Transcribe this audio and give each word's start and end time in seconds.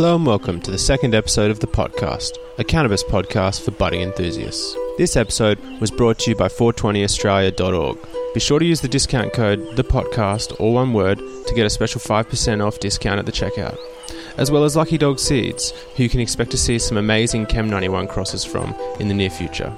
Hello 0.00 0.16
and 0.16 0.24
welcome 0.24 0.62
to 0.62 0.70
the 0.70 0.78
second 0.78 1.14
episode 1.14 1.50
of 1.50 1.60
The 1.60 1.66
Podcast, 1.66 2.38
a 2.56 2.64
cannabis 2.64 3.04
podcast 3.04 3.62
for 3.62 3.70
budding 3.72 4.00
enthusiasts. 4.00 4.74
This 4.96 5.14
episode 5.14 5.58
was 5.78 5.90
brought 5.90 6.18
to 6.20 6.30
you 6.30 6.36
by 6.36 6.48
420australia.org. 6.48 7.98
Be 8.32 8.40
sure 8.40 8.58
to 8.58 8.64
use 8.64 8.80
the 8.80 8.88
discount 8.88 9.34
code 9.34 9.76
The 9.76 9.84
Podcast, 9.84 10.58
all 10.58 10.72
one 10.72 10.94
word, 10.94 11.18
to 11.18 11.54
get 11.54 11.66
a 11.66 11.70
special 11.70 12.00
5% 12.00 12.66
off 12.66 12.80
discount 12.80 13.18
at 13.18 13.26
the 13.26 13.30
checkout. 13.30 13.76
As 14.38 14.50
well 14.50 14.64
as 14.64 14.74
Lucky 14.74 14.96
Dog 14.96 15.18
Seeds, 15.18 15.74
who 15.96 16.04
you 16.04 16.08
can 16.08 16.20
expect 16.20 16.50
to 16.52 16.56
see 16.56 16.78
some 16.78 16.96
amazing 16.96 17.44
Chem 17.44 17.68
91 17.68 18.08
crosses 18.08 18.42
from 18.42 18.74
in 19.00 19.08
the 19.08 19.14
near 19.14 19.28
future. 19.28 19.70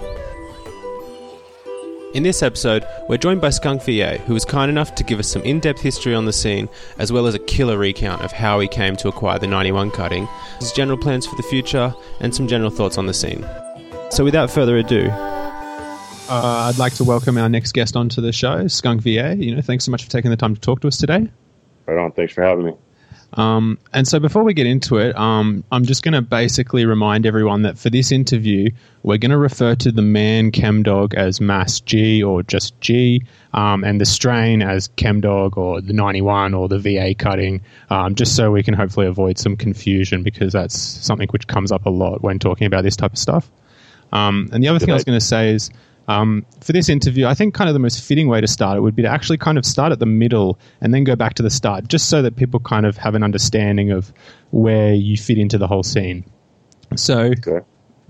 In 2.14 2.22
this 2.22 2.42
episode, 2.42 2.86
we're 3.08 3.16
joined 3.16 3.40
by 3.40 3.48
Skunk 3.48 3.82
VA, 3.84 4.18
who 4.18 4.34
was 4.34 4.44
kind 4.44 4.70
enough 4.70 4.94
to 4.96 5.02
give 5.02 5.18
us 5.18 5.26
some 5.26 5.40
in 5.42 5.60
depth 5.60 5.80
history 5.80 6.14
on 6.14 6.26
the 6.26 6.32
scene, 6.32 6.68
as 6.98 7.10
well 7.10 7.26
as 7.26 7.34
a 7.34 7.38
killer 7.38 7.78
recount 7.78 8.20
of 8.20 8.32
how 8.32 8.60
he 8.60 8.68
came 8.68 8.96
to 8.96 9.08
acquire 9.08 9.38
the 9.38 9.46
91 9.46 9.90
cutting, 9.92 10.28
his 10.60 10.72
general 10.72 10.98
plans 10.98 11.24
for 11.26 11.36
the 11.36 11.42
future, 11.44 11.94
and 12.20 12.34
some 12.34 12.46
general 12.46 12.68
thoughts 12.68 12.98
on 12.98 13.06
the 13.06 13.14
scene. 13.14 13.46
So, 14.10 14.24
without 14.24 14.50
further 14.50 14.76
ado, 14.76 15.08
uh, 15.08 16.68
I'd 16.68 16.76
like 16.76 16.92
to 16.96 17.04
welcome 17.04 17.38
our 17.38 17.48
next 17.48 17.72
guest 17.72 17.96
onto 17.96 18.20
the 18.20 18.32
show, 18.32 18.66
Skunk 18.66 19.00
VA. 19.00 19.34
You 19.34 19.54
know, 19.54 19.62
thanks 19.62 19.86
so 19.86 19.90
much 19.90 20.04
for 20.04 20.10
taking 20.10 20.30
the 20.30 20.36
time 20.36 20.54
to 20.54 20.60
talk 20.60 20.82
to 20.82 20.88
us 20.88 20.98
today. 20.98 21.30
Right 21.86 21.96
on. 21.96 22.12
Thanks 22.12 22.34
for 22.34 22.42
having 22.42 22.66
me. 22.66 22.72
Um, 23.34 23.78
and 23.92 24.06
so 24.06 24.20
before 24.20 24.42
we 24.42 24.52
get 24.52 24.66
into 24.66 24.98
it, 24.98 25.16
um, 25.16 25.64
I'm 25.72 25.84
just 25.84 26.02
going 26.02 26.12
to 26.12 26.22
basically 26.22 26.84
remind 26.84 27.24
everyone 27.24 27.62
that 27.62 27.78
for 27.78 27.88
this 27.88 28.12
interview, 28.12 28.70
we're 29.02 29.18
going 29.18 29.30
to 29.30 29.38
refer 29.38 29.74
to 29.76 29.90
the 29.90 30.02
man 30.02 30.52
ChemDog 30.52 31.14
as 31.14 31.40
Mass 31.40 31.80
G 31.80 32.22
or 32.22 32.42
just 32.42 32.78
G, 32.80 33.22
um, 33.54 33.84
and 33.84 34.00
the 34.00 34.04
strain 34.04 34.60
as 34.60 34.88
ChemDog 34.88 35.56
or 35.56 35.80
the 35.80 35.94
91 35.94 36.52
or 36.52 36.68
the 36.68 36.78
VA 36.78 37.14
cutting, 37.14 37.62
um, 37.88 38.14
just 38.14 38.36
so 38.36 38.50
we 38.50 38.62
can 38.62 38.74
hopefully 38.74 39.06
avoid 39.06 39.38
some 39.38 39.56
confusion 39.56 40.22
because 40.22 40.52
that's 40.52 40.78
something 40.78 41.28
which 41.28 41.46
comes 41.46 41.72
up 41.72 41.86
a 41.86 41.90
lot 41.90 42.22
when 42.22 42.38
talking 42.38 42.66
about 42.66 42.84
this 42.84 42.96
type 42.96 43.12
of 43.12 43.18
stuff. 43.18 43.50
Um, 44.12 44.50
and 44.52 44.62
the 44.62 44.68
other 44.68 44.78
thing 44.78 44.90
I 44.90 44.94
was 44.94 45.04
going 45.04 45.18
to 45.18 45.24
say 45.24 45.54
is 45.54 45.70
um, 46.08 46.44
for 46.60 46.72
this 46.72 46.88
interview, 46.88 47.26
I 47.26 47.34
think 47.34 47.54
kind 47.54 47.68
of 47.68 47.74
the 47.74 47.80
most 47.80 48.02
fitting 48.02 48.28
way 48.28 48.40
to 48.40 48.46
start 48.48 48.76
it 48.76 48.80
would 48.80 48.96
be 48.96 49.02
to 49.02 49.08
actually 49.08 49.38
kind 49.38 49.58
of 49.58 49.64
start 49.64 49.92
at 49.92 49.98
the 49.98 50.06
middle 50.06 50.58
and 50.80 50.92
then 50.92 51.04
go 51.04 51.16
back 51.16 51.34
to 51.34 51.42
the 51.42 51.50
start, 51.50 51.88
just 51.88 52.08
so 52.08 52.22
that 52.22 52.36
people 52.36 52.60
kind 52.60 52.86
of 52.86 52.96
have 52.96 53.14
an 53.14 53.22
understanding 53.22 53.90
of 53.90 54.12
where 54.50 54.94
you 54.94 55.16
fit 55.16 55.38
into 55.38 55.58
the 55.58 55.66
whole 55.66 55.82
scene. 55.82 56.24
So, 56.96 57.32
okay. 57.38 57.60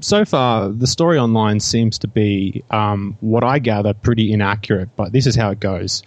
so 0.00 0.24
far, 0.24 0.68
the 0.68 0.86
story 0.86 1.18
online 1.18 1.60
seems 1.60 1.98
to 2.00 2.08
be, 2.08 2.64
um, 2.70 3.16
what 3.20 3.44
I 3.44 3.58
gather, 3.58 3.94
pretty 3.94 4.32
inaccurate, 4.32 4.88
but 4.96 5.12
this 5.12 5.26
is 5.26 5.36
how 5.36 5.50
it 5.50 5.60
goes. 5.60 6.02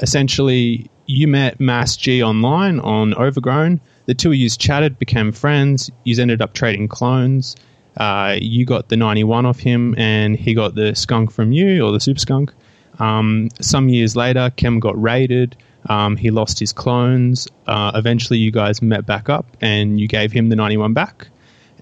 Essentially, 0.00 0.90
you 1.06 1.28
met 1.28 1.60
Mass 1.60 1.96
G 1.96 2.22
online 2.22 2.80
on 2.80 3.14
Overgrown. 3.14 3.80
The 4.06 4.14
two 4.14 4.30
of 4.30 4.36
you 4.36 4.48
chatted, 4.50 4.98
became 4.98 5.32
friends. 5.32 5.90
You 6.04 6.20
ended 6.20 6.40
up 6.40 6.52
trading 6.52 6.88
clones. 6.88 7.56
Uh, 7.96 8.36
you 8.40 8.64
got 8.64 8.88
the 8.88 8.96
91 8.96 9.46
off 9.46 9.58
him, 9.58 9.94
and 9.98 10.36
he 10.36 10.54
got 10.54 10.74
the 10.74 10.94
skunk 10.94 11.30
from 11.30 11.52
you, 11.52 11.84
or 11.84 11.92
the 11.92 12.00
super 12.00 12.20
skunk. 12.20 12.52
Um, 12.98 13.48
some 13.60 13.88
years 13.88 14.16
later, 14.16 14.50
Chem 14.56 14.80
got 14.80 15.00
raided. 15.00 15.56
Um, 15.88 16.16
he 16.16 16.30
lost 16.30 16.58
his 16.58 16.72
clones. 16.72 17.48
Uh, 17.66 17.92
eventually, 17.94 18.38
you 18.38 18.50
guys 18.50 18.82
met 18.82 19.06
back 19.06 19.28
up, 19.28 19.56
and 19.60 20.00
you 20.00 20.08
gave 20.08 20.32
him 20.32 20.48
the 20.48 20.56
91 20.56 20.94
back. 20.94 21.28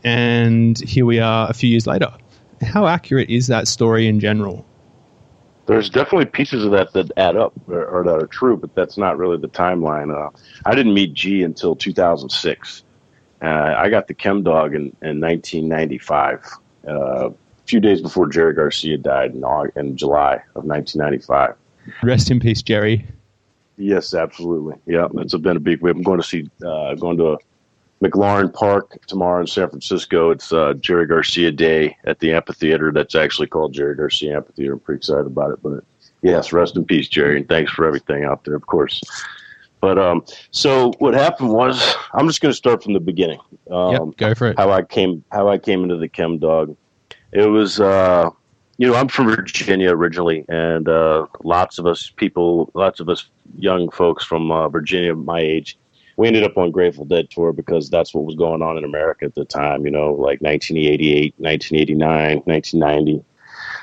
And 0.04 0.78
here 0.80 1.06
we 1.06 1.18
are 1.18 1.48
a 1.48 1.54
few 1.54 1.68
years 1.68 1.86
later. 1.86 2.12
How 2.62 2.86
accurate 2.86 3.30
is 3.30 3.46
that 3.48 3.66
story 3.66 4.06
in 4.06 4.20
general? 4.20 4.64
There's 5.66 5.88
definitely 5.88 6.26
pieces 6.26 6.64
of 6.64 6.72
that 6.72 6.92
that 6.92 7.10
add 7.16 7.36
up 7.36 7.54
or, 7.68 7.84
or 7.86 8.04
that 8.04 8.22
are 8.22 8.26
true, 8.26 8.56
but 8.56 8.74
that's 8.74 8.98
not 8.98 9.16
really 9.16 9.38
the 9.38 9.48
timeline. 9.48 10.14
Uh, 10.14 10.30
I 10.66 10.74
didn't 10.74 10.92
meet 10.92 11.14
G 11.14 11.42
until 11.42 11.74
2006. 11.74 12.83
Uh, 13.44 13.74
I 13.76 13.90
got 13.90 14.08
the 14.08 14.14
Chem 14.14 14.42
Dog 14.42 14.74
in, 14.74 14.96
in 15.02 15.20
1995, 15.20 16.50
uh, 16.88 17.28
a 17.28 17.34
few 17.66 17.78
days 17.78 18.00
before 18.00 18.26
Jerry 18.26 18.54
Garcia 18.54 18.96
died 18.96 19.34
in, 19.34 19.44
August, 19.44 19.76
in 19.76 19.96
July 19.96 20.36
of 20.54 20.64
1995. 20.64 21.54
Rest 22.02 22.30
in 22.30 22.40
peace, 22.40 22.62
Jerry. 22.62 23.06
Yes, 23.76 24.14
absolutely. 24.14 24.76
Yeah, 24.86 25.08
it's 25.16 25.34
been 25.34 25.58
a 25.58 25.60
big 25.60 25.82
week. 25.82 25.94
I'm 25.94 26.02
going 26.02 26.20
to 26.20 26.26
see, 26.26 26.48
uh, 26.64 26.94
going 26.94 27.18
to 27.18 27.32
a 27.32 27.38
McLaren 28.02 28.52
Park 28.52 28.98
tomorrow 29.06 29.42
in 29.42 29.46
San 29.46 29.68
Francisco. 29.68 30.30
It's 30.30 30.50
uh, 30.50 30.74
Jerry 30.74 31.06
Garcia 31.06 31.52
Day 31.52 31.96
at 32.04 32.20
the 32.20 32.32
amphitheater. 32.32 32.92
That's 32.92 33.14
actually 33.14 33.48
called 33.48 33.74
Jerry 33.74 33.94
Garcia 33.94 34.36
Amphitheater. 34.36 34.74
I'm 34.74 34.80
pretty 34.80 34.98
excited 34.98 35.26
about 35.26 35.52
it. 35.52 35.62
But 35.62 35.84
yes, 36.22 36.52
rest 36.52 36.76
in 36.76 36.84
peace, 36.86 37.08
Jerry, 37.08 37.36
and 37.36 37.48
thanks 37.48 37.72
for 37.72 37.86
everything 37.86 38.24
out 38.24 38.44
there, 38.44 38.54
of 38.54 38.66
course. 38.66 39.02
But 39.84 39.98
um, 39.98 40.24
so 40.50 40.94
what 40.98 41.12
happened 41.12 41.50
was, 41.50 41.94
I'm 42.14 42.26
just 42.26 42.40
going 42.40 42.50
to 42.50 42.56
start 42.56 42.82
from 42.82 42.94
the 42.94 43.00
beginning. 43.00 43.38
Um, 43.70 43.92
yep, 43.92 44.16
go 44.16 44.34
for 44.34 44.48
it. 44.48 44.58
How 44.58 44.70
I 44.70 44.80
came, 44.80 45.22
how 45.30 45.50
I 45.50 45.58
came 45.58 45.82
into 45.82 45.98
the 45.98 46.08
chem 46.08 46.38
dog. 46.38 46.74
It 47.32 47.46
was, 47.50 47.80
uh, 47.80 48.30
you 48.78 48.88
know, 48.88 48.94
I'm 48.94 49.08
from 49.08 49.26
Virginia 49.26 49.90
originally, 49.90 50.46
and 50.48 50.88
uh, 50.88 51.26
lots 51.42 51.78
of 51.78 51.86
us 51.86 52.10
people, 52.16 52.70
lots 52.72 52.98
of 52.98 53.10
us 53.10 53.28
young 53.58 53.90
folks 53.90 54.24
from 54.24 54.50
uh, 54.50 54.70
Virginia, 54.70 55.14
my 55.14 55.40
age, 55.40 55.76
we 56.16 56.28
ended 56.28 56.44
up 56.44 56.56
on 56.56 56.70
Grateful 56.70 57.04
Dead 57.04 57.28
tour 57.28 57.52
because 57.52 57.90
that's 57.90 58.14
what 58.14 58.24
was 58.24 58.36
going 58.36 58.62
on 58.62 58.78
in 58.78 58.84
America 58.84 59.26
at 59.26 59.34
the 59.34 59.44
time. 59.44 59.84
You 59.84 59.90
know, 59.90 60.12
like 60.12 60.40
1988, 60.40 61.34
1989, 61.36 62.38
1990 62.46 63.22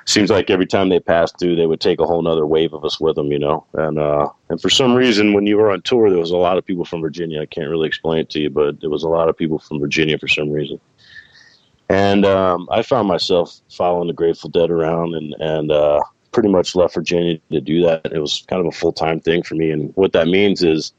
seems 0.06 0.30
like 0.30 0.50
every 0.50 0.66
time 0.66 0.90
they 0.90 1.00
passed 1.00 1.38
through, 1.40 1.56
they 1.56 1.66
would 1.66 1.80
take 1.80 2.00
a 2.00 2.06
whole 2.06 2.26
other 2.28 2.46
wave 2.46 2.74
of 2.74 2.84
us 2.86 3.00
with 3.00 3.16
them, 3.16 3.32
you 3.32 3.40
know. 3.40 3.66
And 3.74 4.00
uh, 4.00 4.30
and 4.50 4.62
for 4.62 4.70
some 4.70 4.96
reason, 4.96 5.34
when 5.34 5.46
you 5.46 5.58
were 5.58 5.72
on 5.72 5.82
tour, 5.82 6.10
there 6.10 6.20
was 6.20 6.32
a 6.32 6.38
lot 6.38 6.58
of 6.58 6.66
people 6.66 6.86
from 6.86 7.02
Virginia. 7.02 7.42
I 7.42 7.46
can't 7.46 7.70
really 7.70 7.88
explain 7.88 8.20
it 8.20 8.30
to 8.32 8.40
you, 8.40 8.50
but 8.50 8.82
there 8.82 8.90
was 8.90 9.04
a 9.04 9.10
lot 9.10 9.30
of 9.30 9.38
people 9.38 9.60
from 9.60 9.80
Virginia 9.80 10.18
for 10.18 10.28
some 10.28 10.50
reason. 10.50 10.80
And 11.90 12.26
um, 12.26 12.70
I 12.72 12.84
found 12.84 13.08
myself 13.08 13.60
following 13.70 14.08
the 14.08 14.14
Grateful 14.14 14.50
Dead 14.50 14.72
around, 14.72 15.14
and 15.14 15.36
and 15.40 15.72
uh, 15.72 16.00
pretty 16.32 16.50
much 16.50 16.76
left 16.76 16.96
Virginia 16.96 17.40
to 17.52 17.62
do 17.62 17.84
that. 17.84 18.12
It 18.12 18.20
was 18.20 18.46
kind 18.48 18.62
of 18.62 18.68
a 18.68 18.72
full 18.72 18.94
time 18.94 19.20
thing 19.20 19.44
for 19.44 19.56
me, 19.56 19.72
and 19.72 19.92
what 19.96 20.14
that 20.14 20.28
means 20.28 20.64
is. 20.64 20.94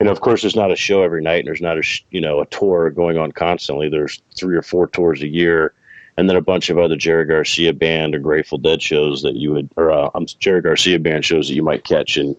You 0.00 0.04
know, 0.04 0.12
of 0.12 0.20
course, 0.20 0.42
there's 0.42 0.54
not 0.54 0.70
a 0.70 0.76
show 0.76 1.02
every 1.02 1.22
night, 1.24 1.40
and 1.40 1.48
there's 1.48 1.60
not 1.60 1.76
a 1.76 1.82
you 2.10 2.20
know 2.20 2.40
a 2.40 2.46
tour 2.46 2.88
going 2.90 3.18
on 3.18 3.32
constantly. 3.32 3.88
There's 3.88 4.22
three 4.32 4.56
or 4.56 4.62
four 4.62 4.86
tours 4.86 5.22
a 5.22 5.26
year, 5.26 5.74
and 6.18 6.28
then 6.28 6.36
a 6.36 6.42
bunch 6.42 6.68
of 6.68 6.78
other 6.78 6.96
Jerry 6.96 7.24
Garcia 7.24 7.72
band 7.72 8.12
or 8.12 8.18
Grateful 8.18 8.58
Dead 8.58 8.82
shows 8.82 9.22
that 9.22 9.36
you 9.36 9.52
would, 9.52 9.70
or 9.76 9.92
uh, 9.92 10.10
Jerry 10.40 10.60
Garcia 10.60 10.98
band 10.98 11.24
shows 11.24 11.46
that 11.46 11.54
you 11.54 11.62
might 11.62 11.84
catch, 11.84 12.16
and 12.16 12.34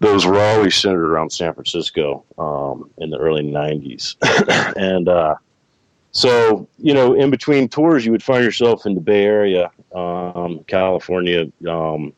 those 0.00 0.26
were 0.26 0.40
always 0.40 0.74
centered 0.74 1.08
around 1.08 1.30
San 1.30 1.54
Francisco 1.54 2.24
um, 2.38 2.90
in 2.98 3.10
the 3.10 3.18
early 3.18 3.44
'90s, 3.44 4.16
and 4.76 5.08
uh, 5.08 5.36
so 6.10 6.66
you 6.78 6.92
know, 6.92 7.14
in 7.14 7.30
between 7.30 7.68
tours, 7.68 8.04
you 8.04 8.10
would 8.10 8.22
find 8.22 8.44
yourself 8.44 8.84
in 8.84 8.96
the 8.96 9.00
Bay 9.00 9.24
Area, 9.24 9.70
um, 9.94 10.64
California, 10.66 11.46
um, 11.68 12.12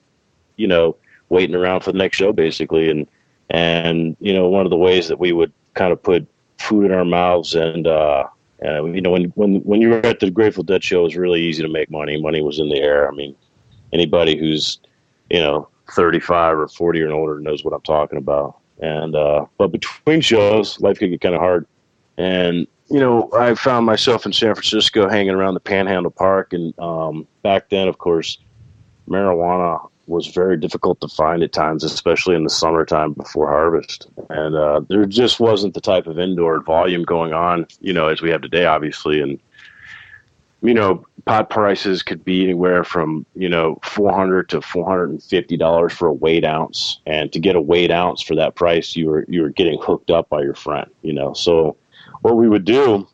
you 0.56 0.66
know, 0.66 0.96
waiting 1.28 1.54
around 1.54 1.80
for 1.80 1.92
the 1.92 1.98
next 1.98 2.16
show, 2.16 2.32
basically, 2.32 2.90
and 2.90 3.06
and 3.50 4.16
you 4.18 4.32
know, 4.32 4.48
one 4.48 4.64
of 4.64 4.70
the 4.70 4.78
ways 4.78 5.08
that 5.08 5.20
we 5.20 5.32
would 5.32 5.52
kind 5.74 5.92
of 5.92 6.02
put 6.02 6.26
food 6.56 6.86
in 6.86 6.92
our 6.92 7.04
mouths 7.04 7.54
and 7.54 7.86
uh, 7.86 8.24
uh, 8.64 8.84
you 8.84 9.00
know, 9.00 9.10
when 9.10 9.24
when 9.34 9.56
when 9.60 9.80
you 9.80 9.90
were 9.90 10.06
at 10.06 10.20
the 10.20 10.30
Grateful 10.30 10.64
Dead 10.64 10.82
show, 10.82 11.00
it 11.00 11.04
was 11.04 11.16
really 11.16 11.42
easy 11.42 11.62
to 11.62 11.68
make 11.68 11.90
money. 11.90 12.20
Money 12.20 12.42
was 12.42 12.58
in 12.58 12.68
the 12.68 12.80
air. 12.80 13.08
I 13.08 13.14
mean, 13.14 13.34
anybody 13.92 14.36
who's 14.36 14.78
you 15.30 15.40
know 15.40 15.68
35 15.90 16.58
or 16.58 16.68
40 16.68 17.02
or 17.02 17.12
older 17.12 17.40
knows 17.40 17.64
what 17.64 17.74
I'm 17.74 17.82
talking 17.82 18.18
about. 18.18 18.58
And 18.80 19.14
uh, 19.14 19.46
but 19.58 19.68
between 19.68 20.20
shows, 20.20 20.80
life 20.80 20.98
could 20.98 21.10
get 21.10 21.20
kind 21.20 21.34
of 21.34 21.40
hard. 21.40 21.66
And 22.18 22.66
you 22.88 23.00
know, 23.00 23.30
I 23.32 23.54
found 23.54 23.84
myself 23.84 24.26
in 24.26 24.32
San 24.32 24.54
Francisco 24.54 25.08
hanging 25.08 25.34
around 25.34 25.54
the 25.54 25.60
Panhandle 25.60 26.10
Park, 26.10 26.52
and 26.52 26.78
um, 26.78 27.26
back 27.42 27.68
then, 27.68 27.88
of 27.88 27.98
course, 27.98 28.38
marijuana 29.08 29.88
was 30.06 30.28
very 30.28 30.56
difficult 30.56 31.00
to 31.00 31.08
find 31.08 31.42
at 31.42 31.52
times, 31.52 31.82
especially 31.82 32.36
in 32.36 32.44
the 32.44 32.50
summertime 32.50 33.12
before 33.12 33.48
harvest. 33.48 34.08
And 34.30 34.54
uh, 34.54 34.80
there 34.88 35.04
just 35.06 35.40
wasn't 35.40 35.74
the 35.74 35.80
type 35.80 36.06
of 36.06 36.18
indoor 36.18 36.60
volume 36.60 37.02
going 37.02 37.32
on, 37.32 37.66
you 37.80 37.92
know, 37.92 38.08
as 38.08 38.22
we 38.22 38.30
have 38.30 38.42
today, 38.42 38.66
obviously. 38.66 39.20
And 39.20 39.38
you 40.62 40.74
know, 40.74 41.04
pot 41.26 41.50
prices 41.50 42.02
could 42.02 42.24
be 42.24 42.42
anywhere 42.42 42.82
from 42.82 43.26
you 43.34 43.48
know 43.48 43.78
four 43.82 44.12
hundred 44.12 44.48
to 44.50 44.62
four 44.62 44.88
hundred 44.88 45.10
and 45.10 45.22
fifty 45.22 45.56
dollars 45.56 45.92
for 45.92 46.08
a 46.08 46.12
weight 46.12 46.44
ounce, 46.44 47.00
and 47.06 47.32
to 47.32 47.38
get 47.38 47.56
a 47.56 47.60
weight 47.60 47.90
ounce 47.90 48.22
for 48.22 48.34
that 48.36 48.54
price, 48.54 48.96
you 48.96 49.08
were 49.08 49.24
you 49.28 49.42
were 49.42 49.50
getting 49.50 49.80
hooked 49.80 50.10
up 50.10 50.28
by 50.28 50.42
your 50.42 50.54
friend, 50.54 50.90
you 51.02 51.12
know. 51.12 51.34
So 51.34 51.76
what 52.22 52.36
we 52.36 52.48
would 52.48 52.64
do 52.64 53.06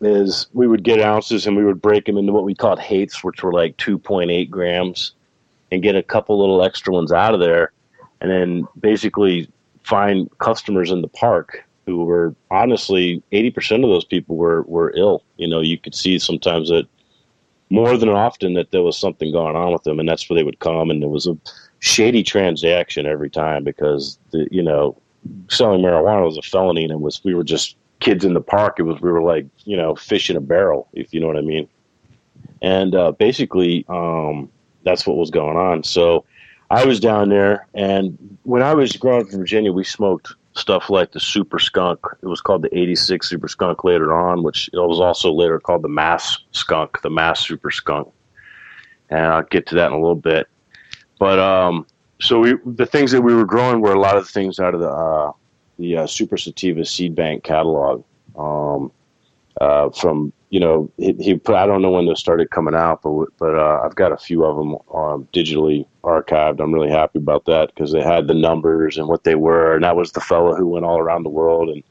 is 0.00 0.46
we 0.52 0.66
would 0.66 0.82
get 0.82 1.00
ounces 1.00 1.46
and 1.46 1.56
we 1.56 1.64
would 1.64 1.82
break 1.82 2.06
them 2.06 2.16
into 2.16 2.32
what 2.32 2.44
we 2.44 2.54
called 2.54 2.78
hates, 2.78 3.22
which 3.24 3.42
were 3.42 3.52
like 3.52 3.76
two 3.76 3.98
point 3.98 4.30
eight 4.30 4.50
grams 4.50 5.12
and 5.70 5.82
get 5.82 5.96
a 5.96 6.02
couple 6.02 6.38
little 6.38 6.62
extra 6.62 6.92
ones 6.92 7.12
out 7.12 7.34
of 7.34 7.40
there, 7.40 7.72
and 8.20 8.30
then 8.30 8.66
basically 8.78 9.50
find 9.82 10.28
customers 10.38 10.90
in 10.90 11.02
the 11.02 11.08
park 11.08 11.64
who 11.86 12.04
were 12.04 12.34
honestly 12.50 13.22
80% 13.32 13.82
of 13.82 13.90
those 13.90 14.04
people 14.04 14.36
were, 14.36 14.62
were 14.62 14.92
ill. 14.96 15.24
You 15.36 15.48
know, 15.48 15.60
you 15.60 15.78
could 15.78 15.94
see 15.94 16.18
sometimes 16.18 16.68
that 16.68 16.86
more 17.70 17.96
than 17.96 18.08
often 18.08 18.54
that 18.54 18.70
there 18.70 18.82
was 18.82 18.96
something 18.96 19.32
going 19.32 19.56
on 19.56 19.72
with 19.72 19.84
them, 19.84 19.98
and 19.98 20.08
that's 20.08 20.28
where 20.28 20.36
they 20.36 20.42
would 20.42 20.58
come, 20.58 20.90
and 20.90 21.02
it 21.02 21.08
was 21.08 21.26
a 21.26 21.36
shady 21.78 22.22
transaction 22.22 23.06
every 23.06 23.30
time 23.30 23.64
because 23.64 24.18
the 24.32 24.46
you 24.50 24.62
know 24.62 24.96
selling 25.48 25.80
marijuana 25.80 26.24
was 26.24 26.36
a 26.36 26.42
felony, 26.42 26.82
and 26.82 26.92
it 26.92 27.00
was 27.00 27.22
we 27.24 27.34
were 27.34 27.44
just 27.44 27.76
kids 28.00 28.24
in 28.24 28.34
the 28.34 28.40
park. 28.40 28.78
It 28.78 28.82
was 28.82 29.00
we 29.00 29.10
were 29.10 29.22
like 29.22 29.46
you 29.64 29.76
know 29.76 29.94
fish 29.94 30.28
in 30.28 30.36
a 30.36 30.40
barrel, 30.40 30.88
if 30.92 31.14
you 31.14 31.20
know 31.20 31.28
what 31.28 31.36
I 31.36 31.42
mean. 31.42 31.68
And 32.60 32.94
uh, 32.94 33.12
basically, 33.12 33.86
um, 33.88 34.50
that's 34.84 35.06
what 35.06 35.16
was 35.16 35.30
going 35.30 35.56
on. 35.56 35.84
So 35.84 36.24
I 36.70 36.84
was 36.84 37.00
down 37.00 37.28
there, 37.28 37.66
and 37.74 38.38
when 38.42 38.62
I 38.62 38.74
was 38.74 38.92
growing 38.96 39.26
up 39.26 39.32
in 39.32 39.38
Virginia, 39.38 39.72
we 39.72 39.84
smoked 39.84 40.34
stuff 40.54 40.90
like 40.90 41.12
the 41.12 41.20
Super 41.20 41.58
Skunk. 41.58 42.00
It 42.22 42.26
was 42.26 42.40
called 42.40 42.62
the 42.62 42.76
86 42.76 43.28
Super 43.28 43.48
Skunk 43.48 43.84
later 43.84 44.14
on, 44.14 44.42
which 44.42 44.68
it 44.72 44.76
was 44.76 45.00
also 45.00 45.32
later 45.32 45.60
called 45.60 45.82
the 45.82 45.88
Mass 45.88 46.38
Skunk, 46.52 47.02
the 47.02 47.10
Mass 47.10 47.46
Super 47.46 47.70
Skunk. 47.70 48.12
And 49.08 49.26
I'll 49.26 49.42
get 49.42 49.66
to 49.68 49.74
that 49.76 49.88
in 49.88 49.92
a 49.92 50.00
little 50.00 50.14
bit. 50.14 50.48
But 51.18 51.38
um, 51.38 51.86
so 52.20 52.40
we, 52.40 52.54
the 52.64 52.86
things 52.86 53.10
that 53.12 53.22
we 53.22 53.34
were 53.34 53.44
growing 53.44 53.80
were 53.80 53.92
a 53.92 54.00
lot 54.00 54.16
of 54.16 54.24
the 54.24 54.30
things 54.30 54.60
out 54.60 54.74
of 54.74 54.80
the 54.80 54.90
uh, 54.90 55.32
the 55.78 55.96
uh, 55.96 56.06
Super 56.06 56.36
Sativa 56.36 56.84
Seed 56.84 57.14
Bank 57.14 57.42
catalog. 57.42 58.04
Um, 58.36 58.92
uh, 59.60 59.90
from 59.90 60.32
you 60.50 60.58
know 60.60 60.90
he, 60.98 61.12
he 61.14 61.34
put, 61.36 61.54
I 61.54 61.66
don't 61.66 61.80
know 61.80 61.90
when 61.90 62.06
those 62.06 62.20
started 62.20 62.50
coming 62.50 62.74
out, 62.74 63.02
but 63.02 63.26
but 63.38 63.54
uh, 63.54 63.80
I've 63.84 63.94
got 63.94 64.12
a 64.12 64.16
few 64.16 64.44
of 64.44 64.56
them 64.56 64.74
um, 64.94 65.28
digitally 65.32 65.86
archived. 66.02 66.60
I'm 66.60 66.74
really 66.74 66.90
happy 66.90 67.18
about 67.18 67.46
that 67.46 67.72
because 67.72 67.92
they 67.92 68.02
had 68.02 68.26
the 68.26 68.34
numbers 68.34 68.98
and 68.98 69.08
what 69.08 69.24
they 69.24 69.36
were, 69.36 69.74
and 69.74 69.84
that 69.84 69.96
was 69.96 70.12
the 70.12 70.20
fellow 70.20 70.54
who 70.54 70.66
went 70.66 70.84
all 70.84 70.98
around 70.98 71.22
the 71.22 71.30
world 71.30 71.70
and 71.70 71.82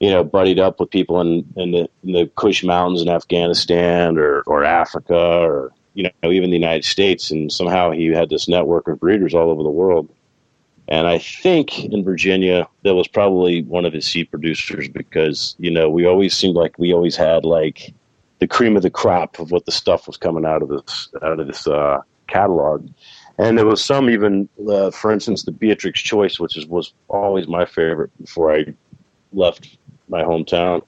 you 0.00 0.10
know 0.10 0.24
buddied 0.24 0.58
up 0.58 0.80
with 0.80 0.90
people 0.90 1.20
in 1.20 1.46
in 1.56 1.70
the, 1.70 1.88
in 2.04 2.12
the 2.12 2.30
Kush 2.36 2.64
Mountains 2.64 3.00
in 3.00 3.08
Afghanistan 3.08 4.18
or 4.18 4.42
or 4.42 4.64
Africa 4.64 5.16
or 5.16 5.72
you 5.94 6.04
know 6.04 6.32
even 6.32 6.50
the 6.50 6.56
United 6.56 6.84
States, 6.84 7.30
and 7.30 7.52
somehow 7.52 7.92
he 7.92 8.08
had 8.08 8.28
this 8.28 8.48
network 8.48 8.88
of 8.88 9.00
breeders 9.00 9.34
all 9.34 9.50
over 9.50 9.62
the 9.62 9.70
world. 9.70 10.08
And 10.88 11.06
I 11.06 11.18
think 11.18 11.84
in 11.84 12.02
Virginia, 12.02 12.66
that 12.82 12.94
was 12.94 13.06
probably 13.06 13.62
one 13.62 13.84
of 13.84 13.92
his 13.92 14.06
seed 14.06 14.30
producers 14.30 14.88
because, 14.88 15.54
you 15.58 15.70
know, 15.70 15.90
we 15.90 16.06
always 16.06 16.34
seemed 16.34 16.56
like 16.56 16.78
we 16.78 16.94
always 16.94 17.14
had 17.14 17.44
like 17.44 17.92
the 18.38 18.46
cream 18.46 18.74
of 18.74 18.82
the 18.82 18.90
crop 18.90 19.38
of 19.38 19.50
what 19.50 19.66
the 19.66 19.72
stuff 19.72 20.06
was 20.06 20.16
coming 20.16 20.46
out 20.46 20.62
of 20.62 20.68
this, 20.68 21.08
out 21.22 21.40
of 21.40 21.46
this, 21.46 21.66
uh, 21.66 22.00
catalog. 22.26 22.88
And 23.36 23.58
there 23.58 23.66
was 23.66 23.84
some 23.84 24.08
even, 24.08 24.48
uh, 24.68 24.90
for 24.90 25.12
instance, 25.12 25.44
the 25.44 25.52
Beatrix 25.52 26.00
Choice, 26.00 26.40
which 26.40 26.56
is, 26.56 26.66
was 26.66 26.94
always 27.08 27.46
my 27.48 27.66
favorite 27.66 28.10
before 28.18 28.54
I 28.54 28.74
left 29.32 29.76
my 30.08 30.22
hometown. 30.22 30.82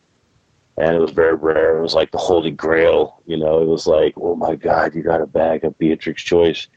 And 0.79 0.97
it 0.97 1.01
was 1.01 1.11
very 1.11 1.35
rare. 1.35 1.79
It 1.79 1.83
was 1.83 1.95
like 1.95 2.11
the 2.11 2.19
Holy 2.19 2.51
Grail, 2.51 3.21
you 3.27 3.37
know. 3.37 3.61
It 3.61 3.67
was 3.67 3.87
like, 3.87 4.15
oh 4.17 4.35
my 4.35 4.55
God, 4.57 4.95
you 4.95 5.03
got 5.03 5.21
a 5.21 5.27
bag 5.27 5.65
of 5.65 5.79
Beatrix 5.79 6.23
Choice 6.23 6.69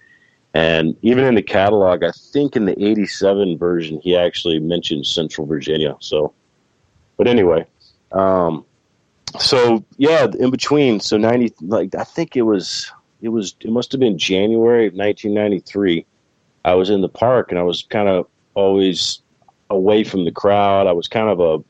and 0.54 0.96
even 1.02 1.24
in 1.24 1.36
the 1.36 1.42
catalog, 1.42 2.04
I 2.04 2.12
think 2.12 2.56
in 2.56 2.66
the 2.66 2.82
87 2.84 3.58
version, 3.58 4.00
he 4.02 4.16
actually 4.16 4.60
mentioned 4.60 5.08
Central 5.08 5.48
Virginia. 5.48 5.96
So, 6.00 6.34
but 7.18 7.28
anyway, 7.28 7.66
um, 8.12 8.64
so 9.40 9.84
yeah, 9.98 10.28
in 10.40 10.52
between, 10.52 11.00
so 11.00 11.18
90, 11.18 11.56
like, 11.62 11.96
I 11.96 12.04
think 12.04 12.36
it 12.36 12.44
was, 12.44 12.92
it 13.22 13.30
was, 13.30 13.56
it 13.62 13.72
must 13.72 13.92
have 13.92 14.00
been 14.00 14.18
January 14.18 14.88
of 14.88 14.94
1993. 14.94 16.06
I 16.66 16.76
was 16.76 16.92
in 16.92 17.02
the 17.02 17.10
park 17.10 17.50
and 17.50 17.60
I 17.60 17.64
was 17.64 17.84
kind 17.90 18.08
of 18.08 18.28
always 18.54 19.22
away 19.72 20.04
from 20.04 20.24
the 20.24 20.32
crowd. 20.32 20.86
I 20.86 20.92
was 20.92 21.08
kind 21.08 21.30
of 21.30 21.40
a, 21.40 21.64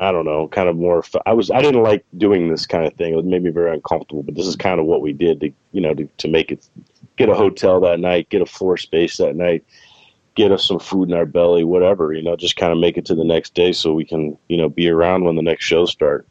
I 0.00 0.12
don't 0.12 0.24
know, 0.24 0.48
kind 0.48 0.66
of 0.66 0.76
more. 0.76 1.04
I 1.26 1.34
was 1.34 1.50
I 1.50 1.60
didn't 1.60 1.82
like 1.82 2.04
doing 2.16 2.48
this 2.48 2.66
kind 2.66 2.86
of 2.86 2.94
thing. 2.94 3.16
It 3.16 3.24
made 3.26 3.42
me 3.42 3.50
very 3.50 3.74
uncomfortable. 3.74 4.22
But 4.22 4.34
this 4.34 4.46
is 4.46 4.56
kind 4.56 4.80
of 4.80 4.86
what 4.86 5.02
we 5.02 5.12
did 5.12 5.40
to 5.40 5.52
you 5.72 5.80
know 5.82 5.92
to, 5.92 6.08
to 6.18 6.28
make 6.28 6.50
it 6.50 6.66
get 7.18 7.28
a 7.28 7.34
hotel 7.34 7.80
that 7.80 8.00
night, 8.00 8.30
get 8.30 8.40
a 8.40 8.46
floor 8.46 8.78
space 8.78 9.18
that 9.18 9.36
night, 9.36 9.62
get 10.36 10.52
us 10.52 10.66
some 10.66 10.78
food 10.78 11.10
in 11.10 11.14
our 11.14 11.26
belly, 11.26 11.64
whatever. 11.64 12.14
You 12.14 12.22
know, 12.22 12.34
just 12.34 12.56
kind 12.56 12.72
of 12.72 12.78
make 12.78 12.96
it 12.96 13.04
to 13.06 13.14
the 13.14 13.24
next 13.24 13.52
day 13.54 13.72
so 13.72 13.92
we 13.92 14.06
can 14.06 14.38
you 14.48 14.56
know 14.56 14.70
be 14.70 14.88
around 14.88 15.24
when 15.24 15.36
the 15.36 15.42
next 15.42 15.66
show 15.66 15.84
start. 15.84 16.26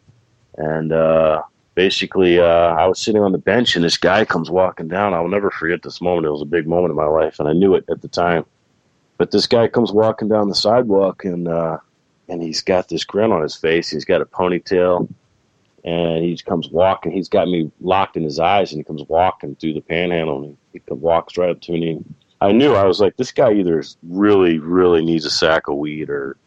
And 0.58 0.92
uh, 0.92 1.44
basically, 1.76 2.40
uh, 2.40 2.74
I 2.74 2.88
was 2.88 2.98
sitting 2.98 3.22
on 3.22 3.34
the 3.34 3.38
bench 3.38 3.76
and 3.76 3.86
this 3.86 3.98
guy 3.98 4.26
comes 4.26 4.50
walking 4.50 4.88
down. 4.88 5.14
I'll 5.14 5.28
never 5.28 5.52
forget 5.52 5.84
this 5.84 6.02
moment. 6.02 6.26
It 6.26 6.32
was 6.32 6.42
a 6.42 6.46
big 6.46 6.68
moment 6.68 6.90
in 6.90 6.98
my 6.98 7.06
life, 7.06 7.40
and 7.40 7.48
I 7.48 7.54
knew 7.54 7.76
it 7.76 7.86
at 7.88 8.02
the 8.02 8.08
time. 8.08 8.48
But 9.20 9.30
this 9.30 9.46
guy 9.46 9.68
comes 9.68 9.92
walking 9.92 10.28
down 10.28 10.50
the 10.50 10.56
sidewalk 10.56 11.24
and. 11.24 11.48
Uh, 11.48 11.78
and 12.30 12.42
he's 12.42 12.62
got 12.62 12.88
this 12.88 13.04
grin 13.04 13.32
on 13.32 13.42
his 13.42 13.56
face. 13.56 13.90
He's 13.90 14.06
got 14.06 14.22
a 14.22 14.26
ponytail, 14.26 15.10
and 15.84 16.24
he 16.24 16.38
comes 16.38 16.70
walking. 16.70 17.12
He's 17.12 17.30
got 17.30 17.48
me 17.48 17.72
locked 17.82 18.18
in 18.18 18.24
his 18.24 18.40
eyes, 18.40 18.72
and 18.72 18.80
he 18.80 18.84
comes 18.84 19.04
walking 19.08 19.56
through 19.56 19.74
the 19.74 19.82
panhandle. 19.82 20.44
And 20.44 20.58
he, 20.74 20.82
he 20.88 20.94
walks 20.94 21.38
right 21.38 21.50
up 21.50 21.62
to 21.62 21.72
me. 21.72 22.04
I 22.42 22.52
knew 22.52 22.74
I 22.74 22.86
was 22.86 23.02
like, 23.02 23.18
this 23.18 23.32
guy 23.32 23.54
either 23.54 23.84
really, 24.04 24.60
really 24.60 25.04
needs 25.04 25.26
a 25.26 25.30
sack 25.30 25.68
of 25.68 25.76
weed, 25.76 26.10
or 26.10 26.38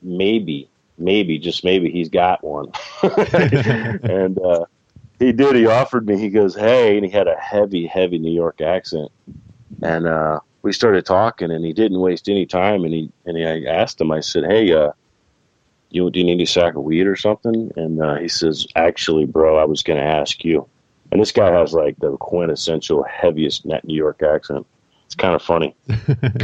maybe, 0.00 0.68
maybe, 0.98 1.38
just 1.38 1.64
maybe, 1.64 1.90
he's 1.90 2.08
got 2.08 2.44
one. 2.44 2.70
and 3.02 4.38
uh, 4.38 4.66
he 5.18 5.32
did. 5.32 5.56
He 5.56 5.66
offered 5.66 6.06
me. 6.06 6.18
He 6.18 6.28
goes, 6.28 6.54
"Hey," 6.54 6.96
and 6.96 7.04
he 7.04 7.10
had 7.10 7.28
a 7.28 7.36
heavy, 7.36 7.86
heavy 7.86 8.18
New 8.18 8.32
York 8.32 8.60
accent, 8.60 9.10
and. 9.82 10.06
uh 10.06 10.40
we 10.62 10.72
started 10.72 11.04
talking, 11.04 11.50
and 11.50 11.64
he 11.64 11.72
didn't 11.72 12.00
waste 12.00 12.28
any 12.28 12.46
time. 12.46 12.84
And 12.84 12.94
he 12.94 13.10
and 13.26 13.36
he, 13.36 13.44
I 13.44 13.64
asked 13.64 14.00
him, 14.00 14.10
I 14.10 14.20
said, 14.20 14.44
"Hey, 14.44 14.72
uh, 14.72 14.92
you 15.90 16.10
do 16.10 16.20
you 16.20 16.24
need 16.24 16.40
a 16.40 16.46
sack 16.46 16.74
of 16.74 16.84
weed 16.84 17.06
or 17.06 17.16
something?" 17.16 17.70
And 17.76 18.02
uh, 18.02 18.16
he 18.16 18.28
says, 18.28 18.66
"Actually, 18.76 19.26
bro, 19.26 19.58
I 19.58 19.64
was 19.64 19.82
going 19.82 19.98
to 19.98 20.04
ask 20.04 20.44
you." 20.44 20.66
And 21.10 21.20
this 21.20 21.32
guy 21.32 21.52
has 21.52 21.74
like 21.74 21.98
the 21.98 22.16
quintessential 22.16 23.02
heaviest 23.04 23.66
net 23.66 23.84
New 23.84 23.94
York 23.94 24.22
accent. 24.22 24.66
It's 25.06 25.14
kind 25.14 25.34
of 25.34 25.42
funny, 25.42 25.76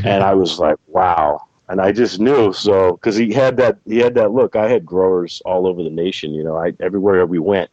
and 0.04 0.22
I 0.22 0.34
was 0.34 0.58
like, 0.58 0.76
"Wow." 0.88 1.44
And 1.70 1.82
I 1.82 1.92
just 1.92 2.18
knew 2.18 2.52
so 2.54 2.92
because 2.92 3.14
he 3.14 3.32
had 3.32 3.58
that 3.58 3.78
he 3.86 3.98
had 3.98 4.14
that 4.14 4.32
look. 4.32 4.56
I 4.56 4.68
had 4.68 4.84
growers 4.84 5.42
all 5.44 5.66
over 5.66 5.82
the 5.82 5.90
nation. 5.90 6.32
You 6.32 6.44
know, 6.44 6.56
I 6.56 6.72
everywhere 6.80 7.24
we 7.26 7.38
went, 7.38 7.70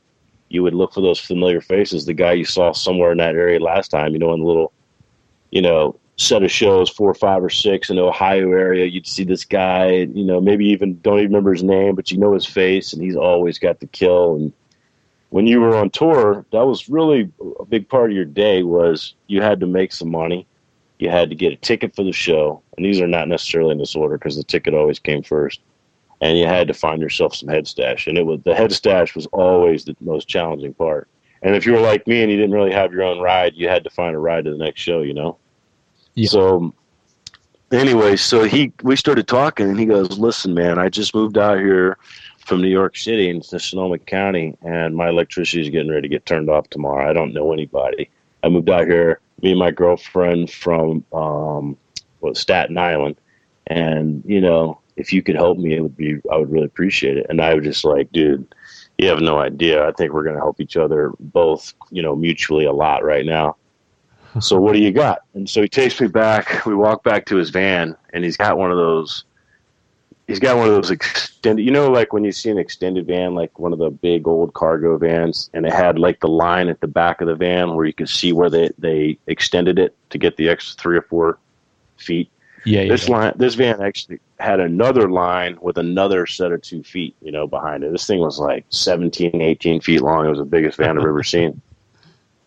you 0.49 0.63
would 0.63 0.73
look 0.73 0.93
for 0.93 1.01
those 1.01 1.19
familiar 1.19 1.61
faces. 1.61 2.05
The 2.05 2.13
guy 2.13 2.33
you 2.33 2.45
saw 2.45 2.71
somewhere 2.71 3.11
in 3.11 3.17
that 3.19 3.35
area 3.35 3.59
last 3.59 3.89
time, 3.89 4.13
you 4.13 4.19
know, 4.19 4.33
in 4.33 4.41
the 4.41 4.45
little, 4.45 4.73
you 5.51 5.61
know, 5.61 5.97
set 6.17 6.43
of 6.43 6.51
shows, 6.51 6.89
four 6.89 7.09
or 7.09 7.15
five 7.15 7.43
or 7.43 7.49
six 7.49 7.89
in 7.89 7.97
the 7.97 8.03
Ohio 8.03 8.51
area. 8.51 8.85
You'd 8.85 9.07
see 9.07 9.23
this 9.23 9.43
guy, 9.43 9.89
you 9.91 10.23
know, 10.23 10.39
maybe 10.39 10.65
even 10.67 10.99
don't 11.01 11.19
even 11.19 11.31
remember 11.31 11.53
his 11.53 11.63
name, 11.63 11.95
but 11.95 12.11
you 12.11 12.17
know 12.17 12.33
his 12.33 12.45
face, 12.45 12.93
and 12.93 13.01
he's 13.01 13.15
always 13.15 13.59
got 13.59 13.79
the 13.79 13.87
kill. 13.87 14.35
And 14.35 14.53
when 15.29 15.47
you 15.47 15.59
were 15.59 15.75
on 15.75 15.89
tour, 15.89 16.45
that 16.51 16.65
was 16.65 16.87
really 16.87 17.31
a 17.59 17.65
big 17.65 17.89
part 17.89 18.11
of 18.11 18.15
your 18.15 18.25
day. 18.25 18.63
Was 18.63 19.15
you 19.27 19.41
had 19.41 19.59
to 19.59 19.67
make 19.67 19.91
some 19.91 20.09
money, 20.09 20.47
you 20.99 21.09
had 21.09 21.29
to 21.29 21.35
get 21.35 21.53
a 21.53 21.57
ticket 21.57 21.95
for 21.95 22.03
the 22.03 22.13
show, 22.13 22.61
and 22.77 22.85
these 22.85 23.01
are 23.01 23.07
not 23.07 23.27
necessarily 23.27 23.71
in 23.71 23.77
this 23.77 23.95
order 23.95 24.17
because 24.17 24.37
the 24.37 24.43
ticket 24.43 24.73
always 24.73 24.99
came 24.99 25.23
first. 25.23 25.59
And 26.21 26.37
you 26.37 26.47
had 26.47 26.69
to 26.69 26.73
find 26.73 27.01
yourself 27.01 27.35
some 27.35 27.49
head 27.49 27.67
stash, 27.67 28.07
and 28.07 28.17
it 28.17 28.25
was 28.25 28.39
the 28.45 28.55
head 28.55 28.71
stash 28.71 29.15
was 29.15 29.25
always 29.27 29.83
the 29.83 29.97
most 29.99 30.29
challenging 30.29 30.73
part. 30.73 31.09
And 31.41 31.55
if 31.55 31.65
you 31.65 31.73
were 31.73 31.81
like 31.81 32.07
me 32.07 32.21
and 32.23 32.31
you 32.31 32.37
didn't 32.37 32.55
really 32.55 32.71
have 32.71 32.93
your 32.93 33.03
own 33.03 33.19
ride, 33.19 33.53
you 33.55 33.67
had 33.67 33.83
to 33.83 33.89
find 33.89 34.15
a 34.15 34.19
ride 34.19 34.45
to 34.45 34.51
the 34.51 34.57
next 34.57 34.79
show, 34.79 35.01
you 35.01 35.13
know. 35.13 35.37
Yeah. 36.15 36.29
So 36.29 36.73
anyway, 37.71 38.15
so 38.15 38.43
he 38.43 38.71
we 38.83 38.95
started 38.95 39.27
talking, 39.27 39.69
and 39.69 39.79
he 39.79 39.85
goes, 39.85 40.17
"Listen, 40.17 40.53
man, 40.53 40.79
I 40.79 40.89
just 40.89 41.13
moved 41.13 41.37
out 41.37 41.59
here 41.59 41.97
from 42.39 42.61
New 42.61 42.69
York 42.69 42.95
City 42.97 43.29
into 43.29 43.59
Sonoma 43.59 43.99
County, 43.99 44.57
and 44.61 44.95
my 44.95 45.09
electricity 45.09 45.61
is 45.61 45.69
getting 45.69 45.89
ready 45.89 46.03
to 46.03 46.07
get 46.07 46.25
turned 46.25 46.49
off 46.49 46.69
tomorrow. 46.69 47.09
I 47.09 47.13
don't 47.13 47.33
know 47.33 47.51
anybody. 47.51 48.09
I 48.43 48.49
moved 48.49 48.69
out 48.69 48.87
here, 48.87 49.19
me 49.41 49.51
and 49.51 49.59
my 49.59 49.71
girlfriend 49.71 50.51
from 50.51 51.03
um, 51.11 51.77
well, 52.21 52.35
Staten 52.35 52.77
Island, 52.77 53.17
and 53.67 54.23
you 54.25 54.41
know, 54.41 54.79
if 54.95 55.11
you 55.11 55.21
could 55.21 55.35
help 55.35 55.57
me, 55.57 55.73
it 55.75 55.81
would 55.81 55.97
be 55.97 56.19
I 56.31 56.37
would 56.37 56.51
really 56.51 56.65
appreciate 56.65 57.17
it." 57.17 57.27
And 57.29 57.41
I 57.41 57.53
was 57.53 57.65
just 57.65 57.85
like, 57.85 58.11
"Dude." 58.11 58.47
You 58.97 59.09
have 59.09 59.19
no 59.19 59.39
idea. 59.39 59.85
I 59.85 59.91
think 59.91 60.13
we're 60.13 60.23
going 60.23 60.37
to 60.37 60.41
help 60.41 60.61
each 60.61 60.77
other 60.77 61.11
both, 61.19 61.73
you 61.91 62.01
know, 62.01 62.15
mutually 62.15 62.63
a 62.63 62.71
lot 62.71 63.03
right 63.03 63.25
now 63.25 63.57
so 64.39 64.59
what 64.59 64.73
do 64.73 64.79
you 64.79 64.91
got? 64.91 65.23
And 65.33 65.49
so 65.49 65.61
he 65.61 65.67
takes 65.67 65.99
me 65.99 66.07
back. 66.07 66.65
We 66.65 66.75
walk 66.75 67.03
back 67.03 67.25
to 67.27 67.35
his 67.35 67.49
van, 67.49 67.95
and 68.13 68.23
he's 68.23 68.37
got 68.37 68.57
one 68.57 68.71
of 68.71 68.77
those. 68.77 69.23
He's 70.27 70.39
got 70.39 70.57
one 70.57 70.67
of 70.67 70.73
those 70.73 70.91
extended. 70.91 71.63
You 71.63 71.71
know, 71.71 71.89
like 71.89 72.11
when 72.11 72.23
you 72.23 72.31
see 72.31 72.49
an 72.49 72.57
extended 72.57 73.05
van, 73.05 73.35
like 73.35 73.59
one 73.59 73.73
of 73.73 73.79
the 73.79 73.89
big 73.89 74.27
old 74.27 74.53
cargo 74.53 74.97
vans, 74.97 75.49
and 75.53 75.65
it 75.65 75.73
had 75.73 75.99
like 75.99 76.19
the 76.19 76.27
line 76.27 76.67
at 76.67 76.81
the 76.81 76.87
back 76.87 77.21
of 77.21 77.27
the 77.27 77.35
van 77.35 77.75
where 77.75 77.85
you 77.85 77.93
could 77.93 78.09
see 78.09 78.33
where 78.33 78.49
they 78.49 78.71
they 78.77 79.17
extended 79.27 79.79
it 79.79 79.95
to 80.09 80.17
get 80.17 80.37
the 80.37 80.49
extra 80.49 80.75
three 80.81 80.97
or 80.97 81.03
four 81.03 81.37
feet. 81.97 82.29
Yeah, 82.65 82.87
this 82.87 83.07
yeah. 83.07 83.15
line, 83.15 83.33
this 83.35 83.53
van 83.53 83.79
actually 83.79 84.19
had 84.39 84.59
another 84.59 85.07
line 85.09 85.57
with 85.61 85.77
another 85.77 86.25
set 86.25 86.51
of 86.51 86.61
two 86.63 86.81
feet, 86.81 87.15
you 87.21 87.31
know, 87.31 87.45
behind 87.45 87.83
it. 87.83 87.91
This 87.91 88.07
thing 88.07 88.19
was 88.19 88.39
like 88.39 88.65
17, 88.69 89.39
18 89.39 89.81
feet 89.81 90.01
long. 90.01 90.25
It 90.25 90.29
was 90.29 90.39
the 90.39 90.45
biggest 90.45 90.79
van 90.79 90.97
I've 90.97 91.05
ever 91.05 91.23
seen 91.23 91.61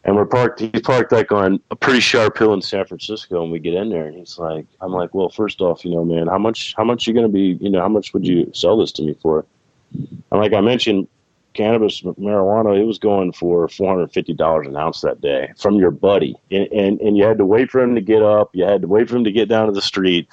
and 0.09 0.17
we're 0.17 0.25
parked. 0.25 0.59
He's 0.59 0.81
parked 0.81 1.13
like 1.13 1.33
on 1.33 1.61
a 1.71 1.77
pretty 1.77 2.01
sharp 2.01 2.39
hill 2.39 2.55
in 2.55 2.63
San 2.63 2.87
Francisco, 2.87 3.43
and 3.43 3.53
we 3.53 3.59
get 3.59 3.75
in 3.75 3.91
there, 3.91 4.07
and 4.07 4.17
he's 4.17 4.39
like, 4.39 4.65
"I'm 4.81 4.91
like, 4.91 5.13
well, 5.13 5.29
first 5.29 5.61
off, 5.61 5.85
you 5.85 5.91
know, 5.91 6.03
man, 6.03 6.29
how 6.29 6.39
much, 6.39 6.75
how 6.79 6.85
much 6.85 7.07
you 7.07 7.13
gonna 7.13 7.29
be, 7.29 7.59
you 7.61 7.69
know, 7.69 7.83
how 7.83 7.91
much 7.91 8.15
would 8.15 8.27
you 8.27 8.51
sell 8.55 8.79
this 8.79 8.91
to 8.93 9.03
me 9.03 9.15
for?" 9.21 9.45
And 9.95 10.41
like 10.41 10.55
I 10.55 10.63
mentioned, 10.63 11.09
cannabis 11.53 12.01
marijuana, 12.01 12.81
it 12.81 12.85
was 12.85 12.99
going 12.99 13.33
for 13.33 13.69
four 13.69 13.89
hundred 13.93 14.11
fifty 14.13 14.33
dollars 14.33 14.67
an 14.67 14.77
ounce 14.77 15.03
that 15.03 15.21
day 15.21 15.53
from 15.59 15.75
your 15.77 15.91
buddy, 15.91 16.35
and, 16.51 16.67
and 16.73 17.01
and 17.03 17.19
you 17.19 17.25
had 17.25 17.37
to 17.37 17.45
wait 17.45 17.71
for 17.71 17.83
him 17.83 17.95
to 17.95 18.01
get 18.01 18.23
up, 18.23 18.49
you 18.55 18.65
had 18.65 18.81
to 18.81 18.89
wait 18.89 19.11
for 19.11 19.17
him 19.17 19.25
to 19.25 19.33
get 19.33 19.51
down 19.51 19.67
to 19.67 19.73
the 19.73 19.83
street. 19.83 20.27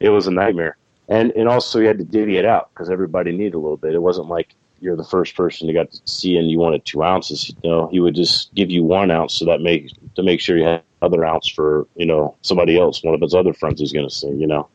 It 0.00 0.10
was 0.10 0.26
a 0.26 0.30
nightmare. 0.30 0.76
and 1.08 1.32
and 1.32 1.48
also 1.48 1.80
you 1.80 1.86
had 1.86 1.98
to 1.98 2.04
divvy 2.04 2.36
it 2.36 2.44
out 2.44 2.68
because 2.74 2.90
everybody 2.90 3.32
needed 3.32 3.54
a 3.54 3.58
little 3.58 3.78
bit. 3.78 3.94
It 3.94 4.02
wasn't 4.02 4.28
like 4.28 4.54
you're 4.80 4.96
the 4.96 5.04
first 5.04 5.34
person 5.34 5.66
you 5.66 5.74
got 5.74 5.90
to 5.90 6.00
see 6.04 6.36
and 6.36 6.50
you 6.50 6.58
wanted 6.58 6.84
two 6.84 7.02
ounces. 7.02 7.48
You 7.62 7.70
know, 7.70 7.88
he 7.88 8.00
would 8.00 8.14
just 8.14 8.54
give 8.54 8.70
you 8.70 8.82
one 8.82 9.10
ounce 9.10 9.34
so 9.34 9.44
that 9.46 9.60
make 9.60 9.90
to 10.14 10.22
make 10.22 10.40
sure 10.40 10.56
you 10.56 10.64
had 10.64 10.82
other 11.02 11.24
ounce 11.24 11.48
for 11.48 11.86
you 11.96 12.06
know 12.06 12.36
somebody 12.42 12.78
else, 12.78 13.02
one 13.02 13.14
of 13.14 13.20
his 13.20 13.34
other 13.34 13.52
friends 13.52 13.80
who's 13.80 13.92
to 13.92 14.10
see. 14.10 14.28
You 14.28 14.46
know, 14.46 14.68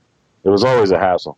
it 0.43 0.49
was 0.49 0.63
always 0.63 0.91
a 0.91 0.99
hassle. 0.99 1.37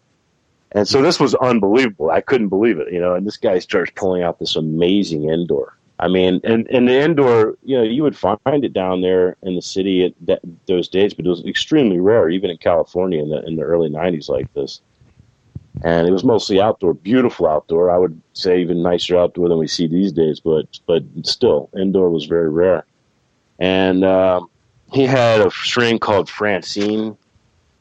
And 0.71 0.87
so 0.87 1.01
this 1.01 1.19
was 1.19 1.35
unbelievable. 1.35 2.11
I 2.11 2.21
couldn't 2.21 2.49
believe 2.49 2.79
it, 2.79 2.91
you 2.91 2.99
know. 2.99 3.15
And 3.15 3.25
this 3.25 3.37
guy 3.37 3.59
starts 3.59 3.91
pulling 3.95 4.23
out 4.23 4.39
this 4.39 4.55
amazing 4.55 5.29
indoor. 5.29 5.77
I 5.99 6.09
mean, 6.09 6.41
and 6.43 6.67
and 6.69 6.89
the 6.89 6.99
indoor, 6.99 7.57
you 7.63 7.77
know, 7.77 7.83
you 7.83 8.03
would 8.03 8.17
find 8.17 8.39
it 8.45 8.73
down 8.73 9.01
there 9.01 9.37
in 9.43 9.55
the 9.55 9.61
city 9.61 10.05
at 10.05 10.13
that, 10.27 10.41
those 10.67 10.89
days, 10.89 11.13
but 11.13 11.25
it 11.25 11.29
was 11.29 11.45
extremely 11.45 11.99
rare, 11.99 12.29
even 12.29 12.49
in 12.49 12.57
California 12.57 13.21
in 13.21 13.29
the 13.29 13.45
in 13.45 13.55
the 13.55 13.63
early 13.63 13.89
'90s, 13.89 14.27
like 14.27 14.51
this. 14.53 14.81
And 15.83 16.07
it 16.07 16.11
was 16.11 16.23
mostly 16.23 16.59
outdoor, 16.59 16.93
beautiful 16.93 17.47
outdoor. 17.47 17.91
I 17.91 17.97
would 17.97 18.19
say 18.33 18.59
even 18.59 18.81
nicer 18.81 19.17
outdoor 19.17 19.49
than 19.49 19.59
we 19.59 19.67
see 19.67 19.87
these 19.87 20.11
days, 20.11 20.39
but 20.39 20.79
but 20.87 21.03
still, 21.23 21.69
indoor 21.77 22.09
was 22.09 22.25
very 22.25 22.49
rare. 22.49 22.85
And 23.59 24.03
uh, 24.03 24.41
he 24.91 25.05
had 25.05 25.41
a 25.41 25.51
strain 25.51 25.99
called 25.99 26.29
Francine. 26.29 27.17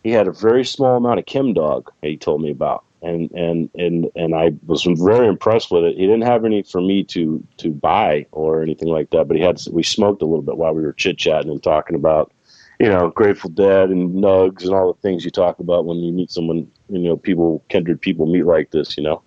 He 0.03 0.11
had 0.11 0.29
a 0.29 0.33
very 0.33 0.65
small 0.65 0.97
amount 0.97 1.19
of 1.19 1.27
Chem 1.27 1.55
Dog. 1.55 1.91
He 2.03 2.17
told 2.17 2.43
me 2.43 2.51
about 2.51 2.85
and 3.05 3.31
and 3.33 3.71
and 3.75 4.11
and 4.17 4.35
I 4.35 4.53
was 4.67 4.85
very 4.85 5.29
impressed 5.29 5.71
with 5.71 5.85
it. 5.85 5.97
He 5.97 6.07
didn't 6.07 6.23
have 6.23 6.45
any 6.45 6.63
for 6.63 6.81
me 6.81 7.05
to 7.05 7.47
to 7.59 7.71
buy 7.71 8.27
or 8.33 8.63
anything 8.63 8.89
like 8.89 9.11
that, 9.11 9.29
but 9.29 9.37
he 9.37 9.43
had. 9.43 9.61
We 9.71 9.83
smoked 9.83 10.23
a 10.23 10.27
little 10.27 10.43
bit 10.43 10.57
while 10.57 10.75
we 10.75 10.83
were 10.83 10.95
chit 10.95 11.19
chatting 11.19 11.51
and 11.51 11.63
talking 11.63 11.97
about, 11.97 12.33
you 12.81 12.89
know, 12.89 13.11
Grateful 13.11 13.51
Dead 13.51 13.91
and 13.91 14.15
Nugs 14.15 14.65
and 14.65 14.75
all 14.75 14.93
the 14.93 15.01
things 15.01 15.25
you 15.25 15.31
talk 15.31 15.59
about 15.59 15.85
when 15.85 15.99
you 15.99 16.13
meet 16.13 16.31
someone, 16.31 16.71
you 16.89 16.99
know, 16.99 17.17
people 17.17 17.63
kindred 17.69 18.01
people 18.01 18.27
meet 18.27 18.45
like 18.45 18.71
this, 18.71 18.97
you 18.97 19.03
know. 19.03 19.23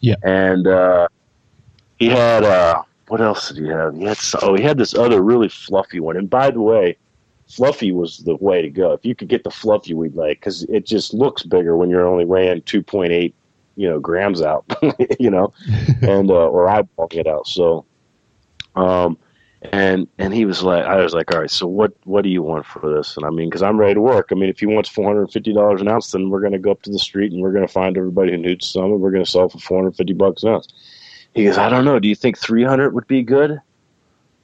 Yeah. 0.00 0.16
And 0.22 0.66
uh, 0.66 1.08
he 1.98 2.08
had 2.08 2.44
uh, 2.44 2.82
what 3.08 3.20
else 3.20 3.48
did 3.48 3.58
he 3.58 3.68
have? 3.68 3.94
He 3.96 4.04
had 4.04 4.18
oh, 4.42 4.54
he 4.54 4.62
had 4.62 4.78
this 4.78 4.94
other 4.94 5.22
really 5.22 5.48
fluffy 5.48 6.00
one. 6.00 6.16
And 6.16 6.28
by 6.28 6.50
the 6.50 6.60
way, 6.60 6.96
fluffy 7.48 7.92
was 7.92 8.18
the 8.18 8.36
way 8.36 8.62
to 8.62 8.70
go. 8.70 8.92
If 8.92 9.04
you 9.04 9.14
could 9.14 9.28
get 9.28 9.44
the 9.44 9.50
fluffy, 9.50 9.94
we'd 9.94 10.14
like 10.14 10.40
because 10.40 10.62
it 10.64 10.86
just 10.86 11.12
looks 11.12 11.42
bigger 11.42 11.76
when 11.76 11.90
you're 11.90 12.06
only 12.06 12.24
weighing 12.24 12.62
two 12.62 12.82
point 12.82 13.12
eight, 13.12 13.34
you 13.76 13.88
know, 13.88 14.00
grams 14.00 14.42
out, 14.42 14.64
you 15.20 15.30
know, 15.30 15.52
and 16.02 16.30
uh, 16.30 16.48
or 16.48 16.66
eyeballing 16.66 17.16
it 17.16 17.26
out. 17.26 17.46
So, 17.46 17.84
um, 18.76 19.18
and 19.62 20.08
and 20.18 20.32
he 20.32 20.46
was 20.46 20.62
like, 20.62 20.84
I 20.84 20.96
was 20.96 21.12
like, 21.12 21.32
all 21.32 21.40
right, 21.40 21.50
so 21.50 21.66
what 21.66 21.92
what 22.04 22.22
do 22.22 22.30
you 22.30 22.42
want 22.42 22.64
for 22.64 22.94
this? 22.94 23.16
And 23.16 23.26
I 23.26 23.30
mean, 23.30 23.50
because 23.50 23.62
I'm 23.62 23.78
ready 23.78 23.94
to 23.94 24.00
work. 24.00 24.28
I 24.30 24.34
mean, 24.34 24.48
if 24.48 24.60
he 24.60 24.66
wants 24.66 24.88
four 24.88 25.04
hundred 25.04 25.30
fifty 25.30 25.52
dollars 25.52 25.80
an 25.80 25.88
ounce, 25.88 26.10
then 26.12 26.30
we're 26.30 26.40
going 26.40 26.52
to 26.52 26.58
go 26.58 26.70
up 26.70 26.82
to 26.82 26.90
the 26.90 26.98
street 26.98 27.32
and 27.32 27.42
we're 27.42 27.52
going 27.52 27.66
to 27.66 27.72
find 27.72 27.96
everybody 27.96 28.32
who 28.32 28.38
needs 28.38 28.68
some, 28.68 28.84
and 28.84 29.00
we're 29.00 29.10
going 29.10 29.24
to 29.24 29.30
sell 29.30 29.48
for 29.48 29.58
four 29.58 29.78
hundred 29.78 29.96
fifty 29.96 30.14
bucks 30.14 30.42
an 30.42 30.50
ounce. 30.50 30.68
He 31.34 31.44
goes, 31.44 31.58
I 31.58 31.68
don't 31.68 31.84
know. 31.84 31.98
Do 31.98 32.08
you 32.08 32.14
think 32.14 32.38
three 32.38 32.64
hundred 32.64 32.94
would 32.94 33.06
be 33.06 33.22
good? 33.22 33.60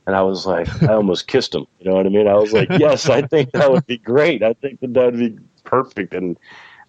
And 0.06 0.14
I 0.14 0.22
was 0.22 0.46
like, 0.46 0.68
I 0.82 0.94
almost 0.94 1.26
kissed 1.28 1.54
him. 1.54 1.66
You 1.80 1.90
know 1.90 1.96
what 1.96 2.06
I 2.06 2.10
mean? 2.10 2.28
I 2.28 2.34
was 2.34 2.52
like, 2.52 2.68
yes, 2.78 3.08
I 3.08 3.22
think 3.22 3.52
that 3.52 3.72
would 3.72 3.86
be 3.86 3.98
great. 3.98 4.42
I 4.42 4.52
think 4.52 4.80
that 4.80 4.92
that 4.94 5.12
would 5.12 5.18
be 5.18 5.38
perfect. 5.64 6.12
And 6.12 6.38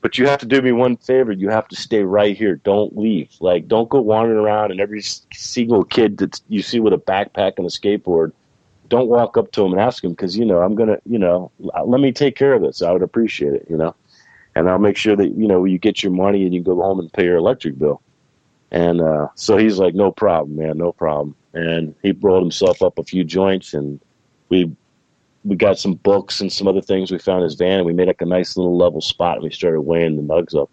but 0.01 0.17
you 0.17 0.27
have 0.27 0.39
to 0.39 0.45
do 0.45 0.61
me 0.61 0.71
one 0.71 0.97
favor. 0.97 1.31
You 1.31 1.49
have 1.49 1.67
to 1.69 1.75
stay 1.75 2.03
right 2.03 2.37
here. 2.37 2.55
Don't 2.57 2.97
leave. 2.97 3.29
Like, 3.39 3.67
don't 3.67 3.89
go 3.89 4.01
wandering 4.01 4.39
around. 4.39 4.71
And 4.71 4.79
every 4.79 5.01
single 5.01 5.83
kid 5.83 6.17
that 6.17 6.39
you 6.49 6.61
see 6.61 6.79
with 6.79 6.93
a 6.93 6.97
backpack 6.97 7.53
and 7.57 7.65
a 7.65 7.69
skateboard, 7.69 8.31
don't 8.89 9.07
walk 9.07 9.37
up 9.37 9.51
to 9.51 9.65
him 9.65 9.73
and 9.73 9.81
ask 9.81 10.03
him 10.03 10.11
because 10.11 10.37
you 10.37 10.45
know 10.45 10.59
I'm 10.61 10.75
gonna, 10.75 10.97
you 11.05 11.19
know, 11.19 11.51
let 11.59 11.99
me 11.99 12.11
take 12.11 12.35
care 12.35 12.53
of 12.53 12.61
this. 12.61 12.81
I 12.81 12.91
would 12.91 13.01
appreciate 13.01 13.53
it. 13.53 13.67
You 13.69 13.77
know, 13.77 13.95
and 14.55 14.69
I'll 14.69 14.79
make 14.79 14.97
sure 14.97 15.15
that 15.15 15.35
you 15.35 15.47
know 15.47 15.65
you 15.65 15.77
get 15.77 16.03
your 16.03 16.13
money 16.13 16.45
and 16.45 16.53
you 16.53 16.61
go 16.61 16.75
home 16.75 16.99
and 16.99 17.11
pay 17.11 17.25
your 17.25 17.35
electric 17.35 17.77
bill. 17.77 18.01
And 18.71 19.01
uh, 19.01 19.27
so 19.35 19.57
he's 19.57 19.79
like, 19.79 19.95
no 19.95 20.11
problem, 20.11 20.57
man, 20.57 20.77
no 20.77 20.91
problem 20.91 21.35
and 21.57 21.95
he 22.03 22.11
rolled 22.11 22.43
himself 22.43 22.81
up 22.81 22.99
a 22.99 23.03
few 23.03 23.23
joints 23.23 23.73
and 23.73 23.99
we 24.49 24.71
we 25.47 25.55
got 25.55 25.79
some 25.79 25.93
books 25.93 26.41
and 26.41 26.51
some 26.51 26.67
other 26.67 26.81
things 26.81 27.11
we 27.11 27.19
found 27.19 27.39
in 27.39 27.45
his 27.45 27.55
van 27.55 27.79
and 27.79 27.85
we 27.85 27.93
made 27.93 28.07
like 28.07 28.21
a 28.21 28.25
nice 28.25 28.57
little 28.57 28.77
level 28.77 29.01
spot 29.01 29.35
and 29.35 29.43
we 29.43 29.49
started 29.49 29.81
weighing 29.81 30.15
the 30.15 30.21
mugs 30.21 30.53
up. 30.53 30.69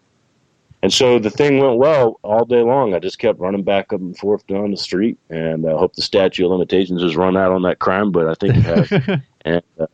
And 0.82 0.92
so 0.92 1.18
the 1.18 1.30
thing 1.30 1.60
went 1.60 1.78
well 1.78 2.20
all 2.22 2.44
day 2.44 2.60
long. 2.60 2.92
I 2.92 2.98
just 2.98 3.18
kept 3.18 3.38
running 3.38 3.62
back 3.62 3.92
up 3.92 4.00
and 4.00 4.16
forth 4.18 4.46
down 4.46 4.70
the 4.70 4.76
street 4.76 5.18
and 5.30 5.66
i 5.66 5.72
hope 5.72 5.94
the 5.94 6.02
statute 6.02 6.44
of 6.44 6.50
limitations 6.50 7.02
has 7.02 7.16
run 7.16 7.36
out 7.36 7.52
on 7.52 7.62
that 7.62 7.78
crime 7.78 8.10
but 8.10 8.28
i 8.28 8.34
think 8.34 8.56
it 8.56 8.62
has. 8.62 9.20
And 9.46 9.62
uh, 9.78 9.86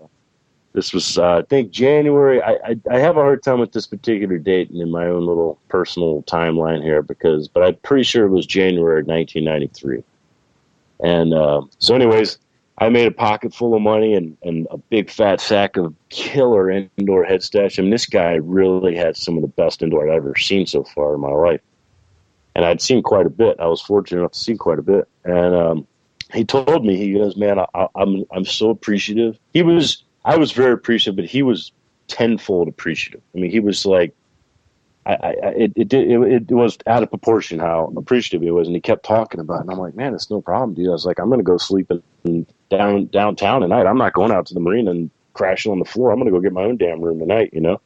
this 0.75 0.93
was 0.93 1.19
uh, 1.19 1.39
i 1.39 1.43
think 1.43 1.73
january 1.73 2.41
I, 2.41 2.53
I, 2.53 2.77
I 2.89 2.99
have 3.01 3.17
a 3.17 3.21
hard 3.21 3.43
time 3.43 3.59
with 3.59 3.73
this 3.73 3.89
particular 3.89 4.39
date 4.39 4.71
in 4.71 4.89
my 4.89 5.07
own 5.07 5.27
little 5.27 5.59
personal 5.69 6.23
timeline 6.23 6.85
here 6.85 7.03
because 7.03 7.49
but 7.49 7.65
i'm 7.65 7.75
pretty 7.83 8.05
sure 8.05 8.27
it 8.27 8.31
was 8.31 8.47
january 8.47 9.03
1993 9.03 10.05
and 11.03 11.33
uh, 11.33 11.63
so, 11.79 11.95
anyways, 11.95 12.39
I 12.81 12.89
made 12.89 13.07
a 13.07 13.11
pocket 13.11 13.55
full 13.55 13.75
of 13.75 13.83
money 13.83 14.15
and, 14.15 14.39
and 14.43 14.67
a 14.71 14.79
big 14.79 15.11
fat 15.11 15.41
sack 15.41 15.77
of 15.77 15.95
killer 16.09 16.71
indoor 16.71 17.25
head 17.25 17.43
stash. 17.43 17.79
I 17.79 17.83
mean, 17.83 17.91
this 17.91 18.07
guy 18.07 18.37
really 18.37 18.97
had 18.97 19.19
some 19.19 19.37
of 19.37 19.43
the 19.43 19.49
best 19.49 19.83
indoor 19.83 20.09
I've 20.09 20.17
ever 20.17 20.35
seen 20.35 20.67
so 20.67 20.83
far 20.85 21.15
in 21.15 21.21
my 21.21 21.29
life. 21.29 21.61
And 22.55 22.65
I'd 22.65 22.81
seen 22.81 23.03
quite 23.03 23.27
a 23.27 23.31
bit. 23.31 23.61
I 23.61 23.67
was 23.67 23.83
fortunate 23.83 24.21
enough 24.21 24.33
to 24.33 24.39
see 24.39 24.57
quite 24.57 24.79
a 24.79 24.83
bit. 24.83 25.07
And 25.25 25.55
um, 25.55 25.87
he 26.33 26.45
told 26.45 26.85
me, 26.87 26.97
he 26.97 27.13
goes, 27.13 27.37
"Man, 27.37 27.59
I, 27.61 27.87
I'm 27.95 28.25
I'm 28.33 28.45
so 28.45 28.71
appreciative." 28.71 29.39
He 29.53 29.63
was, 29.63 30.03
I 30.25 30.37
was 30.37 30.51
very 30.51 30.73
appreciative, 30.73 31.17
but 31.17 31.27
he 31.27 31.43
was 31.43 31.71
tenfold 32.09 32.67
appreciative. 32.67 33.21
I 33.35 33.39
mean, 33.39 33.51
he 33.51 33.61
was 33.61 33.87
like, 33.87 34.15
I, 35.11 35.29
I, 35.43 35.49
it, 35.57 35.73
it, 35.77 35.93
it, 35.93 36.51
it 36.51 36.55
was 36.55 36.79
out 36.87 37.03
of 37.03 37.11
proportion 37.11 37.59
how 37.59 37.93
appreciative 37.97 38.43
he 38.43 38.51
was, 38.51 38.69
and 38.69 38.75
he 38.75 38.81
kept 38.81 39.05
talking 39.05 39.41
about 39.41 39.59
it. 39.59 39.61
And 39.63 39.71
I'm 39.71 39.79
like, 39.79 39.95
man, 39.95 40.15
it's 40.15 40.31
no 40.31 40.41
problem, 40.41 40.75
dude. 40.75 40.89
I 40.89 40.93
was 40.93 41.07
like, 41.07 41.19
I'm 41.19 41.29
going 41.29 41.41
to 41.41 41.45
go 41.45 41.57
sleep 41.57 41.91
in, 42.25 42.47
down 42.71 43.07
downtown 43.07 43.63
tonight. 43.63 43.87
I'm 43.87 43.99
not 43.99 44.13
going 44.13 44.33
out 44.33 44.47
to 44.47 44.55
the 44.55 44.61
marina 44.61 44.91
and 44.93 45.11
crashing 45.33 45.73
on 45.73 45.79
the 45.79 45.85
floor. 45.85 46.11
I'm 46.11 46.19
going 46.19 46.27
to 46.27 46.33
go 46.33 46.41
get 46.41 46.53
my 46.53 46.63
own 46.63 46.77
damn 46.77 47.01
room 47.01 47.19
tonight, 47.19 47.51
you 47.53 47.61
know. 47.61 47.81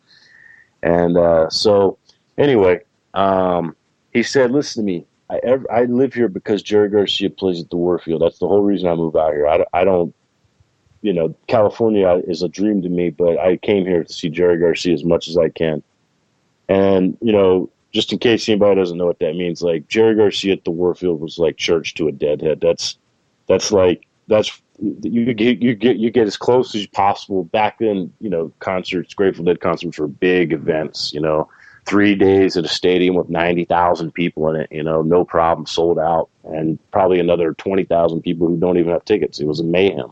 And 0.82 1.16
uh, 1.16 1.48
so, 1.50 1.98
anyway, 2.36 2.80
um, 3.14 3.74
he 4.12 4.22
said, 4.22 4.50
listen 4.50 4.82
to 4.82 4.86
me. 4.86 5.06
I, 5.30 5.40
ever, 5.42 5.72
I 5.72 5.84
live 5.84 6.12
here 6.12 6.28
because 6.28 6.62
Jerry 6.62 6.90
Garcia 6.90 7.30
plays 7.30 7.60
at 7.60 7.70
the 7.70 7.76
Warfield. 7.76 8.20
That's 8.20 8.38
the 8.38 8.48
whole 8.48 8.62
reason 8.62 8.88
I 8.88 8.94
moved 8.94 9.16
out 9.16 9.32
here. 9.32 9.48
I, 9.48 9.64
I 9.72 9.84
don't, 9.84 10.14
you 11.00 11.12
know, 11.12 11.34
California 11.48 12.20
is 12.26 12.42
a 12.42 12.48
dream 12.48 12.82
to 12.82 12.88
me, 12.88 13.10
but 13.10 13.38
I 13.38 13.56
came 13.56 13.86
here 13.86 14.04
to 14.04 14.12
see 14.12 14.28
Jerry 14.28 14.58
Garcia 14.58 14.92
as 14.92 15.04
much 15.04 15.28
as 15.28 15.38
I 15.38 15.48
can 15.48 15.82
and, 16.68 17.16
you 17.20 17.32
know, 17.32 17.70
just 17.92 18.12
in 18.12 18.18
case 18.18 18.48
anybody 18.48 18.80
doesn't 18.80 18.98
know 18.98 19.06
what 19.06 19.20
that 19.20 19.36
means, 19.36 19.62
like 19.62 19.86
Jerry 19.88 20.16
Garcia 20.16 20.54
at 20.54 20.64
the 20.64 20.70
Warfield 20.70 21.20
was 21.20 21.38
like 21.38 21.56
church 21.56 21.94
to 21.94 22.08
a 22.08 22.12
deadhead. 22.12 22.60
That's 22.60 22.98
that's 23.46 23.70
like 23.70 24.06
that's 24.26 24.60
you 24.80 25.32
get 25.32 25.62
you 25.62 25.74
get 25.74 25.96
you 25.96 26.10
get 26.10 26.26
as 26.26 26.36
close 26.36 26.74
as 26.74 26.86
possible. 26.88 27.44
Back 27.44 27.78
then, 27.78 28.12
you 28.20 28.28
know, 28.28 28.52
concerts, 28.58 29.14
Grateful 29.14 29.44
Dead 29.44 29.60
concerts 29.60 29.98
were 29.98 30.08
big 30.08 30.52
events. 30.52 31.12
You 31.12 31.20
know, 31.20 31.48
three 31.86 32.16
days 32.16 32.56
at 32.56 32.64
a 32.64 32.68
stadium 32.68 33.14
with 33.14 33.28
ninety 33.28 33.64
thousand 33.64 34.12
people 34.12 34.48
in 34.48 34.56
it. 34.56 34.68
You 34.72 34.82
know, 34.82 35.02
no 35.02 35.24
problem, 35.24 35.66
sold 35.66 36.00
out, 36.00 36.28
and 36.42 36.78
probably 36.90 37.20
another 37.20 37.54
twenty 37.54 37.84
thousand 37.84 38.22
people 38.22 38.48
who 38.48 38.58
don't 38.58 38.78
even 38.78 38.92
have 38.92 39.04
tickets. 39.04 39.38
It 39.38 39.46
was 39.46 39.60
a 39.60 39.64
mayhem. 39.64 40.10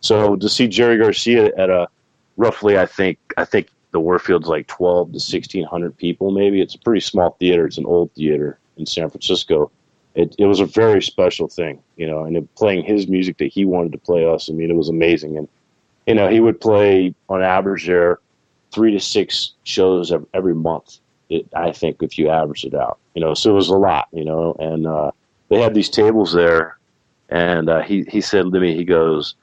So 0.00 0.36
to 0.36 0.48
see 0.50 0.68
Jerry 0.68 0.98
Garcia 0.98 1.52
at 1.56 1.70
a 1.70 1.88
roughly, 2.36 2.78
I 2.78 2.84
think 2.84 3.18
I 3.38 3.46
think 3.46 3.68
the 3.94 4.00
Warfield's 4.00 4.48
like 4.48 4.66
12 4.66 5.06
to 5.06 5.12
1600 5.12 5.96
people, 5.96 6.32
maybe. 6.32 6.60
It's 6.60 6.74
a 6.74 6.80
pretty 6.80 7.00
small 7.00 7.36
theater. 7.38 7.64
It's 7.64 7.78
an 7.78 7.86
old 7.86 8.12
theater 8.12 8.58
in 8.76 8.86
San 8.86 9.08
Francisco. 9.08 9.70
It, 10.16 10.34
it 10.36 10.46
was 10.46 10.58
a 10.58 10.66
very 10.66 11.00
special 11.00 11.46
thing, 11.46 11.80
you 11.96 12.08
know, 12.08 12.24
and 12.24 12.36
it, 12.36 12.54
playing 12.56 12.84
his 12.84 13.06
music 13.06 13.38
that 13.38 13.52
he 13.52 13.64
wanted 13.64 13.92
to 13.92 13.98
play 13.98 14.26
us. 14.26 14.50
I 14.50 14.52
mean, 14.52 14.68
it 14.68 14.74
was 14.74 14.88
amazing. 14.88 15.38
And, 15.38 15.48
you 16.08 16.14
know, 16.16 16.28
he 16.28 16.40
would 16.40 16.60
play 16.60 17.14
on 17.28 17.40
average 17.40 17.86
there 17.86 18.18
three 18.72 18.90
to 18.90 18.98
six 18.98 19.52
shows 19.62 20.12
every 20.34 20.56
month. 20.56 20.98
It, 21.28 21.46
I 21.54 21.70
think 21.70 22.02
if 22.02 22.18
you 22.18 22.28
average 22.30 22.64
it 22.64 22.74
out, 22.74 22.98
you 23.14 23.20
know, 23.20 23.32
so 23.32 23.50
it 23.50 23.54
was 23.54 23.68
a 23.68 23.76
lot, 23.76 24.08
you 24.12 24.24
know, 24.24 24.56
and, 24.58 24.88
uh, 24.88 25.12
they 25.50 25.62
had 25.62 25.72
these 25.72 25.88
tables 25.88 26.32
there 26.32 26.78
and, 27.28 27.70
uh, 27.70 27.82
he, 27.82 28.02
he 28.08 28.20
said 28.20 28.52
to 28.52 28.60
me, 28.60 28.74
he 28.74 28.84
goes, 28.84 29.36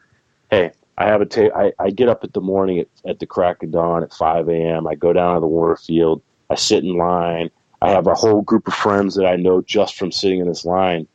Hey, 0.50 0.74
I 1.02 1.08
have 1.08 1.22
a 1.22 1.26
ta- 1.26 1.56
I, 1.56 1.74
I 1.80 1.90
get 1.90 2.10
up 2.10 2.24
at 2.24 2.34
the 2.34 2.42
morning 2.42 2.80
at, 2.80 2.88
at 3.08 3.20
the 3.20 3.26
crack 3.26 3.64
of 3.64 3.72
dawn 3.72 4.04
at 4.04 4.14
5 4.14 4.50
a.m. 4.50 4.86
I 4.86 4.94
go 4.94 5.12
down 5.14 5.34
to 5.34 5.42
the 5.42 5.48
Warfield. 5.48 6.22
I 6.50 6.56
sit 6.56 6.84
in 6.84 6.96
line. 6.96 7.50
I 7.82 7.90
have 7.90 8.06
a 8.06 8.14
whole 8.14 8.44
group 8.44 8.68
of 8.68 8.76
friends 8.76 9.16
that 9.16 9.26
I 9.26 9.36
know 9.36 9.62
just 9.62 9.96
from 9.96 10.12
sitting 10.12 10.40
in 10.40 10.48
this 10.48 10.64
line, 10.64 11.08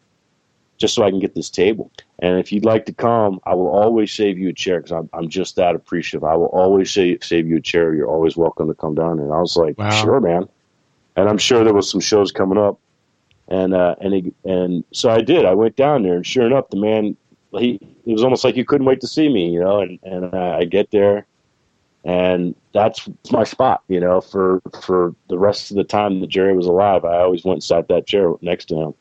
just 0.77 0.97
so 0.97 1.05
I 1.05 1.11
can 1.11 1.21
get 1.21 1.37
this 1.37 1.51
table. 1.51 1.93
And 2.19 2.41
if 2.41 2.51
you'd 2.51 2.65
like 2.65 2.85
to 2.87 2.93
come, 2.93 3.39
I 3.45 3.55
will 3.55 3.69
always 3.69 4.13
save 4.13 4.39
you 4.39 4.49
a 4.49 4.53
chair 4.53 4.81
because 4.81 4.91
I'm, 4.91 5.09
I'm 5.13 5.29
just 5.29 5.55
that 5.55 5.77
appreciative. 5.77 6.25
I 6.25 6.35
will 6.35 6.47
always 6.47 6.91
save, 6.91 7.23
save 7.23 7.47
you 7.47 7.59
a 7.59 7.61
chair. 7.61 7.95
You're 7.95 8.09
always 8.09 8.37
welcome 8.37 8.67
to 8.67 8.75
come 8.75 8.97
down. 8.97 9.21
And 9.21 9.33
I 9.33 9.39
was 9.39 9.57
like, 9.57 9.79
wow. 9.79 9.91
sure, 9.91 10.19
man. 10.19 10.49
And 11.15 11.29
I'm 11.29 11.39
sure 11.39 11.63
there 11.63 11.75
was 11.75 11.89
some 11.89 12.01
shows 12.01 12.33
coming 12.33 12.59
up. 12.59 12.81
And, 13.47 13.73
uh, 13.73 13.95
and, 14.01 14.13
he, 14.13 14.35
and 14.45 14.83
so 14.93 15.11
I 15.11 15.21
did. 15.21 15.45
I 15.45 15.55
went 15.55 15.77
down 15.77 16.03
there, 16.03 16.17
and 16.17 16.27
sure 16.27 16.45
enough, 16.45 16.69
the 16.71 16.77
man 16.79 17.17
he 17.53 17.81
it 18.07 18.13
was 18.13 18.23
almost 18.23 18.45
like 18.45 18.57
you 18.57 18.65
couldn't 18.65 18.87
wait 18.87 19.01
to 19.01 19.07
see 19.07 19.29
me, 19.29 19.51
you 19.51 19.61
know. 19.61 19.81
And 19.81 19.99
and 20.03 20.35
I 20.35 20.65
get 20.65 20.91
there, 20.93 21.27
and 22.05 22.55
that's 22.73 23.09
my 23.31 23.45
spot. 23.45 23.83
You 23.89 24.01
know, 24.01 24.21
for 24.21 24.63
for 24.83 25.15
the 25.29 25.39
rest 25.39 25.71
of 25.71 25.77
the 25.77 25.85
time 25.85 26.21
that 26.21 26.29
Jerry 26.29 26.57
was 26.57 26.67
alive, 26.67 27.05
I 27.05 27.19
always 27.19 27.45
went 27.45 27.57
and 27.57 27.65
sat 27.65 27.89
that 27.89 28.07
chair 28.07 28.33
next 28.41 28.67
to 28.67 28.77
him, 28.77 28.95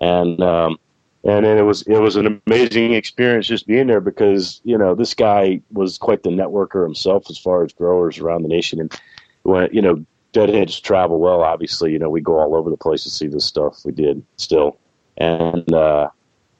and 0.00 0.42
um, 0.42 0.78
and 1.24 1.46
it 1.46 1.62
was 1.62 1.82
it 1.82 1.98
was 1.98 2.16
an 2.16 2.40
amazing 2.46 2.94
experience 2.94 3.46
just 3.46 3.66
being 3.66 3.86
there 3.86 4.00
because 4.00 4.60
you 4.64 4.76
know 4.76 4.94
this 4.94 5.14
guy 5.14 5.60
was 5.72 5.96
quite 5.96 6.24
the 6.24 6.30
networker 6.30 6.82
himself 6.82 7.30
as 7.30 7.38
far 7.38 7.64
as 7.64 7.72
growers 7.72 8.18
around 8.18 8.42
the 8.42 8.48
nation, 8.48 8.80
and 8.80 9.00
when 9.44 9.68
you 9.72 9.80
know 9.80 10.04
deadheads 10.32 10.80
travel 10.80 11.20
well. 11.20 11.42
Obviously, 11.42 11.92
you 11.92 11.98
know 11.98 12.10
we 12.10 12.20
go 12.20 12.38
all 12.38 12.56
over 12.56 12.70
the 12.70 12.76
place 12.76 13.04
to 13.04 13.10
see 13.10 13.28
this 13.28 13.44
stuff. 13.44 13.84
We 13.84 13.92
did 13.92 14.24
still, 14.36 14.78
and 15.16 15.72
uh, 15.72 16.10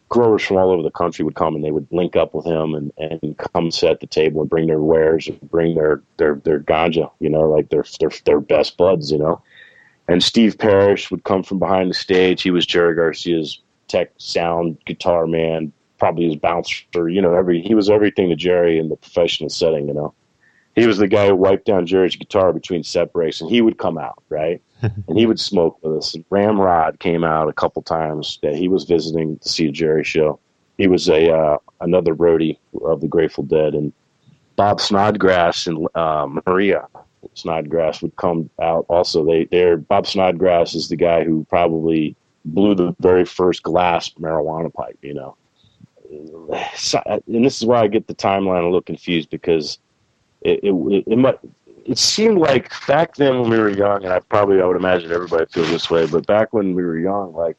growers 0.08 0.42
from 0.42 0.56
all 0.56 0.70
over 0.70 0.82
the 0.82 0.90
country 0.90 1.24
would 1.24 1.34
come 1.34 1.54
and 1.54 1.62
they 1.62 1.70
would 1.70 1.86
link 1.90 2.16
up 2.16 2.34
with 2.34 2.46
him 2.46 2.74
and, 2.74 2.92
and 2.98 3.36
come 3.36 3.70
at 3.82 4.00
the 4.00 4.06
table 4.06 4.40
and 4.40 4.50
bring 4.50 4.66
their 4.66 4.80
wares 4.80 5.28
and 5.28 5.40
bring 5.50 5.74
their, 5.74 6.02
their, 6.16 6.36
their 6.44 6.60
ganja, 6.60 7.10
you 7.20 7.28
know, 7.28 7.48
like 7.48 7.68
their, 7.68 7.84
their, 8.00 8.10
their 8.24 8.40
best 8.40 8.76
buds, 8.76 9.10
you 9.10 9.18
know. 9.18 9.42
And 10.08 10.22
Steve 10.22 10.56
Parish 10.56 11.10
would 11.10 11.24
come 11.24 11.42
from 11.42 11.58
behind 11.58 11.90
the 11.90 11.94
stage. 11.94 12.42
He 12.42 12.50
was 12.50 12.64
Jerry 12.64 12.94
Garcia's 12.94 13.60
tech 13.88 14.10
sound 14.16 14.78
guitar 14.86 15.26
man, 15.26 15.72
probably 15.98 16.26
his 16.26 16.36
bouncer, 16.36 17.08
you 17.08 17.20
know, 17.20 17.34
every, 17.34 17.60
he 17.60 17.74
was 17.74 17.90
everything 17.90 18.30
to 18.30 18.36
Jerry 18.36 18.78
in 18.78 18.88
the 18.88 18.96
professional 18.96 19.50
setting, 19.50 19.88
you 19.88 19.94
know. 19.94 20.14
He 20.74 20.86
was 20.86 20.98
the 20.98 21.08
guy 21.08 21.26
who 21.26 21.34
wiped 21.34 21.66
down 21.66 21.86
Jerry's 21.86 22.16
guitar 22.16 22.52
between 22.52 22.84
set 22.84 23.12
breaks 23.12 23.40
and 23.40 23.50
he 23.50 23.60
would 23.60 23.78
come 23.78 23.98
out, 23.98 24.22
right? 24.28 24.62
And 24.82 25.18
he 25.18 25.26
would 25.26 25.40
smoke 25.40 25.78
with 25.82 25.98
us. 25.98 26.16
Ramrod 26.30 26.98
came 27.00 27.24
out 27.24 27.48
a 27.48 27.52
couple 27.52 27.82
times 27.82 28.38
that 28.42 28.54
he 28.54 28.68
was 28.68 28.84
visiting 28.84 29.38
to 29.38 29.48
see 29.48 29.66
a 29.66 29.72
Jerry 29.72 30.04
show. 30.04 30.38
He 30.76 30.86
was 30.86 31.08
a 31.08 31.32
uh, 31.32 31.58
another 31.80 32.14
roadie 32.14 32.58
of 32.84 33.00
the 33.00 33.08
Grateful 33.08 33.44
Dead, 33.44 33.74
and 33.74 33.92
Bob 34.56 34.80
Snodgrass 34.80 35.66
and 35.66 35.86
uh, 35.94 36.28
Maria 36.46 36.86
Snodgrass 37.34 38.02
would 38.02 38.16
come 38.16 38.48
out. 38.60 38.86
Also, 38.88 39.24
they 39.24 39.44
they 39.46 39.74
Bob 39.74 40.06
Snodgrass 40.06 40.74
is 40.74 40.88
the 40.88 40.96
guy 40.96 41.24
who 41.24 41.44
probably 41.48 42.14
blew 42.44 42.74
the 42.74 42.94
very 43.00 43.24
first 43.24 43.62
glass 43.62 44.10
marijuana 44.20 44.72
pipe. 44.72 44.98
You 45.02 45.14
know, 45.14 45.36
and 46.10 47.44
this 47.44 47.60
is 47.60 47.66
where 47.66 47.78
I 47.78 47.88
get 47.88 48.06
the 48.06 48.14
timeline 48.14 48.62
a 48.62 48.66
little 48.66 48.82
confused 48.82 49.30
because 49.30 49.78
it, 50.42 50.60
it, 50.62 51.04
it, 51.06 51.18
might 51.18 51.38
it 51.88 51.96
seemed 51.96 52.38
like 52.38 52.70
back 52.86 53.16
then 53.16 53.40
when 53.40 53.50
we 53.50 53.58
were 53.58 53.70
young, 53.70 54.04
and 54.04 54.12
I 54.12 54.20
probably 54.20 54.60
I 54.60 54.66
would 54.66 54.76
imagine 54.76 55.10
everybody 55.10 55.46
feels 55.46 55.70
this 55.70 55.90
way, 55.90 56.06
but 56.06 56.26
back 56.26 56.52
when 56.52 56.74
we 56.74 56.84
were 56.84 56.98
young, 56.98 57.32
like 57.32 57.56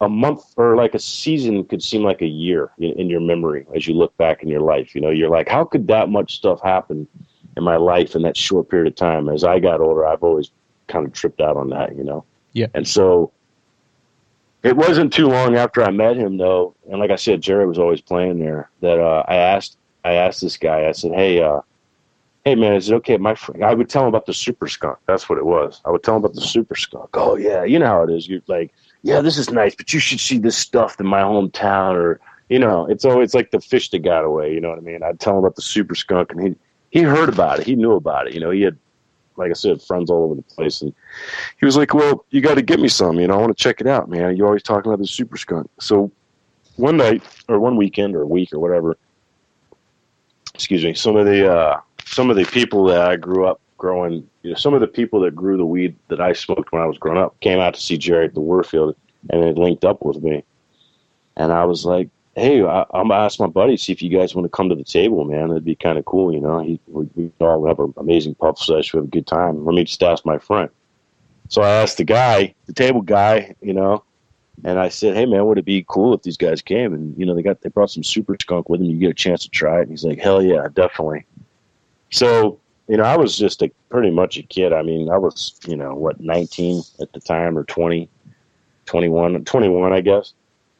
a 0.00 0.08
month 0.08 0.54
or 0.56 0.76
like 0.76 0.94
a 0.94 0.98
season 0.98 1.62
could 1.64 1.82
seem 1.82 2.02
like 2.02 2.22
a 2.22 2.26
year 2.26 2.70
in, 2.78 2.92
in, 2.98 3.10
your 3.10 3.20
memory 3.20 3.66
as 3.76 3.86
you 3.86 3.92
look 3.92 4.16
back 4.16 4.42
in 4.42 4.48
your 4.48 4.62
life. 4.62 4.94
You 4.94 5.02
know, 5.02 5.10
you're 5.10 5.28
like, 5.28 5.46
how 5.46 5.64
could 5.64 5.86
that 5.88 6.08
much 6.08 6.36
stuff 6.36 6.62
happen 6.62 7.06
in 7.58 7.62
my 7.62 7.76
life 7.76 8.14
in 8.16 8.22
that 8.22 8.34
short 8.34 8.70
period 8.70 8.88
of 8.88 8.96
time? 8.96 9.28
As 9.28 9.44
I 9.44 9.60
got 9.60 9.82
older, 9.82 10.06
I've 10.06 10.22
always 10.22 10.52
kind 10.86 11.06
of 11.06 11.12
tripped 11.12 11.42
out 11.42 11.58
on 11.58 11.68
that, 11.68 11.94
you 11.96 12.02
know? 12.02 12.24
Yeah. 12.54 12.68
And 12.72 12.88
so 12.88 13.30
it 14.62 14.74
wasn't 14.74 15.12
too 15.12 15.28
long 15.28 15.54
after 15.56 15.82
I 15.82 15.90
met 15.90 16.16
him, 16.16 16.38
though, 16.38 16.74
and 16.90 16.98
like 16.98 17.10
I 17.10 17.16
said, 17.16 17.42
Jerry 17.42 17.66
was 17.66 17.78
always 17.78 18.00
playing 18.00 18.38
there. 18.38 18.70
That 18.80 18.98
uh, 18.98 19.24
I 19.28 19.36
asked, 19.36 19.76
I 20.02 20.14
asked 20.14 20.40
this 20.40 20.56
guy. 20.56 20.88
I 20.88 20.92
said, 20.92 21.12
"Hey, 21.12 21.42
uh, 21.42 21.60
hey 22.44 22.54
man, 22.54 22.74
is 22.74 22.90
it 22.90 22.94
okay? 22.94 23.16
My 23.16 23.34
friend, 23.34 23.64
I 23.64 23.74
would 23.74 23.88
tell 23.88 24.02
him 24.02 24.08
about 24.08 24.26
the 24.26 24.34
super 24.34 24.68
skunk. 24.68 24.98
That's 25.06 25.28
what 25.28 25.38
it 25.38 25.46
was. 25.46 25.80
I 25.84 25.90
would 25.90 26.02
tell 26.02 26.16
him 26.16 26.24
about 26.24 26.34
the 26.34 26.40
super 26.40 26.74
skunk. 26.74 27.10
Oh 27.14 27.36
yeah, 27.36 27.64
you 27.64 27.78
know 27.78 27.86
how 27.86 28.02
it 28.02 28.10
is. 28.10 28.28
You're 28.28 28.42
like, 28.46 28.72
yeah, 29.02 29.20
this 29.20 29.38
is 29.38 29.50
nice, 29.50 29.74
but 29.74 29.92
you 29.92 30.00
should 30.00 30.20
see 30.20 30.38
this 30.38 30.56
stuff 30.56 30.98
in 31.00 31.06
my 31.06 31.20
hometown, 31.20 31.94
or 31.94 32.20
you 32.48 32.58
know, 32.58 32.86
it's 32.86 33.04
always 33.04 33.34
like 33.34 33.50
the 33.50 33.60
fish 33.60 33.90
that 33.90 34.00
got 34.00 34.24
away. 34.24 34.52
You 34.52 34.60
know 34.60 34.70
what 34.70 34.78
I 34.78 34.82
mean? 34.82 35.02
I'd 35.02 35.20
tell 35.20 35.34
him 35.34 35.38
about 35.40 35.56
the 35.56 35.62
super 35.62 35.94
skunk, 35.94 36.32
and 36.32 36.40
he 36.40 36.56
he 36.90 37.02
heard 37.02 37.28
about 37.28 37.60
it. 37.60 37.66
He 37.66 37.76
knew 37.76 37.92
about 37.92 38.26
it. 38.26 38.34
You 38.34 38.40
know, 38.40 38.50
he 38.50 38.62
had, 38.62 38.76
like 39.36 39.50
I 39.50 39.54
said, 39.54 39.80
friends 39.82 40.10
all 40.10 40.24
over 40.24 40.34
the 40.34 40.42
place, 40.42 40.82
and 40.82 40.92
he 41.58 41.66
was 41.66 41.76
like, 41.76 41.94
well, 41.94 42.24
you 42.30 42.40
got 42.40 42.54
to 42.54 42.62
get 42.62 42.80
me 42.80 42.88
some. 42.88 43.20
You 43.20 43.28
know, 43.28 43.34
I 43.34 43.40
want 43.40 43.56
to 43.56 43.62
check 43.62 43.80
it 43.80 43.86
out, 43.86 44.08
man. 44.08 44.36
You 44.36 44.46
always 44.46 44.62
talking 44.62 44.90
about 44.90 44.98
the 44.98 45.06
super 45.06 45.36
skunk. 45.36 45.70
So 45.78 46.10
one 46.76 46.96
night 46.96 47.22
or 47.48 47.60
one 47.60 47.76
weekend 47.76 48.16
or 48.16 48.22
a 48.22 48.26
week 48.26 48.52
or 48.52 48.58
whatever. 48.58 48.96
Excuse 50.54 50.84
me. 50.84 50.94
Some 50.94 51.16
of 51.16 51.26
the 51.26 51.50
uh, 51.50 51.80
some 52.10 52.28
of 52.28 52.36
the 52.36 52.44
people 52.44 52.84
that 52.84 53.02
I 53.02 53.16
grew 53.16 53.46
up 53.46 53.60
growing, 53.78 54.28
you 54.42 54.50
know, 54.50 54.56
some 54.56 54.74
of 54.74 54.80
the 54.80 54.88
people 54.88 55.20
that 55.20 55.34
grew 55.34 55.56
the 55.56 55.64
weed 55.64 55.94
that 56.08 56.20
I 56.20 56.32
smoked 56.32 56.72
when 56.72 56.82
I 56.82 56.86
was 56.86 56.98
growing 56.98 57.18
up 57.18 57.38
came 57.40 57.60
out 57.60 57.74
to 57.74 57.80
see 57.80 57.96
Jerry 57.96 58.26
at 58.26 58.34
the 58.34 58.40
Warfield 58.40 58.96
and 59.30 59.42
they 59.42 59.52
linked 59.52 59.84
up 59.84 60.04
with 60.04 60.20
me. 60.22 60.42
And 61.36 61.52
I 61.52 61.64
was 61.64 61.84
like, 61.84 62.08
hey, 62.34 62.62
I, 62.62 62.80
am 62.94 63.08
gonna 63.08 63.14
ask 63.14 63.38
my 63.38 63.46
buddy 63.46 63.76
see 63.76 63.92
if 63.92 64.02
you 64.02 64.10
guys 64.10 64.34
want 64.34 64.44
to 64.44 64.48
come 64.56 64.68
to 64.68 64.74
the 64.74 64.84
table, 64.84 65.24
man. 65.24 65.50
It'd 65.50 65.64
be 65.64 65.76
kind 65.76 65.98
of 65.98 66.04
cool, 66.04 66.34
you 66.34 66.40
know. 66.40 66.58
He, 66.58 66.80
we, 66.88 67.08
we 67.14 67.30
all 67.40 67.64
have 67.66 67.78
an 67.78 67.94
amazing 67.96 68.34
puff 68.34 68.58
session, 68.58 68.98
we 68.98 69.02
have 69.02 69.08
a 69.08 69.10
good 69.10 69.26
time. 69.26 69.64
Let 69.64 69.74
me 69.74 69.84
just 69.84 70.02
ask 70.02 70.26
my 70.26 70.38
friend. 70.38 70.68
So 71.48 71.62
I 71.62 71.70
asked 71.70 71.96
the 71.96 72.04
guy, 72.04 72.54
the 72.66 72.72
table 72.72 73.02
guy, 73.02 73.54
you 73.60 73.72
know, 73.72 74.04
and 74.64 74.78
I 74.78 74.88
said, 74.88 75.16
"Hey 75.16 75.26
man, 75.26 75.46
would 75.46 75.58
it 75.58 75.64
be 75.64 75.84
cool 75.88 76.14
if 76.14 76.22
these 76.22 76.36
guys 76.36 76.60
came?" 76.60 76.92
And 76.92 77.16
you 77.18 77.24
know, 77.24 77.34
they 77.34 77.42
got 77.42 77.60
they 77.60 77.70
brought 77.70 77.90
some 77.90 78.04
super 78.04 78.36
skunk 78.40 78.68
with 78.68 78.80
them. 78.80 78.90
You 78.90 78.98
get 78.98 79.10
a 79.10 79.14
chance 79.14 79.42
to 79.44 79.50
try 79.50 79.78
it. 79.78 79.82
And 79.82 79.90
he's 79.90 80.04
like, 80.04 80.18
"Hell 80.18 80.42
yeah, 80.42 80.66
definitely." 80.72 81.24
So, 82.10 82.60
you 82.88 82.96
know, 82.96 83.04
I 83.04 83.16
was 83.16 83.36
just 83.36 83.62
a 83.62 83.70
pretty 83.88 84.10
much 84.10 84.36
a 84.36 84.42
kid. 84.42 84.72
I 84.72 84.82
mean, 84.82 85.10
I 85.10 85.16
was, 85.16 85.58
you 85.66 85.76
know, 85.76 85.94
what, 85.94 86.20
19 86.20 86.82
at 87.00 87.12
the 87.12 87.20
time 87.20 87.56
or 87.56 87.64
20, 87.64 88.08
21, 88.86 89.44
21, 89.44 89.92
I 89.92 90.00
guess. 90.00 90.32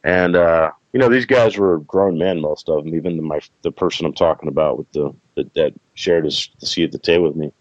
And, 0.03 0.35
uh, 0.35 0.71
you 0.93 0.99
know, 0.99 1.09
these 1.09 1.25
guys 1.25 1.57
were 1.57 1.79
grown 1.79 2.17
men, 2.17 2.41
most 2.41 2.67
of 2.67 2.83
them, 2.83 2.93
even 2.95 3.15
the, 3.15 3.23
my, 3.23 3.39
the 3.61 3.71
person 3.71 4.05
I'm 4.05 4.13
talking 4.13 4.49
about 4.49 4.77
with 4.77 4.91
the, 4.91 5.13
the 5.35 5.49
that 5.55 5.73
shared 5.93 6.25
his 6.25 6.49
the 6.59 6.65
seat 6.65 6.85
at 6.85 6.91
the 6.91 6.97
table 6.97 7.27
with 7.27 7.35
me. 7.35 7.51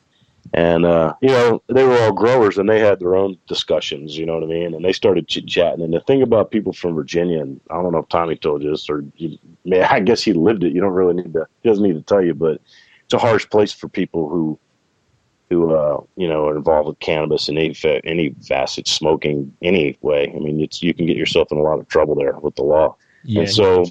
And, 0.53 0.85
uh, 0.85 1.15
you 1.21 1.29
know, 1.29 1.63
they 1.69 1.85
were 1.85 1.97
all 2.01 2.13
growers 2.13 2.59
and 2.59 2.69
they 2.69 2.81
had 2.81 2.99
their 2.99 3.15
own 3.15 3.37
discussions, 3.47 4.19
you 4.19 4.27
know 4.27 4.35
what 4.35 4.43
I 4.43 4.47
mean? 4.47 4.75
And 4.75 4.85
they 4.85 4.93
started 4.93 5.29
chit 5.29 5.47
chatting. 5.47 5.85
And 5.85 5.95
the 5.95 6.01
thing 6.01 6.23
about 6.23 6.51
people 6.51 6.73
from 6.73 6.95
Virginia, 6.95 7.41
and 7.41 7.61
I 7.71 7.75
don't 7.75 7.93
know 7.93 7.99
if 7.99 8.09
Tommy 8.09 8.35
told 8.35 8.63
you 8.65 8.71
this 8.71 8.91
or 8.91 9.05
you, 9.17 9.39
I 9.89 10.01
guess 10.01 10.23
he 10.23 10.33
lived 10.33 10.65
it. 10.65 10.73
You 10.73 10.81
don't 10.81 10.93
really 10.93 11.15
need 11.15 11.33
to, 11.35 11.47
he 11.63 11.69
doesn't 11.69 11.85
need 11.85 11.95
to 11.95 12.03
tell 12.03 12.25
you, 12.25 12.35
but 12.35 12.61
it's 13.11 13.15
a 13.21 13.27
harsh 13.27 13.49
place 13.51 13.73
for 13.73 13.89
people 13.89 14.29
who 14.29 14.57
who 15.49 15.75
uh, 15.75 16.01
you 16.17 16.29
know 16.29 16.47
are 16.47 16.57
involved 16.57 16.87
with 16.87 17.01
cannabis 17.01 17.49
in 17.49 17.59
any 17.59 17.75
any 18.05 18.31
facet, 18.47 18.87
smoking 18.87 19.53
any 19.63 19.99
way. 20.01 20.33
I 20.33 20.39
mean, 20.39 20.61
it's 20.61 20.81
you 20.81 20.95
can 20.95 21.07
get 21.07 21.17
yourself 21.17 21.51
in 21.51 21.59
a 21.59 21.63
lot 21.63 21.81
of 21.81 21.89
trouble 21.89 22.15
there 22.15 22.39
with 22.39 22.55
the 22.55 22.63
law. 22.63 22.95
Yeah, 23.25 23.41
and 23.41 23.51
so 23.51 23.83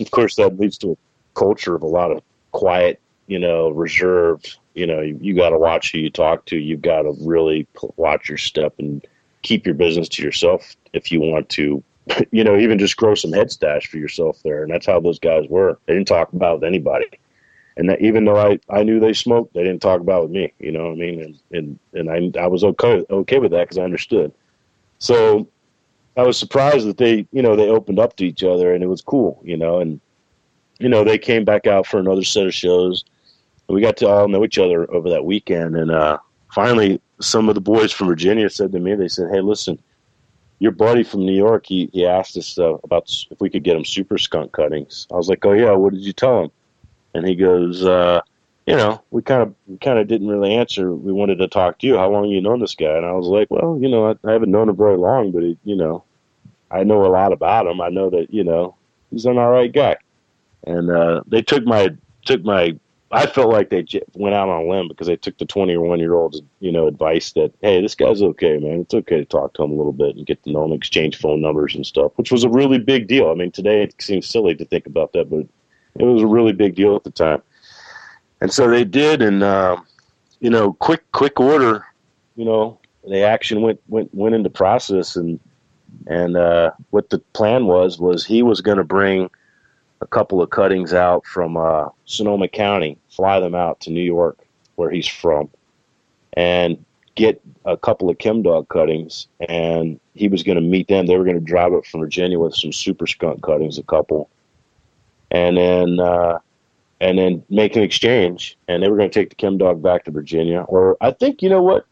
of 0.00 0.10
course 0.10 0.36
that 0.36 0.58
leads 0.58 0.78
to 0.78 0.92
a 0.92 0.96
culture 1.38 1.74
of 1.74 1.82
a 1.82 1.86
lot 1.86 2.12
of 2.12 2.22
quiet, 2.52 2.98
you 3.26 3.38
know, 3.38 3.68
reserved. 3.68 4.56
You 4.74 4.86
know, 4.86 5.02
you, 5.02 5.18
you 5.20 5.36
got 5.36 5.50
to 5.50 5.58
watch 5.58 5.92
who 5.92 5.98
you 5.98 6.08
talk 6.08 6.46
to. 6.46 6.56
You've 6.56 6.80
got 6.80 7.02
to 7.02 7.14
really 7.20 7.66
watch 7.96 8.30
your 8.30 8.38
step 8.38 8.72
and 8.78 9.06
keep 9.42 9.66
your 9.66 9.74
business 9.74 10.08
to 10.08 10.22
yourself 10.22 10.74
if 10.94 11.12
you 11.12 11.20
want 11.20 11.50
to. 11.50 11.84
You 12.32 12.42
know, 12.42 12.58
even 12.58 12.80
just 12.80 12.96
grow 12.96 13.14
some 13.14 13.32
head 13.32 13.52
stash 13.52 13.86
for 13.86 13.96
yourself 13.96 14.40
there, 14.42 14.64
and 14.64 14.72
that's 14.72 14.86
how 14.86 14.98
those 14.98 15.20
guys 15.20 15.44
were. 15.48 15.78
They 15.86 15.94
didn't 15.94 16.08
talk 16.08 16.32
about 16.32 16.64
anybody 16.64 17.06
and 17.76 17.88
that 17.88 18.00
even 18.00 18.24
though 18.24 18.36
I, 18.36 18.58
I 18.68 18.82
knew 18.82 19.00
they 19.00 19.12
smoked, 19.12 19.54
they 19.54 19.64
didn't 19.64 19.82
talk 19.82 20.00
about 20.00 20.22
with 20.22 20.30
me. 20.30 20.52
You 20.58 20.72
know 20.72 20.84
what 20.84 20.92
I 20.92 20.96
mean? 20.96 21.22
And 21.22 21.78
and, 21.92 22.10
and 22.10 22.36
I 22.36 22.40
I 22.42 22.46
was 22.46 22.64
okay 22.64 23.04
okay 23.10 23.38
with 23.38 23.52
that 23.52 23.64
because 23.64 23.78
I 23.78 23.82
understood. 23.82 24.32
So 24.98 25.48
I 26.16 26.22
was 26.22 26.36
surprised 26.36 26.86
that 26.86 26.98
they 26.98 27.26
you 27.32 27.42
know 27.42 27.56
they 27.56 27.68
opened 27.68 27.98
up 27.98 28.16
to 28.16 28.26
each 28.26 28.42
other 28.42 28.74
and 28.74 28.82
it 28.84 28.88
was 28.88 29.00
cool. 29.00 29.40
You 29.42 29.56
know, 29.56 29.80
and 29.80 30.00
you 30.78 30.88
know 30.88 31.04
they 31.04 31.18
came 31.18 31.44
back 31.44 31.66
out 31.66 31.86
for 31.86 31.98
another 31.98 32.24
set 32.24 32.46
of 32.46 32.54
shows. 32.54 33.04
We 33.68 33.80
got 33.80 33.96
to 33.98 34.08
all 34.08 34.28
know 34.28 34.44
each 34.44 34.58
other 34.58 34.90
over 34.92 35.08
that 35.08 35.24
weekend, 35.24 35.76
and 35.76 35.90
uh, 35.90 36.18
finally 36.52 37.00
some 37.20 37.48
of 37.48 37.54
the 37.54 37.60
boys 37.60 37.92
from 37.92 38.08
Virginia 38.08 38.50
said 38.50 38.72
to 38.72 38.80
me, 38.80 38.94
they 38.94 39.08
said, 39.08 39.30
"Hey, 39.30 39.40
listen." 39.40 39.78
Your 40.58 40.70
buddy 40.70 41.02
from 41.02 41.26
New 41.26 41.34
York, 41.34 41.66
he, 41.66 41.90
he 41.92 42.06
asked 42.06 42.36
us 42.36 42.56
uh, 42.56 42.74
about 42.84 43.12
if 43.32 43.40
we 43.40 43.50
could 43.50 43.64
get 43.64 43.74
him 43.74 43.84
super 43.84 44.16
skunk 44.16 44.52
cuttings. 44.52 45.08
I 45.12 45.16
was 45.16 45.28
like, 45.28 45.44
"Oh 45.44 45.54
yeah, 45.54 45.72
what 45.72 45.92
did 45.92 46.02
you 46.02 46.12
tell 46.12 46.44
him?" 46.44 46.50
And 47.14 47.26
he 47.26 47.34
goes, 47.34 47.84
uh, 47.84 48.20
you 48.66 48.76
know, 48.76 49.02
we 49.10 49.22
kind 49.22 49.42
of 49.42 49.80
kind 49.80 49.98
of 49.98 50.06
didn't 50.06 50.28
really 50.28 50.54
answer. 50.54 50.92
We 50.92 51.12
wanted 51.12 51.36
to 51.38 51.48
talk 51.48 51.78
to 51.78 51.86
you. 51.86 51.96
How 51.96 52.10
long 52.10 52.26
you 52.26 52.40
known 52.40 52.60
this 52.60 52.74
guy? 52.74 52.96
And 52.96 53.06
I 53.06 53.12
was 53.12 53.26
like, 53.26 53.50
well, 53.50 53.78
you 53.80 53.88
know, 53.88 54.10
I, 54.10 54.28
I 54.28 54.32
haven't 54.32 54.52
known 54.52 54.68
him 54.68 54.76
very 54.76 54.96
long, 54.96 55.32
but 55.32 55.42
he, 55.42 55.58
you 55.64 55.74
know, 55.74 56.04
I 56.70 56.84
know 56.84 57.04
a 57.04 57.08
lot 57.08 57.32
about 57.32 57.66
him. 57.66 57.80
I 57.80 57.88
know 57.88 58.08
that 58.10 58.32
you 58.32 58.44
know 58.44 58.76
he's 59.10 59.26
an 59.26 59.38
all 59.38 59.50
right 59.50 59.72
guy. 59.72 59.96
And 60.64 60.90
uh, 60.90 61.22
they 61.26 61.42
took 61.42 61.64
my 61.64 61.90
took 62.24 62.44
my. 62.44 62.78
I 63.14 63.26
felt 63.26 63.52
like 63.52 63.68
they 63.68 63.84
went 64.14 64.34
out 64.34 64.48
on 64.48 64.62
a 64.62 64.70
limb 64.70 64.88
because 64.88 65.06
they 65.06 65.16
took 65.16 65.36
the 65.36 65.44
twenty 65.44 65.74
or 65.74 65.82
one 65.82 65.98
year 65.98 66.14
old's 66.14 66.40
you 66.60 66.72
know 66.72 66.86
advice 66.86 67.32
that 67.32 67.52
hey, 67.60 67.82
this 67.82 67.94
guy's 67.94 68.22
okay, 68.22 68.58
man. 68.58 68.80
It's 68.80 68.94
okay 68.94 69.18
to 69.18 69.24
talk 69.24 69.54
to 69.54 69.64
him 69.64 69.72
a 69.72 69.74
little 69.74 69.92
bit 69.92 70.16
and 70.16 70.24
get 70.24 70.42
to 70.44 70.52
know 70.52 70.64
him, 70.64 70.72
exchange 70.72 71.18
phone 71.18 71.42
numbers 71.42 71.74
and 71.74 71.84
stuff, 71.84 72.12
which 72.16 72.32
was 72.32 72.44
a 72.44 72.48
really 72.48 72.78
big 72.78 73.08
deal. 73.08 73.28
I 73.28 73.34
mean, 73.34 73.50
today 73.50 73.82
it 73.82 73.94
seems 74.00 74.28
silly 74.28 74.54
to 74.54 74.64
think 74.64 74.86
about 74.86 75.12
that, 75.12 75.28
but 75.28 75.46
it 75.96 76.04
was 76.04 76.22
a 76.22 76.26
really 76.26 76.52
big 76.52 76.74
deal 76.74 76.96
at 76.96 77.04
the 77.04 77.10
time. 77.10 77.42
And 78.40 78.52
so 78.52 78.68
they 78.68 78.84
did, 78.84 79.22
and 79.22 79.42
um, 79.42 79.86
you 80.40 80.50
know, 80.50 80.72
quick 80.74 81.10
quick 81.12 81.38
order, 81.38 81.86
you 82.36 82.44
know, 82.44 82.78
the 83.08 83.22
action 83.22 83.62
went 83.62 83.80
went 83.88 84.12
went 84.14 84.34
into 84.34 84.50
process, 84.50 85.16
and 85.16 85.38
and 86.06 86.36
uh, 86.36 86.72
what 86.90 87.10
the 87.10 87.18
plan 87.34 87.66
was 87.66 87.98
was 87.98 88.24
he 88.24 88.42
was 88.42 88.60
going 88.60 88.78
to 88.78 88.84
bring 88.84 89.30
a 90.00 90.06
couple 90.06 90.42
of 90.42 90.50
cuttings 90.50 90.92
out 90.92 91.24
from 91.24 91.56
uh, 91.56 91.88
Sonoma 92.06 92.48
County, 92.48 92.98
fly 93.08 93.38
them 93.38 93.54
out 93.54 93.80
to 93.80 93.90
New 93.90 94.02
York, 94.02 94.38
where 94.74 94.90
he's 94.90 95.06
from, 95.06 95.48
and 96.32 96.84
get 97.14 97.40
a 97.64 97.76
couple 97.76 98.10
of 98.10 98.18
chem 98.18 98.42
dog 98.42 98.68
cuttings. 98.68 99.28
And 99.48 100.00
he 100.14 100.26
was 100.26 100.42
going 100.42 100.56
to 100.56 100.62
meet 100.62 100.88
them. 100.88 101.06
They 101.06 101.16
were 101.16 101.24
going 101.24 101.38
to 101.38 101.44
drive 101.44 101.72
up 101.72 101.86
from 101.86 102.00
Virginia 102.00 102.38
with 102.38 102.54
some 102.54 102.72
super 102.72 103.06
skunk 103.06 103.42
cuttings, 103.42 103.78
a 103.78 103.84
couple, 103.84 104.28
and 105.32 105.56
then 105.56 105.98
uh, 105.98 106.38
and 107.00 107.18
then 107.18 107.42
make 107.50 107.74
an 107.74 107.82
exchange. 107.82 108.56
And 108.68 108.82
they 108.82 108.88
were 108.88 108.96
going 108.96 109.10
to 109.10 109.18
take 109.18 109.30
the 109.30 109.34
chem 109.34 109.58
dog 109.58 109.82
back 109.82 110.04
to 110.04 110.12
Virginia. 110.12 110.60
Or 110.68 110.96
I 111.00 111.10
think 111.10 111.42
you 111.42 111.48
know 111.48 111.62
what, 111.62 111.84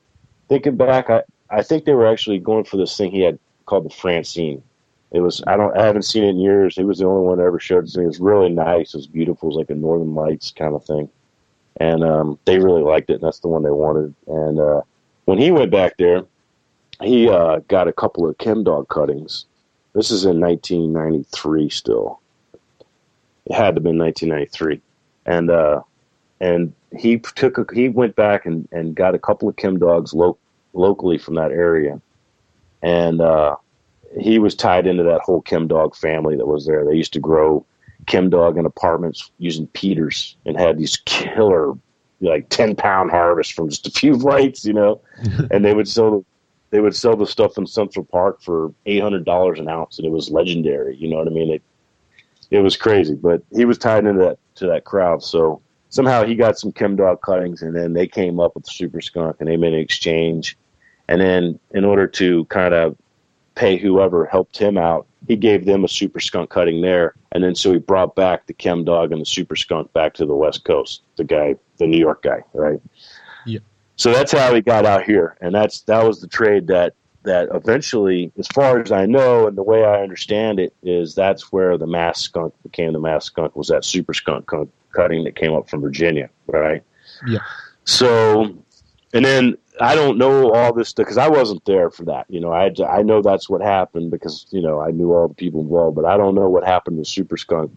thinking 0.48 0.76
back, 0.76 1.10
I 1.10 1.22
I 1.50 1.62
think 1.62 1.84
they 1.84 1.94
were 1.94 2.06
actually 2.06 2.38
going 2.38 2.64
for 2.64 2.76
this 2.76 2.96
thing 2.96 3.10
he 3.10 3.22
had 3.22 3.38
called 3.66 3.84
the 3.84 3.90
Francine. 3.90 4.62
It 5.10 5.20
was 5.20 5.42
I 5.46 5.56
don't 5.56 5.76
I 5.76 5.84
haven't 5.84 6.02
seen 6.02 6.22
it 6.22 6.28
in 6.28 6.38
years. 6.38 6.76
He 6.76 6.84
was 6.84 6.98
the 6.98 7.06
only 7.06 7.26
one 7.26 7.38
that 7.38 7.44
ever 7.44 7.58
showed 7.58 7.84
it 7.84 7.90
to 7.92 7.98
me. 7.98 8.04
It 8.04 8.08
was 8.08 8.20
really 8.20 8.50
nice. 8.50 8.94
It 8.94 8.98
was 8.98 9.06
beautiful. 9.06 9.48
It 9.48 9.54
was 9.54 9.56
like 9.56 9.70
a 9.70 9.74
Northern 9.74 10.14
Lights 10.14 10.52
kind 10.52 10.74
of 10.74 10.84
thing, 10.84 11.08
and 11.78 12.04
um, 12.04 12.38
they 12.44 12.58
really 12.58 12.82
liked 12.82 13.10
it. 13.10 13.14
And 13.14 13.22
that's 13.22 13.40
the 13.40 13.48
one 13.48 13.62
they 13.62 13.70
wanted. 13.70 14.14
And 14.26 14.60
uh, 14.60 14.82
when 15.24 15.38
he 15.38 15.50
went 15.50 15.72
back 15.72 15.96
there, 15.96 16.24
he 17.02 17.28
uh, 17.28 17.60
got 17.68 17.88
a 17.88 17.92
couple 17.92 18.28
of 18.28 18.38
chem 18.38 18.62
dog 18.62 18.88
cuttings. 18.88 19.46
This 19.94 20.12
is 20.12 20.24
in 20.24 20.38
1993. 20.40 21.70
Still, 21.70 22.20
it 23.50 23.54
had 23.54 23.74
to 23.74 23.78
have 23.78 23.82
been 23.82 23.98
1993, 23.98 24.80
and 25.26 25.50
uh, 25.50 25.82
and 26.40 26.72
he 26.96 27.18
took 27.18 27.58
a, 27.58 27.66
he 27.74 27.88
went 27.88 28.16
back 28.16 28.46
and, 28.46 28.68
and 28.72 28.94
got 28.94 29.14
a 29.14 29.18
couple 29.18 29.48
of 29.48 29.56
chem 29.56 29.78
dogs 29.78 30.14
lo- 30.14 30.38
locally 30.72 31.18
from 31.18 31.34
that 31.34 31.50
area, 31.50 32.00
and 32.82 33.20
uh, 33.20 33.56
he 34.18 34.38
was 34.38 34.54
tied 34.54 34.86
into 34.86 35.02
that 35.02 35.20
whole 35.20 35.42
chem 35.42 35.66
dog 35.66 35.96
family 35.96 36.36
that 36.36 36.46
was 36.46 36.64
there. 36.64 36.84
They 36.84 36.94
used 36.94 37.12
to 37.14 37.20
grow 37.20 37.66
chem 38.06 38.30
dog 38.30 38.56
in 38.56 38.66
apartments 38.66 39.30
using 39.38 39.66
Peters 39.68 40.36
and 40.46 40.58
had 40.58 40.78
these 40.78 40.96
killer 41.04 41.74
like 42.20 42.48
10 42.50 42.76
pound 42.76 43.10
harvest 43.10 43.52
from 43.54 43.68
just 43.68 43.86
a 43.86 43.90
few 43.90 44.14
lights, 44.14 44.64
you 44.64 44.72
know, 44.72 45.00
and 45.50 45.64
they 45.64 45.74
would 45.74 45.88
sell, 45.88 46.24
they 46.70 46.80
would 46.80 46.94
sell 46.94 47.16
the 47.16 47.26
stuff 47.26 47.56
in 47.58 47.66
Central 47.66 48.04
Park 48.04 48.42
for 48.42 48.72
$800 48.86 49.58
an 49.58 49.68
ounce. 49.68 49.98
And 49.98 50.06
it 50.06 50.10
was 50.10 50.30
legendary. 50.30 50.96
You 50.96 51.08
know 51.08 51.16
what 51.16 51.26
I 51.26 51.30
mean? 51.30 51.60
It 52.50 52.60
was 52.60 52.76
crazy, 52.76 53.14
but 53.14 53.42
he 53.54 53.64
was 53.64 53.78
tied 53.78 54.06
into 54.06 54.20
that, 54.20 54.38
to 54.56 54.66
that 54.66 54.84
crowd. 54.84 55.22
So 55.22 55.62
somehow 55.88 56.24
he 56.24 56.34
got 56.34 56.58
some 56.58 56.72
chem 56.72 56.96
dog 56.96 57.22
cuttings 57.22 57.62
and 57.62 57.74
then 57.74 57.92
they 57.92 58.06
came 58.06 58.40
up 58.40 58.54
with 58.54 58.64
the 58.64 58.70
super 58.70 59.00
skunk 59.00 59.36
and 59.40 59.48
they 59.48 59.56
made 59.56 59.72
an 59.72 59.80
exchange. 59.80 60.56
And 61.08 61.20
then 61.20 61.58
in 61.72 61.84
order 61.84 62.06
to 62.06 62.44
kind 62.46 62.74
of 62.74 62.96
pay 63.60 63.76
whoever 63.76 64.24
helped 64.24 64.56
him 64.56 64.78
out. 64.78 65.06
He 65.28 65.36
gave 65.36 65.66
them 65.66 65.84
a 65.84 65.88
super 65.88 66.18
skunk 66.18 66.48
cutting 66.48 66.80
there, 66.80 67.14
and 67.32 67.44
then 67.44 67.54
so 67.54 67.72
he 67.72 67.78
brought 67.78 68.16
back 68.16 68.46
the 68.46 68.54
chem 68.54 68.84
dog 68.84 69.12
and 69.12 69.20
the 69.20 69.26
super 69.26 69.54
skunk 69.54 69.92
back 69.92 70.14
to 70.14 70.24
the 70.26 70.34
West 70.34 70.64
Coast. 70.64 71.02
The 71.16 71.24
guy, 71.24 71.56
the 71.76 71.86
New 71.86 71.98
York 71.98 72.22
guy, 72.22 72.42
right? 72.54 72.80
Yeah. 73.44 73.58
So 73.96 74.12
that's 74.12 74.32
how 74.32 74.54
he 74.54 74.62
got 74.62 74.86
out 74.86 75.04
here, 75.04 75.36
and 75.42 75.54
that's 75.54 75.82
that 75.82 76.02
was 76.04 76.22
the 76.22 76.26
trade 76.26 76.66
that 76.68 76.94
that 77.22 77.48
eventually, 77.52 78.32
as 78.38 78.46
far 78.48 78.80
as 78.80 78.90
I 78.90 79.06
know, 79.06 79.46
and 79.46 79.56
the 79.56 79.62
way 79.62 79.84
I 79.84 80.02
understand 80.02 80.58
it, 80.58 80.74
is 80.82 81.14
that's 81.14 81.52
where 81.52 81.76
the 81.76 81.86
mass 81.86 82.20
skunk 82.20 82.54
became 82.62 82.92
the 82.92 83.00
mass 83.00 83.26
skunk 83.26 83.54
was 83.56 83.68
that 83.68 83.84
super 83.84 84.14
skunk 84.14 84.50
cutting 84.92 85.24
that 85.24 85.36
came 85.36 85.52
up 85.52 85.68
from 85.68 85.82
Virginia, 85.82 86.30
right? 86.46 86.82
Yeah. 87.26 87.40
So, 87.84 88.56
and 89.12 89.24
then 89.24 89.58
I 89.80 89.94
don't 89.94 90.18
know 90.18 90.52
all 90.52 90.72
this 90.72 90.88
stuff 90.88 91.06
because 91.06 91.18
I 91.18 91.28
wasn't 91.28 91.64
there 91.64 91.90
for 91.90 92.04
that. 92.04 92.26
You 92.28 92.40
know, 92.40 92.52
I 92.52 92.70
to, 92.70 92.86
I 92.86 93.02
know 93.02 93.20
that's 93.20 93.48
what 93.48 93.60
happened 93.60 94.10
because 94.10 94.46
you 94.50 94.62
know 94.62 94.80
I 94.80 94.90
knew 94.90 95.12
all 95.12 95.28
the 95.28 95.34
people 95.34 95.60
involved, 95.60 95.96
but 95.96 96.04
I 96.04 96.16
don't 96.16 96.34
know 96.34 96.48
what 96.48 96.64
happened 96.64 97.04
to 97.04 97.08
Super 97.08 97.36
Skunk, 97.36 97.70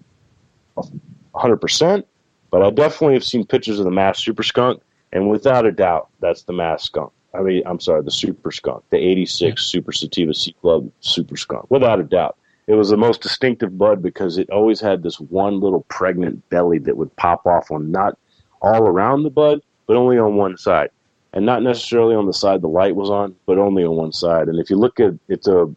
hundred 1.36 1.58
percent. 1.58 2.08
But 2.50 2.62
I 2.62 2.70
definitely 2.70 3.16
have 3.16 3.24
seen 3.24 3.46
pictures 3.46 3.80
of 3.80 3.86
the 3.86 3.92
mass 3.92 4.24
Super 4.24 4.44
Skunk, 4.44 4.82
and 5.12 5.30
without 5.30 5.66
a 5.66 5.72
doubt, 5.72 6.10
that's 6.20 6.44
the 6.44 6.54
mass 6.54 6.84
skunk. 6.84 7.12
I 7.34 7.42
mean, 7.42 7.64
I'm 7.66 7.80
sorry, 7.80 8.04
the 8.04 8.12
Super 8.12 8.52
Skunk, 8.52 8.84
the 8.90 8.98
'86 8.98 9.42
yeah. 9.42 9.54
Super 9.58 9.92
Sativa 9.92 10.34
Seed 10.34 10.56
Club 10.62 10.92
Super 11.00 11.38
Skunk, 11.38 11.70
without 11.70 12.00
a 12.00 12.04
doubt. 12.04 12.38
It 12.68 12.76
was 12.76 12.90
the 12.90 12.98
most 12.98 13.22
distinctive 13.22 13.78
bud 13.78 14.02
because 14.02 14.38
it 14.38 14.50
always 14.50 14.80
had 14.80 15.04
this 15.04 15.20
one 15.20 15.60
little 15.60 15.82
pregnant 15.90 16.48
belly 16.50 16.80
that 16.80 16.96
would 16.96 17.14
pop 17.18 17.46
off 17.46 17.72
on 17.72 17.92
not 17.92 18.18
all 18.62 18.88
around 18.88 19.24
the 19.24 19.30
bud, 19.30 19.62
but 19.86 19.98
only 19.98 20.18
on 20.18 20.36
one 20.36 20.58
side 20.58 20.90
and 21.34 21.46
not 21.46 21.64
necessarily 21.64 22.16
on 22.16 22.28
the 22.28 22.34
side 22.34 22.62
the 22.62 22.68
light 22.68 22.96
was 22.96 23.10
on, 23.10 23.36
but 23.46 23.58
only 23.58 23.84
on 23.84 23.96
one 23.96 24.14
side. 24.14 24.48
And 24.48 24.60
if 24.60 24.70
you 24.70 24.78
look 24.78 25.00
at 25.00 25.14
it's 25.28 25.48
a 25.48 25.70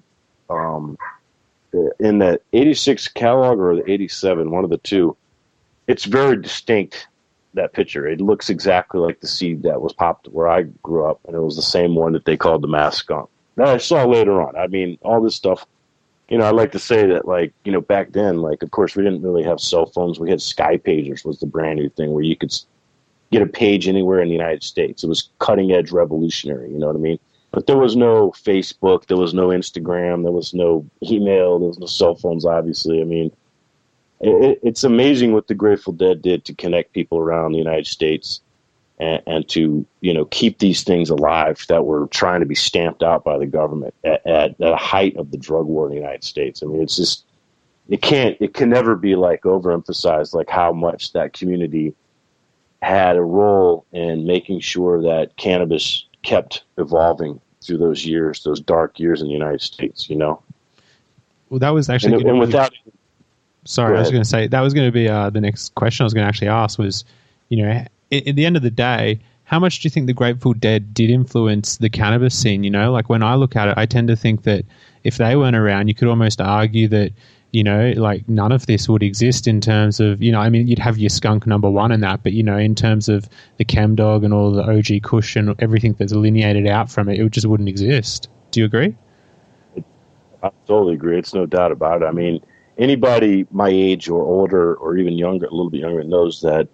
um, 0.50 0.98
in 1.98 2.18
the 2.18 2.40
86 2.52 3.08
catalog 3.08 3.58
or 3.58 3.76
the 3.76 3.90
87, 3.90 4.50
one 4.50 4.64
of 4.64 4.70
the 4.70 4.78
two, 4.78 5.16
it's 5.86 6.04
very 6.04 6.40
distinct. 6.40 7.08
That 7.56 7.72
picture, 7.72 8.06
it 8.06 8.20
looks 8.20 8.50
exactly 8.50 9.00
like 9.00 9.20
the 9.20 9.26
seed 9.26 9.62
that 9.64 9.80
was 9.80 9.92
popped 9.92 10.28
where 10.28 10.46
I 10.46 10.62
grew 10.82 11.06
up, 11.06 11.20
and 11.26 11.34
it 11.34 11.40
was 11.40 11.56
the 11.56 11.62
same 11.62 11.94
one 11.94 12.12
that 12.12 12.24
they 12.24 12.36
called 12.36 12.62
the 12.62 12.90
skunk. 12.90 13.28
That 13.56 13.68
I 13.68 13.78
saw 13.78 14.04
later 14.04 14.40
on. 14.40 14.54
I 14.56 14.66
mean, 14.66 14.98
all 15.02 15.22
this 15.22 15.34
stuff. 15.34 15.66
You 16.28 16.38
know, 16.38 16.44
I 16.44 16.50
like 16.50 16.72
to 16.72 16.78
say 16.78 17.06
that, 17.06 17.26
like, 17.26 17.52
you 17.64 17.72
know, 17.72 17.80
back 17.80 18.12
then, 18.12 18.42
like, 18.42 18.62
of 18.62 18.72
course, 18.72 18.94
we 18.94 19.04
didn't 19.04 19.22
really 19.22 19.44
have 19.44 19.60
cell 19.60 19.86
phones. 19.86 20.18
We 20.18 20.28
had 20.28 20.42
Sky 20.42 20.76
Pagers 20.76 21.24
was 21.24 21.38
the 21.38 21.46
brand 21.46 21.78
new 21.78 21.88
thing 21.88 22.12
where 22.12 22.24
you 22.24 22.36
could 22.36 22.52
get 23.30 23.42
a 23.42 23.46
page 23.46 23.88
anywhere 23.88 24.20
in 24.20 24.28
the 24.28 24.34
United 24.34 24.62
States. 24.62 25.02
It 25.02 25.08
was 25.08 25.30
cutting 25.38 25.72
edge 25.72 25.92
revolutionary, 25.92 26.70
you 26.70 26.78
know 26.78 26.88
what 26.88 26.96
I 26.96 27.00
mean? 27.00 27.18
But 27.52 27.66
there 27.66 27.78
was 27.78 27.96
no 27.96 28.32
Facebook, 28.32 29.06
there 29.06 29.16
was 29.16 29.32
no 29.34 29.48
Instagram, 29.48 30.24
there 30.24 30.32
was 30.32 30.52
no 30.52 30.84
email, 31.02 31.58
there 31.58 31.68
was 31.68 31.78
no 31.78 31.86
cell 31.86 32.14
phones, 32.14 32.44
obviously. 32.44 33.00
I 33.00 33.04
mean, 33.04 33.32
it, 34.20 34.61
it's 34.62 34.85
amazing 34.85 35.33
what 35.33 35.48
the 35.48 35.55
Grateful 35.55 35.92
Dead 35.92 36.22
did 36.22 36.44
to 36.46 36.55
connect 36.55 36.92
people 36.92 37.18
around 37.18 37.52
the 37.52 37.59
United 37.59 37.87
States 37.87 38.40
and, 38.98 39.22
and, 39.26 39.48
to, 39.50 39.87
you 40.00 40.14
know, 40.14 40.24
keep 40.26 40.59
these 40.59 40.83
things 40.83 41.11
alive 41.11 41.64
that 41.68 41.85
were 41.85 42.07
trying 42.09 42.40
to 42.40 42.46
be 42.46 42.55
stamped 42.55 43.02
out 43.02 43.24
by 43.24 43.38
the 43.38 43.46
government 43.46 43.94
at, 44.05 44.26
at, 44.26 44.57
a 44.61 44.76
height 44.76 45.16
of 45.16 45.31
the 45.31 45.37
drug 45.37 45.66
war 45.66 45.87
in 45.87 45.90
the 45.90 46.00
United 46.00 46.24
States. 46.24 46.62
I 46.62 46.66
mean, 46.66 46.83
it's 46.83 46.96
just, 46.96 47.24
it 47.88 48.02
can't, 48.02 48.37
it 48.40 48.55
can 48.55 48.70
never 48.70 48.96
be 48.96 49.14
like 49.14 49.42
overemphasized, 49.42 50.35
like 50.35 50.48
how 50.48 50.72
much 50.72 51.12
that 51.12 51.33
community– 51.33 51.94
had 52.83 53.16
a 53.16 53.22
role 53.22 53.85
in 53.92 54.26
making 54.26 54.61
sure 54.61 55.02
that 55.02 55.37
cannabis 55.37 56.07
kept 56.22 56.62
evolving 56.79 57.40
through 57.62 57.79
those 57.79 58.05
years, 58.05 58.42
those 58.44 58.61
dark 58.61 59.00
years 59.00 59.20
in 59.20 59.29
the 59.29 59.33
United 59.33 59.61
States. 59.61 60.09
You 60.09 60.16
know. 60.16 60.42
Well, 61.50 61.61
that 61.61 61.70
was 61.70 61.88
actually 61.88 62.14
and, 62.14 62.29
and 62.29 62.38
without. 62.38 62.72
Sorry, 63.66 63.96
I 63.96 64.00
was 64.00 64.11
going 64.11 64.22
to 64.22 64.29
say 64.29 64.46
that 64.46 64.61
was 64.61 64.74
going 64.74 64.88
to 64.88 64.92
be 64.92 65.09
uh, 65.09 65.31
the 65.31 65.40
next 65.40 65.74
question 65.74 66.05
I 66.05 66.07
was 66.07 66.14
going 66.14 66.24
to 66.24 66.29
actually 66.29 66.48
ask 66.48 66.79
was, 66.79 67.05
you 67.48 67.62
know, 67.62 67.70
at, 67.70 67.90
at 68.12 68.37
the 68.37 68.46
end 68.46 68.57
of 68.57 68.62
the 68.62 68.70
day, 68.70 69.20
how 69.44 69.59
much 69.59 69.81
do 69.81 69.87
you 69.87 69.90
think 69.90 70.07
the 70.07 70.12
Grateful 70.12 70.52
Dead 70.55 70.94
did 70.94 71.11
influence 71.11 71.76
the 71.76 71.90
cannabis 71.90 72.37
scene? 72.37 72.64
You 72.64 72.70
know, 72.70 72.92
like 72.92 73.09
when 73.09 73.22
I 73.22 73.35
look 73.35 73.57
at 73.57 73.68
it, 73.68 73.74
I 73.76 73.87
tend 73.87 74.09
to 74.09 74.16
think 74.16 74.42
that 74.42 74.64
if 75.05 75.18
they 75.18 75.37
weren't 75.37 75.57
around, 75.57 75.88
you 75.88 75.94
could 75.94 76.09
almost 76.09 76.40
argue 76.40 76.88
that 76.88 77.12
you 77.57 77.64
know, 77.64 77.92
like 77.96 78.29
none 78.29 78.52
of 78.52 78.66
this 78.66 78.87
would 78.87 79.02
exist 79.02 79.46
in 79.46 79.62
terms 79.62 79.98
of, 79.98 80.22
you 80.22 80.31
know, 80.31 80.40
I 80.40 80.50
mean, 80.50 80.66
you'd 80.66 80.79
have 80.79 80.98
your 80.98 81.09
skunk 81.09 81.46
number 81.46 81.70
one 81.70 81.90
in 81.90 82.00
that, 82.02 82.22
but, 82.22 82.35
you 82.35 82.42
know, 82.42 82.59
in 82.59 82.74
terms 82.74 83.09
of 83.09 83.31
the 83.57 83.64
chem 83.64 83.94
dog 83.94 84.24
and 84.24 84.35
all 84.35 84.52
the 84.52 84.62
OG 84.62 85.02
Kush 85.02 85.37
and 85.37 85.55
everything 85.59 85.94
that's 85.94 86.12
lineated 86.12 86.66
out 86.66 86.90
from 86.90 87.09
it, 87.09 87.18
it 87.18 87.31
just 87.31 87.46
wouldn't 87.46 87.70
exist. 87.70 88.29
Do 88.50 88.61
you 88.61 88.66
agree? 88.66 88.94
I 90.42 90.50
totally 90.66 90.92
agree. 90.94 91.18
It's 91.18 91.33
no 91.33 91.46
doubt 91.46 91.72
about 91.72 92.02
it. 92.02 92.05
I 92.05 92.11
mean, 92.11 92.42
anybody 92.78 93.46
my 93.50 93.68
age 93.68 94.08
or 94.08 94.22
older 94.22 94.74
or 94.74 94.96
even 94.96 95.14
younger, 95.14 95.46
a 95.46 95.50
little 95.50 95.70
bit 95.70 95.80
younger, 95.80 96.02
knows 96.04 96.40
that, 96.42 96.68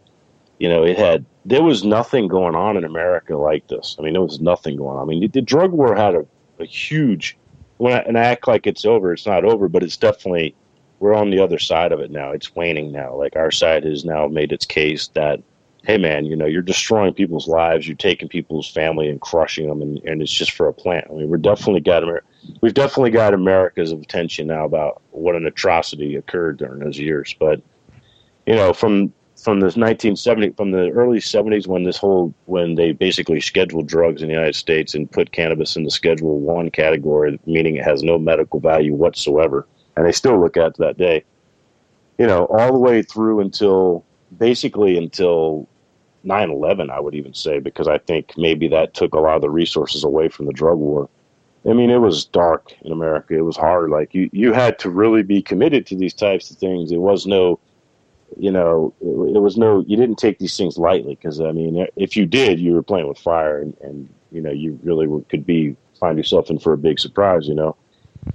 you 0.59 0.69
know, 0.69 0.85
it 0.85 0.99
had, 0.99 1.25
there 1.45 1.63
was 1.63 1.85
nothing 1.85 2.29
going 2.29 2.55
on 2.55 2.77
in 2.77 2.85
America 2.85 3.37
like 3.37 3.67
this. 3.69 3.97
I 3.99 4.03
mean, 4.03 4.13
there 4.13 4.23
was 4.23 4.41
nothing 4.41 4.77
going 4.77 4.97
on. 4.97 5.03
I 5.03 5.05
mean, 5.07 5.31
the 5.31 5.43
drug 5.43 5.73
war 5.73 5.95
had 5.97 6.15
a, 6.15 6.27
a 6.59 6.65
huge, 6.65 7.37
when 7.79 7.93
I, 7.93 7.99
and 8.01 8.19
I 8.19 8.23
act 8.23 8.47
like 8.47 8.67
it's 8.67 8.85
over, 8.85 9.13
it's 9.13 9.27
not 9.27 9.45
over, 9.45 9.69
but 9.69 9.83
it's 9.83 9.97
definitely 9.97 10.55
we're 11.01 11.15
on 11.15 11.31
the 11.31 11.41
other 11.41 11.59
side 11.59 11.91
of 11.91 11.99
it 11.99 12.13
now. 12.13 12.31
It's 12.31 12.55
waning 12.55 12.93
now. 12.93 13.17
Like 13.17 13.35
our 13.35 13.51
side 13.51 13.85
has 13.85 14.05
now 14.05 14.29
made 14.29 14.53
its 14.53 14.65
case 14.65 15.09
that, 15.15 15.41
hey 15.85 15.99
man, 15.99 16.25
you 16.25 16.37
know, 16.37 16.47
you're 16.47 16.63
destroying 16.63 17.13
people's 17.13 17.49
lives, 17.49 17.87
you're 17.87 17.97
taking 17.97 18.29
people's 18.29 18.71
family 18.71 19.09
and 19.09 19.21
crushing 19.21 19.69
them, 19.69 19.83
and, 19.83 19.99
and 20.05 20.23
it's 20.23 20.33
just 20.33 20.53
for 20.53 20.69
a 20.69 20.73
plant. 20.73 21.07
I 21.11 21.15
mean, 21.15 21.29
we're 21.29 21.39
definitely 21.39 21.81
got 21.81 22.05
we've 22.61 22.75
definitely 22.75 23.11
got 23.11 23.35
America's 23.35 23.93
attention 23.93 24.47
now 24.47 24.65
about 24.65 25.03
what 25.11 25.35
an 25.35 25.47
atrocity 25.47 26.17
occurred 26.17 26.59
during 26.59 26.81
those 26.81 26.99
years. 26.99 27.35
But 27.39 27.61
you 28.47 28.55
know, 28.55 28.73
from 28.73 29.13
from 29.37 29.59
the 29.59 29.67
1970 29.67 30.51
from 30.51 30.71
the 30.71 30.91
early 30.91 31.19
70s 31.19 31.67
when 31.67 31.83
this 31.83 31.97
whole 31.97 32.33
when 32.47 32.77
they 32.77 32.93
basically 32.93 33.41
scheduled 33.41 33.89
drugs 33.89 34.23
in 34.23 34.29
the 34.29 34.35
United 34.35 34.55
States 34.55 34.95
and 34.95 35.11
put 35.11 35.33
cannabis 35.33 35.75
in 35.75 35.83
the 35.83 35.91
Schedule 35.91 36.39
One 36.39 36.71
category, 36.71 37.41
meaning 37.45 37.77
it 37.77 37.85
has 37.85 38.05
no 38.05 38.19
medical 38.19 38.61
value 38.61 38.95
whatsoever 38.95 39.67
and 39.97 40.07
they 40.07 40.13
still 40.13 40.41
look 40.41 40.57
at 40.57 40.77
that 40.77 40.97
day. 40.97 41.25
You 42.19 42.27
know, 42.27 42.47
all 42.47 42.73
the 42.73 42.79
way 42.79 43.03
through 43.03 43.41
until 43.41 44.05
basically 44.39 44.97
until 44.97 45.69
9/11, 46.25 46.91
I 46.91 47.01
would 47.01 47.15
even 47.15 47.35
say, 47.35 47.59
because 47.59 47.89
I 47.89 47.99
think 47.99 48.33
maybe 48.37 48.69
that 48.69 48.95
took 48.95 49.15
a 49.15 49.21
lot 49.21 49.37
of 49.37 49.43
the 49.43 49.51
resources 49.51 50.05
away 50.05 50.29
from 50.29 50.47
the 50.47 50.53
drug 50.53 50.79
war. 50.79 51.09
I 51.69 51.75
mean, 51.75 51.91
it 51.91 51.99
was 51.99 52.25
dark 52.25 52.73
in 52.83 52.93
America. 52.93 53.35
It 53.35 53.43
was 53.43 53.57
hard. 53.57 53.91
Like 53.91 54.15
you, 54.15 54.29
you 54.33 54.53
had 54.53 54.79
to 54.81 54.91
really 54.91 55.23
be 55.23 55.43
committed 55.43 55.87
to 55.87 55.97
these 55.97 56.15
types 56.15 56.51
of 56.51 56.59
things. 56.59 56.91
It 56.91 56.99
was 56.99 57.25
no, 57.25 57.61
you 58.37 58.51
know, 58.51 58.93
it, 59.01 59.37
it, 59.37 59.41
was 59.41 59.57
no, 59.57 59.85
you 59.87 59.97
didn't 59.97 60.19
take 60.19 60.39
these 60.39 60.57
things 60.57 60.77
lightly 60.77 61.15
because 61.15 61.41
I 61.41 61.53
mean, 61.53 61.87
if 61.97 62.17
you 62.17 62.27
did, 62.27 62.59
you 62.59 62.75
were 62.75 62.83
playing 62.83 63.07
with 63.07 63.19
fire, 63.19 63.61
and, 63.61 63.77
and 63.81 64.09
you 64.33 64.41
know, 64.41 64.51
you 64.51 64.79
really 64.83 65.07
were, 65.07 65.21
could 65.23 65.47
be 65.47 65.77
find 66.01 66.19
yourself 66.19 66.51
in 66.51 66.59
for 66.59 66.73
a 66.73 66.79
big 66.79 66.99
surprise, 66.99 67.47
you 67.47 67.55
know. 67.55 67.77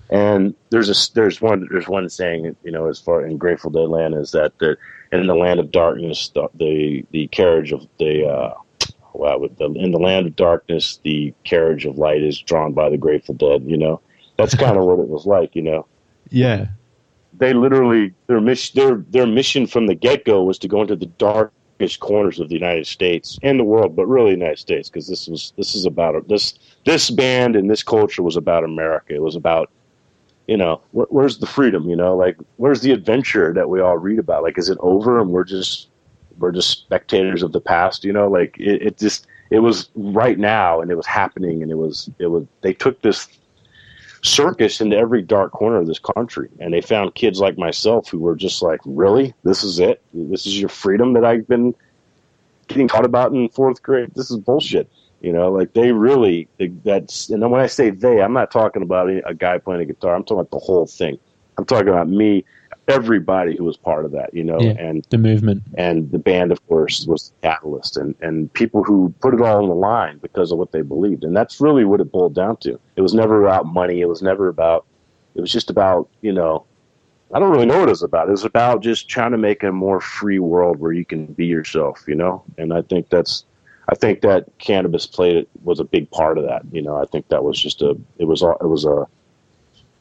And 0.09 0.55
there's 0.69 0.89
a 0.89 1.13
there's 1.13 1.41
one 1.41 1.67
there's 1.69 1.87
one 1.87 2.07
saying, 2.09 2.55
you 2.63 2.71
know, 2.71 2.87
as 2.87 2.99
far 2.99 3.25
in 3.25 3.37
Grateful 3.37 3.71
Dead 3.71 3.89
land 3.89 4.15
is 4.15 4.31
that 4.31 4.57
the, 4.59 4.77
in 5.11 5.27
the 5.27 5.35
land 5.35 5.59
of 5.59 5.71
darkness, 5.71 6.29
the 6.29 6.47
the, 6.55 7.05
the 7.11 7.27
carriage 7.27 7.71
of 7.71 7.87
the 7.99 8.25
uh, 8.25 8.53
well, 9.13 9.47
the, 9.57 9.65
in 9.73 9.91
the 9.91 9.99
land 9.99 10.27
of 10.27 10.35
darkness, 10.35 10.99
the 11.03 11.33
carriage 11.43 11.85
of 11.85 11.97
light 11.97 12.21
is 12.21 12.39
drawn 12.39 12.73
by 12.73 12.89
the 12.89 12.97
Grateful 12.97 13.35
Dead. 13.35 13.63
You 13.65 13.77
know, 13.77 14.01
that's 14.37 14.55
kind 14.63 14.77
of 14.77 14.83
what 14.83 14.99
it 14.99 15.07
was 15.07 15.25
like. 15.25 15.55
You 15.55 15.63
know. 15.63 15.87
Yeah 16.29 16.67
they 17.37 17.53
literally 17.53 18.13
their 18.27 18.41
mission 18.41 18.79
their 18.79 18.95
their 19.09 19.27
mission 19.27 19.67
from 19.67 19.87
the 19.87 19.95
get 19.95 20.25
go 20.25 20.43
was 20.43 20.57
to 20.59 20.67
go 20.67 20.81
into 20.81 20.95
the 20.95 21.05
darkest 21.05 21.99
corners 21.99 22.39
of 22.39 22.49
the 22.49 22.55
United 22.55 22.87
States 22.87 23.37
and 23.43 23.59
the 23.59 23.63
world, 23.63 23.95
but 23.95 24.07
really 24.07 24.31
the 24.31 24.39
United 24.39 24.59
States 24.59 24.89
because 24.89 25.07
this 25.07 25.27
was 25.27 25.53
this 25.57 25.75
is 25.75 25.85
about 25.85 26.27
this 26.27 26.57
this 26.85 27.09
band 27.09 27.55
and 27.55 27.69
this 27.69 27.83
culture 27.83 28.23
was 28.23 28.35
about 28.35 28.63
America. 28.63 29.13
It 29.13 29.21
was 29.21 29.35
about 29.35 29.69
you 30.47 30.57
know 30.57 30.81
wh- 30.91 31.11
where's 31.11 31.39
the 31.39 31.47
freedom? 31.47 31.89
You 31.89 31.95
know, 31.95 32.15
like 32.15 32.37
where's 32.57 32.81
the 32.81 32.91
adventure 32.91 33.53
that 33.53 33.69
we 33.69 33.79
all 33.81 33.97
read 33.97 34.19
about? 34.19 34.43
Like, 34.43 34.57
is 34.57 34.69
it 34.69 34.77
over 34.81 35.19
and 35.19 35.31
we're 35.31 35.43
just 35.43 35.89
we're 36.39 36.51
just 36.51 36.69
spectators 36.69 37.43
of 37.43 37.51
the 37.51 37.61
past? 37.61 38.03
You 38.03 38.13
know, 38.13 38.27
like 38.27 38.57
it, 38.59 38.81
it 38.81 38.97
just 38.97 39.27
it 39.49 39.59
was 39.59 39.89
right 39.95 40.37
now 40.37 40.81
and 40.81 40.91
it 40.91 40.95
was 40.95 41.07
happening 41.07 41.61
and 41.61 41.71
it 41.71 41.77
was 41.77 42.09
it 42.19 42.27
was 42.27 42.45
they 42.61 42.73
took 42.73 43.01
this 43.01 43.27
circus 44.23 44.81
into 44.81 44.97
every 44.97 45.21
dark 45.21 45.51
corner 45.51 45.77
of 45.77 45.87
this 45.87 45.99
country. 45.99 46.49
And 46.59 46.73
they 46.73 46.81
found 46.81 47.15
kids 47.15 47.39
like 47.39 47.57
myself 47.57 48.09
who 48.09 48.19
were 48.19 48.35
just 48.35 48.61
like, 48.61 48.79
really? 48.85 49.33
This 49.43 49.63
is 49.63 49.79
it? 49.79 50.01
This 50.13 50.45
is 50.45 50.59
your 50.59 50.69
freedom 50.69 51.13
that 51.13 51.25
I've 51.25 51.47
been 51.47 51.73
getting 52.67 52.87
taught 52.87 53.05
about 53.05 53.31
in 53.31 53.49
fourth 53.49 53.81
grade? 53.81 54.11
This 54.15 54.29
is 54.31 54.37
bullshit. 54.37 54.89
You 55.27 55.33
know, 55.33 55.51
like 55.51 55.73
they 55.73 55.91
really, 55.91 56.47
they, 56.57 56.67
that's, 56.85 57.29
and 57.29 57.43
then 57.43 57.49
when 57.49 57.59
I 57.59 57.67
say 57.67 57.89
they, 57.89 58.21
I'm 58.21 58.31
not 58.31 58.49
talking 58.49 58.81
about 58.81 59.09
a 59.09 59.33
guy 59.33 59.57
playing 59.57 59.81
a 59.81 59.85
guitar. 59.85 60.15
I'm 60.15 60.23
talking 60.23 60.39
about 60.39 60.51
the 60.51 60.65
whole 60.65 60.87
thing. 60.87 61.19
I'm 61.57 61.65
talking 61.65 61.89
about 61.89 62.07
me 62.07 62.45
everybody 62.87 63.57
who 63.57 63.65
was 63.65 63.75
part 63.75 64.05
of 64.05 64.11
that, 64.11 64.33
you 64.33 64.41
know, 64.41 64.57
yeah, 64.61 64.71
and 64.79 65.05
the 65.09 65.17
movement 65.17 65.63
and 65.77 66.09
the 66.11 66.17
band, 66.17 66.53
of 66.53 66.65
course, 66.67 67.05
was 67.05 67.33
the 67.41 67.49
catalyst, 67.49 67.97
and 67.97 68.15
and 68.21 68.53
people 68.53 68.85
who 68.85 69.13
put 69.19 69.33
it 69.33 69.41
all 69.41 69.63
on 69.63 69.67
the 69.67 69.75
line 69.75 70.17
because 70.19 70.53
of 70.53 70.59
what 70.59 70.71
they 70.71 70.81
believed, 70.81 71.25
and 71.25 71.35
that's 71.35 71.59
really 71.59 71.83
what 71.83 71.99
it 71.99 72.09
boiled 72.09 72.33
down 72.33 72.55
to. 72.61 72.79
It 72.95 73.01
was 73.01 73.13
never 73.13 73.43
about 73.43 73.65
money. 73.65 73.99
It 73.99 74.07
was 74.07 74.21
never 74.21 74.47
about. 74.47 74.85
It 75.35 75.41
was 75.41 75.51
just 75.51 75.69
about 75.69 76.09
you 76.21 76.31
know. 76.31 76.65
I 77.33 77.39
don't 77.39 77.51
really 77.51 77.65
know 77.65 77.79
what 77.79 77.89
it 77.89 77.91
was 77.91 78.03
about. 78.03 78.29
It 78.29 78.31
was 78.31 78.45
about 78.45 78.81
just 78.81 79.09
trying 79.09 79.31
to 79.31 79.37
make 79.37 79.61
a 79.61 79.73
more 79.73 79.99
free 79.99 80.39
world 80.39 80.79
where 80.79 80.93
you 80.93 81.03
can 81.03 81.25
be 81.25 81.45
yourself, 81.45 82.05
you 82.07 82.15
know. 82.15 82.45
And 82.57 82.73
I 82.73 82.81
think 82.83 83.09
that's, 83.09 83.43
I 83.89 83.95
think 83.95 84.21
that 84.21 84.49
cannabis 84.57 85.05
played 85.05 85.47
was 85.63 85.79
a 85.79 85.83
big 85.83 86.09
part 86.11 86.37
of 86.37 86.45
that. 86.45 86.63
You 86.71 86.81
know, 86.81 86.97
I 86.97 87.05
think 87.05 87.29
that 87.29 87.43
was 87.43 87.59
just 87.59 87.81
a, 87.81 87.97
it 88.17 88.25
was, 88.25 88.41
it 88.41 88.67
was 88.67 88.85
a, 88.85 89.07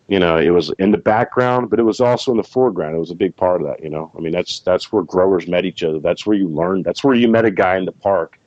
you 0.09 0.19
know, 0.19 0.37
it 0.39 0.51
was 0.51 0.71
in 0.79 0.93
the 0.93 0.99
background, 0.99 1.71
but 1.71 1.79
it 1.79 1.83
was 1.83 2.01
also 2.01 2.31
in 2.31 2.37
the 2.37 2.45
foreground. 2.45 2.95
It 2.95 3.01
was 3.01 3.11
a 3.11 3.17
big 3.17 3.35
part 3.37 3.61
of 3.61 3.67
that, 3.67 3.83
you 3.83 3.91
know. 3.91 4.13
I 4.17 4.21
mean, 4.21 4.33
that's 4.33 4.61
that's 4.61 4.93
where 4.93 5.03
growers 5.03 5.49
met 5.49 5.65
each 5.65 5.83
other. 5.83 5.99
That's 5.99 6.25
where 6.25 6.37
you 6.37 6.49
learned. 6.49 6.85
That's 6.85 7.03
where 7.03 7.15
you 7.15 7.27
met 7.27 7.45
a 7.45 7.51
guy 7.51 7.77
in 7.77 7.87
the 7.87 7.93
park. 7.93 8.39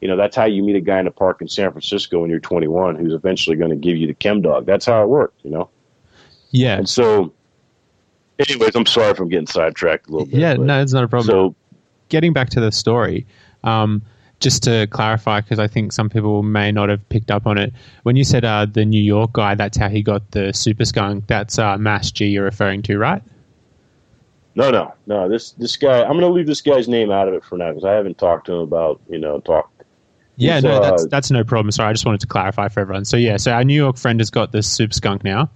You 0.00 0.06
know, 0.06 0.16
that's 0.16 0.36
how 0.36 0.44
you 0.44 0.62
meet 0.62 0.76
a 0.76 0.80
guy 0.80 1.00
in 1.00 1.06
the 1.06 1.10
park 1.10 1.42
in 1.42 1.48
San 1.48 1.72
Francisco 1.72 2.20
when 2.20 2.30
you're 2.30 2.38
21, 2.38 2.94
who's 2.94 3.12
eventually 3.12 3.56
going 3.56 3.70
to 3.70 3.76
give 3.76 3.96
you 3.96 4.06
the 4.06 4.14
chem 4.14 4.42
dog. 4.42 4.64
That's 4.64 4.86
how 4.86 5.02
it 5.02 5.08
worked, 5.08 5.44
you 5.44 5.50
know. 5.50 5.68
Yeah. 6.50 6.76
And 6.76 6.88
so, 6.88 7.32
anyways, 8.38 8.76
I'm 8.76 8.86
sorry 8.86 9.10
if 9.10 9.18
I'm 9.18 9.28
getting 9.28 9.48
sidetracked 9.48 10.08
a 10.08 10.12
little 10.12 10.26
bit. 10.26 10.38
Yeah, 10.38 10.54
no, 10.54 10.80
it's 10.80 10.92
not 10.92 11.02
a 11.02 11.08
problem. 11.08 11.28
So, 11.28 11.54
getting 12.10 12.32
back 12.32 12.48
to 12.50 12.60
the 12.60 12.70
story. 12.70 13.26
Um, 13.64 14.02
just 14.40 14.62
to 14.64 14.86
clarify, 14.88 15.40
because 15.40 15.58
I 15.58 15.66
think 15.66 15.92
some 15.92 16.08
people 16.08 16.42
may 16.42 16.70
not 16.70 16.88
have 16.88 17.06
picked 17.08 17.30
up 17.30 17.46
on 17.46 17.58
it, 17.58 17.72
when 18.04 18.16
you 18.16 18.24
said 18.24 18.44
uh, 18.44 18.66
the 18.66 18.84
New 18.84 19.02
York 19.02 19.32
guy, 19.32 19.54
that's 19.54 19.76
how 19.76 19.88
he 19.88 20.02
got 20.02 20.30
the 20.30 20.52
super 20.52 20.84
skunk. 20.84 21.26
That's 21.26 21.58
uh, 21.58 21.76
Mass 21.78 22.10
G 22.10 22.26
you're 22.26 22.44
referring 22.44 22.82
to, 22.82 22.98
right? 22.98 23.22
No, 24.54 24.70
no, 24.70 24.94
no. 25.06 25.28
This 25.28 25.52
this 25.52 25.76
guy, 25.76 26.02
I'm 26.02 26.12
going 26.12 26.20
to 26.20 26.28
leave 26.28 26.46
this 26.46 26.60
guy's 26.60 26.88
name 26.88 27.10
out 27.10 27.28
of 27.28 27.34
it 27.34 27.44
for 27.44 27.56
now 27.56 27.68
because 27.68 27.84
I 27.84 27.92
haven't 27.92 28.18
talked 28.18 28.46
to 28.46 28.54
him 28.54 28.60
about 28.60 29.00
you 29.08 29.18
know 29.18 29.40
talk. 29.40 29.70
Yeah, 30.36 30.60
no, 30.60 30.76
uh, 30.76 30.90
that's 30.90 31.06
that's 31.06 31.30
no 31.30 31.44
problem. 31.44 31.70
Sorry, 31.72 31.90
I 31.90 31.92
just 31.92 32.06
wanted 32.06 32.20
to 32.20 32.26
clarify 32.26 32.68
for 32.68 32.80
everyone. 32.80 33.04
So 33.04 33.16
yeah, 33.16 33.36
so 33.36 33.52
our 33.52 33.64
New 33.64 33.74
York 33.74 33.96
friend 33.96 34.20
has 34.20 34.30
got 34.30 34.52
this 34.52 34.68
super 34.68 34.92
skunk 34.92 35.24
now. 35.24 35.50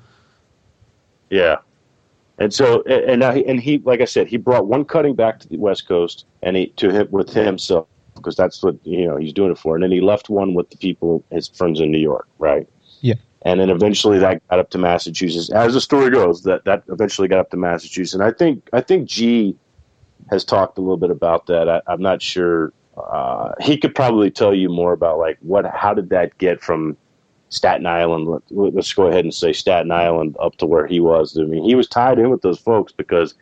Yeah, 1.30 1.56
and 2.38 2.52
so 2.52 2.82
and 2.82 3.20
now 3.20 3.32
he, 3.32 3.46
and 3.46 3.60
he 3.60 3.78
like 3.78 4.00
I 4.00 4.04
said, 4.06 4.26
he 4.26 4.36
brought 4.36 4.66
one 4.66 4.84
cutting 4.84 5.14
back 5.14 5.38
to 5.40 5.48
the 5.48 5.56
West 5.56 5.86
Coast 5.86 6.26
and 6.42 6.56
he 6.56 6.66
to 6.76 6.90
him 6.90 7.08
with 7.10 7.30
himself 7.30 7.86
because 8.22 8.36
that's 8.36 8.62
what 8.62 8.76
you 8.84 9.06
know 9.06 9.16
he's 9.16 9.32
doing 9.32 9.50
it 9.50 9.58
for. 9.58 9.74
And 9.74 9.82
then 9.82 9.90
he 9.90 10.00
left 10.00 10.30
one 10.30 10.54
with 10.54 10.70
the 10.70 10.76
people, 10.76 11.24
his 11.30 11.48
friends 11.48 11.80
in 11.80 11.90
New 11.90 11.98
York, 11.98 12.26
right? 12.38 12.68
Yeah. 13.00 13.14
And 13.44 13.60
then 13.60 13.70
eventually 13.70 14.18
that 14.20 14.46
got 14.48 14.60
up 14.60 14.70
to 14.70 14.78
Massachusetts. 14.78 15.50
As 15.50 15.74
the 15.74 15.80
story 15.80 16.10
goes, 16.10 16.42
that 16.44 16.64
that 16.64 16.84
eventually 16.88 17.28
got 17.28 17.40
up 17.40 17.50
to 17.50 17.56
Massachusetts. 17.56 18.14
And 18.14 18.22
I 18.22 18.30
think 18.30 18.68
I 18.72 18.80
think 18.80 19.08
G 19.08 19.56
has 20.30 20.44
talked 20.44 20.78
a 20.78 20.80
little 20.80 20.96
bit 20.96 21.10
about 21.10 21.46
that. 21.46 21.68
I, 21.68 21.80
am 21.88 22.00
not 22.00 22.22
sure. 22.22 22.72
Uh, 22.96 23.52
he 23.60 23.76
could 23.76 23.94
probably 23.94 24.30
tell 24.30 24.54
you 24.54 24.68
more 24.68 24.92
about 24.92 25.18
like 25.18 25.38
what 25.40 25.66
how 25.66 25.92
did 25.92 26.10
that 26.10 26.36
get 26.38 26.60
from 26.60 26.96
Staten 27.48 27.86
Island. 27.86 28.40
Let, 28.50 28.76
us 28.76 28.92
go 28.92 29.06
ahead 29.08 29.24
and 29.24 29.34
say 29.34 29.52
Staten 29.52 29.90
Island 29.90 30.36
up 30.40 30.56
to 30.56 30.66
where 30.66 30.86
he 30.86 31.00
was. 31.00 31.36
I 31.36 31.42
mean, 31.42 31.64
he 31.64 31.74
was 31.74 31.88
tied 31.88 32.18
in 32.18 32.30
with 32.30 32.42
those 32.42 32.58
folks 32.58 32.92
because 32.92 33.34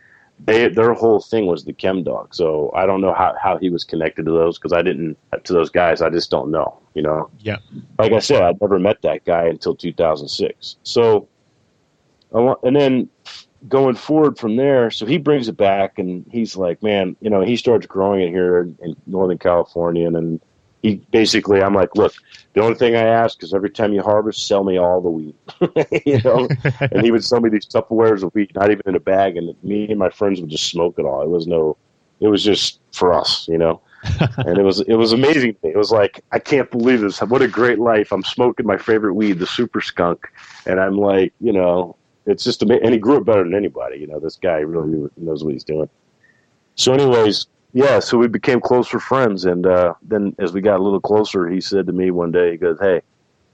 they 0.45 0.69
their 0.69 0.95
whole 0.95 1.21
thing 1.21 1.47
was 1.47 1.65
the 1.65 1.73
chem 1.73 2.03
dog. 2.03 2.35
So 2.35 2.71
I 2.75 2.87
don't 2.87 3.01
know 3.01 3.13
how, 3.13 3.35
how 3.41 3.59
he 3.59 3.71
was 3.71 3.85
connected 3.85 4.27
to 4.27 4.33
those 4.33 4.59
because 4.59 4.73
I 4.73 4.83
didn't 4.83 5.17
to 5.45 5.53
those 5.53 5.71
guys. 5.71 6.03
I 6.03 6.11
just 6.11 6.31
don't 6.31 6.51
know. 6.51 6.79
You 6.95 7.03
know. 7.03 7.31
Yeah. 7.41 7.59
Like 7.99 8.13
I 8.13 8.19
said, 8.19 8.43
I 8.43 8.53
never 8.61 8.79
met 8.79 9.03
that 9.03 9.25
guy 9.25 9.45
until 9.45 9.75
2006. 9.75 10.77
So, 10.83 11.29
and 12.33 12.77
then 12.77 13.09
going 13.69 13.95
forward 13.95 14.39
from 14.39 14.57
there, 14.57 14.91
so 14.91 15.05
he 15.05 15.19
brings 15.19 15.49
it 15.49 15.57
back 15.57 15.99
and 15.99 16.25
he's 16.31 16.57
like, 16.57 16.83
man, 16.83 17.15
you 17.21 17.29
know, 17.29 17.43
he 17.43 17.57
starts 17.57 17.87
growing 17.87 18.23
it 18.23 18.31
here 18.31 18.63
in 18.63 18.97
Northern 19.07 19.39
California, 19.39 20.07
and 20.07 20.17
then 20.17 20.41
he 20.83 20.97
basically, 21.11 21.63
I'm 21.63 21.75
like, 21.75 21.95
look, 21.95 22.15
the 22.55 22.63
only 22.63 22.77
thing 22.77 22.97
I 22.97 23.03
ask 23.03 23.43
is 23.43 23.55
every 23.55 23.71
time 23.71 23.93
you 23.93 24.03
harvest, 24.03 24.47
sell 24.47 24.65
me 24.65 24.79
all 24.79 25.01
the 25.01 25.11
weed, 25.11 25.35
you 26.07 26.21
know. 26.23 26.49
and 26.81 27.03
he 27.03 27.11
would 27.11 27.25
sell 27.25 27.41
me 27.41 27.51
these 27.51 27.67
Tupperwares 27.67 28.23
of 28.23 28.35
weed, 28.35 28.53
not 28.55 28.71
even 28.71 28.83
in 28.87 28.95
a 28.95 29.01
bag, 29.01 29.37
and 29.37 29.55
me 29.63 29.89
and 29.89 29.99
my 29.99 30.11
friends 30.11 30.41
would 30.41 30.51
just 30.51 30.69
smoke 30.69 30.99
it 30.99 31.05
all. 31.05 31.23
It 31.23 31.29
was 31.29 31.47
no, 31.47 31.77
it 32.21 32.29
was 32.29 32.43
just 32.43 32.81
for 32.93 33.13
us, 33.13 33.47
you 33.49 33.59
know. 33.59 33.81
and 34.39 34.57
it 34.57 34.63
was 34.63 34.81
it 34.81 34.95
was 34.95 35.13
amazing. 35.13 35.55
It 35.63 35.77
was 35.77 35.91
like 35.91 36.25
I 36.33 36.39
can't 36.39 36.71
believe 36.71 37.03
this. 37.03 37.21
What 37.21 37.43
a 37.43 37.49
great 37.49 37.79
life! 37.79 38.13
I'm 38.13 38.25
smoking 38.25 38.67
my 38.67 38.79
favorite 38.79 39.13
weed, 39.13 39.39
the 39.39 39.47
Super 39.47 39.83
Skunk, 39.83 40.27
and 40.65 40.81
I'm 40.81 40.97
like, 40.97 41.35
you 41.39 41.53
know, 41.53 41.97
it's 42.25 42.43
just 42.43 42.63
amazing. 42.63 42.85
And 42.85 42.95
he 42.95 42.99
grew 42.99 43.19
it 43.19 43.27
better 43.27 43.45
than 43.45 43.55
anybody. 43.55 43.99
You 43.99 44.07
know, 44.07 44.19
this 44.19 44.37
guy 44.37 44.61
really 44.61 45.11
knows 45.19 45.45
what 45.45 45.53
he's 45.53 45.65
doing. 45.65 45.91
So, 46.77 46.95
anyways, 46.95 47.47
yeah, 47.73 48.01
so 48.01 48.19
we 48.19 48.29
became 48.29 48.61
closer 48.61 48.99
friends, 48.99 49.45
and 49.45 49.67
uh, 49.67 49.95
then 50.03 50.35
as 50.39 50.53
we 50.53 50.61
got 50.61 50.81
a 50.81 50.83
little 50.83 51.01
closer, 51.01 51.49
he 51.49 51.61
said 51.61 51.87
to 51.87 51.93
me 51.93 52.11
one 52.11 52.33
day, 52.33 52.53
he 52.53 52.57
goes, 52.57 52.79
"Hey, 52.81 53.03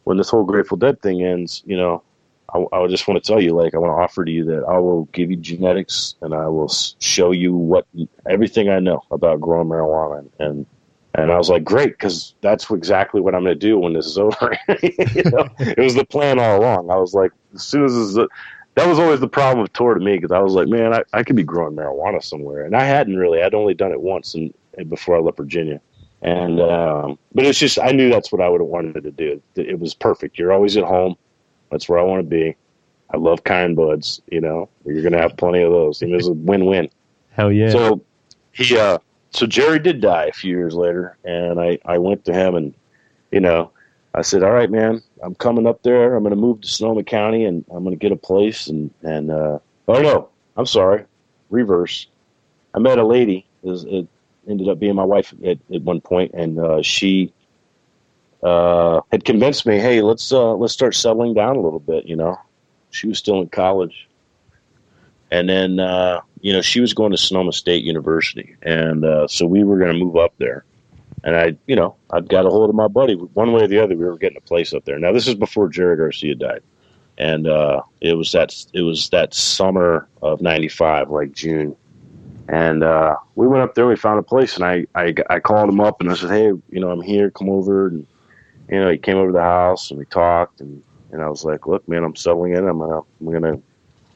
when 0.05 0.17
this 0.17 0.31
whole 0.31 0.45
Grateful 0.45 0.77
Dead 0.77 1.01
thing 1.03 1.23
ends, 1.23 1.63
you 1.67 1.77
know, 1.77 2.03
I, 2.55 2.65
I 2.73 2.87
just 2.87 3.07
want 3.07 3.23
to 3.23 3.27
tell 3.27 3.43
you, 3.43 3.51
like, 3.51 3.75
I 3.75 3.79
want 3.79 3.91
to 3.91 4.03
offer 4.03 4.25
to 4.25 4.31
you 4.31 4.45
that 4.47 4.65
I 4.65 4.79
will 4.79 5.05
give 5.07 5.31
you 5.31 5.37
genetics, 5.37 6.15
and 6.23 6.35
I 6.35 6.49
will 6.49 6.69
show 6.99 7.33
you 7.33 7.55
what 7.55 7.87
everything 8.29 8.71
I 8.71 8.79
know 8.79 9.03
about 9.11 9.41
growing 9.41 9.69
marijuana." 9.69 10.27
And 10.39 10.67
and 11.15 11.31
I 11.31 11.37
was 11.37 11.51
like, 11.51 11.65
"Great," 11.65 11.91
because 11.91 12.35
that's 12.41 12.71
exactly 12.71 13.21
what 13.21 13.35
I'm 13.35 13.43
going 13.45 13.59
to 13.59 13.67
do 13.67 13.79
when 13.79 13.93
this 13.93 14.07
is 14.07 14.19
over. 14.19 14.59
you 14.83 15.25
know, 15.25 15.47
it 15.59 15.79
was 15.79 15.95
the 15.95 16.07
plan 16.07 16.39
all 16.39 16.59
along. 16.59 16.91
I 16.91 16.97
was 16.97 17.13
like, 17.13 17.33
as 17.55 17.63
soon 17.63 17.85
as 17.85 17.95
this 17.95 18.17
is, 18.17 18.19
that 18.77 18.87
was 18.87 18.99
always 18.99 19.21
the 19.21 19.29
problem 19.29 19.63
with 19.63 19.73
tour 19.73 19.95
to 19.95 20.01
me 20.01 20.17
because 20.17 20.31
I 20.31 20.39
was 20.39 20.53
like, 20.53 20.69
man, 20.69 20.93
I, 20.93 21.03
I 21.13 21.23
could 21.23 21.35
be 21.35 21.43
growing 21.43 21.75
marijuana 21.75 22.23
somewhere, 22.23 22.65
and 22.65 22.77
I 22.77 22.85
hadn't 22.85 23.17
really. 23.17 23.43
I'd 23.43 23.55
only 23.55 23.75
done 23.75 23.91
it 23.91 24.01
once, 24.01 24.35
and 24.35 24.53
before 24.89 25.17
I 25.17 25.21
left 25.21 25.39
Virginia, 25.39 25.81
and 26.21 26.61
um, 26.61 27.19
but 27.35 27.47
it's 27.47 27.59
just 27.59 27.79
I 27.79 27.93
knew 27.93 28.11
that's 28.11 28.31
what 28.31 28.43
I 28.43 28.49
would 28.49 28.61
have 28.61 28.69
wanted 28.69 29.03
to 29.03 29.11
do. 29.11 29.43
It 29.57 29.81
was 29.81 29.95
perfect. 29.95 30.39
You're 30.39 30.53
always 30.53 30.77
at 30.77 30.85
home. 30.85 31.17
That's 31.71 31.89
where 31.89 31.99
I 31.99 32.03
want 32.03 32.21
to 32.21 32.29
be. 32.29 32.55
I 33.11 33.17
love 33.17 33.45
kind 33.45 33.75
buds. 33.75 34.21
You 34.31 34.43
know, 34.43 34.69
you're 34.85 35.03
gonna 35.03 35.23
have 35.23 35.39
plenty 35.39 35.63
of 35.63 35.73
those. 35.73 36.03
it 36.03 36.11
was 36.11 36.29
a 36.29 36.33
win-win. 36.35 36.91
Hell 37.31 37.51
yeah. 37.51 37.71
So 37.71 38.03
he, 38.53 38.77
uh, 38.77 38.99
so 39.31 39.47
Jerry 39.47 39.79
did 39.79 40.03
die 40.03 40.27
a 40.27 40.33
few 40.33 40.55
years 40.55 40.75
later, 40.75 41.17
and 41.25 41.59
I 41.59 41.79
I 41.87 41.97
went 41.97 42.27
to 42.27 42.35
him 42.35 42.55
and 42.55 42.75
you 43.33 43.41
know 43.41 43.71
I 44.15 44.21
said, 44.21 44.43
"All 44.43 44.53
right, 44.53 44.71
man, 44.71 45.03
I'm 45.23 45.35
coming 45.35 45.67
up 45.67 45.83
there. 45.83 46.15
I'm 46.15 46.23
going 46.23 46.35
to 46.35 46.41
move 46.41 46.61
to 46.61 46.69
Sonoma 46.69 47.03
County, 47.05 47.45
and 47.45 47.65
I'm 47.71 47.85
going 47.85 47.97
to 47.97 48.01
get 48.01 48.13
a 48.13 48.17
place." 48.17 48.67
And 48.67 48.91
and 49.03 49.31
uh, 49.31 49.59
oh 49.89 50.03
no, 50.03 50.29
I'm 50.57 50.67
sorry, 50.67 51.05
reverse. 51.51 52.07
I 52.75 52.79
met 52.79 52.99
a 52.99 53.07
lady. 53.07 53.47
It 53.63 54.07
ended 54.49 54.69
up 54.69 54.79
being 54.79 54.95
my 54.95 55.05
wife 55.05 55.35
at, 55.45 55.59
at 55.75 55.83
one 55.83 56.01
point, 56.01 56.33
and 56.35 56.59
uh, 56.59 56.83
she 56.83 57.33
uh, 58.43 59.01
had 59.11 59.25
convinced 59.25 59.67
me, 59.67 59.79
"Hey, 59.79 60.03
let's 60.03 60.33
uh, 60.33 60.55
let's 60.55 60.73
start 60.75 60.95
settling 60.95 61.35
down 61.35 61.57
a 61.57 61.61
little 61.61 61.81
bit." 61.81 62.07
You 62.07 62.17
know, 62.17 62.39
she 62.91 63.09
was 63.09 63.19
still 63.19 63.41
in 63.41 63.49
college. 63.49 64.09
and 65.31 65.49
then 65.49 65.81
uh, 65.81 66.21
you 66.41 66.53
know 66.53 66.61
she 66.61 66.81
was 66.81 66.95
going 66.95 67.11
to 67.13 67.19
Sonoma 67.19 67.53
State 67.53 67.85
University, 67.85 68.55
and 68.63 69.05
uh, 69.05 69.27
so 69.29 69.47
we 69.47 69.65
were 69.65 69.79
going 69.79 69.93
to 69.93 69.99
move 69.99 70.17
up 70.17 70.35
there. 70.39 70.65
And 71.27 71.37
I, 71.37 71.59
you 71.67 71.77
know, 71.77 71.99
I 72.13 72.21
got 72.21 72.47
a 72.47 72.51
hold 72.51 72.71
of 72.71 72.77
my 72.77 72.89
buddy. 72.89 73.17
One 73.17 73.53
way 73.53 73.65
or 73.65 73.69
the 73.69 73.81
other, 73.81 73.97
we 73.97 74.07
were 74.07 74.19
getting 74.19 74.39
a 74.39 74.49
place 74.49 74.73
up 74.73 74.87
there. 74.87 75.01
Now 75.01 75.13
this 75.13 75.29
is 75.29 75.35
before 75.35 75.69
Jerry 75.69 75.99
Garcia 75.99 76.37
died, 76.37 76.63
and 77.19 77.49
uh, 77.49 77.83
it 78.01 78.15
was 78.15 78.33
that 78.33 78.55
it 78.75 78.83
was 78.83 79.11
that 79.11 79.35
summer 79.35 80.09
of 80.23 80.41
'95, 80.41 81.11
like 81.11 81.33
June. 81.33 81.77
And 82.49 82.85
uh, 82.85 83.17
we 83.35 83.49
went 83.49 83.65
up 83.65 83.75
there. 83.75 83.89
We 83.89 83.97
found 83.97 84.21
a 84.21 84.25
place, 84.25 84.57
and 84.57 84.65
I, 84.65 84.87
I 84.95 85.15
I 85.29 85.41
called 85.41 85.69
him 85.69 85.81
up 85.81 86.01
and 86.01 86.11
I 86.11 86.15
said, 86.15 86.31
"Hey, 86.31 86.47
you 86.47 86.81
know, 86.81 86.91
I'm 86.91 87.03
here. 87.03 87.33
Come 87.33 87.51
over." 87.51 87.89
And 87.89 88.07
you 88.71 88.81
know, 88.81 88.91
he 88.91 88.99
came 88.99 89.19
over 89.19 89.29
to 89.29 89.35
the 89.35 89.43
house 89.43 89.91
and 89.91 89.99
we 89.99 90.07
talked. 90.07 90.63
And 90.63 90.83
and 91.13 91.23
I 91.23 91.29
was 91.29 91.45
like, 91.45 91.67
"Look, 91.67 91.89
man, 91.89 92.05
I'm 92.05 92.17
settling 92.17 92.55
in. 92.55 92.69
I'm 92.69 92.79
gonna 92.79 93.01
I'm 93.21 93.33
gonna 93.33 93.63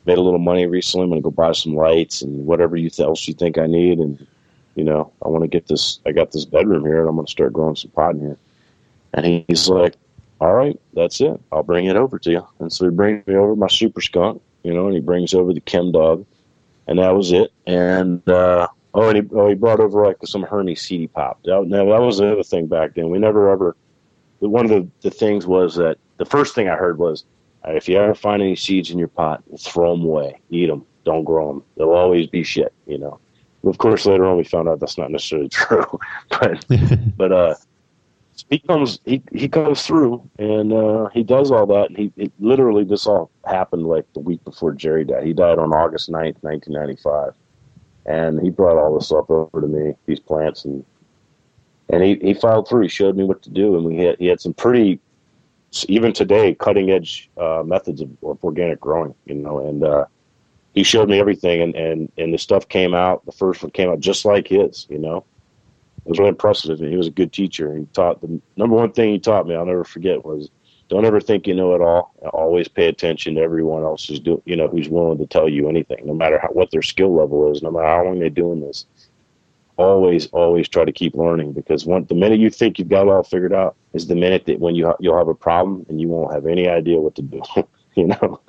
made 0.06 0.18
a 0.18 0.22
little 0.22 0.38
money 0.38 0.66
recently. 0.66 1.04
I'm 1.04 1.10
gonna 1.10 1.22
go 1.22 1.30
buy 1.32 1.52
some 1.52 1.74
lights 1.74 2.22
and 2.22 2.46
whatever 2.46 2.76
you 2.76 2.90
th- 2.90 3.06
else 3.06 3.28
you 3.28 3.34
think 3.34 3.58
I 3.58 3.66
need. 3.66 3.98
And 3.98 4.26
you 4.74 4.84
know, 4.84 5.12
I 5.24 5.28
want 5.28 5.42
to 5.42 5.48
get 5.48 5.66
this. 5.66 6.00
I 6.06 6.12
got 6.12 6.32
this 6.32 6.44
bedroom 6.44 6.84
here, 6.84 7.00
and 7.00 7.08
I'm 7.08 7.16
gonna 7.16 7.28
start 7.28 7.52
growing 7.52 7.76
some 7.76 7.90
pot 7.90 8.14
in 8.14 8.20
here." 8.20 8.38
And 9.14 9.26
he, 9.26 9.44
he's 9.48 9.68
like, 9.68 9.94
"All 10.40 10.54
right, 10.54 10.78
that's 10.94 11.20
it. 11.20 11.40
I'll 11.52 11.62
bring 11.62 11.86
it 11.86 11.96
over 11.96 12.18
to 12.18 12.30
you." 12.30 12.46
And 12.58 12.72
so 12.72 12.84
he 12.86 12.90
brings 12.90 13.26
me 13.26 13.34
over 13.34 13.56
my 13.56 13.68
super 13.68 14.00
skunk, 14.00 14.42
you 14.62 14.72
know, 14.72 14.86
and 14.86 14.94
he 14.94 15.00
brings 15.00 15.34
over 15.34 15.52
the 15.52 15.60
chem 15.60 15.92
dog 15.92 16.24
and 16.90 16.98
that 16.98 17.14
was 17.14 17.32
it. 17.32 17.52
And 17.66 18.28
uh, 18.28 18.68
oh, 18.94 19.08
and 19.08 19.16
he, 19.16 19.34
oh, 19.34 19.48
he 19.48 19.54
brought 19.54 19.80
over 19.80 20.04
like 20.04 20.16
some 20.24 20.42
Hermes 20.42 20.82
CD 20.82 21.06
pop. 21.06 21.40
That, 21.44 21.64
now, 21.66 21.84
that 21.84 22.02
was 22.02 22.18
the 22.18 22.32
other 22.32 22.42
thing 22.42 22.66
back 22.66 22.94
then. 22.94 23.08
We 23.08 23.18
never 23.18 23.50
ever. 23.50 23.76
One 24.40 24.64
of 24.64 24.70
the, 24.70 24.88
the 25.02 25.10
things 25.10 25.46
was 25.46 25.76
that 25.76 25.98
the 26.16 26.24
first 26.24 26.54
thing 26.54 26.68
I 26.68 26.74
heard 26.74 26.98
was, 26.98 27.24
if 27.68 27.88
you 27.88 27.96
ever 27.98 28.14
find 28.14 28.42
any 28.42 28.56
seeds 28.56 28.90
in 28.90 28.98
your 28.98 29.08
pot, 29.08 29.42
throw 29.58 29.94
them 29.94 30.04
away, 30.04 30.40
eat 30.48 30.66
them, 30.66 30.84
don't 31.04 31.24
grow 31.24 31.48
them. 31.48 31.62
They'll 31.76 31.90
always 31.90 32.26
be 32.26 32.42
shit, 32.42 32.72
you 32.86 32.98
know. 32.98 33.20
Of 33.64 33.78
course, 33.78 34.06
later 34.06 34.24
on 34.24 34.36
we 34.36 34.44
found 34.44 34.68
out 34.68 34.80
that's 34.80 34.98
not 34.98 35.10
necessarily 35.10 35.48
true, 35.50 35.98
but 36.28 36.64
but 37.16 37.32
uh, 37.32 37.54
he 38.48 38.58
comes 38.58 39.00
he, 39.04 39.22
he 39.32 39.48
comes 39.48 39.86
through 39.86 40.28
and 40.38 40.72
uh, 40.72 41.08
he 41.12 41.22
does 41.22 41.50
all 41.50 41.66
that. 41.66 41.88
And 41.90 41.96
he 41.96 42.12
it, 42.16 42.32
literally 42.40 42.84
this 42.84 43.06
all 43.06 43.30
happened 43.44 43.86
like 43.86 44.10
the 44.14 44.20
week 44.20 44.42
before 44.44 44.72
Jerry 44.72 45.04
died. 45.04 45.24
He 45.24 45.32
died 45.32 45.58
on 45.58 45.72
August 45.72 46.10
9th, 46.10 46.36
nineteen 46.42 46.74
ninety 46.74 46.96
five, 46.96 47.34
and 48.06 48.40
he 48.40 48.50
brought 48.50 48.78
all 48.78 48.94
this 48.94 49.06
stuff 49.06 49.30
over 49.30 49.60
to 49.60 49.66
me, 49.66 49.94
these 50.06 50.20
plants, 50.20 50.64
and 50.64 50.84
and 51.90 52.02
he, 52.02 52.14
he 52.22 52.34
filed 52.34 52.68
through. 52.68 52.82
He 52.82 52.88
showed 52.88 53.16
me 53.16 53.24
what 53.24 53.42
to 53.42 53.50
do, 53.50 53.76
and 53.76 53.84
we 53.84 53.98
had 53.98 54.16
he 54.18 54.26
had 54.26 54.40
some 54.40 54.54
pretty 54.54 55.00
even 55.88 56.12
today 56.12 56.54
cutting 56.54 56.90
edge 56.90 57.30
uh, 57.36 57.62
methods 57.64 58.00
of, 58.00 58.10
of, 58.24 58.42
organic 58.42 58.80
growing, 58.80 59.14
you 59.26 59.34
know, 59.34 59.68
and 59.68 59.84
uh, 59.84 60.04
he 60.74 60.82
showed 60.82 61.08
me 61.08 61.18
everything, 61.18 61.62
and 61.62 61.74
and 61.74 62.12
and 62.16 62.34
the 62.34 62.38
stuff 62.38 62.68
came 62.68 62.94
out. 62.94 63.24
The 63.26 63.32
first 63.32 63.62
one 63.62 63.72
came 63.72 63.90
out 63.90 64.00
just 64.00 64.24
like 64.24 64.48
his, 64.48 64.86
you 64.88 64.98
know 64.98 65.24
it 66.04 66.08
was 66.08 66.18
really 66.18 66.30
impressive. 66.30 66.80
And 66.80 66.90
He 66.90 66.96
was 66.96 67.06
a 67.06 67.12
good 67.12 67.32
teacher. 67.32 67.74
He 67.74 67.86
taught 67.92 68.20
the 68.20 68.40
number 68.56 68.76
one 68.76 68.92
thing 68.92 69.10
he 69.10 69.18
taught 69.18 69.46
me. 69.46 69.54
I'll 69.54 69.66
never 69.66 69.84
forget 69.84 70.24
was 70.24 70.50
don't 70.88 71.04
ever 71.04 71.20
think 71.20 71.46
you 71.46 71.54
know 71.54 71.74
it 71.74 71.80
all. 71.80 72.14
Always 72.32 72.68
pay 72.68 72.88
attention 72.88 73.34
to 73.36 73.40
everyone 73.40 73.82
else 73.82 74.06
who's 74.06 74.18
do 74.18 74.42
you 74.44 74.56
know 74.56 74.66
who's 74.66 74.88
willing 74.88 75.18
to 75.18 75.26
tell 75.26 75.48
you 75.48 75.68
anything, 75.68 76.04
no 76.04 76.14
matter 76.14 76.38
how, 76.38 76.48
what 76.48 76.70
their 76.70 76.82
skill 76.82 77.14
level 77.14 77.52
is, 77.52 77.62
no 77.62 77.70
matter 77.70 77.86
how 77.86 78.04
long 78.04 78.18
they're 78.18 78.30
doing 78.30 78.60
this. 78.60 78.86
Always, 79.76 80.26
always 80.26 80.68
try 80.68 80.84
to 80.84 80.92
keep 80.92 81.14
learning 81.14 81.52
because 81.52 81.86
one 81.86 82.04
the 82.04 82.14
minute 82.14 82.40
you 82.40 82.50
think 82.50 82.78
you've 82.78 82.88
got 82.88 83.06
it 83.06 83.10
all 83.10 83.22
figured 83.22 83.54
out 83.54 83.76
is 83.94 84.06
the 84.06 84.16
minute 84.16 84.44
that 84.46 84.58
when 84.58 84.74
you 84.74 84.86
ha- 84.86 84.96
you'll 85.00 85.16
have 85.16 85.28
a 85.28 85.34
problem 85.34 85.86
and 85.88 86.00
you 86.00 86.08
won't 86.08 86.34
have 86.34 86.46
any 86.46 86.68
idea 86.68 86.98
what 86.98 87.14
to 87.14 87.22
do. 87.22 87.40
you 87.94 88.08
know, 88.08 88.40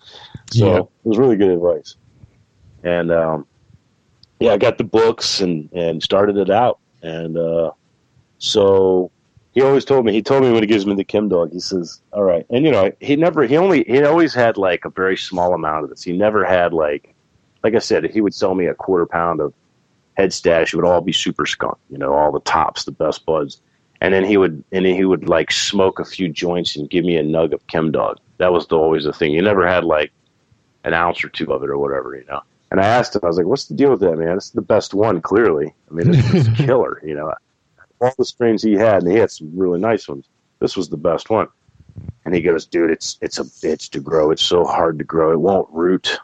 so 0.51 0.65
yeah. 0.65 0.79
it 0.79 0.87
was 1.03 1.17
really 1.17 1.37
good 1.37 1.51
advice. 1.51 1.95
And 2.83 3.11
um, 3.11 3.47
yeah, 4.39 4.53
I 4.53 4.57
got 4.57 4.77
the 4.77 4.83
books 4.83 5.41
and 5.41 5.69
and 5.73 6.01
started 6.01 6.37
it 6.37 6.49
out 6.49 6.79
and 7.01 7.37
uh, 7.37 7.71
so 8.37 9.11
he 9.53 9.61
always 9.61 9.85
told 9.85 10.05
me. 10.05 10.13
He 10.13 10.21
told 10.21 10.43
me 10.43 10.51
when 10.51 10.63
he 10.63 10.67
gives 10.67 10.85
me 10.85 10.95
the 10.95 11.03
Chem 11.03 11.29
dog. 11.29 11.51
He 11.51 11.59
says, 11.59 12.01
"All 12.13 12.23
right," 12.23 12.45
and 12.49 12.65
you 12.65 12.71
know, 12.71 12.91
he 12.99 13.15
never. 13.15 13.43
He 13.43 13.57
only. 13.57 13.83
He 13.83 14.03
always 14.03 14.33
had 14.33 14.57
like 14.57 14.85
a 14.85 14.89
very 14.89 15.17
small 15.17 15.53
amount 15.53 15.83
of 15.83 15.89
this. 15.89 16.03
He 16.03 16.13
never 16.13 16.45
had 16.45 16.73
like, 16.73 17.13
like 17.63 17.75
I 17.75 17.79
said, 17.79 18.05
he 18.05 18.21
would 18.21 18.33
sell 18.33 18.55
me 18.55 18.67
a 18.67 18.73
quarter 18.73 19.05
pound 19.05 19.41
of 19.41 19.53
head 20.15 20.33
stash. 20.33 20.73
It 20.73 20.77
would 20.77 20.85
all 20.85 21.01
be 21.01 21.13
super 21.13 21.45
skunk. 21.45 21.77
You 21.89 21.97
know, 21.97 22.13
all 22.13 22.31
the 22.31 22.39
tops, 22.41 22.85
the 22.85 22.91
best 22.91 23.25
buds. 23.25 23.61
And 24.03 24.15
then 24.15 24.25
he 24.25 24.35
would, 24.35 24.63
and 24.71 24.83
then 24.85 24.95
he 24.95 25.05
would 25.05 25.29
like 25.29 25.51
smoke 25.51 25.99
a 25.99 26.05
few 26.05 26.27
joints 26.27 26.75
and 26.75 26.89
give 26.89 27.05
me 27.05 27.17
a 27.17 27.23
nug 27.23 27.53
of 27.53 27.65
Chem 27.67 27.91
dog. 27.91 28.17
That 28.37 28.51
was 28.51 28.65
the, 28.65 28.75
always 28.75 29.03
the 29.03 29.13
thing. 29.13 29.31
You 29.31 29.43
never 29.43 29.67
had 29.67 29.83
like 29.83 30.11
an 30.83 30.95
ounce 30.95 31.23
or 31.23 31.29
two 31.29 31.53
of 31.53 31.61
it 31.61 31.69
or 31.69 31.77
whatever, 31.77 32.15
you 32.15 32.25
know. 32.25 32.41
And 32.71 32.79
I 32.79 32.85
asked 32.85 33.15
him, 33.15 33.21
I 33.23 33.27
was 33.27 33.37
like, 33.37 33.45
"What's 33.45 33.65
the 33.65 33.75
deal 33.75 33.91
with 33.91 33.99
that, 33.99 34.17
man? 34.17 34.35
This 34.35 34.45
is 34.45 34.51
the 34.51 34.61
best 34.61 34.93
one, 34.93 35.21
clearly. 35.21 35.73
I 35.89 35.93
mean, 35.93 36.07
it's 36.09 36.49
killer, 36.57 37.01
you 37.05 37.13
know. 37.13 37.33
All 37.99 38.13
the 38.17 38.25
strains 38.25 38.63
he 38.63 38.73
had, 38.73 39.03
and 39.03 39.11
he 39.11 39.17
had 39.17 39.29
some 39.29 39.51
really 39.53 39.79
nice 39.79 40.07
ones. 40.07 40.25
This 40.59 40.77
was 40.77 40.89
the 40.89 40.97
best 40.97 41.29
one." 41.29 41.49
And 42.23 42.33
he 42.33 42.41
goes, 42.41 42.65
"Dude, 42.65 42.89
it's 42.89 43.17
it's 43.21 43.39
a 43.39 43.43
bitch 43.43 43.89
to 43.91 43.99
grow. 43.99 44.31
It's 44.31 44.41
so 44.41 44.63
hard 44.63 44.97
to 44.99 45.03
grow. 45.03 45.33
It 45.33 45.39
won't 45.41 45.67
root. 45.71 46.17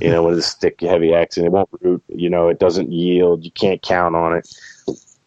You 0.00 0.10
know, 0.10 0.22
with 0.22 0.36
this 0.36 0.54
thick, 0.54 0.80
heavy 0.80 1.12
accent, 1.12 1.46
it 1.46 1.52
won't 1.52 1.68
root. 1.80 2.02
You 2.08 2.30
know, 2.30 2.48
it 2.48 2.58
doesn't 2.58 2.92
yield. 2.92 3.44
You 3.44 3.50
can't 3.50 3.82
count 3.82 4.14
on 4.14 4.34
it." 4.34 4.48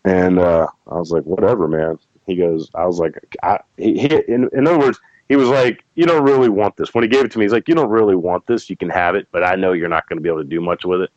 And 0.06 0.39
uh, 0.39 0.67
I 0.88 0.95
was 0.95 1.12
like, 1.12 1.23
"Whatever, 1.23 1.67
man." 1.67 1.99
He 2.25 2.36
goes, 2.36 2.69
"I 2.75 2.86
was 2.86 2.99
like, 2.99 3.36
I, 3.43 3.60
he, 3.78 3.99
he 3.99 4.08
in, 4.28 4.49
in 4.54 4.67
other 4.67 4.80
words." 4.80 4.99
He 5.29 5.35
was 5.35 5.47
like, 5.47 5.85
"You 5.95 6.05
don't 6.05 6.23
really 6.23 6.49
want 6.49 6.75
this." 6.75 6.93
When 6.93 7.03
he 7.03 7.07
gave 7.07 7.23
it 7.23 7.31
to 7.31 7.39
me, 7.39 7.45
he's 7.45 7.53
like, 7.53 7.67
"You 7.67 7.75
don't 7.75 7.89
really 7.89 8.15
want 8.15 8.47
this. 8.47 8.69
You 8.69 8.75
can 8.75 8.89
have 8.89 9.15
it, 9.15 9.27
but 9.31 9.43
I 9.43 9.55
know 9.55 9.73
you're 9.73 9.87
not 9.87 10.09
going 10.09 10.17
to 10.17 10.23
be 10.23 10.27
able 10.27 10.41
to 10.41 10.49
do 10.49 10.59
much 10.59 10.83
with 10.83 11.01
it, 11.01 11.11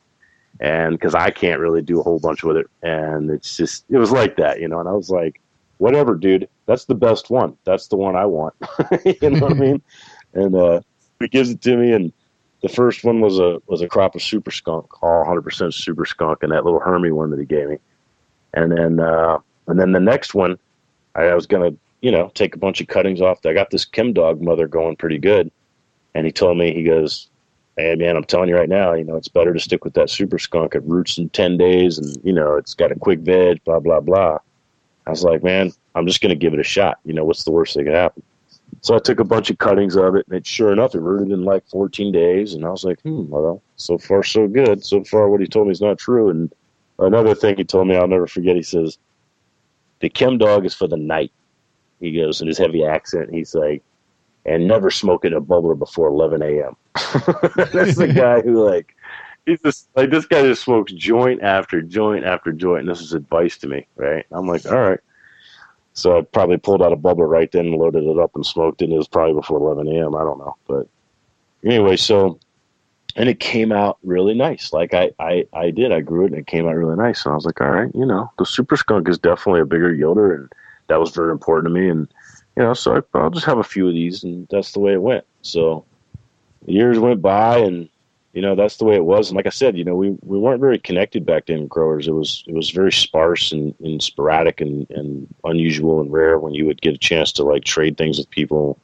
and 0.61 0.95
because 0.95 1.15
I 1.15 1.31
can't 1.31 1.59
really 1.59 1.83
do 1.83 1.99
a 1.99 2.03
whole 2.03 2.21
bunch 2.21 2.45
with 2.45 2.59
it." 2.59 2.67
And 2.83 3.31
it's 3.31 3.57
just, 3.57 3.87
it 3.89 3.97
was 3.97 4.13
like 4.13 4.37
that, 4.37 4.61
you 4.61 4.69
know. 4.69 4.81
And 4.81 4.89
I 4.89 4.93
was 4.93 5.09
like, 5.11 5.41
"Whatever, 5.79 6.15
dude. 6.15 6.49
That's 6.67 6.85
the 6.85 6.95
best 6.95 7.31
one. 7.31 7.57
That's 7.65 7.89
the 7.89 7.97
one 7.97 8.15
I 8.15 8.27
want." 8.27 8.55
you 9.05 9.31
know 9.31 9.41
what 9.41 9.53
I 9.53 9.55
mean? 9.55 9.83
And 10.35 10.55
uh, 10.55 10.81
he 11.21 11.29
gives 11.29 11.51
it 11.51 11.61
to 11.61 11.77
me, 11.77 11.93
and 11.93 12.11
the 12.63 12.69
first 12.71 13.05
one 13.05 13.21
was 13.21 13.39
a 13.39 13.61
was 13.67 13.83
a 13.83 13.89
crop 13.89 14.15
of 14.15 14.23
super 14.23 14.51
skunk, 14.51 15.03
all 15.03 15.27
100% 15.27 15.75
super 15.75 16.07
skunk, 16.07 16.43
and 16.43 16.53
that 16.53 16.65
little 16.65 16.81
Hermy 16.81 17.11
one 17.11 17.29
that 17.31 17.39
he 17.39 17.45
gave 17.45 17.69
me. 17.69 17.79
And 18.55 18.73
then 18.73 18.99
uh, 18.99 19.41
and 19.67 19.79
then 19.79 19.93
the 19.93 20.01
next 20.01 20.33
one, 20.33 20.59
I, 21.15 21.25
I 21.25 21.35
was 21.35 21.47
gonna 21.47 21.73
you 22.03 22.11
know, 22.11 22.31
take 22.35 22.55
a 22.55 22.59
bunch 22.59 22.81
of 22.81 22.89
cuttings 22.89 23.23
off. 23.23 23.45
I 23.47 23.55
got 23.55 23.71
this 23.71 23.85
Chem 23.85 24.13
Dog 24.13 24.43
mother 24.43 24.69
going 24.69 24.97
pretty 24.97 25.19
good. 25.19 25.51
And 26.15 26.27
he 26.27 26.33
told 26.33 26.59
me, 26.59 26.75
he 26.75 26.83
goes, 26.83 27.29
Hey 27.79 27.95
man, 27.95 28.17
I'm 28.17 28.25
telling 28.25 28.51
you 28.51 28.57
right 28.57 28.69
now, 28.69 28.93
you 28.93 29.05
know, 29.05 29.17
it's 29.17 29.29
better 29.29 29.55
to 29.55 29.61
stick 29.61 29.83
with 29.83 29.95
that 29.95 30.11
super 30.11 30.39
skunk. 30.39 30.75
It 30.75 30.83
roots 30.85 31.17
in 31.17 31.31
10 31.31 31.57
days 31.57 31.97
and, 31.97 32.23
you 32.23 32.33
know, 32.33 32.57
it's 32.57 32.75
got 32.75 32.93
a 32.93 32.97
quick 32.97 33.21
veg, 33.21 33.65
blah, 33.65 33.81
blah, 33.81 34.01
blah. 34.01 34.39
I 35.07 35.11
was 35.11 35.25
like, 35.25 35.43
man, 35.43 35.73
I'm 35.95 36.07
just 36.07 36.21
going 36.21 36.31
to 36.31 36.37
give 36.37 36.53
it 36.53 36.61
a 36.61 36.65
shot. 36.65 36.99
You 37.05 37.15
know, 37.15 37.25
what's 37.25 37.45
the 37.45 37.51
worst 37.51 37.75
thing 37.75 37.87
that 37.87 37.91
could 37.91 37.97
happen? 37.97 38.23
So 38.83 38.95
I 38.95 38.99
took 38.99 39.21
a 39.21 39.25
bunch 39.25 39.49
of 39.49 39.59
cuttings 39.59 39.97
of 39.97 40.17
it, 40.17 40.27
and 40.27 40.37
it 40.37 40.47
sure 40.47 40.73
enough, 40.73 40.95
it 40.95 41.01
rooted 41.01 41.31
in 41.31 41.45
like 41.45 41.67
14 41.69 42.13
days. 42.13 42.55
And 42.55 42.65
I 42.65 42.71
was 42.71 42.85
like, 42.85 43.01
hmm, 43.03 43.29
well, 43.29 43.63
so 43.77 43.97
far 43.97 44.23
so 44.23 44.49
good. 44.49 44.85
So 44.85 45.05
far, 45.05 45.29
what 45.29 45.41
he 45.41 45.47
told 45.47 45.69
me 45.69 45.73
is 45.73 45.81
not 45.81 45.99
true. 45.99 46.31
And 46.31 46.53
another 46.99 47.35
thing 47.35 47.57
he 47.57 47.65
told 47.65 47.89
me, 47.89 47.97
I'll 47.97 48.09
never 48.09 48.27
forget. 48.27 48.57
He 48.57 48.63
says, 48.63 48.99
the 50.01 50.09
chem 50.09 50.39
dog 50.39 50.67
is 50.67 50.75
for 50.75 50.89
the 50.89 50.97
night. 50.97 51.33
He 52.03 52.13
goes 52.13 52.41
in 52.41 52.49
his 52.49 52.59
heavy 52.59 52.85
accent. 52.85 53.33
He's 53.33 53.55
like, 53.55 53.83
and 54.45 54.67
never 54.67 54.91
smoking 54.91 55.33
a 55.33 55.41
bubbler 55.41 55.79
before 55.79 56.09
11 56.09 56.43
a.m. 56.43 56.77
That's 57.73 57.97
the 57.97 58.13
guy 58.13 58.41
who 58.41 58.69
like, 58.69 58.97
he's 59.47 59.61
just 59.63 59.89
like 59.95 60.11
this 60.11 60.27
guy 60.27 60.43
just 60.43 60.65
smokes 60.65 60.93
joint 60.93 61.43
after 61.43 61.81
joint 61.81 62.25
after 62.25 62.53
joint. 62.53 62.81
And 62.81 62.89
this 62.89 63.01
is 63.01 63.13
advice 63.13 63.57
to 63.59 63.69
me, 63.69 63.87
right? 63.95 64.27
I'm 64.33 64.49
like, 64.49 64.67
all 64.67 64.81
right. 64.81 65.01
So 65.95 66.19
I 66.19 66.23
probably 66.23 66.57
pulled 66.57 66.83
out 66.83 66.93
a 66.93 66.97
bubbler 66.97 67.29
right 67.29 67.51
then 67.53 67.71
loaded 67.73 68.05
it 68.05 68.19
up 68.19 68.35
and 68.35 68.45
smoked 68.45 68.83
it. 68.83 68.87
And 68.87 68.95
it 68.95 68.99
was 68.99 69.09
probably 69.09 69.35
before 69.35 69.59
11 69.59 69.87
a.m. 69.87 70.17
I 70.17 70.25
don't 70.25 70.39
know, 70.39 70.57
but 70.67 70.89
anyway, 71.65 71.97
so 71.97 72.41
and 73.15 73.29
it 73.29 73.39
came 73.39 73.71
out 73.71 73.99
really 74.03 74.35
nice. 74.35 74.73
Like 74.73 74.93
I, 74.93 75.11
I, 75.21 75.47
I 75.53 75.71
did. 75.71 75.93
I 75.93 76.01
grew 76.01 76.25
it 76.25 76.33
and 76.33 76.41
it 76.41 76.47
came 76.47 76.67
out 76.67 76.75
really 76.75 76.97
nice. 76.97 77.25
And 77.25 77.33
I 77.33 77.35
was 77.37 77.45
like, 77.45 77.61
all 77.61 77.71
right, 77.71 77.95
you 77.95 78.07
know, 78.07 78.31
the 78.39 78.47
Super 78.47 78.77
Skunk 78.77 79.09
is 79.09 79.19
definitely 79.19 79.61
a 79.61 79.67
bigger 79.67 79.95
yielder 79.95 80.35
and 80.35 80.53
that 80.89 81.01
was 81.01 81.11
very 81.11 81.33
important 81.33 81.75
to 81.75 81.81
me. 81.81 81.89
And 81.89 82.09
you 82.57 82.63
know, 82.63 82.75
so 82.75 83.03
I, 83.15 83.19
will 83.19 83.31
just 83.31 83.47
have 83.47 83.59
a 83.59 83.65
few 83.65 83.89
of 83.89 83.95
these, 83.95 84.25
and 84.25 84.47
that's 84.51 84.73
the 84.73 84.81
way 84.81 84.93
it 84.93 85.03
went. 85.03 85.25
So 85.43 85.85
years 86.67 86.99
went 86.99 87.23
by, 87.23 87.59
and 87.59 87.89
you 88.33 88.41
know, 88.41 88.55
that's 88.55 88.79
the 88.79 88.85
way 88.85 88.95
it 88.95 89.05
was. 89.05 89.29
And 89.29 89.37
like 89.37 89.47
I 89.47 89.51
said, 89.51 89.77
you 89.77 89.85
know, 89.85 89.95
we, 89.95 90.11
we 90.23 90.39
weren't 90.39 90.61
very 90.61 90.79
connected 90.79 91.27
back 91.27 91.47
then, 91.47 91.67
growers. 91.67 92.09
It 92.09 92.13
was 92.13 92.45
it 92.47 92.55
was 92.55 92.71
very 92.71 92.93
sparse 92.93 93.53
and, 93.53 93.75
and 93.81 94.03
sporadic 94.03 94.61
and, 94.61 94.89
and 94.91 95.33
unusual 95.45 96.01
and 96.01 96.13
rare 96.13 96.39
when 96.39 96.55
you 96.55 96.67
would 96.67 96.81
get 96.81 96.95
a 96.95 96.99
chance 96.99 97.33
to 97.33 97.45
like 97.45 97.65
trade 97.65 97.97
things 97.97 98.19
with 98.19 98.31
people. 98.31 98.79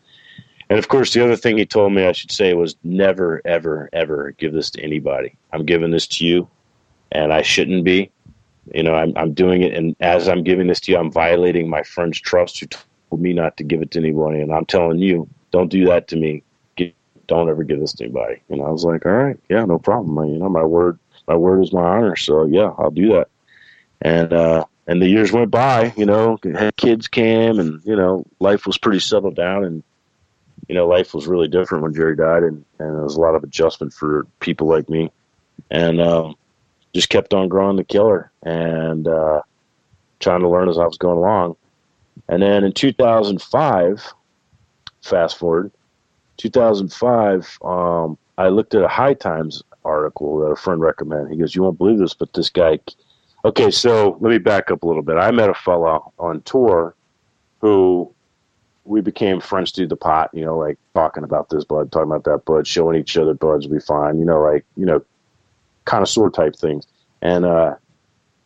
And 0.71 0.79
of 0.79 0.89
course, 0.89 1.15
the 1.15 1.25
other 1.25 1.37
thing 1.37 1.57
he 1.57 1.65
told 1.65 1.95
me 1.95 2.07
I 2.07 2.13
should 2.13 2.31
say 2.31 2.53
was 2.53 2.77
never, 2.85 3.41
ever, 3.47 3.89
ever 3.95 4.33
give 4.33 4.53
this 4.53 4.71
to 4.73 4.83
anybody. 4.83 5.35
I'm 5.53 5.65
giving 5.65 5.93
this 5.93 6.07
to 6.09 6.27
you, 6.27 6.49
and 7.13 7.33
I 7.33 7.41
shouldn't 7.41 7.85
be. 7.85 8.11
You 8.75 8.83
know, 8.83 8.95
I'm, 8.95 9.13
I'm 9.17 9.33
doing 9.33 9.63
it, 9.63 9.75
and 9.75 9.97
as 10.01 10.29
I'm 10.29 10.43
giving 10.43 10.67
this 10.67 10.81
to 10.81 10.93
you, 10.93 10.99
I'm 10.99 11.11
violating 11.11 11.69
my 11.69 11.83
friend's 11.83 12.21
trust 12.21 12.61
who 12.61 12.67
told 12.67 13.21
me 13.21 13.33
not 13.33 13.57
to 13.57 13.65
give 13.65 13.83
it 13.83 13.91
to 13.93 13.99
anybody. 13.99 14.41
And 14.41 14.53
I'm 14.53 14.67
telling 14.67 14.99
you, 14.99 15.29
don't 15.51 15.69
do 15.69 15.85
that 15.87 16.09
to 16.09 16.17
me. 16.17 16.43
Don't 17.27 17.51
ever 17.51 17.63
give 17.63 17.81
this 17.81 17.93
to 17.95 18.05
anybody. 18.05 18.41
And 18.49 18.63
I 18.63 18.71
was 18.71 18.85
like, 18.85 19.05
all 19.05 19.13
right, 19.13 19.39
yeah, 19.51 19.65
no 19.65 19.79
problem. 19.79 20.33
You 20.33 20.39
know, 20.39 20.49
my 20.49 20.65
word, 20.65 20.99
my 21.27 21.37
word 21.37 21.63
is 21.63 21.75
my 21.75 21.83
honor. 21.83 22.17
So 22.17 22.47
yeah, 22.47 22.73
I'll 22.79 22.91
do 22.91 23.13
that. 23.13 23.29
And 24.01 24.33
uh, 24.33 24.65
and 24.87 25.03
the 25.03 25.09
years 25.09 25.31
went 25.31 25.51
by. 25.51 25.93
You 25.97 26.07
know, 26.07 26.39
kids 26.77 27.07
came, 27.07 27.59
and 27.61 27.81
you 27.85 27.95
know, 27.95 28.25
life 28.41 28.67
was 28.67 28.79
pretty 28.79 29.01
settled 29.01 29.37
down, 29.37 29.65
and 29.65 29.83
you 30.69 30.75
know, 30.75 30.87
life 30.89 31.15
was 31.15 31.27
really 31.27 31.49
different 31.49 31.85
when 31.85 31.95
Jerry 31.95 32.17
died, 32.17 32.43
and 32.43 32.65
and 32.79 32.97
there 32.97 33.05
was 33.05 33.17
a 33.17 33.21
lot 33.21 33.35
of 33.35 33.45
adjustment 33.45 33.93
for 33.93 34.27
people 34.41 34.67
like 34.67 34.89
me, 34.89 35.13
and 35.71 36.01
um, 36.01 36.35
just 36.95 37.09
kept 37.09 37.35
on 37.35 37.49
growing 37.49 37.77
the 37.77 37.85
killer 37.85 38.31
and 38.43 39.07
uh, 39.07 39.43
trying 40.21 40.41
to 40.41 40.49
learn 40.49 40.69
as 40.69 40.79
I 40.79 40.87
was 40.87 40.99
going 40.99 41.19
along. 41.19 41.57
And 42.29 42.43
then 42.43 42.65
in 42.65 42.73
2005, 42.73 44.13
fast 45.03 45.39
forward, 45.39 45.73
2005, 46.39 47.59
um, 47.63 48.19
I 48.37 48.49
looked 48.49 48.75
at 48.75 48.83
a 48.83 48.89
High 48.89 49.15
Times 49.15 49.63
article 49.85 50.41
that 50.41 50.47
a 50.47 50.57
friend 50.57 50.81
recommended. 50.81 51.33
He 51.33 51.39
goes, 51.39 51.55
"You 51.55 51.63
won't 51.63 51.79
believe 51.79 51.99
this, 51.99 52.15
but 52.15 52.33
this 52.33 52.51
guy." 52.51 52.79
Okay, 53.45 53.71
so 53.71 54.17
let 54.21 54.31
me 54.31 54.39
back 54.39 54.71
up 54.71 54.83
a 54.83 54.87
little 54.87 55.03
bit. 55.03 55.17
I 55.17 55.31
met 55.31 55.51
a 55.51 55.55
fellow 55.55 56.13
on 56.19 56.43
tour 56.43 56.95
who 57.61 58.13
we 58.85 59.01
became 59.01 59.41
friends 59.41 59.71
through 59.71 59.89
the 59.89 59.97
pot. 59.97 60.31
You 60.33 60.45
know, 60.45 60.57
like 60.57 60.79
talking 60.95 61.25
about 61.25 61.51
this 61.51 61.65
bud, 61.65 61.91
talking 61.91 62.11
about 62.11 62.25
that 62.25 62.45
bud, 62.45 62.67
showing 62.67 62.99
each 62.99 63.17
other 63.17 63.35
buds 63.35 63.69
we 63.69 63.81
find. 63.81 64.19
You 64.19 64.25
know, 64.25 64.41
like 64.41 64.65
you 64.77 64.87
know, 64.87 65.05
connoisseur 65.89 66.31
type 66.31 66.55
things. 66.55 66.87
And 67.23 67.45
uh, 67.45 67.75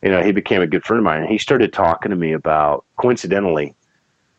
you 0.01 0.09
know, 0.09 0.23
he 0.23 0.31
became 0.31 0.61
a 0.61 0.67
good 0.67 0.83
friend 0.85 0.99
of 0.99 1.03
mine. 1.03 1.21
And 1.21 1.29
he 1.29 1.37
started 1.37 1.73
talking 1.73 2.09
to 2.09 2.15
me 2.15 2.33
about 2.33 2.85
coincidentally 2.97 3.75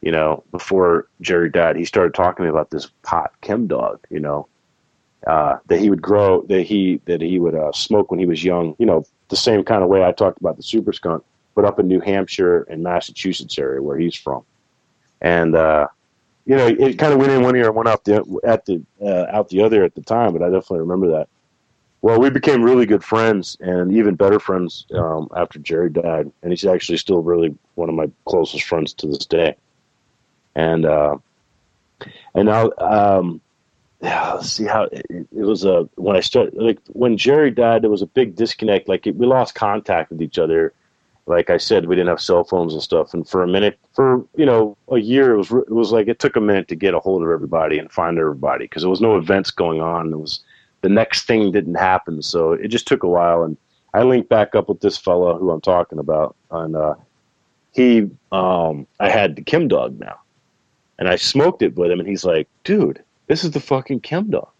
you 0.05 0.11
know, 0.11 0.45
before 0.51 1.09
Jerry 1.23 1.49
died, 1.49 1.77
he 1.77 1.87
started 1.87 2.13
talking 2.13 2.37
to 2.37 2.43
me 2.43 2.51
about 2.51 2.69
this 2.69 2.91
pot 3.05 3.33
chem 3.41 3.67
dog, 3.67 4.01
you 4.11 4.21
know, 4.21 4.47
uh, 5.27 5.57
that 5.69 5.81
he 5.81 5.89
would 5.89 6.03
grow, 6.03 6.43
that 6.43 6.61
he 6.61 7.01
that 7.07 7.23
he 7.23 7.39
would 7.39 7.55
uh, 7.55 7.73
smoke 7.73 8.11
when 8.11 8.21
he 8.21 8.27
was 8.27 8.45
young, 8.45 8.77
you 8.79 8.85
know, 8.85 9.07
the 9.31 9.37
same 9.37 9.65
kind 9.65 9.83
of 9.83 9.89
way 9.89 10.05
I 10.05 10.13
talked 10.13 10.39
about 10.39 10.59
the 10.59 10.63
super 10.63 10.93
skunk, 10.93 11.25
but 11.55 11.65
up 11.65 11.79
in 11.79 11.89
New 11.89 12.01
Hampshire 12.01 12.65
and 12.65 12.83
Massachusetts 12.83 13.59
area 13.59 13.81
where 13.81 13.97
he's 13.97 14.15
from, 14.15 14.45
and 15.23 15.57
uh, 15.57 15.89
you 16.45 16.55
know, 16.55 16.67
it 16.67 16.99
kind 16.99 17.15
of 17.15 17.19
went 17.19 17.33
in 17.33 17.43
one 17.43 17.57
ear 17.57 17.69
and 17.69 17.75
went 17.75 17.89
out 17.89 18.05
the 18.05 18.41
at 18.45 18.67
the 18.67 18.83
uh, 19.01 19.25
out 19.31 19.49
the 19.49 19.63
other 19.63 19.85
at 19.85 19.95
the 19.95 20.03
time, 20.03 20.35
but 20.35 20.43
I 20.43 20.51
definitely 20.51 20.81
remember 20.81 21.13
that. 21.13 21.29
Well, 22.05 22.21
we 22.21 22.29
became 22.29 22.63
really 22.63 22.85
good 22.85 23.03
friends 23.03 23.57
and 23.61 23.91
even 23.91 24.15
better 24.15 24.39
friends 24.39 24.87
um, 24.95 25.29
after 25.35 25.59
Jerry 25.59 25.89
died, 25.89 26.31
and 26.43 26.53
he's 26.53 26.67
actually 26.67 26.99
still 26.99 27.23
really 27.23 27.57
one 27.77 27.89
of 27.89 27.95
my 27.95 28.11
closest 28.27 28.65
friends 28.65 28.93
to 28.95 29.07
this 29.07 29.25
day 29.25 29.57
and 30.55 30.85
uh, 30.85 31.17
and 32.35 32.47
now 32.47 32.71
um, 32.79 33.41
yeah, 34.03 34.39
see 34.41 34.65
how 34.65 34.85
it, 34.85 35.07
it 35.11 35.29
was 35.33 35.65
a 35.65 35.89
when 35.95 36.17
I 36.17 36.21
started 36.21 36.55
like 36.55 36.79
when 36.89 37.17
Jerry 37.17 37.51
died, 37.51 37.83
there 37.83 37.91
was 37.91 38.03
a 38.03 38.07
big 38.07 38.37
disconnect. 38.37 38.89
Like 38.89 39.07
it, 39.07 39.17
we 39.17 39.27
lost 39.27 39.55
contact 39.55 40.11
with 40.11 40.23
each 40.23 40.39
other. 40.39 40.73
Like 41.27 41.49
I 41.49 41.57
said, 41.57 41.87
we 41.87 41.97
didn't 41.97 42.11
have 42.11 42.21
cell 42.21 42.45
phones 42.45 42.75
and 42.75 42.83
stuff. 42.83 43.15
And 43.15 43.27
for 43.27 43.43
a 43.43 43.49
minute, 43.49 43.79
for 43.95 44.27
you 44.37 44.45
know, 44.45 44.77
a 44.91 44.99
year, 44.99 45.33
it 45.33 45.39
was 45.39 45.51
it 45.51 45.71
was 45.71 45.91
like 45.91 46.09
it 46.09 46.19
took 46.19 46.37
a 46.37 46.41
minute 46.41 46.69
to 46.69 46.75
get 46.75 46.93
a 46.93 47.01
hold 47.01 47.23
of 47.23 47.31
everybody 47.31 47.79
and 47.79 47.91
find 47.91 48.19
everybody 48.19 48.67
because 48.67 48.83
there 48.83 48.91
was 48.91 49.01
no 49.01 49.17
events 49.17 49.51
going 49.51 49.81
on. 49.81 50.13
It 50.13 50.19
was 50.19 50.41
the 50.85 50.91
next 50.91 51.27
thing 51.27 51.51
didn't 51.51 51.77
happen, 51.77 52.21
so 52.21 52.53
it 52.53 52.69
just 52.69 52.87
took 52.87 53.03
a 53.03 53.09
while. 53.09 53.43
And 53.43 53.57
I 53.95 54.03
linked 54.03 54.29
back 54.29 54.55
up 54.55 54.69
with 54.69 54.81
this 54.81 54.99
fellow 54.99 55.39
who 55.39 55.51
I'm 55.51 55.63
talking 55.63 55.99
about, 55.99 56.37
and 56.51 56.77
uh, 56.77 56.95
he, 57.73 58.11
um, 58.31 58.87
I 59.01 59.09
had 59.09 59.37
the 59.37 59.43
Chem 59.43 59.67
Dog 59.67 59.99
now, 59.99 60.21
and 60.99 61.09
I 61.09 61.17
smoked 61.17 61.63
it 61.63 61.75
with 61.75 61.91
him, 61.91 62.01
and 62.01 62.09
he's 62.09 62.23
like, 62.23 62.49
"Dude, 62.65 63.03
this 63.29 63.45
is 63.45 63.53
the 63.53 63.61
fucking 63.61 64.01
Chem 64.01 64.29
dog." 64.29 64.51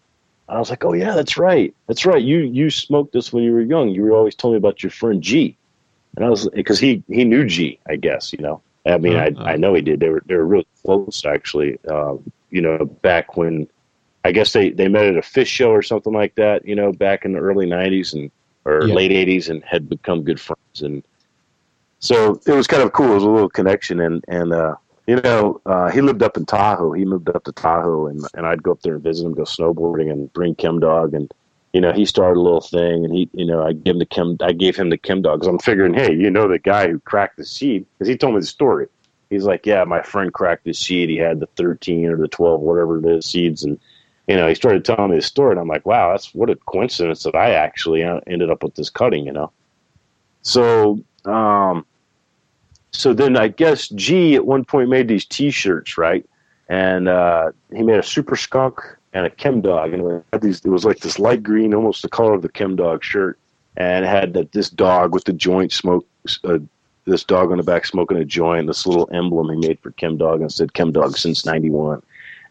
I 0.49 0.57
was 0.57 0.71
like, 0.71 0.83
"Oh 0.83 0.93
yeah, 0.93 1.13
that's 1.13 1.37
right, 1.37 1.75
that's 1.85 2.07
right. 2.07 2.23
You 2.23 2.39
you 2.39 2.71
smoked 2.71 3.13
this 3.13 3.31
when 3.31 3.43
you 3.43 3.53
were 3.53 3.61
young. 3.61 3.89
You 3.89 4.01
were 4.01 4.13
always 4.13 4.33
telling 4.33 4.55
me 4.55 4.57
about 4.57 4.81
your 4.81 4.89
friend 4.89 5.21
G." 5.21 5.55
And 6.15 6.25
I 6.25 6.29
was 6.29 6.49
because 6.49 6.79
he 6.79 7.03
he 7.07 7.23
knew 7.23 7.45
G, 7.45 7.77
I 7.87 7.97
guess 7.97 8.33
you 8.33 8.39
know. 8.39 8.63
I 8.87 8.97
mean, 8.97 9.15
uh-huh. 9.15 9.43
I 9.43 9.53
I 9.53 9.55
know 9.57 9.75
he 9.75 9.81
did. 9.81 9.99
They 9.99 10.09
were 10.09 10.23
they 10.25 10.35
were 10.35 10.45
really 10.47 10.67
close 10.83 11.23
actually. 11.23 11.77
Uh, 11.87 12.15
you 12.49 12.61
know, 12.61 12.85
back 13.03 13.37
when 13.37 13.67
I 14.25 14.31
guess 14.31 14.53
they 14.53 14.71
they 14.71 14.87
met 14.87 15.05
at 15.05 15.17
a 15.17 15.21
fish 15.21 15.49
show 15.49 15.69
or 15.69 15.83
something 15.83 16.11
like 16.11 16.33
that. 16.35 16.65
You 16.65 16.75
know, 16.75 16.91
back 16.91 17.25
in 17.25 17.33
the 17.33 17.39
early 17.39 17.67
'90s 17.67 18.13
and 18.13 18.31
or 18.65 18.87
yeah. 18.87 18.95
late 18.95 19.11
'80s, 19.11 19.49
and 19.49 19.63
had 19.63 19.87
become 19.87 20.23
good 20.23 20.39
friends. 20.39 20.81
And 20.81 21.03
so 21.99 22.41
it 22.47 22.51
was 22.51 22.65
kind 22.65 22.81
of 22.81 22.91
cool. 22.91 23.11
It 23.11 23.15
was 23.15 23.23
a 23.23 23.29
little 23.29 23.49
connection, 23.49 23.99
and 23.99 24.25
and 24.27 24.51
uh, 24.51 24.77
you 25.05 25.17
know, 25.17 25.61
uh, 25.67 25.91
he 25.91 26.01
lived 26.01 26.23
up 26.23 26.37
in 26.37 26.45
Tahoe. 26.47 26.93
He 26.93 27.05
moved 27.05 27.29
up 27.29 27.43
to 27.43 27.51
Tahoe, 27.51 28.07
and 28.07 28.25
and 28.33 28.47
I'd 28.47 28.63
go 28.63 28.71
up 28.71 28.81
there 28.81 28.95
and 28.95 29.03
visit 29.03 29.27
him, 29.27 29.35
go 29.35 29.43
snowboarding, 29.43 30.11
and 30.11 30.33
bring 30.33 30.55
Chem 30.55 30.79
Dog, 30.79 31.13
and 31.13 31.31
you 31.73 31.81
know, 31.81 31.93
he 31.93 32.05
started 32.05 32.39
a 32.39 32.41
little 32.41 32.61
thing, 32.61 33.05
and 33.05 33.13
he, 33.13 33.29
you 33.33 33.45
know, 33.45 33.61
I 33.61 33.73
gave 33.73 33.93
him 33.93 33.99
the 33.99 34.05
Chem, 34.07 34.37
I 34.41 34.53
gave 34.53 34.75
him 34.75 34.89
the 34.89 34.97
Chem 34.97 35.21
Dog 35.21 35.41
because 35.41 35.49
I'm 35.49 35.59
figuring, 35.59 35.93
hey, 35.93 36.15
you 36.15 36.31
know, 36.31 36.47
the 36.47 36.57
guy 36.57 36.87
who 36.87 36.99
cracked 36.99 37.37
the 37.37 37.45
seed, 37.45 37.85
because 37.93 38.07
he 38.07 38.17
told 38.17 38.33
me 38.33 38.39
the 38.39 38.47
story. 38.47 38.87
He's 39.29 39.43
like, 39.43 39.65
yeah, 39.65 39.83
my 39.83 40.01
friend 40.01 40.33
cracked 40.33 40.63
the 40.63 40.73
seed. 40.73 41.09
He 41.09 41.17
had 41.17 41.41
the 41.41 41.47
13 41.57 42.05
or 42.05 42.15
the 42.15 42.27
12, 42.27 42.61
whatever 42.61 42.99
it 42.99 43.05
is, 43.05 43.25
seeds, 43.25 43.63
and 43.63 43.77
you 44.27 44.35
know, 44.35 44.47
he 44.47 44.55
started 44.55 44.83
telling 44.83 45.11
me 45.11 45.17
the 45.17 45.21
story, 45.21 45.51
and 45.51 45.59
I'm 45.59 45.67
like, 45.67 45.85
wow, 45.85 46.11
that's 46.11 46.33
what 46.33 46.49
a 46.49 46.55
coincidence 46.55 47.23
that 47.23 47.35
I 47.35 47.51
actually 47.51 48.03
uh, 48.03 48.21
ended 48.27 48.49
up 48.49 48.63
with 48.63 48.75
this 48.75 48.89
cutting, 48.89 49.25
you 49.25 49.31
know. 49.31 49.51
So, 50.41 50.99
um, 51.25 51.85
so 52.91 53.13
then 53.13 53.37
I 53.37 53.49
guess 53.49 53.89
G 53.89 54.35
at 54.35 54.45
one 54.45 54.65
point 54.65 54.89
made 54.89 55.07
these 55.07 55.25
T-shirts, 55.25 55.97
right? 55.97 56.27
And 56.69 57.07
uh, 57.07 57.51
he 57.71 57.83
made 57.83 57.99
a 57.99 58.03
super 58.03 58.35
skunk 58.35 58.79
and 59.13 59.25
a 59.25 59.29
chem 59.29 59.61
dog, 59.61 59.93
and 59.93 60.23
it 60.33 60.41
these. 60.41 60.63
It 60.65 60.69
was 60.69 60.85
like 60.85 60.99
this 60.99 61.19
light 61.19 61.43
green, 61.43 61.73
almost 61.73 62.01
the 62.01 62.09
color 62.09 62.33
of 62.33 62.41
the 62.41 62.49
chem 62.49 62.75
dog 62.75 63.03
shirt, 63.03 63.37
and 63.77 64.05
had 64.05 64.33
this 64.51 64.69
dog 64.69 65.13
with 65.13 65.25
the 65.25 65.33
joint 65.33 65.71
smoke. 65.71 66.05
Uh, 66.43 66.59
this 67.05 67.23
dog 67.23 67.51
on 67.51 67.57
the 67.57 67.63
back 67.63 67.85
smoking 67.85 68.17
a 68.17 68.25
joint. 68.25 68.65
This 68.65 68.87
little 68.87 69.07
emblem 69.13 69.49
he 69.49 69.67
made 69.67 69.79
for 69.79 69.91
chem 69.91 70.17
dog 70.17 70.41
and 70.41 70.51
said 70.51 70.73
chem 70.73 70.91
dog 70.91 71.17
since 71.17 71.45
'91. 71.45 72.01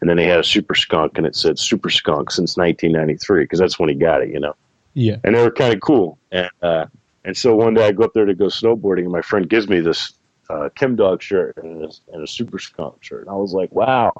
And 0.01 0.09
then 0.09 0.17
he 0.17 0.25
had 0.25 0.39
a 0.39 0.43
super 0.43 0.75
skunk, 0.75 1.17
and 1.17 1.25
it 1.25 1.35
said 1.35 1.57
super 1.57 1.89
skunk 1.89 2.31
since 2.31 2.57
1993 2.57 3.43
because 3.43 3.59
that's 3.59 3.79
when 3.79 3.89
he 3.89 3.95
got 3.95 4.21
it, 4.21 4.29
you 4.29 4.39
know. 4.39 4.55
Yeah. 4.93 5.17
And 5.23 5.35
they 5.35 5.41
were 5.41 5.51
kind 5.51 5.73
of 5.73 5.81
cool. 5.81 6.17
And 6.31 6.49
uh, 6.61 6.85
and 7.23 7.35
so 7.35 7.55
one 7.55 7.73
day 7.73 7.87
I 7.87 7.91
go 7.91 8.03
up 8.03 8.13
there 8.13 8.25
to 8.25 8.35
go 8.35 8.45
snowboarding, 8.45 9.03
and 9.03 9.11
my 9.11 9.21
friend 9.21 9.49
gives 9.49 9.67
me 9.67 9.79
this 9.79 10.13
uh, 10.49 10.69
Chem 10.75 10.95
Dog 10.95 11.21
shirt 11.21 11.57
and 11.57 11.85
a, 11.85 11.89
and 12.13 12.23
a 12.23 12.27
Super 12.27 12.59
Skunk 12.59 13.03
shirt. 13.03 13.21
And 13.21 13.29
I 13.29 13.33
was 13.33 13.53
like, 13.53 13.71
wow, 13.71 14.13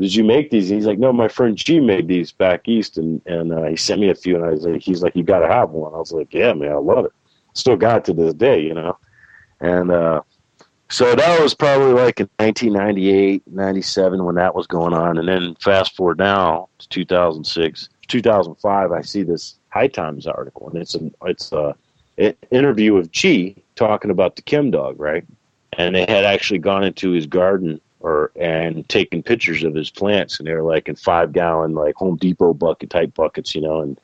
did 0.00 0.14
you 0.14 0.24
make 0.24 0.50
these? 0.50 0.70
And 0.70 0.78
he's 0.78 0.86
like, 0.86 0.98
no, 0.98 1.12
my 1.12 1.28
friend 1.28 1.56
G 1.56 1.80
made 1.80 2.08
these 2.08 2.32
back 2.32 2.68
east, 2.68 2.98
and 2.98 3.20
and 3.26 3.52
uh, 3.52 3.64
he 3.64 3.76
sent 3.76 4.00
me 4.00 4.10
a 4.10 4.14
few. 4.14 4.36
And 4.36 4.44
I 4.44 4.50
was 4.50 4.64
like, 4.64 4.82
he's 4.82 5.02
like, 5.02 5.16
you 5.16 5.22
got 5.22 5.40
to 5.40 5.48
have 5.48 5.70
one. 5.70 5.94
I 5.94 5.98
was 5.98 6.12
like, 6.12 6.32
yeah, 6.32 6.52
man, 6.52 6.72
I 6.72 6.76
love 6.76 7.04
it. 7.04 7.12
Still 7.54 7.76
got 7.76 7.98
it 7.98 8.04
to 8.06 8.12
this 8.12 8.34
day, 8.34 8.60
you 8.60 8.74
know. 8.74 8.98
And 9.60 9.90
uh, 9.90 10.22
so 10.88 11.14
that 11.14 11.40
was 11.40 11.54
probably 11.54 11.92
like 11.92 12.20
in 12.20 12.28
1998, 12.38 13.42
97 13.46 14.24
when 14.24 14.34
that 14.36 14.54
was 14.54 14.66
going 14.66 14.94
on. 14.94 15.18
And 15.18 15.28
then 15.28 15.54
fast 15.56 15.96
forward 15.96 16.18
now 16.18 16.68
to 16.78 16.88
2006, 16.88 17.88
2005, 18.08 18.92
I 18.92 19.00
see 19.02 19.22
this 19.22 19.56
High 19.70 19.88
Times 19.88 20.26
article, 20.26 20.68
and 20.68 20.78
it's 20.78 20.94
an 20.94 21.14
it's 21.24 21.52
a 21.52 21.74
an 22.18 22.34
interview 22.50 22.94
with 22.94 23.12
G 23.12 23.62
talking 23.74 24.10
about 24.10 24.36
the 24.36 24.42
Chem 24.42 24.70
Dog, 24.70 24.98
right? 24.98 25.24
and 25.76 25.94
they 25.94 26.00
had 26.00 26.24
actually 26.24 26.58
gone 26.58 26.84
into 26.84 27.10
his 27.10 27.26
garden 27.26 27.80
or 28.00 28.30
and 28.36 28.88
taken 28.88 29.22
pictures 29.22 29.62
of 29.62 29.74
his 29.74 29.90
plants, 29.90 30.38
and 30.38 30.46
they 30.46 30.52
were 30.52 30.62
like 30.62 30.88
in 30.88 30.96
five 30.96 31.32
gallon 31.32 31.74
like 31.74 31.94
Home 31.96 32.16
Depot 32.16 32.54
bucket 32.54 32.90
type 32.90 33.14
buckets, 33.14 33.54
you 33.54 33.60
know, 33.60 33.80
and 33.80 34.00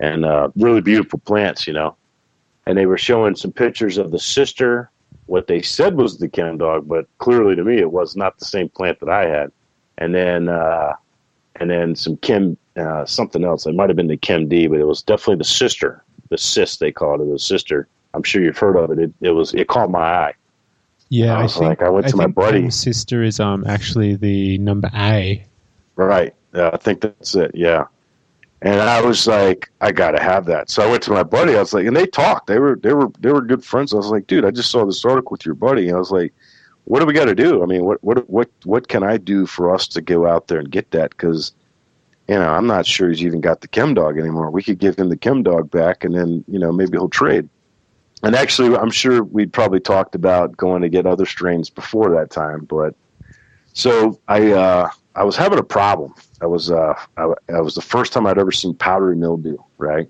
and 0.00 0.24
uh, 0.24 0.48
really 0.56 0.80
beautiful 0.80 1.18
plants, 1.20 1.66
you 1.66 1.72
know. 1.72 1.96
And 2.66 2.78
they 2.78 2.86
were 2.86 2.98
showing 2.98 3.36
some 3.36 3.52
pictures 3.52 3.98
of 3.98 4.10
the 4.10 4.18
sister, 4.18 4.90
what 5.26 5.46
they 5.46 5.62
said 5.62 5.96
was 5.96 6.18
the 6.18 6.28
chem 6.28 6.58
dog, 6.58 6.88
but 6.88 7.06
clearly 7.18 7.56
to 7.56 7.64
me 7.64 7.78
it 7.78 7.92
was 7.92 8.16
not 8.16 8.38
the 8.38 8.44
same 8.44 8.68
plant 8.68 9.00
that 9.00 9.08
I 9.08 9.26
had. 9.26 9.52
And 9.98 10.14
then 10.14 10.48
uh, 10.48 10.94
and 11.56 11.70
then 11.70 11.96
some 11.96 12.16
chem 12.18 12.56
uh, 12.76 13.04
something 13.06 13.44
else. 13.44 13.66
It 13.66 13.74
might 13.74 13.88
have 13.88 13.96
been 13.96 14.08
the 14.08 14.16
chem 14.16 14.48
D, 14.48 14.66
but 14.66 14.80
it 14.80 14.86
was 14.86 15.02
definitely 15.02 15.36
the 15.36 15.44
sister, 15.44 16.04
the 16.30 16.38
cis 16.38 16.76
they 16.76 16.92
called 16.92 17.20
it, 17.20 17.30
the 17.30 17.38
sister. 17.38 17.88
I'm 18.12 18.22
sure 18.22 18.42
you've 18.42 18.58
heard 18.58 18.76
of 18.76 18.90
it. 18.92 18.98
It, 18.98 19.12
it 19.20 19.30
was 19.30 19.54
it 19.54 19.68
caught 19.68 19.90
my 19.90 20.00
eye 20.00 20.34
yeah, 21.08 21.38
I, 21.38 21.44
I 21.44 21.46
think 21.46 21.62
like 21.62 21.82
I 21.82 21.90
went 21.90 22.08
to 22.08 22.14
I 22.14 22.18
my 22.18 22.26
buddy. 22.26 22.70
Sister 22.70 23.22
is 23.22 23.40
um 23.40 23.64
actually 23.66 24.16
the 24.16 24.58
number 24.58 24.90
A. 24.94 25.44
Right. 25.96 26.34
Yeah, 26.54 26.70
I 26.72 26.76
think 26.76 27.02
that's 27.02 27.34
it. 27.36 27.52
Yeah. 27.54 27.84
And 28.64 28.80
I 28.80 29.00
was 29.00 29.26
like, 29.26 29.70
I 29.80 29.92
gotta 29.92 30.20
have 30.22 30.46
that. 30.46 30.70
So 30.70 30.82
I 30.82 30.90
went 30.90 31.02
to 31.04 31.12
my 31.12 31.22
buddy. 31.22 31.54
I 31.54 31.60
was 31.60 31.72
like, 31.72 31.86
and 31.86 31.96
they 31.96 32.06
talked. 32.06 32.46
They 32.46 32.58
were 32.58 32.76
they 32.82 32.92
were 32.92 33.10
they 33.20 33.32
were 33.32 33.42
good 33.42 33.64
friends. 33.64 33.92
I 33.92 33.96
was 33.96 34.08
like, 34.08 34.26
dude, 34.26 34.44
I 34.44 34.50
just 34.50 34.70
saw 34.70 34.84
this 34.84 35.04
article 35.04 35.32
with 35.32 35.44
your 35.44 35.54
buddy. 35.54 35.88
And 35.88 35.96
I 35.96 35.98
was 35.98 36.10
like, 36.10 36.32
what 36.84 37.00
do 37.00 37.06
we 37.06 37.12
got 37.12 37.26
to 37.26 37.34
do? 37.34 37.62
I 37.62 37.66
mean, 37.66 37.84
what 37.84 38.02
what 38.02 38.28
what 38.28 38.50
what 38.64 38.88
can 38.88 39.02
I 39.02 39.18
do 39.18 39.46
for 39.46 39.72
us 39.72 39.86
to 39.88 40.00
go 40.00 40.26
out 40.26 40.48
there 40.48 40.58
and 40.58 40.70
get 40.70 40.90
that? 40.92 41.10
Because 41.10 41.52
you 42.26 42.36
know, 42.36 42.48
I'm 42.48 42.66
not 42.66 42.86
sure 42.86 43.10
he's 43.10 43.22
even 43.22 43.42
got 43.42 43.60
the 43.60 43.68
chem 43.68 43.92
dog 43.92 44.18
anymore. 44.18 44.50
We 44.50 44.62
could 44.62 44.78
give 44.78 44.98
him 44.98 45.10
the 45.10 45.16
chem 45.16 45.42
dog 45.42 45.70
back, 45.70 46.02
and 46.02 46.14
then 46.14 46.42
you 46.48 46.58
know 46.58 46.72
maybe 46.72 46.92
he'll 46.92 47.08
trade 47.08 47.48
and 48.24 48.34
actually, 48.34 48.74
I'm 48.74 48.90
sure 48.90 49.22
we'd 49.22 49.52
probably 49.52 49.80
talked 49.80 50.14
about 50.14 50.56
going 50.56 50.80
to 50.80 50.88
get 50.88 51.04
other 51.04 51.26
strains 51.26 51.68
before 51.68 52.10
that 52.12 52.30
time. 52.30 52.64
But 52.64 52.94
so 53.74 54.18
I, 54.28 54.52
uh, 54.52 54.88
I 55.16 55.22
was 55.24 55.36
having 55.36 55.58
a 55.58 55.64
problem. 55.64 56.14
I 56.40 56.46
was 56.46 56.70
uh, 56.70 56.94
I, 57.16 57.60
was 57.60 57.74
the 57.74 57.82
first 57.82 58.12
time 58.12 58.26
I'd 58.26 58.38
ever 58.38 58.52
seen 58.52 58.74
powdery 58.74 59.16
mildew, 59.16 59.56
right? 59.78 60.08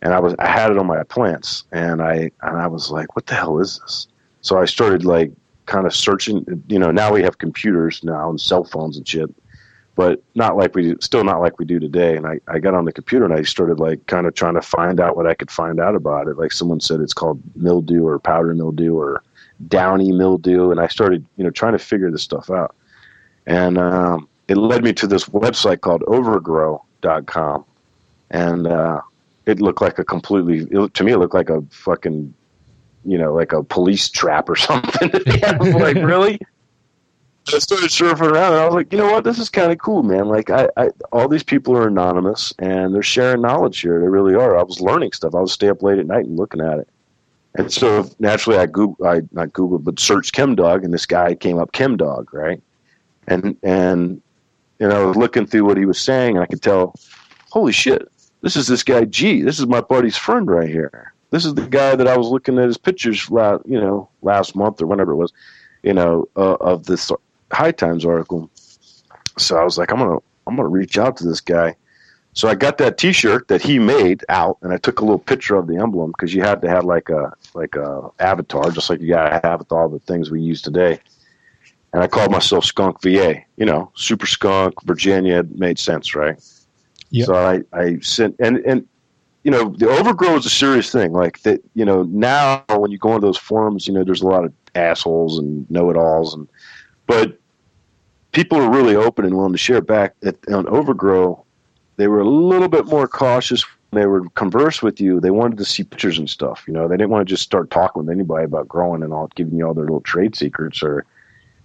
And 0.00 0.14
I 0.14 0.20
was 0.20 0.34
I 0.38 0.48
had 0.48 0.70
it 0.70 0.78
on 0.78 0.86
my 0.86 1.02
plants, 1.04 1.64
and 1.72 2.00
I 2.00 2.30
and 2.42 2.56
I 2.56 2.66
was 2.66 2.90
like, 2.90 3.14
what 3.14 3.26
the 3.26 3.34
hell 3.34 3.58
is 3.58 3.78
this? 3.80 4.08
So 4.40 4.58
I 4.58 4.64
started 4.64 5.04
like 5.04 5.32
kind 5.66 5.86
of 5.86 5.94
searching. 5.94 6.44
You 6.68 6.78
know, 6.78 6.90
now 6.90 7.12
we 7.12 7.22
have 7.22 7.38
computers 7.38 8.02
now 8.02 8.30
and 8.30 8.40
cell 8.40 8.64
phones 8.64 8.96
and 8.96 9.06
shit, 9.06 9.28
but 9.96 10.22
not 10.34 10.56
like 10.56 10.74
we 10.74 10.96
still 11.00 11.24
not 11.24 11.40
like 11.40 11.58
we 11.58 11.66
do 11.66 11.78
today. 11.78 12.16
And 12.16 12.26
I, 12.26 12.40
I 12.48 12.58
got 12.58 12.74
on 12.74 12.86
the 12.86 12.92
computer 12.92 13.26
and 13.26 13.34
I 13.34 13.42
started 13.42 13.78
like 13.78 14.06
kind 14.06 14.26
of 14.26 14.34
trying 14.34 14.54
to 14.54 14.62
find 14.62 14.98
out 14.98 15.16
what 15.16 15.26
I 15.26 15.34
could 15.34 15.50
find 15.50 15.78
out 15.78 15.94
about 15.94 16.26
it. 16.26 16.38
Like 16.38 16.52
someone 16.52 16.80
said, 16.80 17.00
it's 17.00 17.14
called 17.14 17.42
mildew 17.54 18.06
or 18.06 18.18
powder 18.18 18.54
mildew 18.54 18.94
or 18.94 19.22
downy 19.66 20.12
mildew, 20.12 20.70
and 20.70 20.80
I 20.80 20.86
started 20.86 21.26
you 21.36 21.44
know 21.44 21.50
trying 21.50 21.72
to 21.72 21.78
figure 21.78 22.10
this 22.10 22.22
stuff 22.22 22.50
out. 22.50 22.74
And 23.46 23.78
um, 23.78 24.27
it 24.48 24.56
led 24.56 24.82
me 24.82 24.92
to 24.94 25.06
this 25.06 25.26
website 25.26 25.82
called 25.82 26.02
Overgrow.com, 26.06 27.64
and 28.30 28.66
uh, 28.66 29.00
it 29.46 29.60
looked 29.60 29.80
like 29.80 29.98
a 29.98 30.04
completely 30.04 30.66
it, 30.70 30.94
to 30.94 31.04
me 31.04 31.12
it 31.12 31.18
looked 31.18 31.34
like 31.34 31.50
a 31.50 31.62
fucking 31.70 32.34
you 33.04 33.18
know 33.18 33.32
like 33.32 33.52
a 33.52 33.62
police 33.62 34.08
trap 34.08 34.48
or 34.48 34.56
something. 34.68 35.10
Like, 35.60 35.96
really? 35.96 36.40
I 37.54 37.58
started 37.60 37.88
surfing 37.88 38.30
around, 38.30 38.52
and 38.52 38.60
I 38.60 38.66
was 38.66 38.74
like, 38.74 38.92
you 38.92 38.98
know 38.98 39.10
what, 39.10 39.24
this 39.24 39.38
is 39.38 39.48
kind 39.48 39.72
of 39.72 39.78
cool, 39.78 40.02
man. 40.02 40.28
Like, 40.28 40.50
I, 40.50 40.68
I, 40.76 40.90
all 41.12 41.28
these 41.28 41.42
people 41.42 41.74
are 41.78 41.88
anonymous, 41.88 42.52
and 42.58 42.94
they're 42.94 43.02
sharing 43.02 43.40
knowledge 43.40 43.80
here. 43.80 43.98
They 44.00 44.08
really 44.08 44.34
are. 44.34 44.58
I 44.58 44.62
was 44.62 44.82
learning 44.82 45.12
stuff. 45.12 45.34
I 45.34 45.40
would 45.40 45.48
stay 45.48 45.70
up 45.70 45.82
late 45.82 45.98
at 45.98 46.06
night 46.06 46.26
and 46.26 46.36
looking 46.36 46.60
at 46.60 46.78
it. 46.78 46.88
And 47.54 47.72
so 47.72 48.08
naturally, 48.18 48.58
I 48.58 48.66
Google, 48.66 49.06
I 49.06 49.22
not 49.32 49.54
Google, 49.54 49.78
but 49.78 49.98
searched 49.98 50.34
ChemDog, 50.34 50.84
and 50.84 50.92
this 50.92 51.06
guy 51.06 51.34
came 51.34 51.58
up 51.58 51.72
ChemDog, 51.72 52.32
right? 52.32 52.62
And 53.26 53.56
and 53.62 54.20
and 54.80 54.92
I 54.92 55.04
was 55.04 55.16
looking 55.16 55.46
through 55.46 55.64
what 55.64 55.76
he 55.76 55.86
was 55.86 56.00
saying, 56.00 56.36
and 56.36 56.42
I 56.42 56.46
could 56.46 56.62
tell, 56.62 56.94
holy 57.50 57.72
shit, 57.72 58.10
this 58.40 58.56
is 58.56 58.66
this 58.66 58.82
guy 58.82 59.04
G. 59.04 59.42
This 59.42 59.58
is 59.58 59.66
my 59.66 59.80
buddy's 59.80 60.16
friend 60.16 60.48
right 60.48 60.68
here. 60.68 61.12
This 61.30 61.44
is 61.44 61.54
the 61.54 61.66
guy 61.66 61.94
that 61.94 62.08
I 62.08 62.16
was 62.16 62.28
looking 62.28 62.58
at 62.58 62.64
his 62.64 62.78
pictures, 62.78 63.30
last, 63.30 63.62
you 63.66 63.80
know, 63.80 64.08
last 64.22 64.56
month 64.56 64.80
or 64.80 64.86
whenever 64.86 65.12
it 65.12 65.16
was, 65.16 65.32
you 65.82 65.92
know, 65.92 66.28
uh, 66.36 66.54
of 66.54 66.86
this 66.86 67.10
High 67.52 67.72
Times 67.72 68.04
article. 68.04 68.50
So 69.36 69.56
I 69.58 69.64
was 69.64 69.76
like, 69.78 69.92
I'm 69.92 69.98
gonna 69.98 70.18
I'm 70.46 70.56
gonna 70.56 70.68
reach 70.68 70.98
out 70.98 71.16
to 71.18 71.24
this 71.24 71.40
guy. 71.40 71.76
So 72.32 72.48
I 72.48 72.54
got 72.54 72.78
that 72.78 72.98
T-shirt 72.98 73.48
that 73.48 73.62
he 73.62 73.78
made 73.78 74.24
out, 74.28 74.58
and 74.62 74.72
I 74.72 74.76
took 74.76 75.00
a 75.00 75.04
little 75.04 75.18
picture 75.18 75.56
of 75.56 75.66
the 75.66 75.76
emblem 75.76 76.12
because 76.12 76.32
you 76.32 76.42
had 76.42 76.62
to 76.62 76.68
have 76.68 76.84
like 76.84 77.08
a 77.08 77.32
like 77.54 77.74
a 77.76 78.08
avatar, 78.20 78.70
just 78.70 78.88
like 78.90 79.00
you 79.00 79.08
got 79.08 79.28
to 79.28 79.48
have 79.48 79.58
with 79.58 79.72
all 79.72 79.88
the 79.88 79.98
things 80.00 80.30
we 80.30 80.40
use 80.40 80.62
today. 80.62 81.00
And 81.92 82.02
I 82.02 82.06
called 82.06 82.30
myself 82.30 82.64
Skunk 82.64 83.02
VA. 83.02 83.42
You 83.56 83.66
know, 83.66 83.90
Super 83.94 84.26
Skunk 84.26 84.74
Virginia 84.84 85.44
made 85.54 85.78
sense, 85.78 86.14
right? 86.14 86.36
Yeah. 87.10 87.24
So 87.24 87.34
I 87.34 87.62
I 87.72 87.98
sent 88.00 88.36
and 88.38 88.58
and 88.58 88.86
you 89.44 89.50
know 89.50 89.74
the 89.78 89.88
overgrow 89.88 90.36
is 90.36 90.46
a 90.46 90.50
serious 90.50 90.92
thing. 90.92 91.12
Like 91.12 91.40
that, 91.42 91.60
you 91.74 91.84
know, 91.84 92.02
now 92.04 92.64
when 92.68 92.90
you 92.90 92.98
go 92.98 93.14
into 93.14 93.26
those 93.26 93.38
forums, 93.38 93.86
you 93.86 93.94
know, 93.94 94.04
there's 94.04 94.22
a 94.22 94.26
lot 94.26 94.44
of 94.44 94.52
assholes 94.74 95.38
and 95.38 95.68
know-it-alls 95.70 96.34
and 96.34 96.46
but 97.06 97.38
people 98.32 98.58
are 98.58 98.70
really 98.70 98.94
open 98.94 99.24
and 99.24 99.34
willing 99.34 99.52
to 99.52 99.58
share 99.58 99.80
back. 99.80 100.14
At, 100.22 100.36
on 100.52 100.68
Overgrow, 100.68 101.42
they 101.96 102.06
were 102.06 102.20
a 102.20 102.28
little 102.28 102.68
bit 102.68 102.84
more 102.84 103.08
cautious 103.08 103.64
they 103.92 104.06
would 104.06 104.34
converse 104.34 104.82
with 104.82 105.00
you. 105.00 105.20
They 105.20 105.30
wanted 105.30 105.58
to 105.58 105.64
see 105.64 105.82
pictures 105.82 106.18
and 106.18 106.28
stuff. 106.28 106.64
You 106.66 106.74
know, 106.74 106.88
they 106.88 106.96
didn't 106.96 107.10
want 107.10 107.26
to 107.26 107.32
just 107.32 107.42
start 107.42 107.70
talking 107.70 108.04
with 108.04 108.14
anybody 108.14 108.44
about 108.44 108.68
growing 108.68 109.02
and 109.02 109.12
all, 109.12 109.28
giving 109.34 109.56
you 109.56 109.66
all 109.66 109.74
their 109.74 109.84
little 109.84 110.02
trade 110.02 110.36
secrets 110.36 110.82
or 110.82 111.06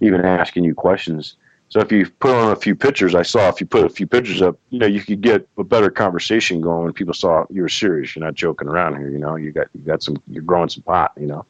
even 0.01 0.23
asking 0.25 0.63
you 0.63 0.75
questions. 0.75 1.35
So 1.69 1.79
if 1.79 1.91
you 1.91 2.07
put 2.19 2.35
on 2.35 2.51
a 2.51 2.55
few 2.55 2.75
pictures, 2.75 3.15
I 3.15 3.23
saw 3.23 3.49
if 3.49 3.59
you 3.59 3.65
put 3.65 3.83
a 3.83 3.89
few 3.89 4.05
pictures 4.05 4.41
up, 4.43 4.59
you 4.69 4.77
know, 4.77 4.85
you 4.85 5.01
could 5.01 5.21
get 5.21 5.47
a 5.57 5.63
better 5.63 5.89
conversation 5.89 6.61
going 6.61 6.83
when 6.83 6.93
people 6.93 7.15
saw 7.15 7.45
you 7.49 7.63
were 7.63 7.69
serious. 7.69 8.15
You're 8.15 8.23
not 8.23 8.35
joking 8.35 8.67
around 8.67 8.97
here. 8.97 9.09
You 9.09 9.17
know, 9.17 9.35
you 9.37 9.51
got 9.51 9.67
you 9.73 9.81
got 9.81 10.03
some, 10.03 10.21
you're 10.27 10.43
growing 10.43 10.69
some 10.69 10.83
pot. 10.83 11.13
You 11.17 11.25
know, 11.25 11.45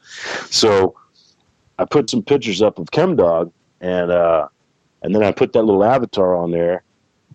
so 0.50 0.96
I 1.78 1.84
put 1.84 2.08
some 2.08 2.22
pictures 2.22 2.62
up 2.62 2.78
of 2.78 2.86
ChemDog 2.86 3.52
and 3.84 4.10
uh, 4.10 4.48
and 5.02 5.14
then 5.14 5.22
I 5.22 5.30
put 5.30 5.52
that 5.52 5.62
little 5.62 5.84
avatar 5.84 6.34
on 6.34 6.50
there, 6.50 6.82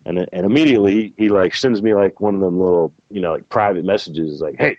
and 0.04 0.18
and 0.32 0.44
immediately 0.44 0.92
he, 0.92 1.14
he 1.16 1.28
like 1.28 1.54
sends 1.54 1.80
me 1.80 1.94
like 1.94 2.20
one 2.20 2.34
of 2.34 2.40
them 2.40 2.58
little 2.58 2.92
you 3.10 3.20
know 3.20 3.34
like 3.34 3.48
private 3.48 3.84
messages 3.84 4.40
like, 4.40 4.56
hey, 4.58 4.76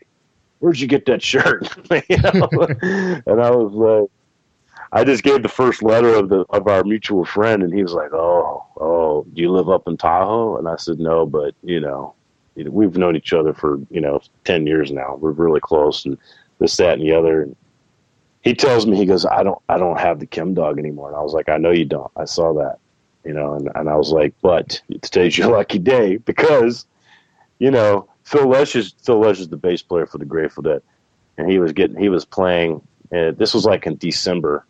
where'd 0.59 0.79
you 0.79 0.87
get 0.87 1.05
that 1.05 1.23
shirt? 1.23 1.65
you 2.09 2.17
know? 2.17 2.49
and 3.25 3.41
I 3.41 3.51
was 3.51 3.71
like. 3.73 4.11
I 4.93 5.03
just 5.03 5.23
gave 5.23 5.41
the 5.41 5.49
first 5.49 5.81
letter 5.81 6.13
of 6.15 6.29
the 6.29 6.45
of 6.49 6.67
our 6.67 6.83
mutual 6.83 7.23
friend, 7.23 7.63
and 7.63 7.73
he 7.73 7.81
was 7.81 7.93
like, 7.93 8.13
"Oh, 8.13 8.65
oh, 8.77 9.25
do 9.33 9.41
you 9.41 9.51
live 9.51 9.69
up 9.69 9.87
in 9.87 9.97
Tahoe?" 9.97 10.57
And 10.57 10.67
I 10.67 10.75
said, 10.75 10.99
"No, 10.99 11.25
but 11.25 11.55
you 11.63 11.79
know, 11.79 12.13
we've 12.55 12.97
known 12.97 13.15
each 13.15 13.33
other 13.33 13.53
for 13.53 13.79
you 13.89 14.01
know 14.01 14.21
ten 14.43 14.67
years 14.67 14.91
now. 14.91 15.15
We're 15.15 15.31
really 15.31 15.61
close, 15.61 16.05
and 16.05 16.17
this, 16.59 16.75
that, 16.77 16.93
and 16.99 17.01
the 17.01 17.13
other." 17.13 17.43
And 17.43 17.55
he 18.41 18.53
tells 18.53 18.85
me 18.85 18.97
he 18.97 19.05
goes, 19.05 19.25
I 19.25 19.43
don't 19.43 19.61
I 19.69 19.77
don't 19.77 19.99
have 19.99 20.19
the 20.19 20.25
Kim 20.25 20.55
ChemDog 20.55 20.79
anymore. 20.79 21.07
And 21.07 21.17
I 21.17 21.21
was 21.21 21.33
like, 21.33 21.49
I 21.49 21.57
know 21.57 21.71
you 21.71 21.85
don't. 21.85 22.11
I 22.15 22.25
saw 22.25 22.53
that. 22.55 22.79
You 23.23 23.33
know, 23.33 23.53
and, 23.53 23.69
and 23.75 23.87
I 23.87 23.95
was 23.95 24.11
like, 24.11 24.33
but 24.41 24.81
today's 25.01 25.37
your 25.37 25.51
lucky 25.57 25.77
day 25.77 26.17
because, 26.17 26.87
you 27.59 27.69
know, 27.69 28.09
Phil 28.23 28.47
Lesh 28.47 28.75
is 28.75 28.95
Phil 29.03 29.19
Lesh 29.19 29.39
is 29.39 29.49
the 29.49 29.57
bass 29.57 29.81
player 29.83 30.07
for 30.07 30.17
the 30.17 30.25
Grateful 30.25 30.63
Dead. 30.63 30.81
And 31.37 31.49
he 31.49 31.59
was 31.59 31.71
getting 31.71 31.97
he 31.97 32.09
was 32.09 32.25
playing 32.25 32.81
uh, 33.15 33.31
this 33.31 33.53
was 33.53 33.65
like 33.65 33.85
in 33.85 33.97
December 33.97 34.65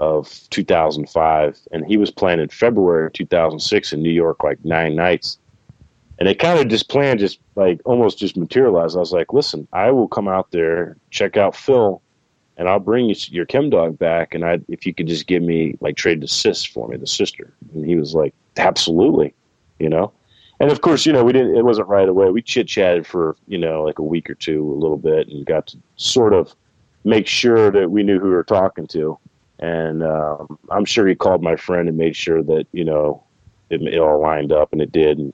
of 0.00 0.48
2005 0.50 1.58
and 1.70 1.86
he 1.86 1.96
was 1.96 2.10
playing 2.10 2.40
in 2.40 2.48
February 2.48 3.10
2006 3.12 3.92
in 3.92 4.02
New 4.02 4.10
York 4.10 4.42
like 4.42 4.62
nine 4.64 4.96
nights. 4.96 5.38
And 6.18 6.28
it 6.28 6.38
kind 6.38 6.58
of 6.58 6.68
just 6.68 6.88
planned 6.88 7.20
just 7.20 7.38
like 7.54 7.80
almost 7.84 8.18
just 8.18 8.36
materialized. 8.36 8.96
I 8.96 9.00
was 9.00 9.12
like, 9.12 9.32
listen, 9.32 9.68
I 9.72 9.90
will 9.90 10.08
come 10.08 10.28
out 10.28 10.50
there, 10.50 10.96
check 11.10 11.36
out 11.36 11.54
Phil 11.54 12.02
and 12.60 12.68
I'll 12.68 12.78
bring 12.78 13.06
you 13.06 13.14
your 13.28 13.46
ChemDog 13.46 13.98
back, 13.98 14.34
and 14.34 14.44
I 14.44 14.60
if 14.68 14.84
you 14.84 14.92
could 14.92 15.06
just 15.06 15.26
give 15.26 15.42
me 15.42 15.78
like 15.80 15.96
trade 15.96 16.22
assist 16.22 16.68
for 16.68 16.86
me, 16.88 16.98
the 16.98 17.06
sister. 17.06 17.54
And 17.72 17.86
he 17.86 17.96
was 17.96 18.14
like, 18.14 18.34
absolutely, 18.58 19.34
you 19.78 19.88
know. 19.88 20.12
And 20.60 20.70
of 20.70 20.82
course, 20.82 21.06
you 21.06 21.12
know, 21.14 21.24
we 21.24 21.32
didn't. 21.32 21.56
It 21.56 21.64
wasn't 21.64 21.88
right 21.88 22.06
away. 22.06 22.28
We 22.28 22.42
chit 22.42 22.68
chatted 22.68 23.06
for 23.06 23.34
you 23.48 23.56
know 23.56 23.82
like 23.82 23.98
a 23.98 24.02
week 24.02 24.28
or 24.28 24.34
two, 24.34 24.70
a 24.70 24.78
little 24.78 24.98
bit, 24.98 25.28
and 25.28 25.46
got 25.46 25.68
to 25.68 25.78
sort 25.96 26.34
of 26.34 26.54
make 27.02 27.26
sure 27.26 27.70
that 27.70 27.90
we 27.90 28.02
knew 28.02 28.20
who 28.20 28.28
we 28.28 28.34
were 28.34 28.44
talking 28.44 28.86
to. 28.88 29.18
And 29.60 30.02
um, 30.02 30.58
I'm 30.70 30.84
sure 30.84 31.06
he 31.06 31.14
called 31.14 31.42
my 31.42 31.56
friend 31.56 31.88
and 31.88 31.96
made 31.96 32.16
sure 32.16 32.42
that 32.42 32.66
you 32.72 32.84
know 32.84 33.22
it, 33.68 33.82
it 33.82 33.98
all 33.98 34.20
lined 34.20 34.52
up, 34.52 34.72
and 34.72 34.80
it 34.80 34.90
did. 34.90 35.18
And 35.18 35.32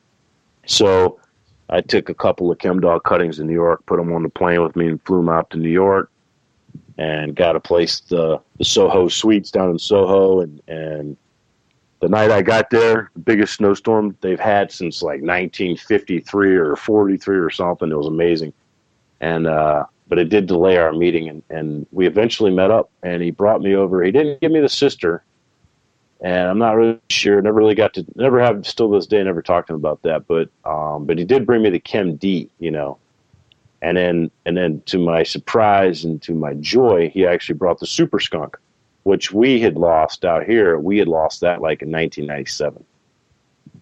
so 0.67 1.19
I 1.71 1.81
took 1.81 2.09
a 2.09 2.15
couple 2.15 2.51
of 2.51 2.59
ChemDog 2.59 3.05
cuttings 3.05 3.39
in 3.39 3.47
New 3.47 3.55
York, 3.55 3.87
put 3.87 3.99
them 3.99 4.13
on 4.13 4.23
the 4.23 4.29
plane 4.29 4.63
with 4.63 4.77
me, 4.77 4.89
and 4.89 5.03
flew 5.03 5.19
them 5.19 5.29
out 5.29 5.51
to 5.51 5.59
New 5.59 5.71
York 5.71 6.11
and 6.99 7.35
got 7.35 7.57
a 7.57 7.61
place 7.61 8.01
the, 8.01 8.41
the 8.59 8.65
Soho 8.65 9.09
Suites 9.09 9.51
down 9.51 9.71
in 9.71 9.79
Soho 9.79 10.41
and 10.41 10.61
and 10.69 11.17
the 12.01 12.09
night 12.11 12.31
I 12.31 12.43
got 12.43 12.69
there, 12.69 13.11
the 13.15 13.21
biggest 13.21 13.55
snowstorm 13.55 14.17
they've 14.21 14.39
had 14.39 14.71
since 14.71 15.01
like 15.01 15.23
1953 15.23 16.55
or 16.55 16.77
43 16.77 17.39
or 17.39 17.49
something. 17.49 17.91
It 17.91 17.97
was 17.97 18.07
amazing, 18.07 18.53
and 19.21 19.47
uh, 19.47 19.87
but 20.09 20.19
it 20.19 20.29
did 20.29 20.47
delay 20.47 20.77
our 20.77 20.93
meeting, 20.93 21.29
and, 21.29 21.43
and 21.51 21.87
we 21.93 22.07
eventually 22.07 22.51
met 22.51 22.71
up. 22.71 22.91
And 23.03 23.23
he 23.23 23.31
brought 23.31 23.61
me 23.61 23.75
over. 23.75 24.03
He 24.03 24.13
didn't 24.13 24.41
give 24.41 24.53
me 24.53 24.61
the 24.61 24.69
sister, 24.69 25.25
and 26.21 26.49
I'm 26.49 26.59
not 26.59 26.77
really 26.77 27.01
sure. 27.11 27.41
Never 27.43 27.59
really 27.59 27.75
got 27.75 27.95
to. 27.95 28.07
Never 28.15 28.41
have. 28.41 28.67
Still 28.67 28.91
this 28.91 29.07
day, 29.07 29.23
never 29.23 29.43
talked 29.43 29.69
to 29.69 29.75
him 29.75 29.81
about 29.81 30.03
that. 30.03 30.27
But 30.27 30.49
um, 30.65 31.07
but 31.07 31.19
he 31.19 31.25
did 31.25 31.47
bring 31.47 31.63
me 31.63 31.71
the 31.71 31.81
Chem 31.81 32.17
D. 32.17 32.51
You 32.59 32.71
know, 32.71 32.99
and 33.83 33.97
then, 33.97 34.31
and 34.45 34.57
then 34.57 34.83
to 34.87 34.99
my 34.99 35.23
surprise 35.23 36.05
and 36.05 36.21
to 36.23 36.35
my 36.35 36.55
joy, 36.55 37.11
he 37.13 37.27
actually 37.27 37.57
brought 37.57 37.81
the 37.81 37.87
Super 37.87 38.21
Skunk, 38.21 38.57
which 39.03 39.33
we 39.33 39.61
had 39.61 39.77
lost 39.77 40.25
out 40.25 40.45
here. 40.45 40.79
We 40.79 40.99
had 40.99 41.09
lost 41.09 41.41
that 41.43 41.61
like 41.61 41.83
in 41.83 41.91
1997. 41.91 42.85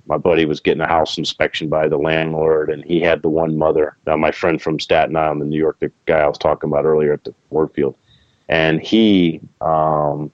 My 0.07 0.18
buddy 0.18 0.44
was 0.44 0.61
getting 0.61 0.82
a 0.82 0.86
house 0.86 1.16
inspection 1.16 1.68
by 1.68 1.88
the 1.88 1.96
landlord, 1.96 2.70
and 2.70 2.84
he 2.84 3.00
had 3.00 3.22
the 3.22 3.28
one 3.28 3.57
mother. 3.57 3.96
Now, 4.07 4.16
my 4.16 4.30
friend 4.30 4.61
from 4.61 4.78
Staten 4.78 5.16
Island, 5.16 5.42
in 5.42 5.48
New 5.48 5.59
York, 5.59 5.78
the 5.80 5.90
guy 6.07 6.20
I 6.20 6.28
was 6.28 6.38
talking 6.38 6.68
about 6.68 6.84
earlier 6.84 7.12
at 7.12 7.24
the 7.24 7.34
Warfield, 7.50 7.96
and 8.48 8.80
he 8.80 9.40
um, 9.61 10.30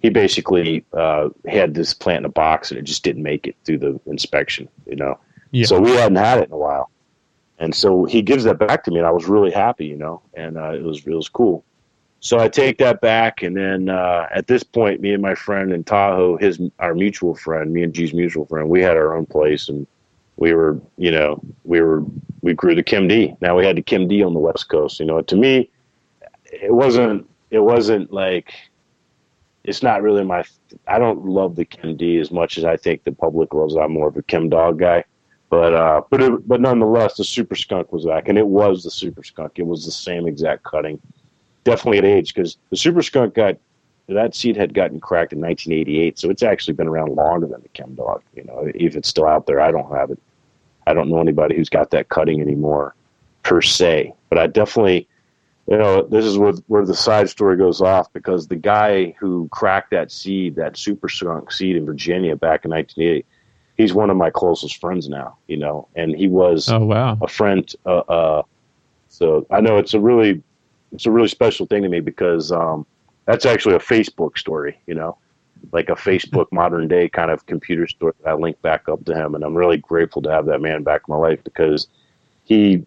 he 0.00 0.08
basically 0.08 0.84
uh, 0.94 1.28
had 1.46 1.74
this 1.74 1.92
plant 1.92 2.20
in 2.20 2.24
a 2.24 2.30
box, 2.30 2.70
and 2.70 2.78
it 2.78 2.84
just 2.84 3.04
didn't 3.04 3.22
make 3.22 3.46
it 3.46 3.56
through 3.64 3.78
the 3.78 4.00
inspection. 4.06 4.68
You 4.86 4.96
know, 4.96 5.18
yeah. 5.50 5.66
so 5.66 5.80
we 5.80 5.90
hadn't 5.90 6.16
had 6.16 6.38
it 6.38 6.48
in 6.48 6.52
a 6.52 6.58
while 6.58 6.90
and 7.62 7.72
so 7.72 8.04
he 8.04 8.22
gives 8.22 8.42
that 8.42 8.58
back 8.58 8.82
to 8.82 8.90
me, 8.90 8.98
and 8.98 9.06
I 9.06 9.12
was 9.12 9.26
really 9.26 9.52
happy, 9.52 9.86
you 9.86 9.96
know, 9.96 10.20
and 10.34 10.58
uh, 10.58 10.72
it 10.72 10.82
was 10.82 11.06
it 11.06 11.14
was 11.14 11.28
cool. 11.28 11.64
So 12.24 12.38
I 12.38 12.48
take 12.48 12.78
that 12.78 13.00
back, 13.00 13.42
and 13.42 13.56
then 13.56 13.88
uh, 13.88 14.28
at 14.32 14.46
this 14.46 14.62
point, 14.62 15.00
me 15.00 15.12
and 15.12 15.20
my 15.20 15.34
friend 15.34 15.72
in 15.72 15.82
Tahoe, 15.82 16.36
his 16.36 16.60
our 16.78 16.94
mutual 16.94 17.34
friend, 17.34 17.72
me 17.72 17.82
and 17.82 17.92
G's 17.92 18.14
mutual 18.14 18.46
friend, 18.46 18.68
we 18.68 18.80
had 18.80 18.96
our 18.96 19.16
own 19.16 19.26
place, 19.26 19.68
and 19.68 19.88
we 20.36 20.54
were, 20.54 20.80
you 20.96 21.10
know, 21.10 21.42
we 21.64 21.80
were 21.80 22.04
we 22.40 22.54
grew 22.54 22.76
the 22.76 22.82
Chem 22.82 23.08
D. 23.08 23.34
Now 23.40 23.56
we 23.56 23.66
had 23.66 23.76
the 23.76 23.82
Chem 23.82 24.06
D 24.06 24.22
on 24.22 24.34
the 24.34 24.38
West 24.38 24.68
Coast. 24.68 25.00
You 25.00 25.06
know, 25.06 25.20
to 25.20 25.34
me, 25.34 25.68
it 26.52 26.72
wasn't 26.72 27.28
it 27.50 27.58
wasn't 27.58 28.12
like 28.12 28.54
it's 29.64 29.82
not 29.82 30.00
really 30.02 30.24
my. 30.24 30.44
I 30.86 31.00
don't 31.00 31.24
love 31.24 31.56
the 31.56 31.64
Chem 31.64 31.96
D 31.96 32.18
as 32.18 32.30
much 32.30 32.56
as 32.56 32.64
I 32.64 32.76
think 32.76 33.02
the 33.02 33.10
public 33.10 33.52
loves. 33.52 33.74
I'm 33.74 33.94
more 33.94 34.06
of 34.06 34.16
a 34.16 34.22
Chem 34.22 34.48
Dog 34.48 34.78
guy, 34.78 35.02
but 35.50 35.74
uh, 35.74 36.02
but 36.08 36.22
it, 36.22 36.46
but 36.46 36.60
nonetheless, 36.60 37.16
the 37.16 37.24
Super 37.24 37.56
Skunk 37.56 37.92
was 37.92 38.06
back, 38.06 38.28
and 38.28 38.38
it 38.38 38.46
was 38.46 38.84
the 38.84 38.92
Super 38.92 39.24
Skunk. 39.24 39.54
It 39.56 39.66
was 39.66 39.84
the 39.84 39.90
same 39.90 40.28
exact 40.28 40.62
cutting, 40.62 41.00
definitely 41.64 41.98
at 41.98 42.04
age 42.04 42.34
because 42.34 42.58
the 42.70 42.76
Super 42.76 43.02
Skunk 43.02 43.34
got 43.34 43.56
that 44.08 44.34
seed 44.34 44.56
had 44.56 44.74
gotten 44.74 45.00
cracked 45.00 45.32
in 45.32 45.40
1988, 45.40 46.18
so 46.18 46.28
it's 46.28 46.42
actually 46.42 46.74
been 46.74 46.88
around 46.88 47.14
longer 47.14 47.46
than 47.46 47.62
the 47.62 47.68
Chem 47.68 47.94
Dog. 47.94 48.22
You 48.34 48.44
know, 48.44 48.70
if 48.74 48.96
it's 48.96 49.08
still 49.08 49.26
out 49.26 49.46
there, 49.46 49.60
I 49.60 49.70
don't 49.70 49.90
have 49.94 50.10
it. 50.10 50.18
I 50.86 50.92
don't 50.92 51.08
know 51.08 51.20
anybody 51.20 51.54
who's 51.54 51.68
got 51.68 51.90
that 51.92 52.08
cutting 52.08 52.40
anymore, 52.40 52.94
per 53.42 53.62
se. 53.62 54.14
But 54.28 54.38
I 54.38 54.48
definitely 54.48 55.08
you 55.68 55.78
know, 55.78 56.02
this 56.02 56.24
is 56.24 56.36
where, 56.36 56.52
where 56.66 56.84
the 56.84 56.94
side 56.94 57.28
story 57.28 57.56
goes 57.56 57.80
off 57.80 58.12
because 58.12 58.48
the 58.48 58.56
guy 58.56 59.14
who 59.18 59.48
cracked 59.52 59.90
that 59.92 60.10
seed, 60.10 60.56
that 60.56 60.76
super 60.76 61.08
skunk 61.08 61.52
seed 61.52 61.76
in 61.76 61.86
Virginia 61.86 62.34
back 62.34 62.64
in 62.64 62.70
1988, 62.72 63.26
he's 63.76 63.94
one 63.94 64.10
of 64.10 64.16
my 64.16 64.30
closest 64.30 64.78
friends 64.78 65.08
now, 65.08 65.36
you 65.46 65.56
know, 65.56 65.88
and 65.94 66.14
he 66.16 66.26
was 66.26 66.68
oh, 66.68 66.84
wow. 66.84 67.16
a 67.22 67.28
friend. 67.28 67.74
Uh, 67.86 67.98
uh, 67.98 68.42
so 69.08 69.46
I 69.50 69.60
know 69.60 69.78
it's 69.78 69.94
a 69.94 70.00
really, 70.00 70.42
it's 70.92 71.06
a 71.06 71.10
really 71.10 71.28
special 71.28 71.66
thing 71.66 71.82
to 71.82 71.88
me 71.88 72.00
because 72.00 72.52
um, 72.52 72.86
that's 73.24 73.46
actually 73.46 73.74
a 73.74 73.80
Facebook 73.80 74.38
story, 74.38 74.78
you 74.86 74.94
know, 74.94 75.16
like 75.72 75.88
a 75.88 75.94
Facebook 75.94 76.46
modern 76.52 76.88
day 76.88 77.08
kind 77.08 77.30
of 77.30 77.46
computer 77.46 77.86
story 77.86 78.12
that 78.22 78.30
I 78.30 78.34
link 78.34 78.60
back 78.62 78.88
up 78.88 79.04
to 79.06 79.14
him. 79.14 79.34
And 79.34 79.44
I'm 79.44 79.54
really 79.54 79.78
grateful 79.78 80.22
to 80.22 80.30
have 80.30 80.46
that 80.46 80.60
man 80.60 80.82
back 80.82 81.02
in 81.08 81.12
my 81.12 81.18
life 81.18 81.42
because 81.44 81.86
he 82.44 82.84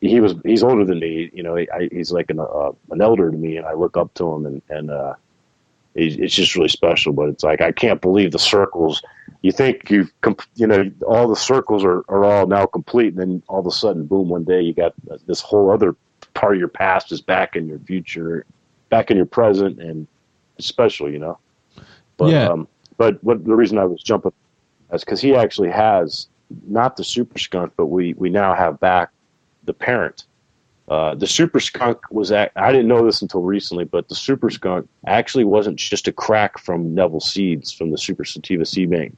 he 0.00 0.20
was 0.20 0.34
he's 0.44 0.64
older 0.64 0.84
than 0.84 0.98
me. 0.98 1.30
You 1.32 1.42
know, 1.42 1.56
I, 1.56 1.88
he's 1.90 2.12
like 2.12 2.30
an 2.30 2.40
uh, 2.40 2.72
an 2.90 3.00
elder 3.00 3.30
to 3.30 3.36
me, 3.36 3.56
and 3.56 3.66
I 3.66 3.74
look 3.74 3.96
up 3.96 4.12
to 4.14 4.32
him, 4.32 4.46
and 4.46 4.62
and 4.68 4.90
uh, 4.90 5.14
it's 5.94 6.34
just 6.34 6.56
really 6.56 6.68
special. 6.68 7.12
But 7.12 7.28
it's 7.28 7.44
like 7.44 7.60
I 7.60 7.70
can't 7.70 8.00
believe 8.00 8.32
the 8.32 8.38
circles. 8.38 9.00
You 9.42 9.52
think 9.52 9.90
you've 9.90 10.10
you 10.56 10.66
know 10.66 10.90
all 11.06 11.28
the 11.28 11.36
circles 11.36 11.84
are, 11.84 12.04
are 12.08 12.24
all 12.24 12.46
now 12.48 12.66
complete, 12.66 13.14
and 13.14 13.18
then 13.18 13.42
all 13.48 13.60
of 13.60 13.66
a 13.66 13.70
sudden, 13.70 14.06
boom! 14.06 14.28
One 14.28 14.42
day 14.42 14.60
you 14.60 14.74
got 14.74 14.92
this 15.26 15.40
whole 15.40 15.70
other 15.70 15.94
part 16.34 16.54
of 16.54 16.58
your 16.58 16.68
past 16.68 17.12
is 17.12 17.20
back 17.20 17.56
in 17.56 17.66
your 17.66 17.78
future, 17.80 18.44
back 18.88 19.10
in 19.10 19.16
your 19.16 19.26
present, 19.26 19.80
and 19.80 20.06
especially, 20.58 21.12
you 21.12 21.18
know. 21.18 21.38
But 22.16 22.30
yeah. 22.30 22.46
um, 22.48 22.68
but 22.96 23.22
what 23.24 23.44
the 23.44 23.54
reason 23.54 23.78
I 23.78 23.84
was 23.84 24.02
jumping 24.02 24.32
is 24.92 25.04
because 25.04 25.20
he 25.20 25.34
actually 25.34 25.70
has 25.70 26.28
not 26.66 26.96
the 26.96 27.04
super 27.04 27.38
skunk, 27.38 27.72
but 27.76 27.86
we 27.86 28.14
we 28.14 28.30
now 28.30 28.54
have 28.54 28.78
back 28.80 29.10
the 29.64 29.72
parent. 29.72 30.24
Uh, 30.88 31.14
the 31.14 31.26
super 31.26 31.60
skunk 31.60 31.98
was 32.10 32.32
at, 32.32 32.52
I 32.56 32.72
didn't 32.72 32.88
know 32.88 33.06
this 33.06 33.22
until 33.22 33.40
recently, 33.40 33.84
but 33.84 34.08
the 34.08 34.14
super 34.14 34.50
skunk 34.50 34.88
actually 35.06 35.44
wasn't 35.44 35.78
just 35.78 36.08
a 36.08 36.12
crack 36.12 36.58
from 36.58 36.94
Neville 36.94 37.20
seeds 37.20 37.72
from 37.72 37.92
the 37.92 37.96
super 37.96 38.24
sativa 38.24 38.66
seed 38.66 38.90
bank. 38.90 39.16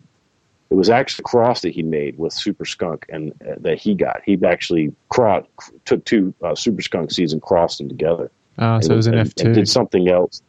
It 0.74 0.76
was 0.76 0.90
actually 0.90 1.22
a 1.22 1.28
cross 1.28 1.60
that 1.60 1.72
he 1.72 1.84
made 1.84 2.18
with 2.18 2.32
super 2.32 2.64
skunk 2.64 3.06
and 3.08 3.30
uh, 3.48 3.54
that 3.58 3.78
he 3.78 3.94
got. 3.94 4.22
He 4.26 4.36
actually 4.44 4.92
cro- 5.08 5.46
took 5.84 6.04
two 6.04 6.34
uh, 6.42 6.56
super 6.56 6.82
skunk 6.82 7.12
seeds 7.12 7.32
and 7.32 7.40
crossed 7.40 7.78
them 7.78 7.88
together. 7.88 8.28
Oh, 8.58 8.80
so 8.80 8.92
it 8.92 8.96
was 8.96 9.06
an 9.06 9.14
F 9.14 9.32
two. 9.36 9.52
Did 9.52 9.68
something 9.68 10.08
else. 10.08 10.42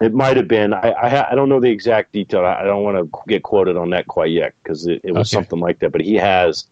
It 0.00 0.14
might 0.14 0.36
have 0.36 0.46
been. 0.46 0.74
I, 0.74 0.90
I, 0.90 1.32
I 1.32 1.34
don't 1.34 1.48
know 1.48 1.58
the 1.58 1.70
exact 1.70 2.12
detail. 2.12 2.46
I, 2.46 2.60
I 2.60 2.62
don't 2.62 2.84
want 2.84 3.12
to 3.12 3.20
get 3.26 3.42
quoted 3.42 3.76
on 3.76 3.90
that 3.90 4.06
quite 4.06 4.30
yet 4.30 4.54
because 4.62 4.86
it, 4.86 5.00
it 5.02 5.10
was 5.10 5.28
okay. 5.34 5.42
something 5.42 5.58
like 5.58 5.80
that. 5.80 5.90
But 5.90 6.02
he 6.02 6.14
has 6.14 6.68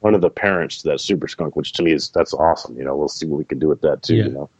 one 0.00 0.14
of 0.14 0.22
the 0.22 0.30
parents 0.30 0.78
to 0.78 0.88
that 0.88 1.00
super 1.00 1.28
skunk, 1.28 1.56
which 1.56 1.74
to 1.74 1.82
me 1.82 1.92
is 1.92 2.08
that's 2.08 2.32
awesome. 2.32 2.74
You 2.78 2.84
know, 2.84 2.96
we'll 2.96 3.08
see 3.08 3.26
what 3.26 3.36
we 3.36 3.44
can 3.44 3.58
do 3.58 3.68
with 3.68 3.82
that 3.82 4.02
too. 4.02 4.16
Yeah. 4.16 4.24
You 4.24 4.30
know. 4.30 4.50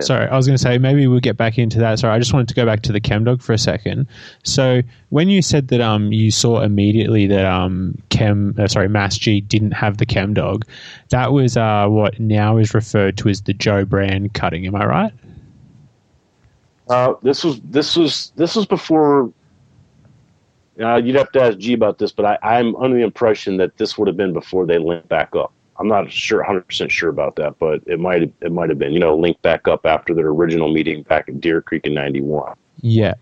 Sorry, 0.00 0.28
I 0.28 0.36
was 0.36 0.46
going 0.46 0.56
to 0.56 0.62
say 0.62 0.78
maybe 0.78 1.06
we'll 1.06 1.20
get 1.20 1.36
back 1.36 1.58
into 1.58 1.78
that. 1.80 1.98
Sorry, 1.98 2.14
I 2.14 2.18
just 2.18 2.32
wanted 2.32 2.48
to 2.48 2.54
go 2.54 2.64
back 2.64 2.82
to 2.82 2.92
the 2.92 3.00
chem 3.00 3.24
dog 3.24 3.42
for 3.42 3.52
a 3.52 3.58
second. 3.58 4.06
So 4.44 4.82
when 5.08 5.28
you 5.28 5.42
said 5.42 5.68
that 5.68 5.80
um 5.80 6.12
you 6.12 6.30
saw 6.30 6.60
immediately 6.60 7.26
that 7.26 7.44
um 7.44 7.96
chem 8.08 8.54
uh, 8.58 8.68
sorry 8.68 8.88
Mass 8.88 9.18
G 9.18 9.40
didn't 9.40 9.72
have 9.72 9.98
the 9.98 10.06
chem 10.06 10.34
dog, 10.34 10.64
that 11.08 11.32
was 11.32 11.56
uh 11.56 11.86
what 11.88 12.20
now 12.20 12.56
is 12.56 12.72
referred 12.72 13.16
to 13.18 13.28
as 13.28 13.42
the 13.42 13.52
Joe 13.52 13.84
Brand 13.84 14.32
cutting. 14.32 14.66
Am 14.66 14.76
I 14.76 14.84
right? 14.86 15.12
Uh, 16.88 17.14
this 17.22 17.44
was 17.44 17.60
this 17.60 17.96
was 17.96 18.32
this 18.36 18.56
was 18.56 18.66
before 18.66 19.32
uh, 20.80 20.96
you'd 20.96 21.16
have 21.16 21.30
to 21.32 21.42
ask 21.42 21.58
G 21.58 21.72
about 21.72 21.98
this, 21.98 22.12
but 22.12 22.38
I, 22.42 22.58
am 22.58 22.74
under 22.76 22.96
the 22.96 23.04
impression 23.04 23.58
that 23.58 23.76
this 23.76 23.98
would 23.98 24.08
have 24.08 24.16
been 24.16 24.32
before 24.32 24.66
they 24.66 24.78
linked 24.78 25.08
back 25.08 25.36
up. 25.36 25.52
I'm 25.80 25.88
not 25.88 26.12
sure, 26.12 26.38
100 26.40 26.68
percent 26.68 26.92
sure 26.92 27.08
about 27.08 27.36
that, 27.36 27.58
but 27.58 27.82
it 27.86 27.98
might 27.98 28.22
it 28.22 28.52
might 28.52 28.68
have 28.68 28.78
been. 28.78 28.92
You 28.92 29.00
know, 29.00 29.16
linked 29.16 29.40
back 29.40 29.66
up 29.66 29.86
after 29.86 30.14
their 30.14 30.28
original 30.28 30.70
meeting 30.70 31.02
back 31.04 31.28
at 31.28 31.40
Deer 31.40 31.62
Creek 31.62 31.86
in 31.86 31.94
'91. 31.94 32.54
Yeah, 32.82 33.14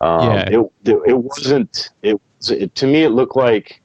um, 0.00 0.30
yeah. 0.30 0.48
It, 0.48 0.72
it, 0.84 1.00
it 1.06 1.18
wasn't. 1.18 1.90
It, 2.02 2.20
it, 2.48 2.74
to 2.74 2.86
me 2.86 3.04
it 3.04 3.10
looked 3.10 3.36
like 3.36 3.82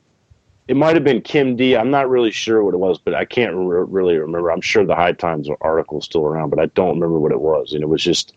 it 0.68 0.76
might 0.76 0.96
have 0.96 1.04
been 1.04 1.22
Chem 1.22 1.56
D. 1.56 1.76
I'm 1.76 1.92
not 1.92 2.10
really 2.10 2.32
sure 2.32 2.64
what 2.64 2.74
it 2.74 2.78
was, 2.78 2.98
but 2.98 3.14
I 3.14 3.26
can't 3.26 3.54
re- 3.56 3.86
really 3.88 4.18
remember. 4.18 4.52
I'm 4.52 4.62
sure 4.62 4.86
the 4.86 4.96
High 4.96 5.12
Times 5.12 5.48
article 5.62 6.00
is 6.00 6.06
still 6.06 6.26
around, 6.26 6.50
but 6.50 6.60
I 6.60 6.68
don't 6.68 7.00
remember 7.00 7.20
what 7.20 7.32
it 7.32 7.42
was. 7.42 7.74
And 7.74 7.84
it 7.84 7.88
was 7.88 8.02
just, 8.02 8.34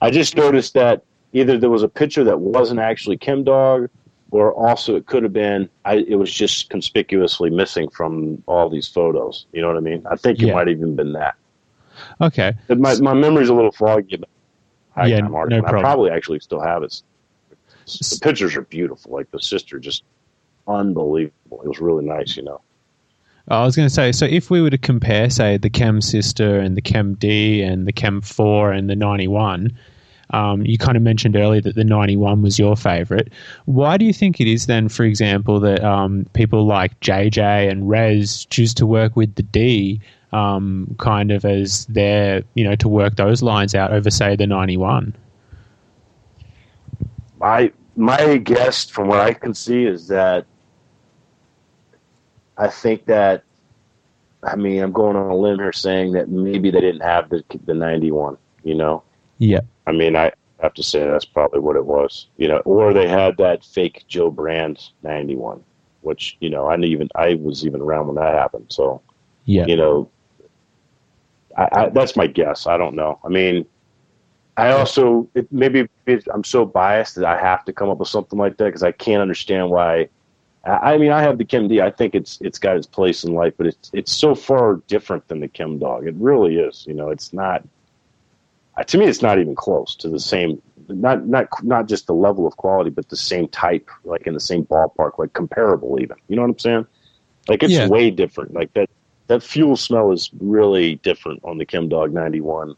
I 0.00 0.10
just 0.10 0.36
noticed 0.36 0.74
that 0.74 1.04
either 1.32 1.56
there 1.56 1.70
was 1.70 1.82
a 1.82 1.88
picture 1.88 2.24
that 2.24 2.40
wasn't 2.40 2.80
actually 2.80 3.16
Chem 3.16 3.44
Dog, 3.44 3.90
or 4.30 4.52
also 4.52 4.96
it 4.96 5.06
could 5.06 5.22
have 5.22 5.32
been 5.32 5.68
I, 5.84 5.96
it 5.96 6.16
was 6.16 6.32
just 6.32 6.70
conspicuously 6.70 7.50
missing 7.50 7.88
from 7.90 8.42
all 8.46 8.68
these 8.68 8.86
photos. 8.86 9.46
You 9.52 9.62
know 9.62 9.68
what 9.68 9.76
I 9.76 9.80
mean? 9.80 10.06
I 10.10 10.16
think 10.16 10.40
it 10.40 10.52
might 10.52 10.68
have 10.68 10.76
even 10.76 10.96
been 10.96 11.12
that. 11.12 11.34
Okay. 12.20 12.54
My 12.68 12.94
my 13.00 13.14
memory's 13.14 13.48
a 13.48 13.54
little 13.54 13.72
foggy. 13.72 14.16
But 14.16 15.08
yeah, 15.08 15.20
no 15.20 15.30
problem. 15.30 15.64
I 15.64 15.70
probably 15.80 16.10
actually 16.10 16.40
still 16.40 16.60
have 16.60 16.82
it. 16.82 17.02
The 17.86 18.18
pictures 18.20 18.56
are 18.56 18.62
beautiful. 18.62 19.12
Like 19.12 19.30
the 19.30 19.40
sister, 19.40 19.78
just 19.78 20.02
unbelievable. 20.66 21.62
It 21.62 21.68
was 21.68 21.80
really 21.80 22.04
nice, 22.04 22.36
you 22.36 22.42
know. 22.42 22.60
Oh, 23.50 23.62
I 23.62 23.64
was 23.64 23.76
going 23.76 23.88
to 23.88 23.94
say, 23.94 24.12
so 24.12 24.26
if 24.26 24.50
we 24.50 24.60
were 24.60 24.68
to 24.68 24.76
compare, 24.76 25.30
say, 25.30 25.56
the 25.56 25.70
Chem 25.70 26.02
Sister 26.02 26.58
and 26.60 26.76
the 26.76 26.82
Chem 26.82 27.14
D 27.14 27.62
and 27.62 27.86
the 27.86 27.92
Chem 27.92 28.20
4 28.20 28.72
and 28.72 28.90
the 28.90 28.96
91, 28.96 29.76
um, 30.30 30.64
you 30.64 30.78
kind 30.78 30.96
of 30.96 31.02
mentioned 31.02 31.36
earlier 31.36 31.60
that 31.60 31.74
the 31.74 31.84
91 31.84 32.42
was 32.42 32.58
your 32.58 32.76
favorite. 32.76 33.32
Why 33.64 33.96
do 33.96 34.04
you 34.04 34.12
think 34.12 34.40
it 34.40 34.46
is 34.46 34.66
then, 34.66 34.88
for 34.88 35.04
example, 35.04 35.60
that 35.60 35.82
um, 35.82 36.26
people 36.32 36.66
like 36.66 36.98
JJ 37.00 37.70
and 37.70 37.88
Rez 37.88 38.46
choose 38.46 38.74
to 38.74 38.86
work 38.86 39.16
with 39.16 39.34
the 39.36 39.42
D 39.42 40.00
um, 40.32 40.94
kind 40.98 41.30
of 41.30 41.44
as 41.44 41.86
their, 41.86 42.42
you 42.54 42.64
know, 42.64 42.76
to 42.76 42.88
work 42.88 43.16
those 43.16 43.42
lines 43.42 43.74
out 43.74 43.92
over, 43.92 44.10
say, 44.10 44.36
the 44.36 44.46
91? 44.46 45.14
My, 47.40 47.72
my 47.96 48.36
guess, 48.36 48.88
from 48.88 49.08
what 49.08 49.20
I 49.20 49.32
can 49.32 49.54
see, 49.54 49.84
is 49.84 50.08
that 50.08 50.44
I 52.58 52.68
think 52.68 53.06
that 53.06 53.44
I 54.42 54.56
mean, 54.56 54.82
I'm 54.82 54.92
going 54.92 55.16
on 55.16 55.30
a 55.30 55.36
limb 55.36 55.58
here 55.58 55.72
saying 55.72 56.12
that 56.12 56.28
maybe 56.28 56.70
they 56.70 56.80
didn't 56.80 57.02
have 57.02 57.28
the 57.28 57.42
the 57.64 57.74
91. 57.74 58.38
You 58.64 58.74
know. 58.74 59.02
Yeah. 59.38 59.60
I 59.88 59.92
mean, 59.92 60.16
I 60.16 60.30
have 60.60 60.74
to 60.74 60.82
say 60.82 61.06
that's 61.06 61.24
probably 61.24 61.60
what 61.60 61.76
it 61.76 61.86
was, 61.86 62.26
you 62.36 62.46
know, 62.46 62.58
or 62.58 62.92
they 62.92 63.08
had 63.08 63.38
that 63.38 63.64
fake 63.64 64.04
Joe 64.06 64.30
Brand 64.30 64.90
91, 65.02 65.64
which, 66.02 66.36
you 66.40 66.50
know, 66.50 66.66
I 66.66 66.76
even, 66.76 67.08
I 67.14 67.34
was 67.36 67.64
even 67.64 67.80
around 67.80 68.06
when 68.06 68.16
that 68.16 68.34
happened. 68.34 68.66
So, 68.68 69.00
yeah, 69.46 69.64
you 69.66 69.76
know, 69.76 70.10
I, 71.56 71.68
I, 71.72 71.88
that's 71.88 72.16
my 72.16 72.26
guess. 72.26 72.66
I 72.66 72.76
don't 72.76 72.94
know. 72.94 73.18
I 73.24 73.28
mean, 73.28 73.64
I 74.58 74.72
also, 74.72 75.26
it, 75.34 75.50
maybe 75.50 75.88
it, 76.04 76.28
I'm 76.34 76.44
so 76.44 76.66
biased 76.66 77.14
that 77.14 77.24
I 77.24 77.40
have 77.40 77.64
to 77.64 77.72
come 77.72 77.88
up 77.88 77.98
with 77.98 78.08
something 78.08 78.38
like 78.38 78.58
that 78.58 78.66
because 78.66 78.82
I 78.82 78.92
can't 78.92 79.22
understand 79.22 79.70
why. 79.70 80.10
I, 80.64 80.94
I 80.94 80.98
mean, 80.98 81.12
I 81.12 81.22
have 81.22 81.38
the 81.38 81.44
Chem 81.46 81.68
D. 81.68 81.80
I 81.80 81.90
think 81.90 82.14
it's 82.14 82.38
it's 82.42 82.58
got 82.58 82.76
its 82.76 82.86
place 82.86 83.24
in 83.24 83.34
life, 83.34 83.54
but 83.56 83.68
it's 83.68 83.90
it's 83.94 84.12
so 84.12 84.34
far 84.34 84.82
different 84.86 85.26
than 85.28 85.40
the 85.40 85.48
Chem 85.48 85.78
Dog. 85.78 86.06
It 86.06 86.14
really 86.16 86.56
is. 86.56 86.84
You 86.86 86.94
know, 86.94 87.08
it's 87.08 87.32
not 87.32 87.62
Uh, 88.78 88.84
to 88.84 88.96
me, 88.96 89.06
it's 89.06 89.22
not 89.22 89.38
even 89.38 89.54
close 89.54 89.96
to 89.96 90.08
the 90.08 90.20
same. 90.20 90.62
Not 90.88 91.26
not 91.26 91.48
not 91.62 91.88
just 91.88 92.06
the 92.06 92.14
level 92.14 92.46
of 92.46 92.56
quality, 92.56 92.90
but 92.90 93.08
the 93.08 93.16
same 93.16 93.48
type, 93.48 93.90
like 94.04 94.26
in 94.26 94.34
the 94.34 94.40
same 94.40 94.64
ballpark, 94.64 95.18
like 95.18 95.32
comparable 95.32 96.00
even. 96.00 96.16
You 96.28 96.36
know 96.36 96.42
what 96.42 96.52
I'm 96.52 96.58
saying? 96.58 96.86
Like 97.48 97.62
it's 97.62 97.72
yeah. 97.72 97.88
way 97.88 98.10
different. 98.10 98.54
Like 98.54 98.72
that 98.74 98.88
that 99.26 99.42
fuel 99.42 99.76
smell 99.76 100.12
is 100.12 100.30
really 100.40 100.94
different 100.96 101.40
on 101.44 101.58
the 101.58 101.66
Chem 101.66 101.88
Dog 101.88 102.12
91 102.14 102.74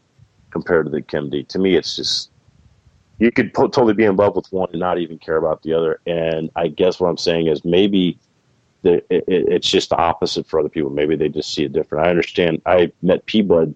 compared 0.49 0.87
to 0.87 0.91
the 0.91 1.01
Chem 1.01 1.29
D. 1.29 1.43
To 1.43 1.59
me, 1.59 1.75
it's 1.75 1.95
just 1.95 2.31
you 3.19 3.31
could 3.31 3.53
totally 3.53 3.93
be 3.93 4.03
in 4.03 4.15
love 4.15 4.35
with 4.35 4.51
one 4.51 4.69
and 4.71 4.79
not 4.79 4.97
even 4.97 5.19
care 5.19 5.37
about 5.37 5.61
the 5.61 5.73
other. 5.73 6.01
And 6.07 6.49
I 6.55 6.67
guess 6.67 6.99
what 6.99 7.09
I'm 7.09 7.17
saying 7.17 7.47
is 7.47 7.63
maybe 7.63 8.17
the, 8.81 8.95
it, 9.13 9.23
it's 9.27 9.69
just 9.69 9.91
the 9.91 9.97
opposite 9.97 10.47
for 10.47 10.59
other 10.59 10.69
people. 10.69 10.89
Maybe 10.89 11.15
they 11.15 11.29
just 11.29 11.53
see 11.53 11.63
it 11.63 11.71
different. 11.71 12.07
I 12.07 12.09
understand. 12.09 12.63
I 12.65 12.91
met 13.03 13.25
P 13.27 13.43
Bud 13.43 13.75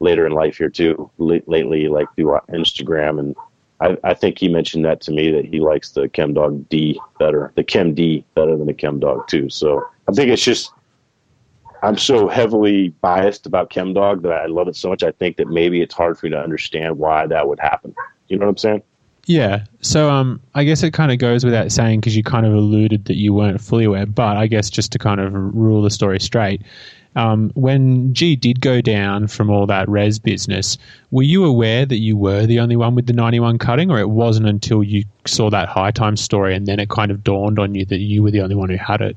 later 0.00 0.26
in 0.26 0.32
life 0.32 0.56
here 0.56 0.70
too. 0.70 1.10
L- 1.20 1.40
lately, 1.46 1.88
like 1.88 2.08
through 2.16 2.38
Instagram, 2.50 3.18
and 3.18 3.36
I, 3.80 3.96
I 4.02 4.14
think 4.14 4.38
he 4.38 4.48
mentioned 4.48 4.84
that 4.84 5.00
to 5.02 5.12
me 5.12 5.30
that 5.30 5.44
he 5.44 5.60
likes 5.60 5.90
the 5.90 6.08
Chem 6.08 6.34
Dog 6.34 6.68
D 6.68 7.00
better, 7.18 7.52
the 7.54 7.64
Chem 7.64 7.94
D 7.94 8.24
better 8.34 8.56
than 8.56 8.66
the 8.66 8.74
Chem 8.74 8.98
Dog 8.98 9.28
too. 9.28 9.48
So 9.48 9.86
I 10.08 10.12
think 10.12 10.30
it's 10.30 10.44
just 10.44 10.72
I'm 11.82 11.96
so 11.96 12.28
heavily 12.28 12.88
biased 13.00 13.46
about 13.46 13.70
ChemDog 13.70 14.22
that 14.22 14.32
I 14.32 14.46
love 14.46 14.68
it 14.68 14.76
so 14.76 14.90
much. 14.90 15.02
I 15.02 15.12
think 15.12 15.36
that 15.36 15.48
maybe 15.48 15.80
it's 15.80 15.94
hard 15.94 16.18
for 16.18 16.26
me 16.26 16.30
to 16.30 16.40
understand 16.40 16.98
why 16.98 17.26
that 17.26 17.48
would 17.48 17.58
happen. 17.58 17.94
You 18.28 18.38
know 18.38 18.46
what 18.46 18.50
I'm 18.50 18.56
saying? 18.58 18.82
Yeah. 19.26 19.64
So 19.80 20.10
um, 20.10 20.40
I 20.54 20.64
guess 20.64 20.82
it 20.82 20.92
kind 20.92 21.12
of 21.12 21.18
goes 21.18 21.44
without 21.44 21.72
saying 21.72 22.00
because 22.00 22.16
you 22.16 22.22
kind 22.22 22.46
of 22.46 22.52
alluded 22.52 23.04
that 23.06 23.16
you 23.16 23.32
weren't 23.32 23.60
fully 23.60 23.84
aware, 23.84 24.06
but 24.06 24.36
I 24.36 24.46
guess 24.46 24.68
just 24.68 24.92
to 24.92 24.98
kind 24.98 25.20
of 25.20 25.32
rule 25.32 25.82
the 25.82 25.90
story 25.90 26.20
straight, 26.20 26.62
um, 27.16 27.50
when 27.54 28.14
G 28.14 28.36
did 28.36 28.60
go 28.60 28.80
down 28.80 29.26
from 29.26 29.50
all 29.50 29.66
that 29.66 29.88
res 29.88 30.18
business, 30.18 30.78
were 31.10 31.24
you 31.24 31.44
aware 31.44 31.84
that 31.84 31.98
you 31.98 32.16
were 32.16 32.46
the 32.46 32.60
only 32.60 32.76
one 32.76 32.94
with 32.94 33.06
the 33.06 33.12
91 33.12 33.58
cutting, 33.58 33.90
or 33.90 33.98
it 33.98 34.10
wasn't 34.10 34.46
until 34.46 34.82
you 34.82 35.04
saw 35.26 35.50
that 35.50 35.68
high 35.68 35.90
time 35.90 36.16
story 36.16 36.54
and 36.54 36.66
then 36.66 36.78
it 36.78 36.88
kind 36.88 37.10
of 37.10 37.24
dawned 37.24 37.58
on 37.58 37.74
you 37.74 37.84
that 37.86 37.98
you 37.98 38.22
were 38.22 38.30
the 38.30 38.40
only 38.40 38.54
one 38.54 38.68
who 38.68 38.76
had 38.76 39.00
it? 39.00 39.16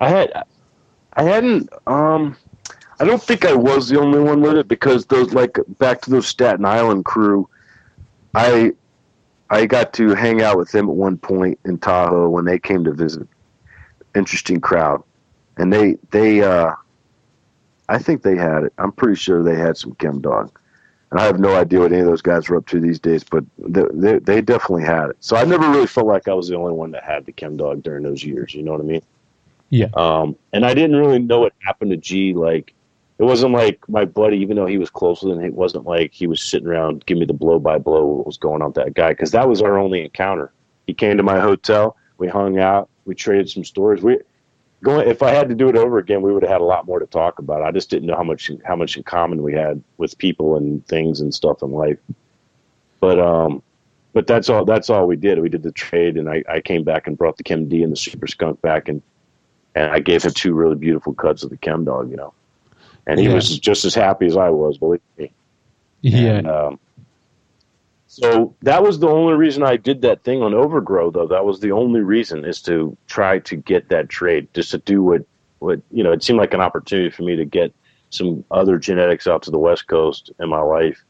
I 0.00 0.08
had, 0.08 0.44
I 1.14 1.22
hadn't, 1.22 1.70
um, 1.86 2.36
I 2.98 3.04
don't 3.04 3.22
think 3.22 3.44
I 3.44 3.54
was 3.54 3.88
the 3.88 4.00
only 4.00 4.18
one 4.18 4.40
with 4.40 4.56
it 4.56 4.68
because 4.68 5.06
those, 5.06 5.32
like, 5.32 5.58
back 5.78 6.02
to 6.02 6.10
those 6.10 6.26
Staten 6.26 6.64
Island 6.64 7.04
crew, 7.04 7.48
I, 8.34 8.72
I 9.50 9.66
got 9.66 9.92
to 9.94 10.14
hang 10.14 10.42
out 10.42 10.58
with 10.58 10.72
them 10.72 10.90
at 10.90 10.96
one 10.96 11.16
point 11.16 11.60
in 11.64 11.78
Tahoe 11.78 12.28
when 12.28 12.44
they 12.44 12.58
came 12.58 12.82
to 12.84 12.92
visit. 12.92 13.28
Interesting 14.14 14.60
crowd 14.60 15.02
and 15.56 15.72
they 15.72 15.96
they 16.10 16.42
uh, 16.42 16.72
I 17.88 17.98
think 17.98 18.22
they 18.22 18.36
had 18.36 18.64
it. 18.64 18.72
I'm 18.78 18.92
pretty 18.92 19.16
sure 19.16 19.42
they 19.42 19.56
had 19.56 19.76
some 19.76 19.94
chem 19.94 20.20
dog, 20.20 20.58
and 21.10 21.20
I 21.20 21.24
have 21.24 21.38
no 21.38 21.54
idea 21.56 21.80
what 21.80 21.92
any 21.92 22.00
of 22.00 22.06
those 22.06 22.22
guys 22.22 22.48
were 22.48 22.56
up 22.56 22.66
to 22.66 22.80
these 22.80 22.98
days, 22.98 23.24
but 23.24 23.44
they, 23.58 23.84
they, 23.92 24.18
they 24.18 24.40
definitely 24.40 24.84
had 24.84 25.10
it. 25.10 25.16
So 25.20 25.36
I 25.36 25.44
never 25.44 25.68
really 25.70 25.86
felt 25.86 26.06
like 26.06 26.28
I 26.28 26.34
was 26.34 26.48
the 26.48 26.56
only 26.56 26.72
one 26.72 26.90
that 26.92 27.04
had 27.04 27.26
the 27.26 27.32
chem 27.32 27.56
dog 27.56 27.82
during 27.82 28.02
those 28.02 28.24
years. 28.24 28.54
You 28.54 28.62
know 28.62 28.72
what 28.72 28.80
I 28.80 28.84
mean? 28.84 29.02
Yeah. 29.70 29.88
Um, 29.94 30.36
and 30.52 30.64
I 30.64 30.74
didn't 30.74 30.96
really 30.96 31.18
know 31.18 31.40
what 31.40 31.52
happened 31.64 31.90
to 31.90 31.96
G. 31.96 32.32
Like, 32.34 32.72
it 33.18 33.24
wasn't 33.24 33.52
like 33.52 33.80
my 33.88 34.04
buddy, 34.04 34.38
even 34.38 34.56
though 34.56 34.66
he 34.66 34.78
was 34.78 34.90
close 34.90 35.22
with 35.22 35.36
him, 35.36 35.44
it 35.44 35.54
wasn't 35.54 35.86
like 35.86 36.12
he 36.12 36.26
was 36.26 36.42
sitting 36.42 36.68
around 36.68 37.06
giving 37.06 37.20
me 37.20 37.26
the 37.26 37.32
blow 37.32 37.58
by 37.58 37.78
blow 37.78 38.04
what 38.06 38.26
was 38.26 38.36
going 38.36 38.62
on 38.62 38.68
with 38.68 38.76
that 38.76 38.94
guy, 38.94 39.10
because 39.10 39.30
that 39.30 39.48
was 39.48 39.62
our 39.62 39.78
only 39.78 40.04
encounter. 40.04 40.52
He 40.86 40.94
came 40.94 41.16
to 41.16 41.22
my 41.22 41.40
hotel, 41.40 41.96
we 42.18 42.28
hung 42.28 42.58
out, 42.58 42.88
we 43.06 43.14
traded 43.14 43.48
some 43.48 43.64
stories. 43.64 44.02
We 44.02 44.18
going 44.82 45.08
if 45.08 45.22
I 45.22 45.30
had 45.30 45.48
to 45.48 45.54
do 45.54 45.68
it 45.68 45.76
over 45.76 45.98
again, 45.98 46.22
we 46.22 46.32
would 46.32 46.42
have 46.42 46.52
had 46.52 46.60
a 46.60 46.64
lot 46.64 46.86
more 46.86 46.98
to 46.98 47.06
talk 47.06 47.38
about. 47.38 47.62
I 47.62 47.70
just 47.70 47.90
didn't 47.90 48.06
know 48.06 48.16
how 48.16 48.22
much 48.22 48.50
how 48.64 48.76
much 48.76 48.96
in 48.96 49.02
common 49.02 49.42
we 49.42 49.52
had 49.52 49.82
with 49.98 50.16
people 50.18 50.56
and 50.56 50.86
things 50.86 51.20
and 51.20 51.34
stuff 51.34 51.62
in 51.62 51.72
life. 51.72 51.98
But 53.00 53.18
um, 53.18 53.62
but 54.12 54.26
that's 54.26 54.48
all 54.48 54.64
that's 54.64 54.90
all 54.90 55.06
we 55.06 55.16
did. 55.16 55.40
We 55.40 55.48
did 55.48 55.62
the 55.62 55.72
trade, 55.72 56.16
and 56.16 56.28
I, 56.28 56.42
I 56.48 56.60
came 56.60 56.84
back 56.84 57.06
and 57.06 57.18
brought 57.18 57.36
the 57.36 57.42
Chem 57.42 57.68
D 57.68 57.82
and 57.82 57.92
the 57.92 57.96
Super 57.96 58.26
Skunk 58.26 58.60
back, 58.62 58.88
and 58.88 59.02
and 59.74 59.92
I 59.92 60.00
gave 60.00 60.22
him 60.22 60.32
two 60.32 60.54
really 60.54 60.76
beautiful 60.76 61.12
cuts 61.12 61.42
of 61.42 61.50
the 61.50 61.56
Chem 61.58 61.84
Dog, 61.84 62.10
you 62.10 62.16
know, 62.16 62.32
and 63.06 63.20
he 63.20 63.26
yeah. 63.26 63.34
was 63.34 63.58
just 63.58 63.84
as 63.84 63.94
happy 63.94 64.26
as 64.26 64.36
I 64.36 64.48
was, 64.48 64.78
believe 64.78 65.02
me. 65.18 65.32
Yeah. 66.00 66.36
And, 66.36 66.46
um, 66.48 66.78
so 68.20 68.54
that 68.62 68.82
was 68.82 68.98
the 68.98 69.08
only 69.08 69.34
reason 69.34 69.62
I 69.62 69.76
did 69.76 70.00
that 70.02 70.24
thing 70.24 70.42
on 70.42 70.54
Overgrow, 70.54 71.10
though. 71.10 71.26
That 71.26 71.44
was 71.44 71.60
the 71.60 71.72
only 71.72 72.00
reason 72.00 72.44
is 72.44 72.62
to 72.62 72.96
try 73.06 73.40
to 73.40 73.56
get 73.56 73.90
that 73.90 74.08
trade, 74.08 74.48
just 74.54 74.70
to 74.70 74.78
do 74.78 75.02
what, 75.02 75.22
what 75.58 75.80
you 75.90 76.02
know. 76.02 76.12
It 76.12 76.24
seemed 76.24 76.38
like 76.38 76.54
an 76.54 76.60
opportunity 76.60 77.10
for 77.10 77.24
me 77.24 77.36
to 77.36 77.44
get 77.44 77.74
some 78.10 78.42
other 78.50 78.78
genetics 78.78 79.26
out 79.26 79.42
to 79.42 79.50
the 79.50 79.58
West 79.58 79.86
Coast 79.86 80.30
in 80.40 80.48
my 80.48 80.60
life, 80.60 81.04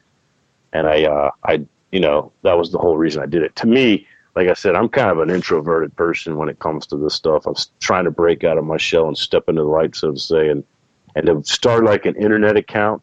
and 0.73 0.89
I, 0.89 1.05
uh, 1.05 1.31
I, 1.45 1.65
you 1.93 2.01
know, 2.01 2.33
that 2.43 2.59
was 2.59 2.73
the 2.73 2.79
whole 2.79 2.97
reason 2.97 3.23
I 3.23 3.27
did 3.27 3.43
it. 3.43 3.55
To 3.57 3.67
me, 3.69 4.07
like 4.35 4.49
I 4.49 4.55
said, 4.55 4.75
I'm 4.75 4.89
kind 4.89 5.11
of 5.11 5.21
an 5.21 5.31
introverted 5.31 5.95
person 5.95 6.37
when 6.37 6.49
it 6.49 6.59
comes 6.59 6.87
to 6.89 6.97
this 6.97 7.15
stuff. 7.15 7.47
I'm 7.47 7.55
trying 7.79 8.05
to 8.05 8.11
break 8.11 8.43
out 8.43 8.59
of 8.59 8.65
my 8.65 8.79
shell 8.79 9.07
and 9.07 9.17
step 9.17 9.45
into 9.49 9.63
the 9.63 9.69
light, 9.69 9.95
so 9.95 10.13
to 10.13 10.19
say, 10.19 10.49
and 10.49 10.65
and 11.15 11.27
to 11.27 11.43
start 11.45 11.85
like 11.85 12.05
an 12.05 12.17
internet 12.17 12.57
account 12.57 13.03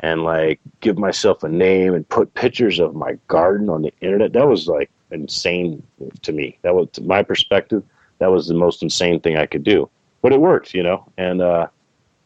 and 0.00 0.24
like 0.24 0.60
give 0.80 0.98
myself 0.98 1.42
a 1.42 1.48
name 1.48 1.94
and 1.94 2.08
put 2.08 2.32
pictures 2.34 2.80
of 2.80 2.94
my 2.94 3.18
garden 3.28 3.68
on 3.68 3.82
the 3.82 3.92
internet. 4.00 4.32
That 4.32 4.48
was 4.48 4.66
like 4.66 4.90
insane 5.10 5.82
to 6.22 6.32
me. 6.32 6.58
That 6.62 6.74
was 6.74 6.88
to 6.92 7.02
my 7.02 7.22
perspective. 7.22 7.82
That 8.18 8.30
was 8.30 8.48
the 8.48 8.54
most 8.54 8.82
insane 8.82 9.20
thing 9.20 9.36
I 9.36 9.46
could 9.46 9.64
do, 9.64 9.88
but 10.22 10.32
it 10.32 10.40
worked, 10.40 10.74
you 10.74 10.82
know. 10.82 11.10
And 11.16 11.40
uh, 11.40 11.68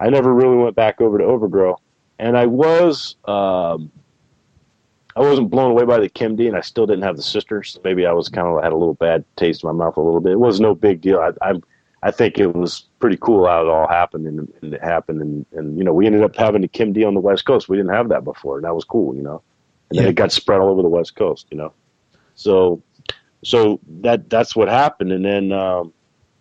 I 0.00 0.08
never 0.08 0.32
really 0.32 0.56
went 0.56 0.74
back 0.74 1.00
over 1.00 1.18
to 1.18 1.24
Overgrow, 1.24 1.78
and 2.18 2.36
I 2.36 2.46
was 2.46 3.16
um, 3.26 3.90
I 5.16 5.20
wasn't 5.20 5.50
blown 5.50 5.70
away 5.70 5.84
by 5.84 6.00
the 6.00 6.08
Chem 6.08 6.34
D, 6.36 6.48
and 6.48 6.56
I 6.56 6.60
still 6.60 6.86
didn't 6.86 7.04
have 7.04 7.16
the 7.16 7.22
sisters. 7.22 7.78
Maybe 7.84 8.06
I 8.06 8.12
was 8.12 8.28
kind 8.28 8.48
of 8.48 8.62
had 8.62 8.72
a 8.72 8.76
little 8.76 8.94
bad 8.94 9.24
taste 9.36 9.62
in 9.62 9.68
my 9.68 9.84
mouth 9.84 9.96
a 9.96 10.00
little 10.00 10.20
bit. 10.20 10.32
It 10.32 10.40
was 10.40 10.60
no 10.60 10.74
big 10.74 11.00
deal. 11.00 11.20
I, 11.20 11.30
I'm 11.48 11.62
I 12.04 12.10
think 12.10 12.38
it 12.38 12.54
was 12.54 12.84
pretty 13.00 13.16
cool 13.16 13.46
how 13.46 13.62
it 13.62 13.68
all 13.68 13.88
happened 13.88 14.26
and, 14.26 14.52
and 14.60 14.74
it 14.74 14.82
happened 14.82 15.22
and, 15.22 15.46
and 15.52 15.78
you 15.78 15.82
know 15.82 15.92
we 15.92 16.04
ended 16.04 16.22
up 16.22 16.36
having 16.36 16.62
a 16.62 16.68
Chem 16.68 16.92
D 16.92 17.02
on 17.02 17.14
the 17.14 17.20
West 17.20 17.46
Coast. 17.46 17.68
We 17.68 17.78
didn't 17.78 17.94
have 17.94 18.10
that 18.10 18.24
before, 18.24 18.56
and 18.56 18.64
that 18.64 18.74
was 18.74 18.84
cool, 18.84 19.16
you 19.16 19.22
know. 19.22 19.42
And 19.90 19.98
then 19.98 20.08
it 20.08 20.14
got 20.14 20.30
spread 20.30 20.60
all 20.60 20.68
over 20.68 20.82
the 20.82 20.88
West 20.88 21.16
Coast, 21.16 21.46
you 21.50 21.56
know. 21.56 21.72
So 22.34 22.82
so 23.42 23.80
that 24.00 24.28
that's 24.28 24.54
what 24.54 24.68
happened, 24.68 25.12
and 25.12 25.24
then 25.24 25.50
um, 25.52 25.92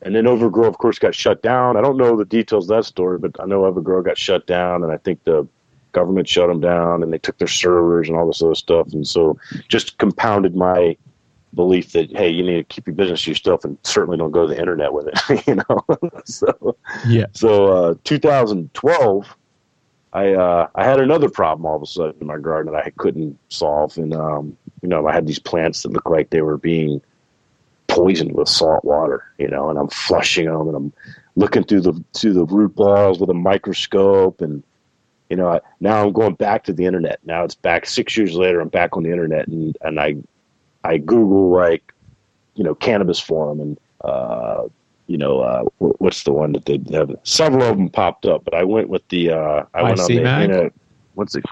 and 0.02 0.14
then 0.14 0.28
Overgrow, 0.28 0.68
of 0.68 0.78
course, 0.78 1.00
got 1.00 1.16
shut 1.16 1.42
down. 1.42 1.78
I 1.78 1.82
don't 1.82 1.98
know 1.98 2.18
the 2.18 2.26
details 2.26 2.70
of 2.70 2.76
that 2.76 2.86
story, 2.86 3.18
but 3.18 3.40
I 3.40 3.46
know 3.46 3.66
Overgrow 3.66 4.02
got 4.02 4.18
shut 4.18 4.46
down, 4.46 4.84
and 4.84 4.92
I 4.92 4.98
think 4.98 5.24
the 5.24 5.48
government 5.94 6.28
shut 6.28 6.50
them 6.50 6.60
down, 6.60 7.04
and 7.04 7.14
they 7.14 7.20
took 7.20 7.38
their 7.38 7.48
servers 7.48 8.10
and 8.10 8.18
all 8.18 8.28
this 8.28 8.42
other 8.42 8.56
stuff, 8.56 8.92
and 8.92 9.08
so 9.08 9.38
just 9.70 9.98
compounded 9.98 10.56
my 10.56 10.98
belief 11.54 11.92
that 11.94 12.16
hey, 12.16 12.30
you 12.30 12.44
need 12.44 12.58
to 12.58 12.64
keep 12.64 12.88
your 12.88 12.96
business 12.96 13.24
to 13.24 13.32
yourself, 13.32 13.64
and 13.64 13.78
certainly 13.84 14.18
don't 14.18 14.32
go 14.32 14.48
to 14.48 14.54
the 14.54 14.60
internet 14.60 14.94
with 14.94 15.08
it. 15.08 15.48
you 15.48 15.56
know, 15.56 16.22
so 16.26 16.76
yeah. 17.08 17.26
So 17.34 17.68
uh, 17.68 17.96
2012, 18.04 19.38
I 20.14 20.34
uh, 20.34 20.68
I 20.76 20.84
had 20.84 21.00
another 21.00 21.30
problem 21.30 21.66
all 21.66 21.76
of 21.76 21.82
a 21.82 21.86
sudden 21.86 22.16
in 22.22 22.28
my 22.28 22.38
garden 22.38 22.74
that 22.74 22.86
I 22.86 22.90
couldn't 22.92 23.38
solve, 23.50 23.98
and 23.98 24.14
um, 24.14 24.58
you 24.82 24.90
know, 24.90 25.08
I 25.08 25.14
had 25.14 25.28
these 25.28 25.40
plants 25.40 25.84
that 25.84 25.94
looked 25.94 26.10
like 26.10 26.30
they 26.30 26.42
were 26.42 26.58
being 26.58 27.02
poisoned 27.88 28.34
with 28.34 28.50
salt 28.50 28.84
water. 28.84 29.26
You 29.38 29.48
know, 29.48 29.70
and 29.70 29.80
I'm 29.80 29.90
flushing 29.90 30.46
them, 30.46 30.68
and 30.68 30.76
I'm 30.76 30.94
looking 31.36 31.64
through 31.64 31.82
the 31.82 32.04
through 32.14 32.34
the 32.34 32.46
root 32.46 32.76
balls 32.76 33.20
with 33.20 33.30
a 33.30 33.36
microscope 33.36 34.42
and 34.42 34.64
you 35.30 35.38
know, 35.38 35.50
I, 35.50 35.62
now 35.80 36.04
I'm 36.04 36.14
going 36.14 36.36
back 36.36 36.64
to 36.66 36.74
the 36.74 36.86
internet. 36.86 37.20
Now 37.24 37.44
it's 37.44 37.56
back 37.56 37.88
six 37.88 38.16
years 38.16 38.36
later. 38.36 38.60
I'm 38.60 38.70
back 38.70 38.96
on 38.96 39.02
the 39.02 39.10
internet, 39.10 39.48
and 39.48 39.76
and 39.82 40.00
I 40.00 40.18
I 40.84 40.98
Google 40.98 41.50
like, 41.50 41.94
you 42.56 42.64
know, 42.64 42.76
cannabis 42.76 43.20
forum 43.20 43.60
and, 43.60 43.80
uh, 44.04 44.64
you 45.08 45.18
know, 45.18 45.42
uh, 45.42 45.64
what's 45.78 46.24
the 46.24 46.32
one 46.32 46.54
that 46.54 46.66
they 46.66 46.82
have? 46.94 47.14
Several 47.24 47.64
of 47.64 47.78
them 47.78 47.90
popped 47.90 48.26
up, 48.26 48.44
but 48.46 48.54
I 48.54 48.64
went 48.64 48.90
with 48.90 49.08
the, 49.10 49.32
uh, 49.32 49.66
I 49.74 49.84
went 49.84 50.00
on 50.00 50.08
the 50.08 50.18
internet. 50.18 50.74
What's 51.16 51.34
the, 51.34 51.44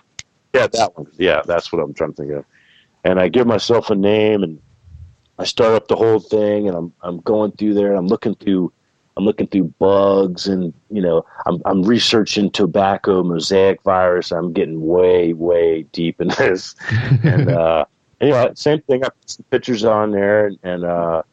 yeah, 0.53 0.67
that 0.67 0.97
one. 0.97 1.07
Yeah, 1.17 1.41
that's 1.45 1.71
what 1.71 1.81
I'm 1.81 1.93
trying 1.93 2.13
to 2.13 2.15
think 2.15 2.31
of. 2.31 2.45
And 3.03 3.19
I 3.19 3.27
give 3.27 3.47
myself 3.47 3.89
a 3.89 3.95
name 3.95 4.43
and 4.43 4.61
I 5.39 5.43
start 5.43 5.73
up 5.73 5.87
the 5.87 5.95
whole 5.95 6.19
thing 6.19 6.67
and 6.67 6.77
I'm, 6.77 6.93
I'm 7.01 7.19
going 7.21 7.51
through 7.53 7.73
there 7.73 7.89
and 7.89 7.97
I'm 7.97 8.07
looking 8.07 8.35
through, 8.35 8.71
I'm 9.17 9.25
looking 9.25 9.47
through 9.47 9.73
bugs 9.79 10.47
and, 10.47 10.73
you 10.89 11.01
know, 11.01 11.25
I'm, 11.45 11.61
I'm 11.65 11.83
researching 11.83 12.51
tobacco 12.51 13.23
mosaic 13.23 13.81
virus. 13.83 14.31
I'm 14.31 14.53
getting 14.53 14.85
way, 14.85 15.33
way 15.33 15.83
deep 15.91 16.21
in 16.21 16.29
this. 16.29 16.75
and, 17.23 17.49
uh, 17.49 17.85
anyway, 18.21 18.51
same 18.55 18.81
thing. 18.81 19.03
I 19.03 19.09
put 19.09 19.29
some 19.29 19.45
pictures 19.49 19.83
on 19.83 20.11
there, 20.11 20.47
and, 20.47 20.59
and 20.63 20.85
uh, 20.85 21.23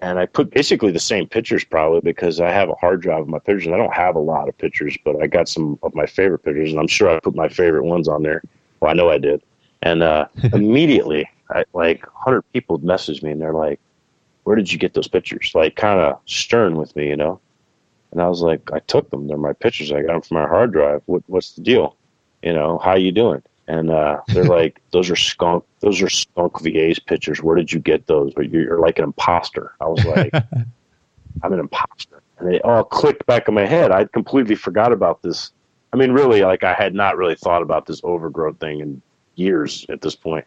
and 0.00 0.18
I 0.18 0.26
put 0.26 0.50
basically 0.50 0.92
the 0.92 0.98
same 0.98 1.26
pictures 1.26 1.64
probably 1.64 2.00
because 2.00 2.40
I 2.40 2.50
have 2.50 2.68
a 2.68 2.74
hard 2.74 3.00
drive 3.02 3.22
of 3.22 3.28
my 3.28 3.38
pictures. 3.38 3.72
I 3.72 3.76
don't 3.76 3.94
have 3.94 4.16
a 4.16 4.20
lot 4.20 4.48
of 4.48 4.56
pictures, 4.58 4.96
but 5.04 5.20
I 5.22 5.26
got 5.26 5.48
some 5.48 5.78
of 5.82 5.94
my 5.94 6.06
favorite 6.06 6.40
pictures, 6.40 6.70
and 6.70 6.80
I'm 6.80 6.88
sure 6.88 7.08
I 7.08 7.20
put 7.20 7.34
my 7.34 7.48
favorite 7.48 7.84
ones 7.84 8.08
on 8.08 8.22
there. 8.22 8.42
Well, 8.80 8.90
I 8.90 8.94
know 8.94 9.10
I 9.10 9.18
did. 9.18 9.42
And 9.82 10.02
uh, 10.02 10.26
immediately, 10.52 11.28
I, 11.50 11.64
like 11.72 12.02
100 12.02 12.42
people 12.52 12.78
messaged 12.80 13.22
me, 13.22 13.30
and 13.30 13.40
they're 13.40 13.52
like, 13.52 13.80
"Where 14.44 14.56
did 14.56 14.72
you 14.72 14.78
get 14.78 14.94
those 14.94 15.08
pictures?" 15.08 15.52
Like 15.54 15.76
kind 15.76 16.00
of 16.00 16.20
stern 16.26 16.76
with 16.76 16.94
me, 16.96 17.08
you 17.08 17.16
know. 17.16 17.40
And 18.12 18.22
I 18.22 18.28
was 18.28 18.42
like, 18.42 18.70
"I 18.72 18.80
took 18.80 19.10
them. 19.10 19.28
They're 19.28 19.36
my 19.36 19.52
pictures. 19.52 19.92
I 19.92 20.02
got 20.02 20.12
them 20.12 20.22
from 20.22 20.36
my 20.38 20.46
hard 20.46 20.72
drive. 20.72 21.02
What, 21.06 21.22
what's 21.26 21.52
the 21.52 21.62
deal? 21.62 21.96
You 22.42 22.52
know, 22.52 22.78
how 22.78 22.96
you 22.96 23.12
doing?" 23.12 23.42
And 23.68 23.90
uh, 23.90 24.20
they're 24.28 24.44
like, 24.60 24.80
"Those 24.92 25.10
are 25.10 25.16
skunk. 25.16 25.64
Those 25.80 26.00
are 26.02 26.08
skunk 26.08 26.60
VA's 26.60 26.98
pictures. 26.98 27.42
Where 27.42 27.56
did 27.56 27.72
you 27.72 27.80
get 27.80 28.06
those? 28.06 28.32
But 28.34 28.50
you're 28.50 28.78
like 28.78 28.98
an 28.98 29.04
imposter." 29.04 29.74
I 29.80 29.86
was 29.86 30.04
like, 30.04 30.32
"I'm 31.42 31.52
an 31.52 31.60
imposter," 31.60 32.22
and 32.38 32.54
it 32.54 32.64
all 32.64 32.84
clicked 32.84 33.26
back 33.26 33.48
in 33.48 33.54
my 33.54 33.66
head. 33.66 33.90
I'd 33.90 34.12
completely 34.12 34.54
forgot 34.54 34.92
about 34.92 35.22
this. 35.22 35.50
I 35.92 35.96
mean, 35.96 36.12
really, 36.12 36.42
like 36.42 36.64
I 36.64 36.74
had 36.74 36.94
not 36.94 37.16
really 37.16 37.36
thought 37.36 37.62
about 37.62 37.86
this 37.86 38.00
Overgrow 38.04 38.54
thing 38.54 38.80
in 38.80 39.02
years 39.34 39.86
at 39.88 40.00
this 40.00 40.14
point. 40.14 40.44
point, 40.44 40.46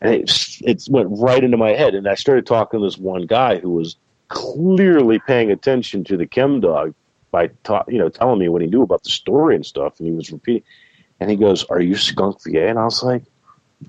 and 0.00 0.14
it 0.14 0.60
it 0.62 0.86
went 0.90 1.08
right 1.10 1.42
into 1.42 1.56
my 1.56 1.70
head. 1.70 1.94
And 1.94 2.08
I 2.08 2.14
started 2.14 2.46
talking 2.46 2.80
to 2.80 2.86
this 2.86 2.98
one 2.98 3.26
guy 3.26 3.58
who 3.58 3.70
was 3.70 3.96
clearly 4.28 5.18
paying 5.26 5.50
attention 5.50 6.04
to 6.04 6.16
the 6.16 6.26
chem 6.26 6.60
dog 6.60 6.94
by 7.30 7.48
ta- 7.64 7.84
you 7.88 7.98
know 7.98 8.08
telling 8.08 8.38
me 8.38 8.48
what 8.48 8.62
he 8.62 8.68
knew 8.68 8.82
about 8.82 9.02
the 9.02 9.10
story 9.10 9.54
and 9.54 9.64
stuff, 9.64 9.98
and 9.98 10.08
he 10.08 10.14
was 10.14 10.32
repeating. 10.32 10.62
And 11.20 11.30
he 11.30 11.36
goes, 11.36 11.64
"Are 11.64 11.80
you 11.80 11.96
Skunk 11.96 12.42
VA?" 12.44 12.68
And 12.68 12.78
I 12.78 12.84
was 12.84 13.02
like, 13.02 13.22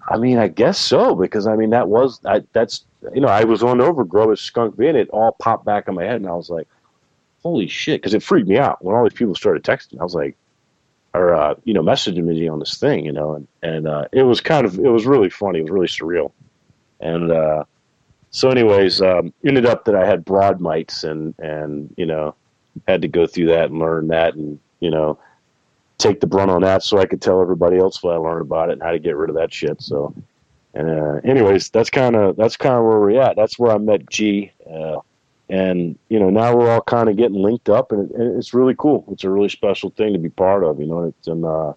"I 0.09 0.17
mean, 0.17 0.37
I 0.37 0.47
guess 0.47 0.77
so 0.77 1.15
because 1.15 1.47
I 1.47 1.55
mean 1.55 1.71
that 1.71 1.89
was 1.89 2.19
I, 2.25 2.43
that's 2.53 2.85
you 3.13 3.21
know 3.21 3.27
I 3.27 3.43
was 3.43 3.63
on 3.63 3.81
Overgrow 3.81 4.31
as 4.31 4.41
Skunk 4.41 4.75
VA, 4.77 4.89
and 4.89 4.97
it 4.97 5.09
all 5.09 5.33
popped 5.33 5.65
back 5.65 5.87
in 5.87 5.95
my 5.95 6.03
head, 6.03 6.17
and 6.17 6.27
I 6.27 6.33
was 6.33 6.49
like." 6.49 6.67
holy 7.47 7.67
shit, 7.67 8.01
because 8.01 8.13
it 8.13 8.23
freaked 8.23 8.49
me 8.49 8.57
out 8.57 8.83
when 8.83 8.95
all 8.95 9.03
these 9.03 9.13
people 9.13 9.35
started 9.35 9.63
texting. 9.63 9.99
I 9.99 10.03
was 10.03 10.15
like, 10.15 10.35
or 11.13 11.33
uh, 11.33 11.55
you 11.63 11.73
know, 11.73 11.81
messaging 11.81 12.25
me 12.25 12.47
on 12.47 12.59
this 12.59 12.77
thing, 12.77 13.05
you 13.05 13.11
know, 13.11 13.35
and 13.35 13.47
and 13.63 13.87
uh, 13.87 14.05
it 14.11 14.23
was 14.23 14.41
kind 14.41 14.65
of 14.65 14.77
it 14.77 14.89
was 14.89 15.05
really 15.05 15.29
funny. 15.29 15.59
It 15.59 15.63
was 15.63 15.71
really 15.71 15.87
surreal, 15.87 16.31
and 16.99 17.31
uh, 17.31 17.63
so 18.31 18.49
anyways, 18.49 19.01
um, 19.01 19.33
ended 19.45 19.65
up 19.65 19.85
that 19.85 19.95
I 19.95 20.05
had 20.05 20.25
broad 20.25 20.59
mites 20.59 21.03
and 21.03 21.33
and 21.39 21.93
you 21.97 22.05
know 22.05 22.35
had 22.87 23.01
to 23.01 23.07
go 23.07 23.25
through 23.25 23.47
that 23.47 23.69
and 23.69 23.79
learn 23.79 24.09
that 24.09 24.35
and 24.35 24.59
you 24.79 24.91
know 24.91 25.17
take 25.97 26.19
the 26.19 26.27
brunt 26.27 26.51
on 26.51 26.61
that 26.61 26.83
so 26.83 26.99
I 26.99 27.05
could 27.05 27.21
tell 27.21 27.41
everybody 27.41 27.77
else 27.77 28.01
what 28.03 28.13
I 28.13 28.17
learned 28.17 28.41
about 28.41 28.69
it 28.69 28.73
and 28.73 28.83
how 28.83 28.91
to 28.91 28.99
get 28.99 29.15
rid 29.15 29.29
of 29.29 29.35
that 29.35 29.53
shit. 29.53 29.81
So, 29.81 30.13
and 30.73 30.89
uh, 30.89 31.21
anyways, 31.23 31.69
that's 31.69 31.89
kind 31.89 32.15
of 32.15 32.35
that's 32.35 32.55
kind 32.57 32.75
of 32.75 32.83
where 32.83 32.99
we're 32.99 33.21
at. 33.21 33.35
That's 33.35 33.57
where 33.57 33.71
I 33.71 33.77
met 33.77 34.09
G, 34.09 34.51
uh, 34.71 34.99
and 35.49 35.97
you 36.09 36.19
know 36.19 36.29
now 36.29 36.55
we're 36.55 36.69
all 36.69 36.81
kind 36.81 37.09
of 37.09 37.17
getting 37.17 37.41
linked 37.41 37.69
up, 37.69 37.91
and, 37.91 38.09
it, 38.11 38.15
and, 38.15 38.37
it's 38.37 38.53
really 38.53 38.75
cool. 38.77 39.05
It's 39.11 39.23
a 39.23 39.29
really 39.29 39.49
special 39.49 39.89
thing 39.89 40.13
to 40.13 40.19
be 40.19 40.29
part 40.29 40.63
of. 40.63 40.79
You 40.79 40.85
know, 40.85 41.03
it's 41.03 41.27
and 41.27 41.43
uh, 41.45 41.73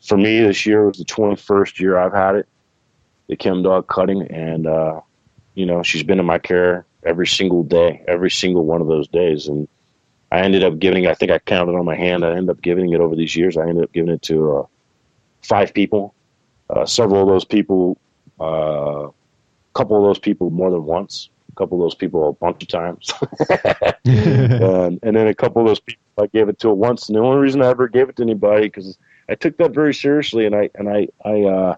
for 0.00 0.16
me 0.16 0.40
this 0.40 0.66
year 0.66 0.86
was 0.86 0.98
the 0.98 1.04
21st 1.04 1.78
year 1.78 1.96
I've 1.96 2.12
had 2.12 2.34
it, 2.34 2.48
the 3.28 3.36
Chem 3.36 3.62
Dog 3.62 3.86
cutting, 3.86 4.22
and 4.22 4.66
uh, 4.66 5.00
you 5.54 5.66
know 5.66 5.82
she's 5.84 6.02
been 6.02 6.18
in 6.18 6.26
my 6.26 6.38
care 6.38 6.86
every 7.04 7.26
single 7.26 7.62
day, 7.62 8.02
every 8.08 8.30
single 8.30 8.64
one 8.64 8.80
of 8.80 8.88
those 8.88 9.06
days, 9.06 9.46
and 9.46 9.68
I 10.32 10.40
ended 10.40 10.62
up 10.62 10.78
giving. 10.78 11.06
I 11.06 11.14
think 11.14 11.30
I 11.30 11.38
counted 11.38 11.74
on 11.74 11.84
my 11.84 11.96
hand. 11.96 12.24
I 12.24 12.30
ended 12.30 12.50
up 12.50 12.62
giving 12.62 12.92
it 12.92 13.00
over 13.00 13.16
these 13.16 13.34
years. 13.34 13.56
I 13.56 13.62
ended 13.62 13.84
up 13.84 13.92
giving 13.92 14.12
it 14.12 14.22
to 14.22 14.58
uh, 14.58 14.66
five 15.42 15.74
people. 15.74 16.14
Uh, 16.68 16.86
several 16.86 17.22
of 17.22 17.28
those 17.28 17.44
people, 17.44 17.98
a 18.38 18.44
uh, 18.44 19.10
couple 19.74 19.96
of 19.96 20.04
those 20.04 20.20
people 20.20 20.50
more 20.50 20.70
than 20.70 20.84
once. 20.84 21.30
A 21.52 21.56
couple 21.56 21.78
of 21.78 21.84
those 21.84 21.96
people 21.96 22.28
a 22.28 22.32
bunch 22.32 22.62
of 22.62 22.68
times, 22.68 23.12
and, 24.04 25.00
and, 25.02 25.16
then 25.16 25.26
a 25.26 25.34
couple 25.34 25.60
of 25.62 25.66
those 25.66 25.80
people 25.80 26.00
I 26.16 26.26
gave 26.26 26.48
it 26.48 26.60
to 26.60 26.70
once. 26.70 27.08
And 27.08 27.16
the 27.16 27.20
only 27.22 27.40
reason 27.40 27.60
I 27.60 27.66
ever 27.66 27.88
gave 27.88 28.08
it 28.08 28.16
to 28.16 28.22
anybody 28.22 28.66
because 28.66 28.96
I 29.28 29.34
took 29.34 29.56
that 29.56 29.72
very 29.72 29.92
seriously, 29.92 30.46
and 30.46 30.54
I 30.54 30.70
and 30.76 30.88
I 30.88 31.08
I 31.24 31.42
uh, 31.42 31.76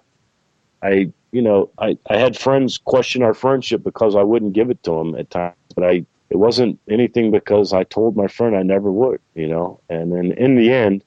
I 0.82 1.10
you 1.30 1.40
know 1.40 1.70
I 1.78 1.96
I 2.10 2.18
had 2.18 2.36
friends 2.36 2.76
question 2.76 3.22
our 3.22 3.32
friendship 3.32 3.82
because 3.82 4.14
I 4.14 4.22
wouldn't 4.22 4.52
give 4.52 4.68
it 4.68 4.82
to 4.82 4.90
them 4.90 5.14
at 5.14 5.30
times, 5.30 5.56
but 5.74 5.84
I 5.84 6.04
it 6.32 6.38
wasn't 6.38 6.80
anything 6.88 7.30
because 7.30 7.74
I 7.74 7.84
told 7.84 8.16
my 8.16 8.26
friend 8.26 8.56
I 8.56 8.62
never 8.62 8.90
would, 8.90 9.20
you 9.34 9.46
know. 9.46 9.80
And 9.90 10.10
then 10.10 10.32
in 10.32 10.56
the 10.56 10.72
end, 10.72 11.04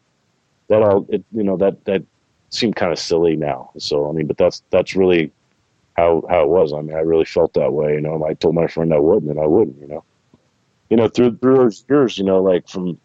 that 0.67 0.84
all 0.84 1.07
it, 1.09 1.23
you 1.32 1.41
know 1.41 1.57
that 1.57 1.84
that 1.86 2.03
seemed 2.51 2.76
kind 2.76 2.91
of 2.91 2.99
silly 2.99 3.36
now. 3.36 3.71
So 3.80 4.07
I 4.07 4.11
mean, 4.11 4.28
but 4.28 4.38
that's 4.38 4.61
that's 4.69 4.95
really 4.95 5.32
how 5.97 6.23
how 6.30 6.43
it 6.43 6.49
was. 6.49 6.73
I 6.73 6.82
mean, 6.82 6.95
I 6.95 6.99
really 6.99 7.26
felt 7.26 7.55
that 7.55 7.73
way. 7.73 7.95
You 7.95 8.01
know, 8.01 8.23
I 8.23 8.36
told 8.36 8.53
my 8.53 8.67
friend 8.67 8.93
I 8.93 8.99
wouldn't, 8.99 9.32
and 9.32 9.39
I 9.39 9.47
wouldn't. 9.47 9.80
You 9.82 9.88
know, 9.88 10.03
you 10.91 10.97
know 10.97 11.07
through 11.07 11.38
through 11.38 11.57
those 11.57 11.84
years, 11.89 12.19
you 12.19 12.23
know, 12.23 12.39
like 12.39 12.69
from 12.69 12.99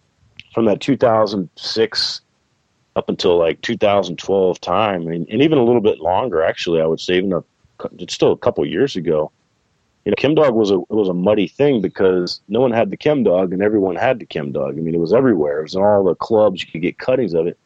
from 0.53 0.67
that 0.67 0.83
2006 0.83 2.21
up 2.97 3.09
until 3.09 3.39
like 3.39 3.63
2012 3.63 4.61
time, 4.61 5.09
and, 5.09 5.27
and 5.27 5.41
even 5.41 5.57
a 5.57 5.65
little 5.65 5.81
bit 5.81 6.01
longer, 6.01 6.43
actually, 6.43 6.83
I 6.83 6.87
would 6.87 7.01
say 7.01 7.17
even 7.17 7.33
a, 7.33 7.43
it's 7.99 8.13
still 8.13 8.33
a 8.33 8.37
couple 8.37 8.67
years 8.67 8.95
ago 8.95 9.33
you 10.11 10.17
know, 10.17 10.23
Chem 10.23 10.35
Dog 10.35 10.55
was 10.55 10.73
a 10.73 10.81
was 10.89 11.09
a 11.09 11.15
muddy 11.15 11.47
thing 11.47 11.81
because 11.81 12.41
no 12.49 12.61
one 12.61 12.73
had 12.73 12.91
the 12.91 12.97
Chem 12.97 13.23
Dog 13.23 13.53
and 13.53 13.63
everyone 13.63 13.95
had 13.95 14.19
the 14.19 14.27
Chem 14.27 14.51
Dog. 14.51 14.77
I 14.77 14.81
mean, 14.81 14.93
it 14.93 14.99
was 14.99 15.13
everywhere. 15.13 15.61
It 15.61 15.63
was 15.63 15.77
in 15.77 15.83
all 15.83 16.03
the 16.03 16.17
clubs. 16.17 16.63
You 16.63 16.69
could 16.69 16.83
get 16.83 16.99
cuttings 16.99 17.33
of 17.33 17.47
it, 17.47 17.57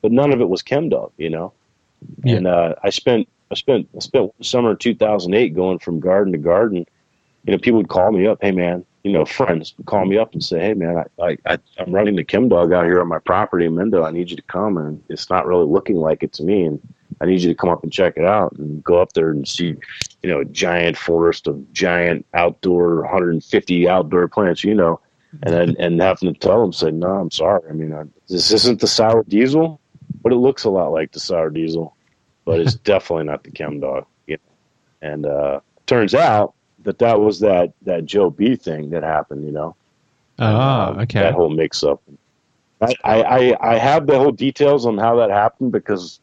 but 0.00 0.10
none 0.10 0.32
of 0.32 0.40
it 0.40 0.48
was 0.48 0.62
Chem 0.62 0.88
Dog. 0.88 1.12
You 1.18 1.28
know, 1.28 1.52
yeah. 2.24 2.36
and 2.36 2.46
uh, 2.46 2.74
I 2.82 2.88
spent 2.88 3.28
I 3.50 3.54
spent 3.54 3.86
I 3.94 3.98
spent 3.98 4.32
summer 4.40 4.74
2008 4.74 5.54
going 5.54 5.78
from 5.78 6.00
garden 6.00 6.32
to 6.32 6.38
garden. 6.38 6.86
You 7.44 7.52
know, 7.52 7.58
people 7.58 7.76
would 7.76 7.88
call 7.88 8.12
me 8.12 8.26
up, 8.26 8.38
hey 8.40 8.52
man, 8.52 8.86
you 9.02 9.12
know, 9.12 9.26
friends 9.26 9.74
would 9.76 9.86
call 9.86 10.06
me 10.06 10.16
up 10.16 10.32
and 10.32 10.42
say, 10.42 10.58
hey 10.58 10.72
man, 10.72 10.96
I, 10.96 11.22
I, 11.22 11.36
I 11.44 11.58
I'm 11.78 11.92
running 11.92 12.16
the 12.16 12.24
Chem 12.24 12.48
Dog 12.48 12.72
out 12.72 12.86
here 12.86 13.02
on 13.02 13.08
my 13.08 13.18
property 13.18 13.66
in 13.66 13.74
Mendo. 13.74 14.06
I 14.06 14.10
need 14.10 14.30
you 14.30 14.36
to 14.36 14.42
come, 14.42 14.78
and 14.78 15.02
it's 15.10 15.28
not 15.28 15.46
really 15.46 15.66
looking 15.66 15.96
like 15.96 16.22
it 16.22 16.32
to 16.34 16.44
me, 16.44 16.64
and 16.64 16.80
I 17.20 17.26
need 17.26 17.42
you 17.42 17.50
to 17.50 17.54
come 17.54 17.68
up 17.68 17.82
and 17.82 17.92
check 17.92 18.16
it 18.16 18.24
out 18.24 18.52
and 18.52 18.82
go 18.82 19.02
up 19.02 19.12
there 19.12 19.28
and 19.28 19.46
see 19.46 19.76
you 20.22 20.30
know, 20.30 20.40
a 20.40 20.44
giant 20.44 20.96
forest 20.96 21.46
of 21.46 21.72
giant 21.72 22.26
outdoor 22.34 23.02
150 23.02 23.88
outdoor 23.88 24.28
plants, 24.28 24.64
you 24.64 24.74
know, 24.74 25.00
and 25.42 25.54
then, 25.54 25.76
and 25.78 26.00
having 26.00 26.32
to 26.32 26.38
tell 26.38 26.60
them, 26.60 26.72
say, 26.72 26.90
no, 26.90 27.08
I'm 27.08 27.30
sorry. 27.30 27.62
I 27.68 27.72
mean, 27.72 27.94
I, 27.94 28.02
this 28.28 28.52
isn't 28.52 28.80
the 28.80 28.86
sour 28.86 29.24
diesel, 29.24 29.80
but 30.22 30.32
it 30.32 30.36
looks 30.36 30.64
a 30.64 30.70
lot 30.70 30.88
like 30.88 31.12
the 31.12 31.20
sour 31.20 31.50
diesel, 31.50 31.96
but 32.44 32.60
it's 32.60 32.74
definitely 32.84 33.24
not 33.24 33.44
the 33.44 33.50
chem 33.50 33.80
dog. 33.80 34.06
You 34.26 34.36
know? 34.36 35.08
And, 35.08 35.26
uh, 35.26 35.60
turns 35.86 36.14
out 36.14 36.54
that 36.80 36.98
that 36.98 37.20
was 37.20 37.40
that, 37.40 37.72
that 37.82 38.04
Joe 38.04 38.30
B 38.30 38.56
thing 38.56 38.90
that 38.90 39.02
happened, 39.02 39.44
you 39.44 39.52
know? 39.52 39.76
Oh, 40.38 40.96
okay. 41.00 41.20
That 41.20 41.34
whole 41.34 41.50
mix 41.50 41.82
up. 41.82 42.02
I, 42.80 42.94
I, 43.04 43.56
I 43.60 43.76
have 43.76 44.06
the 44.06 44.18
whole 44.18 44.32
details 44.32 44.86
on 44.86 44.96
how 44.96 45.16
that 45.16 45.30
happened 45.30 45.72
because, 45.72 46.18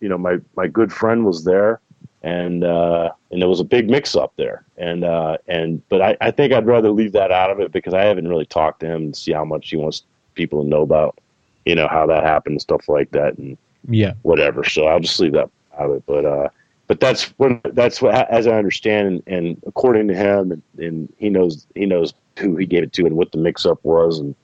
you 0.00 0.08
know, 0.08 0.16
my, 0.16 0.38
my 0.56 0.66
good 0.66 0.90
friend 0.90 1.24
was 1.24 1.44
there 1.44 1.80
and 2.26 2.64
uh, 2.64 3.12
and 3.30 3.40
there 3.40 3.48
was 3.48 3.60
a 3.60 3.64
big 3.64 3.88
mix 3.88 4.16
up 4.16 4.32
there. 4.36 4.64
And 4.76 5.04
uh, 5.04 5.38
and 5.46 5.80
but 5.88 6.02
I, 6.02 6.16
I 6.20 6.32
think 6.32 6.52
I'd 6.52 6.66
rather 6.66 6.90
leave 6.90 7.12
that 7.12 7.30
out 7.30 7.52
of 7.52 7.60
it 7.60 7.70
because 7.70 7.94
I 7.94 8.02
haven't 8.02 8.26
really 8.26 8.46
talked 8.46 8.80
to 8.80 8.86
him 8.86 9.04
and 9.04 9.16
see 9.16 9.32
how 9.32 9.44
much 9.44 9.70
he 9.70 9.76
wants 9.76 10.02
people 10.34 10.64
to 10.64 10.68
know 10.68 10.82
about, 10.82 11.16
you 11.64 11.76
know, 11.76 11.86
how 11.86 12.04
that 12.06 12.24
happened 12.24 12.54
and 12.54 12.60
stuff 12.60 12.88
like 12.88 13.12
that 13.12 13.38
and 13.38 13.56
yeah, 13.88 14.14
whatever. 14.22 14.64
So 14.64 14.86
I'll 14.86 14.98
just 14.98 15.20
leave 15.20 15.34
that 15.34 15.48
out 15.78 15.88
of 15.88 15.96
it. 15.98 16.02
But 16.04 16.24
uh, 16.24 16.48
but 16.88 16.98
that's 16.98 17.26
what 17.38 17.60
that's 17.76 18.02
what 18.02 18.28
as 18.28 18.48
I 18.48 18.58
understand 18.58 19.06
and, 19.06 19.22
and 19.28 19.62
according 19.64 20.08
to 20.08 20.14
him 20.14 20.50
and, 20.50 20.62
and 20.78 21.12
he 21.18 21.30
knows 21.30 21.64
he 21.76 21.86
knows 21.86 22.12
who 22.40 22.56
he 22.56 22.66
gave 22.66 22.82
it 22.82 22.92
to 22.94 23.06
and 23.06 23.16
what 23.16 23.30
the 23.30 23.38
mix 23.38 23.64
up 23.64 23.78
was 23.84 24.18
and 24.18 24.34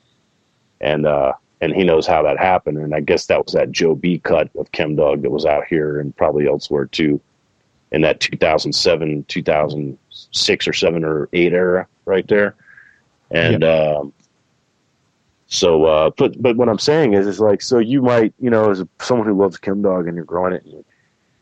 and 0.81 1.05
uh 1.05 1.33
and 1.61 1.75
he 1.75 1.83
knows 1.83 2.07
how 2.07 2.23
that 2.23 2.39
happened 2.39 2.79
and 2.79 2.95
I 2.95 3.01
guess 3.01 3.27
that 3.27 3.45
was 3.45 3.55
that 3.55 3.73
Joe 3.73 3.97
B 3.97 4.21
cut 4.21 4.51
of 4.57 4.71
Chem 4.71 4.95
Dog 4.95 5.23
that 5.23 5.31
was 5.31 5.47
out 5.47 5.67
here 5.67 5.99
and 5.99 6.17
probably 6.17 6.47
elsewhere 6.47 6.87
too 6.87 7.21
in 7.93 8.01
that 8.01 8.21
2007, 8.21 9.25
2006 9.29 10.69
or 10.69 10.73
seven 10.73 11.05
or 11.05 11.29
eight 11.33 11.53
era 11.53 11.87
right 12.05 12.27
there. 12.27 12.55
And, 13.31 13.63
um, 13.65 14.13
so, 15.47 15.85
uh, 15.85 16.11
but, 16.17 16.41
but 16.41 16.57
what 16.57 16.71
I'm 16.71 16.79
saying 16.79 17.13
is, 17.13 17.27
is 17.27 17.39
like, 17.39 17.61
so 17.61 17.79
you 17.79 18.01
might, 18.01 18.33
you 18.41 18.49
know, 18.51 18.71
as 18.71 18.83
someone 19.01 19.29
who 19.29 19.35
loves 19.35 19.59
Chem 19.59 19.83
Dog 19.83 20.07
and 20.07 20.17
you're 20.17 20.25
growing 20.25 20.55
it 20.55 20.65
and, 20.65 20.85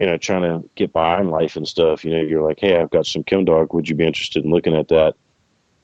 you 0.00 0.06
know, 0.06 0.16
trying 0.16 0.42
to 0.42 0.68
get 0.74 0.92
by 0.92 1.20
in 1.20 1.30
life 1.30 1.54
and 1.54 1.66
stuff, 1.66 2.04
you 2.04 2.10
know, 2.10 2.20
you're 2.20 2.42
like, 2.42 2.58
Hey, 2.58 2.76
I've 2.76 2.90
got 2.90 3.06
some 3.06 3.22
Chem 3.22 3.44
Dog. 3.44 3.72
Would 3.72 3.88
you 3.88 3.94
be 3.94 4.06
interested 4.06 4.44
in 4.44 4.50
looking 4.50 4.74
at 4.74 4.88
that? 4.88 5.14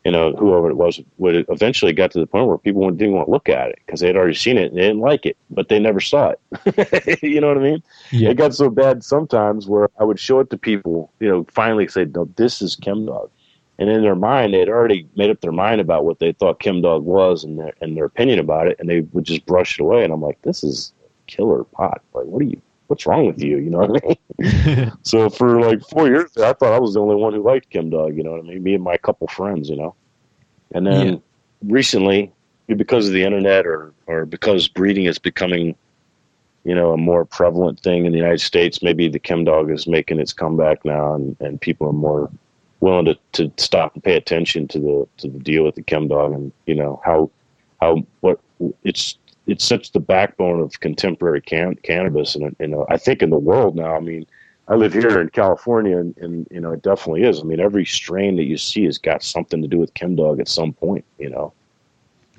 You 0.07 0.12
know, 0.12 0.30
whoever 0.36 0.70
it 0.70 0.76
was 0.76 1.00
would 1.18 1.44
eventually 1.48 1.92
got 1.92 2.12
to 2.12 2.20
the 2.20 2.28
point 2.28 2.46
where 2.46 2.59
people 2.59 2.88
didn't 2.92 3.14
want 3.14 3.26
to 3.26 3.30
look 3.32 3.48
at 3.48 3.70
it 3.70 3.80
because 3.84 3.98
they 3.98 4.07
had 4.07 4.14
already 4.14 4.36
seen 4.36 4.57
it 4.57 4.66
and 4.70 4.76
they 4.76 4.82
didn't 4.82 5.00
like 5.00 5.26
it, 5.26 5.36
but 5.50 5.68
they 5.68 5.80
never 5.80 5.98
saw 5.98 6.30
it. 6.30 7.18
you 7.24 7.40
know 7.40 7.48
what 7.48 7.59
I 7.59 7.61
mean? 7.61 7.82
Yeah. 8.12 8.28
It 8.28 8.36
got 8.36 8.54
so 8.54 8.70
bad 8.70 9.02
sometimes 9.02 9.66
where 9.66 9.88
I 9.98 10.04
would 10.04 10.20
show 10.20 10.38
it 10.38 10.50
to 10.50 10.57
people, 10.57 11.11
you 11.18 11.28
know, 11.28 11.44
finally 11.50 11.88
say, 11.88 12.04
no, 12.04 12.26
this 12.36 12.62
is 12.62 12.76
Chem 12.76 13.07
Dog. 13.07 13.32
And 13.80 13.90
in 13.90 14.02
their 14.02 14.14
mind, 14.14 14.54
they 14.54 14.61
had 14.61 14.68
already 14.68 15.09
made 15.16 15.28
up 15.28 15.40
their 15.40 15.50
mind 15.50 15.80
about 15.80 16.04
what 16.04 16.20
they 16.20 16.30
thought 16.30 16.61
Chem 16.61 16.82
Dog 16.82 17.02
was 17.02 17.42
and 17.42 17.59
their, 17.59 17.74
and 17.80 17.96
their 17.96 18.04
opinion 18.04 18.38
about 18.38 18.68
it, 18.68 18.76
and 18.78 18.88
they 18.88 19.00
would 19.00 19.24
just 19.24 19.44
brush 19.44 19.76
it 19.76 19.82
away. 19.82 20.04
And 20.04 20.12
I'm 20.12 20.22
like, 20.22 20.40
this 20.42 20.62
is 20.62 20.92
killer 21.26 21.64
pot. 21.64 22.00
Like, 22.14 22.26
what 22.26 22.42
are 22.42 22.46
you, 22.46 22.62
what's 22.89 23.07
wrong 23.07 23.26
with 23.26 23.43
you? 23.43 23.59
You 23.59 23.70
know 23.70 23.78
what 23.78 24.03
I 24.05 24.16
mean? 24.39 24.93
so 25.03 25.28
for 25.28 25.61
like 25.61 25.82
four 25.89 26.09
years, 26.09 26.37
I 26.37 26.53
thought 26.53 26.72
I 26.72 26.78
was 26.78 26.95
the 26.95 27.01
only 27.01 27.16
one 27.16 27.32
who 27.32 27.43
liked 27.43 27.70
Chem 27.70 27.91
Dog. 27.91 28.16
You 28.16 28.22
know 28.22 28.32
what 28.32 28.41
I 28.41 28.43
mean? 28.45 28.62
Me 28.62 28.74
and 28.74 28.84
my 28.84 28.97
couple 28.97 29.26
friends. 29.28 29.68
You 29.68 29.76
know, 29.76 29.95
and 30.72 30.87
then 30.87 31.07
yeah. 31.09 31.18
recently, 31.62 32.32
because 32.68 33.07
of 33.07 33.12
the 33.12 33.24
internet 33.24 33.66
or 33.66 33.93
or 34.07 34.24
because 34.24 34.68
breeding 34.68 35.07
is 35.07 35.18
becoming, 35.18 35.74
you 36.64 36.74
know, 36.74 36.93
a 36.93 36.97
more 36.97 37.24
prevalent 37.24 37.80
thing 37.80 38.07
in 38.07 38.12
the 38.12 38.18
United 38.18 38.41
States, 38.41 38.82
maybe 38.82 39.09
the 39.09 39.18
Chem 39.18 39.45
Dog 39.45 39.70
is 39.70 39.87
making 39.87 40.20
its 40.20 40.32
comeback 40.32 40.84
now, 40.84 41.14
and 41.14 41.37
and 41.41 41.61
people 41.61 41.89
are 41.89 41.93
more 41.93 42.30
willing 42.80 43.07
to, 43.07 43.18
to 43.32 43.51
stop 43.57 43.95
and 43.95 44.05
pay 44.05 44.16
attention 44.16 44.68
to 44.68 44.78
the 44.78 45.09
to 45.18 45.28
the 45.28 45.39
deal 45.39 45.64
with 45.64 45.74
the 45.74 45.82
Chem 45.82 46.09
Dog 46.09 46.32
and 46.32 46.53
you 46.66 46.74
know 46.74 47.01
how 47.05 47.30
how 47.80 48.05
what 48.20 48.41
it's 48.84 49.18
it's 49.47 49.64
such 49.64 49.92
the 49.92 50.01
backbone 50.01 50.61
of 50.61 50.80
contemporary 50.80 51.40
can- 51.40 51.76
cannabis, 51.76 52.34
and 52.34 52.55
you 52.59 52.68
know, 52.68 52.86
I 52.88 52.97
think 52.97 53.22
in 53.22 53.30
the 53.30 53.38
world 53.38 53.76
now. 53.76 53.94
I 53.94 54.01
mean, 54.01 54.26
I 54.68 54.74
live 54.74 54.92
here 54.92 55.20
in 55.20 55.28
California, 55.28 55.97
and, 55.97 56.16
and, 56.18 56.49
you 56.51 56.61
know, 56.61 56.72
it 56.72 56.82
definitely 56.82 57.22
is. 57.22 57.40
I 57.40 57.44
mean, 57.44 57.61
every 57.61 57.84
strain 57.84 58.34
that 58.36 58.44
you 58.44 58.59
see 58.59 58.84
has 58.84 58.99
got 58.99 59.22
something 59.22 59.62
to 59.62 59.68
do 59.68 59.78
with 59.78 59.94
Chem 59.94 60.16
Dog 60.16 60.40
at 60.40 60.49
some 60.49 60.72
point, 60.72 61.05
you 61.18 61.30
know, 61.30 61.53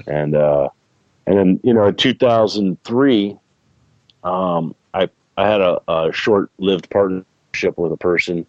and 0.05 0.35
uh, 0.35 0.69
and 1.25 1.37
then 1.37 1.59
you 1.63 1.73
know, 1.73 1.87
in 1.87 1.95
2003, 1.95 3.37
um, 4.23 4.75
I 4.93 5.09
I 5.37 5.47
had 5.47 5.61
a, 5.61 5.79
a 5.87 6.11
short-lived 6.11 6.89
partnership 6.89 7.77
with 7.77 7.93
a 7.93 7.97
person, 7.97 8.45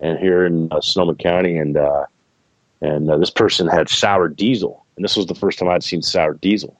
and 0.00 0.18
here 0.18 0.46
in 0.46 0.72
uh, 0.72 0.80
Sonoma 0.80 1.14
County, 1.14 1.58
and 1.58 1.76
uh, 1.76 2.06
and 2.80 3.10
uh, 3.10 3.18
this 3.18 3.30
person 3.30 3.66
had 3.68 3.90
sour 3.90 4.28
diesel, 4.28 4.86
and 4.96 5.04
this 5.04 5.16
was 5.16 5.26
the 5.26 5.34
first 5.34 5.58
time 5.58 5.68
I'd 5.68 5.84
seen 5.84 6.00
sour 6.00 6.34
diesel, 6.34 6.78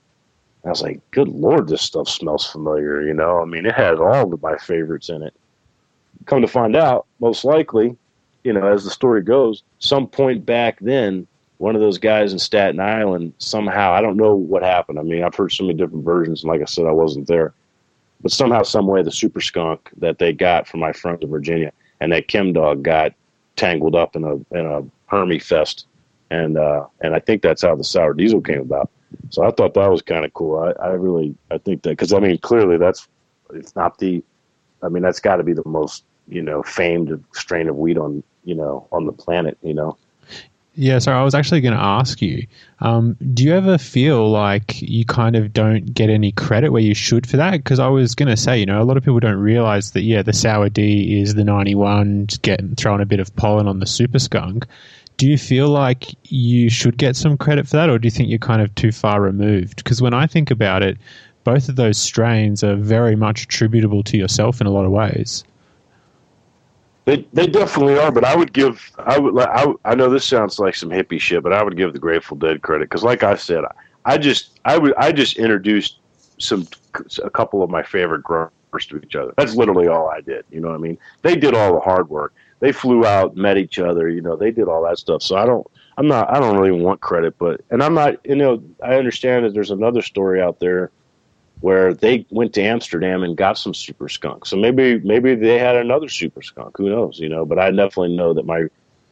I 0.69 0.71
was 0.71 0.83
like, 0.83 1.01
good 1.11 1.29
lord, 1.29 1.69
this 1.69 1.83
stuff 1.83 2.09
smells 2.09 2.47
familiar. 2.47 3.03
You 3.03 3.15
know, 3.15 3.41
I 3.41 3.45
mean, 3.45 3.67
it 3.67 3.75
has 3.75 3.99
all 3.99 4.33
of 4.33 4.43
my 4.43 4.57
favorites 4.57 5.09
in 5.09 5.23
it. 5.23 5.35
Come 6.27 6.43
to 6.43 6.49
find 6.49 6.77
out, 6.77 7.07
most 7.21 7.45
likely, 7.45 7.97
you 8.45 8.53
know, 8.53 8.67
as 8.67 8.85
the 8.85 8.91
story 8.91 9.23
goes, 9.23 9.63
some 9.79 10.07
point 10.07 10.45
back 10.45 10.79
then, 10.81 11.27
one 11.59 11.75
of 11.75 11.81
those 11.81 11.99
guys 11.99 12.33
in 12.33 12.39
Staten 12.39 12.81
Island 12.81 13.33
somehow 13.39 13.93
I 13.93 14.01
don't 14.01 14.17
know 14.17 14.35
what 14.35 14.63
happened. 14.63 14.99
I 14.99 15.03
mean, 15.03 15.25
I've 15.25 15.35
heard 15.35 15.53
so 15.53 15.65
many 15.65 15.77
different 15.77 16.05
versions, 16.05 16.43
and 16.43 16.53
like 16.53 16.63
I 16.63 16.67
said, 16.67 16.87
I 16.87 16.93
wasn't 16.93 17.27
there. 17.27 17.53
But 18.21 18.33
somehow, 18.33 18.63
some 18.63 18.87
way, 18.87 19.03
the 19.03 19.13
super 19.13 19.41
skunk 19.41 19.91
that 19.99 20.19
they 20.19 20.33
got 20.33 20.67
from 20.67 20.81
my 20.81 20.93
friend 20.93 21.23
in 21.23 21.31
Virginia 21.31 21.73
and 22.01 22.13
that 22.13 22.29
Chem 22.29 22.53
dog 22.53 22.83
got 22.83 23.13
tangled 23.57 23.95
up 23.95 24.17
in 24.17 24.25
a 24.25 24.35
in 24.57 24.67
a 24.67 24.85
Hermie 25.07 25.39
fest, 25.39 25.87
and 26.31 26.57
uh, 26.57 26.87
and 27.01 27.15
I 27.15 27.21
think 27.21 27.43
that's 27.43 27.63
how 27.63 27.75
the 27.75 27.85
sour 27.85 28.15
diesel 28.15 28.41
came 28.41 28.61
about. 28.61 28.91
So 29.31 29.45
I 29.45 29.51
thought 29.51 29.75
that 29.75 29.91
was 29.91 30.03
kind 30.03 30.25
of 30.25 30.35
cool. 30.35 30.59
I, 30.59 30.71
I 30.83 30.89
really 30.93 31.35
I 31.51 31.59
think 31.59 31.83
that 31.83 31.91
because 31.91 32.13
I 32.13 32.21
mean 32.21 32.39
clearly 32.39 32.79
that's 32.79 33.09
it's 33.53 33.75
not 33.75 33.99
the 33.99 34.23
I 34.83 34.89
mean 34.89 35.03
that's 35.03 35.21
got 35.21 35.37
to 35.37 35.43
be 35.43 35.55
the 35.55 35.67
most 35.67 36.05
you 36.29 36.43
know 36.43 36.63
famed 36.63 37.25
strain 37.35 37.69
of 37.69 37.77
wheat 37.77 37.99
on 37.99 38.23
you 38.45 38.55
know 38.55 38.87
on 38.93 39.07
the 39.07 39.13
planet. 39.13 39.59
You 39.63 39.75
know. 39.75 39.97
Yeah, 40.81 41.01
so 41.01 41.11
I 41.11 41.25
was 41.25 41.35
actually 41.35 41.61
going 41.61 41.75
to 41.75 41.83
ask 41.83 42.23
you 42.23 42.47
um, 42.79 43.17
do 43.35 43.43
you 43.43 43.53
ever 43.53 43.79
feel 43.79 44.31
like 44.31 44.81
you 44.81 45.05
kind 45.05 45.35
of 45.35 45.53
don't 45.53 45.93
get 45.93 46.09
any 46.09 46.31
credit 46.31 46.71
where 46.71 46.81
you 46.81 46.95
should 46.95 47.29
for 47.29 47.37
that? 47.39 47.53
Because 47.53 47.81
I 47.81 47.89
was 47.89 48.15
going 48.15 48.29
to 48.29 48.37
say, 48.37 48.61
you 48.61 48.67
know, 48.67 48.81
a 48.81 48.85
lot 48.85 48.97
of 48.97 49.03
people 49.03 49.19
don't 49.19 49.41
realize 49.41 49.91
that, 49.93 50.03
yeah, 50.03 50.23
the 50.23 50.33
Sour 50.33 50.69
D 50.69 51.21
is 51.21 51.35
the 51.35 51.43
91, 51.43 52.29
just 52.29 52.43
getting 52.43 52.77
throwing 52.77 53.01
a 53.01 53.07
bit 53.07 53.19
of 53.19 53.35
pollen 53.35 53.67
on 53.67 53.81
the 53.81 53.87
Super 53.87 54.21
Skunk. 54.21 54.67
Do 55.19 55.27
you 55.27 55.37
feel 55.37 55.69
like 55.69 56.07
you 56.31 56.71
should 56.71 56.97
get 56.97 57.17
some 57.17 57.37
credit 57.37 57.69
for 57.69 57.77
that, 57.77 57.91
or 57.91 57.99
do 57.99 58.07
you 58.07 58.11
think 58.11 58.29
you're 58.29 58.39
kind 58.39 58.63
of 58.63 58.75
too 58.77 58.93
far 58.93 59.21
removed? 59.21 59.77
Because 59.77 60.01
when 60.01 60.15
I 60.15 60.27
think 60.27 60.51
about 60.51 60.83
it, 60.83 60.97
both 61.45 61.69
of 61.69 61.77
those 61.77 61.99
strains 61.99 62.63
are 62.63 62.77
very 62.77 63.17
much 63.17 63.43
attributable 63.43 64.03
to 64.05 64.17
yourself 64.17 64.61
in 64.61 64.67
a 64.67 64.71
lot 64.71 64.85
of 64.85 64.93
ways. 64.93 65.45
They 67.05 67.27
they 67.33 67.47
definitely 67.47 67.99
are, 67.99 68.13
but 68.13 68.25
I 68.25 68.37
would 68.37 68.53
give 68.53 68.93
I 68.99 69.19
would 69.19 69.37
I, 69.39 69.73
I 69.85 69.95
know 69.95 70.11
this 70.11 70.27
sounds 70.27 70.59
like 70.59 70.75
some 70.75 70.91
hippie 70.91 71.19
shit, 71.19 71.43
but 71.43 71.55
I 71.55 71.63
would 71.63 71.77
give 71.77 71.95
the 71.95 71.99
Grateful 71.99 72.37
Dead 72.37 72.61
credit 72.61 72.91
because, 72.91 73.03
like 73.03 73.23
I 73.23 73.35
said, 73.35 73.65
I 74.05 74.19
just 74.19 74.61
I 74.67 74.77
would 74.77 74.95
I 74.97 75.11
just 75.11 75.39
introduced 75.39 76.01
some 76.39 76.67
a 77.25 77.31
couple 77.31 77.63
of 77.63 77.71
my 77.71 77.83
favorite 77.83 78.23
growers 78.23 78.51
to 78.89 79.01
each 79.03 79.17
other. 79.17 79.33
That's 79.39 79.55
literally 79.55 79.89
all 79.89 80.09
I 80.11 80.21
did. 80.21 80.45
You 80.51 80.61
know 80.61 80.69
what 80.69 80.75
I 80.75 80.79
mean? 80.79 80.99
They 81.23 81.35
did 81.35 81.55
all 81.55 81.73
the 81.73 81.81
hard 81.81 82.11
work. 82.11 82.35
They 82.61 82.73
flew 82.73 83.07
out, 83.07 83.37
met 83.37 83.57
each 83.57 83.79
other. 83.79 84.09
You 84.09 84.21
know, 84.21 84.37
they 84.37 84.51
did 84.51 84.69
all 84.69 84.83
that 84.85 84.99
stuff. 84.99 85.23
So 85.23 85.37
I 85.37 85.47
don't 85.47 85.67
I'm 85.97 86.07
not 86.07 86.31
I 86.31 86.41
don't 86.41 86.57
really 86.59 86.81
want 86.81 87.01
credit, 87.01 87.37
but 87.39 87.61
and 87.71 87.83
I'm 87.83 87.95
not 87.95 88.25
you 88.25 88.37
know 88.37 88.63
I 88.83 88.95
understand 88.95 89.45
that 89.45 89.55
there's 89.55 89.71
another 89.71 90.03
story 90.03 90.41
out 90.41 90.61
there 90.61 90.91
where 91.61 91.93
they 91.93 92.25
went 92.31 92.55
to 92.55 92.63
Amsterdam 92.63 93.25
and 93.25 93.37
got 93.37 93.59
some 93.59 93.75
super 93.75 94.09
skunk. 94.09 94.47
So 94.47 94.57
maybe 94.57 95.01
maybe 95.01 95.35
they 95.35 95.59
had 95.59 95.77
another 95.77 96.09
super 96.09 96.43
skunk. 96.43 96.77
Who 96.79 96.89
knows? 96.89 97.19
You 97.19 97.29
know, 97.29 97.45
but 97.45 97.59
I 97.59 97.71
definitely 97.71 98.17
know 98.17 98.33
that 98.35 98.47
my 98.47 98.65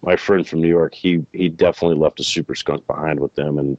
my 0.03 0.17
friend 0.17 0.47
from 0.47 0.61
New 0.61 0.69
York, 0.69 0.95
he 0.95 1.25
he 1.33 1.49
definitely 1.49 1.99
left 1.99 2.21
a 2.21 2.25
super 2.25 2.55
skunk 2.55 2.87
behind 2.87 3.21
with 3.21 3.35
them 3.35 3.59
and 3.59 3.79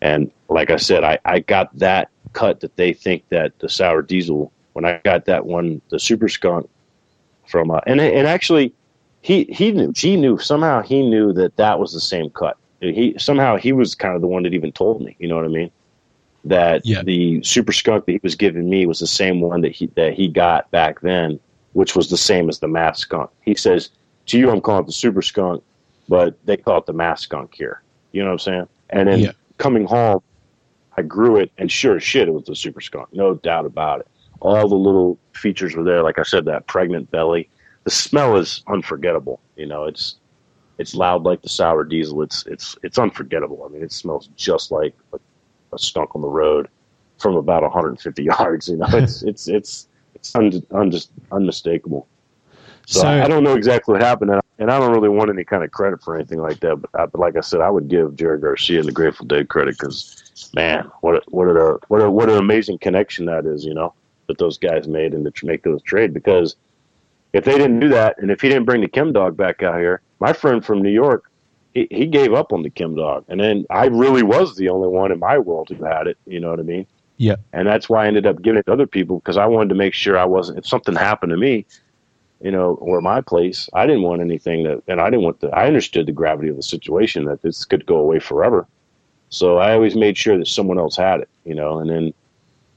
and 0.00 0.32
like 0.48 0.70
I 0.70 0.76
said, 0.76 1.04
I, 1.04 1.18
I 1.24 1.38
got 1.38 1.76
that 1.78 2.10
cut 2.32 2.60
that 2.60 2.76
they 2.76 2.92
think 2.92 3.28
that 3.28 3.56
the 3.60 3.68
sour 3.68 4.02
diesel 4.02 4.52
when 4.72 4.84
I 4.84 5.00
got 5.04 5.26
that 5.26 5.46
one, 5.46 5.80
the 5.90 6.00
super 6.00 6.28
skunk 6.28 6.68
from 7.46 7.70
uh, 7.70 7.80
and 7.86 8.00
and 8.00 8.26
actually 8.26 8.74
he 9.22 9.44
he 9.44 9.72
knew 9.72 9.92
he 9.96 10.16
knew 10.16 10.38
somehow 10.38 10.82
he 10.82 11.08
knew 11.08 11.32
that 11.32 11.56
that 11.56 11.78
was 11.78 11.92
the 11.92 12.00
same 12.00 12.30
cut. 12.30 12.58
He 12.80 13.14
somehow 13.18 13.56
he 13.56 13.72
was 13.72 13.94
kind 13.94 14.14
of 14.14 14.20
the 14.20 14.28
one 14.28 14.42
that 14.42 14.54
even 14.54 14.72
told 14.72 15.02
me. 15.02 15.16
You 15.18 15.28
know 15.28 15.36
what 15.36 15.44
I 15.44 15.48
mean? 15.48 15.70
that 16.44 16.84
yeah. 16.84 17.02
the 17.02 17.42
super 17.42 17.72
skunk 17.72 18.06
that 18.06 18.12
he 18.12 18.20
was 18.22 18.34
giving 18.34 18.68
me 18.68 18.86
was 18.86 18.98
the 18.98 19.06
same 19.06 19.40
one 19.40 19.60
that 19.60 19.72
he 19.72 19.86
that 19.94 20.14
he 20.14 20.28
got 20.28 20.70
back 20.70 21.00
then, 21.00 21.38
which 21.72 21.94
was 21.94 22.10
the 22.10 22.16
same 22.16 22.48
as 22.48 22.58
the 22.58 22.68
mass 22.68 22.98
skunk. 23.00 23.30
He 23.42 23.54
says, 23.54 23.90
"To 24.26 24.38
you, 24.38 24.50
I'm 24.50 24.60
calling 24.60 24.84
it 24.84 24.86
the 24.86 24.92
super 24.92 25.22
skunk, 25.22 25.62
but 26.08 26.36
they 26.44 26.56
call 26.56 26.78
it 26.78 26.86
the 26.86 26.92
mass 26.92 27.22
skunk 27.22 27.54
here." 27.54 27.82
You 28.12 28.22
know 28.22 28.28
what 28.28 28.32
I'm 28.32 28.38
saying? 28.40 28.68
And 28.90 29.08
then 29.08 29.18
yeah. 29.20 29.32
coming 29.58 29.86
home, 29.86 30.20
I 30.96 31.02
grew 31.02 31.36
it, 31.36 31.50
and 31.58 31.70
sure 31.70 31.96
as 31.96 32.02
shit, 32.02 32.28
it 32.28 32.32
was 32.32 32.44
the 32.44 32.56
super 32.56 32.80
skunk, 32.80 33.08
no 33.12 33.34
doubt 33.34 33.64
about 33.64 34.00
it. 34.00 34.08
All 34.40 34.68
the 34.68 34.74
little 34.74 35.18
features 35.32 35.76
were 35.76 35.84
there. 35.84 36.02
Like 36.02 36.18
I 36.18 36.24
said, 36.24 36.44
that 36.46 36.66
pregnant 36.66 37.10
belly. 37.10 37.48
The 37.84 37.90
smell 37.90 38.36
is 38.36 38.62
unforgettable. 38.66 39.40
You 39.56 39.66
know, 39.66 39.84
it's 39.84 40.16
it's 40.78 40.94
loud 40.94 41.24
like 41.24 41.42
the 41.42 41.48
sour 41.48 41.84
diesel. 41.84 42.22
It's 42.22 42.46
it's 42.46 42.76
it's 42.82 42.98
unforgettable. 42.98 43.64
I 43.64 43.68
mean, 43.72 43.82
it 43.82 43.92
smells 43.92 44.28
just 44.36 44.70
like 44.70 44.94
a 45.12 45.18
a 45.72 45.78
skunk 45.78 46.14
on 46.14 46.22
the 46.22 46.28
road 46.28 46.68
from 47.18 47.36
about 47.36 47.62
150 47.62 48.22
yards. 48.38 48.68
You 48.68 48.76
know, 48.76 48.86
it's 48.90 49.22
it's 49.30 49.48
it's 49.48 49.88
it's 50.14 50.34
un, 50.34 50.62
un, 50.72 50.92
unmistakable. 51.30 52.06
So, 52.86 53.00
so, 53.00 53.08
I 53.08 53.28
don't 53.28 53.44
know 53.44 53.54
exactly 53.54 53.92
what 53.92 54.02
happened, 54.02 54.32
and 54.58 54.70
I 54.70 54.78
don't 54.78 54.92
really 54.92 55.08
want 55.08 55.30
any 55.30 55.44
kind 55.44 55.62
of 55.62 55.70
credit 55.70 56.02
for 56.02 56.16
anything 56.16 56.40
like 56.40 56.58
that. 56.60 56.76
But, 56.76 56.90
I, 56.94 57.06
but 57.06 57.20
like 57.20 57.36
I 57.36 57.40
said, 57.40 57.60
I 57.60 57.70
would 57.70 57.88
give 57.88 58.16
Jerry 58.16 58.40
Garcia 58.40 58.80
and 58.80 58.88
the 58.88 58.92
Grateful 58.92 59.24
Dead 59.24 59.48
credit 59.48 59.78
because, 59.78 60.50
man, 60.52 60.90
what 61.00 61.14
a, 61.14 61.22
what 61.28 61.46
a 61.46 61.78
what 61.88 62.02
a, 62.02 62.10
what 62.10 62.28
an 62.28 62.38
amazing 62.38 62.78
connection 62.78 63.26
that 63.26 63.46
is. 63.46 63.64
You 63.64 63.74
know, 63.74 63.94
that 64.26 64.38
those 64.38 64.58
guys 64.58 64.88
made 64.88 65.14
and 65.14 65.32
to 65.32 65.46
make 65.46 65.62
those 65.62 65.82
trade. 65.82 66.12
Because 66.12 66.56
if 67.32 67.44
they 67.44 67.56
didn't 67.56 67.80
do 67.80 67.88
that, 67.88 68.16
and 68.18 68.30
if 68.30 68.40
he 68.40 68.48
didn't 68.48 68.64
bring 68.64 68.80
the 68.80 68.88
Chem 68.88 69.12
Dog 69.12 69.36
back 69.36 69.62
out 69.62 69.78
here, 69.78 70.02
my 70.20 70.32
friend 70.32 70.64
from 70.64 70.82
New 70.82 70.90
York 70.90 71.32
he, 71.74 71.88
he 71.90 72.06
gave 72.06 72.32
up 72.32 72.52
on 72.52 72.62
the 72.62 72.70
Chem 72.70 72.94
dog, 72.94 73.24
and 73.28 73.40
then 73.40 73.64
I 73.70 73.86
really 73.86 74.22
was 74.22 74.56
the 74.56 74.68
only 74.68 74.88
one 74.88 75.12
in 75.12 75.18
my 75.18 75.38
world 75.38 75.68
who 75.70 75.82
had 75.84 76.06
it. 76.06 76.18
You 76.26 76.40
know 76.40 76.50
what 76.50 76.60
I 76.60 76.64
mean? 76.64 76.86
Yeah. 77.16 77.36
And 77.52 77.66
that's 77.66 77.88
why 77.88 78.04
I 78.04 78.08
ended 78.08 78.26
up 78.26 78.42
giving 78.42 78.58
it 78.58 78.66
to 78.66 78.72
other 78.72 78.86
people 78.86 79.18
because 79.18 79.36
I 79.36 79.46
wanted 79.46 79.68
to 79.70 79.74
make 79.74 79.94
sure 79.94 80.18
I 80.18 80.24
wasn't. 80.24 80.58
If 80.58 80.66
something 80.66 80.94
happened 80.94 81.30
to 81.30 81.36
me, 81.36 81.66
you 82.40 82.50
know, 82.50 82.74
or 82.74 83.00
my 83.00 83.20
place, 83.20 83.68
I 83.74 83.86
didn't 83.86 84.02
want 84.02 84.20
anything 84.20 84.64
that, 84.64 84.82
and 84.88 85.00
I 85.00 85.08
didn't 85.08 85.22
want 85.22 85.40
the. 85.40 85.48
I 85.48 85.66
understood 85.66 86.06
the 86.06 86.12
gravity 86.12 86.48
of 86.48 86.56
the 86.56 86.62
situation 86.62 87.24
that 87.26 87.42
this 87.42 87.64
could 87.64 87.86
go 87.86 87.96
away 87.96 88.18
forever. 88.18 88.66
So 89.30 89.58
I 89.58 89.72
always 89.72 89.96
made 89.96 90.18
sure 90.18 90.36
that 90.36 90.46
someone 90.46 90.78
else 90.78 90.96
had 90.96 91.20
it, 91.20 91.28
you 91.44 91.54
know, 91.54 91.78
and 91.78 91.88
then, 91.88 92.12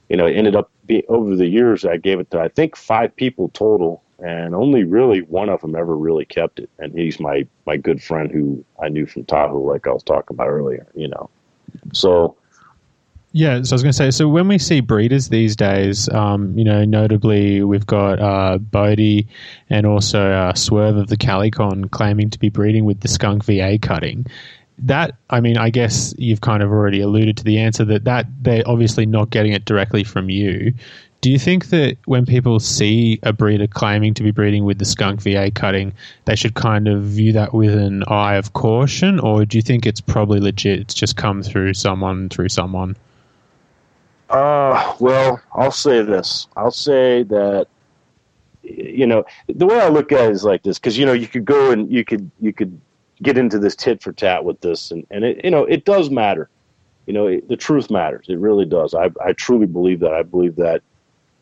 you 0.08 0.16
know, 0.16 0.26
it 0.26 0.36
ended 0.36 0.56
up 0.56 0.70
being 0.86 1.02
over 1.08 1.36
the 1.36 1.46
years. 1.46 1.84
I 1.84 1.98
gave 1.98 2.18
it 2.18 2.30
to 2.30 2.40
I 2.40 2.48
think 2.48 2.76
five 2.76 3.14
people 3.14 3.50
total, 3.50 4.02
and 4.18 4.54
only 4.54 4.84
really 4.84 5.20
one 5.22 5.48
of 5.48 5.60
them 5.60 5.74
ever 5.74 5.96
really 5.96 6.24
kept 6.24 6.58
it, 6.58 6.70
and 6.78 6.96
he's 6.98 7.20
my 7.20 7.46
my 7.66 7.76
good 7.76 8.02
friend 8.02 8.30
who 8.30 8.64
I 8.82 8.88
knew 8.88 9.06
from 9.06 9.24
Tahoe, 9.24 9.60
like 9.60 9.86
I 9.86 9.92
was 9.92 10.02
talking 10.02 10.34
about 10.34 10.48
earlier. 10.48 10.86
You 10.94 11.08
know, 11.08 11.30
so. 11.92 12.36
Yeah, 13.32 13.60
so 13.64 13.74
I 13.74 13.76
was 13.76 13.82
going 13.82 13.92
to 13.92 13.96
say, 13.96 14.10
so 14.12 14.28
when 14.28 14.48
we 14.48 14.56
see 14.56 14.80
breeders 14.80 15.28
these 15.28 15.56
days, 15.56 16.08
um, 16.08 16.56
you 16.56 16.64
know, 16.64 16.86
notably 16.86 17.62
we've 17.62 17.84
got 17.84 18.18
uh, 18.18 18.56
Bodhi 18.56 19.28
and 19.68 19.84
also 19.84 20.32
uh, 20.32 20.54
Swerve 20.54 20.96
of 20.96 21.08
the 21.08 21.18
Calicon 21.18 21.90
claiming 21.90 22.30
to 22.30 22.38
be 22.38 22.48
breeding 22.48 22.86
with 22.86 23.00
the 23.00 23.08
skunk 23.08 23.44
VA 23.44 23.78
cutting. 23.78 24.24
That, 24.78 25.16
I 25.28 25.40
mean, 25.40 25.58
I 25.58 25.68
guess 25.68 26.14
you've 26.16 26.40
kind 26.40 26.62
of 26.62 26.70
already 26.70 27.02
alluded 27.02 27.36
to 27.36 27.44
the 27.44 27.58
answer 27.58 27.84
that, 27.84 28.04
that 28.04 28.26
they're 28.40 28.62
obviously 28.66 29.04
not 29.04 29.28
getting 29.28 29.52
it 29.52 29.66
directly 29.66 30.02
from 30.02 30.30
you. 30.30 30.72
Do 31.26 31.32
you 31.32 31.40
think 31.40 31.70
that 31.70 31.96
when 32.04 32.24
people 32.24 32.60
see 32.60 33.18
a 33.24 33.32
breeder 33.32 33.66
claiming 33.66 34.14
to 34.14 34.22
be 34.22 34.30
breeding 34.30 34.64
with 34.64 34.78
the 34.78 34.84
skunk 34.84 35.20
VA 35.20 35.50
cutting, 35.50 35.92
they 36.24 36.36
should 36.36 36.54
kind 36.54 36.86
of 36.86 37.02
view 37.02 37.32
that 37.32 37.52
with 37.52 37.74
an 37.74 38.04
eye 38.06 38.36
of 38.36 38.52
caution, 38.52 39.18
or 39.18 39.44
do 39.44 39.58
you 39.58 39.62
think 39.62 39.86
it's 39.86 40.00
probably 40.00 40.38
legit? 40.38 40.78
It's 40.78 40.94
just 40.94 41.16
come 41.16 41.42
through 41.42 41.74
someone 41.74 42.28
through 42.28 42.50
someone. 42.50 42.94
Uh, 44.30 44.94
well, 45.00 45.40
I'll 45.52 45.72
say 45.72 46.00
this. 46.02 46.46
I'll 46.56 46.70
say 46.70 47.24
that 47.24 47.66
you 48.62 49.08
know 49.08 49.24
the 49.48 49.66
way 49.66 49.80
I 49.80 49.88
look 49.88 50.12
at 50.12 50.26
it 50.26 50.30
is 50.30 50.44
like 50.44 50.62
this 50.62 50.78
because 50.78 50.96
you 50.96 51.06
know 51.06 51.12
you 51.12 51.26
could 51.26 51.44
go 51.44 51.72
and 51.72 51.90
you 51.90 52.04
could 52.04 52.30
you 52.38 52.52
could 52.52 52.80
get 53.20 53.36
into 53.36 53.58
this 53.58 53.74
tit 53.74 54.00
for 54.00 54.12
tat 54.12 54.44
with 54.44 54.60
this, 54.60 54.92
and 54.92 55.04
and 55.10 55.24
it 55.24 55.44
you 55.44 55.50
know 55.50 55.64
it 55.64 55.84
does 55.84 56.08
matter. 56.08 56.48
You 57.06 57.14
know 57.14 57.26
it, 57.26 57.48
the 57.48 57.56
truth 57.56 57.90
matters. 57.90 58.26
It 58.28 58.38
really 58.38 58.64
does. 58.64 58.94
I 58.94 59.10
I 59.20 59.32
truly 59.32 59.66
believe 59.66 59.98
that. 59.98 60.14
I 60.14 60.22
believe 60.22 60.54
that 60.54 60.82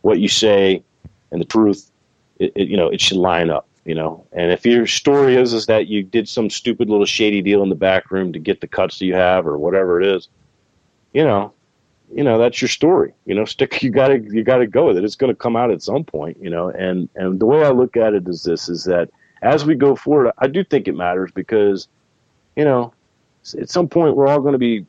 what 0.04 0.20
you 0.20 0.28
say 0.28 0.82
and 1.30 1.40
the 1.40 1.46
truth, 1.46 1.90
it, 2.38 2.52
it, 2.54 2.68
you 2.68 2.76
know, 2.76 2.88
it 2.88 3.00
should 3.00 3.16
line 3.16 3.48
up. 3.48 3.66
You 3.86 3.94
know, 3.94 4.26
and 4.32 4.50
if 4.50 4.64
your 4.64 4.86
story 4.86 5.36
is 5.36 5.52
is 5.52 5.66
that 5.66 5.88
you 5.88 6.02
did 6.02 6.26
some 6.26 6.48
stupid 6.48 6.88
little 6.88 7.04
shady 7.04 7.42
deal 7.42 7.62
in 7.62 7.68
the 7.68 7.74
back 7.74 8.10
room 8.10 8.32
to 8.32 8.38
get 8.38 8.62
the 8.62 8.66
cuts 8.66 8.98
that 8.98 9.04
you 9.04 9.14
have 9.14 9.46
or 9.46 9.58
whatever 9.58 10.00
it 10.00 10.06
is, 10.06 10.28
you 11.12 11.22
know, 11.22 11.52
you 12.10 12.24
know 12.24 12.38
that's 12.38 12.62
your 12.62 12.70
story. 12.70 13.12
You 13.26 13.34
know, 13.34 13.44
stick. 13.44 13.82
You 13.82 13.90
got 13.90 14.08
to 14.08 14.18
you 14.18 14.42
got 14.42 14.58
to 14.58 14.66
go 14.66 14.86
with 14.86 14.96
it. 14.96 15.04
It's 15.04 15.16
going 15.16 15.32
to 15.32 15.38
come 15.38 15.54
out 15.54 15.70
at 15.70 15.82
some 15.82 16.02
point. 16.02 16.38
You 16.40 16.48
know, 16.48 16.70
and 16.70 17.10
and 17.14 17.38
the 17.38 17.44
way 17.44 17.62
I 17.62 17.70
look 17.70 17.96
at 17.98 18.14
it 18.14 18.26
is 18.26 18.42
this: 18.42 18.70
is 18.70 18.84
that 18.84 19.10
as 19.42 19.66
we 19.66 19.74
go 19.74 19.94
forward, 19.94 20.32
I 20.38 20.46
do 20.46 20.64
think 20.64 20.88
it 20.88 20.94
matters 20.94 21.30
because, 21.32 21.88
you 22.56 22.64
know, 22.64 22.94
at 23.58 23.68
some 23.68 23.88
point 23.88 24.16
we're 24.16 24.28
all 24.28 24.40
going 24.40 24.52
to 24.52 24.58
be 24.58 24.86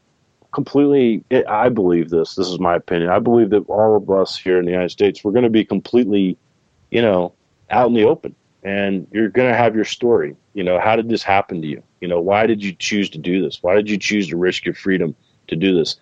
completely 0.56 1.24
i 1.48 1.70
believe 1.70 2.10
this 2.10 2.36
this 2.36 2.48
is 2.48 2.60
my 2.60 2.76
opinion 2.76 3.10
i 3.10 3.20
believe 3.20 3.50
that 3.52 3.64
all 3.68 3.96
of 3.96 4.10
us 4.10 4.38
here 4.38 4.58
in 4.58 4.66
the 4.66 4.72
united 4.72 4.90
states 4.90 5.24
we're 5.24 5.32
going 5.32 5.44
to 5.44 5.50
be 5.50 5.64
completely 5.64 6.38
you 6.92 7.02
know 7.02 7.34
out 7.70 7.88
in 7.88 7.94
the 7.94 8.04
open. 8.04 8.36
And 8.64 9.08
you're 9.12 9.30
going 9.30 9.52
to 9.52 9.58
have 9.58 9.76
your 9.76 9.86
story. 9.86 10.36
You 10.54 10.64
know 10.64 10.80
how 10.80 10.96
did 10.96 11.10
this 11.10 11.22
happen 11.22 11.62
to 11.62 11.68
you? 11.68 11.84
You 12.02 12.08
know 12.08 12.20
why 12.20 12.48
did 12.48 12.64
you 12.64 12.74
choose 12.74 13.10
to 13.12 13.18
do 13.18 13.42
this? 13.42 13.62
Why 13.62 13.76
did 13.76 13.90
you 13.90 13.98
choose 13.98 14.28
to 14.30 14.38
risk 14.38 14.66
your 14.66 14.74
freedom 14.74 15.16
to 15.48 15.56
do 15.56 15.76
this? 15.76 15.98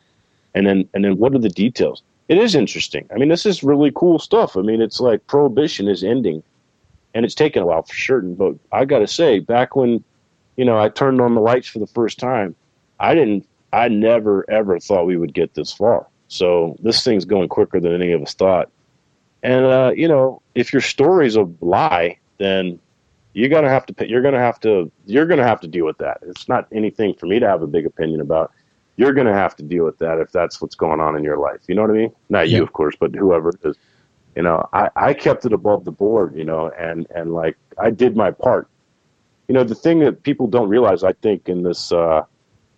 And 0.55 0.65
then 0.65 0.87
and 0.93 1.03
then 1.03 1.17
what 1.17 1.33
are 1.35 1.39
the 1.39 1.49
details? 1.49 2.03
It 2.29 2.37
is 2.37 2.55
interesting. 2.55 3.07
I 3.13 3.17
mean 3.17 3.29
this 3.29 3.45
is 3.45 3.63
really 3.63 3.91
cool 3.93 4.19
stuff. 4.19 4.55
I 4.55 4.61
mean 4.61 4.81
it's 4.81 4.99
like 4.99 5.27
prohibition 5.27 5.87
is 5.87 6.03
ending. 6.03 6.41
And 7.15 7.25
it's 7.25 7.35
taken 7.35 7.61
a 7.61 7.65
while 7.65 7.83
for 7.83 7.95
certain. 7.95 8.35
But 8.35 8.55
i 8.71 8.85
got 8.85 8.99
to 8.99 9.07
say 9.07 9.39
back 9.39 9.75
when 9.75 10.03
you 10.55 10.63
know 10.63 10.79
i 10.79 10.87
turned 10.87 11.19
on 11.19 11.35
the 11.35 11.41
lights 11.41 11.67
for 11.67 11.79
the 11.79 11.87
first 11.87 12.17
time 12.17 12.55
I 12.99 13.15
didn't, 13.15 13.45
I 13.73 13.87
never 13.87 14.49
ever 14.49 14.79
thought 14.79 15.07
we 15.07 15.17
would 15.17 15.33
get 15.33 15.55
this 15.55 15.73
far. 15.73 16.07
So 16.27 16.77
this 16.81 17.03
thing's 17.03 17.25
going 17.25 17.49
quicker 17.49 17.79
than 17.79 17.93
any 17.93 18.11
of 18.11 18.21
us 18.21 18.33
thought. 18.33 18.69
And 19.41 19.65
uh, 19.65 19.91
you 19.95 20.07
know, 20.07 20.41
if 20.55 20.71
your 20.71 20.81
story's 20.81 21.35
a 21.35 21.49
lie, 21.59 22.19
then 22.37 22.79
you're 23.33 23.49
gonna 23.49 23.69
have 23.69 23.85
to 23.87 24.07
you're 24.07 24.21
gonna 24.21 24.39
have 24.39 24.59
to 24.61 24.91
you're 25.05 25.25
gonna 25.25 25.43
have 25.43 25.59
to 25.61 25.67
deal 25.67 25.85
with 25.85 25.97
that. 25.97 26.19
It's 26.21 26.47
not 26.47 26.67
anything 26.71 27.15
for 27.15 27.25
me 27.25 27.39
to 27.39 27.47
have 27.47 27.61
a 27.61 27.67
big 27.67 27.85
opinion 27.85 28.21
about. 28.21 28.51
You're 28.95 29.13
gonna 29.13 29.33
have 29.33 29.55
to 29.55 29.63
deal 29.63 29.85
with 29.85 29.97
that 29.97 30.19
if 30.19 30.31
that's 30.31 30.61
what's 30.61 30.75
going 30.75 30.99
on 30.99 31.17
in 31.17 31.23
your 31.23 31.37
life. 31.37 31.61
You 31.67 31.73
know 31.73 31.81
what 31.81 31.91
I 31.91 31.95
mean? 31.95 32.11
Not 32.29 32.49
yeah. 32.49 32.57
you, 32.57 32.63
of 32.63 32.73
course, 32.73 32.95
but 32.97 33.13
whoever 33.15 33.49
it 33.49 33.59
is. 33.63 33.75
You 34.35 34.43
know, 34.43 34.67
I, 34.73 34.89
I 34.95 35.13
kept 35.13 35.45
it 35.45 35.53
above 35.53 35.85
the 35.85 35.91
board, 35.91 36.35
you 36.35 36.43
know, 36.43 36.71
and, 36.71 37.05
and 37.13 37.33
like 37.33 37.55
I 37.77 37.91
did 37.91 38.15
my 38.15 38.31
part. 38.31 38.67
You 39.47 39.53
know, 39.53 39.63
the 39.63 39.75
thing 39.75 39.99
that 39.99 40.23
people 40.23 40.47
don't 40.47 40.69
realize, 40.69 41.03
I 41.03 41.13
think, 41.13 41.49
in 41.49 41.61
this 41.61 41.91
uh, 41.91 42.23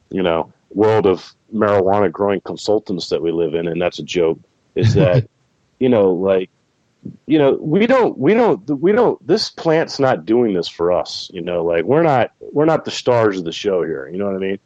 you 0.09 0.23
know, 0.23 0.51
world 0.75 1.07
of 1.07 1.33
marijuana 1.53 2.11
growing 2.11 2.41
consultants 2.41 3.09
that 3.09 3.21
we 3.21 3.31
live 3.31 3.55
in, 3.55 3.67
and 3.67 3.81
that's 3.81 3.99
a 3.99 4.03
joke, 4.03 4.39
is 4.75 4.93
that, 4.95 5.27
you 5.79 5.89
know, 5.89 6.11
like 6.13 6.49
you 7.27 7.37
know 7.37 7.53
we 7.53 7.85
don't 7.85 8.17
we 8.17 8.33
don't 8.33 8.67
we 8.81 8.91
don't 8.91 9.25
this 9.27 9.49
plant's 9.49 9.99
not 9.99 10.25
doing 10.25 10.55
this 10.55 10.67
for 10.67 10.91
us 10.91 11.29
you 11.31 11.41
know 11.41 11.63
like 11.63 11.83
we're 11.83 12.01
not 12.01 12.31
we're 12.51 12.65
not 12.65 12.83
the 12.83 12.89
stars 12.89 13.37
of 13.37 13.45
the 13.45 13.51
show 13.51 13.83
here 13.83 14.09
you 14.11 14.17
know 14.17 14.25
what 14.25 14.35
i 14.35 14.39
mean? 14.39 14.57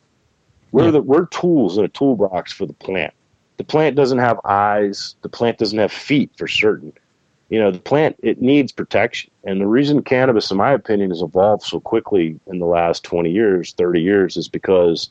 We're 0.72 0.86
yeah. 0.86 0.92
the 0.92 1.02
we're 1.02 1.26
tools 1.28 1.78
in 1.78 1.86
a 1.86 1.90
toolbox 1.90 2.52
for 2.54 2.66
the 2.66 2.74
plant. 2.74 3.14
The 3.58 3.64
plant 3.64 3.96
doesn't 3.96 4.20
have 4.20 4.40
eyes 4.46 5.16
the 5.22 5.30
plant 5.30 5.58
doesn't 5.58 5.80
have 5.80 5.92
feet 5.92 6.32
for 6.38 6.48
certain. 6.48 6.94
You 7.50 7.60
know 7.60 7.72
the 7.72 7.80
plant 7.80 8.18
it 8.22 8.42
needs 8.42 8.72
protection 8.72 9.32
and 9.44 9.60
the 9.60 9.66
reason 9.68 10.04
cannabis 10.04 10.52
in 10.52 10.58
my 10.58 10.72
opinion 10.72 11.10
has 11.10 11.24
evolved 11.24 11.64
so 11.64 11.80
quickly 11.80 12.40
in 12.46 12.60
the 12.60 12.68
last 12.68 13.04
20 13.04 13.32
years 13.32 13.74
30 13.74 14.02
years 14.02 14.38
is 14.38 14.48
because 14.48 15.10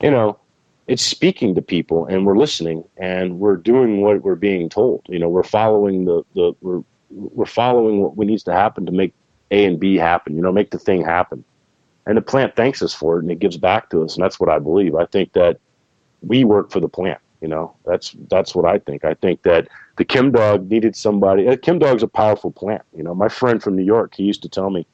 you 0.00 0.10
know 0.10 0.38
it's 0.86 1.04
speaking 1.04 1.54
to 1.54 1.62
people 1.62 2.06
and 2.06 2.24
we're 2.26 2.36
listening 2.36 2.84
and 2.96 3.40
we're 3.40 3.56
doing 3.56 4.02
what 4.02 4.22
we're 4.22 4.36
being 4.36 4.68
told. 4.68 5.02
You 5.08 5.18
know, 5.18 5.28
we're 5.28 5.42
following 5.42 6.04
the, 6.04 6.22
the 6.34 6.54
we're 6.60 6.82
we're 7.10 7.46
following 7.46 8.00
what 8.02 8.26
needs 8.26 8.42
to 8.44 8.52
happen 8.52 8.86
to 8.86 8.92
make 8.92 9.12
A 9.50 9.64
and 9.64 9.80
B 9.80 9.96
happen, 9.96 10.36
you 10.36 10.42
know, 10.42 10.52
make 10.52 10.70
the 10.70 10.78
thing 10.78 11.04
happen. 11.04 11.44
And 12.06 12.16
the 12.16 12.22
plant 12.22 12.54
thanks 12.54 12.82
us 12.82 12.94
for 12.94 13.16
it 13.16 13.22
and 13.22 13.30
it 13.30 13.38
gives 13.38 13.56
back 13.56 13.90
to 13.90 14.02
us. 14.02 14.14
And 14.14 14.24
that's 14.24 14.38
what 14.38 14.48
I 14.48 14.58
believe. 14.58 14.94
I 14.94 15.06
think 15.06 15.32
that 15.32 15.58
we 16.22 16.44
work 16.44 16.70
for 16.70 16.78
the 16.78 16.88
plant, 16.88 17.20
you 17.40 17.48
know. 17.48 17.74
That's 17.84 18.14
that's 18.28 18.54
what 18.54 18.64
I 18.64 18.78
think. 18.78 19.04
I 19.04 19.14
think 19.14 19.42
that 19.42 19.68
the 19.96 20.04
Chem 20.04 20.30
Dog 20.30 20.70
needed 20.70 20.94
somebody. 20.94 21.48
Uh, 21.48 21.56
Chem 21.56 21.80
Dog's 21.80 22.02
a 22.02 22.08
powerful 22.08 22.52
plant. 22.52 22.82
You 22.96 23.02
know, 23.02 23.14
my 23.14 23.28
friend 23.28 23.60
from 23.62 23.74
New 23.76 23.84
York, 23.84 24.14
he 24.14 24.22
used 24.22 24.42
to 24.42 24.48
tell 24.48 24.70
me, 24.70 24.86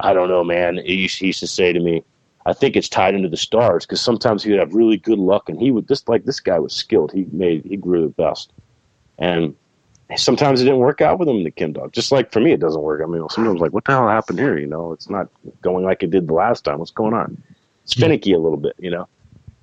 I 0.00 0.12
don't 0.12 0.28
know, 0.28 0.42
man. 0.42 0.78
He 0.78 0.94
used, 0.94 1.18
he 1.18 1.26
used 1.26 1.40
to 1.40 1.46
say 1.46 1.72
to 1.72 1.80
me, 1.80 2.02
I 2.48 2.54
think 2.54 2.76
it's 2.76 2.88
tied 2.88 3.14
into 3.14 3.28
the 3.28 3.36
stars 3.36 3.84
because 3.84 4.00
sometimes 4.00 4.42
he 4.42 4.50
would 4.50 4.58
have 4.58 4.72
really 4.72 4.96
good 4.96 5.18
luck, 5.18 5.50
and 5.50 5.60
he 5.60 5.70
would 5.70 5.86
just 5.86 6.08
like 6.08 6.24
this 6.24 6.40
guy 6.40 6.58
was 6.58 6.72
skilled. 6.72 7.12
He 7.12 7.26
made 7.30 7.64
he 7.66 7.76
grew 7.76 8.02
the 8.02 8.08
best, 8.08 8.52
and 9.18 9.54
sometimes 10.16 10.62
it 10.62 10.64
didn't 10.64 10.78
work 10.78 11.02
out 11.02 11.18
with 11.18 11.28
him 11.28 11.44
the 11.44 11.50
Chem 11.50 11.74
Dog. 11.74 11.92
Just 11.92 12.10
like 12.10 12.32
for 12.32 12.40
me, 12.40 12.52
it 12.52 12.60
doesn't 12.60 12.80
work. 12.80 13.02
I 13.02 13.06
mean, 13.06 13.28
sometimes 13.28 13.60
like 13.60 13.72
what 13.72 13.84
the 13.84 13.92
hell 13.92 14.08
happened 14.08 14.38
here? 14.38 14.56
You 14.56 14.66
know, 14.66 14.92
it's 14.92 15.10
not 15.10 15.28
going 15.60 15.84
like 15.84 16.02
it 16.02 16.10
did 16.10 16.26
the 16.26 16.32
last 16.32 16.64
time. 16.64 16.78
What's 16.78 16.90
going 16.90 17.12
on? 17.12 17.40
It's 17.84 17.92
finicky 17.92 18.32
a 18.32 18.38
little 18.38 18.56
bit, 18.56 18.76
you 18.78 18.90
know. 18.90 19.06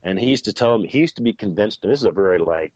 And 0.03 0.19
he 0.19 0.29
used 0.29 0.45
to 0.45 0.53
tell 0.53 0.75
him 0.75 0.83
he 0.83 0.99
used 0.99 1.15
to 1.15 1.23
be 1.23 1.33
convinced. 1.33 1.83
And 1.83 1.91
this 1.91 2.01
is 2.01 2.05
a 2.05 2.11
very 2.11 2.38
like, 2.38 2.71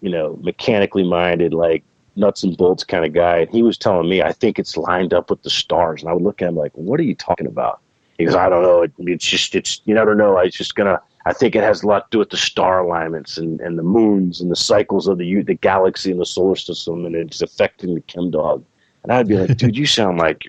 you 0.00 0.10
know, 0.10 0.38
mechanically 0.42 1.02
minded, 1.02 1.54
like 1.54 1.82
nuts 2.14 2.44
and 2.44 2.56
bolts 2.56 2.84
kind 2.84 3.04
of 3.04 3.12
guy. 3.12 3.38
And 3.38 3.50
he 3.50 3.64
was 3.64 3.76
telling 3.78 4.08
me, 4.08 4.22
I 4.22 4.30
think 4.30 4.60
it's 4.60 4.76
lined 4.76 5.12
up 5.12 5.28
with 5.28 5.42
the 5.42 5.50
stars. 5.50 6.02
And 6.02 6.10
I 6.10 6.12
would 6.12 6.22
look 6.22 6.40
at 6.40 6.48
him 6.50 6.54
like, 6.54 6.72
what 6.74 7.00
are 7.00 7.04
you 7.04 7.16
talking 7.16 7.48
about? 7.48 7.80
He 8.18 8.24
goes, 8.24 8.34
I 8.34 8.48
don't 8.48 8.62
know. 8.62 8.82
It, 8.82 8.92
it's 8.98 9.24
just, 9.24 9.54
it's, 9.54 9.80
you 9.84 9.94
never 9.94 10.14
know. 10.14 10.36
It's 10.38 10.56
just 10.56 10.74
to, 10.76 11.00
I 11.24 11.32
think 11.32 11.54
it 11.54 11.62
has 11.62 11.82
a 11.82 11.86
lot 11.86 12.10
to 12.10 12.16
do 12.16 12.18
with 12.18 12.30
the 12.30 12.36
star 12.36 12.80
alignments 12.80 13.38
and, 13.38 13.60
and 13.60 13.78
the 13.78 13.82
moons 13.82 14.40
and 14.40 14.50
the 14.50 14.56
cycles 14.56 15.06
of 15.06 15.18
the, 15.18 15.42
the 15.42 15.54
galaxy 15.54 16.10
and 16.10 16.20
the 16.20 16.26
solar 16.26 16.56
system, 16.56 17.06
and 17.06 17.14
it's 17.14 17.40
affecting 17.42 17.94
the 17.94 18.00
chem 18.02 18.30
dog. 18.30 18.64
And 19.02 19.12
I'd 19.12 19.28
be 19.28 19.36
like, 19.36 19.56
dude, 19.56 19.76
you 19.76 19.86
sound 19.86 20.18
like, 20.18 20.44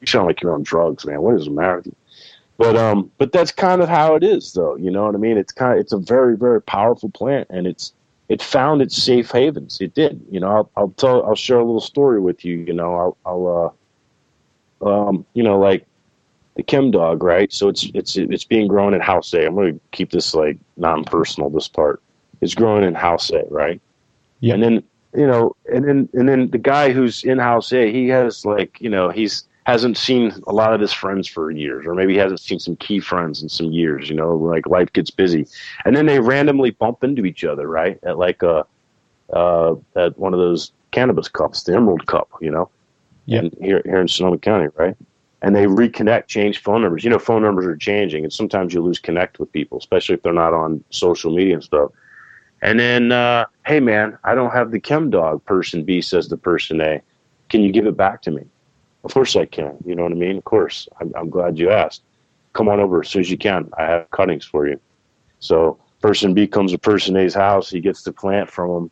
you 0.00 0.06
sound 0.06 0.26
like 0.26 0.40
you're 0.40 0.54
on 0.54 0.62
drugs, 0.62 1.04
man. 1.04 1.20
What 1.22 1.34
is 1.34 1.46
the 1.46 1.50
matter 1.50 1.76
with 1.76 1.86
you? 1.86 1.96
But 2.58 2.76
um, 2.76 3.10
but 3.18 3.32
that's 3.32 3.50
kind 3.50 3.82
of 3.82 3.88
how 3.88 4.14
it 4.14 4.22
is, 4.22 4.52
though. 4.52 4.76
You 4.76 4.90
know 4.90 5.06
what 5.06 5.14
I 5.14 5.18
mean? 5.18 5.36
It's 5.36 5.52
kind 5.52 5.72
of, 5.72 5.78
it's 5.80 5.92
a 5.92 5.98
very, 5.98 6.36
very 6.36 6.62
powerful 6.62 7.10
plant, 7.10 7.48
and 7.50 7.66
it's, 7.66 7.92
it 8.28 8.40
found 8.40 8.82
its 8.82 8.96
safe 8.96 9.30
havens. 9.30 9.80
It 9.80 9.94
did. 9.94 10.24
You 10.30 10.38
know, 10.38 10.48
I'll, 10.48 10.70
I'll 10.76 10.90
tell, 10.90 11.24
I'll 11.24 11.34
share 11.34 11.58
a 11.58 11.64
little 11.64 11.80
story 11.80 12.20
with 12.20 12.44
you. 12.44 12.58
You 12.58 12.74
know, 12.74 12.94
I'll, 12.94 13.16
I'll 13.26 13.74
uh, 14.82 15.08
um, 15.08 15.26
you 15.34 15.42
know, 15.42 15.58
like 15.58 15.86
the 16.54 16.62
chem 16.62 16.90
dog, 16.90 17.22
right? 17.22 17.52
So 17.52 17.68
it's 17.68 17.90
it's 17.94 18.16
it's 18.16 18.44
being 18.44 18.68
grown 18.68 18.94
in 18.94 19.00
house 19.00 19.32
A. 19.34 19.46
I'm 19.46 19.54
going 19.54 19.74
to 19.74 19.80
keep 19.92 20.10
this 20.10 20.34
like 20.34 20.58
non-personal. 20.76 21.50
This 21.50 21.68
part 21.68 22.02
it's 22.40 22.54
growing 22.54 22.84
in 22.84 22.94
house 22.94 23.30
A, 23.30 23.44
right? 23.48 23.80
Yeah. 24.40 24.54
And 24.54 24.62
then 24.62 24.82
you 25.14 25.26
know, 25.26 25.56
and 25.72 25.86
then 25.86 26.08
and 26.12 26.28
then 26.28 26.50
the 26.50 26.58
guy 26.58 26.92
who's 26.92 27.24
in 27.24 27.38
house 27.38 27.72
A, 27.72 27.90
he 27.90 28.08
has 28.08 28.44
like 28.44 28.80
you 28.80 28.90
know 28.90 29.10
he's 29.10 29.44
hasn't 29.64 29.96
seen 29.96 30.32
a 30.48 30.52
lot 30.52 30.74
of 30.74 30.80
his 30.80 30.92
friends 30.92 31.28
for 31.28 31.50
years, 31.50 31.86
or 31.86 31.94
maybe 31.94 32.14
he 32.14 32.18
hasn't 32.18 32.40
seen 32.40 32.58
some 32.58 32.74
key 32.76 32.98
friends 32.98 33.42
in 33.42 33.48
some 33.48 33.70
years. 33.70 34.08
You 34.08 34.16
know, 34.16 34.34
like 34.34 34.66
life 34.66 34.92
gets 34.92 35.10
busy, 35.10 35.46
and 35.84 35.96
then 35.96 36.06
they 36.06 36.20
randomly 36.20 36.70
bump 36.70 37.04
into 37.04 37.24
each 37.24 37.44
other, 37.44 37.68
right? 37.68 37.98
At 38.02 38.18
like 38.18 38.42
a 38.42 38.66
uh, 39.32 39.76
at 39.96 40.18
one 40.18 40.34
of 40.34 40.40
those 40.40 40.72
cannabis 40.90 41.28
cups, 41.28 41.62
the 41.62 41.74
Emerald 41.74 42.06
Cup, 42.06 42.28
you 42.40 42.50
know, 42.50 42.68
yeah, 43.26 43.42
here 43.60 43.82
here 43.84 44.00
in 44.00 44.08
Sonoma 44.08 44.38
County, 44.38 44.68
right? 44.76 44.96
And 45.42 45.56
they 45.56 45.64
reconnect, 45.64 46.28
change 46.28 46.62
phone 46.62 46.82
numbers. 46.82 47.02
You 47.02 47.10
know, 47.10 47.18
phone 47.18 47.42
numbers 47.42 47.66
are 47.66 47.76
changing, 47.76 48.22
and 48.24 48.32
sometimes 48.32 48.72
you 48.72 48.80
lose 48.80 49.00
connect 49.00 49.40
with 49.40 49.52
people, 49.52 49.76
especially 49.76 50.14
if 50.14 50.22
they're 50.22 50.32
not 50.32 50.54
on 50.54 50.82
social 50.90 51.34
media 51.34 51.54
and 51.54 51.64
stuff. 51.64 51.90
And 52.62 52.78
then, 52.78 53.10
uh, 53.10 53.46
hey 53.66 53.80
man, 53.80 54.16
I 54.22 54.36
don't 54.36 54.52
have 54.52 54.70
the 54.70 54.78
chem 54.78 55.10
dog. 55.10 55.44
Person 55.44 55.82
B 55.82 56.00
says 56.00 56.28
to 56.28 56.36
person 56.36 56.80
A, 56.80 57.02
can 57.48 57.60
you 57.62 57.72
give 57.72 57.86
it 57.86 57.96
back 57.96 58.22
to 58.22 58.30
me? 58.30 58.44
Of 59.02 59.12
course 59.12 59.34
I 59.34 59.46
can. 59.46 59.76
You 59.84 59.96
know 59.96 60.04
what 60.04 60.12
I 60.12 60.14
mean? 60.14 60.38
Of 60.38 60.44
course. 60.44 60.88
I'm, 61.00 61.12
I'm 61.16 61.28
glad 61.28 61.58
you 61.58 61.70
asked. 61.70 62.02
Come 62.52 62.68
on 62.68 62.78
over 62.78 63.00
as 63.00 63.08
soon 63.08 63.20
as 63.20 63.30
you 63.30 63.36
can. 63.36 63.68
I 63.76 63.82
have 63.82 64.10
cuttings 64.12 64.44
for 64.44 64.68
you. 64.68 64.78
So 65.40 65.76
person 66.00 66.34
B 66.34 66.46
comes 66.46 66.70
to 66.70 66.78
person 66.78 67.16
A's 67.16 67.34
house. 67.34 67.68
He 67.68 67.80
gets 67.80 68.04
the 68.04 68.12
plant 68.12 68.48
from 68.48 68.70
him. 68.70 68.90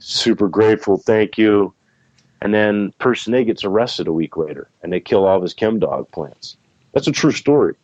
Super 0.00 0.48
grateful. 0.48 0.98
Thank 0.98 1.38
you 1.38 1.72
and 2.40 2.54
then 2.54 2.92
person 2.98 3.34
A 3.34 3.44
gets 3.44 3.64
arrested 3.64 4.06
a 4.06 4.12
week 4.12 4.36
later, 4.36 4.68
and 4.82 4.92
they 4.92 5.00
kill 5.00 5.26
all 5.26 5.36
of 5.36 5.42
his 5.42 5.54
chem 5.54 5.78
dog 5.78 6.10
plants. 6.12 6.56
That's 6.92 7.08
a 7.08 7.12
true 7.12 7.32
story. 7.32 7.74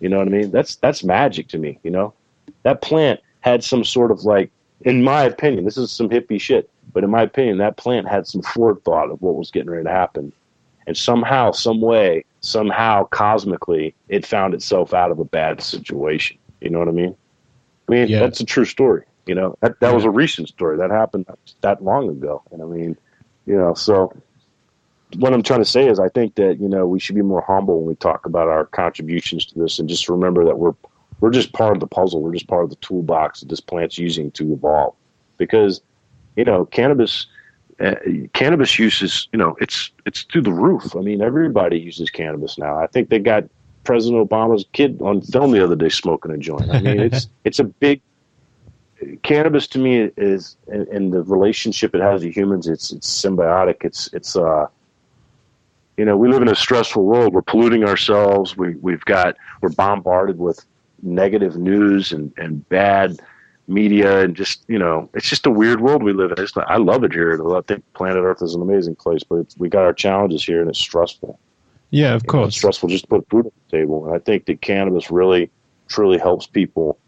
You 0.00 0.08
know 0.08 0.18
what 0.18 0.28
I 0.28 0.30
mean? 0.30 0.50
That's 0.50 0.76
that's 0.76 1.02
magic 1.02 1.48
to 1.48 1.58
me. 1.58 1.78
You 1.82 1.90
know, 1.90 2.14
that 2.62 2.82
plant 2.82 3.20
had 3.40 3.64
some 3.64 3.84
sort 3.84 4.10
of 4.10 4.24
like, 4.24 4.50
in 4.82 5.02
my 5.02 5.22
opinion, 5.22 5.64
this 5.64 5.76
is 5.76 5.90
some 5.90 6.08
hippie 6.08 6.40
shit, 6.40 6.70
but 6.92 7.04
in 7.04 7.10
my 7.10 7.22
opinion, 7.22 7.58
that 7.58 7.76
plant 7.76 8.08
had 8.08 8.26
some 8.26 8.42
forethought 8.42 9.10
of 9.10 9.20
what 9.22 9.36
was 9.36 9.50
getting 9.50 9.70
ready 9.70 9.84
to 9.84 9.90
happen, 9.90 10.32
and 10.86 10.96
somehow, 10.96 11.50
some 11.50 11.80
way, 11.80 12.24
somehow, 12.40 13.04
cosmically, 13.06 13.94
it 14.08 14.26
found 14.26 14.54
itself 14.54 14.94
out 14.94 15.10
of 15.10 15.18
a 15.18 15.24
bad 15.24 15.62
situation. 15.62 16.38
You 16.60 16.70
know 16.70 16.78
what 16.78 16.88
I 16.88 16.92
mean? 16.92 17.16
I 17.88 17.92
mean, 17.92 18.08
yeah. 18.08 18.20
that's 18.20 18.40
a 18.40 18.44
true 18.44 18.64
story. 18.64 19.04
You 19.26 19.34
know, 19.34 19.56
that 19.60 19.80
that 19.80 19.94
was 19.94 20.04
a 20.04 20.10
recent 20.10 20.48
story 20.48 20.76
that 20.76 20.90
happened 20.90 21.26
that 21.62 21.82
long 21.82 22.08
ago, 22.08 22.42
and 22.52 22.62
I 22.62 22.64
mean 22.64 22.96
you 23.46 23.56
know, 23.56 23.74
so 23.74 24.12
what 25.16 25.32
I'm 25.32 25.42
trying 25.42 25.60
to 25.60 25.64
say 25.64 25.88
is 25.88 25.98
I 25.98 26.08
think 26.08 26.34
that, 26.34 26.60
you 26.60 26.68
know, 26.68 26.86
we 26.86 26.98
should 26.98 27.14
be 27.14 27.22
more 27.22 27.40
humble 27.40 27.78
when 27.78 27.88
we 27.88 27.94
talk 27.94 28.26
about 28.26 28.48
our 28.48 28.66
contributions 28.66 29.46
to 29.46 29.58
this 29.58 29.78
and 29.78 29.88
just 29.88 30.08
remember 30.08 30.44
that 30.44 30.58
we're 30.58 30.74
we're 31.20 31.30
just 31.30 31.52
part 31.52 31.74
of 31.74 31.80
the 31.80 31.86
puzzle. 31.86 32.20
We're 32.20 32.34
just 32.34 32.48
part 32.48 32.64
of 32.64 32.70
the 32.70 32.76
toolbox 32.76 33.40
that 33.40 33.48
this 33.48 33.60
plant's 33.60 33.96
using 33.96 34.30
to 34.32 34.52
evolve. 34.52 34.94
Because, 35.38 35.80
you 36.36 36.44
know, 36.44 36.66
cannabis 36.66 37.26
uh, 37.80 37.94
cannabis 38.32 38.78
use 38.78 39.02
is, 39.02 39.28
you 39.32 39.38
know, 39.38 39.56
it's 39.60 39.90
it's 40.04 40.22
through 40.22 40.42
the 40.42 40.52
roof. 40.52 40.96
I 40.96 41.00
mean, 41.00 41.22
everybody 41.22 41.78
uses 41.78 42.10
cannabis 42.10 42.58
now. 42.58 42.76
I 42.78 42.86
think 42.86 43.08
they 43.08 43.18
got 43.18 43.44
President 43.84 44.28
Obama's 44.28 44.66
kid 44.72 45.00
on 45.00 45.22
film 45.22 45.52
the 45.52 45.62
other 45.62 45.76
day 45.76 45.88
smoking 45.88 46.32
a 46.32 46.38
joint. 46.38 46.70
I 46.70 46.80
mean, 46.80 47.00
it's 47.00 47.28
it's 47.44 47.58
a 47.58 47.64
big 47.64 48.00
cannabis 49.22 49.66
to 49.68 49.78
me 49.78 50.10
is 50.16 50.56
in, 50.68 51.10
the 51.10 51.22
relationship 51.22 51.94
it 51.94 52.00
has 52.00 52.22
to 52.22 52.30
humans. 52.30 52.66
It's 52.66 52.92
it's 52.92 53.22
symbiotic. 53.22 53.84
It's 53.84 54.12
it's 54.12 54.36
uh, 54.36 54.66
you 55.96 56.04
know, 56.04 56.16
we 56.16 56.28
live 56.28 56.42
in 56.42 56.48
a 56.48 56.54
stressful 56.54 57.04
world. 57.04 57.34
We're 57.34 57.42
polluting 57.42 57.84
ourselves. 57.84 58.56
We 58.56 58.74
we've 58.76 59.04
got 59.04 59.36
we're 59.60 59.70
bombarded 59.70 60.38
with 60.38 60.64
negative 61.02 61.56
news 61.56 62.12
and 62.12 62.32
and 62.36 62.66
bad 62.68 63.18
media 63.68 64.20
and 64.22 64.36
just 64.36 64.62
you 64.68 64.78
know 64.78 65.10
it's 65.12 65.28
just 65.28 65.44
a 65.44 65.50
weird 65.50 65.80
world 65.80 66.02
we 66.02 66.12
live 66.12 66.32
in. 66.32 66.40
It's 66.42 66.56
not, 66.56 66.70
I 66.70 66.76
love 66.76 67.04
it 67.04 67.12
here. 67.12 67.56
I 67.56 67.60
think 67.62 67.84
planet 67.94 68.22
Earth 68.22 68.42
is 68.42 68.54
an 68.54 68.62
amazing 68.62 68.96
place, 68.96 69.22
but 69.22 69.54
we 69.58 69.68
got 69.68 69.84
our 69.84 69.92
challenges 69.92 70.44
here 70.44 70.60
and 70.60 70.70
it's 70.70 70.78
stressful. 70.78 71.38
Yeah, 71.90 72.14
of 72.14 72.26
course. 72.26 72.48
it's 72.48 72.56
stressful 72.56 72.88
just 72.88 73.04
to 73.04 73.08
put 73.08 73.28
food 73.28 73.46
on 73.46 73.52
the 73.70 73.78
table. 73.78 74.06
And 74.06 74.14
I 74.14 74.18
think 74.18 74.46
that 74.46 74.60
cannabis 74.60 75.10
really 75.10 75.50
truly 75.88 76.18
helps 76.18 76.46
people 76.46 76.98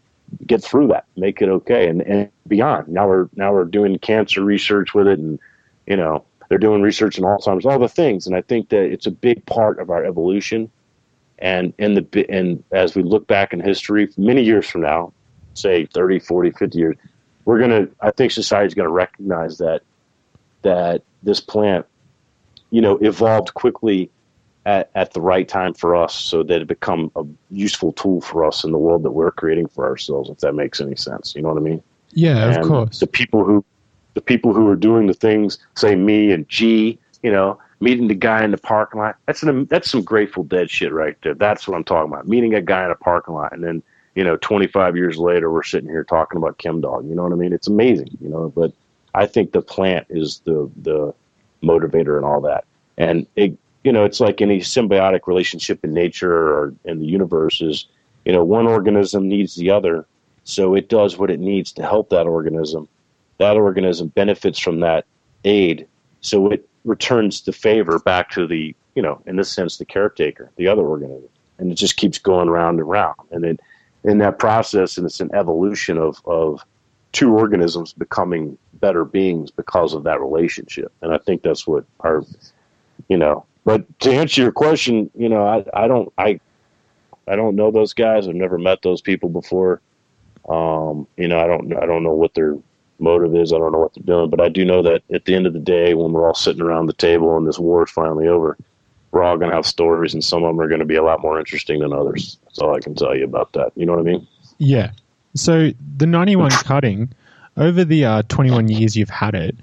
get 0.45 0.63
through 0.63 0.87
that, 0.87 1.05
make 1.15 1.41
it 1.41 1.49
okay, 1.49 1.87
and, 1.87 2.01
and 2.01 2.29
beyond. 2.47 2.87
Now 2.87 3.07
we're 3.07 3.29
now 3.35 3.53
we're 3.53 3.65
doing 3.65 3.97
cancer 3.99 4.43
research 4.43 4.93
with 4.93 5.07
it, 5.07 5.19
and 5.19 5.39
you 5.87 5.95
know 5.95 6.25
they're 6.49 6.57
doing 6.57 6.81
research 6.81 7.17
in 7.17 7.23
Alzheimer's, 7.23 7.65
all 7.65 7.79
the 7.79 7.87
things. 7.87 8.27
And 8.27 8.35
I 8.35 8.41
think 8.41 8.69
that 8.69 8.83
it's 8.83 9.05
a 9.05 9.11
big 9.11 9.45
part 9.45 9.79
of 9.79 9.89
our 9.89 10.03
evolution. 10.03 10.69
And 11.37 11.73
in 11.77 11.93
the 11.93 12.25
and 12.29 12.63
as 12.71 12.95
we 12.95 13.03
look 13.03 13.27
back 13.27 13.53
in 13.53 13.59
history, 13.59 14.09
many 14.17 14.43
years 14.43 14.69
from 14.69 14.81
now, 14.81 15.13
say 15.53 15.85
30, 15.85 16.19
40, 16.19 16.51
50 16.51 16.77
years, 16.77 16.97
we're 17.45 17.59
gonna. 17.59 17.87
I 18.01 18.11
think 18.11 18.31
society's 18.31 18.73
gonna 18.73 18.89
recognize 18.89 19.57
that 19.59 19.81
that 20.63 21.03
this 21.23 21.39
plant, 21.39 21.85
you 22.71 22.81
know, 22.81 22.97
evolved 22.97 23.53
quickly 23.53 24.09
at, 24.65 24.89
at 24.95 25.13
the 25.13 25.21
right 25.21 25.47
time 25.47 25.73
for 25.73 25.95
us, 25.95 26.13
so 26.13 26.43
that 26.43 26.61
it 26.61 26.67
become 26.67 27.11
a 27.15 27.23
useful 27.49 27.93
tool 27.93 28.21
for 28.21 28.45
us 28.45 28.63
in 28.63 28.71
the 28.71 28.77
world 28.77 29.03
that 29.03 29.11
we're 29.11 29.31
creating 29.31 29.67
for 29.67 29.85
ourselves. 29.85 30.29
If 30.29 30.39
that 30.39 30.53
makes 30.53 30.81
any 30.81 30.95
sense, 30.95 31.33
you 31.35 31.41
know 31.41 31.49
what 31.49 31.57
I 31.57 31.61
mean? 31.61 31.81
Yeah, 32.11 32.49
and 32.49 32.57
of 32.57 32.67
course. 32.67 32.99
The 32.99 33.07
people 33.07 33.43
who 33.43 33.63
the 34.15 34.21
people 34.21 34.53
who 34.53 34.67
are 34.67 34.75
doing 34.75 35.07
the 35.07 35.13
things, 35.13 35.59
say 35.75 35.95
me 35.95 36.31
and 36.31 36.47
G, 36.49 36.97
you 37.23 37.31
know, 37.31 37.59
meeting 37.79 38.07
the 38.07 38.15
guy 38.15 38.43
in 38.43 38.51
the 38.51 38.57
parking 38.57 38.99
lot. 38.99 39.15
That's 39.25 39.43
an, 39.43 39.65
that's 39.65 39.89
some 39.89 40.01
Grateful 40.01 40.43
Dead 40.43 40.69
shit 40.69 40.91
right 40.91 41.15
there. 41.21 41.33
That's 41.33 41.67
what 41.67 41.75
I'm 41.75 41.83
talking 41.83 42.11
about. 42.11 42.27
Meeting 42.27 42.53
a 42.53 42.61
guy 42.61 42.85
in 42.85 42.91
a 42.91 42.95
parking 42.95 43.33
lot, 43.33 43.53
and 43.53 43.63
then 43.63 43.83
you 44.15 44.23
know, 44.23 44.35
25 44.37 44.97
years 44.97 45.17
later, 45.17 45.51
we're 45.51 45.63
sitting 45.63 45.89
here 45.89 46.03
talking 46.03 46.37
about 46.37 46.57
Chem 46.57 46.81
Dog. 46.81 47.07
You 47.07 47.15
know 47.15 47.23
what 47.23 47.31
I 47.31 47.35
mean? 47.35 47.53
It's 47.53 47.67
amazing, 47.67 48.09
you 48.19 48.27
know. 48.27 48.51
But 48.53 48.73
I 49.13 49.25
think 49.25 49.51
the 49.51 49.61
plant 49.61 50.07
is 50.09 50.41
the 50.45 50.69
the 50.81 51.13
motivator 51.63 52.17
and 52.17 52.25
all 52.25 52.41
that, 52.41 52.65
and 52.97 53.27
it 53.35 53.57
you 53.83 53.91
know, 53.91 54.03
it's 54.03 54.19
like 54.19 54.41
any 54.41 54.59
symbiotic 54.59 55.27
relationship 55.27 55.79
in 55.83 55.93
nature 55.93 56.33
or 56.33 56.73
in 56.85 56.99
the 56.99 57.05
universe 57.05 57.61
is, 57.61 57.85
you 58.25 58.33
know, 58.33 58.43
one 58.43 58.67
organism 58.67 59.27
needs 59.27 59.55
the 59.55 59.71
other, 59.71 60.05
so 60.43 60.75
it 60.75 60.89
does 60.89 61.17
what 61.17 61.31
it 61.31 61.39
needs 61.39 61.71
to 61.73 61.83
help 61.83 62.09
that 62.09 62.27
organism. 62.27 62.87
That 63.37 63.55
organism 63.55 64.09
benefits 64.09 64.59
from 64.59 64.81
that 64.81 65.05
aid, 65.45 65.87
so 66.21 66.51
it 66.51 66.67
returns 66.83 67.41
the 67.41 67.53
favor 67.53 67.99
back 67.99 68.29
to 68.31 68.45
the, 68.47 68.75
you 68.95 69.01
know, 69.01 69.21
in 69.25 69.37
this 69.37 69.51
sense, 69.51 69.77
the 69.77 69.85
caretaker, 69.85 70.51
the 70.57 70.67
other 70.67 70.81
organism. 70.81 71.29
And 71.57 71.71
it 71.71 71.75
just 71.75 71.97
keeps 71.97 72.17
going 72.17 72.49
round 72.49 72.79
and 72.79 72.89
round. 72.89 73.15
And 73.31 73.43
then 73.43 73.59
in 74.03 74.17
that 74.19 74.39
process, 74.39 74.97
and 74.97 75.05
it's 75.05 75.19
an 75.19 75.29
evolution 75.33 75.97
of, 75.97 76.21
of 76.25 76.63
two 77.11 77.33
organisms 77.33 77.93
becoming 77.93 78.57
better 78.73 79.03
beings 79.05 79.51
because 79.51 79.93
of 79.93 80.03
that 80.03 80.21
relationship. 80.21 80.91
And 81.01 81.13
I 81.13 81.17
think 81.17 81.41
that's 81.41 81.67
what 81.67 81.85
our, 82.01 82.23
you 83.07 83.17
know, 83.17 83.45
but 83.69 83.99
to 83.99 84.11
answer 84.11 84.41
your 84.41 84.51
question, 84.51 85.11
you 85.13 85.29
know, 85.29 85.45
I, 85.45 85.63
I 85.83 85.87
don't, 85.87 86.11
I, 86.17 86.39
I 87.27 87.35
don't 87.35 87.55
know 87.55 87.69
those 87.69 87.93
guys. 87.93 88.27
I've 88.27 88.33
never 88.33 88.57
met 88.57 88.81
those 88.81 88.99
people 88.99 89.29
before. 89.29 89.79
Um, 90.49 91.05
you 91.17 91.27
know, 91.27 91.39
I 91.39 91.45
don't, 91.45 91.71
I 91.77 91.85
don't 91.85 92.01
know 92.01 92.15
what 92.15 92.33
their 92.33 92.57
motive 92.97 93.35
is. 93.35 93.53
I 93.53 93.59
don't 93.59 93.71
know 93.71 93.77
what 93.77 93.93
they're 93.93 94.03
doing, 94.03 94.31
but 94.31 94.41
I 94.41 94.49
do 94.49 94.65
know 94.65 94.81
that 94.81 95.03
at 95.13 95.25
the 95.25 95.35
end 95.35 95.45
of 95.45 95.53
the 95.53 95.59
day, 95.59 95.93
when 95.93 96.13
we're 96.13 96.25
all 96.25 96.33
sitting 96.33 96.63
around 96.63 96.87
the 96.87 96.93
table 96.93 97.37
and 97.37 97.47
this 97.47 97.59
war 97.59 97.83
is 97.83 97.91
finally 97.91 98.27
over, 98.27 98.57
we're 99.11 99.21
all 99.21 99.37
going 99.37 99.51
to 99.51 99.55
have 99.55 99.67
stories, 99.67 100.15
and 100.15 100.23
some 100.23 100.43
of 100.43 100.49
them 100.49 100.59
are 100.59 100.67
going 100.67 100.79
to 100.79 100.85
be 100.85 100.95
a 100.95 101.03
lot 101.03 101.21
more 101.21 101.37
interesting 101.37 101.81
than 101.81 101.93
others. 101.93 102.39
That's 102.45 102.57
all 102.57 102.75
I 102.75 102.79
can 102.79 102.95
tell 102.95 103.15
you 103.15 103.23
about 103.23 103.53
that. 103.53 103.71
You 103.75 103.85
know 103.85 103.91
what 103.91 104.01
I 104.01 104.03
mean? 104.03 104.27
Yeah. 104.57 104.93
So 105.35 105.73
the 105.97 106.07
91 106.07 106.49
cutting, 106.63 107.13
over 107.55 107.85
the 107.85 108.03
uh, 108.03 108.23
21 108.29 108.69
years 108.69 108.95
you've 108.95 109.09
had 109.09 109.35
it, 109.35 109.55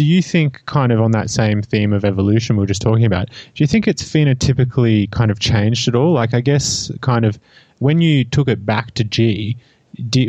do 0.00 0.06
you 0.06 0.22
think, 0.22 0.64
kind 0.64 0.92
of 0.92 1.00
on 1.02 1.10
that 1.10 1.28
same 1.28 1.60
theme 1.60 1.92
of 1.92 2.06
evolution 2.06 2.56
we 2.56 2.60
were 2.60 2.66
just 2.66 2.80
talking 2.80 3.04
about, 3.04 3.28
do 3.28 3.62
you 3.62 3.66
think 3.66 3.86
it's 3.86 4.02
phenotypically 4.02 5.10
kind 5.10 5.30
of 5.30 5.40
changed 5.40 5.86
at 5.88 5.94
all? 5.94 6.14
Like, 6.14 6.32
I 6.32 6.40
guess, 6.40 6.90
kind 7.02 7.26
of, 7.26 7.38
when 7.80 8.00
you 8.00 8.24
took 8.24 8.48
it 8.48 8.64
back 8.64 8.92
to 8.92 9.04
G, 9.04 9.58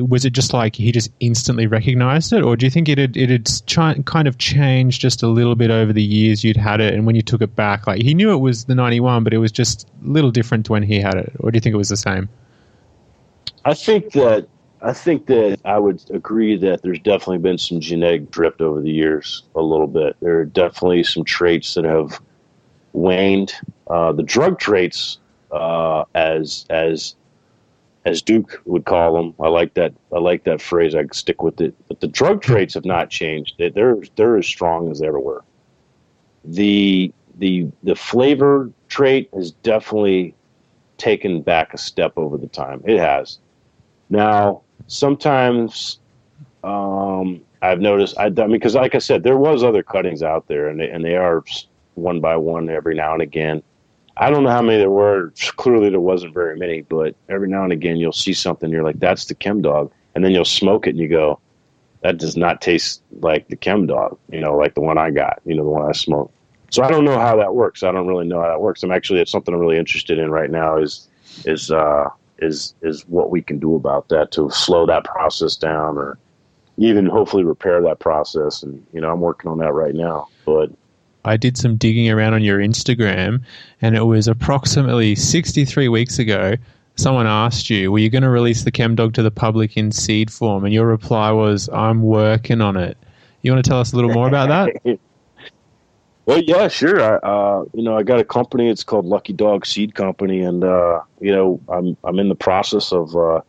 was 0.02 0.26
it 0.26 0.34
just 0.34 0.52
like 0.52 0.76
he 0.76 0.92
just 0.92 1.10
instantly 1.22 1.68
recognized 1.68 2.34
it, 2.34 2.44
or 2.44 2.58
do 2.58 2.66
you 2.66 2.70
think 2.70 2.90
it 2.90 2.98
had 2.98 3.16
it 3.16 3.30
had 3.30 4.06
kind 4.06 4.28
of 4.28 4.38
changed 4.40 5.00
just 5.00 5.24
a 5.24 5.28
little 5.30 5.56
bit 5.56 5.72
over 5.72 5.94
the 5.94 6.04
years 6.04 6.44
you'd 6.44 6.58
had 6.58 6.82
it, 6.82 6.94
and 6.94 7.06
when 7.06 7.16
you 7.16 7.22
took 7.22 7.42
it 7.42 7.56
back, 7.56 7.88
like 7.88 8.02
he 8.02 8.14
knew 8.14 8.30
it 8.34 8.42
was 8.42 8.66
the 8.66 8.76
ninety 8.76 9.00
one, 9.00 9.24
but 9.24 9.34
it 9.34 9.38
was 9.38 9.54
just 9.54 9.88
a 10.04 10.10
little 10.10 10.32
different 10.32 10.70
when 10.70 10.84
he 10.84 11.00
had 11.00 11.16
it, 11.16 11.32
or 11.40 11.50
do 11.50 11.56
you 11.56 11.62
think 11.62 11.74
it 11.74 11.78
was 11.78 11.88
the 11.88 11.96
same? 11.96 12.28
I 13.64 13.74
think 13.74 14.12
that 14.12 14.50
I 14.84 14.94
think 14.94 15.28
that 15.28 15.60
I 15.64 15.78
would 15.78 16.04
agree 16.10 16.58
that 16.58 16.82
there's 16.82 17.00
definitely 17.00 17.38
been 17.38 17.60
some 17.60 17.80
genetic 17.80 18.32
drift 18.32 18.62
over 18.62 18.82
the 18.82 18.90
years, 18.90 19.44
a 19.56 19.62
little 19.62 19.88
bit. 19.88 20.16
There 20.22 20.40
are 20.40 20.46
definitely 20.46 21.04
some 21.04 21.24
traits 21.24 21.76
that 21.76 21.84
have 21.86 22.20
waned. 22.94 23.54
Uh, 23.88 24.12
the 24.12 24.24
drug 24.24 24.58
traits, 24.60 25.20
uh, 25.52 26.06
as 26.16 26.66
as 26.70 27.16
as 28.06 28.24
Duke 28.24 28.60
would 28.66 28.86
call 28.86 29.14
them. 29.14 29.36
I 29.40 29.50
like 29.50 29.76
that. 29.76 29.94
I 30.12 30.18
like 30.18 30.46
that 30.46 30.62
phrase. 30.62 30.96
I 30.96 31.06
stick 31.12 31.44
with 31.44 31.62
it. 31.62 31.76
But 31.88 32.00
the 32.00 32.08
drug 32.08 32.42
traits 32.42 32.74
have 32.74 32.86
not 32.86 33.12
changed. 33.12 33.56
They're 33.60 33.98
they're 34.16 34.38
as 34.38 34.48
strong 34.48 34.90
as 34.90 35.00
they 35.00 35.08
ever 35.08 35.20
were. 35.20 35.44
The 36.44 37.14
the 37.38 37.68
the 37.84 37.96
flavor 37.96 38.72
trait 38.88 39.30
has 39.36 39.52
definitely 39.52 40.34
taken 40.98 41.42
back 41.42 41.76
a 41.76 41.78
step 41.78 42.14
over 42.18 42.38
the 42.38 42.48
time. 42.48 42.82
It 42.86 42.98
has. 42.98 43.38
Now 44.10 44.64
sometimes 44.92 46.00
um, 46.64 47.42
I've 47.62 47.80
noticed. 47.80 48.18
I, 48.18 48.26
I 48.26 48.30
mean, 48.30 48.52
because 48.52 48.76
like 48.76 48.94
I 48.94 49.00
said, 49.00 49.24
there 49.24 49.38
was 49.38 49.64
other 49.64 49.82
cuttings 49.82 50.22
out 50.22 50.48
there, 50.48 50.68
and 50.68 50.80
they, 50.80 50.90
and 50.90 51.04
they 51.04 51.16
are 51.16 51.44
one 51.96 52.20
by 52.20 52.36
one 52.36 52.70
every 52.70 52.96
now 52.96 53.14
and 53.14 53.22
again. 53.22 53.64
I 54.18 54.30
don't 54.30 54.44
know 54.44 54.50
how 54.50 54.62
many 54.62 54.78
there 54.78 54.92
were. 54.92 55.34
Clearly, 55.56 55.90
there 55.90 56.00
wasn't 56.00 56.34
very 56.34 56.58
many, 56.58 56.82
but 56.82 57.16
every 57.30 57.48
now 57.48 57.64
and 57.64 57.74
again, 57.74 57.98
you'll 57.98 58.12
see 58.12 58.34
something. 58.34 58.70
You're 58.70 58.84
like, 58.84 59.00
"That's 59.00 59.26
the 59.26 59.36
chem 59.36 59.62
dog," 59.62 59.92
and 60.14 60.24
then 60.24 60.32
you'll 60.32 60.46
smoke 60.46 60.86
it, 60.86 60.92
and 60.92 61.00
you 61.00 61.08
go, 61.08 61.40
"That 62.02 62.18
does 62.18 62.36
not 62.36 62.62
taste 62.62 63.02
like 63.22 63.48
the 63.48 63.56
chem 63.56 63.88
dog." 63.88 64.18
You 64.30 64.42
know, 64.42 64.56
like 64.56 64.76
the 64.76 64.82
one 64.82 64.98
I 64.98 65.10
got. 65.10 65.42
You 65.46 65.56
know, 65.56 65.64
the 65.64 65.70
one 65.70 65.88
I 65.88 65.94
smoked. 65.94 66.34
So 66.70 66.84
I 66.84 66.90
don't 66.90 67.06
know 67.06 67.20
how 67.20 67.36
that 67.38 67.56
works. 67.56 67.84
I 67.84 67.92
don't 67.92 68.08
really 68.08 68.26
know 68.26 68.42
how 68.42 68.48
that 68.48 68.62
works. 68.62 68.84
I'm 68.84 68.92
actually 68.92 69.22
it's 69.22 69.32
something 69.32 69.54
I'm 69.54 69.60
really 69.60 69.78
interested 69.78 70.20
in 70.20 70.30
right 70.30 70.50
now. 70.52 70.78
Is 70.78 71.08
is 71.46 71.72
uh, 71.72 72.10
is 72.42 72.76
is 72.82 73.04
what 73.08 73.30
we 73.30 73.42
can 73.42 73.60
do 73.60 73.76
about 73.76 74.10
that 74.10 74.32
to 74.32 74.50
slow 74.50 74.86
that 74.86 75.04
process 75.06 75.56
down, 75.56 75.98
or 75.98 76.18
even 76.78 77.06
hopefully 77.06 77.44
repair 77.44 77.82
that 77.82 78.00
process. 78.00 78.64
And 78.64 78.86
you 78.94 79.02
know, 79.02 79.12
I'm 79.12 79.22
working 79.22 79.50
on 79.50 79.60
that 79.60 79.74
right 79.74 79.94
now. 79.94 80.28
But 80.46 80.72
I 81.24 81.38
did 81.38 81.58
some 81.58 81.78
digging 81.78 82.10
around 82.10 82.34
on 82.34 82.44
your 82.44 82.60
Instagram, 82.60 83.44
and 83.82 83.96
it 83.96 84.04
was 84.04 84.28
approximately 84.28 85.16
63 85.16 85.88
weeks 85.88 86.20
ago. 86.20 86.56
Someone 86.96 87.28
asked 87.28 87.70
you, 87.70 87.92
"Were 87.92 88.00
you 88.00 88.10
going 88.10 88.24
to 88.24 88.30
release 88.30 88.64
the 88.64 88.72
Chem 88.72 88.96
Dog 88.96 89.14
to 89.14 89.24
the 89.24 89.32
public 89.32 89.78
in 89.78 89.92
seed 89.92 90.32
form?" 90.32 90.66
And 90.66 90.74
your 90.74 90.88
reply 90.88 91.32
was, 91.32 91.70
"I'm 91.72 92.04
working 92.04 92.62
on 92.62 92.76
it." 92.76 92.98
You 93.44 93.52
want 93.52 93.64
to 93.64 93.70
tell 93.70 93.80
us 93.80 93.94
a 93.94 93.96
little 93.96 94.12
more 94.12 94.28
about 94.28 94.50
that? 94.50 95.00
well, 96.26 96.42
yeah, 96.42 96.68
sure. 96.68 97.02
I, 97.02 97.16
uh, 97.18 97.66
you 97.74 97.84
know, 97.84 97.98
I 97.98 98.04
got 98.04 98.20
a 98.20 98.24
company. 98.24 98.70
It's 98.70 98.84
called 98.84 99.06
Lucky 99.06 99.34
Dog 99.34 99.66
Seed 99.66 99.96
Company, 99.96 100.42
and 100.42 100.64
uh, 100.64 101.02
you 101.20 101.32
know, 101.32 101.60
I'm 101.70 101.98
I'm 102.04 102.20
in 102.20 102.30
the 102.30 102.36
process 102.36 102.92
of 102.92 103.16
uh, 103.16 103.42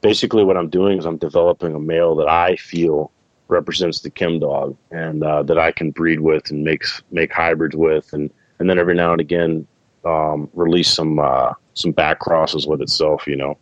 basically 0.00 0.44
what 0.44 0.56
I'm 0.56 0.68
doing 0.68 0.98
is 0.98 1.06
I'm 1.06 1.18
developing 1.18 1.74
a 1.74 1.80
male 1.80 2.14
that 2.16 2.28
I 2.28 2.56
feel 2.56 3.10
represents 3.48 4.00
the 4.00 4.10
chem 4.10 4.38
dog 4.38 4.76
and 4.90 5.22
uh, 5.22 5.42
that 5.42 5.58
I 5.58 5.70
can 5.70 5.90
breed 5.90 6.20
with 6.20 6.50
and 6.50 6.64
make 6.64 6.82
make 7.10 7.32
hybrids 7.32 7.76
with 7.76 8.12
and 8.12 8.30
and 8.58 8.68
then 8.70 8.78
every 8.78 8.94
now 8.94 9.12
and 9.12 9.20
again 9.20 9.66
um, 10.04 10.50
release 10.54 10.90
some 10.90 11.18
uh, 11.18 11.52
some 11.74 11.92
back 11.92 12.20
crosses 12.20 12.66
with 12.66 12.80
itself, 12.80 13.26
you 13.26 13.36
know. 13.36 13.58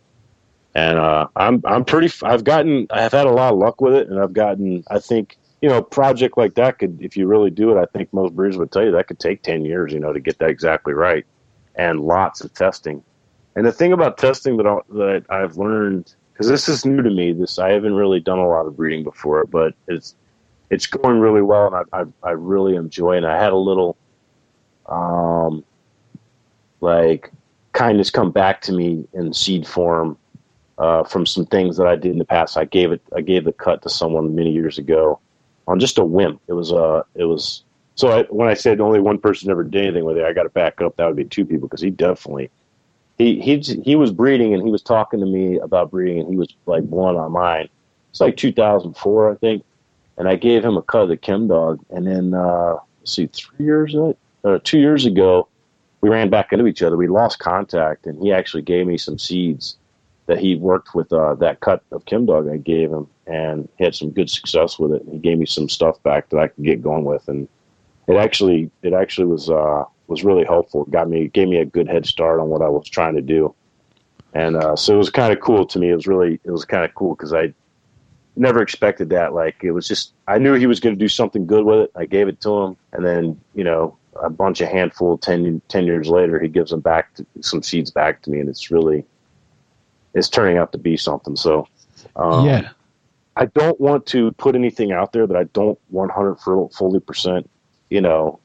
And 0.75 0.97
uh, 0.97 1.27
I'm 1.35 1.61
I'm 1.65 1.85
pretty. 1.85 2.11
I've 2.23 2.43
gotten 2.43 2.87
I've 2.89 3.11
had 3.11 3.27
a 3.27 3.31
lot 3.31 3.53
of 3.53 3.59
luck 3.59 3.79
with 3.81 3.93
it, 3.93 4.09
and 4.09 4.19
I've 4.19 4.33
gotten. 4.33 4.83
I 4.89 4.99
think 4.99 5.37
you 5.63 5.69
know 5.69 5.77
a 5.77 5.81
project 5.81 6.37
like 6.37 6.55
that 6.55 6.77
could, 6.77 7.01
if 7.01 7.15
you 7.15 7.25
really 7.25 7.49
do 7.49 7.71
it, 7.71 7.81
I 7.81 7.85
think 7.85 8.11
most 8.11 8.35
breeders 8.35 8.57
would 8.57 8.69
tell 8.69 8.83
you 8.83 8.91
that 8.91 9.07
could 9.07 9.17
take 9.17 9.43
ten 9.43 9.63
years, 9.63 9.93
you 9.93 9.99
know, 10.01 10.11
to 10.11 10.19
get 10.19 10.37
that 10.39 10.49
exactly 10.49 10.93
right, 10.93 11.25
and 11.75 12.01
lots 12.01 12.41
of 12.41 12.53
testing. 12.53 13.01
And 13.55 13.65
the 13.65 13.71
thing 13.71 13.93
about 13.93 14.17
testing 14.17 14.57
that 14.57 14.67
I, 14.67 14.79
that 14.89 15.23
I've 15.29 15.55
learned 15.55 16.13
because 16.33 16.49
this 16.49 16.67
is 16.67 16.85
new 16.85 17.01
to 17.01 17.09
me. 17.09 17.31
This 17.31 17.59
I 17.59 17.69
haven't 17.69 17.93
really 17.93 18.19
done 18.19 18.39
a 18.39 18.47
lot 18.47 18.65
of 18.65 18.75
breeding 18.75 19.05
before, 19.05 19.45
but 19.45 19.73
it's 19.87 20.15
it's 20.69 20.85
going 20.85 21.21
really 21.21 21.41
well, 21.41 21.73
and 21.73 21.87
I 21.93 22.01
I, 22.01 22.03
I 22.27 22.31
really 22.31 22.75
enjoy 22.75 23.15
it. 23.15 23.23
I 23.23 23.41
had 23.41 23.53
a 23.53 23.55
little, 23.55 23.95
um, 24.87 25.63
like 26.81 27.31
kindness 27.71 28.09
come 28.09 28.31
back 28.31 28.59
to 28.63 28.73
me 28.73 29.07
in 29.13 29.31
seed 29.31 29.65
form 29.65 30.17
uh, 30.77 31.05
from 31.05 31.25
some 31.25 31.45
things 31.45 31.77
that 31.77 31.87
I 31.87 31.95
did 31.95 32.11
in 32.11 32.17
the 32.17 32.25
past. 32.25 32.57
I 32.57 32.65
gave 32.65 32.91
it 32.91 33.01
I 33.15 33.21
gave 33.21 33.45
the 33.45 33.53
cut 33.53 33.81
to 33.83 33.89
someone 33.89 34.35
many 34.35 34.51
years 34.51 34.77
ago 34.77 35.21
on 35.67 35.79
just 35.79 35.97
a 35.97 36.05
whim. 36.05 36.39
It 36.47 36.53
was 36.53 36.71
uh 36.71 37.03
it 37.15 37.25
was 37.25 37.63
so 37.95 38.09
I, 38.09 38.23
when 38.23 38.47
I 38.47 38.53
said 38.53 38.81
only 38.81 38.99
one 38.99 39.19
person 39.19 39.51
ever 39.51 39.63
did 39.63 39.83
anything 39.83 40.05
with 40.05 40.17
it, 40.17 40.25
I 40.25 40.33
got 40.33 40.43
to 40.43 40.49
back 40.49 40.81
up. 40.81 40.95
That 40.97 41.05
would 41.05 41.15
be 41.15 41.25
two 41.25 41.45
people 41.45 41.67
because 41.67 41.81
he 41.81 41.89
definitely 41.89 42.49
he 43.17 43.39
he 43.39 43.59
he 43.59 43.95
was 43.95 44.11
breeding 44.11 44.53
and 44.53 44.63
he 44.63 44.71
was 44.71 44.81
talking 44.81 45.19
to 45.19 45.25
me 45.25 45.59
about 45.59 45.91
breeding 45.91 46.19
and 46.19 46.29
he 46.29 46.35
was 46.35 46.49
like 46.65 46.83
blowing 46.83 47.15
my 47.15 47.27
mind. 47.27 47.69
It's 48.09 48.21
like 48.21 48.37
2004, 48.37 49.31
I 49.31 49.35
think, 49.35 49.63
and 50.17 50.27
I 50.27 50.35
gave 50.35 50.63
him 50.63 50.77
a 50.77 50.83
cut 50.83 51.03
of 51.03 51.09
the 51.09 51.17
chem 51.17 51.47
dog. 51.47 51.83
And 51.89 52.05
then 52.05 52.33
uh, 52.33 52.77
see, 53.05 53.27
three 53.27 53.65
years 53.65 53.95
uh, 54.43 54.59
two 54.63 54.79
years 54.79 55.05
ago, 55.05 55.47
we 56.01 56.09
ran 56.09 56.29
back 56.29 56.51
into 56.51 56.67
each 56.67 56.83
other. 56.83 56.97
We 56.97 57.07
lost 57.07 57.39
contact, 57.39 58.05
and 58.05 58.21
he 58.21 58.31
actually 58.31 58.61
gave 58.63 58.85
me 58.85 58.97
some 58.97 59.17
seeds 59.17 59.77
that 60.25 60.39
he 60.39 60.55
worked 60.55 60.95
with 60.95 61.11
uh, 61.11 61.35
that 61.35 61.59
cut 61.59 61.83
of 61.91 62.05
Chem 62.05 62.25
dog 62.25 62.49
I 62.49 62.57
gave 62.57 62.91
him, 62.91 63.07
and 63.27 63.67
had 63.79 63.95
some 63.95 64.11
good 64.11 64.29
success 64.29 64.79
with 64.79 64.93
it. 64.93 65.03
He 65.11 65.17
gave 65.17 65.37
me 65.37 65.45
some 65.45 65.69
stuff 65.69 66.01
back 66.03 66.29
that 66.29 66.39
I 66.39 66.47
could 66.47 66.63
get 66.63 66.81
going 66.81 67.03
with, 67.03 67.27
and 67.27 67.47
it 68.07 68.15
actually 68.15 68.69
it 68.81 68.93
actually 68.93 69.27
was 69.27 69.49
uh, 69.49 69.83
was 70.07 70.23
really 70.23 70.45
helpful. 70.45 70.83
It 70.83 70.91
Got 70.91 71.09
me 71.09 71.27
gave 71.27 71.47
me 71.47 71.57
a 71.57 71.65
good 71.65 71.87
head 71.87 72.05
start 72.05 72.39
on 72.39 72.49
what 72.49 72.61
I 72.61 72.69
was 72.69 72.87
trying 72.87 73.15
to 73.15 73.21
do, 73.21 73.53
and 74.33 74.55
uh, 74.55 74.75
so 74.75 74.93
it 74.93 74.97
was 74.97 75.09
kind 75.09 75.33
of 75.33 75.39
cool 75.41 75.65
to 75.65 75.79
me. 75.79 75.89
It 75.89 75.95
was 75.95 76.07
really 76.07 76.39
it 76.43 76.51
was 76.51 76.65
kind 76.65 76.85
of 76.85 76.93
cool 76.95 77.15
because 77.15 77.33
I 77.33 77.53
never 78.35 78.61
expected 78.61 79.09
that. 79.09 79.33
Like 79.33 79.63
it 79.63 79.71
was 79.71 79.87
just 79.87 80.13
I 80.27 80.37
knew 80.37 80.53
he 80.53 80.67
was 80.67 80.79
going 80.79 80.95
to 80.95 80.99
do 80.99 81.09
something 81.09 81.45
good 81.45 81.65
with 81.65 81.79
it. 81.79 81.91
I 81.95 82.05
gave 82.05 82.27
it 82.27 82.39
to 82.41 82.61
him, 82.61 82.77
and 82.93 83.05
then 83.05 83.39
you 83.55 83.63
know 83.63 83.97
a 84.21 84.29
bunch 84.29 84.61
of 84.61 84.69
handful 84.69 85.17
10, 85.17 85.61
10 85.67 85.85
years 85.85 86.07
later, 86.07 86.39
he 86.39 86.47
gives 86.47 86.71
them 86.71 86.81
back 86.81 87.13
to, 87.15 87.25
some 87.41 87.63
seeds 87.63 87.91
back 87.91 88.21
to 88.21 88.29
me, 88.29 88.39
and 88.39 88.49
it's 88.49 88.69
really 88.69 89.05
it's 90.13 90.29
turning 90.29 90.57
out 90.57 90.71
to 90.71 90.77
be 90.77 90.97
something. 90.97 91.35
So 91.35 91.67
um, 92.15 92.45
yeah. 92.45 92.69
I 93.35 93.45
don't 93.45 93.79
want 93.79 94.05
to 94.07 94.31
put 94.33 94.55
anything 94.55 94.91
out 94.91 95.11
there 95.13 95.25
that 95.25 95.35
I 95.35 95.45
don't 95.45 95.79
100 95.89 96.35
fully 96.37 96.99
percent, 96.99 97.49
you 97.89 98.01
know, 98.01 98.39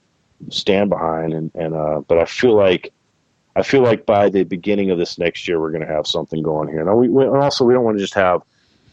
stand 0.50 0.90
behind. 0.90 1.34
And, 1.34 1.50
and, 1.54 1.74
uh, 1.74 2.00
but 2.06 2.18
I 2.18 2.24
feel 2.24 2.54
like, 2.54 2.92
I 3.56 3.62
feel 3.62 3.82
like 3.82 4.06
by 4.06 4.28
the 4.28 4.44
beginning 4.44 4.90
of 4.90 4.98
this 4.98 5.18
next 5.18 5.46
year, 5.48 5.60
we're 5.60 5.72
going 5.72 5.86
to 5.86 5.92
have 5.92 6.06
something 6.06 6.42
going 6.42 6.68
here. 6.68 6.84
Now, 6.84 6.94
we, 6.94 7.08
we 7.08 7.26
also, 7.26 7.64
we 7.64 7.74
don't 7.74 7.84
want 7.84 7.98
to 7.98 8.02
just 8.02 8.14
have 8.14 8.42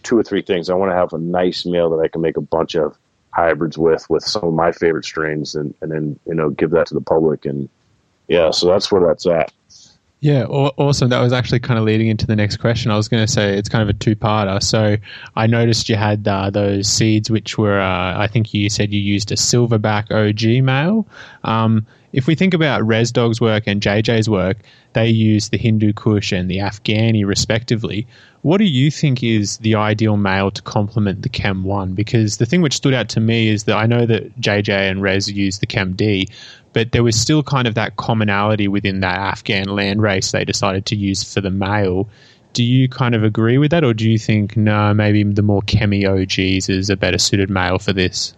two 0.03 0.17
or 0.17 0.23
three 0.23 0.41
things. 0.41 0.69
I 0.69 0.73
want 0.73 0.91
to 0.91 0.95
have 0.95 1.13
a 1.13 1.17
nice 1.17 1.65
meal 1.65 1.89
that 1.91 2.03
I 2.03 2.07
can 2.07 2.21
make 2.21 2.35
a 2.35 2.41
bunch 2.41 2.75
of 2.75 2.97
hybrids 3.31 3.77
with, 3.77 4.09
with 4.09 4.23
some 4.23 4.43
of 4.43 4.53
my 4.53 4.71
favorite 4.71 5.05
strains 5.05 5.55
and, 5.55 5.73
and 5.81 5.91
then, 5.91 6.19
you 6.25 6.33
know, 6.33 6.49
give 6.49 6.71
that 6.71 6.87
to 6.87 6.93
the 6.93 7.01
public. 7.01 7.45
And 7.45 7.69
yeah, 8.27 8.51
so 8.51 8.67
that's 8.67 8.91
where 8.91 9.05
that's 9.05 9.25
at. 9.27 9.53
Yeah, 10.21 10.45
awesome. 10.45 11.09
That 11.09 11.21
was 11.21 11.33
actually 11.33 11.59
kind 11.59 11.77
of 11.77 11.85
leading 11.85 12.07
into 12.07 12.25
the 12.25 12.35
next 12.35 12.57
question. 12.57 12.89
I 12.89 12.97
was 12.97 13.07
going 13.07 13.23
to 13.23 13.31
say 13.31 13.57
it's 13.57 13.69
kind 13.69 13.83
of 13.83 13.89
a 13.89 13.93
two-parter. 13.93 14.63
So 14.63 14.97
I 15.35 15.45
noticed 15.45 15.87
you 15.87 15.97
had 15.97 16.27
uh, 16.27 16.49
those 16.49 16.87
seeds, 16.87 17.29
which 17.29 17.57
were, 17.59 17.79
uh, 17.79 18.17
I 18.17 18.27
think 18.27 18.53
you 18.53 18.69
said 18.69 18.91
you 18.91 18.99
used 18.99 19.31
a 19.31 19.35
silverback 19.35 20.11
OG 20.11 20.63
male. 20.63 21.05
Um, 21.43 21.85
if 22.11 22.27
we 22.27 22.33
think 22.33 22.53
about 22.53 22.81
Rez 22.83 23.11
Dog's 23.11 23.41
work 23.41 23.65
and 23.67 23.81
JJ's 23.81 24.29
work, 24.29 24.57
they 24.93 25.09
use 25.09 25.49
the 25.49 25.57
Hindu 25.57 25.93
Kush 25.93 26.31
and 26.31 26.49
the 26.49 26.57
Afghani 26.57 27.25
respectively. 27.25 28.07
What 28.41 28.57
do 28.57 28.63
you 28.63 28.89
think 28.89 29.21
is 29.21 29.57
the 29.57 29.75
ideal 29.75 30.15
male 30.15 30.49
to 30.51 30.61
complement 30.61 31.23
the 31.23 31.29
Chem 31.29 31.63
1? 31.65 31.93
Because 31.93 32.37
the 32.37 32.45
thing 32.45 32.61
which 32.61 32.75
stood 32.75 32.93
out 32.93 33.09
to 33.09 33.19
me 33.19 33.49
is 33.49 33.65
that 33.65 33.75
I 33.75 33.85
know 33.85 34.05
that 34.05 34.39
JJ 34.39 34.89
and 34.89 35.01
Res 35.01 35.29
use 35.29 35.59
the 35.59 35.65
Chem 35.65 35.93
D, 35.93 36.29
but 36.75 36.91
there 36.91 37.03
was 37.03 37.17
still 37.17 37.41
kind 37.41 37.69
of 37.69 37.73
that 37.75 37.95
commonality 37.95 38.67
within 38.67 38.99
that 38.99 39.17
Afghan 39.17 39.69
land 39.69 40.01
race 40.01 40.33
they 40.33 40.43
decided 40.43 40.85
to 40.87 40.95
use 40.97 41.23
for 41.23 41.39
the 41.39 41.49
male. 41.49 42.09
Do 42.51 42.65
you 42.65 42.89
kind 42.89 43.15
of 43.15 43.23
agree 43.23 43.57
with 43.57 43.71
that, 43.71 43.85
or 43.85 43.93
do 43.93 44.11
you 44.11 44.19
think 44.19 44.57
no, 44.57 44.93
maybe 44.93 45.23
the 45.23 45.41
more 45.41 45.61
chemi 45.61 46.05
OGs 46.05 46.67
is 46.67 46.89
a 46.89 46.97
better 46.97 47.17
suited 47.17 47.49
male 47.49 47.79
for 47.79 47.93
this? 47.93 48.35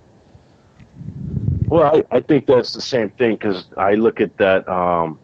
Well, 1.68 2.04
I, 2.12 2.18
I 2.18 2.20
think 2.20 2.46
that's 2.46 2.74
the 2.74 2.82
same 2.82 3.10
thing 3.10 3.38
because 3.38 3.66
I 3.76 3.96
look 3.96 4.22
at 4.22 4.38
that. 4.38 4.70
Um, 4.70 5.18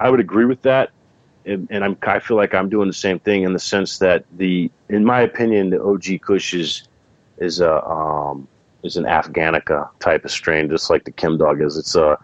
I 0.00 0.10
would 0.10 0.20
agree 0.20 0.46
with 0.46 0.62
that, 0.62 0.90
and, 1.46 1.68
and, 1.70 1.84
I'm 1.84 1.96
I 2.02 2.18
feel 2.18 2.36
like 2.36 2.54
I'm 2.54 2.68
doing 2.68 2.88
the 2.88 2.92
same 2.92 3.20
thing 3.20 3.44
in 3.44 3.52
the 3.52 3.60
sense 3.60 3.98
that 3.98 4.24
the, 4.36 4.68
in 4.88 5.04
my 5.04 5.20
opinion, 5.20 5.70
the 5.70 5.80
OG 5.80 6.22
Kush 6.22 6.54
is 6.54 6.88
is 7.38 7.60
a 7.60 7.84
um, 7.86 8.48
is 8.82 8.96
an 8.96 9.04
Afghanica 9.04 9.88
type 10.00 10.24
of 10.24 10.30
strain, 10.30 10.68
just 10.68 10.90
like 10.90 11.04
the 11.04 11.12
Chem 11.12 11.38
Dog 11.38 11.60
is. 11.60 11.76
It's 11.76 11.94
a 11.94 12.18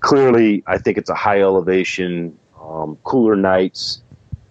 clearly, 0.00 0.62
I 0.66 0.78
think 0.78 0.98
it's 0.98 1.10
a 1.10 1.14
high 1.14 1.40
elevation, 1.40 2.38
um, 2.60 2.98
cooler 3.04 3.36
nights, 3.36 4.02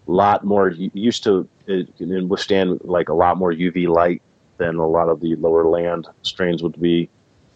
a 0.07 0.11
lot 0.11 0.43
more 0.43 0.69
used 0.69 1.23
to 1.23 1.47
can 1.65 2.29
withstand 2.29 2.79
like 2.83 3.09
a 3.09 3.13
lot 3.13 3.37
more 3.37 3.51
UV 3.51 3.87
light 3.87 4.21
than 4.57 4.75
a 4.75 4.87
lot 4.87 5.09
of 5.09 5.19
the 5.19 5.35
lower 5.35 5.65
land 5.65 6.07
strains 6.21 6.61
would 6.63 6.79
be. 6.79 7.09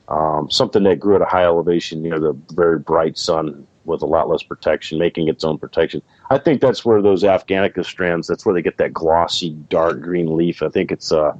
Um, 0.07 0.49
something 0.49 0.83
that 0.83 0.99
grew 0.99 1.15
at 1.15 1.21
a 1.21 1.25
high 1.25 1.43
elevation 1.43 2.01
near 2.01 2.19
the 2.19 2.35
very 2.53 2.79
bright 2.79 3.17
sun 3.17 3.67
with 3.85 4.01
a 4.01 4.07
lot 4.07 4.27
less 4.27 4.41
protection, 4.41 4.97
making 4.97 5.27
its 5.27 5.43
own 5.43 5.59
protection. 5.59 6.01
I 6.31 6.39
think 6.39 6.61
that's 6.61 6.83
where 6.83 7.01
those 7.01 7.23
Afghanica 7.23 7.85
strands. 7.85 8.27
That's 8.27 8.45
where 8.45 8.55
they 8.55 8.63
get 8.63 8.77
that 8.77 8.93
glossy 8.93 9.51
dark 9.69 10.01
green 10.01 10.35
leaf. 10.35 10.63
I 10.63 10.69
think 10.69 10.91
it's 10.91 11.11
uh, 11.11 11.33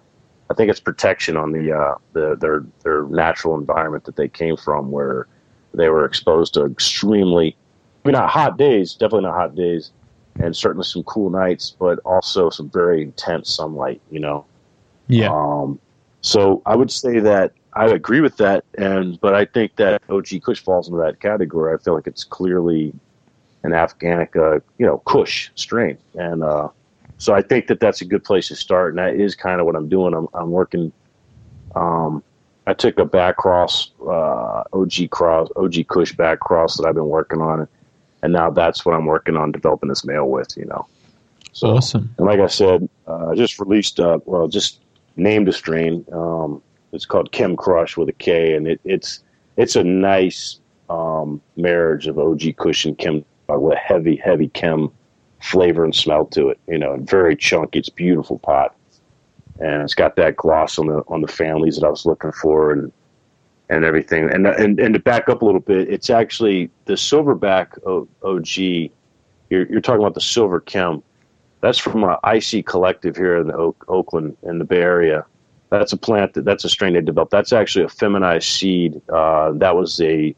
I 0.50 0.54
think 0.54 0.70
it's 0.70 0.80
protection 0.80 1.38
on 1.38 1.52
the, 1.52 1.72
uh, 1.72 1.96
the 2.14 2.36
their 2.36 2.66
their 2.84 3.04
natural 3.04 3.56
environment 3.56 4.06
that 4.06 4.16
they 4.16 4.28
came 4.28 4.58
from, 4.58 4.92
where 4.92 5.28
they 5.74 5.90
were 5.90 6.06
exposed 6.06 6.56
to 6.56 6.66
extremely, 6.66 7.56
I 8.04 8.08
mean, 8.08 8.14
not 8.14 8.30
hot 8.30 8.58
days, 8.58 8.94
definitely 8.94 9.24
not 9.24 9.36
hot 9.36 9.56
days, 9.56 9.92
and 10.40 10.56
certainly 10.56 10.86
some 10.86 11.04
cool 11.04 11.30
nights, 11.30 11.76
but 11.78 12.00
also 12.00 12.50
some 12.50 12.70
very 12.70 13.04
intense 13.04 13.54
sunlight. 13.54 14.02
You 14.10 14.20
know. 14.20 14.46
Yeah. 15.08 15.32
Um, 15.32 15.80
so 16.22 16.62
I 16.66 16.76
would 16.76 16.92
say 16.92 17.20
that 17.20 17.54
I 17.74 17.88
agree 17.88 18.22
with 18.22 18.38
that, 18.38 18.66
and 18.78 19.20
but 19.22 19.36
I 19.36 19.46
think 19.46 19.76
that 19.76 20.02
OG 20.10 20.42
Kush 20.44 20.60
falls 20.60 20.88
into 20.88 21.00
that 21.00 21.20
category. 21.20 21.74
I 21.74 21.78
feel 21.78 21.94
like 21.94 22.08
it's 22.08 22.24
clearly 22.24 22.94
an 23.64 23.72
Afghanica, 23.72 24.62
you 24.78 24.86
know, 24.86 25.00
Kush 25.06 25.52
strain, 25.56 25.98
and 26.16 26.44
uh, 26.44 26.70
so 27.20 27.36
I 27.36 27.42
think 27.42 27.68
that 27.68 27.82
that's 27.82 28.02
a 28.02 28.06
good 28.06 28.24
place 28.24 28.48
to 28.48 28.56
start, 28.56 28.94
and 28.94 28.98
that 28.98 29.22
is 29.22 29.36
kind 29.36 29.60
of 29.60 29.66
what 29.66 29.76
I'm 29.76 29.90
doing. 29.90 30.14
I'm, 30.14 30.28
I'm 30.34 30.52
working. 30.52 30.92
Um, 31.76 32.24
I 32.66 32.74
took 32.74 32.98
a 32.98 33.06
back 33.06 33.36
cross, 33.36 33.92
uh, 34.02 34.64
OG 34.72 35.10
cross, 35.12 35.50
OG 35.58 35.88
Kush 35.88 36.14
back 36.14 36.40
cross 36.40 36.78
that 36.78 36.88
I've 36.88 36.96
been 36.96 37.10
working 37.10 37.42
on, 37.42 37.68
and 38.24 38.32
now 38.32 38.50
that's 38.50 38.86
what 38.86 38.96
I'm 38.96 39.06
working 39.06 39.36
on 39.36 39.52
developing 39.52 39.90
this 39.90 40.06
male 40.06 40.30
with. 40.30 40.56
You 40.56 40.66
know, 40.66 40.88
so, 41.52 41.76
awesome. 41.76 42.14
And 42.18 42.26
like 42.26 42.40
I 42.40 42.48
said, 42.48 42.88
uh, 43.06 43.28
I 43.28 43.36
just 43.36 43.60
released, 43.60 44.00
uh, 44.00 44.20
well, 44.26 44.48
just 44.48 44.80
named 45.18 45.50
a 45.50 45.54
strain. 45.54 46.06
Um, 46.14 46.62
it's 46.94 47.06
called 47.06 47.34
Chem 47.34 47.58
Crush 47.58 47.98
with 47.98 48.08
a 48.08 48.14
K, 48.14 48.56
and 48.56 48.66
it, 48.66 48.80
it's 48.86 49.24
it's 49.58 49.76
a 49.76 49.84
nice 49.84 50.58
um, 50.90 51.42
marriage 51.58 52.08
of 52.08 52.18
OG 52.18 52.56
Kush 52.56 52.86
and 52.86 52.98
Chem 52.98 53.26
uh, 53.52 53.60
with 53.60 53.78
heavy, 53.78 54.16
heavy 54.16 54.48
Chem 54.48 54.90
flavor 55.42 55.84
and 55.84 55.96
smell 55.96 56.26
to 56.26 56.50
it. 56.50 56.60
You 56.68 56.78
know, 56.78 56.94
and 56.94 57.10
very 57.10 57.36
chunky. 57.36 57.80
It's 57.80 57.90
beautiful 57.90 58.40
pot, 58.40 58.76
and 59.60 59.82
it's 59.82 59.96
got 59.96 60.16
that 60.18 60.36
gloss 60.36 60.80
on 60.80 60.88
the 60.88 61.04
on 61.08 61.22
the 61.22 61.28
families 61.28 61.78
that 61.78 61.86
I 61.86 61.90
was 61.90 62.06
looking 62.06 62.32
for, 62.32 62.72
and 62.72 62.92
and 63.70 63.86
everything. 63.86 64.30
And 64.32 64.48
and 64.48 64.80
and 64.80 64.94
to 64.94 65.00
back 65.00 65.30
up 65.30 65.42
a 65.42 65.46
little 65.46 65.62
bit, 65.62 65.90
it's 65.90 66.10
actually 66.10 66.70
the 66.86 66.94
Silverback 66.94 67.78
OG. 68.24 68.92
You're 69.50 69.66
you're 69.68 69.82
talking 69.82 70.02
about 70.02 70.16
the 70.16 70.22
Silver 70.22 70.60
Chem. 70.60 71.04
That's 71.62 71.78
from 71.78 72.04
an 72.04 72.16
IC 72.24 72.66
collective 72.66 73.18
here 73.18 73.38
in 73.38 73.52
Oak, 73.52 73.84
Oakland 73.90 74.38
in 74.44 74.60
the 74.60 74.66
Bay 74.66 74.82
Area. 74.82 75.26
That's 75.70 75.92
a 75.92 75.98
plant 75.98 76.34
that 76.34 76.46
that's 76.46 76.64
a 76.64 76.70
strain 76.70 76.94
they 76.94 77.02
developed. 77.02 77.32
That's 77.32 77.54
actually 77.54 77.86
a 77.86 77.90
feminized 77.90 78.48
seed. 78.48 79.02
Uh, 79.10 79.52
that 79.54 79.76
was 79.76 80.00
a 80.02 80.36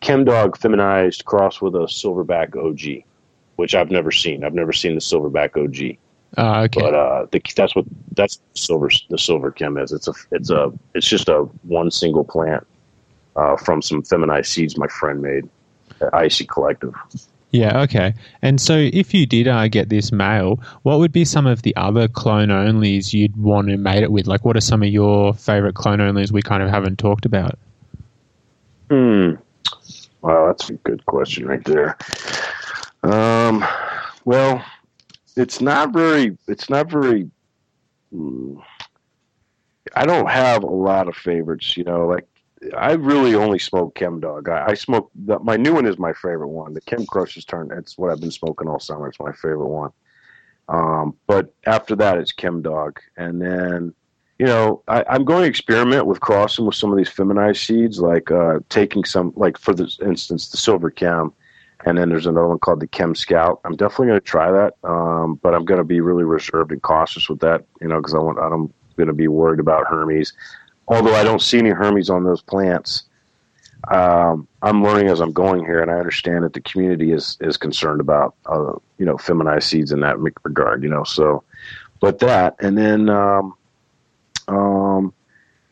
Chem 0.00 0.24
Dog 0.24 0.56
feminized 0.56 1.24
cross 1.24 1.60
with 1.60 1.74
a 1.74 1.86
Silverback 1.86 2.56
OG 2.56 3.04
which 3.62 3.76
I've 3.76 3.92
never 3.92 4.10
seen. 4.10 4.42
I've 4.42 4.54
never 4.54 4.72
seen 4.72 4.96
the 4.96 5.00
silverback 5.00 5.56
OG. 5.56 5.96
Uh, 6.36 6.62
okay. 6.62 6.80
But 6.80 6.94
uh, 6.94 7.26
the, 7.30 7.40
that's 7.54 7.76
what 7.76 7.84
that's 8.16 8.40
silver 8.54 8.90
the 9.08 9.18
silver 9.18 9.52
chem 9.52 9.78
is. 9.78 9.92
It's 9.92 10.08
a 10.08 10.12
it's 10.32 10.50
a 10.50 10.72
it's 10.96 11.06
just 11.06 11.28
a 11.28 11.42
one 11.62 11.92
single 11.92 12.24
plant 12.24 12.66
uh, 13.36 13.56
from 13.56 13.80
some 13.80 14.02
feminized 14.02 14.50
seeds 14.50 14.76
my 14.76 14.88
friend 14.88 15.22
made 15.22 15.48
at 16.00 16.12
Icy 16.12 16.44
Collective. 16.44 16.92
Yeah, 17.52 17.82
okay. 17.82 18.14
And 18.40 18.60
so 18.60 18.76
if 18.76 19.14
you 19.14 19.26
did 19.26 19.46
uh, 19.46 19.68
get 19.68 19.90
this 19.90 20.10
male, 20.10 20.58
what 20.82 20.98
would 20.98 21.12
be 21.12 21.24
some 21.24 21.46
of 21.46 21.62
the 21.62 21.76
other 21.76 22.08
clone 22.08 22.48
onlys 22.48 23.12
you'd 23.12 23.36
want 23.36 23.68
to 23.68 23.76
mate 23.76 24.02
it 24.02 24.10
with? 24.10 24.26
Like, 24.26 24.44
what 24.44 24.56
are 24.56 24.60
some 24.60 24.82
of 24.82 24.88
your 24.88 25.34
favorite 25.34 25.76
clone 25.76 26.00
onlys 26.00 26.32
we 26.32 26.42
kind 26.42 26.64
of 26.64 26.68
haven't 26.68 26.98
talked 26.98 27.26
about? 27.26 27.56
Hmm. 28.90 29.34
Wow, 30.22 30.48
that's 30.48 30.68
a 30.68 30.72
good 30.72 31.06
question 31.06 31.46
right 31.46 31.62
there. 31.64 31.96
Um, 33.02 33.64
well, 34.24 34.64
it's 35.36 35.60
not 35.60 35.92
very. 35.92 36.36
It's 36.48 36.70
not 36.70 36.90
very. 36.90 37.30
Hmm, 38.12 38.60
I 39.94 40.06
don't 40.06 40.28
have 40.28 40.62
a 40.62 40.66
lot 40.66 41.08
of 41.08 41.16
favorites. 41.16 41.76
You 41.76 41.84
know, 41.84 42.06
like 42.06 42.26
I 42.76 42.92
really 42.92 43.34
only 43.34 43.58
smoke 43.58 43.94
Chem 43.94 44.20
Dog. 44.20 44.48
I, 44.48 44.66
I 44.68 44.74
smoke 44.74 45.10
the, 45.14 45.38
my 45.40 45.56
new 45.56 45.74
one 45.74 45.86
is 45.86 45.98
my 45.98 46.12
favorite 46.12 46.48
one. 46.48 46.74
The 46.74 46.80
Chem 46.82 47.06
Crush's 47.06 47.44
turn. 47.44 47.68
That's 47.68 47.98
what 47.98 48.10
I've 48.10 48.20
been 48.20 48.30
smoking 48.30 48.68
all 48.68 48.80
summer. 48.80 49.08
It's 49.08 49.20
my 49.20 49.32
favorite 49.32 49.68
one. 49.68 49.90
Um, 50.68 51.16
but 51.26 51.52
after 51.66 51.96
that, 51.96 52.18
it's 52.18 52.32
Chem 52.32 52.62
Dog, 52.62 53.00
and 53.16 53.42
then 53.42 53.92
you 54.38 54.46
know 54.46 54.82
I, 54.86 55.04
am 55.08 55.24
going 55.24 55.42
to 55.42 55.48
experiment 55.48 56.06
with 56.06 56.20
crossing 56.20 56.66
with 56.66 56.76
some 56.76 56.92
of 56.92 56.98
these 56.98 57.08
feminized 57.08 57.62
seeds, 57.62 57.98
like 57.98 58.30
uh, 58.30 58.60
taking 58.68 59.04
some, 59.04 59.32
like 59.34 59.58
for 59.58 59.74
this 59.74 59.98
instance, 60.00 60.48
the 60.48 60.56
Silver 60.56 60.90
Chem 60.90 61.32
and 61.84 61.98
then 61.98 62.08
there's 62.08 62.26
another 62.26 62.48
one 62.48 62.58
called 62.58 62.80
the 62.80 62.86
Chem 62.86 63.14
Scout. 63.14 63.60
I'm 63.64 63.76
definitely 63.76 64.08
going 64.08 64.20
to 64.20 64.26
try 64.26 64.50
that, 64.50 64.74
um, 64.84 65.34
but 65.42 65.54
I'm 65.54 65.64
going 65.64 65.78
to 65.78 65.84
be 65.84 66.00
really 66.00 66.24
reserved 66.24 66.72
and 66.72 66.82
cautious 66.82 67.28
with 67.28 67.40
that, 67.40 67.64
you 67.80 67.88
know, 67.88 67.96
because 67.96 68.14
I 68.14 68.18
want 68.18 68.38
I'm 68.38 68.72
going 68.96 69.08
to 69.08 69.12
be 69.12 69.28
worried 69.28 69.60
about 69.60 69.86
hermies. 69.86 70.32
Although 70.88 71.14
I 71.14 71.24
don't 71.24 71.42
see 71.42 71.58
any 71.58 71.70
hermies 71.70 72.10
on 72.10 72.24
those 72.24 72.42
plants, 72.42 73.04
um, 73.88 74.46
I'm 74.62 74.82
learning 74.82 75.08
as 75.08 75.20
I'm 75.20 75.32
going 75.32 75.64
here, 75.64 75.80
and 75.80 75.90
I 75.90 75.94
understand 75.94 76.44
that 76.44 76.52
the 76.52 76.60
community 76.60 77.12
is 77.12 77.36
is 77.40 77.56
concerned 77.56 78.00
about 78.00 78.34
uh, 78.46 78.74
you 78.98 79.06
know 79.06 79.18
feminized 79.18 79.68
seeds 79.68 79.92
in 79.92 80.00
that 80.00 80.18
regard, 80.18 80.82
you 80.82 80.88
know. 80.88 81.04
So, 81.04 81.42
but 82.00 82.20
that, 82.20 82.56
and 82.60 82.78
then 82.78 83.08
um, 83.08 83.54
um, 84.48 85.12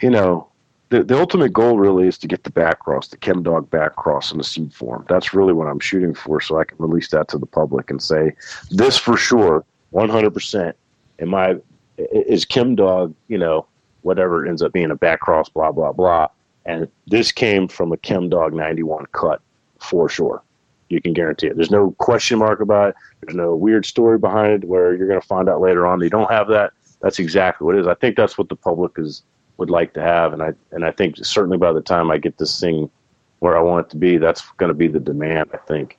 you 0.03 0.11
know, 0.11 0.50
the, 0.91 1.05
the 1.05 1.19
ultimate 1.19 1.53
goal 1.53 1.79
really 1.79 2.09
is 2.09 2.19
to 2.19 2.27
get 2.27 2.43
the 2.43 2.51
back 2.51 2.81
cross, 2.81 3.09
the 3.09 3.17
Chem 3.17 3.43
Dog 3.43 3.71
back 3.71 3.95
cross 3.97 4.33
in 4.33 4.39
the 4.39 4.45
seed 4.45 4.75
form. 4.75 5.07
That's 5.09 5.33
really 5.33 5.53
what 5.53 5.69
I'm 5.69 5.79
shooting 5.79 6.15
for, 6.15 6.41
so 6.41 6.59
I 6.59 6.65
can 6.65 6.77
release 6.79 7.09
that 7.11 7.29
to 7.29 7.39
the 7.39 7.47
public 7.47 7.91
and 7.91 8.03
say 8.03 8.35
this 8.71 8.99
for 8.99 9.17
sure, 9.17 9.65
100 9.91 10.35
percent. 10.35 10.77
In 11.19 11.29
my 11.29 11.57
is 11.97 12.45
Chem 12.45 12.75
Dog, 12.75 13.15
you 13.29 13.39
know, 13.39 13.67
whatever 14.03 14.47
ends 14.47 14.62
up 14.62 14.73
being 14.73 14.91
a 14.91 14.97
back 14.97 15.21
cross, 15.21 15.49
blah 15.49 15.71
blah 15.71 15.93
blah, 15.93 16.27
and 16.67 16.89
this 17.07 17.31
came 17.31 17.69
from 17.69 17.93
a 17.93 17.97
Chem 17.97 18.29
Dog 18.29 18.53
91 18.53 19.07
cut 19.12 19.41
for 19.79 20.09
sure. 20.09 20.43
You 20.89 21.01
can 21.01 21.12
guarantee 21.12 21.47
it. 21.47 21.57
There's 21.57 21.71
no 21.71 21.93
question 21.99 22.41
mark 22.41 22.61
about 22.61 22.91
it. 22.91 22.95
There's 23.21 23.37
no 23.37 23.55
weird 23.55 23.87
story 23.87 24.19
behind 24.19 24.65
it 24.65 24.67
where 24.67 24.97
you're 24.97 25.07
going 25.07 25.21
to 25.21 25.27
find 25.27 25.49
out 25.49 25.61
later 25.61 25.87
on 25.87 26.01
they 26.01 26.09
don't 26.09 26.31
have 26.31 26.49
that. 26.49 26.73
That's 27.01 27.21
exactly 27.21 27.65
what 27.65 27.77
it 27.77 27.81
is. 27.81 27.87
I 27.87 27.95
think 27.95 28.17
that's 28.17 28.37
what 28.37 28.49
the 28.49 28.57
public 28.57 28.93
is 28.97 29.23
would 29.61 29.70
like 29.70 29.93
to 29.93 30.03
have, 30.03 30.32
and 30.32 30.43
I 30.43 30.53
and 30.73 30.85
I 30.85 30.91
think 30.91 31.16
certainly 31.19 31.59
by 31.59 31.73
the 31.73 31.82
time 31.82 32.11
I 32.11 32.19
get 32.19 32.39
this 32.39 32.59
thing 32.59 32.91
where 33.39 33.57
I 33.57 33.61
want 33.61 33.87
it 33.87 33.91
to 33.91 33.97
be, 33.97 34.16
that's 34.16 34.43
going 34.57 34.69
to 34.69 34.74
be 34.74 34.89
the 34.89 34.99
demand. 34.99 35.51
I 35.55 35.59
think. 35.59 35.99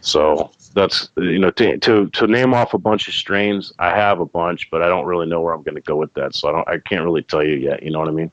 So 0.00 0.50
that's 0.74 1.08
you 1.16 1.38
know 1.38 1.50
to 1.52 1.78
to 1.78 2.08
to 2.10 2.26
name 2.26 2.52
off 2.52 2.74
a 2.74 2.78
bunch 2.78 3.08
of 3.08 3.14
strains. 3.14 3.72
I 3.78 3.90
have 3.90 4.20
a 4.20 4.26
bunch, 4.26 4.70
but 4.70 4.82
I 4.82 4.88
don't 4.88 5.06
really 5.06 5.26
know 5.26 5.40
where 5.40 5.54
I'm 5.54 5.62
going 5.62 5.76
to 5.76 5.80
go 5.80 5.96
with 5.96 6.12
that. 6.14 6.34
So 6.34 6.48
I 6.48 6.52
don't. 6.52 6.68
I 6.68 6.78
can't 6.78 7.04
really 7.04 7.22
tell 7.22 7.44
you 7.44 7.54
yet. 7.54 7.82
You 7.82 7.90
know 7.90 8.00
what 8.00 8.08
I 8.08 8.12
mean? 8.12 8.30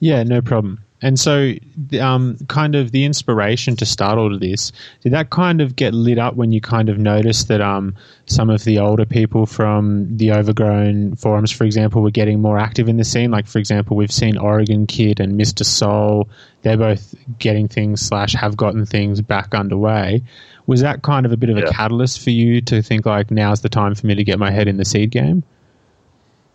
Yeah, 0.00 0.22
no 0.24 0.42
problem. 0.42 0.80
And 1.00 1.18
so, 1.18 1.52
um, 2.00 2.38
kind 2.48 2.74
of 2.74 2.90
the 2.90 3.04
inspiration 3.04 3.76
to 3.76 3.86
start 3.86 4.18
all 4.18 4.34
of 4.34 4.40
this, 4.40 4.72
did 5.02 5.12
that 5.12 5.30
kind 5.30 5.60
of 5.60 5.76
get 5.76 5.94
lit 5.94 6.18
up 6.18 6.34
when 6.34 6.50
you 6.50 6.60
kind 6.60 6.88
of 6.88 6.98
noticed 6.98 7.46
that 7.48 7.60
um, 7.60 7.94
some 8.26 8.50
of 8.50 8.64
the 8.64 8.80
older 8.80 9.06
people 9.06 9.46
from 9.46 10.16
the 10.16 10.32
Overgrow 10.32 11.14
forums, 11.16 11.52
for 11.52 11.64
example, 11.64 12.02
were 12.02 12.10
getting 12.10 12.40
more 12.40 12.58
active 12.58 12.88
in 12.88 12.96
the 12.96 13.04
scene? 13.04 13.30
Like, 13.30 13.46
for 13.46 13.60
example, 13.60 13.96
we've 13.96 14.10
seen 14.10 14.36
Oregon 14.36 14.88
Kid 14.88 15.20
and 15.20 15.38
Mr. 15.38 15.64
Soul, 15.64 16.28
they're 16.62 16.76
both 16.76 17.14
getting 17.38 17.68
things 17.68 18.00
slash 18.00 18.34
have 18.34 18.56
gotten 18.56 18.84
things 18.84 19.20
back 19.20 19.54
underway. 19.54 20.22
Was 20.66 20.80
that 20.80 21.02
kind 21.02 21.24
of 21.24 21.30
a 21.32 21.36
bit 21.36 21.50
of 21.50 21.58
yeah. 21.58 21.64
a 21.64 21.72
catalyst 21.72 22.20
for 22.20 22.30
you 22.30 22.60
to 22.62 22.82
think, 22.82 23.06
like, 23.06 23.30
now's 23.30 23.60
the 23.60 23.68
time 23.68 23.94
for 23.94 24.06
me 24.08 24.16
to 24.16 24.24
get 24.24 24.40
my 24.40 24.50
head 24.50 24.66
in 24.66 24.78
the 24.78 24.84
seed 24.84 25.10
game? 25.10 25.44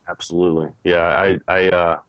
Absolutely. 0.06 0.74
Yeah, 0.84 1.06
I, 1.08 1.40
I, 1.48 1.70
uh, 1.70 2.02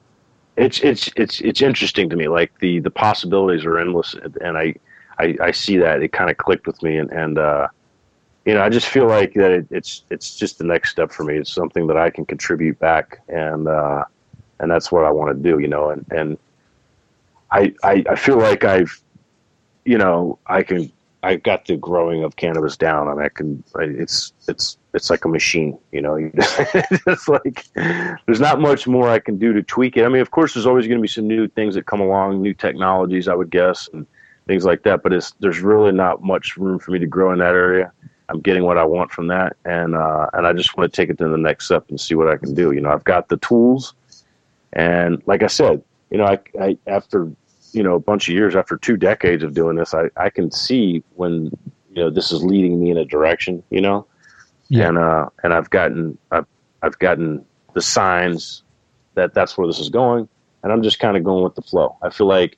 it's 0.57 0.81
it's 0.81 1.11
it's 1.17 1.41
it's 1.41 1.63
interesting 1.63 2.09
to 2.11 2.17
me. 2.17 2.29
Like 2.29 2.57
the 2.61 2.81
the 2.81 2.91
possibilities 2.91 3.65
are 3.65 3.79
endless, 3.79 4.15
and 4.41 4.57
I 4.57 4.75
I, 5.19 5.37
I 5.41 5.51
see 5.51 5.77
that 5.79 6.03
it 6.03 6.13
kind 6.13 6.31
of 6.31 6.37
clicked 6.37 6.67
with 6.67 6.83
me, 6.83 6.97
and 6.97 7.11
and 7.11 7.39
uh, 7.39 7.69
you 8.45 8.55
know 8.55 8.63
I 8.63 8.69
just 8.69 8.87
feel 8.87 9.07
like 9.07 9.35
that 9.35 9.51
it, 9.51 9.67
it's 9.71 10.03
it's 10.11 10.37
just 10.37 10.59
the 10.59 10.65
next 10.65 10.91
step 10.91 11.13
for 11.13 11.25
me. 11.25 11.37
It's 11.37 11.53
something 11.53 11.87
that 11.89 11.97
I 11.97 12.11
can 12.11 12.25
contribute 12.25 12.79
back, 12.79 13.21
and 13.29 13.67
uh, 13.67 14.05
and 14.61 14.71
that's 14.71 14.93
what 14.93 15.05
I 15.05 15.11
want 15.11 15.37
to 15.37 15.43
do. 15.43 15.59
You 15.59 15.69
know, 15.69 15.91
and 15.91 16.07
and 16.11 16.39
I, 17.51 17.75
I 17.83 18.05
I 18.11 18.17
feel 18.17 18.39
like 18.39 18.65
I've 18.65 19.01
you 19.85 19.99
know 19.99 20.39
I 20.47 20.63
can 20.63 20.93
I 21.25 21.37
got 21.37 21.65
the 21.65 21.77
growing 21.77 22.23
of 22.23 22.37
cannabis 22.37 22.77
down, 22.77 23.09
and 23.09 23.21
I 23.21 23.31
can. 23.31 23.65
It's 23.79 24.35
it's 24.47 24.77
it's 24.93 25.09
like 25.09 25.25
a 25.25 25.29
machine, 25.29 25.79
you 25.91 26.03
know. 26.03 26.17
it's 26.35 27.29
like 27.29 27.65
there's 28.27 28.41
not 28.41 28.61
much 28.61 28.87
more 28.87 29.09
I 29.09 29.21
can 29.21 29.39
do 29.39 29.55
to 29.55 29.63
tweak 29.63 29.97
it. 29.97 30.05
I 30.05 30.09
mean, 30.09 30.21
of 30.21 30.31
course, 30.31 30.53
there's 30.53 30.67
always 30.67 30.87
going 30.87 30.99
to 30.99 31.03
be 31.03 31.09
some 31.09 31.27
new 31.27 31.49
things 31.49 31.75
that 31.77 31.87
come 31.87 32.01
along, 32.01 32.43
new 32.43 32.53
technologies, 32.53 33.27
I 33.27 33.35
would 33.35 33.51
guess, 33.51 33.89
and 33.93 34.07
things 34.47 34.67
like 34.67 34.83
that. 34.83 35.03
But 35.03 35.15
it's 35.15 35.33
there's 35.41 35.61
really 35.61 35.93
not 35.93 36.23
much 36.23 36.59
room 36.59 36.79
for 36.79 36.91
me 36.91 36.99
to 36.99 37.07
grow 37.07 37.33
in 37.33 37.39
that 37.39 37.55
area. 37.55 37.91
I'm 38.29 38.41
getting 38.41 38.65
what 38.65 38.77
I 38.77 38.85
want 38.85 39.11
from 39.11 39.29
that, 39.29 39.57
and 39.65 39.95
uh, 39.95 40.29
and 40.35 40.47
I 40.47 40.53
just 40.53 40.77
want 40.77 40.93
to 40.93 40.95
take 40.97 41.09
it 41.09 41.17
to 41.19 41.29
the 41.29 41.39
next 41.39 41.67
step 41.67 41.87
and 41.89 41.99
see 41.99 42.15
what 42.15 42.29
I 42.29 42.37
can 42.37 42.53
do. 42.53 42.73
You 42.73 42.83
know, 42.83 42.91
I've 42.91 43.05
got 43.05 43.31
the 43.31 43.39
tools, 43.39 43.95
and 44.75 45.23
like 45.25 45.43
I 45.43 45.47
said, 45.47 45.83
you 46.11 46.19
know, 46.19 46.27
I, 46.27 46.39
I 46.61 46.79
after 46.87 47.33
you 47.75 47.83
know 47.83 47.95
a 47.95 48.01
bunch 48.01 48.29
of 48.29 48.35
years 48.35 48.55
after 48.55 48.77
two 48.77 48.97
decades 48.97 49.43
of 49.43 49.55
doing 49.55 49.77
this 49.77 49.93
i 49.95 50.05
i 50.17 50.31
can 50.31 50.51
see 50.51 51.03
when 51.17 51.47
you 51.91 51.97
know 51.97 52.11
this 52.11 52.31
is 52.33 52.43
leading 52.45 52.81
me 52.81 52.91
in 52.91 52.97
a 52.97 53.05
direction 53.05 53.63
you 53.71 53.81
know? 53.81 54.07
Yeah. 54.69 54.89
and 54.89 54.99
uh 54.99 55.29
and 55.43 55.53
i've 55.53 55.71
gotten 55.71 56.17
i've 56.31 56.47
i've 56.83 56.99
gotten 56.99 57.45
the 57.75 57.83
signs 57.83 58.63
that 59.15 59.35
that's 59.35 59.59
where 59.59 59.67
this 59.67 59.79
is 59.79 59.91
going 59.91 60.29
and 60.63 60.73
i'm 60.73 60.83
just 60.83 60.99
kind 60.99 61.17
of 61.17 61.25
going 61.25 61.45
with 61.45 61.55
the 61.55 61.63
flow. 61.63 61.97
I 62.03 62.11
feel 62.11 62.27
like 62.27 62.57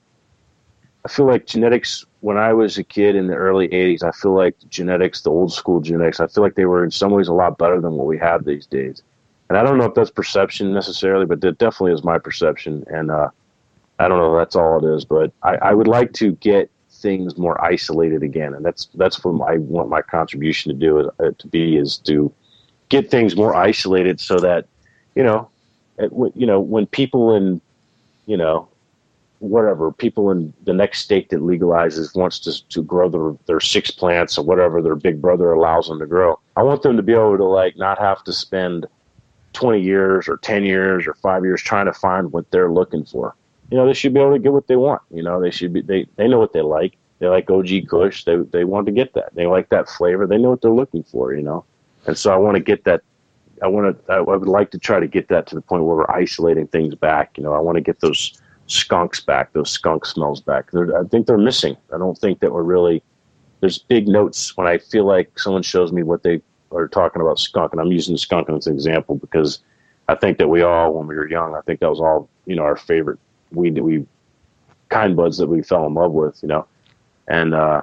i 1.05 1.09
feel 1.09 1.25
like 1.25 1.45
genetics 1.45 2.05
when 2.21 2.37
i 2.37 2.53
was 2.53 2.77
a 2.77 2.83
kid 2.83 3.15
in 3.15 3.27
the 3.27 3.35
early 3.35 3.67
80s 3.69 4.03
i 4.03 4.11
feel 4.11 4.33
like 4.33 4.55
genetics 4.69 5.21
the 5.21 5.31
old 5.31 5.51
school 5.51 5.81
genetics 5.81 6.19
i 6.19 6.27
feel 6.27 6.43
like 6.43 6.55
they 6.55 6.65
were 6.65 6.83
in 6.83 6.91
some 6.91 7.11
ways 7.11 7.27
a 7.27 7.33
lot 7.33 7.57
better 7.57 7.81
than 7.81 7.93
what 7.93 8.07
we 8.07 8.17
have 8.17 8.45
these 8.45 8.65
days. 8.65 9.03
And 9.49 9.57
i 9.57 9.63
don't 9.63 9.77
know 9.77 9.85
if 9.85 9.93
that's 9.93 10.11
perception 10.11 10.73
necessarily 10.73 11.25
but 11.25 11.41
that 11.41 11.57
definitely 11.57 11.93
is 11.93 12.03
my 12.03 12.17
perception 12.17 12.83
and 12.87 13.11
uh 13.11 13.29
I 13.99 14.07
don't 14.07 14.19
know. 14.19 14.37
That's 14.37 14.55
all 14.55 14.83
it 14.83 14.95
is. 14.95 15.05
But 15.05 15.31
I, 15.43 15.55
I 15.55 15.73
would 15.73 15.87
like 15.87 16.13
to 16.13 16.33
get 16.33 16.69
things 16.89 17.37
more 17.37 17.63
isolated 17.63 18.23
again, 18.23 18.53
and 18.53 18.63
that's 18.63 18.87
that's 18.95 19.23
what 19.23 19.49
I 19.49 19.57
want 19.57 19.89
my 19.89 20.01
contribution 20.01 20.71
to 20.71 20.77
do 20.77 21.11
uh, 21.19 21.31
to 21.37 21.47
be 21.47 21.77
is 21.77 21.97
to 21.99 22.33
get 22.89 23.09
things 23.09 23.35
more 23.35 23.55
isolated 23.55 24.19
so 24.19 24.37
that 24.39 24.67
you 25.15 25.23
know, 25.23 25.49
it, 25.97 26.11
you 26.35 26.45
know, 26.45 26.59
when 26.59 26.85
people 26.85 27.35
in 27.35 27.61
you 28.25 28.37
know 28.37 28.67
whatever 29.39 29.91
people 29.91 30.31
in 30.31 30.51
the 30.63 30.73
next 30.73 30.99
state 30.99 31.29
that 31.29 31.41
legalizes 31.41 32.15
wants 32.15 32.39
to 32.39 32.67
to 32.69 32.83
grow 32.83 33.09
their 33.09 33.33
their 33.45 33.59
six 33.59 33.91
plants 33.91 34.37
or 34.37 34.45
whatever 34.45 34.81
their 34.81 34.95
big 34.95 35.21
brother 35.21 35.51
allows 35.51 35.87
them 35.87 35.99
to 35.99 36.07
grow. 36.07 36.39
I 36.55 36.63
want 36.63 36.81
them 36.81 36.97
to 36.97 37.03
be 37.03 37.13
able 37.13 37.37
to 37.37 37.45
like 37.45 37.77
not 37.77 37.99
have 37.99 38.23
to 38.25 38.33
spend 38.33 38.85
20 39.53 39.81
years 39.81 40.27
or 40.27 40.37
10 40.37 40.65
years 40.65 41.07
or 41.07 41.15
5 41.15 41.43
years 41.43 41.61
trying 41.61 41.85
to 41.85 41.93
find 41.93 42.31
what 42.31 42.49
they're 42.51 42.71
looking 42.71 43.05
for 43.05 43.35
you 43.69 43.77
know, 43.77 43.85
they 43.85 43.93
should 43.93 44.13
be 44.13 44.19
able 44.19 44.33
to 44.33 44.39
get 44.39 44.53
what 44.53 44.67
they 44.67 44.75
want. 44.75 45.01
You 45.11 45.23
know, 45.23 45.41
they 45.41 45.51
should 45.51 45.73
be 45.73 45.81
they 45.81 46.07
they 46.15 46.27
know 46.27 46.39
what 46.39 46.53
they 46.53 46.61
like. 46.61 46.97
They 47.19 47.27
like 47.27 47.49
OG 47.49 47.87
Kush. 47.89 48.23
They 48.23 48.37
they 48.37 48.63
want 48.63 48.85
to 48.85 48.91
get 48.91 49.13
that. 49.13 49.33
They 49.35 49.47
like 49.47 49.69
that 49.69 49.89
flavor. 49.89 50.27
They 50.27 50.37
know 50.37 50.51
what 50.51 50.61
they're 50.61 50.71
looking 50.71 51.03
for. 51.03 51.33
You 51.33 51.41
know, 51.41 51.65
and 52.05 52.17
so 52.17 52.31
I 52.31 52.37
want 52.37 52.55
to 52.55 52.63
get 52.63 52.83
that. 52.85 53.01
I 53.61 53.67
want 53.67 54.05
to. 54.07 54.13
I 54.13 54.21
would 54.21 54.47
like 54.47 54.71
to 54.71 54.77
try 54.77 54.99
to 54.99 55.07
get 55.07 55.27
that 55.29 55.47
to 55.47 55.55
the 55.55 55.61
point 55.61 55.83
where 55.83 55.97
we're 55.97 56.11
isolating 56.11 56.67
things 56.67 56.95
back. 56.95 57.37
You 57.37 57.43
know, 57.43 57.53
I 57.53 57.59
want 57.59 57.75
to 57.75 57.81
get 57.81 57.99
those 57.99 58.39
skunks 58.67 59.19
back, 59.19 59.53
those 59.53 59.71
skunk 59.71 60.05
smells 60.05 60.41
back. 60.41 60.71
They're, 60.71 60.97
I 60.97 61.03
think 61.05 61.25
they're 61.25 61.37
missing. 61.37 61.75
I 61.93 61.97
don't 61.97 62.17
think 62.17 62.39
that 62.39 62.53
we're 62.53 62.63
really. 62.63 63.03
There's 63.59 63.79
big 63.79 64.07
notes 64.07 64.55
when 64.55 64.67
I 64.67 64.77
feel 64.77 65.05
like 65.05 65.39
someone 65.39 65.63
shows 65.63 65.91
me 65.91 66.03
what 66.03 66.21
they 66.21 66.41
are 66.71 66.87
talking 66.87 67.21
about 67.23 67.39
skunk, 67.39 67.73
and 67.73 67.81
I'm 67.81 67.91
using 67.91 68.15
skunk 68.15 68.49
as 68.49 68.67
an 68.67 68.75
example 68.75 69.15
because 69.15 69.59
I 70.07 70.15
think 70.15 70.37
that 70.37 70.47
we 70.47 70.61
all, 70.61 70.93
when 70.93 71.07
we 71.07 71.15
were 71.15 71.27
young, 71.27 71.55
I 71.55 71.61
think 71.61 71.79
that 71.79 71.89
was 71.89 71.99
all 71.99 72.29
you 72.45 72.55
know 72.55 72.63
our 72.63 72.77
favorite 72.77 73.19
that 73.51 73.83
we 73.83 74.05
kind 74.89 75.15
buds 75.15 75.37
that 75.37 75.47
we 75.47 75.61
fell 75.61 75.85
in 75.85 75.93
love 75.93 76.11
with, 76.11 76.41
you 76.41 76.47
know. 76.47 76.65
And 77.27 77.53
uh, 77.53 77.81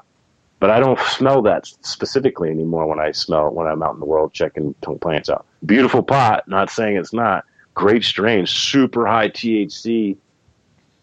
but 0.60 0.70
I 0.70 0.80
don't 0.80 0.98
smell 1.00 1.42
that 1.42 1.66
specifically 1.82 2.50
anymore 2.50 2.86
when 2.86 3.00
I 3.00 3.12
smell 3.12 3.50
when 3.50 3.66
I'm 3.66 3.82
out 3.82 3.94
in 3.94 4.00
the 4.00 4.06
world 4.06 4.32
checking 4.32 4.74
plants 4.74 5.28
out. 5.28 5.46
Beautiful 5.66 6.02
pot, 6.02 6.48
not 6.48 6.70
saying 6.70 6.96
it's 6.96 7.12
not. 7.12 7.44
Great 7.74 8.04
strain, 8.04 8.46
super 8.46 9.06
high 9.06 9.28
THC, 9.28 10.16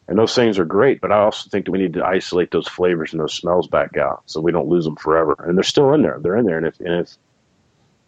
and 0.08 0.18
those 0.18 0.34
things 0.34 0.58
are 0.58 0.66
great. 0.66 1.02
But 1.02 1.12
I 1.12 1.20
also 1.20 1.50
think 1.50 1.66
that 1.66 1.72
we 1.72 1.80
need 1.80 1.94
to 1.94 2.06
isolate 2.06 2.52
those 2.52 2.68
flavors 2.68 3.12
and 3.12 3.22
those 3.22 3.34
smells 3.34 3.68
back 3.68 3.98
out 3.98 4.24
so 4.26 4.42
we 4.42 4.52
don't 4.52 4.70
lose 4.70 4.86
them 4.86 4.96
forever. 4.96 5.36
And 5.40 5.58
they're 5.58 5.64
still 5.64 5.94
in 5.94 6.02
there. 6.02 6.20
They're 6.20 6.38
in 6.38 6.46
there, 6.46 6.58
and 6.58 6.66
if 6.66 6.80
and 6.80 7.02
if 7.02 7.18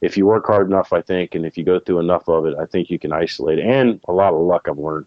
if 0.01 0.17
you 0.17 0.25
work 0.25 0.47
hard 0.47 0.67
enough, 0.67 0.91
I 0.91 1.01
think, 1.01 1.34
and 1.34 1.45
if 1.45 1.57
you 1.57 1.63
go 1.63 1.80
through 1.80 1.99
enough 1.99 2.27
of 2.27 2.45
it, 2.45 2.55
I 2.57 2.65
think 2.65 2.89
you 2.89 2.99
can 2.99 3.13
isolate. 3.13 3.59
It. 3.59 3.65
And 3.65 4.01
a 4.07 4.11
lot 4.11 4.34
of 4.34 4.41
luck 4.41 4.67
I've 4.67 4.77
learned 4.77 5.05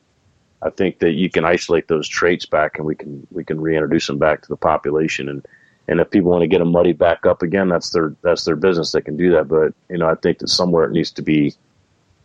I 0.62 0.70
think 0.70 0.98
that 1.00 1.12
you 1.12 1.30
can 1.30 1.44
isolate 1.44 1.88
those 1.88 2.08
traits 2.08 2.46
back, 2.46 2.78
and 2.78 2.86
we 2.86 2.94
can 2.94 3.26
we 3.30 3.44
can 3.44 3.60
reintroduce 3.60 4.06
them 4.06 4.18
back 4.18 4.42
to 4.42 4.48
the 4.48 4.56
population. 4.56 5.28
And 5.28 5.46
and 5.88 6.00
if 6.00 6.10
people 6.10 6.30
want 6.30 6.42
to 6.42 6.48
get 6.48 6.58
them 6.58 6.72
muddy 6.72 6.92
back 6.92 7.26
up 7.26 7.42
again, 7.42 7.68
that's 7.68 7.90
their 7.90 8.14
that's 8.22 8.44
their 8.44 8.56
business. 8.56 8.92
They 8.92 9.02
can 9.02 9.16
do 9.16 9.32
that. 9.32 9.48
But 9.48 9.74
you 9.90 9.98
know, 9.98 10.08
I 10.08 10.14
think 10.14 10.38
that 10.38 10.48
somewhere 10.48 10.84
it 10.84 10.92
needs 10.92 11.10
to 11.12 11.22
be, 11.22 11.54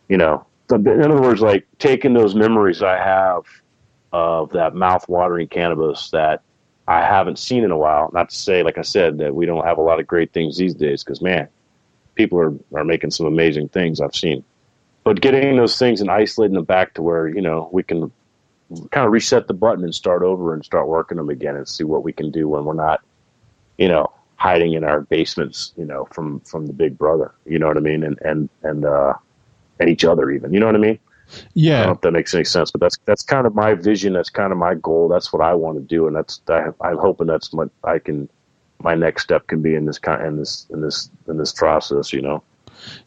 you 0.08 0.16
know, 0.16 0.46
in 0.70 1.02
other 1.02 1.20
words, 1.20 1.42
like 1.42 1.66
taking 1.78 2.14
those 2.14 2.34
memories 2.34 2.82
I 2.82 2.96
have 2.96 3.44
of 4.12 4.50
that 4.52 4.74
mouth-watering 4.74 5.48
cannabis 5.48 6.10
that 6.10 6.42
I 6.88 7.00
haven't 7.00 7.38
seen 7.38 7.64
in 7.64 7.70
a 7.70 7.78
while. 7.78 8.10
Not 8.12 8.30
to 8.30 8.36
say, 8.36 8.62
like 8.62 8.78
I 8.78 8.82
said, 8.82 9.18
that 9.18 9.34
we 9.34 9.46
don't 9.46 9.64
have 9.64 9.78
a 9.78 9.82
lot 9.82 10.00
of 10.00 10.06
great 10.06 10.32
things 10.32 10.56
these 10.56 10.74
days, 10.74 11.04
because 11.04 11.20
man, 11.20 11.48
people 12.14 12.38
are 12.38 12.54
are 12.74 12.84
making 12.84 13.10
some 13.10 13.26
amazing 13.26 13.68
things 13.68 14.00
I've 14.00 14.16
seen. 14.16 14.42
But 15.04 15.20
getting 15.20 15.56
those 15.56 15.78
things 15.78 16.00
and 16.00 16.10
isolating 16.10 16.54
them 16.54 16.64
back 16.64 16.94
to 16.94 17.02
where 17.02 17.28
you 17.28 17.42
know 17.42 17.68
we 17.72 17.82
can 17.82 18.10
kind 18.90 19.06
of 19.06 19.12
reset 19.12 19.46
the 19.46 19.54
button 19.54 19.84
and 19.84 19.94
start 19.94 20.22
over 20.22 20.54
and 20.54 20.64
start 20.64 20.88
working 20.88 21.16
them 21.16 21.28
again 21.28 21.56
and 21.56 21.68
see 21.68 21.84
what 21.84 22.04
we 22.04 22.12
can 22.12 22.30
do 22.30 22.48
when 22.48 22.64
we're 22.64 22.74
not, 22.74 23.00
you 23.78 23.88
know, 23.88 24.12
hiding 24.36 24.72
in 24.72 24.84
our 24.84 25.02
basements, 25.02 25.72
you 25.76 25.84
know, 25.84 26.06
from 26.12 26.40
from 26.40 26.66
the 26.66 26.72
big 26.72 26.98
brother. 26.98 27.32
You 27.46 27.58
know 27.58 27.68
what 27.68 27.76
I 27.76 27.80
mean? 27.80 28.02
And 28.02 28.18
and 28.22 28.48
and 28.62 28.84
uh, 28.84 29.14
and 29.78 29.88
each 29.88 30.04
other 30.04 30.30
even. 30.30 30.52
You 30.52 30.60
know 30.60 30.66
what 30.66 30.74
I 30.74 30.78
mean? 30.78 30.98
Yeah. 31.54 31.74
I 31.74 31.78
don't 31.78 31.86
know 31.86 31.92
if 31.94 32.00
that 32.02 32.12
makes 32.12 32.34
any 32.34 32.44
sense, 32.44 32.70
but 32.70 32.80
that's 32.80 32.98
that's 33.04 33.22
kind 33.22 33.46
of 33.46 33.54
my 33.54 33.74
vision. 33.74 34.12
That's 34.12 34.30
kind 34.30 34.52
of 34.52 34.58
my 34.58 34.74
goal. 34.74 35.08
That's 35.08 35.32
what 35.32 35.42
I 35.42 35.54
want 35.54 35.78
to 35.78 35.82
do, 35.82 36.06
and 36.06 36.16
that's 36.16 36.40
I, 36.48 36.66
I'm 36.80 36.98
hoping 36.98 37.26
that's 37.26 37.52
what 37.52 37.70
I 37.84 37.98
can. 37.98 38.28
My 38.80 38.94
next 38.96 39.22
step 39.22 39.46
can 39.46 39.62
be 39.62 39.76
in 39.76 39.86
this 39.86 39.98
kind 39.98 40.26
in 40.26 40.36
this 40.36 40.66
in 40.70 40.80
this 40.80 41.10
in 41.28 41.38
this 41.38 41.52
process. 41.52 42.12
You 42.12 42.22
know. 42.22 42.42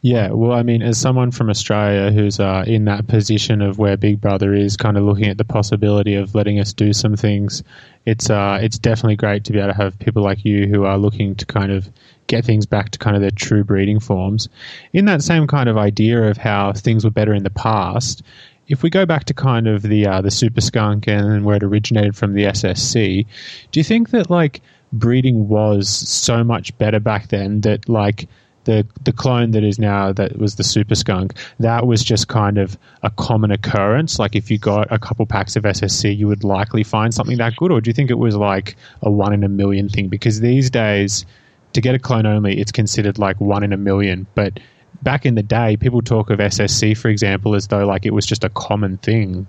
Yeah, 0.01 0.29
well, 0.29 0.51
I 0.51 0.63
mean, 0.63 0.81
as 0.81 0.99
someone 0.99 1.31
from 1.31 1.49
Australia 1.49 2.11
who's 2.11 2.39
uh, 2.39 2.63
in 2.67 2.85
that 2.85 3.07
position 3.07 3.61
of 3.61 3.77
where 3.77 3.97
Big 3.97 4.21
Brother 4.21 4.53
is, 4.53 4.77
kind 4.77 4.97
of 4.97 5.03
looking 5.03 5.27
at 5.27 5.37
the 5.37 5.45
possibility 5.45 6.15
of 6.15 6.35
letting 6.35 6.59
us 6.59 6.73
do 6.73 6.93
some 6.93 7.15
things, 7.15 7.63
it's 8.05 8.29
uh, 8.29 8.59
it's 8.61 8.77
definitely 8.77 9.15
great 9.15 9.43
to 9.45 9.51
be 9.51 9.59
able 9.59 9.71
to 9.71 9.77
have 9.77 9.97
people 9.99 10.23
like 10.23 10.45
you 10.45 10.67
who 10.67 10.85
are 10.85 10.97
looking 10.97 11.35
to 11.35 11.45
kind 11.45 11.71
of 11.71 11.89
get 12.27 12.45
things 12.45 12.65
back 12.65 12.89
to 12.91 12.99
kind 12.99 13.15
of 13.15 13.21
their 13.21 13.31
true 13.31 13.63
breeding 13.63 13.99
forms. 13.99 14.49
In 14.93 15.05
that 15.05 15.21
same 15.21 15.47
kind 15.47 15.69
of 15.69 15.77
idea 15.77 16.23
of 16.23 16.37
how 16.37 16.73
things 16.73 17.03
were 17.03 17.11
better 17.11 17.33
in 17.33 17.43
the 17.43 17.49
past, 17.49 18.23
if 18.67 18.81
we 18.81 18.89
go 18.89 19.05
back 19.05 19.25
to 19.25 19.33
kind 19.33 19.67
of 19.67 19.83
the 19.83 20.07
uh, 20.07 20.21
the 20.21 20.31
super 20.31 20.61
skunk 20.61 21.07
and 21.07 21.45
where 21.45 21.57
it 21.57 21.63
originated 21.63 22.15
from 22.15 22.33
the 22.33 22.45
SSC, 22.45 23.25
do 23.71 23.79
you 23.79 23.83
think 23.83 24.09
that 24.09 24.29
like 24.29 24.61
breeding 24.93 25.47
was 25.47 25.89
so 25.89 26.43
much 26.43 26.75
better 26.77 26.99
back 26.99 27.27
then 27.29 27.61
that 27.61 27.87
like 27.89 28.27
the 28.65 28.85
the 29.03 29.13
clone 29.13 29.51
that 29.51 29.63
is 29.63 29.79
now 29.79 30.11
that 30.11 30.37
was 30.37 30.55
the 30.55 30.63
super 30.63 30.95
skunk 30.95 31.33
that 31.59 31.87
was 31.87 32.03
just 32.03 32.27
kind 32.27 32.57
of 32.57 32.77
a 33.03 33.09
common 33.09 33.51
occurrence. 33.51 34.19
Like 34.19 34.35
if 34.35 34.51
you 34.51 34.57
got 34.57 34.91
a 34.91 34.99
couple 34.99 35.25
packs 35.25 35.55
of 35.55 35.63
ssc 35.63 36.15
you 36.15 36.27
would 36.27 36.43
likely 36.43 36.83
find 36.83 37.13
something 37.13 37.37
that 37.37 37.55
good. 37.55 37.71
Or 37.71 37.79
do 37.79 37.89
you 37.89 37.93
think 37.93 38.11
it 38.11 38.15
was 38.15 38.35
like 38.35 38.75
a 39.01 39.09
one 39.09 39.33
in 39.33 39.43
a 39.43 39.49
million 39.49 39.87
thing? 39.87 40.09
Because 40.09 40.41
these 40.41 40.69
days 40.69 41.25
to 41.73 41.81
get 41.81 41.95
a 41.95 41.99
clone 41.99 42.25
only 42.25 42.59
it's 42.59 42.71
considered 42.71 43.17
like 43.17 43.39
one 43.39 43.63
in 43.63 43.71
a 43.71 43.77
million. 43.77 44.27
But 44.35 44.59
back 45.01 45.25
in 45.25 45.35
the 45.35 45.43
day 45.43 45.77
people 45.77 46.01
talk 46.01 46.29
of 46.29 46.39
ssc 46.39 46.97
for 46.97 47.09
example 47.09 47.53
as 47.53 47.67
though 47.67 47.85
like 47.85 48.05
it 48.05 48.13
was 48.13 48.25
just 48.25 48.43
a 48.43 48.49
common 48.49 48.97
thing. 48.97 49.47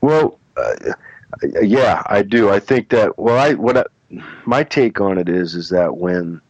Well 0.00 0.38
uh, 0.56 0.92
yeah 1.62 2.02
i 2.06 2.22
do. 2.22 2.50
I 2.50 2.60
think 2.60 2.88
that 2.90 3.18
well 3.18 3.38
i 3.38 3.54
what 3.54 3.76
I, 3.76 3.84
my 4.44 4.62
take 4.62 5.00
on 5.00 5.18
it 5.18 5.28
is 5.28 5.54
is 5.54 5.68
that 5.70 5.96
when 5.96 6.40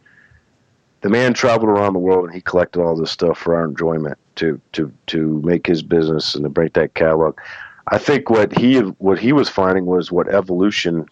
the 1.01 1.09
man 1.09 1.33
traveled 1.33 1.69
around 1.69 1.93
the 1.93 1.99
world 1.99 2.25
and 2.25 2.33
he 2.33 2.41
collected 2.41 2.81
all 2.81 2.95
this 2.95 3.11
stuff 3.11 3.37
for 3.37 3.55
our 3.55 3.65
enjoyment 3.65 4.17
to 4.35 4.59
to 4.73 4.91
to 5.07 5.41
make 5.43 5.65
his 5.65 5.83
business 5.83 6.35
and 6.35 6.43
to 6.43 6.49
break 6.49 6.73
that 6.73 6.93
catalog. 6.93 7.37
I 7.87 7.97
think 7.97 8.29
what 8.29 8.57
he 8.57 8.79
what 8.79 9.19
he 9.19 9.33
was 9.33 9.49
finding 9.49 9.85
was 9.85 10.11
what 10.11 10.27
evolution, 10.27 11.05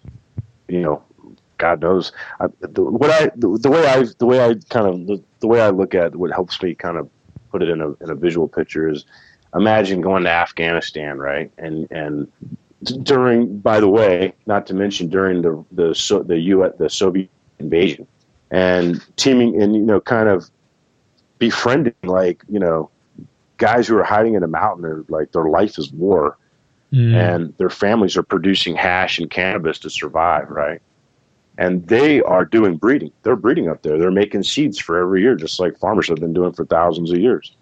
you 0.67 0.81
know, 0.81 1.03
God 1.57 1.81
knows. 1.81 2.11
I, 2.39 2.47
the, 2.59 2.83
what 2.83 3.09
I 3.09 3.31
the, 3.35 3.57
the, 3.57 3.71
way 3.71 3.87
I 3.87 4.05
the 4.17 4.25
way 4.25 4.43
I 4.43 4.55
kind 4.69 4.87
of 4.87 5.07
the, 5.07 5.23
the 5.39 5.47
way 5.47 5.61
I 5.61 5.69
look 5.69 5.95
at 5.95 6.07
it, 6.07 6.15
what 6.15 6.31
helps 6.31 6.61
me 6.61 6.75
kind 6.75 6.97
of 6.97 7.09
put 7.51 7.63
it 7.63 7.69
in 7.69 7.81
a 7.81 7.91
in 8.03 8.09
a 8.09 8.15
visual 8.15 8.47
picture 8.47 8.89
is 8.89 9.05
imagine 9.55 10.01
going 10.01 10.23
to 10.23 10.29
Afghanistan, 10.29 11.17
right? 11.17 11.51
And 11.57 11.89
and 11.91 12.31
during, 13.03 13.59
by 13.59 13.79
the 13.79 13.89
way, 13.89 14.33
not 14.45 14.65
to 14.67 14.73
mention 14.73 15.09
during 15.09 15.41
the 15.41 15.63
the 15.71 15.95
so, 15.95 16.23
the 16.23 16.39
U 16.39 16.71
the 16.77 16.89
Soviet 16.89 17.29
invasion, 17.59 18.07
and 18.51 19.03
teaming 19.17 19.61
and 19.61 19.75
you 19.75 19.81
know 19.81 19.99
kind 19.99 20.29
of 20.29 20.49
befriending 21.39 21.93
like 22.03 22.43
you 22.49 22.59
know 22.59 22.89
guys 23.57 23.87
who 23.87 23.97
are 23.97 24.03
hiding 24.03 24.35
in 24.35 24.43
a 24.43 24.47
mountain 24.47 24.85
are 24.85 25.05
like 25.09 25.31
their 25.31 25.45
life 25.45 25.77
is 25.77 25.91
war, 25.91 26.37
mm. 26.91 27.13
and 27.13 27.53
their 27.57 27.69
families 27.69 28.17
are 28.17 28.23
producing 28.23 28.75
hash 28.75 29.19
and 29.19 29.29
cannabis 29.29 29.79
to 29.79 29.89
survive, 29.89 30.49
right? 30.49 30.81
And 31.57 31.87
they 31.87 32.21
are 32.21 32.43
doing 32.43 32.75
breeding. 32.75 33.11
They're 33.23 33.37
breeding 33.37 33.69
up 33.69 33.81
there. 33.81 33.97
They're 33.97 34.11
making 34.11 34.43
seeds 34.43 34.77
for 34.77 34.99
every 34.99 35.21
year, 35.21 35.35
just 35.35 35.59
like 35.59 35.77
farmers 35.79 36.09
have 36.09 36.19
been 36.19 36.33
doing 36.33 36.51
for 36.51 36.65
thousands 36.65 37.11
of 37.11 37.17
years. 37.17 37.55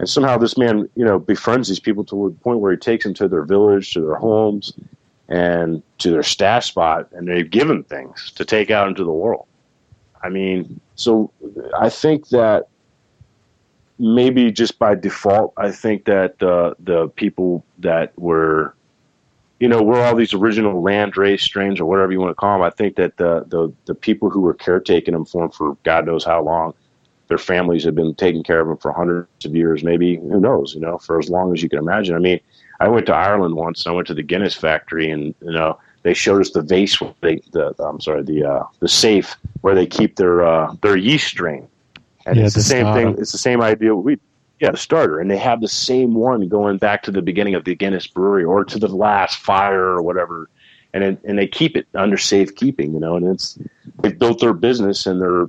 And 0.00 0.08
somehow 0.08 0.38
this 0.38 0.56
man, 0.56 0.88
you 0.94 1.04
know, 1.04 1.18
befriends 1.18 1.68
these 1.68 1.78
people 1.78 2.04
to 2.04 2.30
the 2.30 2.42
point 2.42 2.60
where 2.60 2.72
he 2.72 2.78
takes 2.78 3.04
them 3.04 3.12
to 3.14 3.28
their 3.28 3.44
village, 3.44 3.92
to 3.92 4.00
their 4.00 4.14
homes, 4.14 4.72
and 5.28 5.82
to 5.98 6.10
their 6.10 6.22
stash 6.22 6.68
spot, 6.68 7.08
and 7.12 7.28
they've 7.28 7.50
given 7.50 7.84
things 7.84 8.32
to 8.36 8.46
take 8.46 8.70
out 8.70 8.88
into 8.88 9.04
the 9.04 9.12
world. 9.12 9.44
I 10.22 10.30
mean, 10.30 10.80
so 10.94 11.30
I 11.78 11.90
think 11.90 12.30
that 12.30 12.68
maybe 13.98 14.50
just 14.50 14.78
by 14.78 14.94
default, 14.94 15.52
I 15.58 15.70
think 15.70 16.06
that 16.06 16.42
uh, 16.42 16.72
the 16.80 17.08
people 17.08 17.62
that 17.80 18.18
were, 18.18 18.74
you 19.58 19.68
know, 19.68 19.82
were 19.82 20.02
all 20.02 20.16
these 20.16 20.32
original 20.32 20.80
land 20.80 21.18
race 21.18 21.42
strains 21.42 21.78
or 21.78 21.84
whatever 21.84 22.10
you 22.10 22.20
want 22.20 22.30
to 22.30 22.34
call 22.34 22.56
them. 22.56 22.62
I 22.62 22.70
think 22.70 22.96
that 22.96 23.18
the 23.18 23.44
the, 23.48 23.70
the 23.84 23.94
people 23.94 24.30
who 24.30 24.40
were 24.40 24.54
caretaking 24.54 25.12
them 25.12 25.26
for 25.26 25.42
them 25.42 25.50
for 25.50 25.76
God 25.82 26.06
knows 26.06 26.24
how 26.24 26.42
long 26.42 26.72
their 27.30 27.38
families 27.38 27.84
have 27.84 27.94
been 27.94 28.12
taking 28.16 28.42
care 28.42 28.60
of 28.60 28.66
them 28.66 28.76
for 28.76 28.92
hundreds 28.92 29.46
of 29.46 29.54
years, 29.54 29.84
maybe 29.84 30.16
who 30.16 30.40
knows, 30.40 30.74
you 30.74 30.80
know, 30.80 30.98
for 30.98 31.16
as 31.16 31.30
long 31.30 31.54
as 31.54 31.62
you 31.62 31.68
can 31.68 31.78
imagine. 31.78 32.16
I 32.16 32.18
mean, 32.18 32.40
I 32.80 32.88
went 32.88 33.06
to 33.06 33.14
Ireland 33.14 33.54
once. 33.54 33.86
I 33.86 33.92
went 33.92 34.08
to 34.08 34.14
the 34.14 34.22
Guinness 34.22 34.54
factory, 34.54 35.08
and 35.12 35.32
you 35.40 35.52
know, 35.52 35.78
they 36.02 36.12
showed 36.12 36.40
us 36.40 36.50
the 36.50 36.62
vase, 36.62 36.98
they, 37.20 37.36
the 37.52 37.72
I'm 37.78 38.00
sorry, 38.00 38.24
the 38.24 38.44
uh, 38.44 38.64
the 38.80 38.88
safe 38.88 39.36
where 39.60 39.76
they 39.76 39.86
keep 39.86 40.16
their 40.16 40.44
uh, 40.44 40.74
their 40.82 40.96
yeast 40.96 41.28
strain, 41.28 41.68
and 42.26 42.36
yeah, 42.36 42.46
it's 42.46 42.54
the, 42.54 42.58
the 42.58 42.64
same 42.64 42.94
thing. 42.94 43.16
It's 43.16 43.30
the 43.30 43.38
same 43.38 43.62
idea. 43.62 43.94
We 43.94 44.18
yeah, 44.58 44.72
the 44.72 44.76
starter, 44.76 45.20
and 45.20 45.30
they 45.30 45.38
have 45.38 45.60
the 45.60 45.68
same 45.68 46.14
one 46.14 46.48
going 46.48 46.78
back 46.78 47.04
to 47.04 47.12
the 47.12 47.22
beginning 47.22 47.54
of 47.54 47.64
the 47.64 47.76
Guinness 47.76 48.08
brewery 48.08 48.42
or 48.42 48.64
to 48.64 48.78
the 48.78 48.88
last 48.88 49.38
fire 49.38 49.84
or 49.84 50.02
whatever, 50.02 50.50
and 50.92 51.04
and 51.04 51.38
they 51.38 51.46
keep 51.46 51.76
it 51.76 51.86
under 51.94 52.18
safekeeping, 52.18 52.92
you 52.92 52.98
know, 52.98 53.14
and 53.14 53.24
it's 53.28 53.56
they 54.00 54.10
built 54.10 54.40
their 54.40 54.52
business 54.52 55.06
and 55.06 55.22
they're 55.22 55.48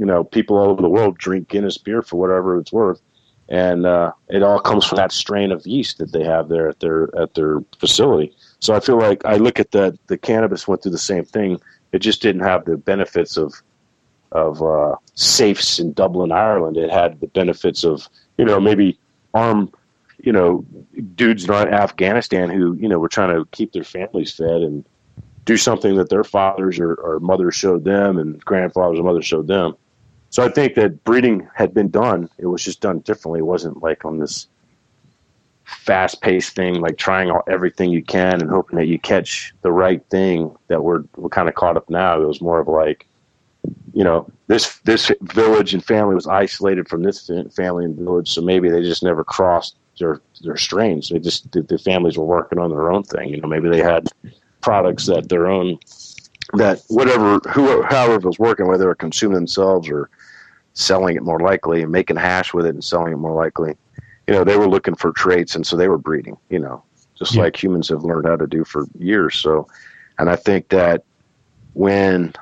you 0.00 0.06
know, 0.06 0.24
people 0.24 0.56
all 0.56 0.70
over 0.70 0.80
the 0.80 0.88
world 0.88 1.18
drink 1.18 1.48
Guinness 1.48 1.76
beer 1.76 2.00
for 2.00 2.16
whatever 2.16 2.58
it's 2.58 2.72
worth, 2.72 3.02
and 3.50 3.84
uh, 3.84 4.12
it 4.30 4.42
all 4.42 4.58
comes 4.58 4.86
from 4.86 4.96
that 4.96 5.12
strain 5.12 5.52
of 5.52 5.66
yeast 5.66 5.98
that 5.98 6.10
they 6.10 6.24
have 6.24 6.48
there 6.48 6.70
at 6.70 6.80
their 6.80 7.14
at 7.20 7.34
their 7.34 7.60
facility. 7.78 8.34
So 8.60 8.74
I 8.74 8.80
feel 8.80 8.98
like 8.98 9.22
I 9.26 9.36
look 9.36 9.60
at 9.60 9.72
that 9.72 9.98
the 10.06 10.16
cannabis 10.16 10.66
went 10.66 10.82
through 10.82 10.92
the 10.92 10.98
same 10.98 11.26
thing. 11.26 11.60
It 11.92 11.98
just 11.98 12.22
didn't 12.22 12.40
have 12.40 12.64
the 12.64 12.78
benefits 12.78 13.36
of 13.36 13.52
of 14.32 14.62
uh, 14.62 14.96
safes 15.16 15.78
in 15.78 15.92
Dublin, 15.92 16.32
Ireland. 16.32 16.78
It 16.78 16.90
had 16.90 17.20
the 17.20 17.26
benefits 17.26 17.84
of 17.84 18.08
you 18.38 18.46
know 18.46 18.58
maybe 18.58 18.98
arm 19.34 19.70
you 20.22 20.32
know 20.32 20.64
dudes 21.14 21.44
in 21.44 21.50
Afghanistan 21.50 22.48
who 22.48 22.74
you 22.76 22.88
know 22.88 22.98
were 22.98 23.08
trying 23.10 23.36
to 23.36 23.44
keep 23.50 23.74
their 23.74 23.84
families 23.84 24.32
fed 24.32 24.62
and 24.62 24.82
do 25.44 25.58
something 25.58 25.96
that 25.96 26.08
their 26.08 26.24
fathers 26.24 26.78
or, 26.78 26.94
or 26.94 27.20
mothers 27.20 27.54
showed 27.54 27.84
them 27.84 28.16
and 28.16 28.42
grandfathers 28.46 28.98
and 28.98 29.06
mothers 29.06 29.26
showed 29.26 29.46
them. 29.46 29.76
So 30.30 30.44
I 30.44 30.48
think 30.48 30.76
that 30.76 31.02
breeding 31.02 31.48
had 31.54 31.74
been 31.74 31.90
done. 31.90 32.28
It 32.38 32.46
was 32.46 32.62
just 32.62 32.80
done 32.80 33.00
differently. 33.00 33.40
It 33.40 33.46
wasn't 33.46 33.82
like 33.82 34.04
on 34.04 34.18
this 34.18 34.46
fast 35.64 36.20
paced 36.20 36.54
thing, 36.54 36.80
like 36.80 36.96
trying 36.96 37.32
everything 37.48 37.90
you 37.90 38.02
can 38.02 38.40
and 38.40 38.48
hoping 38.48 38.78
that 38.78 38.86
you 38.86 38.98
catch 38.98 39.52
the 39.62 39.72
right 39.72 40.04
thing 40.08 40.56
that 40.68 40.82
we're, 40.82 41.02
we're 41.16 41.28
kind 41.28 41.48
of 41.48 41.56
caught 41.56 41.76
up 41.76 41.90
now. 41.90 42.20
It 42.20 42.26
was 42.26 42.40
more 42.40 42.60
of 42.60 42.68
like, 42.68 43.06
you 43.92 44.04
know, 44.04 44.30
this, 44.46 44.76
this 44.84 45.10
village 45.22 45.74
and 45.74 45.84
family 45.84 46.14
was 46.14 46.28
isolated 46.28 46.88
from 46.88 47.02
this 47.02 47.28
family 47.54 47.84
and 47.84 47.96
village. 47.96 48.30
So 48.30 48.40
maybe 48.40 48.70
they 48.70 48.82
just 48.82 49.02
never 49.02 49.24
crossed 49.24 49.76
their, 49.98 50.20
their 50.42 50.56
strains. 50.56 51.08
They 51.08 51.18
just, 51.18 51.50
the, 51.52 51.62
the 51.62 51.78
families 51.78 52.16
were 52.16 52.24
working 52.24 52.60
on 52.60 52.70
their 52.70 52.90
own 52.92 53.02
thing. 53.02 53.30
You 53.30 53.40
know, 53.40 53.48
maybe 53.48 53.68
they 53.68 53.82
had 53.82 54.06
products 54.60 55.06
that 55.06 55.28
their 55.28 55.48
own, 55.48 55.78
that 56.54 56.82
whatever, 56.88 57.38
whoever, 57.50 57.82
however 57.84 58.14
it 58.14 58.24
was 58.24 58.38
working, 58.38 58.68
whether 58.68 58.84
they're 58.84 58.94
consuming 58.94 59.34
themselves 59.34 59.88
or, 59.88 60.08
selling 60.80 61.16
it 61.16 61.22
more 61.22 61.40
likely 61.40 61.82
and 61.82 61.92
making 61.92 62.16
hash 62.16 62.52
with 62.54 62.66
it 62.66 62.74
and 62.74 62.84
selling 62.84 63.12
it 63.12 63.16
more 63.16 63.34
likely. 63.34 63.76
You 64.26 64.34
know, 64.34 64.44
they 64.44 64.56
were 64.56 64.68
looking 64.68 64.94
for 64.94 65.12
traits, 65.12 65.54
and 65.54 65.66
so 65.66 65.76
they 65.76 65.88
were 65.88 65.98
breeding. 65.98 66.36
You 66.48 66.60
know, 66.60 66.82
just 67.18 67.34
yeah. 67.34 67.42
like 67.42 67.62
humans 67.62 67.88
have 67.88 68.04
learned 68.04 68.26
how 68.26 68.36
to 68.36 68.46
do 68.46 68.64
for 68.64 68.86
years. 68.98 69.36
So, 69.36 69.68
and 70.18 70.30
I 70.30 70.36
think 70.36 70.68
that 70.68 71.04
when 71.74 72.32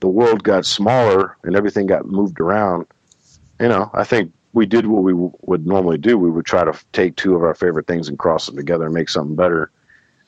the 0.00 0.08
world 0.08 0.42
got 0.42 0.66
smaller 0.66 1.36
and 1.44 1.56
everything 1.56 1.86
got 1.86 2.06
moved 2.06 2.40
around, 2.40 2.86
you 3.60 3.68
know, 3.68 3.90
I 3.94 4.04
think 4.04 4.32
we 4.52 4.66
did 4.66 4.86
what 4.86 5.02
we 5.02 5.12
would 5.14 5.66
normally 5.66 5.98
do. 5.98 6.16
We 6.16 6.30
would 6.30 6.46
try 6.46 6.64
to 6.64 6.72
take 6.92 7.16
two 7.16 7.34
of 7.34 7.42
our 7.42 7.54
favorite 7.54 7.86
things 7.86 8.08
and 8.08 8.18
cross 8.18 8.46
them 8.46 8.56
together 8.56 8.84
and 8.84 8.94
make 8.94 9.08
something 9.08 9.36
better. 9.36 9.70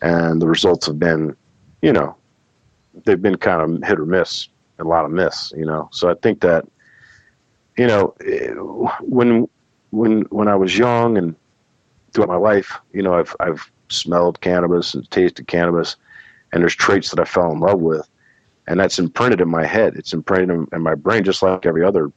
And 0.02 0.42
the 0.42 0.48
results 0.48 0.86
have 0.86 0.98
been, 0.98 1.36
you 1.80 1.92
know, 1.92 2.16
they've 3.04 3.20
been 3.20 3.36
kind 3.36 3.62
of 3.62 3.88
hit 3.88 4.00
or 4.00 4.06
miss, 4.06 4.48
a 4.78 4.84
lot 4.84 5.04
of 5.04 5.10
miss, 5.10 5.52
you 5.56 5.64
know. 5.64 5.88
So 5.92 6.10
I 6.10 6.14
think 6.14 6.40
that 6.40 6.66
you 7.76 7.86
know, 7.86 8.14
when 9.00 9.48
when 9.90 10.22
when 10.22 10.48
I 10.48 10.54
was 10.54 10.76
young 10.76 11.18
and 11.18 11.34
throughout 12.12 12.28
my 12.28 12.36
life, 12.36 12.78
you 12.92 13.02
know, 13.02 13.14
I've 13.14 13.34
I've 13.40 13.70
smelled 13.88 14.40
cannabis 14.40 14.94
and 14.94 15.08
tasted 15.10 15.46
cannabis, 15.46 15.96
and 16.52 16.62
there's 16.62 16.74
traits 16.74 17.10
that 17.10 17.20
I 17.20 17.24
fell 17.24 17.52
in 17.52 17.60
love 17.60 17.80
with, 17.80 18.08
and 18.66 18.80
that's 18.80 18.98
imprinted 18.98 19.40
in 19.40 19.48
my 19.48 19.66
head. 19.66 19.94
It's 19.96 20.12
imprinted 20.12 20.50
in, 20.50 20.66
in 20.72 20.82
my 20.82 20.94
brain, 20.94 21.24
just 21.24 21.42
like 21.42 21.66
every 21.66 21.84
other, 21.84 22.10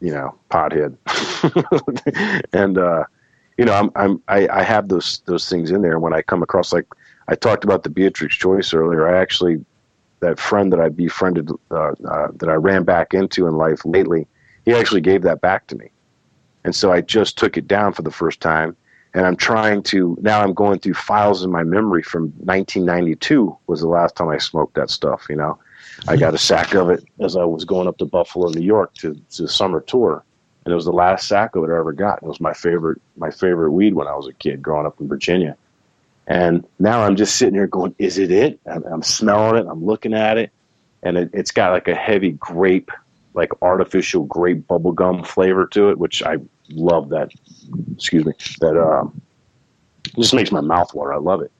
you 0.00 0.12
know, 0.12 0.34
pothead. 0.50 0.96
and 2.52 2.78
uh, 2.78 3.04
you 3.58 3.64
know, 3.64 3.74
I'm 3.74 3.90
I'm 3.94 4.22
I, 4.28 4.48
I 4.48 4.62
have 4.62 4.88
those 4.88 5.22
those 5.26 5.48
things 5.48 5.70
in 5.70 5.82
there. 5.82 5.92
And 5.92 6.02
when 6.02 6.14
I 6.14 6.22
come 6.22 6.42
across, 6.42 6.72
like 6.72 6.86
I 7.28 7.34
talked 7.34 7.64
about 7.64 7.82
the 7.82 7.90
Beatrix 7.90 8.36
Choice 8.36 8.72
earlier, 8.72 9.06
I 9.06 9.20
actually 9.20 9.64
that 10.20 10.38
friend 10.38 10.72
that 10.72 10.80
I 10.80 10.88
befriended 10.88 11.50
uh, 11.70 11.92
uh, 12.08 12.28
that 12.36 12.48
I 12.48 12.54
ran 12.54 12.84
back 12.84 13.12
into 13.12 13.46
in 13.46 13.56
life 13.56 13.84
lately 13.84 14.26
he 14.64 14.72
actually 14.72 15.00
gave 15.00 15.22
that 15.22 15.40
back 15.40 15.66
to 15.68 15.76
me. 15.76 15.90
And 16.64 16.74
so 16.74 16.92
I 16.92 17.00
just 17.00 17.36
took 17.38 17.56
it 17.56 17.68
down 17.68 17.92
for 17.92 18.02
the 18.02 18.10
first 18.10 18.40
time. 18.40 18.76
And 19.12 19.24
I'm 19.26 19.36
trying 19.36 19.82
to, 19.84 20.16
now 20.20 20.40
I'm 20.40 20.54
going 20.54 20.80
through 20.80 20.94
files 20.94 21.44
in 21.44 21.52
my 21.52 21.62
memory 21.62 22.02
from 22.02 22.32
1992 22.38 23.56
was 23.66 23.80
the 23.80 23.88
last 23.88 24.16
time 24.16 24.28
I 24.28 24.38
smoked 24.38 24.74
that 24.74 24.90
stuff, 24.90 25.26
you 25.28 25.36
know. 25.36 25.58
I 26.08 26.16
got 26.16 26.34
a 26.34 26.38
sack 26.38 26.74
of 26.74 26.90
it 26.90 27.04
as 27.20 27.36
I 27.36 27.44
was 27.44 27.64
going 27.64 27.86
up 27.86 27.98
to 27.98 28.06
Buffalo, 28.06 28.48
New 28.48 28.64
York 28.64 28.92
to, 28.94 29.14
to 29.14 29.42
the 29.42 29.48
summer 29.48 29.80
tour. 29.80 30.24
And 30.64 30.72
it 30.72 30.74
was 30.74 30.86
the 30.86 30.92
last 30.92 31.28
sack 31.28 31.54
of 31.54 31.64
it 31.64 31.70
I 31.70 31.78
ever 31.78 31.92
got. 31.92 32.22
It 32.22 32.26
was 32.26 32.40
my 32.40 32.54
favorite 32.54 33.00
my 33.16 33.30
favorite 33.30 33.70
weed 33.70 33.94
when 33.94 34.08
I 34.08 34.16
was 34.16 34.26
a 34.26 34.32
kid 34.32 34.62
growing 34.62 34.86
up 34.86 35.00
in 35.00 35.08
Virginia. 35.08 35.56
And 36.26 36.66
now 36.78 37.02
I'm 37.02 37.16
just 37.16 37.36
sitting 37.36 37.54
here 37.54 37.66
going, 37.66 37.94
is 37.98 38.18
it 38.18 38.30
it? 38.30 38.58
I'm, 38.66 38.82
I'm 38.84 39.02
smelling 39.02 39.62
it. 39.62 39.68
I'm 39.68 39.84
looking 39.84 40.14
at 40.14 40.38
it. 40.38 40.50
And 41.02 41.18
it, 41.18 41.30
it's 41.34 41.50
got 41.50 41.72
like 41.72 41.86
a 41.86 41.94
heavy 41.94 42.32
grape, 42.32 42.90
like 43.34 43.50
artificial 43.62 44.24
grape 44.24 44.66
bubblegum 44.66 45.26
flavor 45.26 45.66
to 45.66 45.90
it, 45.90 45.98
which 45.98 46.22
I 46.22 46.38
love 46.70 47.10
that. 47.10 47.30
Excuse 47.94 48.24
me. 48.24 48.32
That 48.60 48.80
um, 48.80 49.20
just 50.16 50.34
makes 50.34 50.50
my 50.50 50.60
mouth 50.60 50.94
water. 50.94 51.12
I 51.12 51.18
love 51.18 51.42
it. 51.42 51.52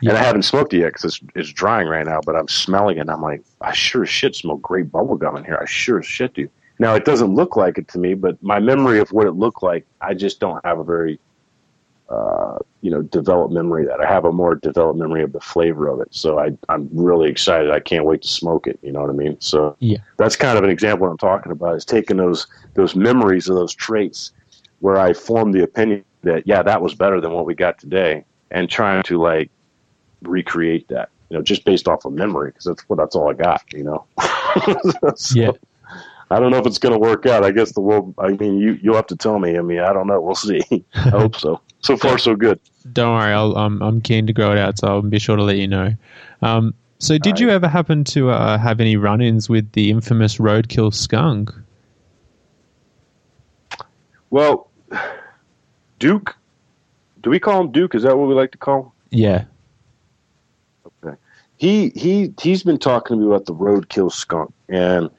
Yeah. 0.00 0.10
And 0.10 0.18
I 0.18 0.22
haven't 0.22 0.42
smoked 0.42 0.72
it 0.74 0.78
yet 0.78 0.88
because 0.88 1.04
it's, 1.04 1.20
it's 1.34 1.52
drying 1.52 1.88
right 1.88 2.06
now, 2.06 2.20
but 2.24 2.36
I'm 2.36 2.48
smelling 2.48 2.98
it 2.98 3.02
and 3.02 3.10
I'm 3.10 3.22
like, 3.22 3.42
I 3.60 3.72
sure 3.72 4.04
as 4.04 4.08
shit 4.08 4.36
smell 4.36 4.56
grape 4.56 4.86
bubblegum 4.86 5.36
in 5.36 5.44
here. 5.44 5.58
I 5.60 5.66
sure 5.66 5.98
as 5.98 6.06
shit 6.06 6.34
do. 6.34 6.48
Now, 6.78 6.94
it 6.94 7.04
doesn't 7.04 7.34
look 7.34 7.56
like 7.56 7.76
it 7.76 7.88
to 7.88 7.98
me, 7.98 8.14
but 8.14 8.40
my 8.42 8.60
memory 8.60 9.00
of 9.00 9.10
what 9.10 9.26
it 9.26 9.32
looked 9.32 9.62
like, 9.64 9.84
I 10.00 10.14
just 10.14 10.38
don't 10.38 10.64
have 10.64 10.78
a 10.78 10.84
very, 10.84 11.18
uh, 12.08 12.58
you 12.80 12.90
know, 12.90 13.02
developed 13.02 13.52
memory 13.52 13.84
that. 13.84 14.00
I 14.00 14.10
have 14.10 14.24
a 14.24 14.32
more 14.32 14.54
developed 14.54 14.98
memory 14.98 15.22
of 15.22 15.32
the 15.32 15.40
flavor 15.40 15.88
of 15.88 16.00
it. 16.00 16.08
So 16.10 16.38
I, 16.38 16.56
I'm 16.68 16.88
really 16.92 17.28
excited. 17.28 17.70
I 17.70 17.80
can't 17.80 18.04
wait 18.06 18.22
to 18.22 18.28
smoke 18.28 18.66
it. 18.66 18.78
You 18.82 18.92
know 18.92 19.00
what 19.00 19.10
I 19.10 19.12
mean? 19.12 19.36
So 19.40 19.76
yeah. 19.80 19.98
that's 20.16 20.36
kind 20.36 20.56
of 20.56 20.64
an 20.64 20.70
example 20.70 21.06
I'm 21.06 21.18
talking 21.18 21.52
about 21.52 21.76
is 21.76 21.84
taking 21.84 22.16
those, 22.16 22.46
those 22.74 22.94
memories 22.96 23.48
of 23.48 23.56
those 23.56 23.74
traits 23.74 24.32
where 24.80 24.96
I 24.96 25.12
formed 25.12 25.52
the 25.54 25.62
opinion 25.62 26.04
that, 26.22 26.46
yeah, 26.46 26.62
that 26.62 26.80
was 26.80 26.94
better 26.94 27.20
than 27.20 27.32
what 27.32 27.44
we 27.44 27.54
got 27.54 27.78
today 27.78 28.24
and 28.50 28.70
trying 28.70 29.02
to 29.02 29.20
like 29.20 29.50
recreate 30.22 30.88
that, 30.88 31.10
you 31.28 31.36
know, 31.36 31.42
just 31.42 31.64
based 31.66 31.88
off 31.88 32.06
of 32.06 32.14
memory 32.14 32.50
because 32.50 32.64
that's 32.64 32.88
what 32.88 32.96
that's 32.96 33.16
all 33.16 33.28
I 33.28 33.34
got, 33.34 33.62
you 33.72 33.84
know. 33.84 34.06
so, 35.14 35.38
yeah. 35.38 35.50
I 36.30 36.38
don't 36.38 36.50
know 36.50 36.58
if 36.58 36.66
it's 36.66 36.78
going 36.78 36.92
to 36.92 36.98
work 36.98 37.26
out. 37.26 37.44
I 37.44 37.50
guess 37.50 37.72
the 37.72 37.80
world. 37.80 38.14
I 38.18 38.28
mean, 38.28 38.58
you 38.58 38.78
you'll 38.82 38.96
have 38.96 39.06
to 39.08 39.16
tell 39.16 39.38
me. 39.38 39.56
I 39.56 39.62
mean, 39.62 39.80
I 39.80 39.92
don't 39.92 40.06
know. 40.06 40.20
We'll 40.20 40.34
see. 40.34 40.62
I 40.94 41.08
hope 41.10 41.36
so. 41.36 41.60
So 41.80 41.96
far, 41.96 42.18
so 42.18 42.34
good. 42.34 42.60
Don't 42.92 43.14
worry. 43.14 43.32
I'll, 43.32 43.56
I'm 43.56 43.80
I'm 43.82 44.00
keen 44.00 44.26
to 44.26 44.32
grow 44.32 44.52
it 44.52 44.58
out, 44.58 44.78
so 44.78 44.88
I'll 44.88 45.02
be 45.02 45.18
sure 45.18 45.36
to 45.36 45.42
let 45.42 45.56
you 45.56 45.68
know. 45.68 45.94
Um, 46.42 46.74
so, 46.98 47.16
did 47.16 47.32
right. 47.32 47.40
you 47.40 47.50
ever 47.50 47.68
happen 47.68 48.02
to 48.04 48.30
uh, 48.30 48.58
have 48.58 48.80
any 48.80 48.96
run-ins 48.96 49.48
with 49.48 49.70
the 49.72 49.90
infamous 49.90 50.38
roadkill 50.38 50.92
skunk? 50.92 51.52
Well, 54.30 54.68
Duke. 55.98 56.36
Do 57.22 57.30
we 57.30 57.40
call 57.40 57.60
him 57.60 57.72
Duke? 57.72 57.94
Is 57.94 58.02
that 58.04 58.16
what 58.16 58.28
we 58.28 58.34
like 58.34 58.52
to 58.52 58.58
call 58.58 58.82
him? 58.82 58.92
Yeah 59.10 59.44
Okay. 61.04 61.16
he 61.56 61.90
he 61.90 62.32
he's 62.40 62.62
been 62.62 62.78
talking 62.78 63.16
to 63.16 63.20
me 63.20 63.26
about 63.26 63.46
the 63.46 63.54
roadkill 63.54 64.10
skunk, 64.12 64.52
and 64.68 65.10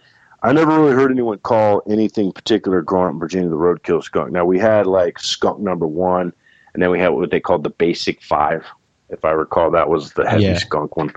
I 0.42 0.54
never 0.54 0.80
really 0.80 0.94
heard 0.94 1.12
anyone 1.12 1.40
call 1.40 1.82
anything 1.90 2.32
particular 2.32 2.82
growing 2.82 3.08
up 3.08 3.14
in 3.14 3.20
Virginia 3.20 3.50
the 3.50 3.58
roadkill 3.58 4.02
skunk. 4.02 4.32
Now 4.32 4.46
we 4.46 4.58
had 4.58 4.88
like 4.88 5.20
skunk 5.20 5.60
number 5.60 5.86
one, 5.86 6.34
and 6.74 6.82
then 6.82 6.92
we 6.92 7.00
had 7.00 7.10
what 7.10 7.30
they 7.30 7.42
called 7.42 7.64
the 7.64 7.70
basic 7.70 8.22
five, 8.22 8.66
if 9.10 9.26
I 9.26 9.32
recall. 9.32 9.70
That 9.72 9.90
was 9.90 10.14
the 10.14 10.30
heavy 10.30 10.44
yeah. 10.44 10.58
skunk 10.58 10.96
one, 10.96 11.12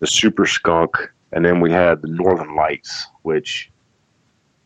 the 0.00 0.06
super 0.06 0.46
skunk, 0.46 0.96
and 1.32 1.44
then 1.44 1.60
we 1.60 1.70
had 1.70 2.02
the 2.02 2.08
Northern 2.08 2.56
Lights, 2.56 3.06
which 3.22 3.70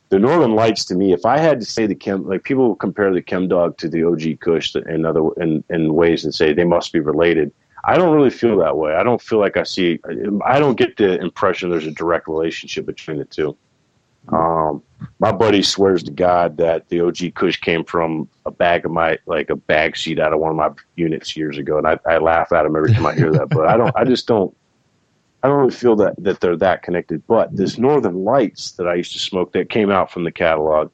the 0.09 0.19
Northern 0.19 0.55
Lights 0.55 0.87
to 0.87 0.95
me, 0.95 1.13
if 1.13 1.27
I 1.27 1.39
had 1.39 1.61
to 1.61 1.67
say 1.67 1.87
the 1.87 1.95
chem, 1.95 2.27
like 2.27 2.45
people 2.45 2.75
compare 2.77 3.13
the 3.13 3.23
chem 3.23 3.49
dog 3.49 3.77
to 3.79 3.89
the 3.89 4.05
OG 4.05 4.41
Kush 4.41 4.75
in 4.75 5.05
other 5.05 5.29
in, 5.39 5.63
in 5.69 5.95
ways 5.95 6.25
and 6.25 6.35
say 6.35 6.53
they 6.55 6.65
must 6.65 6.93
be 6.93 7.01
related. 7.01 7.53
I 7.85 7.97
don't 7.97 8.15
really 8.15 8.31
feel 8.31 8.59
that 8.59 8.77
way. 8.77 8.95
I 8.95 9.03
don't 9.03 9.21
feel 9.21 9.41
like 9.41 9.57
I 9.57 9.65
see. 9.65 9.99
I 10.45 10.59
don't 10.59 10.77
get 10.77 10.97
the 10.97 11.21
impression 11.21 11.71
there's 11.71 11.87
a 11.87 11.91
direct 11.91 12.29
relationship 12.29 12.87
between 12.87 13.19
the 13.19 13.25
two. 13.25 13.57
Um, 14.29 14.85
my 15.19 15.33
buddy 15.33 15.63
swears 15.63 16.05
to 16.05 16.13
God 16.13 16.57
that 16.59 16.89
the 16.89 17.01
OG 17.01 17.35
Kush 17.35 17.61
came 17.61 17.85
from 17.85 18.29
a 18.47 18.53
bag 18.53 18.85
of 18.85 18.93
my 18.93 19.19
like 19.27 19.51
a 19.51 19.57
bag 19.57 19.97
seat 19.97 20.21
out 20.21 20.33
of 20.33 20.39
one 20.39 20.51
of 20.51 20.57
my 20.57 20.71
units 20.95 21.37
years 21.37 21.59
ago, 21.59 21.77
and 21.79 21.89
I, 21.89 21.99
I 22.07 22.19
laugh 22.19 22.53
at 22.53 22.65
him 22.65 22.77
every 22.77 22.93
time 22.93 23.05
I 23.05 23.15
hear 23.15 23.33
that. 23.33 23.49
But 23.49 23.67
I 23.67 23.77
don't. 23.77 23.95
I 23.97 24.05
just 24.05 24.29
don't. 24.29 24.57
I 25.43 25.49
don't 25.49 25.59
really 25.59 25.73
feel 25.73 25.97
that 25.97 26.15
that 26.19 26.41
they're 26.41 26.57
that 26.59 26.85
connected. 26.85 27.27
But 27.27 27.57
this 27.57 27.79
Northern 27.79 28.23
Lights 28.23 28.73
that 28.73 28.87
I 28.87 28.95
used 28.95 29.13
to 29.15 29.19
smoke 29.19 29.53
that 29.55 29.71
came 29.71 29.91
out 29.91 30.13
from 30.13 30.23
the 30.23 30.33
catalog. 30.33 30.93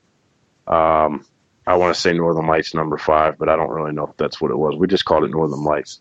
Um, 0.66 1.27
I 1.66 1.77
want 1.77 1.94
to 1.94 2.01
say 2.01 2.15
Northern 2.15 2.47
Lights 2.47 2.73
number 2.73 2.97
five, 2.97 3.36
but 3.36 3.51
I 3.51 3.56
don't 3.56 3.70
really 3.70 3.93
know 3.93 4.06
if 4.06 4.16
that's 4.16 4.40
what 4.40 4.51
it 4.51 4.56
was. 4.56 4.77
We 4.77 4.86
just 4.86 5.05
called 5.05 5.24
it 5.24 5.31
Northern 5.31 5.65
Lights 5.65 6.01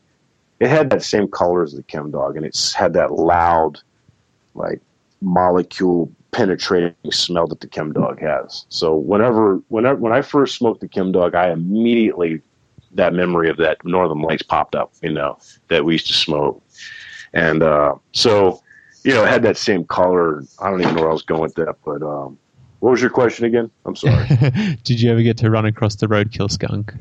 it 0.60 0.70
had 0.70 0.90
that 0.90 1.04
same 1.04 1.28
color 1.28 1.64
as 1.64 1.74
the 1.74 1.84
Chem 1.84 2.12
Dog, 2.12 2.36
and 2.36 2.46
it's 2.46 2.74
had 2.74 2.94
that 2.94 3.12
loud, 3.12 3.80
like 4.56 4.82
molecule 5.22 6.12
penetrating 6.32 6.94
smell 7.12 7.48
that 7.48 7.62
the 7.62 7.68
Chem 7.68 7.94
Dog 7.94 8.20
has. 8.20 8.66
So 8.70 8.96
whenever, 8.96 9.62
whenever, 9.70 10.00
when 10.00 10.14
I 10.14 10.22
first 10.22 10.56
smoked 10.56 10.82
the 10.82 10.88
Chem 10.88 11.12
Dog, 11.12 11.36
I 11.36 11.52
immediately 11.52 12.42
that 12.94 13.14
memory 13.14 13.50
of 13.50 13.58
that 13.58 13.84
Northern 13.86 14.22
Lights 14.22 14.44
popped 14.44 14.76
up. 14.76 14.92
You 15.02 15.12
know 15.12 15.38
that 15.68 15.86
we 15.86 15.94
used 15.94 16.08
to 16.08 16.14
smoke, 16.14 16.64
and 17.34 17.64
uh, 17.64 17.96
so 18.12 18.62
you 19.04 19.14
know 19.14 19.24
it 19.24 19.30
had 19.30 19.44
that 19.44 19.58
same 19.58 19.86
color. 19.86 20.44
I 20.60 20.70
don't 20.70 20.82
even 20.82 20.96
know 20.96 21.02
where 21.02 21.10
I 21.12 21.14
was 21.14 21.24
going 21.24 21.42
with 21.42 21.56
that, 21.56 21.76
but 21.86 22.02
um, 22.02 22.38
what 22.80 22.92
was 22.92 23.02
your 23.02 23.10
question 23.10 23.46
again? 23.46 23.70
I'm 23.86 23.96
sorry. 23.96 24.28
Did 24.84 25.02
you 25.02 25.12
ever 25.12 25.22
get 25.22 25.38
to 25.38 25.50
run 25.50 25.66
across 25.66 25.96
the 25.96 26.08
roadkill 26.08 26.52
skunk? 26.52 26.94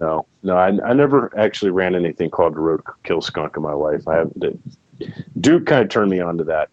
No, 0.00 0.26
no, 0.42 0.56
I, 0.56 0.68
I 0.84 0.92
never 0.92 1.36
actually 1.38 1.70
ran 1.70 1.94
anything 1.94 2.30
called 2.30 2.54
the 2.54 2.58
roadkill 2.58 3.22
skunk 3.22 3.56
in 3.56 3.62
my 3.62 3.72
life. 3.72 4.06
I 4.06 4.16
have 4.16 4.32
Duke 5.40 5.66
kind 5.66 5.82
of 5.82 5.88
turned 5.88 6.10
me 6.10 6.20
on 6.20 6.38
to 6.38 6.44
that 6.44 6.68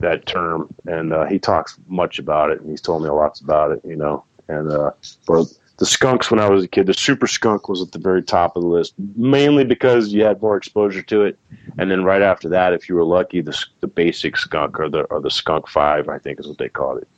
that 0.00 0.24
term, 0.24 0.74
and 0.86 1.12
uh, 1.12 1.26
he 1.26 1.38
talks 1.38 1.78
much 1.86 2.18
about 2.18 2.50
it, 2.50 2.60
and 2.60 2.70
he's 2.70 2.80
told 2.80 3.02
me 3.02 3.08
a 3.08 3.14
lot 3.14 3.38
about 3.40 3.70
it, 3.70 3.80
you 3.84 3.96
know. 3.96 4.24
And 4.48 4.72
uh, 4.72 4.92
but 5.26 5.46
the 5.76 5.86
skunks 5.86 6.30
when 6.30 6.40
I 6.40 6.48
was 6.48 6.64
a 6.64 6.68
kid, 6.68 6.86
the 6.86 6.94
super 6.94 7.26
skunk 7.26 7.68
was 7.68 7.82
at 7.82 7.92
the 7.92 7.98
very 7.98 8.22
top 8.22 8.56
of 8.56 8.62
the 8.62 8.68
list, 8.68 8.94
mainly 9.16 9.64
because 9.64 10.08
you 10.12 10.24
had 10.24 10.40
more 10.40 10.56
exposure 10.56 11.02
to 11.02 11.22
it, 11.22 11.38
and 11.78 11.90
then 11.90 12.04
right 12.04 12.22
after 12.22 12.48
that, 12.48 12.72
if 12.72 12.88
you 12.88 12.94
were 12.94 13.04
lucky, 13.04 13.40
the 13.40 13.56
the 13.80 13.86
basic 13.86 14.36
skunk 14.36 14.80
or 14.80 14.88
the 14.88 15.02
or 15.04 15.20
the 15.20 15.30
skunk 15.30 15.68
five, 15.68 16.08
I 16.08 16.18
think 16.18 16.40
is 16.40 16.48
what 16.48 16.58
they 16.58 16.68
called 16.68 17.02
it, 17.02 17.08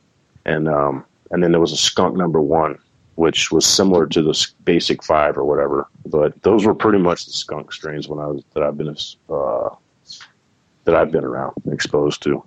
and 0.44 0.68
um 0.68 1.04
and 1.30 1.42
then 1.42 1.52
there 1.52 1.60
was 1.60 1.72
a 1.72 1.76
skunk 1.76 2.16
number 2.16 2.40
one, 2.40 2.78
which 3.16 3.52
was 3.52 3.66
similar 3.66 4.06
to 4.06 4.22
the 4.22 4.46
basic 4.64 5.02
five 5.02 5.36
or 5.36 5.44
whatever. 5.44 5.86
But 6.06 6.40
those 6.42 6.64
were 6.64 6.74
pretty 6.74 6.98
much 6.98 7.26
the 7.26 7.32
skunk 7.32 7.72
strains 7.72 8.08
when 8.08 8.18
I 8.18 8.26
was 8.26 8.42
that 8.54 8.62
I've 8.62 8.76
been 8.76 8.96
uh, 9.30 9.68
that 10.84 10.94
I've 10.94 11.10
been 11.10 11.24
around 11.24 11.54
exposed 11.70 12.22
to. 12.22 12.42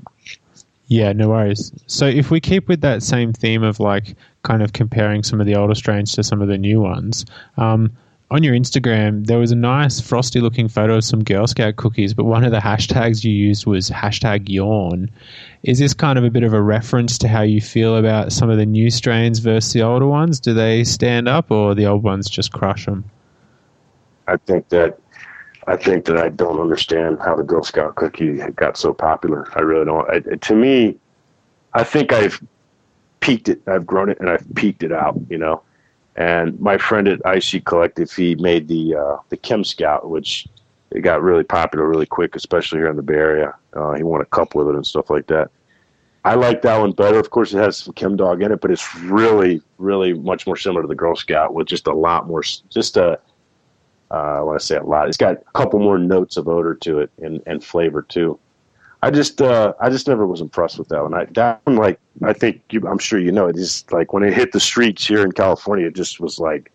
Yeah, 0.88 1.14
no 1.14 1.30
worries. 1.30 1.72
So 1.88 2.06
if 2.06 2.30
we 2.30 2.40
keep 2.40 2.68
with 2.68 2.82
that 2.82 3.02
same 3.02 3.34
theme 3.34 3.64
of 3.64 3.80
like 3.80 4.16
kind 4.44 4.62
of 4.62 4.74
comparing 4.74 5.24
some 5.24 5.40
of 5.42 5.48
the 5.48 5.56
older 5.56 5.74
strains 5.74 6.14
to 6.14 6.24
some 6.24 6.42
of 6.42 6.48
the 6.48 6.58
new 6.58 6.80
ones, 6.80 7.26
um, 7.58 7.92
on 8.32 8.42
your 8.42 8.56
Instagram, 8.56 9.28
there 9.28 9.38
was 9.38 9.52
a 9.52 9.56
nice 9.56 10.02
frosty 10.02 10.42
looking 10.42 10.68
photo 10.68 10.96
of 10.96 11.04
some 11.04 11.24
Girl 11.24 11.46
Scout 11.46 11.76
cookies, 11.76 12.14
but 12.14 12.24
one 12.24 12.44
of 12.44 12.52
the 12.52 12.60
hashtags 12.60 13.24
you 13.24 13.32
used 13.32 13.66
was 13.66 13.90
hashtag 13.90 14.50
yawn. 14.50 15.10
Is 15.64 15.80
this 15.80 15.94
kind 15.94 16.18
of 16.18 16.24
a 16.24 16.32
bit 16.32 16.44
of 16.44 16.54
a 16.54 16.62
reference 16.62 17.18
to 17.20 17.28
how 17.28 17.44
you 17.44 17.62
feel 17.62 17.96
about 17.96 18.32
some 18.32 18.50
of 18.50 18.58
the 18.58 18.66
new 18.66 18.90
strains 18.90 19.40
versus 19.40 19.74
the 19.74 19.84
older 19.84 20.08
ones? 20.08 20.40
Do 20.40 20.54
they 20.54 20.84
stand 20.84 21.28
up 21.28 21.52
or 21.52 21.76
the 21.76 21.86
old 21.86 22.04
ones 22.04 22.28
just 22.30 22.52
crush 22.52 22.86
them? 22.86 23.06
I 24.28 24.38
think 24.38 24.70
that 24.70 25.00
I 25.68 25.76
think 25.78 26.06
that 26.06 26.18
I 26.18 26.30
don't 26.30 26.60
understand 26.60 27.20
how 27.24 27.36
the 27.36 27.44
Girl 27.44 27.64
Scout 27.64 27.96
cookie 27.96 28.38
got 28.56 28.78
so 28.78 28.94
popular. 28.94 29.48
I 29.56 29.62
really 29.62 29.86
don't. 29.86 30.10
I, 30.10 30.20
to 30.20 30.56
me, 30.56 30.98
I 31.74 31.84
think 31.84 32.12
I've 32.12 32.44
peaked 33.20 33.50
it. 33.50 33.62
I've 33.68 33.86
grown 33.86 34.10
it 34.10 34.20
and 34.20 34.30
I've 34.30 34.46
peaked 34.56 34.84
it 34.84 34.92
out. 34.92 35.20
You 35.30 35.38
know, 35.38 35.62
and 36.16 36.60
my 36.60 36.78
friend 36.78 37.08
at 37.08 37.22
IC 37.26 37.66
Collective, 37.66 38.12
he 38.12 38.36
made 38.36 38.68
the 38.68 38.96
uh, 38.96 39.18
the 39.30 39.38
Chem 39.38 39.64
Scout, 39.64 40.10
which 40.10 40.48
it 40.92 41.02
got 41.02 41.22
really 41.22 41.44
popular 41.44 41.88
really 41.88 42.06
quick, 42.06 42.36
especially 42.36 42.80
here 42.80 42.90
in 42.90 42.96
the 42.96 43.04
Bay 43.04 43.16
Area. 43.16 43.54
Uh, 43.74 43.94
he 43.94 44.04
won 44.04 44.22
a 44.22 44.26
cup 44.26 44.56
with 44.56 44.70
it 44.70 44.76
and 44.76 44.88
stuff 44.88 45.10
like 45.10 45.28
that. 45.28 45.52
I 46.24 46.36
like 46.36 46.62
that 46.64 46.80
one 46.80 46.92
better. 46.92 47.20
Of 47.20 47.30
course, 47.30 47.54
it 47.54 47.58
has 47.58 47.78
some 47.78 47.94
Chem 47.94 48.16
Dog 48.16 48.42
in 48.42 48.52
it, 48.52 48.62
but 48.62 48.72
it's 48.72 48.96
really, 48.96 49.62
really 49.78 50.14
much 50.14 50.48
more 50.48 50.58
similar 50.58 50.82
to 50.82 50.88
the 50.88 50.96
Girl 50.96 51.16
Scout 51.16 51.54
with 51.54 51.68
just 51.68 51.86
a 51.86 51.94
lot 51.94 52.28
more, 52.28 52.42
just 52.42 52.98
a, 52.98 53.20
uh, 54.10 54.14
I 54.14 54.42
want 54.42 54.60
to 54.60 54.66
say 54.66 54.78
a 54.78 54.84
lot. 54.84 55.08
It's 55.08 55.18
got 55.18 55.34
a 55.34 55.52
couple 55.54 55.80
more 55.80 56.00
notes 56.00 56.38
of 56.38 56.48
odor 56.48 56.74
to 56.76 57.00
it 57.00 57.12
and, 57.22 57.44
and 57.46 57.64
flavor 57.64 58.02
too. 58.02 58.40
I 59.06 59.12
just 59.12 59.40
uh, 59.40 59.72
I 59.80 59.92
just 59.92 60.08
never 60.08 60.26
was 60.26 60.42
impressed 60.42 60.80
with 60.80 60.90
that 60.90 61.04
one. 61.04 61.14
I 61.14 61.26
that 61.26 61.62
one 61.66 61.76
like 61.76 62.00
I 62.24 62.34
think 62.34 62.64
you, 62.72 62.82
I'm 62.88 62.98
sure 62.98 63.20
you 63.20 63.32
know 63.32 63.46
it 63.46 63.56
just 63.56 63.94
like 63.94 64.14
when 64.14 64.24
it 64.24 64.34
hit 64.34 64.52
the 64.52 64.60
streets 64.60 65.06
here 65.06 65.22
in 65.22 65.32
California, 65.32 65.86
it 65.86 65.96
just 65.96 66.20
was 66.20 66.40
like, 66.40 66.72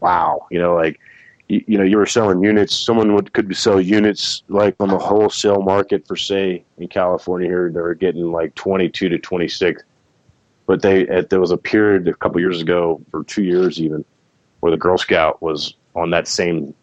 wow, 0.00 0.46
you 0.50 0.58
know, 0.58 0.74
like 0.74 1.00
you, 1.48 1.64
you 1.66 1.78
know 1.78 1.84
you 1.84 1.96
were 1.96 2.04
selling 2.04 2.42
units. 2.42 2.76
Someone 2.76 3.14
would 3.14 3.32
could 3.32 3.48
be 3.48 3.54
sell 3.54 3.80
units 3.80 4.42
like 4.48 4.76
on 4.80 4.90
the 4.90 4.98
wholesale 4.98 5.62
market 5.62 6.06
for 6.06 6.14
say 6.14 6.62
in 6.76 6.88
California 6.88 7.48
here 7.48 7.70
they 7.72 7.80
were 7.80 7.94
getting 7.94 8.30
like 8.30 8.54
22 8.56 9.08
to 9.08 9.18
26, 9.18 9.82
but 10.66 10.82
they 10.82 11.08
at, 11.08 11.30
there 11.30 11.40
was 11.40 11.52
a 11.52 11.56
period 11.56 12.06
a 12.06 12.12
couple 12.12 12.38
years 12.38 12.60
ago 12.60 13.00
or 13.14 13.24
two 13.24 13.44
years 13.44 13.80
even 13.80 14.04
where 14.60 14.70
the 14.70 14.76
Girl 14.76 14.98
Scout 14.98 15.40
was 15.40 15.72
on 15.94 16.10
that 16.10 16.28
same 16.28 16.74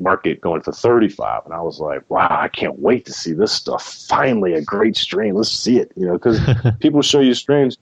market 0.00 0.40
going 0.40 0.62
for 0.62 0.72
35 0.72 1.44
and 1.44 1.54
i 1.54 1.60
was 1.60 1.78
like 1.78 2.08
wow 2.08 2.28
i 2.30 2.48
can't 2.48 2.78
wait 2.78 3.04
to 3.04 3.12
see 3.12 3.32
this 3.32 3.52
stuff. 3.52 4.06
Finally 4.08 4.54
a 4.54 4.62
great 4.62 4.96
strain 4.96 5.34
let's 5.34 5.50
see 5.50 5.78
it 5.78 5.92
you 5.96 6.06
know 6.06 6.14
because 6.14 6.40
people 6.80 7.02
show 7.02 7.20
you 7.20 7.34
strains 7.34 7.76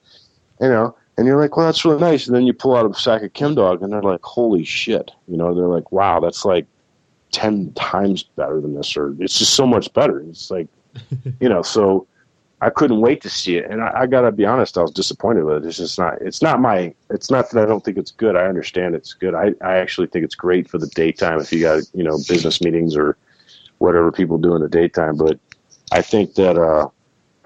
you 0.60 0.68
know 0.68 0.94
and 1.16 1.26
you're 1.26 1.40
like 1.40 1.56
well 1.56 1.66
that's 1.66 1.84
really 1.84 2.00
nice 2.00 2.26
and 2.26 2.36
then 2.36 2.46
you 2.46 2.52
pull 2.52 2.76
out 2.76 2.90
a 2.90 2.94
sack 2.94 3.22
of 3.22 3.32
chem 3.32 3.54
dog 3.54 3.82
and 3.82 3.92
they're 3.92 4.02
like 4.02 4.22
holy 4.22 4.64
shit 4.64 5.10
you 5.28 5.36
know 5.36 5.54
they're 5.54 5.68
like 5.68 5.90
wow 5.92 6.20
that's 6.20 6.44
like 6.44 6.66
10 7.32 7.72
times 7.74 8.22
better 8.22 8.60
than 8.60 8.74
this 8.74 8.96
or 8.96 9.14
it's 9.20 9.38
just 9.38 9.54
so 9.54 9.66
much 9.66 9.92
better. 9.92 10.20
It's 10.20 10.50
like 10.50 10.68
you 11.40 11.48
know 11.48 11.62
so 11.62 12.06
I 12.60 12.70
couldn't 12.70 13.00
wait 13.00 13.20
to 13.22 13.30
see 13.30 13.56
it, 13.56 13.70
and 13.70 13.80
I, 13.82 14.00
I 14.00 14.06
got 14.06 14.22
to 14.22 14.32
be 14.32 14.44
honest, 14.44 14.76
I 14.76 14.82
was 14.82 14.90
disappointed 14.90 15.44
with 15.44 15.64
it. 15.64 15.68
It's 15.68 15.76
just 15.76 15.98
not. 15.98 16.20
It's 16.20 16.42
not 16.42 16.60
my. 16.60 16.92
It's 17.08 17.30
not 17.30 17.50
that 17.50 17.62
I 17.62 17.66
don't 17.66 17.84
think 17.84 17.96
it's 17.96 18.10
good. 18.10 18.34
I 18.34 18.46
understand 18.46 18.96
it's 18.96 19.12
good. 19.12 19.34
I, 19.34 19.54
I 19.62 19.76
actually 19.76 20.08
think 20.08 20.24
it's 20.24 20.34
great 20.34 20.68
for 20.68 20.78
the 20.78 20.88
daytime 20.88 21.40
if 21.40 21.52
you 21.52 21.60
got 21.60 21.84
you 21.94 22.02
know 22.02 22.18
business 22.28 22.60
meetings 22.60 22.96
or 22.96 23.16
whatever 23.78 24.10
people 24.10 24.38
do 24.38 24.56
in 24.56 24.62
the 24.62 24.68
daytime. 24.68 25.16
But 25.16 25.38
I 25.92 26.02
think 26.02 26.34
that 26.34 26.58
uh, 26.58 26.88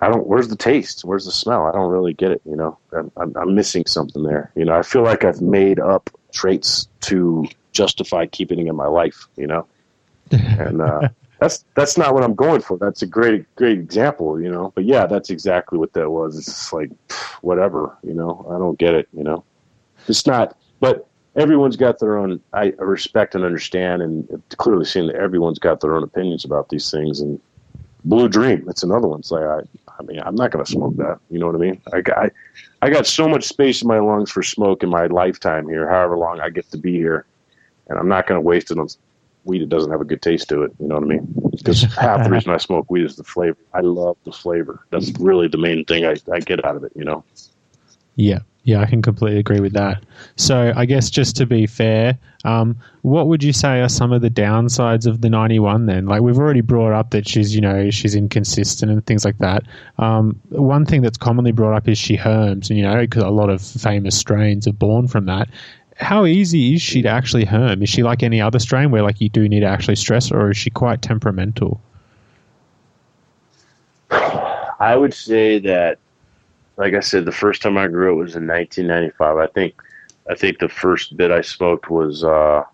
I 0.01 0.09
don't. 0.09 0.27
Where's 0.27 0.49
the 0.49 0.57
taste? 0.57 1.05
Where's 1.05 1.27
the 1.27 1.33
smell? 1.33 1.67
I 1.67 1.73
don't 1.73 1.91
really 1.91 2.15
get 2.15 2.31
it. 2.31 2.41
You 2.47 2.57
know, 2.57 2.79
I'm, 2.93 3.13
I'm, 3.19 3.37
I'm 3.37 3.55
missing 3.55 3.85
something 3.85 4.23
there. 4.23 4.51
You 4.55 4.65
know, 4.65 4.75
I 4.75 4.83
feel 4.83 5.03
like 5.03 5.25
I've 5.25 5.43
made 5.43 5.79
up 5.79 6.09
traits 6.33 6.89
to 7.03 7.47
justify 7.73 8.25
keeping 8.25 8.61
it 8.61 8.67
in 8.67 8.77
my 8.77 8.87
life. 8.87 9.27
You 9.37 9.47
know, 9.47 9.67
and. 10.31 10.81
Uh, 10.81 11.09
that's 11.43 11.65
that's 11.75 11.99
not 11.99 12.15
what 12.15 12.23
I'm 12.23 12.37
going 12.37 12.61
for. 12.61 12.79
That's 12.79 13.03
a 13.03 13.07
great 13.07 13.53
great 13.57 13.79
example, 13.79 14.41
you 14.41 14.51
know. 14.51 14.73
But 14.77 14.85
yeah, 14.85 15.07
that's 15.07 15.29
exactly 15.29 15.77
what 15.77 15.93
that 15.95 16.09
was. 16.09 16.39
It's 16.39 16.47
just 16.47 16.73
like 16.73 16.91
whatever, 17.41 17.97
you 18.05 18.15
know. 18.15 18.47
I 18.49 18.59
don't 18.59 18.79
get 18.79 18.95
it, 18.95 19.09
you 19.13 19.25
know. 19.25 19.43
It's 20.07 20.25
not. 20.25 20.57
But 20.79 21.09
everyone's 21.35 21.77
got 21.77 21.99
their 21.99 22.17
own. 22.17 22.41
I 22.53 22.67
respect 22.79 23.35
and 23.35 23.45
understand, 23.45 24.03
and 24.03 24.43
clearly 24.57 24.85
seeing 24.85 25.09
that 25.09 25.17
everyone's 25.17 25.59
got 25.59 25.81
their 25.81 25.97
own 25.97 26.05
opinions 26.05 26.45
about 26.45 26.69
these 26.69 26.89
things. 26.93 27.21
And 27.21 27.41
Blue 28.05 28.29
Dream, 28.29 28.69
it's 28.69 28.85
another 28.85 29.09
one. 29.09 29.19
It's 29.19 29.33
like 29.33 29.43
I, 29.43 29.61
I 29.99 30.03
mean, 30.05 30.21
I'm 30.21 30.37
not 30.37 30.53
going 30.53 30.65
to 30.65 30.71
smoke 30.71 30.97
that. 30.99 31.19
You 31.29 31.41
know 31.41 31.47
what 31.47 31.57
I 31.57 31.59
mean? 31.59 31.81
I 31.93 32.03
got, 32.03 32.19
I, 32.19 32.31
I 32.83 32.91
got 32.91 33.05
so 33.05 33.29
much 33.29 33.45
space 33.45 33.83
in 33.83 33.89
my 33.89 33.99
lungs 33.99 34.31
for 34.31 34.45
smoke 34.45 34.85
in 34.85 34.91
my 34.91 35.07
lifetime 35.07 35.69
here, 35.69 35.89
however 35.89 36.17
long 36.17 36.41
I 36.41 36.51
get 36.51 36.71
to 36.71 36.79
be 36.79 36.93
here, 36.93 37.27
and 37.89 37.99
I'm 37.99 38.09
not 38.09 38.29
going 38.29 38.41
to 38.41 38.47
waste 38.47 38.71
it 38.71 38.79
on 38.79 38.89
weed 39.45 39.63
that 39.63 39.69
doesn't 39.69 39.91
have 39.91 40.01
a 40.01 40.05
good 40.05 40.23
taste 40.23 40.49
to 40.49 40.63
it. 40.63 40.73
You 40.79 40.89
know 40.89 40.97
what 40.97 41.05
I 41.05 41.07
mean? 41.07 41.51
Because 41.51 41.83
half 41.97 42.25
the 42.25 42.31
reason 42.31 42.53
I 42.53 42.59
smoke 42.59 42.91
weed 42.91 43.05
is 43.05 43.17
the 43.17 43.25
flavor. 43.25 43.59
I 43.75 43.81
love 43.81 44.17
the 44.25 44.33
flavor. 44.33 44.87
That's 44.91 45.11
really 45.19 45.49
the 45.49 45.59
main 45.59 45.85
thing 45.85 46.05
I, 46.05 46.17
I 46.33 46.41
get 46.41 46.65
out 46.65 46.77
of 46.77 46.85
it. 46.85 46.93
You 46.95 47.05
know? 47.05 47.25
Yeah. 48.17 48.41
Yeah, 48.65 48.81
I 48.81 48.87
can 48.87 49.03
completely 49.03 49.41
agree 49.41 49.59
with 49.59 49.73
that. 49.73 50.05
So, 50.37 50.73
I 50.77 50.85
guess 50.85 51.11
just 51.11 51.35
to 51.37 51.47
be 51.47 51.67
fair, 51.67 52.17
um, 52.45 52.77
what 53.03 53.27
would 53.27 53.43
you 53.43 53.53
say 53.53 53.81
are 53.81 53.89
some 53.89 54.13
of 54.13 54.23
the 54.23 54.31
downsides 54.31 55.05
of 55.05 55.21
the 55.21 55.29
91 55.29 55.87
then? 55.87 56.07
Like, 56.07 56.23
we've 56.23 56.39
already 56.39 56.61
brought 56.61 56.93
up 56.93 57.11
that 57.11 57.27
she's, 57.27 57.57
you 57.57 57.61
know, 57.61 57.91
she's 57.91 58.15
inconsistent 58.15 58.93
and 58.93 59.05
things 59.05 59.25
like 59.25 59.39
that. 59.39 59.65
Um, 59.99 60.41
one 60.51 60.87
thing 60.87 61.03
that's 61.03 61.19
commonly 61.19 61.51
brought 61.51 61.77
up 61.77 61.89
is 61.89 61.99
she 61.99 62.17
herms, 62.17 62.71
and, 62.71 62.79
you 62.79 62.85
know, 62.85 63.01
because 63.01 63.25
a 63.25 63.31
lot 63.31 63.51
of 63.51 63.61
famous 63.61 64.17
strains 64.17 64.69
are 64.69 64.73
born 64.73 65.09
from 65.09 65.27
that 65.27 65.49
how 66.03 66.27
easy 66.27 66.75
is 66.75 66.83
she 66.83 67.03
to 67.03 67.09
actually 67.09 67.45
herm? 67.45 67.83
Is 67.83 67.89
she 67.89 68.03
like 68.03 68.23
any 68.23 68.41
other 68.41 68.59
strain 68.59 68.91
where 68.91 69.03
like 69.03 69.21
you 69.21 69.29
do 69.29 69.49
need 69.49 69.61
to 69.61 69.67
actually 69.67 69.97
stress, 69.97 70.31
or 70.31 70.51
is 70.51 70.57
she 70.57 70.71
quite 70.71 71.03
temperamental? 71.03 71.81
I 74.11 74.97
would 74.97 75.15
say 75.15 75.59
that, 75.61 75.99
like 76.77 76.95
I 76.95 77.01
said, 77.01 77.25
the 77.25 77.33
first 77.33 77.63
time 77.63 77.79
I 77.79 77.87
grew 77.87 78.13
it 78.13 78.23
was 78.25 78.35
in 78.35 78.47
1995. 78.47 79.37
I 79.37 79.47
think, 79.47 79.81
I 80.29 80.35
think 80.35 80.59
the 80.59 80.69
first 80.69 81.17
bit 81.17 81.31
I 81.31 81.41
smoked 81.41 81.89
was 81.89 82.25
uh, 82.25 82.65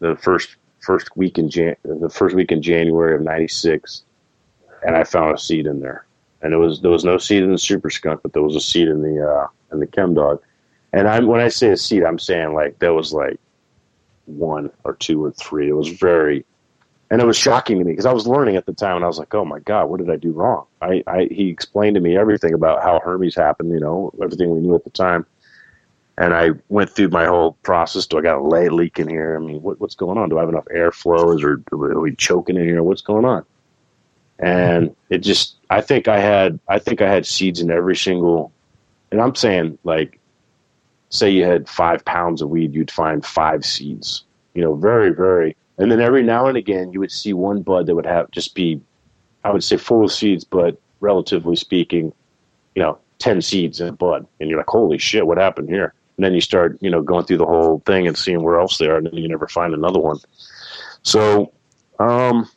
the 0.00 0.16
first 0.16 0.56
first 0.80 1.16
week 1.16 1.38
in 1.38 1.48
Jan- 1.48 1.76
the 1.84 2.10
first 2.10 2.34
week 2.34 2.50
in 2.50 2.60
January 2.60 3.14
of 3.14 3.22
'96, 3.22 4.02
and 4.84 4.96
I 4.96 5.04
found 5.04 5.34
a 5.34 5.38
seed 5.38 5.66
in 5.66 5.80
there. 5.80 6.04
And 6.42 6.52
it 6.52 6.56
was 6.56 6.80
there 6.80 6.90
was 6.90 7.04
no 7.04 7.18
seed 7.18 7.44
in 7.44 7.52
the 7.52 7.58
super 7.58 7.88
skunk, 7.88 8.20
but 8.22 8.32
there 8.32 8.42
was 8.42 8.56
a 8.56 8.60
seed 8.60 8.88
in 8.88 9.02
the 9.02 9.24
uh, 9.24 9.46
in 9.70 9.78
the 9.78 9.86
chem 9.86 10.14
dog 10.14 10.42
and 10.92 11.08
I'm 11.08 11.26
when 11.26 11.40
I 11.40 11.48
say 11.48 11.70
a 11.70 11.76
seed, 11.76 12.04
I'm 12.04 12.18
saying 12.18 12.54
like 12.54 12.78
there 12.78 12.92
was 12.94 13.12
like 13.12 13.38
one 14.26 14.70
or 14.84 14.94
two 14.94 15.24
or 15.24 15.32
three. 15.32 15.68
It 15.68 15.76
was 15.76 15.88
very, 15.88 16.44
and 17.10 17.20
it 17.20 17.26
was 17.26 17.36
shocking 17.36 17.78
to 17.78 17.84
me 17.84 17.92
because 17.92 18.06
I 18.06 18.12
was 18.12 18.26
learning 18.26 18.56
at 18.56 18.66
the 18.66 18.72
time, 18.72 18.96
and 18.96 19.04
I 19.04 19.08
was 19.08 19.18
like, 19.18 19.34
"Oh 19.34 19.44
my 19.44 19.58
god, 19.60 19.86
what 19.86 19.98
did 20.00 20.10
I 20.10 20.16
do 20.16 20.32
wrong?" 20.32 20.66
I, 20.80 21.02
I 21.06 21.28
he 21.30 21.48
explained 21.48 21.94
to 21.94 22.00
me 22.00 22.16
everything 22.16 22.54
about 22.54 22.82
how 22.82 23.00
hermies 23.00 23.34
happened, 23.34 23.70
you 23.70 23.80
know, 23.80 24.12
everything 24.22 24.50
we 24.50 24.60
knew 24.60 24.74
at 24.74 24.84
the 24.84 24.90
time. 24.90 25.26
And 26.18 26.34
I 26.34 26.50
went 26.68 26.90
through 26.90 27.08
my 27.08 27.24
whole 27.24 27.52
process. 27.62 28.06
Do 28.06 28.18
I 28.18 28.22
got 28.22 28.38
a 28.38 28.46
lay 28.46 28.68
leak 28.68 28.98
in 28.98 29.08
here? 29.08 29.34
I 29.34 29.44
mean, 29.44 29.62
what, 29.62 29.80
what's 29.80 29.94
going 29.94 30.18
on? 30.18 30.28
Do 30.28 30.36
I 30.36 30.40
have 30.40 30.50
enough 30.50 30.66
airflow? 30.66 31.34
Is 31.34 31.42
or 31.42 31.62
are 31.72 32.00
we 32.00 32.14
choking 32.14 32.56
in 32.56 32.64
here? 32.64 32.82
What's 32.82 33.00
going 33.00 33.24
on? 33.24 33.46
And 34.38 34.94
it 35.08 35.18
just, 35.18 35.56
I 35.70 35.80
think 35.80 36.08
I 36.08 36.18
had, 36.18 36.58
I 36.68 36.78
think 36.78 37.00
I 37.00 37.10
had 37.10 37.24
seeds 37.24 37.60
in 37.60 37.70
every 37.70 37.96
single, 37.96 38.52
and 39.10 39.22
I'm 39.22 39.34
saying 39.34 39.78
like 39.84 40.18
say 41.12 41.30
you 41.30 41.44
had 41.44 41.68
five 41.68 42.04
pounds 42.04 42.40
of 42.40 42.48
weed, 42.48 42.74
you'd 42.74 42.90
find 42.90 43.24
five 43.24 43.64
seeds. 43.64 44.24
You 44.54 44.62
know, 44.62 44.74
very, 44.74 45.10
very. 45.10 45.54
And 45.78 45.92
then 45.92 46.00
every 46.00 46.22
now 46.22 46.46
and 46.46 46.56
again, 46.56 46.92
you 46.92 47.00
would 47.00 47.12
see 47.12 47.34
one 47.34 47.62
bud 47.62 47.86
that 47.86 47.94
would 47.94 48.06
have 48.06 48.30
just 48.30 48.54
be, 48.54 48.80
I 49.44 49.50
would 49.50 49.62
say, 49.62 49.76
full 49.76 50.04
of 50.04 50.12
seeds, 50.12 50.44
but 50.44 50.80
relatively 51.00 51.54
speaking, 51.54 52.12
you 52.74 52.82
know, 52.82 52.98
10 53.18 53.42
seeds 53.42 53.80
in 53.80 53.88
a 53.88 53.92
bud. 53.92 54.26
And 54.40 54.48
you're 54.48 54.58
like, 54.58 54.68
holy 54.68 54.98
shit, 54.98 55.26
what 55.26 55.38
happened 55.38 55.68
here? 55.68 55.92
And 56.16 56.24
then 56.24 56.34
you 56.34 56.40
start, 56.40 56.78
you 56.80 56.90
know, 56.90 57.02
going 57.02 57.26
through 57.26 57.38
the 57.38 57.46
whole 57.46 57.82
thing 57.84 58.06
and 58.06 58.16
seeing 58.16 58.42
where 58.42 58.58
else 58.58 58.78
they 58.78 58.86
are, 58.86 58.96
and 58.96 59.06
then 59.06 59.14
you 59.14 59.28
never 59.28 59.48
find 59.48 59.74
another 59.74 59.98
one. 59.98 60.18
So, 61.02 61.52
um, 61.98 62.48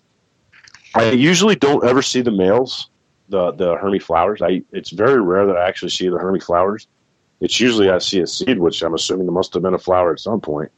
I 0.93 1.11
usually 1.11 1.55
don't 1.55 1.83
ever 1.83 2.01
see 2.01 2.21
the 2.21 2.31
males, 2.31 2.89
the 3.29 3.51
the 3.51 3.75
Hermy 3.75 3.99
flowers. 3.99 4.41
I 4.41 4.61
it's 4.71 4.91
very 4.91 5.21
rare 5.21 5.45
that 5.45 5.57
I 5.57 5.67
actually 5.67 5.89
see 5.89 6.07
the 6.09 6.17
Hermy 6.17 6.39
flowers 6.39 6.87
it's 7.41 7.59
usually 7.59 7.89
I 7.89 7.97
see 7.99 8.19
a 8.21 8.27
seed, 8.27 8.59
which 8.59 8.81
I'm 8.81 8.93
assuming 8.93 9.25
there 9.25 9.33
must 9.33 9.53
have 9.53 9.63
been 9.63 9.73
a 9.73 9.79
flower 9.79 10.11
at 10.11 10.19
some 10.19 10.41
point. 10.41 10.71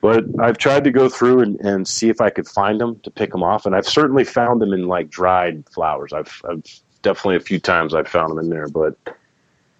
But 0.00 0.24
I've 0.40 0.58
tried 0.58 0.84
to 0.84 0.90
go 0.90 1.08
through 1.08 1.40
and, 1.40 1.60
and 1.60 1.86
see 1.86 2.08
if 2.08 2.20
I 2.20 2.30
could 2.30 2.48
find 2.48 2.80
them 2.80 2.98
to 3.00 3.10
pick 3.10 3.30
them 3.30 3.42
off, 3.42 3.66
and 3.66 3.76
I've 3.76 3.86
certainly 3.86 4.24
found 4.24 4.60
them 4.60 4.72
in 4.72 4.88
like 4.88 5.10
dried 5.10 5.68
flowers. 5.68 6.12
I've, 6.12 6.42
I've 6.48 6.64
definitely 7.02 7.36
a 7.36 7.40
few 7.40 7.60
times 7.60 7.94
I've 7.94 8.08
found 8.08 8.30
them 8.30 8.38
in 8.38 8.50
there, 8.50 8.68
but 8.68 8.96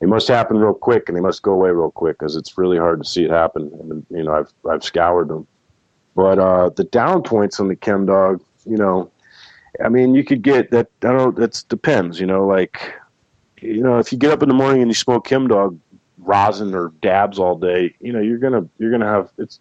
they 0.01 0.07
must 0.07 0.29
happen 0.29 0.59
real 0.59 0.75
quick 0.75 1.09
and 1.09 1.17
they 1.17 1.21
must 1.21 1.43
go 1.43 1.53
away 1.53 1.71
real 1.71 1.91
quick 1.91 2.19
because 2.19 2.37
it's 2.37 2.57
really 2.57 2.79
hard 2.79 3.03
to 3.03 3.09
see 3.09 3.25
it 3.25 3.31
happen. 3.31 3.71
And 3.81 4.07
you 4.11 4.25
know, 4.25 4.35
I've 4.35 4.53
I've 4.69 4.85
scoured 4.85 5.29
them, 5.29 5.47
but 6.15 6.39
uh, 6.39 6.71
the 6.71 6.85
down 6.85 7.23
points 7.23 7.61
on 7.61 7.69
the 7.69 7.77
chem 7.77 8.07
dog, 8.07 8.43
you 8.65 8.77
know, 8.77 9.11
I 9.85 9.89
mean, 9.89 10.15
you 10.15 10.25
could 10.25 10.43
get 10.43 10.71
that. 10.71 10.89
I 11.03 11.13
don't. 11.13 11.39
It 11.39 11.65
depends. 11.69 12.19
You 12.21 12.27
know, 12.27 12.47
like 12.47 12.95
you 13.61 13.83
know, 13.83 13.99
if 13.99 14.13
you 14.13 14.19
get 14.19 14.33
up 14.33 14.43
in 14.43 14.49
the 14.49 14.55
morning 14.55 14.83
and 14.83 14.91
you 14.91 14.95
smoke 14.95 15.27
chem 15.27 15.49
dog, 15.49 15.79
rosin 16.21 16.75
or 16.75 16.93
dabs 17.03 17.39
all 17.39 17.57
day, 17.57 17.95
you 18.01 18.13
know, 18.13 18.21
you're 18.21 18.39
gonna 18.39 18.67
you're 18.79 18.91
gonna 18.91 19.07
have 19.07 19.31
it's. 19.39 19.61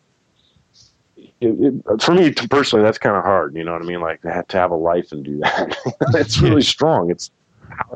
It, 1.41 1.55
it, 1.87 2.01
for 2.01 2.13
me 2.13 2.33
personally, 2.33 2.83
that's 2.83 2.97
kind 2.97 3.15
of 3.15 3.23
hard. 3.23 3.55
You 3.55 3.63
know 3.63 3.71
what 3.71 3.81
I 3.81 3.85
mean? 3.85 4.01
Like 4.01 4.21
to 4.23 4.31
have, 4.31 4.47
to 4.49 4.57
have 4.57 4.71
a 4.71 4.75
life 4.75 5.11
and 5.13 5.23
do 5.23 5.37
that. 5.39 5.77
it's 6.15 6.39
really 6.39 6.61
strong. 6.61 7.09
It's 7.11 7.31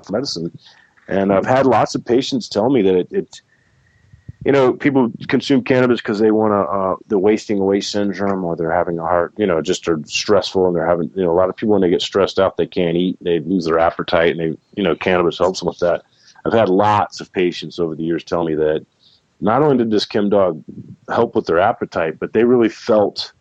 medicine, 0.09 0.57
and 1.07 1.33
I've 1.33 1.45
had 1.45 1.65
lots 1.65 1.93
of 1.95 2.05
patients 2.05 2.47
tell 2.47 2.69
me 2.69 2.81
that 2.83 2.95
it, 2.95 3.07
it 3.11 3.41
you 4.45 4.51
know, 4.51 4.73
people 4.73 5.11
consume 5.27 5.63
cannabis 5.63 6.01
because 6.01 6.19
they 6.19 6.31
want 6.31 6.51
to, 6.51 6.69
uh, 6.69 6.95
the 7.07 7.17
wasting 7.17 7.59
away 7.59 7.79
syndrome, 7.79 8.43
or 8.43 8.55
they're 8.55 8.71
having 8.71 8.99
a 8.99 9.03
heart, 9.03 9.33
you 9.37 9.45
know, 9.45 9.61
just 9.61 9.87
are 9.87 9.99
stressful, 10.05 10.67
and 10.67 10.75
they're 10.75 10.87
having, 10.87 11.09
you 11.15 11.23
know, 11.23 11.31
a 11.31 11.33
lot 11.37 11.49
of 11.49 11.55
people 11.55 11.73
when 11.73 11.81
they 11.81 11.89
get 11.89 12.01
stressed 12.01 12.39
out, 12.39 12.57
they 12.57 12.67
can't 12.67 12.97
eat, 12.97 13.17
they 13.21 13.39
lose 13.39 13.65
their 13.65 13.79
appetite, 13.79 14.31
and 14.31 14.39
they, 14.39 14.57
you 14.75 14.83
know, 14.83 14.95
cannabis 14.95 15.37
helps 15.37 15.59
them 15.59 15.67
with 15.67 15.79
that. 15.79 16.03
I've 16.45 16.53
had 16.53 16.69
lots 16.69 17.21
of 17.21 17.31
patients 17.31 17.79
over 17.79 17.95
the 17.95 18.03
years 18.03 18.23
tell 18.23 18.43
me 18.43 18.55
that 18.55 18.85
not 19.41 19.61
only 19.61 19.77
did 19.77 19.91
this 19.91 20.05
Chem 20.05 20.29
Dog 20.29 20.63
help 21.09 21.35
with 21.35 21.45
their 21.45 21.59
appetite, 21.59 22.19
but 22.19 22.33
they 22.33 22.43
really 22.43 22.69
felt 22.69 23.33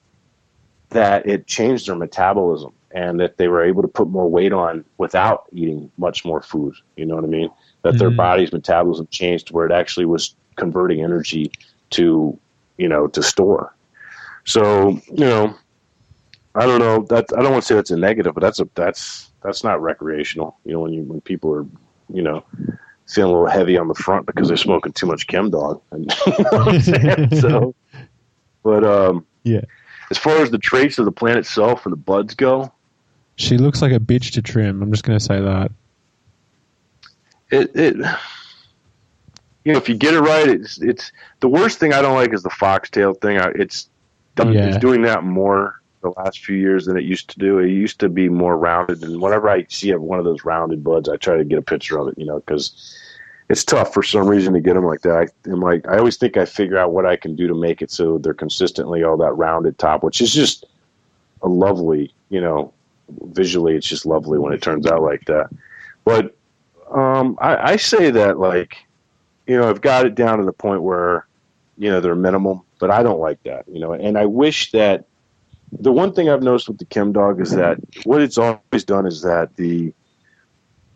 that 0.91 1.27
it 1.27 1.47
changed 1.47 1.89
their 1.89 1.97
metabolism 1.97 2.73
and 2.91 3.19
that 3.20 3.39
they 3.39 3.49
were 3.49 3.65
able 3.65 3.83
to 3.83 3.89
put 3.89 4.09
more 4.09 4.29
weight 4.29 4.53
on 4.53 4.85
without 4.99 5.45
eating 5.53 5.91
much 5.97 6.24
more 6.24 6.43
food. 6.43 6.74
You 6.97 7.07
know 7.07 7.15
what 7.15 7.24
I 7.24 7.29
mean? 7.29 7.51
That 7.83 7.91
mm-hmm. 7.91 7.99
their 7.99 8.11
body's 8.11 8.53
metabolism 8.53 9.07
changed 9.11 9.49
to 9.49 9.53
where 9.55 9.66
it 9.66 9.73
actually 9.73 10.07
was 10.07 10.35
converting 10.57 11.03
energy 11.03 11.51
to, 11.91 12.39
you 12.77 12.89
know, 12.89 13.07
to 13.07 13.23
store. 13.23 13.74
So, 14.45 15.01
you 15.07 15.24
know, 15.24 15.55
I 16.55 16.66
don't 16.66 16.81
know 16.81 17.03
that 17.09 17.27
I 17.37 17.43
don't 17.43 17.53
want 17.53 17.62
to 17.62 17.66
say 17.66 17.74
that's 17.74 17.91
a 17.91 17.97
negative, 17.97 18.35
but 18.35 18.41
that's 18.41 18.61
a 18.61 18.69
that's 18.74 19.31
that's 19.43 19.65
not 19.65 19.81
recreational. 19.81 20.59
You 20.65 20.73
know, 20.73 20.81
when 20.81 20.93
you 20.93 21.03
when 21.05 21.20
people 21.23 21.55
are, 21.55 21.66
you 22.12 22.23
know, 22.23 22.45
feeling 23.15 23.33
a 23.33 23.35
little 23.35 23.51
heavy 23.51 23.77
on 23.77 23.89
the 23.89 23.95
front 23.95 24.27
because 24.27 24.49
they're 24.49 24.57
smoking 24.57 24.93
too 24.93 25.07
much 25.07 25.27
chem 25.27 25.51
dog. 25.51 25.81
And, 25.91 26.13
you 26.27 26.99
know 26.99 27.29
so, 27.41 27.75
but 28.63 28.85
um, 28.85 29.27
yeah, 29.45 29.63
as 30.11 30.19
far 30.19 30.37
as 30.37 30.51
the 30.51 30.59
traits 30.59 30.99
of 30.99 31.05
the 31.05 31.13
plant 31.13 31.39
itself 31.39 31.87
and 31.87 31.93
the 31.93 31.97
buds 31.97 32.35
go, 32.35 32.73
she 33.37 33.59
looks 33.59 33.83
like 33.83 33.93
a 33.93 33.99
bitch 33.99 34.33
to 34.33 34.43
trim. 34.43 34.83
I'm 34.83 34.93
just 34.93 35.05
going 35.05 35.19
to 35.19 35.25
say 35.25 35.41
that. 35.41 35.73
It 37.51 37.77
it 37.77 37.97
you 39.65 39.73
know 39.73 39.79
if 39.79 39.89
you 39.89 39.95
get 39.95 40.15
it 40.15 40.21
right, 40.21 40.49
it's 40.49 40.81
it's 40.81 41.13
the 41.41 41.49
worst 41.49 41.79
thing 41.79 41.93
I 41.93 42.03
don't 42.03 42.15
like 42.15 42.33
is 42.33 42.43
the 42.43 42.51
foxtail 42.51 43.15
thing. 43.15 43.39
I, 43.39 43.49
it's 43.51 43.89
done, 44.35 44.53
yeah. 44.53 44.69
it's 44.69 44.79
doing 44.79 45.03
that 45.03 45.25
more 45.25 45.81
the 46.03 46.11
last 46.17 46.45
few 46.45 46.57
years 46.57 46.87
than 46.87 46.97
it 46.97 47.05
used 47.05 47.31
to 47.31 47.39
do. 47.39 47.59
It 47.59 47.69
used 47.69 48.01
to 48.01 48.09
be 48.09 48.29
more 48.29 48.57
rounded, 48.57 49.03
and 49.03 49.21
whenever 49.21 49.49
I 49.49 49.67
see 49.69 49.95
one 49.95 50.19
of 50.19 50.25
those 50.25 50.45
rounded 50.45 50.83
buds, 50.83 51.09
I 51.09 51.17
try 51.17 51.37
to 51.37 51.45
get 51.45 51.59
a 51.59 51.63
picture 51.63 51.99
of 51.99 52.09
it. 52.09 52.15
You 52.19 52.27
know, 52.27 52.41
because 52.41 52.99
it's 53.48 53.64
tough 53.64 53.93
for 53.93 54.02
some 54.02 54.27
reason 54.27 54.55
to 54.55 54.60
get 54.60 54.74
them 54.74 54.85
like 54.85 55.02
that. 55.02 55.28
I, 55.47 55.51
am 55.51 55.60
like, 55.60 55.86
I 55.89 55.98
always 55.98 56.16
think 56.16 56.36
I 56.36 56.44
figure 56.44 56.78
out 56.78 56.93
what 56.93 57.06
I 57.06 57.16
can 57.16 57.36
do 57.36 57.47
to 57.48 57.55
make 57.55 57.82
it 57.82 57.90
so 57.90 58.19
they're 58.19 58.35
consistently 58.35 59.02
all 59.02 59.16
that 59.19 59.32
rounded 59.32 59.78
top, 59.78 60.02
which 60.02 60.20
is 60.20 60.32
just 60.32 60.66
a 61.43 61.48
lovely, 61.48 62.14
you 62.31 62.40
know, 62.40 62.73
visually, 63.10 63.77
it's 63.77 63.86
just 63.86 64.06
lovely 64.06 64.39
when 64.39 64.52
it 64.52 64.62
turns 64.62 64.86
out 64.86 65.02
like 65.02 65.24
that. 65.27 65.51
But 66.05 66.36
um, 66.90 67.36
I, 67.40 67.73
I 67.73 67.77
say 67.77 68.10
that 68.10 68.39
like, 68.39 68.77
you 69.47 69.56
know, 69.56 69.69
I've 69.69 69.81
got 69.81 70.06
it 70.06 70.14
down 70.14 70.39
to 70.39 70.44
the 70.44 70.52
point 70.52 70.82
where, 70.82 71.27
you 71.77 71.90
know, 71.90 72.01
they're 72.01 72.14
minimum, 72.14 72.62
but 72.78 72.90
I 72.90 73.02
don't 73.02 73.20
like 73.20 73.43
that, 73.43 73.66
you 73.69 73.81
know, 73.81 73.93
and 73.93 74.16
I 74.16 74.27
wish 74.27 74.70
that 74.73 75.05
the 75.73 75.93
one 75.93 76.12
thing 76.12 76.28
I've 76.28 76.43
noticed 76.43 76.69
with 76.69 76.78
the 76.78 76.85
Chem 76.85 77.12
Dog 77.12 77.40
is 77.40 77.51
that 77.52 77.78
what 78.05 78.20
it's 78.20 78.39
always 78.39 78.85
done 78.85 79.06
is 79.06 79.23
that 79.23 79.56
the 79.56 79.93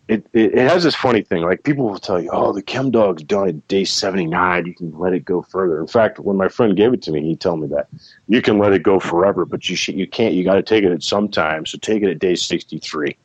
it, 0.09 0.25
it, 0.33 0.55
it 0.55 0.71
has 0.71 0.85
this 0.85 0.95
funny 0.95 1.23
thing. 1.23 1.43
Like 1.43 1.65
people 1.65 1.89
will 1.89 1.99
tell 1.99 2.21
you, 2.21 2.31
"Oh, 2.33 2.53
the 2.53 2.63
Chem 2.63 2.91
Dog's 2.91 3.25
done 3.25 3.49
at 3.49 3.69
day 3.69 3.85
seventy 3.85 4.27
nine. 4.27 4.67
You 4.67 4.75
can 4.75 4.97
let 4.99 5.13
it 5.13 5.25
go 5.25 5.43
further." 5.43 5.81
In 5.81 5.89
fact, 5.89 6.21
when 6.21 6.37
my 6.37 6.49
friend 6.49 6.77
gave 6.77 6.93
it 6.93 7.03
to 7.03 7.13
me, 7.13 7.23
he 7.23 7.35
told 7.35 7.61
me 7.61 7.69
that 7.69 7.89
you 8.29 8.41
can 8.41 8.59
let 8.59 8.73
it 8.73 8.83
go 8.83 9.01
forever, 9.01 9.45
but 9.45 9.69
you 9.69 9.77
you 9.95 10.07
can't. 10.07 10.35
You 10.35 10.45
got 10.45 10.55
to 10.55 10.63
take 10.63 10.85
it 10.85 10.93
at 10.93 11.03
some 11.03 11.29
time. 11.29 11.67
So 11.67 11.79
take 11.79 12.03
it 12.03 12.11
at 12.11 12.21
day 12.21 12.37
sixty 12.37 12.79
three, 12.79 13.17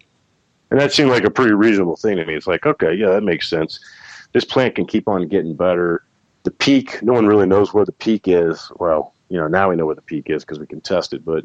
and 0.71 0.79
that 0.79 0.91
seemed 0.91 1.11
like 1.11 1.23
a 1.23 1.29
pretty 1.29 1.53
reasonable 1.53 1.97
thing 1.97 2.17
to 2.17 2.25
me. 2.25 2.33
It's 2.33 2.47
like, 2.47 2.65
okay, 2.65 2.93
yeah, 2.93 3.09
that 3.09 3.21
makes 3.21 3.47
sense. 3.47 3.79
This 4.33 4.45
plant 4.45 4.75
can 4.75 4.87
keep 4.87 5.07
on 5.07 5.27
getting 5.27 5.55
better. 5.55 6.03
The 6.43 6.51
peak, 6.51 7.03
no 7.03 7.13
one 7.13 7.27
really 7.27 7.45
knows 7.45 7.73
where 7.73 7.85
the 7.85 7.91
peak 7.91 8.27
is. 8.27 8.71
Well, 8.79 9.13
you 9.29 9.37
know, 9.37 9.47
now 9.47 9.69
we 9.69 9.75
know 9.75 9.85
where 9.85 9.95
the 9.95 10.01
peak 10.01 10.31
is 10.31 10.43
because 10.43 10.57
we 10.57 10.65
can 10.65 10.81
test 10.81 11.13
it. 11.13 11.23
But 11.23 11.43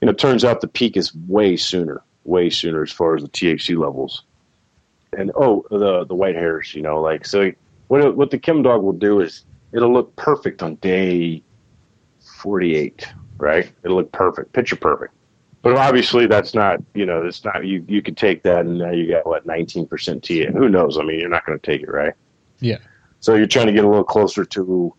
you 0.00 0.06
know, 0.06 0.12
it 0.12 0.18
turns 0.18 0.42
out 0.42 0.62
the 0.62 0.68
peak 0.68 0.96
is 0.96 1.14
way 1.14 1.58
sooner, 1.58 2.02
way 2.24 2.48
sooner 2.48 2.82
as 2.82 2.90
far 2.92 3.14
as 3.14 3.22
the 3.22 3.28
THC 3.28 3.76
levels 3.76 4.22
and 5.18 5.30
oh 5.34 5.64
the 5.70 6.04
the 6.04 6.14
white 6.14 6.34
hairs, 6.34 6.74
you 6.74 6.82
know, 6.82 7.00
like 7.00 7.26
so. 7.26 7.52
What 7.88 8.16
what 8.16 8.30
the 8.30 8.38
Chem 8.38 8.62
Dog 8.62 8.82
will 8.82 8.92
do 8.92 9.20
is 9.20 9.44
it'll 9.72 9.92
look 9.92 10.14
perfect 10.16 10.62
on 10.62 10.76
day 10.76 11.42
forty 12.20 12.76
eight, 12.76 13.06
right? 13.36 13.70
It'll 13.82 13.98
look 13.98 14.12
perfect, 14.12 14.52
picture 14.52 14.76
perfect. 14.76 15.12
But 15.62 15.76
obviously, 15.76 16.26
that's 16.26 16.54
not 16.54 16.82
you 16.94 17.06
know 17.06 17.24
it's 17.24 17.44
not 17.44 17.64
you 17.64 17.84
you 17.88 18.02
could 18.02 18.16
take 18.16 18.42
that 18.42 18.60
and 18.60 18.78
now 18.78 18.90
you 18.90 19.08
got 19.08 19.26
what 19.26 19.46
nineteen 19.46 19.86
percent 19.86 20.24
TA. 20.24 20.50
Who 20.52 20.68
knows? 20.68 20.98
I 20.98 21.02
mean, 21.02 21.20
you're 21.20 21.28
not 21.28 21.44
going 21.46 21.58
to 21.58 21.64
take 21.64 21.82
it, 21.82 21.90
right? 21.90 22.14
Yeah. 22.60 22.78
So 23.20 23.34
you're 23.34 23.46
trying 23.46 23.66
to 23.66 23.72
get 23.72 23.84
a 23.84 23.88
little 23.88 24.04
closer 24.04 24.44
to 24.44 24.94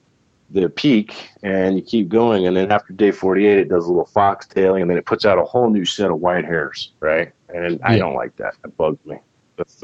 the 0.52 0.70
peak, 0.70 1.32
and 1.44 1.76
you 1.76 1.84
keep 1.84 2.10
going, 2.10 2.48
and 2.48 2.56
then 2.56 2.72
after 2.72 2.94
day 2.94 3.12
48, 3.12 3.58
it 3.58 3.70
does 3.70 3.86
a 3.86 3.88
little 3.88 4.10
foxtailing, 4.14 4.82
and 4.82 4.90
then 4.90 4.98
it 4.98 5.06
puts 5.06 5.26
out 5.26 5.38
a 5.38 5.44
whole 5.44 5.70
new 5.70 5.86
set 5.86 6.10
of 6.10 6.20
white 6.20 6.46
hairs, 6.46 6.92
right? 7.00 7.32
And 7.50 7.80
I 7.84 7.98
don't 7.98 8.16
like 8.16 8.36
that. 8.38 8.56
That 8.62 8.76
bugs 8.78 9.04
me 9.06 9.18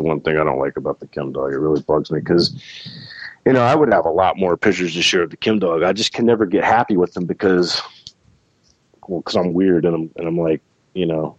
the 0.01 0.07
one 0.07 0.21
thing 0.21 0.37
I 0.37 0.43
don't 0.43 0.59
like 0.59 0.77
about 0.77 0.99
the 0.99 1.07
Chem 1.07 1.31
Dog. 1.31 1.53
It 1.53 1.57
really 1.57 1.81
bugs 1.81 2.11
me 2.11 2.19
because, 2.19 2.61
you 3.45 3.53
know, 3.53 3.61
I 3.61 3.75
would 3.75 3.91
have 3.93 4.05
a 4.05 4.11
lot 4.11 4.37
more 4.37 4.57
pictures 4.57 4.93
to 4.93 5.01
share 5.01 5.23
of 5.23 5.29
the 5.29 5.37
Chem 5.37 5.59
Dog. 5.59 5.83
I 5.83 5.93
just 5.93 6.13
can 6.13 6.25
never 6.25 6.45
get 6.45 6.63
happy 6.63 6.97
with 6.97 7.13
them 7.13 7.25
because, 7.25 7.81
well, 9.07 9.19
because 9.19 9.35
I'm 9.35 9.53
weird 9.53 9.85
and 9.85 9.95
I'm 9.95 10.11
and 10.17 10.27
I'm 10.27 10.37
like, 10.37 10.61
you 10.93 11.05
know, 11.05 11.35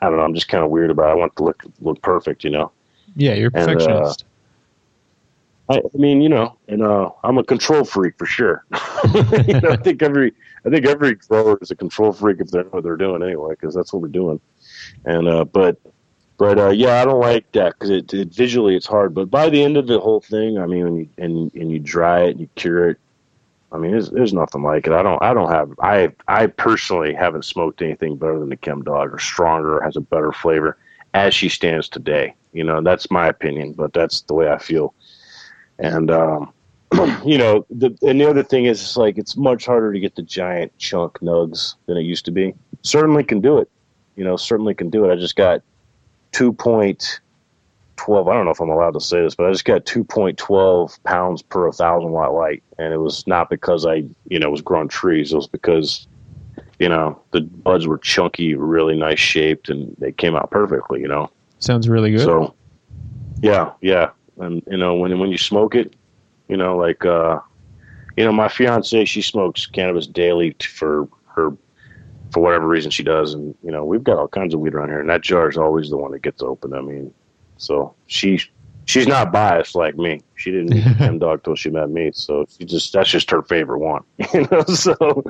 I 0.00 0.06
don't 0.06 0.16
know. 0.16 0.24
I'm 0.24 0.34
just 0.34 0.48
kind 0.48 0.64
of 0.64 0.70
weird 0.70 0.90
about. 0.90 1.08
It. 1.08 1.12
I 1.12 1.14
want 1.14 1.36
to 1.36 1.44
look 1.44 1.64
look 1.80 2.00
perfect, 2.02 2.44
you 2.44 2.50
know. 2.50 2.70
Yeah, 3.16 3.34
you're 3.34 3.48
a 3.48 3.52
perfectionist. 3.52 4.22
And, 4.22 4.22
uh, 4.22 4.24
I, 5.70 5.78
I 5.78 5.98
mean, 5.98 6.22
you 6.22 6.28
know, 6.28 6.56
and 6.68 6.82
uh, 6.82 7.10
I'm 7.24 7.36
a 7.36 7.44
control 7.44 7.84
freak 7.84 8.16
for 8.16 8.26
sure. 8.26 8.64
you 9.14 9.60
know, 9.60 9.70
I 9.70 9.76
think 9.76 10.02
every 10.02 10.32
I 10.64 10.70
think 10.70 10.86
every 10.86 11.14
grower 11.14 11.58
is 11.60 11.70
a 11.70 11.76
control 11.76 12.12
freak 12.12 12.40
if 12.40 12.50
they 12.50 12.58
know 12.58 12.68
what 12.70 12.84
they're 12.84 12.96
doing 12.96 13.22
anyway, 13.22 13.50
because 13.50 13.74
that's 13.74 13.92
what 13.92 14.02
we're 14.02 14.08
doing. 14.08 14.40
And 15.04 15.28
uh, 15.28 15.44
but 15.44 15.78
but 16.38 16.58
uh, 16.58 16.70
yeah, 16.70 17.02
I 17.02 17.04
don't 17.04 17.20
like 17.20 17.50
that 17.52 17.74
because 17.74 17.90
it, 17.90 18.14
it, 18.14 18.28
visually 18.28 18.76
it's 18.76 18.86
hard. 18.86 19.12
But 19.12 19.28
by 19.28 19.50
the 19.50 19.62
end 19.62 19.76
of 19.76 19.88
the 19.88 19.98
whole 19.98 20.20
thing, 20.20 20.58
I 20.58 20.66
mean, 20.66 20.84
when 20.84 20.96
you 20.96 21.08
and 21.18 21.54
and 21.54 21.70
you 21.70 21.80
dry 21.80 22.22
it 22.22 22.30
and 22.30 22.40
you 22.40 22.48
cure 22.54 22.90
it, 22.90 22.98
I 23.72 23.78
mean, 23.78 23.90
there's, 23.90 24.10
there's 24.10 24.32
nothing 24.32 24.62
like 24.62 24.86
it. 24.86 24.92
I 24.92 25.02
don't 25.02 25.20
I 25.20 25.34
don't 25.34 25.50
have 25.50 25.72
I 25.82 26.12
I 26.28 26.46
personally 26.46 27.12
haven't 27.12 27.44
smoked 27.44 27.82
anything 27.82 28.16
better 28.16 28.38
than 28.38 28.50
the 28.50 28.56
Chem 28.56 28.82
Dog 28.82 29.12
or 29.12 29.18
stronger 29.18 29.78
or 29.78 29.82
has 29.82 29.96
a 29.96 30.00
better 30.00 30.32
flavor 30.32 30.78
as 31.12 31.34
she 31.34 31.48
stands 31.48 31.88
today. 31.88 32.34
You 32.52 32.62
know, 32.62 32.80
that's 32.82 33.10
my 33.10 33.26
opinion, 33.26 33.72
but 33.72 33.92
that's 33.92 34.22
the 34.22 34.34
way 34.34 34.48
I 34.48 34.58
feel. 34.58 34.94
And 35.80 36.08
um, 36.10 36.52
you 37.24 37.36
know, 37.36 37.66
the 37.68 37.96
and 38.02 38.20
the 38.20 38.30
other 38.30 38.44
thing 38.44 38.66
is, 38.66 38.80
it's 38.80 38.96
like 38.96 39.18
it's 39.18 39.36
much 39.36 39.66
harder 39.66 39.92
to 39.92 39.98
get 39.98 40.14
the 40.14 40.22
giant 40.22 40.76
chunk 40.78 41.18
nugs 41.18 41.74
than 41.86 41.96
it 41.96 42.02
used 42.02 42.24
to 42.26 42.30
be. 42.30 42.54
Certainly 42.82 43.24
can 43.24 43.40
do 43.40 43.58
it. 43.58 43.68
You 44.14 44.24
know, 44.24 44.36
certainly 44.36 44.74
can 44.74 44.88
do 44.88 45.04
it. 45.04 45.12
I 45.12 45.16
just 45.16 45.36
got 45.36 45.62
2.12. 46.32 48.30
I 48.30 48.34
don't 48.34 48.44
know 48.44 48.50
if 48.50 48.60
I'm 48.60 48.70
allowed 48.70 48.94
to 48.94 49.00
say 49.00 49.22
this, 49.22 49.34
but 49.34 49.46
I 49.46 49.52
just 49.52 49.64
got 49.64 49.84
2.12 49.84 51.02
pounds 51.04 51.42
per 51.42 51.64
1,000 51.64 52.10
watt 52.10 52.34
light. 52.34 52.62
And 52.78 52.92
it 52.92 52.98
was 52.98 53.26
not 53.26 53.50
because 53.50 53.86
I, 53.86 54.04
you 54.28 54.38
know, 54.38 54.50
was 54.50 54.62
growing 54.62 54.88
trees. 54.88 55.32
It 55.32 55.36
was 55.36 55.48
because, 55.48 56.06
you 56.78 56.88
know, 56.88 57.20
the 57.32 57.40
buds 57.42 57.86
were 57.86 57.98
chunky, 57.98 58.54
really 58.54 58.96
nice 58.96 59.18
shaped, 59.18 59.68
and 59.68 59.94
they 59.98 60.12
came 60.12 60.36
out 60.36 60.50
perfectly, 60.50 61.00
you 61.00 61.08
know. 61.08 61.30
Sounds 61.58 61.88
really 61.88 62.12
good. 62.12 62.20
So, 62.20 62.54
yeah, 63.40 63.72
yeah. 63.80 64.10
And, 64.38 64.62
you 64.70 64.76
know, 64.76 64.94
when, 64.94 65.18
when 65.18 65.30
you 65.30 65.38
smoke 65.38 65.74
it, 65.74 65.94
you 66.48 66.56
know, 66.56 66.76
like, 66.76 67.04
uh, 67.04 67.40
you 68.16 68.24
know, 68.24 68.32
my 68.32 68.48
fiance, 68.48 69.04
she 69.04 69.22
smokes 69.22 69.66
cannabis 69.66 70.06
daily 70.06 70.56
for 70.60 71.08
her 71.26 71.52
for 72.30 72.40
whatever 72.40 72.66
reason 72.66 72.90
she 72.90 73.02
does. 73.02 73.34
And 73.34 73.54
you 73.62 73.70
know, 73.70 73.84
we've 73.84 74.04
got 74.04 74.18
all 74.18 74.28
kinds 74.28 74.54
of 74.54 74.60
weed 74.60 74.74
around 74.74 74.88
here, 74.88 75.00
and 75.00 75.10
that 75.10 75.22
jar 75.22 75.48
is 75.48 75.56
always 75.56 75.90
the 75.90 75.96
one 75.96 76.12
that 76.12 76.22
gets 76.22 76.42
open. 76.42 76.72
I 76.74 76.80
mean, 76.80 77.12
so 77.56 77.94
she 78.06 78.40
she's 78.84 79.06
not 79.06 79.32
biased 79.32 79.74
like 79.74 79.96
me. 79.96 80.22
She 80.34 80.50
didn't 80.50 80.74
eat 80.76 80.96
Chem 80.98 81.18
Dog 81.18 81.44
till 81.44 81.54
she 81.54 81.70
met 81.70 81.90
me, 81.90 82.10
so 82.12 82.46
she 82.56 82.64
just 82.64 82.92
that's 82.92 83.10
just 83.10 83.30
her 83.30 83.42
favorite 83.42 83.80
one. 83.80 84.02
You 84.34 84.46
know, 84.50 84.62
so 84.64 85.22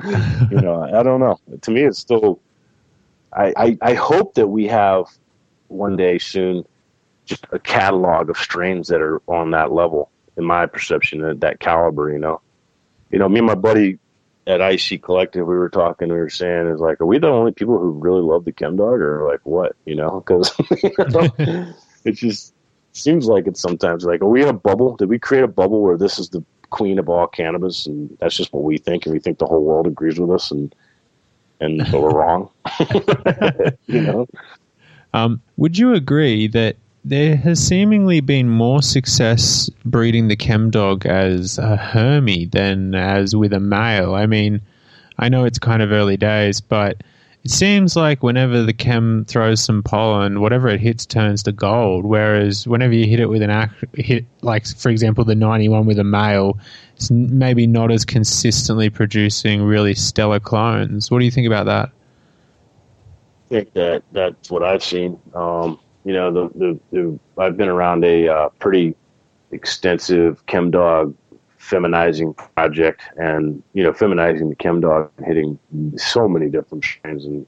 you 0.51 0.61
know, 0.61 0.83
I 0.83 1.03
don't 1.03 1.19
know. 1.19 1.39
To 1.61 1.71
me, 1.71 1.83
it's 1.83 1.99
still. 1.99 2.39
I, 3.31 3.53
I, 3.55 3.77
I 3.83 3.93
hope 3.93 4.33
that 4.33 4.47
we 4.47 4.65
have 4.65 5.05
one 5.67 5.95
day 5.95 6.17
soon 6.17 6.65
just 7.29 7.45
a 7.51 7.59
catalog 7.59 8.29
of 8.29 8.37
strains 8.37 8.87
that 8.87 9.01
are 9.01 9.21
on 9.27 9.51
that 9.51 9.71
level. 9.71 10.09
In 10.35 10.43
my 10.43 10.65
perception, 10.65 11.23
at 11.23 11.41
that 11.41 11.59
caliber, 11.59 12.11
you 12.11 12.17
know, 12.17 12.41
you 13.11 13.19
know, 13.19 13.29
me 13.29 13.39
and 13.39 13.47
my 13.47 13.55
buddy 13.55 13.99
at 14.49 14.61
IC 14.61 15.03
Collective, 15.03 15.45
we 15.45 15.55
were 15.55 15.69
talking, 15.69 16.09
we 16.09 16.15
were 16.15 16.29
saying, 16.29 16.67
is 16.67 16.79
like, 16.79 16.99
are 16.99 17.05
we 17.05 17.19
the 17.19 17.27
only 17.27 17.51
people 17.51 17.77
who 17.77 17.91
really 17.91 18.21
love 18.21 18.45
the 18.45 18.51
Chem 18.51 18.77
Dog, 18.77 18.99
or 18.99 19.29
like 19.29 19.41
what? 19.43 19.75
You 19.85 19.95
know, 19.95 20.23
because 20.25 20.51
you 20.83 20.91
know, 20.97 21.73
it 22.03 22.13
just 22.13 22.55
seems 22.93 23.27
like 23.27 23.45
it's 23.45 23.61
sometimes 23.61 24.05
like, 24.05 24.21
are 24.21 24.27
we 24.27 24.41
in 24.41 24.49
a 24.49 24.53
bubble? 24.53 24.95
Did 24.95 25.07
we 25.07 25.19
create 25.19 25.43
a 25.43 25.47
bubble 25.47 25.81
where 25.83 25.97
this 25.97 26.17
is 26.17 26.29
the 26.29 26.43
queen 26.71 26.97
of 26.97 27.07
all 27.09 27.27
cannabis, 27.27 27.85
and 27.85 28.17
that's 28.19 28.35
just 28.35 28.51
what 28.51 28.63
we 28.63 28.79
think, 28.79 29.05
and 29.05 29.13
we 29.13 29.19
think 29.19 29.37
the 29.37 29.45
whole 29.45 29.63
world 29.63 29.85
agrees 29.85 30.19
with 30.19 30.31
us, 30.31 30.49
and 30.49 30.73
and 31.61 31.87
so 31.87 32.01
we're 32.01 32.09
wrong? 32.09 32.49
you 33.85 34.01
know. 34.01 34.27
Um, 35.13 35.41
would 35.57 35.77
you 35.77 35.93
agree 35.93 36.47
that 36.47 36.75
there 37.05 37.35
has 37.37 37.65
seemingly 37.65 38.19
been 38.19 38.49
more 38.49 38.81
success 38.81 39.69
breeding 39.85 40.27
the 40.27 40.35
chem 40.35 40.69
dog 40.69 41.05
as 41.05 41.57
a 41.57 41.75
Hermy 41.75 42.45
than 42.45 42.93
as 42.95 43.35
with 43.35 43.53
a 43.53 43.59
male. 43.59 44.15
I 44.15 44.25
mean, 44.25 44.61
I 45.17 45.29
know 45.29 45.45
it's 45.45 45.59
kind 45.59 45.81
of 45.81 45.91
early 45.91 46.17
days, 46.17 46.61
but 46.61 47.03
it 47.43 47.51
seems 47.51 47.95
like 47.95 48.21
whenever 48.21 48.63
the 48.63 48.73
chem 48.73 49.23
throws 49.25 49.61
some 49.63 49.81
pollen, 49.81 50.41
whatever 50.41 50.67
it 50.67 50.81
hits 50.81 51.05
turns 51.05 51.41
to 51.43 51.53
gold. 51.53 52.05
Whereas 52.05 52.67
whenever 52.67 52.93
you 52.93 53.05
hit 53.05 53.21
it 53.21 53.27
with 53.27 53.41
an 53.41 53.49
act, 53.49 53.85
hit 53.95 54.25
like 54.41 54.67
for 54.67 54.89
example 54.89 55.23
the 55.23 55.35
ninety 55.35 55.69
one 55.69 55.85
with 55.85 55.99
a 55.99 56.03
male, 56.03 56.59
it's 56.95 57.09
maybe 57.09 57.65
not 57.65 57.91
as 57.91 58.03
consistently 58.03 58.89
producing 58.89 59.63
really 59.63 59.95
stellar 59.95 60.39
clones. 60.39 61.09
What 61.09 61.19
do 61.19 61.25
you 61.25 61.31
think 61.31 61.47
about 61.47 61.65
that? 61.67 61.91
I 63.45 63.49
think 63.49 63.73
that 63.73 64.03
that's 64.11 64.51
what 64.51 64.63
I've 64.63 64.83
seen. 64.83 65.17
Um, 65.33 65.79
you 66.09 66.15
know, 66.15 66.31
the, 66.31 66.49
the, 66.57 66.79
the 66.91 67.19
I've 67.37 67.55
been 67.55 67.67
around 67.67 68.03
a 68.03 68.27
uh, 68.27 68.49
pretty 68.57 68.95
extensive 69.51 70.43
chem 70.47 70.71
dog 70.71 71.15
feminizing 71.59 72.35
project, 72.55 73.03
and 73.17 73.61
you 73.73 73.83
know, 73.83 73.91
feminizing 73.91 74.49
the 74.49 74.55
chem 74.55 74.81
dog, 74.81 75.11
and 75.17 75.27
hitting 75.27 75.59
so 75.97 76.27
many 76.27 76.49
different 76.49 76.83
strains, 76.83 77.25
and 77.25 77.45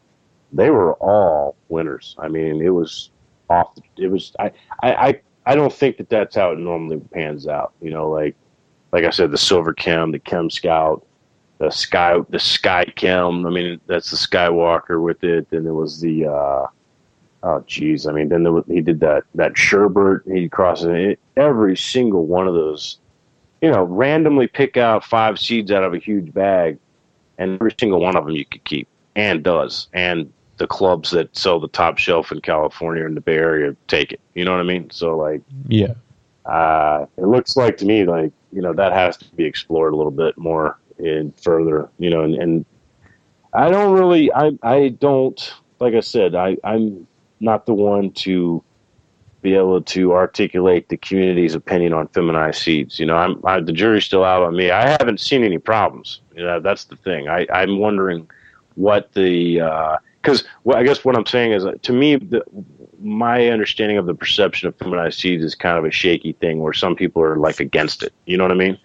they 0.53 0.69
were 0.69 0.93
all 0.97 1.55
winners. 1.69 2.15
I 2.19 2.27
mean, 2.27 2.61
it 2.61 2.69
was 2.69 3.09
off. 3.49 3.75
It 3.97 4.11
was 4.11 4.35
I 4.37 4.51
I 4.83 5.19
I 5.47 5.55
don't 5.55 5.73
think 5.73 5.97
that 5.97 6.09
that's 6.09 6.35
how 6.35 6.51
it 6.51 6.59
normally 6.59 7.01
pans 7.11 7.47
out. 7.47 7.73
You 7.81 7.89
know, 7.89 8.11
like 8.11 8.35
like 8.91 9.05
I 9.05 9.09
said, 9.09 9.31
the 9.31 9.39
silver 9.39 9.73
chem, 9.73 10.11
the 10.11 10.19
chem 10.19 10.51
scout, 10.51 11.03
the 11.57 11.71
sky 11.71 12.19
the 12.29 12.39
sky 12.39 12.85
chem. 12.95 13.43
I 13.47 13.49
mean, 13.49 13.81
that's 13.87 14.11
the 14.11 14.17
Skywalker 14.17 15.01
with 15.01 15.23
it. 15.23 15.49
Then 15.49 15.63
there 15.63 15.73
was 15.73 15.99
the 15.99 16.27
uh, 16.27 16.67
oh 17.43 17.63
geez, 17.67 18.07
I 18.07 18.11
mean, 18.11 18.29
then 18.29 18.43
there 18.43 18.51
was, 18.51 18.65
he 18.67 18.81
did 18.81 18.99
that 19.01 19.23
that 19.35 19.53
Sherbert. 19.53 20.21
He 20.31 20.49
crosses 20.49 20.87
it. 20.87 21.19
Every 21.37 21.75
single 21.77 22.25
one 22.25 22.47
of 22.47 22.53
those, 22.53 22.99
you 23.61 23.71
know, 23.71 23.83
randomly 23.83 24.47
pick 24.47 24.77
out 24.77 25.03
five 25.03 25.39
seeds 25.39 25.71
out 25.71 25.83
of 25.83 25.93
a 25.93 25.99
huge 25.99 26.33
bag, 26.33 26.77
and 27.37 27.55
every 27.55 27.73
single 27.79 27.99
one 27.99 28.15
of 28.15 28.25
them 28.25 28.35
you 28.35 28.45
could 28.45 28.63
keep. 28.63 28.87
and 29.15 29.43
does, 29.43 29.87
and 29.93 30.31
the 30.57 30.67
clubs 30.67 31.11
that 31.11 31.35
sell 31.35 31.59
the 31.59 31.67
top 31.67 31.97
shelf 31.97 32.31
in 32.31 32.39
California 32.41 33.05
and 33.05 33.17
the 33.17 33.21
Bay 33.21 33.35
Area 33.35 33.75
take 33.87 34.11
it. 34.11 34.19
You 34.35 34.45
know 34.45 34.51
what 34.51 34.59
I 34.59 34.63
mean? 34.63 34.89
So 34.91 35.17
like, 35.17 35.41
yeah, 35.67 35.93
uh, 36.45 37.05
it 37.17 37.25
looks 37.25 37.57
like 37.57 37.77
to 37.77 37.85
me 37.85 38.05
like 38.05 38.31
you 38.51 38.61
know 38.61 38.73
that 38.73 38.93
has 38.93 39.17
to 39.17 39.25
be 39.35 39.45
explored 39.45 39.93
a 39.93 39.95
little 39.95 40.11
bit 40.11 40.37
more 40.37 40.77
and 40.99 41.35
further. 41.39 41.89
You 41.97 42.09
know, 42.11 42.23
and, 42.23 42.35
and 42.35 42.65
I 43.53 43.69
don't 43.69 43.93
really, 43.93 44.31
I 44.31 44.51
I 44.61 44.89
don't 44.89 45.53
like 45.79 45.95
I 45.95 45.99
said, 45.99 46.35
I 46.35 46.57
I'm 46.63 47.07
not 47.41 47.65
the 47.65 47.73
one 47.73 48.11
to 48.11 48.63
be 49.41 49.55
able 49.55 49.81
to 49.81 50.13
articulate 50.13 50.89
the 50.89 50.97
community's 50.97 51.55
opinion 51.55 51.93
on 51.93 52.07
feminized 52.09 52.61
seeds. 52.61 52.99
You 52.99 53.07
know, 53.07 53.17
I'm 53.17 53.41
I, 53.45 53.59
the 53.59 53.71
jury's 53.71 54.05
still 54.05 54.23
out 54.23 54.43
on 54.43 54.55
me. 54.55 54.71
I 54.71 54.87
haven't 54.89 55.19
seen 55.19 55.43
any 55.43 55.57
problems. 55.57 56.21
You 56.35 56.43
know, 56.43 56.59
that's 56.59 56.85
the 56.85 56.95
thing. 56.95 57.27
I 57.27 57.47
I'm 57.51 57.79
wondering 57.79 58.29
what 58.75 59.11
the 59.13 59.61
uh, 59.61 59.97
because 60.21 60.43
well, 60.63 60.77
I 60.77 60.83
guess 60.83 61.03
what 61.03 61.17
I'm 61.17 61.25
saying 61.25 61.53
is, 61.53 61.65
uh, 61.65 61.73
to 61.81 61.93
me, 61.93 62.15
the, 62.17 62.43
my 62.99 63.47
understanding 63.47 63.97
of 63.97 64.05
the 64.05 64.13
perception 64.13 64.67
of 64.67 64.75
feminized 64.77 65.19
seeds 65.19 65.43
is 65.43 65.55
kind 65.55 65.77
of 65.77 65.85
a 65.85 65.91
shaky 65.91 66.33
thing, 66.33 66.59
where 66.61 66.73
some 66.73 66.95
people 66.95 67.21
are 67.23 67.37
like 67.37 67.59
against 67.59 68.03
it. 68.03 68.13
You 68.25 68.37
know 68.37 68.43
what 68.43 68.51
I 68.51 68.55
mean? 68.55 68.77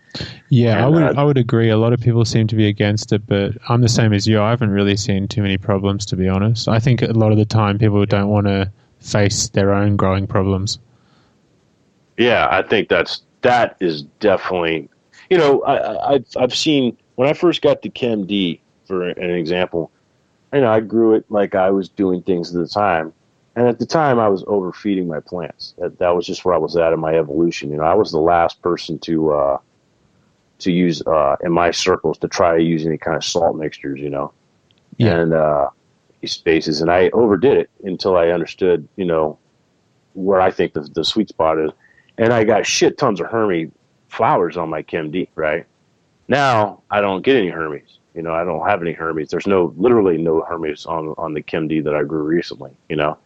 Yeah, 0.49 0.77
and, 0.77 0.85
I 0.85 0.89
would 0.89 1.03
uh, 1.03 1.21
I 1.21 1.25
would 1.25 1.39
agree. 1.39 1.71
A 1.71 1.77
lot 1.77 1.93
of 1.93 2.01
people 2.01 2.25
seem 2.25 2.47
to 2.49 2.57
be 2.57 2.69
against 2.69 3.13
it, 3.13 3.27
but 3.27 3.53
I'm 3.69 3.81
the 3.81 3.89
same 3.89 4.13
as 4.13 4.27
you. 4.27 4.41
I 4.41 4.51
haven't 4.51 4.71
really 4.71 4.97
seen 4.97 5.29
too 5.29 5.43
many 5.43 5.59
problems, 5.59 6.07
to 6.07 6.17
be 6.17 6.29
honest. 6.29 6.69
I 6.69 6.79
think 6.79 7.03
a 7.03 7.07
lot 7.07 7.33
of 7.33 7.39
the 7.39 7.45
time 7.45 7.79
people 7.79 8.05
don't 8.07 8.29
want 8.29 8.47
to 8.47 8.71
face 9.01 9.49
their 9.51 9.73
own 9.73 9.97
growing 9.97 10.27
problems. 10.27 10.79
Yeah, 12.17 12.49
I 12.51 12.63
think 12.63 12.89
that's 12.89 13.23
that 13.43 13.77
is 13.81 14.03
definitely. 14.21 14.89
You 15.31 15.39
know, 15.39 15.63
I, 15.63 16.15
I've 16.15 16.27
I've 16.37 16.55
seen 16.55 16.97
when 17.17 17.29
I 17.29 17.33
first 17.33 17.63
got 17.63 17.83
to 17.83 17.89
Chem 17.89 18.27
D, 18.27 18.61
for 18.87 19.09
an 19.09 19.31
example 19.31 19.91
you 20.53 20.63
know, 20.63 20.71
I 20.71 20.81
grew 20.81 21.15
it 21.15 21.25
like 21.29 21.55
I 21.55 21.71
was 21.71 21.89
doing 21.89 22.23
things 22.23 22.55
at 22.55 22.61
the 22.61 22.69
time. 22.69 23.13
And 23.55 23.69
at 23.69 23.79
the 23.79 23.87
time, 23.87 24.19
I 24.19 24.29
was 24.29 24.45
overfeeding 24.47 25.09
my 25.09 25.21
plants. 25.21 25.75
That, 25.79 25.99
that 25.99 26.15
was 26.15 26.27
just 26.27 26.45
where 26.45 26.55
I 26.55 26.59
was 26.59 26.77
at 26.77 26.93
in 26.93 27.01
my 27.01 27.15
evolution. 27.15 27.71
You 27.71 27.79
know, 27.79 27.85
I 27.85 27.95
was 27.95 28.11
the 28.11 28.19
last 28.19 28.61
person 28.61 28.99
to 29.01 29.33
uh, 29.33 29.59
to 30.59 30.73
use 30.73 31.03
uh, 31.07 31.37
in 31.43 31.53
my 31.53 31.71
circles 31.71 32.19
to 32.19 32.29
try 32.29 32.57
to 32.57 32.63
use 32.63 32.87
any 32.87 32.99
kind 32.99 33.17
of 33.17 33.25
salt 33.25 33.57
mixtures. 33.57 34.01
You 34.01 34.11
know, 34.11 34.33
yeah. 34.97 35.21
and 35.21 35.35
uh, 35.35 35.71
spaces, 36.25 36.81
and 36.81 36.91
I 36.91 37.11
overdid 37.11 37.57
it 37.57 37.71
until 37.85 38.17
I 38.17 38.29
understood, 38.29 38.89
you 38.97 39.05
know, 39.05 39.39
where 40.15 40.41
I 40.41 40.51
think 40.51 40.73
the, 40.73 40.81
the 40.81 41.05
sweet 41.05 41.29
spot 41.29 41.59
is. 41.59 41.71
And 42.19 42.33
I 42.33 42.45
got 42.45 42.67
shit 42.67 42.97
tons 42.97 43.21
of 43.21 43.27
Hermy 43.27 43.71
flowers 44.09 44.57
on 44.57 44.71
my 44.71 44.83
Chem 44.83 45.11
D. 45.11 45.29
Right 45.35 45.67
now, 46.29 46.83
I 46.91 47.01
don't 47.01 47.23
get 47.23 47.37
any 47.37 47.51
hermies. 47.51 47.99
You 48.15 48.23
know, 48.23 48.33
I 48.33 48.45
don't 48.45 48.67
have 48.67 48.81
any 48.81 48.93
hermies. 48.93 49.29
There's 49.29 49.47
no, 49.47 49.75
literally 49.77 50.17
no 50.17 50.41
hermies 50.49 50.87
on 50.87 51.15
on 51.19 51.35
the 51.35 51.43
Chem 51.43 51.69
D 51.69 51.81
that 51.81 51.95
I 51.95 52.03
grew 52.03 52.23
recently. 52.23 52.73
You 52.89 52.97
know, 52.97 53.19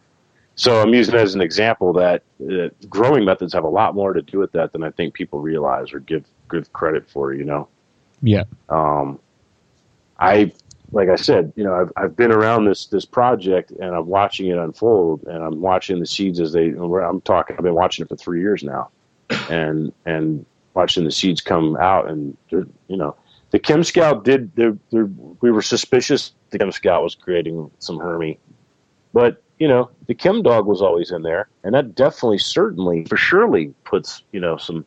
so 0.55 0.81
I'm 0.81 0.93
using 0.93 1.15
it 1.15 1.21
as 1.21 1.35
an 1.35 1.41
example 1.41 1.93
that, 1.93 2.23
that 2.39 2.71
growing 2.89 3.25
methods 3.25 3.53
have 3.53 3.63
a 3.63 3.69
lot 3.69 3.95
more 3.95 4.13
to 4.13 4.21
do 4.21 4.39
with 4.39 4.51
that 4.53 4.71
than 4.73 4.83
I 4.83 4.91
think 4.91 5.13
people 5.13 5.39
realize 5.39 5.93
or 5.93 5.99
give 5.99 6.25
give 6.49 6.71
credit 6.73 7.09
for. 7.09 7.33
You 7.33 7.45
know. 7.45 7.67
Yeah. 8.21 8.43
Um, 8.69 9.19
I 10.19 10.51
like 10.91 11.09
I 11.09 11.15
said, 11.15 11.53
you 11.55 11.63
know, 11.63 11.73
I've 11.73 11.91
I've 11.95 12.15
been 12.15 12.31
around 12.31 12.65
this 12.65 12.85
this 12.85 13.05
project 13.05 13.71
and 13.71 13.95
I'm 13.95 14.07
watching 14.07 14.47
it 14.47 14.57
unfold 14.57 15.23
and 15.23 15.43
I'm 15.43 15.61
watching 15.61 15.99
the 15.99 16.05
seeds 16.05 16.39
as 16.39 16.51
they. 16.51 16.69
I'm 16.69 17.21
talking. 17.21 17.55
I've 17.57 17.63
been 17.63 17.73
watching 17.73 18.03
it 18.03 18.09
for 18.09 18.17
three 18.17 18.41
years 18.41 18.63
now, 18.63 18.89
and 19.49 19.91
and 20.05 20.45
watching 20.73 21.03
the 21.03 21.11
seeds 21.11 21.41
come 21.41 21.75
out 21.77 22.09
and 22.09 22.37
you 22.49 22.67
know 22.89 23.15
the 23.51 23.59
Chem 23.59 23.83
Scout 23.83 24.23
did. 24.23 24.53
They're, 24.55 24.77
they're, 24.91 25.09
we 25.41 25.51
were 25.51 25.61
suspicious 25.61 26.33
the 26.49 26.59
Chem 26.59 26.71
Scout 26.71 27.03
was 27.03 27.15
creating 27.15 27.71
some 27.79 27.99
Hermy, 27.99 28.39
but 29.13 29.41
you 29.61 29.67
know 29.67 29.91
the 30.07 30.15
Chem 30.15 30.41
Dog 30.41 30.65
was 30.65 30.81
always 30.81 31.11
in 31.11 31.21
there, 31.21 31.47
and 31.63 31.75
that 31.75 31.93
definitely, 31.93 32.39
certainly, 32.39 33.05
for 33.05 33.15
surely 33.15 33.67
puts 33.83 34.23
you 34.31 34.39
know 34.39 34.57
some 34.57 34.83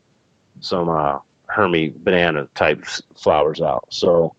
some 0.59 0.89
uh, 0.89 1.21
Hermy 1.47 1.95
banana 1.97 2.49
type 2.57 2.85
flowers 3.17 3.61
out. 3.61 3.87
So 3.95 4.35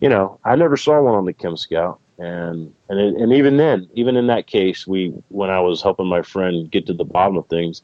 you 0.00 0.08
know 0.08 0.38
I 0.44 0.54
never 0.54 0.76
saw 0.76 1.02
one 1.02 1.16
on 1.16 1.24
the 1.24 1.32
Chem 1.32 1.56
Scout, 1.56 1.98
and 2.18 2.72
and 2.88 3.00
it, 3.00 3.20
and 3.20 3.32
even 3.32 3.56
then, 3.56 3.90
even 3.94 4.16
in 4.16 4.28
that 4.28 4.46
case, 4.46 4.86
we 4.86 5.08
when 5.28 5.50
I 5.50 5.58
was 5.58 5.82
helping 5.82 6.06
my 6.06 6.22
friend 6.22 6.70
get 6.70 6.86
to 6.86 6.94
the 6.94 7.04
bottom 7.04 7.36
of 7.36 7.48
things, 7.48 7.82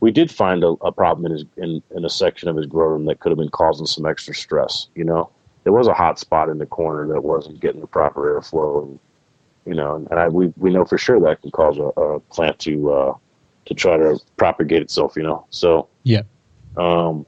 we 0.00 0.10
did 0.10 0.32
find 0.32 0.64
a, 0.64 0.74
a 0.80 0.90
problem 0.90 1.26
in 1.26 1.32
his 1.38 1.44
in, 1.56 1.80
in 1.94 2.04
a 2.04 2.10
section 2.10 2.48
of 2.48 2.56
his 2.56 2.66
grow 2.66 2.88
room 2.88 3.04
that 3.04 3.20
could 3.20 3.30
have 3.30 3.38
been 3.38 3.48
causing 3.48 3.86
some 3.86 4.06
extra 4.06 4.34
stress. 4.34 4.88
You 4.96 5.04
know, 5.04 5.30
there 5.62 5.72
was 5.72 5.86
a 5.86 5.94
hot 5.94 6.18
spot 6.18 6.48
in 6.48 6.58
the 6.58 6.66
corner 6.66 7.06
that 7.14 7.22
wasn't 7.22 7.60
getting 7.60 7.80
the 7.80 7.86
proper 7.86 8.40
airflow, 8.40 8.82
and 8.82 8.98
you 9.68 9.74
know, 9.74 10.06
and 10.10 10.18
I, 10.18 10.28
we 10.28 10.52
we 10.56 10.70
know 10.70 10.86
for 10.86 10.96
sure 10.96 11.20
that 11.20 11.42
can 11.42 11.50
cause 11.50 11.76
a, 11.76 12.00
a 12.00 12.20
plant 12.20 12.58
to 12.60 12.90
uh, 12.90 13.14
to 13.66 13.74
try 13.74 13.98
to 13.98 14.18
propagate 14.38 14.80
itself. 14.80 15.14
You 15.14 15.24
know, 15.24 15.46
so 15.50 15.88
yeah, 16.04 16.22
um, 16.78 17.26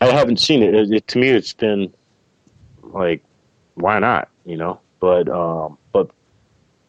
I 0.00 0.06
haven't 0.06 0.40
seen 0.40 0.62
it. 0.64 0.74
it. 0.74 0.90
it. 0.90 1.06
To 1.06 1.18
me, 1.20 1.28
it's 1.28 1.52
been 1.52 1.94
like, 2.82 3.22
why 3.74 4.00
not? 4.00 4.28
You 4.44 4.56
know, 4.56 4.80
but 4.98 5.28
um, 5.28 5.78
but 5.92 6.10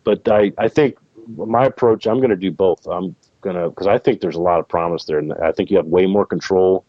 but 0.03 0.27
I 0.27 0.51
I 0.57 0.67
think 0.67 0.97
my 1.27 1.65
approach. 1.65 2.07
I'm 2.07 2.17
going 2.17 2.31
to 2.31 2.35
do 2.35 2.51
both. 2.51 2.87
I'm 2.87 3.15
gonna 3.41 3.69
because 3.69 3.85
I 3.85 3.99
think 3.99 4.21
there's 4.21 4.35
a 4.35 4.41
lot 4.41 4.59
of 4.59 4.67
promise 4.67 5.05
there, 5.05 5.19
and 5.19 5.33
I 5.33 5.51
think 5.51 5.69
you 5.69 5.77
have 5.77 5.85
way 5.85 6.07
more 6.07 6.25
control, 6.25 6.83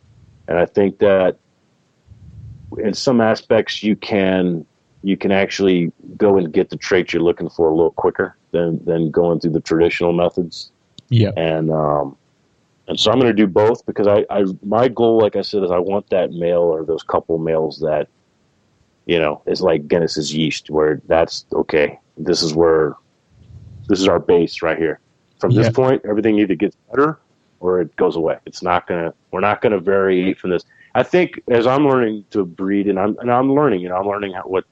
and 0.48 0.56
I 0.56 0.64
think 0.64 1.00
that 1.00 1.38
in 2.78 2.94
some 2.94 3.20
aspects 3.20 3.82
you 3.82 3.94
can 3.94 4.64
you 5.02 5.16
can 5.16 5.32
actually 5.32 5.92
go 6.16 6.36
and 6.36 6.52
get 6.52 6.70
the 6.70 6.76
traits 6.76 7.12
you're 7.12 7.22
looking 7.22 7.48
for 7.48 7.68
a 7.68 7.74
little 7.74 7.92
quicker 7.92 8.36
than 8.52 8.84
than 8.84 9.10
going 9.10 9.40
through 9.40 9.52
the 9.52 9.60
traditional 9.60 10.12
methods. 10.12 10.70
Yeah, 11.08 11.32
and 11.36 11.70
um, 11.70 12.16
and 12.86 12.98
so 12.98 13.10
I'm 13.10 13.18
going 13.18 13.34
to 13.34 13.36
do 13.36 13.46
both 13.46 13.84
because 13.86 14.06
I, 14.06 14.24
I 14.30 14.44
my 14.62 14.88
goal, 14.88 15.18
like 15.20 15.36
I 15.36 15.42
said, 15.42 15.62
is 15.62 15.70
I 15.70 15.78
want 15.78 16.10
that 16.10 16.32
male 16.32 16.62
or 16.62 16.84
those 16.84 17.02
couple 17.02 17.38
males 17.38 17.80
that 17.80 18.08
you 19.06 19.18
know 19.18 19.42
is 19.46 19.60
like 19.60 19.88
Guinness's 19.88 20.34
yeast, 20.34 20.70
where 20.70 21.00
that's 21.06 21.46
okay. 21.52 21.98
This 22.16 22.42
is 22.42 22.54
where 22.54 22.94
this 23.88 24.00
is 24.00 24.08
our 24.08 24.18
base 24.18 24.62
right 24.62 24.78
here 24.78 25.00
from 25.40 25.54
this 25.54 25.70
point, 25.70 26.02
everything 26.04 26.38
either 26.38 26.54
gets 26.54 26.76
better 26.90 27.18
or 27.60 27.80
it 27.80 27.96
goes 27.96 28.16
away. 28.16 28.38
It's 28.46 28.62
not 28.62 28.86
gonna. 28.86 29.12
We're 29.30 29.40
not 29.40 29.62
gonna 29.62 29.80
vary 29.80 30.34
from 30.34 30.50
this. 30.50 30.64
I 30.94 31.02
think 31.02 31.40
as 31.48 31.66
I'm 31.66 31.86
learning 31.86 32.24
to 32.30 32.44
breed, 32.44 32.86
and 32.88 32.98
I'm 32.98 33.16
and 33.18 33.30
I'm 33.30 33.52
learning. 33.54 33.80
You 33.80 33.88
know, 33.88 33.96
I'm 33.96 34.06
learning 34.06 34.34
how, 34.34 34.42
what. 34.42 34.64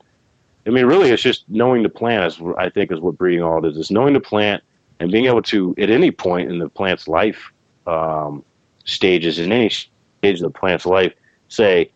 I 0.69 0.71
mean, 0.71 0.85
really, 0.85 1.11
it's 1.11 1.23
just 1.23 1.49
knowing 1.49 1.83
the 1.83 1.89
plant. 1.89 2.27
Is 2.27 2.41
I 2.59 2.69
think 2.69 2.93
is 2.93 3.01
what 3.01 3.17
breeding 3.17 3.43
all 3.43 3.65
it 3.65 3.69
is. 3.71 3.79
Is 3.79 3.91
knowing 3.91 4.13
the 4.13 4.21
plant 4.21 4.63
and 5.01 5.11
being 5.11 5.25
able 5.25 5.43
to, 5.43 5.75
at 5.79 5.89
any 5.89 6.11
point 6.11 6.51
in 6.51 6.59
the 6.59 6.69
plant's 6.69 7.09
life 7.09 7.51
um, 7.87 8.45
stages, 8.85 9.39
in 9.39 9.51
any 9.51 9.71
stage 9.71 10.37
of 10.37 10.41
the 10.41 10.51
plant's 10.51 10.85
life, 10.85 11.15
say, 11.49 11.91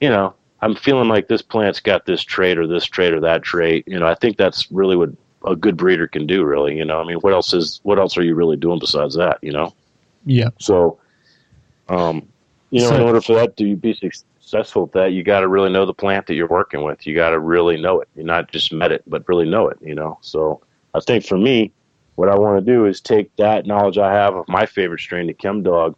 you 0.00 0.08
know, 0.08 0.34
I'm 0.60 0.74
feeling 0.74 1.08
like 1.08 1.28
this 1.28 1.40
plant's 1.40 1.78
got 1.78 2.04
this 2.04 2.20
trait 2.20 2.58
or 2.58 2.66
this 2.66 2.84
trait 2.84 3.12
or 3.12 3.20
that 3.20 3.44
trait. 3.44 3.86
You 3.86 4.00
know, 4.00 4.08
I 4.08 4.16
think 4.16 4.36
that's 4.36 4.72
really 4.72 4.96
what 4.96 5.10
a 5.46 5.54
good 5.54 5.76
breeder 5.76 6.08
can 6.08 6.26
do. 6.26 6.44
Really, 6.44 6.76
you 6.76 6.84
know, 6.84 7.00
I 7.00 7.04
mean, 7.04 7.18
what 7.18 7.32
else 7.32 7.52
is 7.52 7.80
what 7.84 8.00
else 8.00 8.18
are 8.18 8.24
you 8.24 8.34
really 8.34 8.56
doing 8.56 8.80
besides 8.80 9.14
that? 9.14 9.38
You 9.40 9.52
know. 9.52 9.72
Yeah. 10.24 10.48
So, 10.58 10.98
um, 11.88 12.26
you 12.70 12.80
know, 12.80 12.88
so, 12.88 12.96
in 12.96 13.02
order 13.02 13.20
for 13.20 13.36
that 13.36 13.56
to 13.58 13.76
be 13.76 13.94
successful 13.94 14.26
at 14.54 14.92
that, 14.92 15.12
you 15.12 15.22
got 15.22 15.40
to 15.40 15.48
really 15.48 15.70
know 15.70 15.86
the 15.86 15.94
plant 15.94 16.26
that 16.26 16.34
you're 16.34 16.46
working 16.46 16.82
with. 16.82 17.06
You 17.06 17.14
got 17.14 17.30
to 17.30 17.40
really 17.40 17.80
know 17.80 18.00
it. 18.00 18.08
You're 18.14 18.24
not 18.24 18.50
just 18.50 18.72
met 18.72 18.92
it, 18.92 19.02
but 19.06 19.28
really 19.28 19.48
know 19.48 19.68
it. 19.68 19.78
You 19.80 19.94
know. 19.94 20.18
So 20.20 20.62
I 20.94 21.00
think 21.00 21.24
for 21.24 21.38
me, 21.38 21.72
what 22.14 22.28
I 22.28 22.38
want 22.38 22.64
to 22.64 22.72
do 22.72 22.86
is 22.86 23.00
take 23.00 23.34
that 23.36 23.66
knowledge 23.66 23.98
I 23.98 24.12
have 24.12 24.34
of 24.34 24.48
my 24.48 24.66
favorite 24.66 25.00
strain, 25.00 25.26
the 25.26 25.34
Chem 25.34 25.62
Dog, 25.62 25.96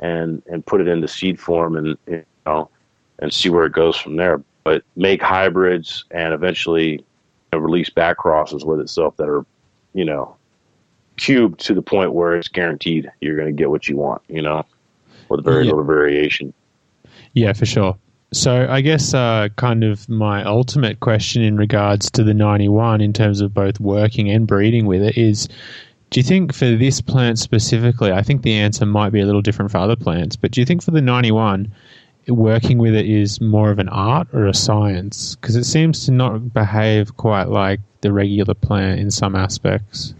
and 0.00 0.42
and 0.50 0.64
put 0.64 0.80
it 0.80 0.88
into 0.88 1.08
seed 1.08 1.38
form, 1.38 1.76
and 1.76 1.96
you 2.06 2.24
know, 2.46 2.70
and 3.18 3.32
see 3.32 3.50
where 3.50 3.66
it 3.66 3.72
goes 3.72 3.96
from 3.96 4.16
there. 4.16 4.42
But 4.64 4.82
make 4.96 5.22
hybrids 5.22 6.04
and 6.10 6.34
eventually 6.34 7.04
release 7.52 7.90
back 7.90 8.18
crosses 8.18 8.64
with 8.64 8.80
itself 8.80 9.16
that 9.16 9.28
are, 9.28 9.44
you 9.94 10.04
know, 10.04 10.36
cubed 11.16 11.60
to 11.60 11.74
the 11.74 11.82
point 11.82 12.12
where 12.12 12.36
it's 12.36 12.48
guaranteed 12.48 13.10
you're 13.20 13.36
going 13.36 13.48
to 13.48 13.52
get 13.52 13.70
what 13.70 13.88
you 13.88 13.96
want, 13.96 14.22
you 14.28 14.42
know, 14.42 14.64
with 15.28 15.44
very 15.44 15.64
yeah. 15.64 15.70
little 15.70 15.84
variation. 15.84 16.52
Yeah, 17.34 17.52
for 17.52 17.66
sure. 17.66 17.96
So 18.32 18.66
I 18.70 18.80
guess 18.80 19.12
uh, 19.12 19.48
kind 19.56 19.82
of 19.82 20.08
my 20.08 20.44
ultimate 20.44 21.00
question 21.00 21.42
in 21.42 21.56
regards 21.56 22.10
to 22.12 22.22
the 22.22 22.34
91 22.34 23.00
in 23.00 23.12
terms 23.12 23.40
of 23.40 23.52
both 23.52 23.80
working 23.80 24.30
and 24.30 24.46
breeding 24.46 24.86
with 24.86 25.02
it 25.02 25.18
is 25.18 25.48
do 26.10 26.20
you 26.20 26.24
think 26.24 26.52
for 26.52 26.66
this 26.66 27.00
plant 27.00 27.38
specifically, 27.38 28.12
I 28.12 28.22
think 28.22 28.42
the 28.42 28.54
answer 28.54 28.84
might 28.84 29.10
be 29.10 29.20
a 29.20 29.26
little 29.26 29.42
different 29.42 29.70
for 29.70 29.78
other 29.78 29.96
plants, 29.96 30.36
but 30.36 30.52
do 30.52 30.60
you 30.60 30.64
think 30.64 30.82
for 30.82 30.90
the 30.90 31.00
91 31.00 31.72
working 32.28 32.78
with 32.78 32.94
it 32.94 33.06
is 33.06 33.40
more 33.40 33.70
of 33.70 33.78
an 33.78 33.88
art 33.88 34.28
or 34.32 34.46
a 34.46 34.54
science? 34.54 35.36
Because 35.36 35.56
it 35.56 35.64
seems 35.64 36.04
to 36.06 36.12
not 36.12 36.52
behave 36.52 37.16
quite 37.16 37.48
like 37.48 37.80
the 38.00 38.12
regular 38.12 38.54
plant 38.54 39.00
in 39.00 39.10
some 39.10 39.36
aspects. 39.36 40.14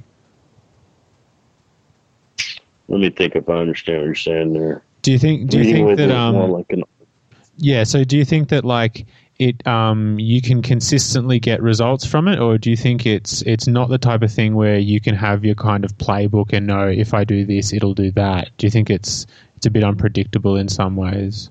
Let 2.88 3.00
me 3.00 3.10
think 3.10 3.36
if 3.36 3.48
I 3.48 3.54
understand 3.54 3.98
what 3.98 4.06
you're 4.06 4.14
saying 4.16 4.52
there. 4.52 4.82
Do 5.02 5.12
you 5.12 5.18
think? 5.18 5.48
Do 5.48 5.58
you 5.58 5.72
think 5.72 5.96
that 5.96 6.10
um? 6.10 6.50
Like 6.50 6.66
an, 6.70 6.82
Yeah. 7.60 7.84
So 7.84 8.04
do 8.04 8.16
you 8.16 8.24
think 8.24 8.48
that 8.48 8.64
like 8.64 9.06
it 9.38 9.66
um, 9.66 10.18
you 10.18 10.40
can 10.42 10.62
consistently 10.62 11.38
get 11.38 11.62
results 11.62 12.06
from 12.06 12.26
it, 12.26 12.38
or 12.38 12.58
do 12.58 12.70
you 12.70 12.76
think 12.76 13.06
it's 13.06 13.42
it's 13.42 13.66
not 13.66 13.88
the 13.88 13.98
type 13.98 14.22
of 14.22 14.32
thing 14.32 14.54
where 14.54 14.78
you 14.78 15.00
can 15.00 15.14
have 15.14 15.44
your 15.44 15.54
kind 15.54 15.84
of 15.84 15.96
playbook 15.98 16.52
and 16.52 16.66
know 16.66 16.88
if 16.88 17.14
I 17.14 17.24
do 17.24 17.44
this, 17.44 17.72
it'll 17.72 17.94
do 17.94 18.10
that? 18.12 18.50
Do 18.56 18.66
you 18.66 18.70
think 18.70 18.90
it's 18.90 19.26
it's 19.56 19.66
a 19.66 19.70
bit 19.70 19.84
unpredictable 19.84 20.56
in 20.56 20.68
some 20.68 20.96
ways? 20.96 21.50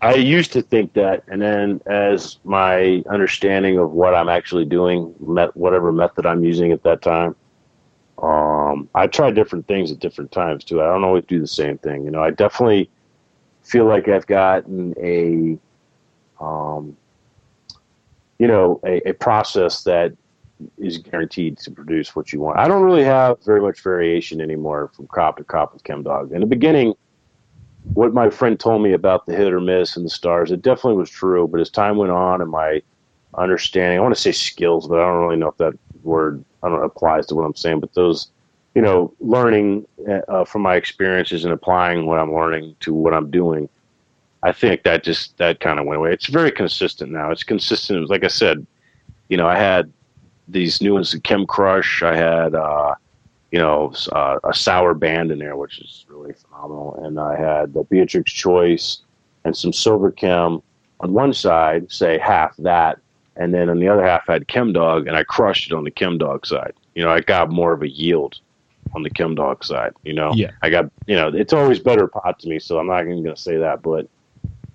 I 0.00 0.14
used 0.14 0.52
to 0.52 0.62
think 0.62 0.92
that, 0.92 1.24
and 1.26 1.42
then 1.42 1.80
as 1.86 2.38
my 2.44 3.02
understanding 3.10 3.78
of 3.78 3.92
what 3.92 4.14
I'm 4.14 4.28
actually 4.28 4.64
doing, 4.64 5.12
met, 5.18 5.56
whatever 5.56 5.90
method 5.90 6.24
I'm 6.24 6.44
using 6.44 6.70
at 6.70 6.84
that 6.84 7.02
time, 7.02 7.34
um, 8.22 8.88
I 8.94 9.08
try 9.08 9.30
different 9.30 9.66
things 9.66 9.90
at 9.90 9.98
different 9.98 10.30
times 10.30 10.64
too. 10.64 10.80
I 10.80 10.84
don't 10.84 11.02
always 11.02 11.24
do 11.24 11.40
the 11.40 11.48
same 11.48 11.78
thing. 11.78 12.04
You 12.04 12.12
know, 12.12 12.22
I 12.22 12.30
definitely 12.30 12.88
feel 13.66 13.84
like 13.84 14.08
I've 14.08 14.26
gotten 14.26 14.94
a, 14.98 15.58
um, 16.42 16.96
you 18.38 18.46
know, 18.46 18.80
a, 18.84 19.08
a 19.08 19.12
process 19.14 19.82
that 19.84 20.12
is 20.78 20.98
guaranteed 20.98 21.58
to 21.58 21.70
produce 21.70 22.14
what 22.14 22.32
you 22.32 22.40
want. 22.40 22.58
I 22.58 22.68
don't 22.68 22.82
really 22.82 23.04
have 23.04 23.44
very 23.44 23.60
much 23.60 23.82
variation 23.82 24.40
anymore 24.40 24.90
from 24.94 25.06
crop 25.08 25.36
to 25.38 25.44
crop 25.44 25.74
with 25.74 25.84
Chem 25.84 26.02
Dog. 26.02 26.32
In 26.32 26.40
the 26.40 26.46
beginning, 26.46 26.94
what 27.94 28.14
my 28.14 28.30
friend 28.30 28.58
told 28.58 28.82
me 28.82 28.92
about 28.92 29.26
the 29.26 29.34
hit 29.34 29.52
or 29.52 29.60
miss 29.60 29.96
and 29.96 30.04
the 30.04 30.10
stars, 30.10 30.52
it 30.52 30.62
definitely 30.62 30.98
was 30.98 31.10
true. 31.10 31.48
But 31.48 31.60
as 31.60 31.70
time 31.70 31.96
went 31.96 32.12
on 32.12 32.40
and 32.40 32.50
my 32.50 32.82
understanding, 33.34 33.98
I 33.98 34.02
want 34.02 34.14
to 34.14 34.20
say 34.20 34.32
skills, 34.32 34.86
but 34.86 35.00
I 35.00 35.06
don't 35.06 35.22
really 35.22 35.36
know 35.36 35.48
if 35.48 35.56
that 35.58 35.74
word 36.02 36.44
I 36.62 36.68
don't 36.68 36.78
know, 36.78 36.84
applies 36.84 37.26
to 37.26 37.34
what 37.34 37.44
I'm 37.44 37.56
saying. 37.56 37.80
But 37.80 37.94
those, 37.94 38.30
you 38.76 38.82
know, 38.82 39.14
learning 39.20 39.86
uh, 40.28 40.44
from 40.44 40.60
my 40.60 40.76
experiences 40.76 41.44
and 41.44 41.52
applying 41.52 42.04
what 42.04 42.18
I'm 42.18 42.34
learning 42.34 42.76
to 42.80 42.92
what 42.92 43.14
I'm 43.14 43.30
doing, 43.30 43.70
I 44.42 44.52
think 44.52 44.82
that 44.82 45.02
just 45.02 45.36
that 45.38 45.60
kind 45.60 45.80
of 45.80 45.86
went 45.86 45.98
away. 45.98 46.12
It's 46.12 46.26
very 46.26 46.52
consistent 46.52 47.10
now. 47.10 47.30
It's 47.30 47.42
consistent. 47.42 48.10
Like 48.10 48.22
I 48.22 48.28
said, 48.28 48.66
you 49.30 49.38
know, 49.38 49.48
I 49.48 49.56
had 49.56 49.90
these 50.46 50.82
new 50.82 50.92
ones, 50.92 51.16
Chem 51.24 51.46
Crush. 51.46 52.02
I 52.02 52.14
had. 52.14 52.54
Uh, 52.54 52.94
you 53.52 53.60
know, 53.60 53.92
uh, 54.12 54.38
a 54.44 54.52
sour 54.52 54.92
band 54.92 55.30
in 55.30 55.38
there, 55.38 55.56
which 55.56 55.78
is 55.78 56.04
really 56.08 56.34
phenomenal. 56.34 57.00
And 57.02 57.18
I 57.18 57.36
had 57.36 57.72
the 57.72 57.84
Beatrix 57.84 58.32
Choice 58.32 59.02
and 59.44 59.56
some 59.56 59.72
Silver 59.72 60.10
Chem 60.10 60.60
on 61.00 61.12
one 61.12 61.32
side, 61.32 61.90
say 61.90 62.18
half 62.18 62.54
that, 62.58 62.98
and 63.36 63.54
then 63.54 63.70
on 63.70 63.78
the 63.78 63.88
other 63.88 64.04
half 64.04 64.28
I 64.28 64.34
had 64.34 64.48
Chem 64.48 64.72
Dog, 64.72 65.06
and 65.06 65.16
I 65.16 65.22
crushed 65.22 65.70
it 65.70 65.74
on 65.74 65.84
the 65.84 65.90
Chem 65.90 66.18
Dog 66.18 66.44
side. 66.44 66.74
You 66.94 67.04
know, 67.04 67.10
I 67.10 67.20
got 67.20 67.50
more 67.50 67.72
of 67.72 67.82
a 67.82 67.88
yield 67.88 68.40
on 68.96 69.02
the 69.02 69.10
Chem 69.10 69.36
Dog 69.36 69.62
side. 69.62 69.92
You 70.02 70.14
know, 70.14 70.32
yeah. 70.34 70.50
I 70.62 70.70
got 70.70 70.90
you 71.06 71.14
know, 71.14 71.28
it's 71.28 71.52
always 71.52 71.78
better 71.78 72.08
pot 72.08 72.40
to 72.40 72.48
me, 72.48 72.58
so 72.58 72.78
I'm 72.78 72.88
not 72.88 73.02
even 73.02 73.22
going 73.22 73.36
to 73.36 73.40
say 73.40 73.58
that, 73.58 73.82
but 73.82 74.08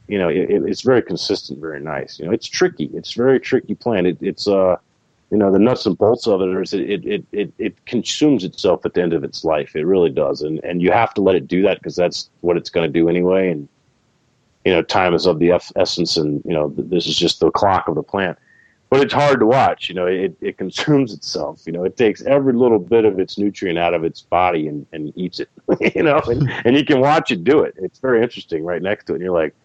you 0.07 0.17
know, 0.17 0.29
it, 0.29 0.49
it's 0.49 0.81
very 0.81 1.01
consistent, 1.01 1.59
very 1.59 1.81
nice. 1.81 2.19
You 2.19 2.25
know, 2.25 2.31
it's 2.31 2.47
tricky. 2.47 2.89
It's 2.93 3.13
very 3.13 3.39
tricky 3.39 3.75
plant. 3.75 4.07
It, 4.07 4.17
it's 4.21 4.47
uh 4.47 4.77
you 5.31 5.37
know 5.37 5.51
the 5.51 5.59
nuts 5.59 5.85
and 5.85 5.97
bolts 5.97 6.27
of 6.27 6.41
it 6.41 6.49
is 6.61 6.73
it, 6.73 7.05
it, 7.05 7.25
it, 7.31 7.53
it 7.57 7.85
consumes 7.85 8.43
itself 8.43 8.85
at 8.85 8.93
the 8.93 9.01
end 9.01 9.13
of 9.13 9.23
its 9.23 9.45
life 9.45 9.77
it 9.77 9.85
really 9.85 10.09
does 10.09 10.41
and 10.41 10.59
and 10.65 10.81
you 10.81 10.91
have 10.91 11.13
to 11.13 11.21
let 11.21 11.35
it 11.35 11.47
do 11.47 11.61
that 11.61 11.77
because 11.77 11.95
that's 11.95 12.29
what 12.41 12.57
it's 12.57 12.69
going 12.69 12.85
to 12.85 12.91
do 12.91 13.07
anyway 13.07 13.49
and 13.49 13.69
you 14.65 14.73
know 14.73 14.81
time 14.81 15.13
is 15.13 15.25
of 15.25 15.39
the 15.39 15.49
essence 15.77 16.17
and 16.17 16.43
you 16.43 16.51
know 16.51 16.73
this 16.75 17.07
is 17.07 17.17
just 17.17 17.39
the 17.39 17.49
clock 17.51 17.87
of 17.87 17.95
the 17.95 18.03
plant 18.03 18.37
but 18.91 19.01
it's 19.01 19.13
hard 19.13 19.39
to 19.39 19.47
watch 19.47 19.89
you 19.89 19.95
know 19.95 20.05
it, 20.05 20.35
it 20.41 20.57
consumes 20.57 21.11
itself 21.13 21.63
you 21.65 21.71
know 21.71 21.83
it 21.83 21.97
takes 21.97 22.21
every 22.23 22.53
little 22.53 22.77
bit 22.77 23.03
of 23.03 23.19
its 23.19 23.39
nutrient 23.39 23.79
out 23.79 23.95
of 23.95 24.03
its 24.03 24.21
body 24.21 24.67
and, 24.67 24.85
and 24.93 25.11
eats 25.15 25.39
it 25.39 25.49
you 25.95 26.03
know 26.03 26.21
and, 26.27 26.47
and 26.65 26.77
you 26.77 26.85
can 26.85 26.99
watch 26.99 27.31
it 27.31 27.43
do 27.43 27.61
it 27.61 27.73
it's 27.77 27.97
very 27.97 28.21
interesting 28.21 28.63
right 28.63 28.83
next 28.83 29.05
to 29.05 29.13
it 29.13 29.15
and 29.15 29.23
you're 29.23 29.33
like 29.33 29.55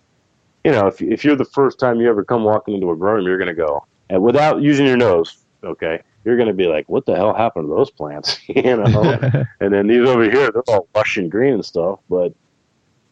you 0.64 0.72
know 0.72 0.86
if, 0.86 1.02
if 1.02 1.24
you're 1.24 1.36
the 1.36 1.44
first 1.44 1.78
time 1.78 2.00
you 2.00 2.08
ever 2.08 2.24
come 2.24 2.44
walking 2.44 2.74
into 2.74 2.88
a 2.88 2.94
room 2.94 3.26
you're 3.26 3.38
going 3.38 3.46
to 3.46 3.54
go 3.54 3.84
and 4.08 4.22
without 4.22 4.62
using 4.62 4.86
your 4.86 4.96
nose 4.96 5.42
okay, 5.66 6.02
you're 6.24 6.36
going 6.36 6.48
to 6.48 6.54
be 6.54 6.66
like, 6.66 6.88
what 6.88 7.06
the 7.06 7.14
hell 7.14 7.34
happened 7.34 7.68
to 7.68 7.74
those 7.74 7.90
plants? 7.90 8.38
you 8.48 8.62
know? 8.62 9.18
and 9.60 9.72
then 9.72 9.86
these 9.86 10.08
over 10.08 10.24
here, 10.24 10.50
they're 10.50 10.62
all 10.68 10.88
lush 10.94 11.16
and 11.16 11.30
green 11.30 11.54
and 11.54 11.64
stuff. 11.64 12.00
But, 12.08 12.32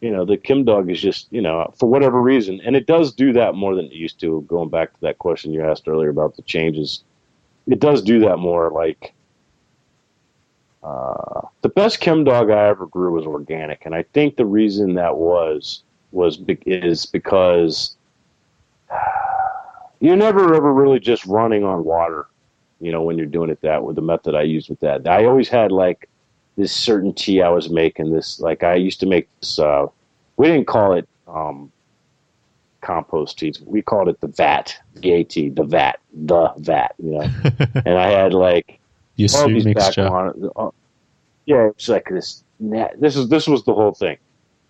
you 0.01 0.11
know, 0.11 0.25
the 0.25 0.37
Chem 0.37 0.63
Dog 0.63 0.89
is 0.89 1.01
just, 1.01 1.27
you 1.31 1.41
know, 1.41 1.73
for 1.77 1.87
whatever 1.87 2.21
reason, 2.21 2.61
and 2.63 2.75
it 2.75 2.85
does 2.85 3.13
do 3.13 3.33
that 3.33 3.55
more 3.55 3.75
than 3.75 3.85
it 3.85 3.93
used 3.93 4.19
to. 4.21 4.41
Going 4.47 4.69
back 4.69 4.93
to 4.93 5.01
that 5.01 5.17
question 5.17 5.53
you 5.53 5.63
asked 5.63 5.87
earlier 5.87 6.09
about 6.09 6.35
the 6.35 6.41
changes, 6.43 7.03
it 7.67 7.79
does 7.79 8.01
do 8.01 8.19
that 8.21 8.37
more. 8.37 8.71
Like, 8.71 9.13
uh, 10.83 11.41
the 11.61 11.69
best 11.69 11.99
Chem 11.99 12.23
Dog 12.23 12.51
I 12.51 12.67
ever 12.67 12.85
grew 12.85 13.13
was 13.13 13.25
organic. 13.25 13.85
And 13.85 13.95
I 13.95 14.03
think 14.13 14.35
the 14.35 14.45
reason 14.45 14.95
that 14.95 15.17
was, 15.17 15.83
was, 16.11 16.39
is 16.65 17.05
because 17.05 17.95
you're 19.99 20.15
never 20.15 20.53
ever 20.53 20.73
really 20.73 20.99
just 20.99 21.25
running 21.25 21.63
on 21.63 21.83
water 21.83 22.27
you 22.79 22.91
know, 22.91 23.01
when 23.01 23.17
you're 23.17 23.25
doing 23.25 23.49
it 23.49 23.61
that 23.61 23.83
with 23.83 23.95
the 23.95 24.01
method 24.01 24.35
I 24.35 24.43
used 24.43 24.69
with 24.69 24.79
that. 24.81 25.07
I 25.07 25.25
always 25.25 25.49
had 25.49 25.71
like 25.71 26.09
this 26.57 26.71
certain 26.71 27.13
tea 27.13 27.41
I 27.41 27.49
was 27.49 27.69
making. 27.69 28.11
This 28.11 28.39
like 28.39 28.63
I 28.63 28.75
used 28.75 28.99
to 29.01 29.05
make 29.05 29.27
this. 29.39 29.59
Uh, 29.59 29.87
we 30.37 30.47
didn't 30.47 30.67
call 30.67 30.93
it 30.93 31.07
um, 31.27 31.71
compost 32.81 33.39
tea. 33.39 33.53
We 33.65 33.81
called 33.81 34.09
it 34.09 34.19
the 34.21 34.27
vat, 34.27 34.75
gay 35.01 35.23
tea, 35.23 35.49
the 35.49 35.63
vat, 35.63 35.99
the 36.13 36.53
vat. 36.57 36.95
You 37.01 37.11
know, 37.11 37.21
and 37.85 37.97
I 37.97 38.09
had 38.09 38.33
like 38.33 38.79
Your 39.15 39.29
all 39.35 39.47
these 39.47 39.65
back 39.65 39.97
on. 39.97 40.49
Uh, 40.55 40.69
yeah, 41.45 41.67
it's 41.67 41.89
like 41.89 42.07
this. 42.09 42.43
This 42.59 43.15
is 43.15 43.29
this 43.29 43.47
was 43.47 43.63
the 43.63 43.73
whole 43.73 43.93
thing. 43.93 44.17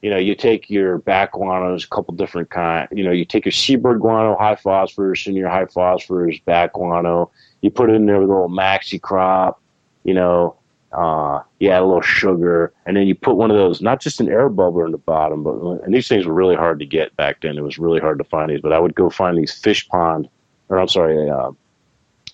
You 0.02 0.12
know, 0.12 0.18
you 0.18 0.36
take 0.36 0.70
your 0.70 1.00
bat 1.00 1.32
guanos, 1.32 1.86
a 1.86 1.88
couple 1.88 2.14
different 2.14 2.52
kind. 2.52 2.88
You 2.92 3.04
know, 3.04 3.12
you 3.12 3.26
take 3.26 3.46
your 3.46 3.52
seabird 3.52 4.02
guano, 4.02 4.36
high 4.36 4.56
phosphorus, 4.56 5.26
and 5.26 5.36
your 5.36 5.50
high 5.50 5.66
phosphorus 5.66 6.38
bat 6.46 6.74
guano 6.74 7.32
you 7.66 7.72
put 7.72 7.90
it 7.90 7.94
in 7.94 8.06
there 8.06 8.20
with 8.20 8.30
a 8.30 8.32
little 8.32 8.48
Maxicrop, 8.48 9.56
you 10.04 10.14
know, 10.14 10.56
uh, 10.96 11.42
you 11.60 11.70
add 11.70 11.82
a 11.82 11.86
little 11.86 12.02
sugar, 12.02 12.72
and 12.86 12.96
then 12.96 13.08
you 13.08 13.16
put 13.16 13.36
one 13.36 13.52
of 13.52 13.58
those, 13.58 13.82
not 13.82 14.00
just 14.02 14.20
an 14.20 14.30
air 14.30 14.50
bubbler 14.50 14.86
in 14.86 14.92
the 14.92 14.98
bottom, 14.98 15.44
but 15.44 15.54
and 15.84 15.94
these 15.94 16.08
things 16.08 16.26
were 16.26 16.34
really 16.34 16.56
hard 16.56 16.80
to 16.80 16.86
get 16.86 17.16
back 17.18 17.42
then. 17.42 17.58
It 17.58 17.64
was 17.64 17.78
really 17.78 18.00
hard 18.00 18.18
to 18.20 18.24
find 18.24 18.50
these, 18.50 18.62
but 18.62 18.74
I 18.74 18.80
would 18.80 18.96
go 18.96 19.10
find 19.10 19.38
these 19.38 19.54
fish 19.54 19.88
pond, 19.90 20.30
or 20.70 20.80
I'm 20.80 20.88
sorry, 20.88 21.30
uh, 21.30 21.52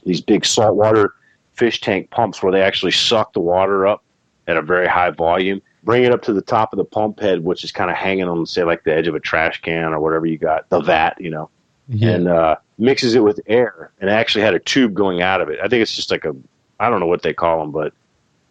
these 0.05 0.21
big 0.21 0.45
saltwater 0.45 1.13
fish 1.53 1.81
tank 1.81 2.09
pumps 2.11 2.41
where 2.41 2.51
they 2.51 2.61
actually 2.61 2.91
suck 2.91 3.33
the 3.33 3.39
water 3.39 3.85
up 3.87 4.03
at 4.47 4.57
a 4.57 4.61
very 4.61 4.87
high 4.87 5.11
volume, 5.11 5.61
bring 5.83 6.03
it 6.03 6.11
up 6.11 6.21
to 6.23 6.33
the 6.33 6.41
top 6.41 6.73
of 6.73 6.77
the 6.77 6.85
pump 6.85 7.19
head, 7.19 7.43
which 7.43 7.63
is 7.63 7.71
kind 7.71 7.91
of 7.91 7.97
hanging 7.97 8.27
on, 8.27 8.45
say, 8.45 8.63
like 8.63 8.83
the 8.83 8.93
edge 8.93 9.07
of 9.07 9.15
a 9.15 9.19
trash 9.19 9.61
can 9.61 9.93
or 9.93 9.99
whatever 9.99 10.25
you 10.25 10.37
got, 10.37 10.67
the 10.69 10.79
vat, 10.81 11.15
you 11.19 11.29
know, 11.29 11.49
Yeah. 11.87 12.11
and 12.11 12.27
uh, 12.27 12.55
mixes 12.77 13.15
it 13.15 13.23
with 13.23 13.39
air 13.47 13.91
and 13.99 14.09
it 14.09 14.13
actually 14.13 14.43
had 14.43 14.55
a 14.55 14.59
tube 14.59 14.93
going 14.93 15.21
out 15.21 15.41
of 15.41 15.49
it. 15.49 15.59
I 15.63 15.67
think 15.67 15.81
it's 15.81 15.95
just 15.95 16.09
like 16.11 16.25
a 16.25 16.35
I 16.79 16.89
don't 16.89 16.99
know 16.99 17.05
what 17.05 17.21
they 17.21 17.33
call 17.33 17.59
them, 17.59 17.71
but 17.71 17.93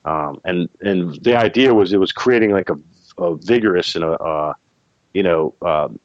um, 0.04 0.40
and 0.44 0.68
and 0.80 1.22
the 1.22 1.36
idea 1.36 1.74
was 1.74 1.92
it 1.92 1.98
was 1.98 2.12
creating 2.12 2.50
like 2.52 2.70
a, 2.70 2.76
a 3.18 3.36
vigorous 3.36 3.94
and 3.94 4.04
a 4.04 4.12
uh, 4.12 4.54
you 5.12 5.22
know 5.22 5.54
um, 5.62 6.00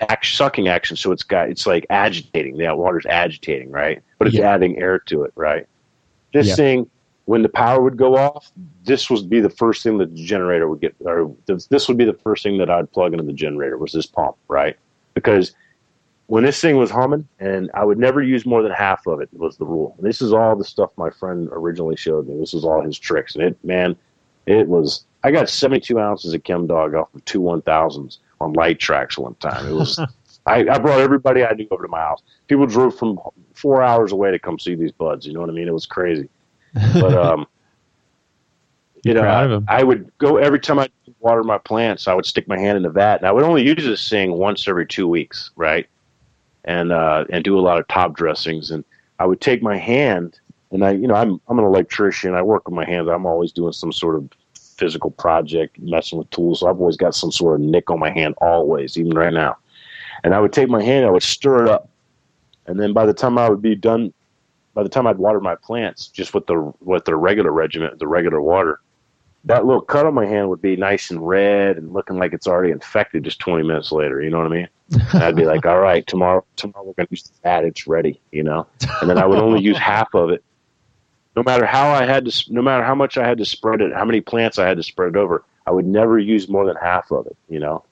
act, 0.00 0.26
sucking 0.26 0.68
action. 0.68 0.96
So 0.96 1.12
it's 1.12 1.22
got 1.22 1.50
it's 1.50 1.66
like 1.66 1.86
agitating. 1.90 2.56
The 2.56 2.74
water's 2.74 3.06
agitating, 3.06 3.70
right? 3.70 4.02
But 4.18 4.28
it's 4.28 4.36
Yeah. 4.36 4.50
adding 4.52 4.78
air 4.78 4.98
to 5.06 5.24
it, 5.24 5.32
right? 5.36 5.66
This 6.32 6.48
Yeah. 6.48 6.56
thing. 6.56 6.90
When 7.26 7.42
the 7.42 7.48
power 7.48 7.80
would 7.80 7.96
go 7.96 8.16
off, 8.16 8.50
this 8.82 9.08
would 9.08 9.30
be 9.30 9.38
the 9.40 9.50
first 9.50 9.84
thing 9.84 9.98
that 9.98 10.16
the 10.16 10.24
generator 10.24 10.68
would 10.68 10.80
get, 10.80 10.96
or 11.04 11.32
this 11.46 11.66
this 11.66 11.86
would 11.86 11.96
be 11.96 12.04
the 12.04 12.18
first 12.24 12.42
thing 12.42 12.58
that 12.58 12.68
I'd 12.68 12.90
plug 12.90 13.12
into 13.12 13.24
the 13.24 13.32
generator 13.32 13.78
was 13.78 13.92
this 13.92 14.06
pump, 14.06 14.34
right? 14.48 14.76
Because 15.14 15.52
when 16.30 16.44
this 16.44 16.60
thing 16.60 16.76
was 16.76 16.92
humming, 16.92 17.26
and 17.40 17.72
I 17.74 17.84
would 17.84 17.98
never 17.98 18.22
use 18.22 18.46
more 18.46 18.62
than 18.62 18.70
half 18.70 19.04
of 19.08 19.20
it 19.20 19.28
was 19.32 19.56
the 19.56 19.64
rule. 19.64 19.96
And 19.98 20.06
this 20.06 20.22
is 20.22 20.32
all 20.32 20.54
the 20.54 20.64
stuff 20.64 20.90
my 20.96 21.10
friend 21.10 21.48
originally 21.50 21.96
showed 21.96 22.28
me. 22.28 22.38
This 22.38 22.54
is 22.54 22.64
all 22.64 22.80
his 22.82 22.96
tricks, 22.96 23.34
and 23.34 23.42
it, 23.42 23.64
man, 23.64 23.96
it 24.46 24.68
was. 24.68 25.06
I 25.24 25.32
got 25.32 25.50
72 25.50 25.98
ounces 25.98 26.32
of 26.32 26.44
Chem 26.44 26.68
Dog 26.68 26.94
off 26.94 27.12
of 27.16 27.24
two 27.24 27.40
1000s 27.40 28.18
on 28.40 28.52
light 28.52 28.78
tracks 28.78 29.18
one 29.18 29.34
time. 29.34 29.66
It 29.66 29.72
was. 29.72 29.98
I, 30.46 30.60
I 30.68 30.78
brought 30.78 31.00
everybody 31.00 31.44
I 31.44 31.52
knew 31.52 31.66
over 31.72 31.82
to 31.82 31.88
my 31.88 31.98
house. 31.98 32.22
People 32.46 32.66
drove 32.66 32.96
from 32.96 33.18
four 33.54 33.82
hours 33.82 34.12
away 34.12 34.30
to 34.30 34.38
come 34.38 34.60
see 34.60 34.76
these 34.76 34.92
buds. 34.92 35.26
You 35.26 35.32
know 35.32 35.40
what 35.40 35.50
I 35.50 35.52
mean? 35.52 35.66
It 35.66 35.74
was 35.74 35.84
crazy. 35.84 36.28
But 36.92 37.12
um, 37.26 37.48
you 39.02 39.14
know, 39.14 39.22
I. 39.22 39.80
I 39.80 39.82
would 39.82 40.16
go 40.18 40.36
every 40.36 40.60
time 40.60 40.78
I 40.78 40.90
water 41.18 41.42
my 41.42 41.58
plants. 41.58 42.06
I 42.06 42.14
would 42.14 42.24
stick 42.24 42.46
my 42.46 42.56
hand 42.56 42.76
in 42.76 42.84
the 42.84 42.90
vat, 42.90 43.16
and 43.16 43.26
I 43.26 43.32
would 43.32 43.42
only 43.42 43.66
use 43.66 43.84
this 43.84 44.08
thing 44.08 44.34
once 44.34 44.68
every 44.68 44.86
two 44.86 45.08
weeks, 45.08 45.50
right? 45.56 45.88
And 46.64 46.92
uh, 46.92 47.24
and 47.30 47.42
do 47.42 47.58
a 47.58 47.60
lot 47.60 47.78
of 47.78 47.88
top 47.88 48.14
dressings. 48.14 48.70
And 48.70 48.84
I 49.18 49.26
would 49.26 49.40
take 49.40 49.62
my 49.62 49.78
hand, 49.78 50.38
and 50.70 50.84
I, 50.84 50.92
you 50.92 51.06
know, 51.06 51.14
I'm 51.14 51.40
I'm 51.48 51.58
an 51.58 51.64
electrician. 51.64 52.34
I 52.34 52.42
work 52.42 52.66
with 52.66 52.74
my 52.74 52.84
hands. 52.84 53.08
I'm 53.08 53.26
always 53.26 53.52
doing 53.52 53.72
some 53.72 53.92
sort 53.92 54.16
of 54.16 54.28
physical 54.80 55.10
project, 55.10 55.78
messing 55.78 56.18
with 56.18 56.30
tools. 56.30 56.60
So 56.60 56.68
I've 56.68 56.80
always 56.80 56.96
got 56.96 57.14
some 57.14 57.30
sort 57.30 57.60
of 57.60 57.66
nick 57.66 57.90
on 57.90 57.98
my 57.98 58.10
hand, 58.10 58.34
always, 58.40 58.96
even 58.98 59.12
right 59.12 59.32
now. 59.32 59.56
And 60.24 60.34
I 60.34 60.40
would 60.40 60.52
take 60.52 60.68
my 60.68 60.82
hand, 60.82 61.06
I 61.06 61.10
would 61.10 61.22
stir 61.22 61.64
it 61.64 61.68
up, 61.70 61.88
and 62.66 62.78
then 62.78 62.92
by 62.92 63.06
the 63.06 63.14
time 63.14 63.38
I 63.38 63.48
would 63.48 63.62
be 63.62 63.74
done, 63.74 64.12
by 64.74 64.82
the 64.82 64.88
time 64.88 65.06
I'd 65.06 65.18
water 65.18 65.40
my 65.40 65.54
plants, 65.54 66.08
just 66.08 66.34
with 66.34 66.46
the 66.46 66.72
with 66.80 67.04
the 67.04 67.16
regular 67.16 67.52
regimen, 67.52 67.90
the 67.98 68.06
regular 68.06 68.40
water, 68.40 68.80
that 69.44 69.64
little 69.64 69.80
cut 69.80 70.06
on 70.06 70.14
my 70.14 70.26
hand 70.26 70.48
would 70.50 70.60
be 70.60 70.76
nice 70.76 71.10
and 71.10 71.26
red 71.26 71.78
and 71.78 71.92
looking 71.92 72.18
like 72.18 72.32
it's 72.32 72.46
already 72.46 72.72
infected 72.72 73.24
just 73.24 73.38
20 73.38 73.66
minutes 73.66 73.90
later. 73.90 74.20
You 74.20 74.30
know 74.30 74.38
what 74.38 74.46
I 74.46 74.50
mean? 74.50 74.68
And 75.12 75.22
I'd 75.22 75.36
be 75.36 75.46
like, 75.46 75.64
all 75.64 75.80
right, 75.80 76.06
tomorrow, 76.06 76.44
tomorrow 76.56 76.84
we're 76.84 76.92
going 76.92 77.06
to 77.06 77.12
use 77.12 77.30
that. 77.42 77.64
It's 77.64 77.86
ready, 77.86 78.20
you 78.32 78.42
know? 78.42 78.66
And 79.00 79.08
then 79.08 79.18
I 79.18 79.26
would 79.26 79.38
only 79.38 79.62
use 79.62 79.78
half 79.78 80.14
of 80.14 80.30
it. 80.30 80.44
No 81.36 81.42
matter 81.42 81.64
how 81.64 81.90
I 81.90 82.04
had 82.04 82.26
to, 82.26 82.52
no 82.52 82.60
matter 82.60 82.82
how 82.82 82.94
much 82.94 83.16
I 83.16 83.26
had 83.26 83.38
to 83.38 83.44
spread 83.44 83.80
it, 83.80 83.94
how 83.94 84.04
many 84.04 84.20
plants 84.20 84.58
I 84.58 84.66
had 84.66 84.76
to 84.76 84.82
spread 84.82 85.10
it 85.10 85.16
over, 85.16 85.44
I 85.66 85.70
would 85.70 85.86
never 85.86 86.18
use 86.18 86.48
more 86.48 86.66
than 86.66 86.76
half 86.76 87.10
of 87.10 87.26
it, 87.26 87.36
you 87.48 87.60
know? 87.60 87.84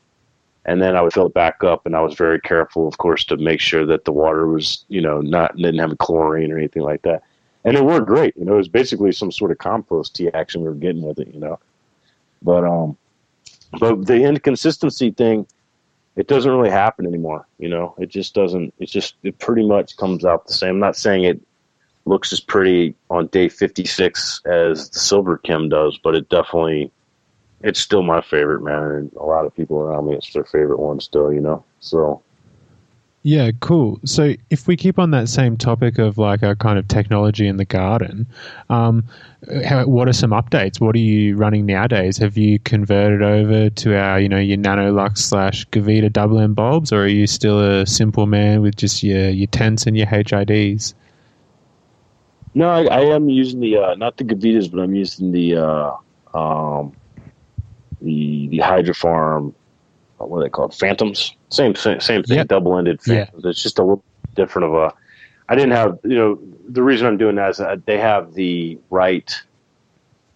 And 0.64 0.82
then 0.82 0.96
I 0.96 1.00
would 1.00 1.14
fill 1.14 1.26
it 1.26 1.34
back 1.34 1.64
up, 1.64 1.86
and 1.86 1.96
I 1.96 2.02
was 2.02 2.14
very 2.14 2.40
careful, 2.40 2.86
of 2.86 2.98
course, 2.98 3.24
to 3.26 3.38
make 3.38 3.60
sure 3.60 3.86
that 3.86 4.04
the 4.04 4.12
water 4.12 4.46
was, 4.48 4.84
you 4.88 5.00
know, 5.00 5.20
not 5.20 5.56
didn't 5.56 5.78
have 5.78 5.96
chlorine 5.96 6.52
or 6.52 6.58
anything 6.58 6.82
like 6.82 7.00
that 7.02 7.22
and 7.64 7.76
it 7.76 7.84
worked 7.84 8.06
great. 8.06 8.36
You 8.36 8.44
know, 8.44 8.54
it 8.54 8.58
was 8.58 8.68
basically 8.68 9.12
some 9.12 9.32
sort 9.32 9.50
of 9.50 9.58
compost 9.58 10.16
tea 10.16 10.30
action 10.32 10.62
we 10.62 10.68
were 10.68 10.74
getting 10.74 11.02
with 11.02 11.18
it. 11.18 11.28
You 11.32 11.40
know, 11.40 11.58
but 12.42 12.64
um, 12.64 12.96
but 13.78 14.06
the 14.06 14.22
inconsistency 14.22 15.10
thing, 15.10 15.46
it 16.16 16.28
doesn't 16.28 16.50
really 16.50 16.70
happen 16.70 17.06
anymore. 17.06 17.46
You 17.58 17.68
know, 17.68 17.94
it 17.98 18.08
just 18.08 18.34
doesn't. 18.34 18.74
It 18.78 18.86
just 18.86 19.14
it 19.22 19.38
pretty 19.38 19.66
much 19.66 19.96
comes 19.96 20.24
out 20.24 20.46
the 20.46 20.54
same. 20.54 20.76
I'm 20.76 20.80
not 20.80 20.96
saying 20.96 21.24
it 21.24 21.40
looks 22.04 22.32
as 22.32 22.40
pretty 22.40 22.94
on 23.10 23.26
day 23.26 23.48
56 23.48 24.42
as 24.46 24.90
the 24.90 24.98
silver 24.98 25.36
chem 25.36 25.68
does, 25.68 25.98
but 26.02 26.14
it 26.14 26.28
definitely 26.28 26.90
it's 27.60 27.80
still 27.80 28.02
my 28.02 28.20
favorite 28.20 28.62
man. 28.62 28.82
And 28.82 29.12
a 29.14 29.24
lot 29.24 29.44
of 29.44 29.54
people 29.54 29.78
around 29.78 30.06
me, 30.06 30.14
it's 30.14 30.32
their 30.32 30.44
favorite 30.44 30.78
one 30.78 31.00
still. 31.00 31.32
You 31.32 31.40
know, 31.40 31.64
so 31.80 32.22
yeah, 33.22 33.50
cool. 33.60 34.00
So 34.04 34.34
if 34.50 34.66
we 34.66 34.76
keep 34.76 34.98
on 34.98 35.10
that 35.10 35.28
same 35.28 35.56
topic 35.56 35.98
of 35.98 36.18
like 36.18 36.42
a 36.42 36.54
kind 36.56 36.78
of 36.78 36.88
technology 36.88 37.46
in 37.46 37.56
the 37.56 37.64
garden, 37.64 38.26
um, 38.70 39.04
how, 39.64 39.86
what 39.86 40.08
are 40.08 40.12
some 40.12 40.30
updates? 40.30 40.80
What 40.80 40.94
are 40.94 41.00
you 41.00 41.36
running 41.36 41.66
nowadays? 41.66 42.16
Have 42.18 42.36
you 42.36 42.58
converted 42.60 43.22
over 43.22 43.70
to 43.70 43.98
our, 43.98 44.20
you 44.20 44.28
know, 44.28 44.38
your 44.38 44.58
Nanolux 44.58 45.18
slash 45.18 45.66
Gavita 45.68 46.12
double 46.12 46.38
M 46.38 46.54
bulbs, 46.54 46.92
or 46.92 47.02
are 47.02 47.08
you 47.08 47.26
still 47.26 47.60
a 47.60 47.86
simple 47.86 48.26
man 48.26 48.62
with 48.62 48.76
just 48.76 49.02
your 49.02 49.28
your 49.30 49.48
tents 49.48 49.86
and 49.86 49.96
your 49.96 50.06
HIDs? 50.06 50.94
No, 52.54 52.68
I, 52.68 52.84
I 52.84 53.00
am 53.14 53.28
using 53.28 53.60
the 53.60 53.78
uh, 53.78 53.94
not 53.94 54.16
the 54.16 54.24
Gavitas, 54.24 54.70
but 54.70 54.80
I'm 54.80 54.94
using 54.94 55.32
the 55.32 55.56
uh, 55.56 55.96
um, 56.34 56.92
the 58.00 58.48
the 58.48 58.58
Hydrofarm 58.58 59.54
what 60.18 60.38
are 60.38 60.42
they 60.42 60.50
called? 60.50 60.74
Phantoms. 60.74 61.34
Same 61.50 61.74
same, 61.74 62.00
same 62.00 62.22
thing. 62.22 62.38
Yep. 62.38 62.48
Double 62.48 62.76
ended 62.76 63.00
phantoms. 63.00 63.44
Yeah. 63.44 63.50
It's 63.50 63.62
just 63.62 63.78
a 63.78 63.82
little 63.82 64.04
different 64.34 64.66
of 64.66 64.74
a. 64.74 64.94
I 65.48 65.54
didn't 65.54 65.72
have 65.72 65.98
you 66.04 66.16
know 66.16 66.38
the 66.68 66.82
reason 66.82 67.06
I'm 67.06 67.16
doing 67.16 67.36
that 67.36 67.50
is 67.50 67.56
that 67.58 67.86
they 67.86 67.98
have 67.98 68.34
the 68.34 68.78
right 68.90 69.34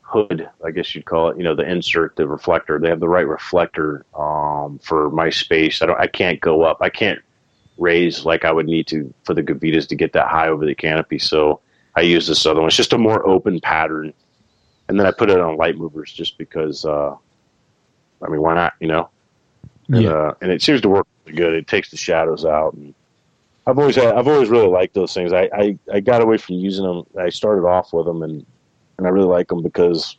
hood, 0.01 0.48
I 0.64 0.70
guess 0.70 0.94
you'd 0.94 1.05
call 1.05 1.28
it. 1.28 1.36
You 1.36 1.44
know 1.44 1.55
the 1.55 1.70
insert, 1.70 2.16
the 2.16 2.26
reflector. 2.26 2.78
They 2.78 2.89
have 2.89 3.01
the 3.01 3.09
right 3.09 3.26
reflector 3.26 4.06
um, 4.14 4.78
for 4.82 5.10
my 5.10 5.30
space. 5.30 5.82
I 5.82 5.86
don't. 5.86 6.01
I 6.01 6.06
can't 6.06 6.40
go 6.40 6.62
up. 6.62 6.78
I 6.80 6.89
can't 6.89 7.20
raise 7.78 8.24
like 8.24 8.44
I 8.44 8.52
would 8.52 8.66
need 8.66 8.86
to 8.89 9.12
for 9.24 9.34
the 9.34 9.43
Gavitas 9.43 9.89
to 9.89 9.97
get 9.97 10.12
that 10.12 10.28
high 10.28 10.48
over 10.48 10.64
the 10.64 10.74
canopy. 10.74 11.18
So 11.18 11.60
I 11.94 12.02
use 12.02 12.26
this 12.26 12.47
other 12.47 12.60
one. 12.60 12.68
It's 12.68 12.76
just 12.76 12.93
a 12.93 12.98
more 12.98 13.26
open 13.28 13.60
pattern, 13.60 14.14
and 14.89 14.98
then 14.98 15.06
I 15.06 15.10
put 15.10 15.30
it 15.30 15.40
on 15.40 15.56
light 15.56 15.76
movers 15.76 16.12
just 16.12 16.39
because. 16.39 16.84
Uh, 16.86 17.16
I 18.22 18.28
mean, 18.28 18.40
why 18.40 18.55
not? 18.55 18.74
You 18.80 18.89
know, 18.89 19.10
and, 19.93 20.02
yeah. 20.02 20.10
uh, 20.10 20.35
and 20.40 20.51
it 20.51 20.62
seems 20.62 20.81
to 20.81 20.89
work 20.89 21.06
really 21.24 21.36
good. 21.36 21.55
It 21.55 21.66
takes 21.66 21.90
the 21.90 21.97
shadows 21.97 22.44
out. 22.44 22.74
And 22.74 22.94
I've 23.66 23.78
always 23.78 23.97
had, 23.97 24.14
I've 24.14 24.27
always 24.27 24.48
really 24.48 24.66
liked 24.66 24.94
those 24.94 25.14
things. 25.14 25.32
I, 25.32 25.48
I, 25.55 25.78
I 25.93 26.01
got 26.01 26.23
away 26.23 26.39
from 26.39 26.56
using 26.56 26.85
them. 26.85 27.05
I 27.19 27.28
started 27.28 27.66
off 27.66 27.93
with 27.93 28.06
them, 28.06 28.23
and 28.23 28.44
and 28.98 29.06
I 29.06 29.10
really 29.10 29.28
like 29.28 29.48
them 29.48 29.62
because, 29.62 30.16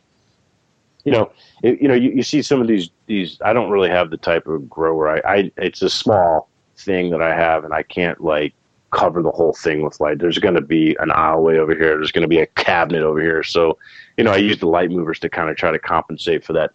you 1.04 1.12
know, 1.12 1.30
it, 1.62 1.80
you 1.80 1.88
know, 1.88 1.94
you, 1.94 2.10
you 2.10 2.22
see 2.22 2.42
some 2.42 2.60
of 2.60 2.66
these 2.66 2.90
these. 3.06 3.38
I 3.44 3.52
don't 3.52 3.70
really 3.70 3.90
have 3.90 4.10
the 4.10 4.16
type 4.16 4.46
of 4.46 4.68
grower. 4.68 5.16
I, 5.16 5.36
I 5.36 5.52
it's 5.56 5.82
a 5.82 5.90
small 5.90 6.48
thing 6.76 7.10
that 7.10 7.20
I 7.20 7.34
have, 7.34 7.64
and 7.64 7.74
I 7.74 7.82
can't 7.82 8.20
like 8.20 8.54
cover 8.90 9.22
the 9.22 9.30
whole 9.30 9.52
thing 9.52 9.82
with 9.82 10.00
light. 10.00 10.18
There's 10.18 10.38
going 10.38 10.54
to 10.54 10.60
be 10.60 10.96
an 11.00 11.10
aisleway 11.10 11.58
over 11.58 11.74
here. 11.74 11.96
There's 11.96 12.12
going 12.12 12.22
to 12.22 12.28
be 12.28 12.38
a 12.38 12.46
cabinet 12.46 13.02
over 13.02 13.20
here. 13.20 13.42
So, 13.42 13.76
you 14.16 14.24
know, 14.24 14.32
I 14.32 14.36
use 14.36 14.58
the 14.58 14.68
light 14.68 14.90
movers 14.90 15.18
to 15.20 15.28
kind 15.28 15.50
of 15.50 15.56
try 15.56 15.72
to 15.72 15.78
compensate 15.78 16.44
for 16.44 16.52
that 16.52 16.70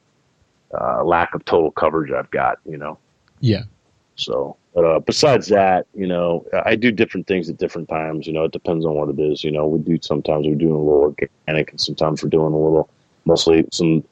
uh, 0.79 1.03
lack 1.03 1.33
of 1.33 1.43
total 1.45 1.71
coverage 1.71 2.11
I've 2.11 2.31
got, 2.31 2.59
you 2.65 2.77
know. 2.77 2.97
Yeah. 3.39 3.63
So, 4.15 4.57
but 4.73 4.85
uh, 4.85 4.99
besides 4.99 5.47
that, 5.47 5.87
you 5.95 6.05
know, 6.05 6.45
I 6.65 6.75
do 6.75 6.91
different 6.91 7.27
things 7.27 7.49
at 7.49 7.57
different 7.57 7.89
times. 7.89 8.27
You 8.27 8.33
know, 8.33 8.43
it 8.43 8.51
depends 8.51 8.85
on 8.85 8.93
what 8.95 9.09
it 9.09 9.19
is. 9.19 9.43
You 9.43 9.51
know, 9.51 9.67
we 9.67 9.79
do 9.79 9.97
sometimes 10.01 10.45
we're 10.45 10.55
doing 10.55 10.73
a 10.73 10.77
little 10.77 11.15
organic, 11.47 11.71
and 11.71 11.81
sometimes 11.81 12.21
we're 12.21 12.29
doing 12.29 12.53
a 12.53 12.57
little, 12.57 12.89
mostly 13.25 13.65
some 13.71 14.03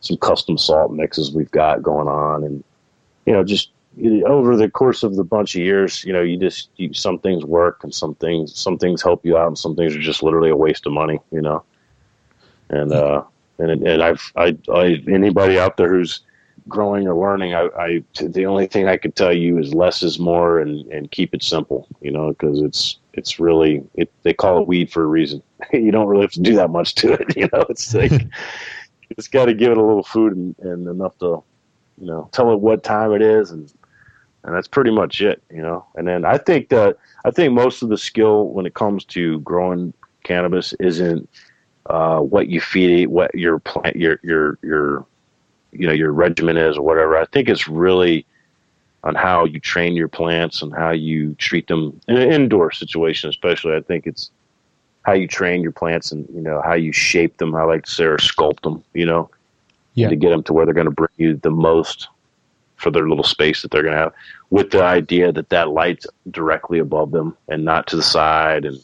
some 0.00 0.18
custom 0.18 0.58
salt 0.58 0.92
mixes 0.92 1.32
we've 1.32 1.50
got 1.50 1.82
going 1.82 2.08
on, 2.08 2.44
and 2.44 2.62
you 3.26 3.32
know, 3.32 3.42
just 3.42 3.70
over 4.26 4.56
the 4.56 4.68
course 4.68 5.02
of 5.02 5.16
the 5.16 5.24
bunch 5.24 5.54
of 5.54 5.62
years, 5.62 6.04
you 6.04 6.12
know, 6.12 6.22
you 6.22 6.36
just 6.36 6.68
you, 6.76 6.92
some 6.92 7.18
things 7.18 7.44
work, 7.44 7.82
and 7.82 7.94
some 7.94 8.14
things 8.16 8.56
some 8.56 8.76
things 8.76 9.02
help 9.02 9.24
you 9.24 9.36
out, 9.36 9.48
and 9.48 9.58
some 9.58 9.74
things 9.74 9.96
are 9.96 10.00
just 10.00 10.22
literally 10.22 10.50
a 10.50 10.56
waste 10.56 10.86
of 10.86 10.92
money. 10.92 11.18
You 11.32 11.40
know, 11.40 11.64
and 12.68 12.92
uh, 12.92 13.24
and 13.58 13.70
and 13.86 14.02
I've 14.02 14.32
I, 14.36 14.56
I 14.72 15.02
anybody 15.08 15.58
out 15.58 15.76
there 15.76 15.88
who's 15.88 16.20
growing 16.68 17.06
or 17.06 17.14
learning, 17.14 17.54
I, 17.54 17.68
I 17.78 18.04
the 18.20 18.46
only 18.46 18.66
thing 18.66 18.88
I 18.88 18.96
could 18.96 19.14
tell 19.14 19.32
you 19.32 19.58
is 19.58 19.74
less 19.74 20.02
is 20.02 20.18
more, 20.18 20.60
and 20.60 20.90
and 20.92 21.10
keep 21.10 21.34
it 21.34 21.42
simple. 21.42 21.88
You 22.00 22.12
know, 22.12 22.30
because 22.30 22.60
it's 22.60 22.98
it's 23.12 23.38
really 23.38 23.82
it, 23.94 24.10
they 24.22 24.32
call 24.32 24.60
it 24.60 24.68
weed 24.68 24.90
for 24.90 25.02
a 25.02 25.06
reason. 25.06 25.42
you 25.72 25.90
don't 25.90 26.08
really 26.08 26.22
have 26.22 26.32
to 26.32 26.40
do 26.40 26.54
that 26.56 26.70
much 26.70 26.94
to 26.96 27.12
it. 27.12 27.36
You 27.36 27.48
know, 27.52 27.64
it's 27.68 27.94
like 27.94 28.12
you 28.12 29.16
just 29.16 29.32
got 29.32 29.46
to 29.46 29.54
give 29.54 29.72
it 29.72 29.78
a 29.78 29.82
little 29.82 30.02
food 30.02 30.34
and, 30.34 30.54
and 30.60 30.88
enough 30.88 31.18
to 31.18 31.42
you 31.98 32.06
know 32.06 32.28
tell 32.32 32.52
it 32.52 32.60
what 32.60 32.82
time 32.82 33.12
it 33.12 33.22
is 33.22 33.50
and 33.50 33.72
and 34.42 34.54
that's 34.54 34.68
pretty 34.68 34.90
much 34.90 35.20
it. 35.20 35.42
You 35.50 35.62
know, 35.62 35.86
and 35.96 36.06
then 36.06 36.24
I 36.24 36.38
think 36.38 36.68
that 36.70 36.96
I 37.24 37.30
think 37.30 37.52
most 37.52 37.82
of 37.82 37.88
the 37.88 37.98
skill 37.98 38.48
when 38.48 38.66
it 38.66 38.74
comes 38.74 39.04
to 39.06 39.40
growing 39.40 39.92
cannabis 40.22 40.72
isn't 40.80 41.28
uh, 41.86 42.20
what 42.20 42.48
you 42.48 42.60
feed, 42.60 43.08
what 43.08 43.34
your 43.34 43.58
plant, 43.58 43.96
your 43.96 44.18
your 44.22 44.58
your 44.62 45.06
you 45.72 45.86
know 45.86 45.92
your 45.92 46.12
regimen 46.12 46.56
is 46.56 46.76
or 46.76 46.82
whatever. 46.82 47.16
I 47.16 47.26
think 47.26 47.48
it's 47.48 47.68
really 47.68 48.26
on 49.02 49.14
how 49.14 49.44
you 49.44 49.60
train 49.60 49.94
your 49.94 50.08
plants 50.08 50.62
and 50.62 50.74
how 50.74 50.90
you 50.90 51.34
treat 51.34 51.66
them 51.68 52.00
in 52.08 52.16
an 52.16 52.32
indoor 52.32 52.72
situation, 52.72 53.28
especially. 53.28 53.74
I 53.74 53.80
think 53.80 54.06
it's 54.06 54.30
how 55.02 55.12
you 55.12 55.28
train 55.28 55.62
your 55.62 55.72
plants 55.72 56.10
and 56.10 56.26
you 56.34 56.40
know 56.40 56.62
how 56.62 56.74
you 56.74 56.92
shape 56.92 57.36
them. 57.36 57.54
I 57.54 57.64
like 57.64 57.84
to 57.84 57.90
say 57.90 58.04
or 58.04 58.16
sculpt 58.16 58.62
them. 58.62 58.82
You 58.94 59.06
know, 59.06 59.30
yeah. 59.94 60.08
to 60.08 60.16
get 60.16 60.30
them 60.30 60.42
to 60.44 60.52
where 60.52 60.64
they're 60.64 60.74
going 60.74 60.86
to 60.86 60.90
bring 60.90 61.10
you 61.16 61.36
the 61.36 61.50
most 61.50 62.08
for 62.76 62.90
their 62.90 63.08
little 63.08 63.24
space 63.24 63.62
that 63.62 63.70
they're 63.70 63.82
going 63.82 63.94
to 63.94 64.00
have, 64.00 64.12
with 64.50 64.70
the 64.70 64.82
idea 64.82 65.32
that 65.32 65.50
that 65.50 65.70
light's 65.70 66.06
directly 66.30 66.78
above 66.78 67.12
them 67.12 67.36
and 67.48 67.64
not 67.64 67.86
to 67.88 67.96
the 67.96 68.02
side, 68.02 68.64
and 68.64 68.78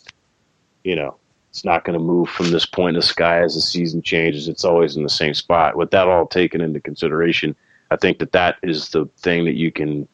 you 0.85 0.97
know 0.97 1.17
it's 1.51 1.65
not 1.65 1.85
going 1.85 1.99
to 1.99 2.05
move 2.05 2.29
from 2.29 2.53
this 2.53 2.65
point 2.65 2.97
in 2.97 3.01
the 3.01 3.07
sky 3.07 3.43
as 3.43 3.55
the 3.57 3.61
season 3.61 4.03
changes. 4.03 4.49
It's 4.49 4.65
always 4.65 4.97
in 4.97 5.03
the 5.03 5.09
same 5.09 5.35
spot. 5.35 5.77
With 5.77 5.91
that 5.91 6.07
all 6.07 6.27
taken 6.27 6.61
into 6.61 6.81
consideration, 6.81 7.57
I 7.91 7.97
think 7.97 8.21
that 8.21 8.33
that 8.33 8.57
is 8.63 8.91
the 8.91 9.07
thing 9.19 9.45
that 9.47 9.57
you 9.57 9.73
can, 9.73 10.07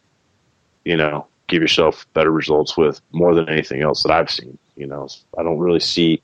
you 0.87 0.97
know, 0.97 1.27
give 1.47 1.61
yourself 1.61 2.07
better 2.15 2.31
results 2.31 2.77
with 2.77 3.03
more 3.13 3.35
than 3.35 3.51
anything 3.51 3.83
else 3.83 4.03
that 4.03 4.13
I've 4.13 4.31
seen. 4.31 4.57
You 4.77 4.87
know, 4.87 5.09
I 5.39 5.43
don't 5.43 5.59
really 5.59 5.81
see, 5.81 6.23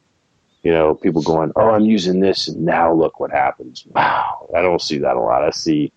you 0.63 0.73
know, 0.73 0.95
people 0.95 1.21
going, 1.21 1.53
"Oh, 1.57 1.71
I'm 1.71 1.85
using 1.85 2.21
this, 2.21 2.49
and 2.49 2.65
now 2.65 2.93
look 2.93 3.21
what 3.21 3.31
happens." 3.31 3.85
Wow, 3.95 4.49
I 4.57 4.63
don't 4.63 4.81
see 4.81 4.99
that 4.99 5.17
a 5.17 5.21
lot. 5.21 5.43
I 5.43 5.51
see 5.51 5.93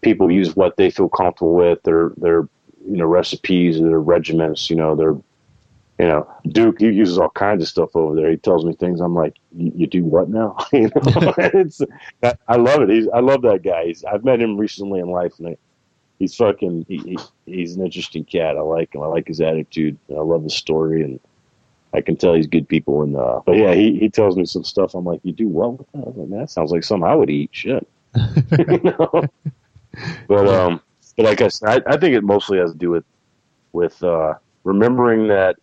people 0.00 0.30
use 0.30 0.54
what 0.54 0.76
they 0.76 0.90
feel 0.90 1.08
comfortable 1.08 1.54
with. 1.54 1.82
Their 1.82 2.12
their 2.16 2.48
you 2.86 2.96
know 2.98 3.06
recipes, 3.06 3.80
their 3.80 4.00
regiments. 4.00 4.70
You 4.70 4.76
know, 4.76 4.94
their 4.94 5.16
you 5.98 6.06
know, 6.06 6.32
Duke, 6.48 6.80
he 6.80 6.86
uses 6.86 7.18
all 7.18 7.30
kinds 7.30 7.62
of 7.62 7.68
stuff 7.68 7.96
over 7.96 8.14
there. 8.14 8.30
He 8.30 8.36
tells 8.36 8.64
me 8.64 8.72
things. 8.72 9.00
I'm 9.00 9.14
like, 9.14 9.36
you, 9.56 9.86
do 9.86 10.04
what 10.04 10.28
now? 10.28 10.56
you 10.72 10.82
know, 10.82 10.92
it's, 11.38 11.80
I 12.22 12.56
love 12.56 12.82
it. 12.82 12.90
He's, 12.90 13.08
I 13.08 13.18
love 13.18 13.42
that 13.42 13.62
guy. 13.64 13.86
He's, 13.86 14.04
I've 14.04 14.24
met 14.24 14.40
him 14.40 14.56
recently 14.56 15.00
in 15.00 15.08
life, 15.08 15.32
and 15.38 15.48
I, 15.48 15.56
he's 16.20 16.36
fucking, 16.36 16.86
he, 16.88 16.98
he, 16.98 17.18
he's 17.46 17.76
an 17.76 17.84
interesting 17.84 18.24
cat. 18.24 18.56
I 18.56 18.60
like 18.60 18.94
him. 18.94 19.02
I 19.02 19.06
like 19.06 19.26
his 19.26 19.40
attitude. 19.40 19.98
I 20.10 20.20
love 20.20 20.44
his 20.44 20.54
story, 20.54 21.02
and 21.02 21.18
I 21.92 22.00
can 22.00 22.16
tell 22.16 22.34
he's 22.34 22.46
good 22.46 22.68
people. 22.68 23.02
And 23.02 23.16
uh, 23.16 23.40
but 23.44 23.56
yeah, 23.56 23.74
he, 23.74 23.98
he 23.98 24.08
tells 24.08 24.36
me 24.36 24.44
some 24.44 24.62
stuff. 24.62 24.94
I'm 24.94 25.04
like, 25.04 25.20
you 25.24 25.32
do 25.32 25.48
what 25.48 25.78
with 25.78 25.92
that? 25.92 25.98
I 25.98 26.08
was 26.08 26.16
like, 26.16 26.28
man, 26.28 26.40
that 26.40 26.50
sounds 26.50 26.70
like 26.70 26.84
something 26.84 27.08
I 27.08 27.14
would 27.16 27.30
eat. 27.30 27.50
Shit. 27.52 27.86
you 28.56 28.80
know? 28.84 29.24
But 30.28 30.46
um, 30.46 30.80
but 31.16 31.26
like 31.26 31.40
I 31.40 31.48
said, 31.48 31.82
I, 31.86 31.94
I 31.94 31.96
think 31.96 32.14
it 32.14 32.22
mostly 32.22 32.58
has 32.58 32.70
to 32.70 32.78
do 32.78 32.90
with 32.90 33.04
with 33.72 34.00
uh, 34.04 34.34
remembering 34.62 35.26
that 35.28 35.56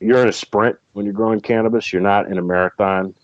you're 0.00 0.22
in 0.22 0.28
a 0.28 0.32
sprint 0.32 0.78
when 0.92 1.04
you're 1.04 1.14
growing 1.14 1.40
cannabis. 1.40 1.92
You're 1.92 2.02
not 2.02 2.30
in 2.30 2.38
a 2.38 2.42
marathon. 2.42 3.14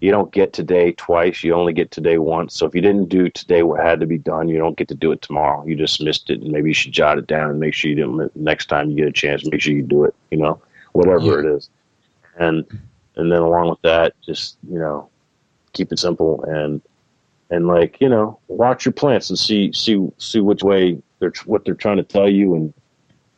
You 0.00 0.10
don't 0.10 0.32
get 0.32 0.52
today 0.52 0.92
twice. 0.92 1.44
You 1.44 1.54
only 1.54 1.72
get 1.72 1.92
today 1.92 2.18
once. 2.18 2.56
So 2.56 2.66
if 2.66 2.74
you 2.74 2.80
didn't 2.80 3.08
do 3.08 3.28
today 3.28 3.62
what 3.62 3.80
had 3.80 4.00
to 4.00 4.06
be 4.06 4.18
done, 4.18 4.48
you 4.48 4.58
don't 4.58 4.76
get 4.76 4.88
to 4.88 4.96
do 4.96 5.12
it 5.12 5.22
tomorrow. 5.22 5.64
You 5.64 5.76
just 5.76 6.02
missed 6.02 6.28
it, 6.28 6.40
and 6.40 6.50
maybe 6.50 6.70
you 6.70 6.74
should 6.74 6.92
jot 6.92 7.18
it 7.18 7.28
down 7.28 7.50
and 7.50 7.60
make 7.60 7.74
sure 7.74 7.88
you 7.88 7.96
do 7.96 8.20
it 8.20 8.34
next 8.34 8.66
time 8.66 8.90
you 8.90 8.96
get 8.96 9.06
a 9.06 9.12
chance. 9.12 9.46
Make 9.46 9.60
sure 9.60 9.74
you 9.74 9.82
do 9.82 10.04
it. 10.04 10.14
You 10.32 10.38
know, 10.38 10.60
whatever 10.92 11.42
yeah. 11.42 11.50
it 11.50 11.56
is, 11.56 11.70
and 12.36 12.64
and 13.14 13.30
then 13.30 13.42
along 13.42 13.70
with 13.70 13.80
that, 13.82 14.14
just 14.22 14.56
you 14.68 14.78
know, 14.78 15.08
keep 15.72 15.92
it 15.92 16.00
simple 16.00 16.42
and 16.44 16.82
and 17.50 17.66
like 17.66 18.00
you 18.00 18.08
know 18.08 18.38
watch 18.48 18.84
your 18.84 18.92
plants 18.92 19.30
and 19.30 19.38
see 19.38 19.72
see 19.72 20.10
see 20.18 20.40
which 20.40 20.64
way 20.64 21.00
they're 21.20 21.32
what 21.44 21.64
they're 21.64 21.74
trying 21.74 21.98
to 21.98 22.02
tell 22.02 22.28
you 22.28 22.54
and 22.54 22.74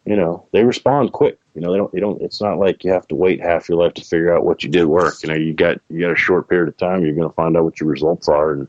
you 0.06 0.16
know 0.16 0.46
they 0.52 0.64
respond 0.64 1.12
quick 1.12 1.38
you 1.54 1.60
know 1.60 1.72
they 1.72 1.78
don't 1.78 1.92
they 1.92 2.00
don't 2.00 2.20
it's 2.20 2.40
not 2.40 2.58
like 2.58 2.84
you 2.84 2.92
have 2.92 3.06
to 3.08 3.14
wait 3.14 3.40
half 3.40 3.68
your 3.68 3.78
life 3.78 3.94
to 3.94 4.02
figure 4.02 4.34
out 4.34 4.44
what 4.44 4.62
you 4.62 4.68
did 4.68 4.84
work 4.84 5.14
you 5.22 5.28
know 5.28 5.34
you 5.34 5.52
got 5.52 5.78
you 5.88 6.00
got 6.00 6.12
a 6.12 6.16
short 6.16 6.48
period 6.48 6.68
of 6.68 6.76
time 6.76 7.04
you're 7.04 7.14
going 7.14 7.28
to 7.28 7.34
find 7.34 7.56
out 7.56 7.64
what 7.64 7.80
your 7.80 7.88
results 7.88 8.28
are 8.28 8.52
and 8.52 8.68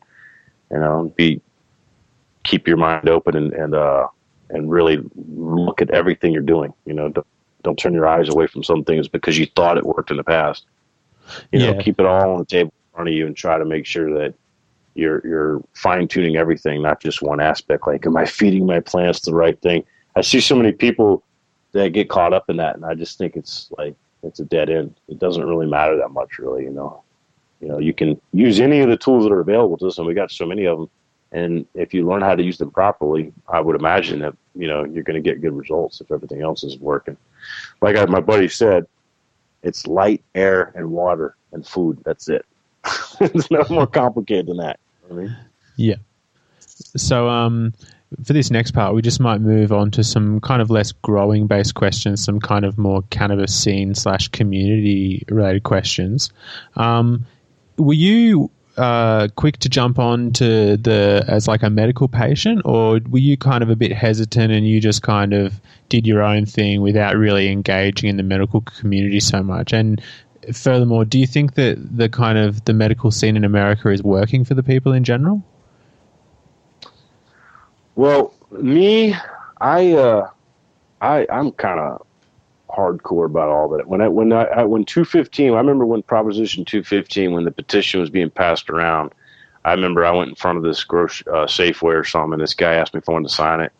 you 0.71 0.79
know 0.79 1.13
be 1.15 1.41
keep 2.43 2.67
your 2.67 2.77
mind 2.77 3.09
open 3.09 3.35
and 3.35 3.53
and 3.53 3.75
uh 3.75 4.07
and 4.49 4.71
really 4.71 5.03
look 5.27 5.81
at 5.81 5.89
everything 5.89 6.31
you're 6.31 6.41
doing 6.41 6.73
you 6.85 6.93
know 6.93 7.09
don't, 7.09 7.27
don't 7.63 7.79
turn 7.79 7.93
your 7.93 8.07
eyes 8.07 8.29
away 8.29 8.47
from 8.47 8.63
some 8.63 8.83
things 8.83 9.07
because 9.07 9.37
you 9.37 9.45
thought 9.55 9.77
it 9.77 9.85
worked 9.85 10.11
in 10.11 10.17
the 10.17 10.23
past 10.23 10.65
you 11.51 11.59
know 11.59 11.75
keep 11.81 11.99
it 11.99 12.05
all 12.05 12.31
on 12.31 12.39
the 12.39 12.45
table 12.45 12.71
in 12.71 12.95
front 12.95 13.09
of 13.09 13.15
you 13.15 13.25
and 13.25 13.35
try 13.35 13.57
to 13.57 13.65
make 13.65 13.85
sure 13.85 14.13
that 14.13 14.33
you're 14.95 15.21
you're 15.27 15.61
fine 15.73 16.07
tuning 16.07 16.37
everything, 16.37 16.81
not 16.81 17.01
just 17.01 17.21
one 17.21 17.39
aspect. 17.39 17.85
Like, 17.85 18.05
am 18.05 18.17
I 18.17 18.25
feeding 18.25 18.65
my 18.65 18.79
plants 18.79 19.21
the 19.21 19.33
right 19.33 19.61
thing? 19.61 19.83
I 20.15 20.21
see 20.21 20.39
so 20.39 20.55
many 20.55 20.71
people 20.71 21.23
that 21.73 21.93
get 21.93 22.09
caught 22.09 22.33
up 22.33 22.49
in 22.49 22.57
that, 22.57 22.75
and 22.75 22.85
I 22.85 22.93
just 22.93 23.17
think 23.17 23.35
it's 23.35 23.69
like 23.77 23.95
it's 24.23 24.39
a 24.39 24.45
dead 24.45 24.69
end. 24.69 24.95
It 25.07 25.19
doesn't 25.19 25.45
really 25.45 25.67
matter 25.67 25.97
that 25.97 26.09
much, 26.09 26.39
really. 26.39 26.63
You 26.63 26.71
know, 26.71 27.03
you 27.59 27.67
know, 27.67 27.79
you 27.79 27.93
can 27.93 28.19
use 28.31 28.59
any 28.59 28.79
of 28.79 28.89
the 28.89 28.97
tools 28.97 29.23
that 29.25 29.33
are 29.33 29.41
available 29.41 29.77
to 29.77 29.87
us, 29.87 29.97
and 29.97 30.07
we 30.07 30.13
got 30.13 30.31
so 30.31 30.45
many 30.45 30.65
of 30.65 30.79
them. 30.79 30.89
And 31.31 31.65
if 31.73 31.93
you 31.93 32.07
learn 32.07 32.21
how 32.21 32.35
to 32.35 32.43
use 32.43 32.57
them 32.57 32.71
properly, 32.71 33.33
I 33.49 33.59
would 33.59 33.75
imagine 33.75 34.19
that 34.19 34.35
you 34.55 34.67
know 34.67 34.85
you're 34.85 35.03
going 35.03 35.21
to 35.21 35.29
get 35.29 35.41
good 35.41 35.53
results 35.53 35.99
if 35.99 36.11
everything 36.11 36.41
else 36.41 36.63
is 36.63 36.77
working. 36.79 37.17
Like 37.81 37.97
I, 37.97 38.05
my 38.05 38.21
buddy 38.21 38.47
said, 38.47 38.87
it's 39.63 39.85
light, 39.85 40.23
air, 40.33 40.71
and 40.75 40.91
water 40.91 41.35
and 41.51 41.67
food. 41.67 42.01
That's 42.05 42.29
it. 42.29 42.45
it's 43.19 43.51
no 43.51 43.65
more 43.69 43.87
complicated 43.87 44.47
than 44.47 44.57
that. 44.57 44.79
I 45.09 45.13
mean? 45.13 45.37
Yeah. 45.75 45.95
So, 46.59 47.27
um, 47.29 47.73
for 48.23 48.33
this 48.33 48.51
next 48.51 48.71
part, 48.71 48.93
we 48.93 49.01
just 49.01 49.19
might 49.19 49.41
move 49.41 49.71
on 49.71 49.91
to 49.91 50.03
some 50.03 50.39
kind 50.39 50.61
of 50.61 50.69
less 50.69 50.91
growing 50.91 51.47
based 51.47 51.75
questions, 51.75 52.23
some 52.23 52.39
kind 52.39 52.65
of 52.65 52.77
more 52.77 53.01
cannabis 53.09 53.53
scene 53.53 53.95
slash 53.95 54.27
community 54.29 55.25
related 55.29 55.63
questions. 55.63 56.31
Um, 56.75 57.25
were 57.77 57.93
you 57.93 58.51
uh, 58.77 59.27
quick 59.35 59.57
to 59.57 59.69
jump 59.69 59.99
on 59.99 60.31
to 60.33 60.77
the 60.77 61.23
as 61.27 61.47
like 61.47 61.63
a 61.63 61.69
medical 61.69 62.07
patient, 62.07 62.61
or 62.65 62.99
were 63.09 63.19
you 63.19 63.37
kind 63.37 63.63
of 63.63 63.69
a 63.69 63.75
bit 63.75 63.91
hesitant 63.91 64.51
and 64.51 64.67
you 64.67 64.79
just 64.79 65.01
kind 65.01 65.33
of 65.33 65.59
did 65.89 66.05
your 66.05 66.21
own 66.21 66.45
thing 66.45 66.81
without 66.81 67.15
really 67.15 67.49
engaging 67.49 68.09
in 68.09 68.17
the 68.17 68.23
medical 68.23 68.61
community 68.61 69.19
so 69.19 69.41
much? 69.41 69.73
And 69.73 70.01
furthermore, 70.53 71.05
do 71.05 71.19
you 71.19 71.27
think 71.27 71.55
that 71.55 71.77
the 71.97 72.09
kind 72.09 72.37
of 72.37 72.65
the 72.65 72.73
medical 72.73 73.11
scene 73.11 73.35
in 73.35 73.43
America 73.43 73.89
is 73.89 74.03
working 74.03 74.43
for 74.43 74.53
the 74.53 74.63
people 74.63 74.93
in 74.93 75.03
general? 75.03 75.43
Well, 77.95 78.33
me, 78.51 79.15
I, 79.61 79.93
uh, 79.93 80.29
I, 81.01 81.25
I'm 81.31 81.51
kind 81.53 81.79
of 81.79 82.05
hardcore 82.69 83.25
about 83.25 83.49
all 83.49 83.69
that. 83.69 83.87
When 83.87 84.01
I, 84.01 84.07
when 84.07 84.33
I, 84.33 84.43
I 84.43 84.63
when 84.63 84.85
215, 84.85 85.53
I 85.53 85.57
remember 85.57 85.85
when 85.85 86.03
Proposition 86.03 86.65
215, 86.65 87.31
when 87.31 87.45
the 87.45 87.51
petition 87.51 87.99
was 88.01 88.09
being 88.09 88.29
passed 88.29 88.69
around. 88.69 89.13
I 89.63 89.71
remember 89.71 90.05
I 90.05 90.11
went 90.11 90.29
in 90.29 90.35
front 90.35 90.57
of 90.59 90.63
this 90.63 90.83
grocery 90.83 91.25
uh, 91.31 91.47
Safeway 91.47 91.95
or 91.95 92.03
something, 92.03 92.33
and 92.33 92.41
this 92.41 92.53
guy 92.53 92.75
asked 92.75 92.93
me 92.93 92.99
if 92.99 93.09
I 93.09 93.13
wanted 93.13 93.29
to 93.29 93.33
sign 93.33 93.61
it, 93.61 93.71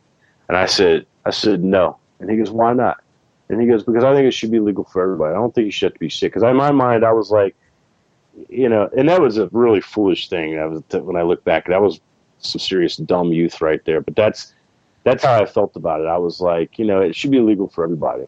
and 0.47 0.57
I 0.57 0.65
said, 0.65 1.05
I 1.25 1.29
said 1.29 1.63
no, 1.63 1.97
and 2.19 2.29
he 2.29 2.37
goes, 2.37 2.49
why 2.49 2.73
not? 2.73 3.03
And 3.49 3.61
he 3.61 3.67
goes, 3.67 3.83
because 3.83 4.03
I 4.03 4.15
think 4.15 4.25
it 4.25 4.31
should 4.31 4.49
be 4.49 4.59
legal 4.59 4.83
for 4.85 5.03
everybody. 5.03 5.35
I 5.35 5.37
don't 5.37 5.53
think 5.53 5.65
you 5.65 5.71
should 5.71 5.87
have 5.87 5.93
to 5.93 5.99
be 5.99 6.09
sick. 6.09 6.33
Because 6.33 6.41
in 6.41 6.55
my 6.55 6.71
mind, 6.71 7.05
I 7.05 7.11
was 7.11 7.29
like, 7.29 7.55
you 8.49 8.67
know, 8.67 8.89
and 8.97 9.07
that 9.09 9.21
was 9.21 9.37
a 9.37 9.47
really 9.51 9.81
foolish 9.81 10.27
thing. 10.27 10.55
That 10.55 10.69
was 10.69 10.83
when 11.03 11.15
I 11.15 11.21
look 11.21 11.43
back, 11.43 11.67
that 11.67 11.81
was 11.81 11.99
some 12.45 12.59
serious 12.59 12.97
dumb 12.97 13.31
youth 13.31 13.61
right 13.61 13.83
there. 13.85 14.01
But 14.01 14.15
that's 14.15 14.53
that's 15.03 15.23
how 15.23 15.41
I 15.41 15.45
felt 15.45 15.75
about 15.75 16.01
it. 16.01 16.07
I 16.07 16.17
was 16.17 16.41
like, 16.41 16.79
you 16.79 16.85
know, 16.85 17.01
it 17.01 17.15
should 17.15 17.31
be 17.31 17.39
legal 17.39 17.67
for 17.67 17.83
everybody. 17.83 18.25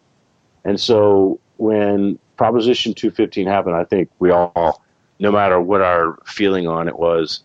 And 0.64 0.80
so 0.80 1.40
when 1.58 2.20
Proposition 2.36 2.94
215 2.94 3.48
happened, 3.48 3.76
I 3.76 3.84
think 3.84 4.10
we 4.20 4.30
all, 4.30 4.84
no 5.20 5.32
matter 5.32 5.60
what 5.60 5.82
our 5.82 6.20
feeling 6.26 6.68
on 6.68 6.88
it 6.88 7.00
was, 7.00 7.42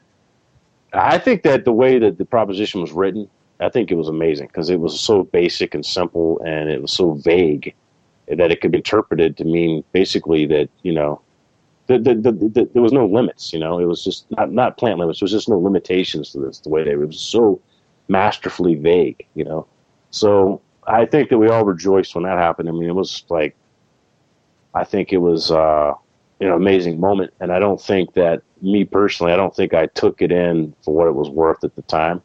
I 0.93 1.17
think 1.19 1.45
that 1.45 1.65
the 1.65 1.73
way 1.73 1.99
that 1.99 2.19
the 2.19 2.27
proposition 2.27 2.83
was 2.83 2.93
written 2.93 3.31
I 3.63 3.69
think 3.69 3.91
it 3.91 3.95
was 3.95 4.09
amazing 4.09 4.49
because 4.49 4.71
it 4.71 4.81
was 4.81 4.99
so 4.99 5.23
basic 5.25 5.75
and 5.75 5.87
simple, 5.87 6.41
and 6.45 6.69
it 6.69 6.83
was 6.83 6.93
so 6.93 7.13
vague 7.13 7.75
that 8.29 8.51
it 8.51 8.61
could 8.61 8.73
be 8.73 8.79
interpreted 8.79 9.37
to 9.37 9.45
mean 9.45 9.85
basically 9.93 10.47
that 10.47 10.69
you 10.83 10.93
know, 10.93 11.21
the, 11.87 11.99
the, 11.99 12.15
the, 12.15 12.71
there 12.73 12.83
was 12.83 12.93
no 12.93 13.07
limits. 13.07 13.53
You 13.53 13.59
know, 13.59 13.79
it 13.79 13.87
was 13.87 14.05
just 14.05 14.31
not 14.31 14.53
not 14.53 14.79
plant 14.79 14.99
limits. 14.99 15.21
There 15.21 15.25
was 15.25 15.33
just 15.33 15.49
no 15.49 15.59
limitations 15.59 16.31
to 16.33 16.39
this. 16.39 16.61
The 16.61 16.69
way 16.69 16.85
they 16.85 16.93
it 16.93 16.99
was 16.99 17.21
so 17.21 17.61
masterfully 18.09 18.75
vague. 18.75 19.27
You 19.35 19.45
know, 19.45 19.67
so 20.11 20.61
I 20.87 21.07
think 21.07 21.31
that 21.31 21.39
we 21.39 21.49
all 21.49 21.65
rejoiced 21.65 22.15
when 22.15 22.25
that 22.25 22.39
happened. 22.39 22.69
I 22.69 22.73
mean, 22.73 22.89
it 22.89 22.95
was 22.95 23.25
like, 23.29 23.57
I 24.75 24.85
think 24.85 25.13
it 25.13 25.19
was 25.19 25.51
uh, 25.51 25.93
you 26.41 26.49
know 26.49 26.57
amazing 26.57 27.01
moment, 27.01 27.33
and 27.41 27.53
I 27.53 27.59
don't 27.59 27.81
think 27.81 28.15
that 28.15 28.43
me 28.61 28.85
personally, 28.85 29.33
I 29.33 29.37
don't 29.37 29.55
think 29.55 29.75
I 29.75 29.87
took 29.87 30.23
it 30.23 30.31
in 30.31 30.75
for 30.83 30.95
what 30.95 31.09
it 31.09 31.15
was 31.15 31.29
worth 31.29 31.65
at 31.65 31.75
the 31.75 31.83
time. 31.83 32.23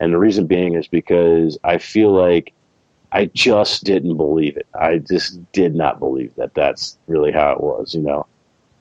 And 0.00 0.14
the 0.14 0.18
reason 0.18 0.46
being 0.46 0.74
is 0.74 0.88
because 0.88 1.58
I 1.62 1.76
feel 1.76 2.10
like 2.10 2.54
I 3.12 3.26
just 3.26 3.84
didn't 3.84 4.16
believe 4.16 4.56
it. 4.56 4.66
I 4.78 4.98
just 4.98 5.52
did 5.52 5.74
not 5.74 5.98
believe 5.98 6.34
that 6.36 6.54
that's 6.54 6.98
really 7.06 7.32
how 7.32 7.52
it 7.52 7.60
was, 7.60 7.94
you 7.94 8.00
know, 8.00 8.26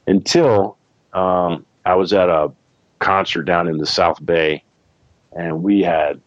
until 0.10 0.78
um, 1.14 1.66
I 1.86 1.96
was 1.96 2.14
at 2.14 2.30
a 2.30 2.52
concert 3.00 3.44
down 3.44 3.68
in 3.68 3.78
the 3.78 3.86
South 3.86 4.24
Bay 4.26 4.64
and 5.34 5.64
we 5.64 5.82
had 5.82 6.20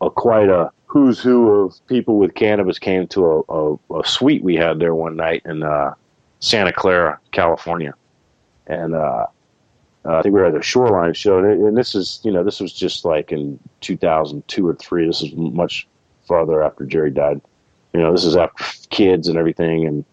a 0.00 0.10
quite 0.10 0.48
a 0.48 0.72
who's 0.86 1.20
who 1.20 1.48
of 1.50 1.86
people 1.86 2.18
with 2.18 2.34
cannabis 2.34 2.78
came 2.78 3.06
to 3.08 3.26
a, 3.26 3.40
a, 3.48 4.00
a 4.00 4.06
suite 4.06 4.42
we 4.42 4.56
had 4.56 4.78
there 4.78 4.94
one 4.94 5.14
night 5.14 5.42
in 5.44 5.62
uh, 5.62 5.94
Santa 6.40 6.72
Clara, 6.72 7.20
California. 7.30 7.94
And 8.66 8.94
uh, 8.94 9.26
uh, 10.04 10.16
I 10.16 10.22
think 10.22 10.34
we 10.34 10.40
were 10.40 10.46
at 10.46 10.54
the 10.54 10.62
Shoreline 10.62 11.12
show, 11.12 11.38
and, 11.38 11.46
and, 11.46 11.76
this 11.76 11.94
is 11.94 12.20
you 12.24 12.32
know 12.32 12.42
this 12.42 12.60
was 12.60 12.72
just 12.72 13.04
like 13.04 13.32
in 13.32 13.58
2002 13.80 14.66
or 14.66 14.74
three. 14.76 15.06
This 15.06 15.22
is 15.22 15.32
much 15.34 15.86
farther 16.26 16.62
after 16.62 16.86
Jerry 16.86 17.10
died. 17.10 17.40
You 17.92 18.00
know, 18.00 18.12
this 18.12 18.24
is 18.24 18.36
after 18.36 18.64
kids 18.88 19.28
and 19.28 19.36
everything, 19.36 19.86
and 19.86 20.04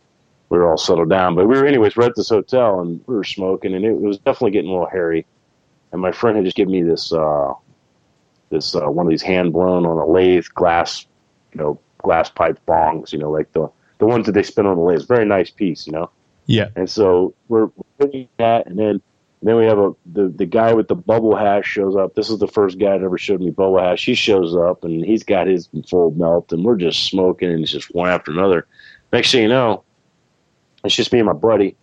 we 0.50 0.58
were 0.58 0.70
all 0.70 0.78
settled 0.78 1.10
down. 1.10 1.36
But 1.36 1.48
we 1.48 1.58
were, 1.58 1.66
anyways, 1.66 1.96
we're 1.96 2.06
at 2.06 2.16
this 2.16 2.30
hotel 2.30 2.80
and 2.80 3.02
we 3.08 3.16
were 3.16 3.24
smoking, 3.24 3.74
and 3.74 3.86
it, 3.86 3.90
it 3.90 4.02
was 4.02 4.18
definitely 4.18 4.52
getting 4.52 4.70
a 4.70 4.74
little 4.74 4.90
hairy. 4.90 5.26
And 5.92 6.02
my 6.02 6.12
friend 6.12 6.36
had 6.36 6.46
just 6.46 6.58
given 6.58 6.74
me 6.74 6.84
this 6.84 7.12
uh, 7.14 7.54
this 8.50 8.76
uh, 8.76 8.90
one 8.90 9.06
of 9.06 9.10
these 9.10 9.22
hand 9.22 9.54
blown 9.54 9.86
on 9.86 9.98
a 9.98 10.06
lathe 10.06 10.46
glass, 10.54 11.06
you 11.54 11.62
know, 11.62 11.80
glass 12.00 12.30
pipe 12.30 12.60
bongs. 12.68 13.12
You 13.12 13.20
know, 13.20 13.32
like 13.32 13.52
the 13.54 13.70
the 14.00 14.06
ones 14.06 14.26
that 14.26 14.34
they 14.34 14.44
spin 14.44 14.66
on 14.66 14.78
the 14.78 14.82
lathe. 14.82 15.08
Very 15.08 15.26
nice 15.26 15.50
piece, 15.50 15.88
you 15.88 15.94
know. 15.94 16.10
Yeah. 16.46 16.70
And 16.76 16.90
so 16.90 17.34
we're 17.48 17.70
looking 18.00 18.28
at, 18.40 18.68
and 18.68 18.78
then 18.78 19.02
then 19.42 19.56
we 19.56 19.66
have 19.66 19.78
a 19.78 19.94
the 20.06 20.28
the 20.30 20.46
guy 20.46 20.74
with 20.74 20.88
the 20.88 20.96
bubble 20.96 21.36
hash 21.36 21.66
shows 21.68 21.96
up. 21.96 22.16
This 22.16 22.30
is 22.30 22.40
the 22.40 22.48
first 22.48 22.80
guy 22.80 22.98
that 22.98 23.04
ever 23.04 23.18
showed 23.18 23.42
me 23.42 23.52
bubble 23.52 23.80
hash. 23.80 24.06
He 24.06 24.14
shows 24.14 24.56
up 24.56 24.84
and 24.84 25.06
he's 25.06 25.24
got 25.24 25.48
his 25.48 25.70
full 25.90 26.12
melt, 26.12 26.52
and 26.52 26.66
we're 26.66 26.78
just 26.78 27.06
smoking, 27.06 27.52
and 27.52 27.64
it's 27.64 27.72
just 27.72 27.94
one 27.94 28.10
after 28.10 28.32
another. 28.32 28.68
Next 29.14 29.32
thing 29.32 29.44
you 29.44 29.50
know, 29.50 29.84
it's 30.84 30.96
just 30.96 31.12
me 31.12 31.20
and 31.20 31.28
my 31.28 31.34
buddy 31.34 31.76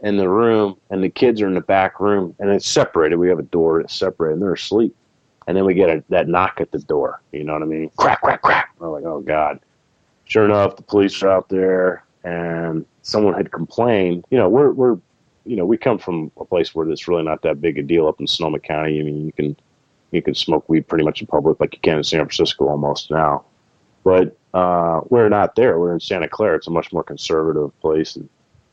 in 0.00 0.16
the 0.16 0.28
room, 0.28 0.76
and 0.90 1.02
the 1.04 1.10
kids 1.10 1.42
are 1.42 1.46
in 1.46 1.54
the 1.54 1.60
back 1.60 2.00
room, 2.00 2.34
and 2.38 2.50
it's 2.50 2.66
separated. 2.66 3.16
We 3.16 3.28
have 3.28 3.38
a 3.38 3.44
door 3.44 3.80
that's 3.80 3.94
separated, 3.94 4.34
and 4.34 4.42
they're 4.42 4.54
asleep. 4.54 4.94
And 5.46 5.56
then 5.56 5.64
we 5.64 5.74
get 5.74 5.90
a, 5.90 6.04
that 6.10 6.28
knock 6.28 6.60
at 6.60 6.70
the 6.70 6.78
door. 6.78 7.20
You 7.32 7.44
know 7.44 7.54
what 7.54 7.62
I 7.62 7.66
mean? 7.66 7.90
Crack, 7.96 8.20
crack, 8.20 8.42
crack. 8.42 8.74
We're 8.78 8.90
like, 8.90 9.04
oh 9.04 9.20
god. 9.20 9.60
Sure 10.24 10.44
enough, 10.44 10.76
the 10.76 10.82
police 10.82 11.22
are 11.22 11.30
out 11.30 11.48
there, 11.48 12.04
and 12.22 12.86
someone 13.02 13.34
had 13.34 13.50
complained. 13.50 14.24
You 14.30 14.38
know, 14.38 14.48
we're 14.48 14.70
we're 14.70 14.98
you 15.44 15.56
know, 15.56 15.64
we 15.64 15.76
come 15.76 15.98
from 15.98 16.30
a 16.38 16.44
place 16.44 16.74
where 16.74 16.88
it's 16.88 17.08
really 17.08 17.22
not 17.22 17.42
that 17.42 17.60
big 17.60 17.78
a 17.78 17.82
deal 17.82 18.06
up 18.06 18.20
in 18.20 18.26
Sonoma 18.26 18.60
County. 18.60 19.00
I 19.00 19.02
mean, 19.02 19.26
you 19.26 19.32
can 19.32 19.56
you 20.12 20.22
can 20.22 20.34
smoke 20.34 20.68
weed 20.68 20.86
pretty 20.88 21.04
much 21.04 21.20
in 21.20 21.26
public 21.26 21.60
like 21.60 21.74
you 21.74 21.80
can 21.80 21.98
in 21.98 22.04
San 22.04 22.20
Francisco 22.20 22.68
almost 22.68 23.10
now. 23.10 23.44
But 24.04 24.36
uh, 24.54 25.00
we're 25.08 25.28
not 25.28 25.56
there. 25.56 25.78
We're 25.78 25.94
in 25.94 26.00
Santa 26.00 26.28
Clara. 26.28 26.56
It's 26.56 26.66
a 26.66 26.70
much 26.70 26.92
more 26.92 27.02
conservative 27.02 27.78
place. 27.80 28.16
And 28.16 28.28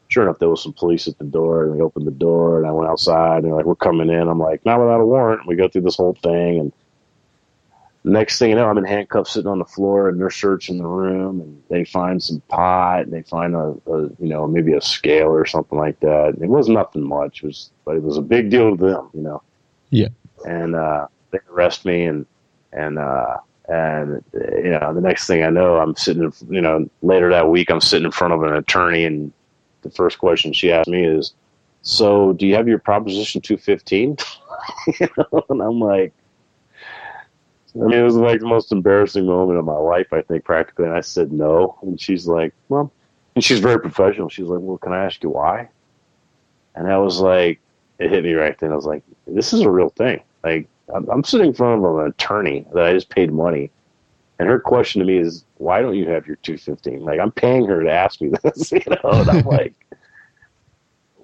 sure 0.07 0.23
enough, 0.23 0.39
there 0.39 0.49
was 0.49 0.63
some 0.63 0.73
police 0.73 1.07
at 1.07 1.17
the 1.17 1.25
door, 1.25 1.65
and 1.65 1.75
they 1.75 1.81
opened 1.81 2.07
the 2.07 2.11
door, 2.11 2.57
and 2.57 2.67
I 2.67 2.71
went 2.71 2.89
outside, 2.89 3.38
and 3.38 3.45
they're 3.45 3.55
like, 3.55 3.65
"We're 3.65 3.75
coming 3.75 4.09
in." 4.09 4.27
I'm 4.27 4.39
like, 4.39 4.65
"Not 4.65 4.79
without 4.79 5.01
a 5.01 5.05
warrant." 5.05 5.47
We 5.47 5.55
go 5.55 5.67
through 5.67 5.81
this 5.81 5.97
whole 5.97 6.17
thing, 6.21 6.59
and 6.59 6.71
next 8.03 8.39
thing 8.39 8.49
you 8.49 8.55
know, 8.55 8.69
I'm 8.69 8.77
in 8.77 8.85
handcuffs 8.85 9.31
sitting 9.31 9.49
on 9.49 9.59
the 9.59 9.65
floor, 9.65 10.09
and 10.09 10.19
they're 10.19 10.29
searching 10.29 10.77
the 10.77 10.85
room, 10.85 11.41
and 11.41 11.61
they 11.69 11.84
find 11.84 12.21
some 12.21 12.41
pot, 12.47 13.01
and 13.01 13.13
they 13.13 13.23
find 13.23 13.55
a, 13.55 13.75
a 13.88 14.01
you 14.19 14.29
know 14.29 14.47
maybe 14.47 14.73
a 14.73 14.81
scale 14.81 15.27
or 15.29 15.45
something 15.45 15.77
like 15.77 15.99
that. 15.99 16.38
It 16.41 16.49
was 16.49 16.69
nothing 16.69 17.03
much, 17.03 17.43
it 17.43 17.47
was 17.47 17.71
but 17.85 17.95
it 17.95 18.03
was 18.03 18.17
a 18.17 18.21
big 18.21 18.49
deal 18.49 18.75
to 18.75 18.84
them, 18.84 19.09
you 19.13 19.21
know. 19.21 19.41
Yeah. 19.89 20.09
And 20.45 20.75
uh, 20.75 21.07
they 21.31 21.39
arrest 21.51 21.85
me, 21.85 22.03
and 22.03 22.25
and 22.71 22.97
uh, 22.97 23.38
and 23.67 24.23
you 24.34 24.69
know 24.69 24.93
the 24.93 25.01
next 25.01 25.27
thing 25.27 25.43
I 25.43 25.49
know, 25.49 25.77
I'm 25.77 25.95
sitting, 25.95 26.31
you 26.49 26.61
know, 26.61 26.89
later 27.01 27.29
that 27.31 27.49
week, 27.49 27.69
I'm 27.69 27.81
sitting 27.81 28.05
in 28.05 28.11
front 28.11 28.34
of 28.34 28.43
an 28.43 28.53
attorney, 28.53 29.05
and 29.05 29.31
the 29.88 29.95
first 29.95 30.19
question 30.19 30.53
she 30.53 30.72
asked 30.72 30.89
me 30.89 31.03
is, 31.05 31.34
so 31.81 32.34
do 32.34 32.45
you 32.45 32.55
have 32.55 32.68
your 32.68 32.80
Proposition 32.80 33.41
215? 33.41 34.18
you 34.99 35.07
know, 35.18 35.45
and 35.49 35.61
I'm 35.61 35.80
like, 35.80 36.14
I 37.76 37.80
mean, 37.80 37.99
it 37.99 38.03
was 38.03 38.15
like 38.15 38.39
the 38.39 38.47
most 38.47 38.72
embarrassing 38.72 39.26
moment 39.26 39.59
of 39.59 39.65
my 39.65 39.77
life, 39.77 40.11
I 40.11 40.22
think, 40.22 40.43
practically. 40.43 40.85
And 40.85 40.95
I 40.95 41.01
said 41.01 41.31
no. 41.31 41.77
And 41.81 41.99
she's 41.99 42.27
like, 42.27 42.53
well, 42.69 42.91
and 43.35 43.43
she's 43.43 43.59
very 43.59 43.80
professional. 43.80 44.30
She's 44.30 44.47
like, 44.47 44.59
well, 44.61 44.80
can 44.80 44.93
I 44.93 45.05
ask 45.05 45.22
you 45.22 45.30
why? 45.30 45.69
And 46.76 46.88
I 46.91 46.97
was 46.97 47.19
like, 47.19 47.59
it 47.99 48.09
hit 48.09 48.23
me 48.23 48.34
right 48.34 48.57
then. 48.57 48.72
I 48.72 48.76
was 48.76 48.85
like, 48.85 49.03
this 49.26 49.53
is 49.53 49.61
a 49.61 49.69
real 49.69 49.89
thing. 49.89 50.22
Like, 50.43 50.68
I'm, 50.93 51.07
I'm 51.09 51.23
sitting 51.23 51.47
in 51.47 51.53
front 51.53 51.84
of 51.84 51.97
an 51.97 52.07
attorney 52.07 52.65
that 52.73 52.84
I 52.84 52.93
just 52.93 53.09
paid 53.09 53.31
money. 53.31 53.69
And 54.39 54.47
her 54.47 54.59
question 54.59 54.99
to 54.99 55.05
me 55.05 55.18
is, 55.18 55.43
why 55.57 55.81
don't 55.81 55.95
you 55.95 56.07
have 56.09 56.27
your 56.27 56.35
215? 56.38 57.03
Like, 57.03 57.19
I'm 57.19 57.31
paying 57.31 57.65
her 57.65 57.84
to 57.84 57.91
ask 57.91 58.22
me 58.22 58.31
this, 58.43 58.72
you 58.72 58.81
know? 58.88 59.11
And 59.11 59.30
I'm 59.30 59.45
like, 59.45 59.73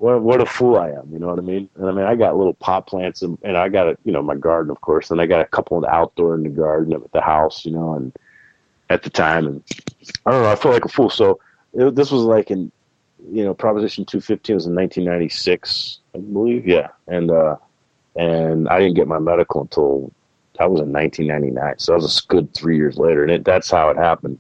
what 0.04 0.22
what 0.22 0.42
a 0.42 0.46
fool 0.46 0.78
I 0.78 0.90
am, 0.90 1.08
you 1.14 1.18
know 1.18 1.28
what 1.28 1.40
I 1.40 1.44
mean? 1.44 1.70
And 1.76 1.88
I 1.88 1.92
mean, 1.94 2.06
I 2.06 2.16
got 2.16 2.36
little 2.36 2.56
pot 2.56 2.88
plants, 2.88 3.22
and, 3.22 3.38
and 3.42 3.56
I 3.56 3.70
got 3.70 3.88
a 3.88 3.98
you 4.04 4.12
know 4.12 4.22
my 4.22 4.36
garden, 4.36 4.70
of 4.70 4.82
course, 4.82 5.12
and 5.12 5.22
I 5.22 5.26
got 5.26 5.40
a 5.40 5.46
couple 5.46 5.78
of 5.78 5.86
outdoor 5.86 6.36
in 6.36 6.44
the 6.44 6.50
garden 6.50 6.92
at 6.92 7.10
the 7.14 7.22
house, 7.22 7.64
you 7.64 7.72
know, 7.72 7.94
and 7.94 8.12
at 8.90 9.04
the 9.04 9.10
time, 9.10 9.48
and 9.48 9.64
I 10.26 10.32
don't 10.32 10.44
know, 10.44 10.52
I 10.52 10.58
felt 10.58 10.74
like 10.74 10.84
a 10.84 10.90
fool. 10.90 11.10
So 11.10 11.40
it, 11.74 11.96
this 11.96 12.12
was 12.12 12.24
like 12.24 12.52
in 12.52 12.70
you 13.32 13.46
know 13.46 13.54
Proposition 13.54 14.04
215 14.04 14.56
was 14.56 14.66
in 14.66 14.76
1996, 14.76 16.00
I 16.14 16.18
believe, 16.18 16.68
yeah, 16.68 16.90
and 17.08 17.32
uh, 17.32 17.56
and 18.18 18.68
I 18.68 18.80
didn't 18.80 18.96
get 18.96 19.08
my 19.08 19.20
medical 19.20 19.62
until 19.62 20.12
that 20.60 20.70
was 20.70 20.82
in 20.82 20.92
1999, 20.92 21.80
so 21.80 21.94
that 21.94 22.02
was 22.02 22.20
a 22.20 22.28
good 22.28 22.54
three 22.54 22.78
years 22.78 22.98
later, 22.98 23.24
and 23.24 23.32
it, 23.32 23.46
that's 23.46 23.72
how 23.72 23.90
it 23.90 23.98
happened. 23.98 24.40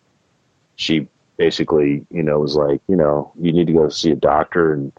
She 0.75 1.07
basically, 1.37 2.05
you 2.11 2.23
know, 2.23 2.39
was 2.39 2.55
like, 2.55 2.81
you 2.87 2.95
know, 2.95 3.31
you 3.39 3.51
need 3.51 3.67
to 3.67 3.73
go 3.73 3.89
see 3.89 4.11
a 4.11 4.15
doctor 4.15 4.73
and 4.73 4.91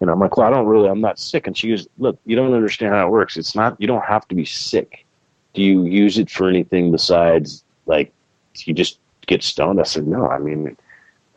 and 0.00 0.10
I'm 0.10 0.20
like, 0.20 0.36
well, 0.36 0.46
I 0.46 0.50
don't 0.50 0.66
really, 0.66 0.88
I'm 0.88 1.00
not 1.00 1.18
sick. 1.18 1.46
And 1.46 1.56
she 1.56 1.70
goes, 1.70 1.88
look, 1.96 2.18
you 2.26 2.36
don't 2.36 2.52
understand 2.52 2.92
how 2.92 3.06
it 3.06 3.10
works. 3.10 3.38
It's 3.38 3.54
not, 3.54 3.80
you 3.80 3.86
don't 3.86 4.04
have 4.04 4.28
to 4.28 4.34
be 4.34 4.44
sick. 4.44 5.06
Do 5.54 5.62
you 5.62 5.84
use 5.84 6.18
it 6.18 6.28
for 6.28 6.48
anything 6.48 6.92
besides 6.92 7.64
like 7.86 8.12
you 8.56 8.74
just 8.74 8.98
get 9.26 9.42
stoned? 9.42 9.80
I 9.80 9.84
said, 9.84 10.06
no, 10.06 10.28
I 10.28 10.38
mean, 10.38 10.76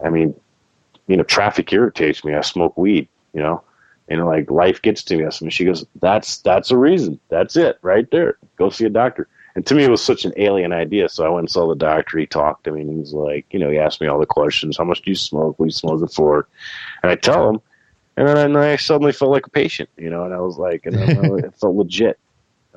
I 0.04 0.10
mean, 0.10 0.36
you 1.08 1.16
know, 1.16 1.24
traffic 1.24 1.72
irritates 1.72 2.26
me. 2.26 2.34
I 2.34 2.42
smoke 2.42 2.76
weed, 2.78 3.08
you 3.34 3.40
know, 3.40 3.64
and 4.10 4.26
like 4.26 4.50
life 4.50 4.82
gets 4.82 5.04
to 5.04 5.18
me. 5.18 5.24
And 5.24 5.54
she 5.54 5.66
goes, 5.66 5.86
that's, 6.02 6.38
that's 6.40 6.72
a 6.72 6.78
reason. 6.78 7.20
That's 7.30 7.56
it 7.56 7.78
right 7.82 8.10
there. 8.12 8.38
Go 8.58 8.70
see 8.70 8.86
a 8.86 8.90
doctor. 8.90 9.28
And 9.56 9.66
to 9.66 9.74
me, 9.74 9.84
it 9.84 9.90
was 9.90 10.04
such 10.04 10.24
an 10.24 10.34
alien 10.38 10.72
idea. 10.72 11.10
So 11.10 11.26
I 11.26 11.30
went 11.30 11.46
and 11.46 11.50
saw 11.50 11.68
the 11.68 11.76
doctor. 11.76 12.20
He 12.20 12.28
talked 12.28 12.64
to 12.66 12.72
me 12.72 12.82
and 12.82 13.00
he's 13.00 13.12
like, 13.12 13.46
you 13.52 13.60
know, 13.60 13.72
he 13.72 13.80
asked 13.80 14.00
me 14.00 14.08
all 14.08 14.20
the 14.20 14.26
questions. 14.26 14.78
How 14.78 14.84
much 14.84 15.02
do 15.02 15.10
you 15.10 15.16
smoke? 15.16 15.58
What 15.58 15.66
do 15.66 15.70
you 15.70 15.72
smoke 15.72 16.02
it 16.04 16.14
for? 16.14 16.48
And 17.02 17.12
I 17.12 17.16
tell 17.16 17.50
him, 17.50 17.62
and 18.18 18.28
then 18.28 18.56
I 18.56 18.76
suddenly 18.76 19.12
felt 19.12 19.32
like 19.32 19.48
a 19.48 19.50
patient, 19.50 19.90
you 19.98 20.10
know, 20.10 20.26
and 20.26 20.34
I 20.34 20.40
was 20.40 20.58
like, 20.58 20.86
and 20.86 20.96
it 21.44 21.56
felt 21.56 21.76
legit. 21.76 22.20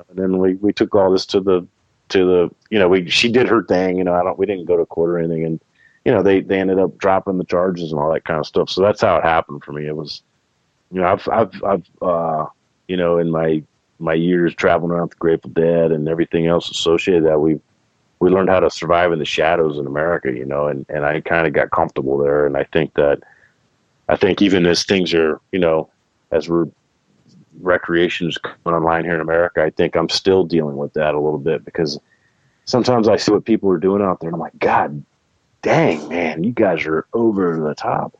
And 0.09 0.17
then 0.17 0.39
we, 0.39 0.55
we 0.55 0.73
took 0.73 0.95
all 0.95 1.11
this 1.11 1.25
to 1.27 1.39
the, 1.39 1.67
to 2.09 2.25
the, 2.25 2.49
you 2.69 2.79
know, 2.79 2.89
we, 2.89 3.09
she 3.09 3.31
did 3.31 3.47
her 3.47 3.63
thing, 3.63 3.97
you 3.97 4.03
know, 4.03 4.13
I 4.13 4.23
don't, 4.23 4.37
we 4.39 4.45
didn't 4.47 4.65
go 4.65 4.77
to 4.77 4.85
court 4.85 5.11
or 5.11 5.19
anything. 5.19 5.45
And, 5.45 5.61
you 6.03 6.11
know, 6.11 6.23
they, 6.23 6.41
they 6.41 6.59
ended 6.59 6.79
up 6.79 6.97
dropping 6.97 7.37
the 7.37 7.45
charges 7.45 7.91
and 7.91 8.01
all 8.01 8.11
that 8.11 8.25
kind 8.25 8.39
of 8.39 8.47
stuff. 8.47 8.69
So 8.69 8.81
that's 8.81 9.01
how 9.01 9.17
it 9.17 9.23
happened 9.23 9.63
for 9.63 9.71
me. 9.71 9.85
It 9.85 9.95
was, 9.95 10.23
you 10.91 11.01
know, 11.01 11.07
I've, 11.07 11.27
I've, 11.29 11.63
I've, 11.63 11.89
uh, 12.01 12.45
you 12.87 12.97
know, 12.97 13.17
in 13.17 13.31
my, 13.31 13.63
my 13.99 14.13
years 14.13 14.53
traveling 14.55 14.91
around 14.91 15.11
the 15.11 15.15
Grateful 15.17 15.51
Dead 15.51 15.91
and 15.91 16.07
everything 16.07 16.47
else 16.47 16.69
associated 16.69 17.25
that 17.25 17.39
we, 17.39 17.59
we 18.19 18.29
learned 18.29 18.49
how 18.49 18.59
to 18.59 18.69
survive 18.69 19.11
in 19.11 19.19
the 19.19 19.25
shadows 19.25 19.77
in 19.77 19.87
America, 19.87 20.31
you 20.31 20.45
know, 20.45 20.67
and, 20.67 20.85
and 20.89 21.05
I 21.05 21.21
kind 21.21 21.47
of 21.47 21.53
got 21.53 21.71
comfortable 21.71 22.17
there. 22.17 22.45
And 22.45 22.57
I 22.57 22.63
think 22.65 22.93
that, 22.95 23.21
I 24.09 24.15
think 24.15 24.41
even 24.41 24.65
as 24.65 24.83
things 24.83 25.13
are, 25.13 25.39
you 25.51 25.59
know, 25.59 25.89
as 26.31 26.49
we're 26.49 26.67
recreation's 27.61 28.37
coming 28.37 28.77
online 28.77 29.03
here 29.03 29.15
in 29.15 29.21
America, 29.21 29.63
I 29.63 29.69
think 29.69 29.95
I'm 29.95 30.09
still 30.09 30.43
dealing 30.43 30.77
with 30.77 30.93
that 30.93 31.15
a 31.15 31.19
little 31.19 31.39
bit 31.39 31.63
because 31.63 31.99
sometimes 32.65 33.07
I 33.07 33.17
see 33.17 33.31
what 33.31 33.45
people 33.45 33.69
are 33.71 33.77
doing 33.77 34.01
out 34.01 34.19
there 34.19 34.29
and 34.29 34.35
I'm 34.35 34.41
like, 34.41 34.57
God 34.59 35.03
dang, 35.61 36.07
man, 36.09 36.43
you 36.43 36.51
guys 36.51 36.85
are 36.85 37.05
over 37.13 37.59
the 37.59 37.75
top. 37.75 38.17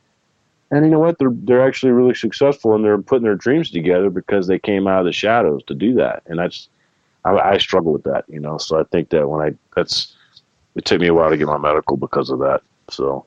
And 0.71 0.85
you 0.85 0.91
know 0.91 0.99
what? 0.99 1.17
They're 1.19 1.33
they're 1.33 1.67
actually 1.67 1.91
really 1.91 2.15
successful 2.15 2.75
and 2.75 2.83
they're 2.83 2.97
putting 2.97 3.25
their 3.25 3.35
dreams 3.35 3.69
together 3.69 4.09
because 4.09 4.47
they 4.47 4.59
came 4.59 4.87
out 4.87 4.99
of 5.01 5.05
the 5.05 5.11
shadows 5.11 5.63
to 5.65 5.75
do 5.75 5.93
that. 5.95 6.23
And 6.27 6.39
that's 6.39 6.69
I, 7.25 7.37
I 7.37 7.57
struggle 7.57 7.93
with 7.93 8.03
that, 8.03 8.25
you 8.29 8.39
know. 8.39 8.57
So 8.57 8.79
I 8.79 8.83
think 8.85 9.09
that 9.09 9.29
when 9.29 9.41
I 9.41 9.55
that's 9.75 10.15
it 10.75 10.85
took 10.85 11.01
me 11.01 11.07
a 11.07 11.13
while 11.13 11.29
to 11.29 11.37
get 11.37 11.47
my 11.47 11.57
medical 11.57 11.97
because 11.97 12.29
of 12.29 12.39
that. 12.39 12.61
So 12.89 13.25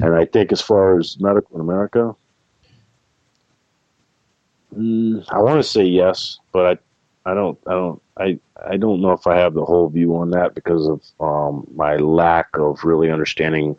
and 0.00 0.14
I 0.14 0.24
think 0.24 0.52
as 0.52 0.60
far 0.60 0.98
as 0.98 1.18
medical 1.20 1.56
in 1.56 1.60
America, 1.60 2.14
mm, 4.74 5.24
I 5.30 5.38
want 5.40 5.62
to 5.62 5.68
say 5.68 5.84
yes, 5.84 6.38
but 6.52 6.78
I, 7.26 7.30
I 7.30 7.34
don't, 7.34 7.58
I 7.66 7.72
don't, 7.72 8.02
I, 8.18 8.38
I 8.66 8.76
don't 8.76 9.00
know 9.00 9.12
if 9.12 9.26
I 9.26 9.36
have 9.36 9.54
the 9.54 9.64
whole 9.64 9.88
view 9.88 10.16
on 10.16 10.30
that 10.30 10.54
because 10.54 10.88
of 10.88 11.02
um, 11.20 11.66
my 11.74 11.96
lack 11.96 12.48
of 12.54 12.84
really 12.84 13.10
understanding 13.10 13.78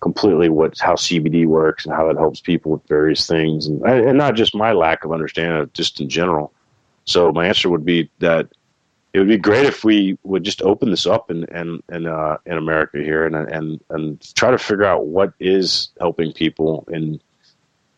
completely 0.00 0.48
what 0.48 0.78
how 0.78 0.94
CBD 0.94 1.46
works 1.46 1.84
and 1.84 1.94
how 1.94 2.08
it 2.08 2.16
helps 2.16 2.40
people 2.40 2.72
with 2.72 2.86
various 2.88 3.26
things, 3.26 3.66
and 3.66 3.82
and 3.84 4.18
not 4.18 4.34
just 4.34 4.54
my 4.54 4.72
lack 4.72 5.04
of 5.04 5.12
understanding, 5.12 5.70
just 5.74 6.00
in 6.00 6.08
general. 6.08 6.52
So 7.04 7.30
my 7.32 7.46
answer 7.46 7.70
would 7.70 7.84
be 7.84 8.10
that 8.18 8.48
it 9.12 9.20
would 9.20 9.28
be 9.28 9.38
great 9.38 9.64
if 9.64 9.82
we 9.82 10.18
would 10.24 10.44
just 10.44 10.60
open 10.60 10.90
this 10.90 11.06
up 11.06 11.30
in 11.30 11.44
in 11.44 11.82
in, 11.90 12.06
uh, 12.06 12.36
in 12.44 12.58
America 12.58 12.98
here 12.98 13.26
and 13.26 13.34
and 13.34 13.80
and 13.90 14.34
try 14.34 14.50
to 14.50 14.58
figure 14.58 14.84
out 14.84 15.06
what 15.06 15.32
is 15.40 15.88
helping 15.98 16.32
people 16.32 16.86
in 16.92 17.20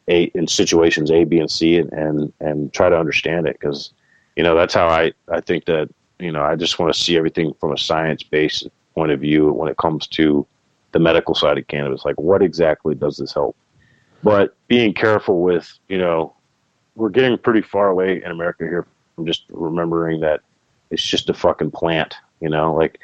a 0.08 0.24
in 0.34 0.46
situations 0.46 1.10
A, 1.10 1.24
B, 1.24 1.38
and 1.38 1.50
C, 1.50 1.78
and 1.78 1.92
and, 1.92 2.32
and 2.40 2.72
try 2.72 2.88
to 2.88 2.98
understand 2.98 3.48
it 3.48 3.58
because 3.58 3.92
you 4.36 4.42
know 4.42 4.54
that's 4.54 4.74
how 4.74 4.86
I 4.86 5.12
I 5.28 5.40
think 5.40 5.64
that 5.64 5.88
you 6.18 6.30
know 6.30 6.42
I 6.42 6.54
just 6.54 6.78
want 6.78 6.92
to 6.94 7.00
see 7.00 7.16
everything 7.16 7.54
from 7.60 7.72
a 7.72 7.78
science 7.78 8.22
based 8.22 8.68
point 8.94 9.12
of 9.12 9.20
view 9.20 9.52
when 9.52 9.68
it 9.68 9.76
comes 9.76 10.06
to 10.08 10.46
the 10.92 10.98
medical 10.98 11.34
side 11.34 11.58
of 11.58 11.66
cannabis. 11.68 12.04
Like, 12.04 12.20
what 12.20 12.42
exactly 12.42 12.94
does 12.94 13.16
this 13.18 13.32
help? 13.32 13.56
But 14.22 14.56
being 14.66 14.94
careful 14.94 15.42
with 15.42 15.78
you 15.88 15.98
know 15.98 16.34
we're 16.98 17.08
getting 17.08 17.38
pretty 17.38 17.62
far 17.62 17.88
away 17.88 18.22
in 18.22 18.30
America 18.30 18.64
here 18.64 18.86
from 19.14 19.24
just 19.24 19.44
remembering 19.50 20.20
that 20.20 20.40
it's 20.90 21.02
just 21.02 21.30
a 21.30 21.34
fucking 21.34 21.70
plant, 21.70 22.16
you 22.40 22.48
know, 22.48 22.74
like, 22.74 22.98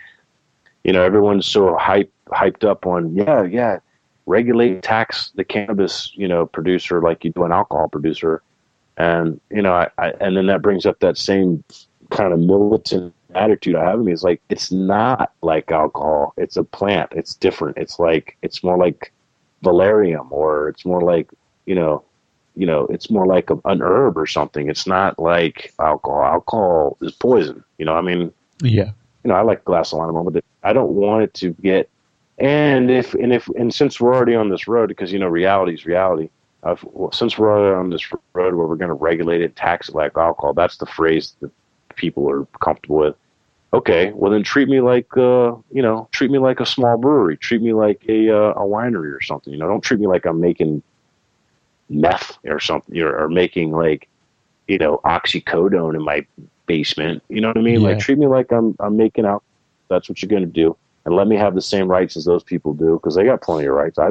you 0.83 0.93
know, 0.93 1.03
everyone's 1.03 1.47
so 1.47 1.77
hype, 1.77 2.13
hyped 2.29 2.65
up 2.65 2.87
on, 2.87 3.15
yeah, 3.15 3.45
yeah, 3.45 3.79
regulate, 4.27 4.83
tax 4.83 5.31
the 5.37 5.45
cannabis, 5.45 6.11
you 6.15 6.27
know, 6.27 6.45
producer 6.45 7.01
like 7.01 7.25
you 7.25 7.31
do 7.31 7.45
an 7.45 7.53
alcohol 7.53 7.89
producer. 7.89 8.43
And, 8.97 9.41
you 9.51 9.63
know, 9.63 9.73
I, 9.73 9.89
I 9.99 10.13
and 10.21 10.37
then 10.37 10.47
that 10.47 10.63
brings 10.63 10.87
up 10.87 11.01
that 11.01 11.17
same 11.17 11.63
kind 12.11 12.33
of 12.33 12.39
militant 12.39 13.15
attitude 13.37 13.77
I 13.77 13.85
have 13.85 13.99
in 13.99 14.07
me 14.07 14.13
is 14.13 14.23
like, 14.23 14.41
it's 14.49 14.71
not 14.73 15.33
like 15.43 15.71
alcohol. 15.71 16.35
It's 16.37 16.57
a 16.57 16.65
plant. 16.65 17.13
It's 17.13 17.35
different. 17.35 17.77
It's 17.79 17.99
like, 17.99 18.37
it's 18.43 18.63
more 18.63 18.77
like 18.77 19.13
valerian 19.63 20.27
or 20.31 20.69
it's 20.69 20.85
more 20.85 21.01
like, 21.01 21.31
you 21.67 21.75
know, 21.75 22.05
you 22.57 22.67
know, 22.67 22.87
it's 22.87 23.11
more 23.11 23.27
like 23.27 23.51
a, 23.51 23.59
an 23.65 23.83
herb 23.83 24.17
or 24.17 24.27
something. 24.27 24.69
It's 24.69 24.87
not 24.87 25.19
like 25.19 25.75
alcohol. 25.81 26.23
Alcohol 26.23 26.97
is 27.01 27.13
poison. 27.13 27.65
You 27.79 27.85
know, 27.85 27.95
I 27.95 28.01
mean, 28.01 28.33
yeah. 28.63 28.91
You 29.25 29.29
know, 29.29 29.35
I 29.35 29.41
like 29.41 29.65
glass 29.65 29.93
of 29.93 29.99
wine, 29.99 30.25
but 30.31 30.45
I 30.63 30.73
don't 30.73 30.93
want 30.93 31.25
it 31.25 31.35
to 31.35 31.51
get. 31.55 31.89
And 32.39 32.91
if 32.91 33.15
and 33.15 33.33
if 33.33 33.49
and 33.49 33.73
since 33.73 34.01
we're 34.01 34.15
already 34.15 34.35
on 34.35 34.51
this 34.51 34.69
road, 34.69 34.89
because 34.89 35.13
you 35.13 35.19
know, 35.19 35.29
reality 35.29 35.73
is 35.73 35.87
reality. 35.87 36.29
I've, 36.63 36.85
well, 36.85 37.13
since 37.13 37.39
we're 37.39 37.51
already 37.51 37.75
on 37.75 37.91
this 37.91 38.11
road 38.33 38.55
where 38.55 38.67
we're 38.67 38.77
going 38.77 38.89
to 38.89 38.95
regulate 38.95 39.43
it, 39.43 39.55
tax 39.55 39.89
it 39.89 39.95
like 39.95 40.17
alcohol, 40.17 40.55
that's 40.55 40.79
the 40.79 40.87
phrase 40.87 41.35
that 41.41 41.51
people 41.95 42.29
are 42.31 42.47
comfortable 42.63 42.97
with. 42.97 43.17
Okay, 43.75 44.13
well 44.15 44.31
then 44.31 44.43
treat 44.43 44.69
me 44.69 44.81
like 44.81 45.17
uh, 45.17 45.55
you 45.73 45.83
know, 45.83 46.09
treat 46.13 46.31
me 46.31 46.39
like 46.39 46.61
a 46.61 46.67
small 46.67 46.97
brewery, 46.97 47.37
treat 47.37 47.61
me 47.61 47.73
like 47.73 48.05
a 48.09 48.31
uh, 48.31 48.53
a 48.53 48.63
winery 48.63 49.13
or 49.13 49.21
something. 49.21 49.53
You 49.53 49.59
know, 49.59 49.69
don't 49.69 49.83
treat 49.83 50.01
me 50.01 50.07
like 50.07 50.25
I'm 50.27 50.41
making 50.41 50.83
meth 51.89 52.39
or 52.45 52.61
something 52.61 52.99
or, 53.01 53.17
or 53.17 53.29
making 53.29 53.73
like 53.73 54.09
you 54.69 54.79
know 54.79 55.01
oxycodone 55.05 55.95
in 55.95 56.03
my 56.03 56.25
basement 56.67 57.23
you 57.29 57.41
know 57.41 57.49
what 57.49 57.59
i 57.59 57.61
mean 57.61 57.81
yeah. 57.81 57.89
like 57.89 57.99
treat 57.99 58.19
me 58.19 58.27
like 58.27 58.51
i'm 58.53 58.75
i'm 58.81 58.97
making 58.97 59.27
out 59.27 59.43
that's 59.89 60.09
what 60.09 60.23
you're 60.23 60.29
going 60.29 60.43
to 60.43 60.49
do 60.49 60.77
and 61.05 61.15
let 61.15 61.27
me 61.29 61.37
have 61.37 61.55
the 61.55 61.63
same 61.63 61.89
rights 61.89 62.17
as 62.17 62.25
those 62.25 62.43
people 62.43 62.73
do 62.73 62.95
because 62.95 63.15
they 63.15 63.25
got 63.25 63.43
plenty 63.43 63.67
of 63.67 63.75
rights 63.75 63.99
i 63.99 64.11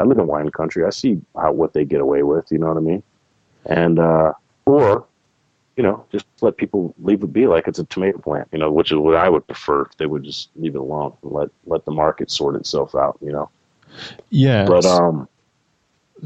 i 0.00 0.04
live 0.04 0.18
in 0.18 0.26
wine 0.26 0.50
country 0.50 0.84
i 0.84 0.90
see 0.90 1.20
how 1.36 1.52
what 1.52 1.72
they 1.72 1.84
get 1.84 2.00
away 2.00 2.22
with 2.22 2.50
you 2.50 2.58
know 2.58 2.66
what 2.66 2.76
i 2.76 2.80
mean 2.80 3.02
and 3.66 3.98
uh 3.98 4.32
or 4.66 5.06
you 5.76 5.82
know 5.82 6.04
just 6.12 6.26
let 6.40 6.56
people 6.56 6.94
leave 7.00 7.22
it 7.22 7.32
be 7.32 7.46
like 7.46 7.66
it's 7.66 7.78
a 7.78 7.84
tomato 7.84 8.18
plant 8.18 8.48
you 8.52 8.58
know 8.58 8.70
which 8.70 8.92
is 8.92 8.98
what 8.98 9.16
i 9.16 9.28
would 9.28 9.46
prefer 9.46 9.88
they 9.98 10.06
would 10.06 10.22
just 10.22 10.50
leave 10.56 10.74
it 10.74 10.78
alone 10.78 11.12
and 11.22 11.32
let 11.32 11.48
let 11.66 11.84
the 11.84 11.90
market 11.90 12.30
sort 12.30 12.54
itself 12.56 12.94
out 12.94 13.18
you 13.20 13.32
know 13.32 13.48
yeah 14.30 14.66
but 14.66 14.84
um 14.84 15.28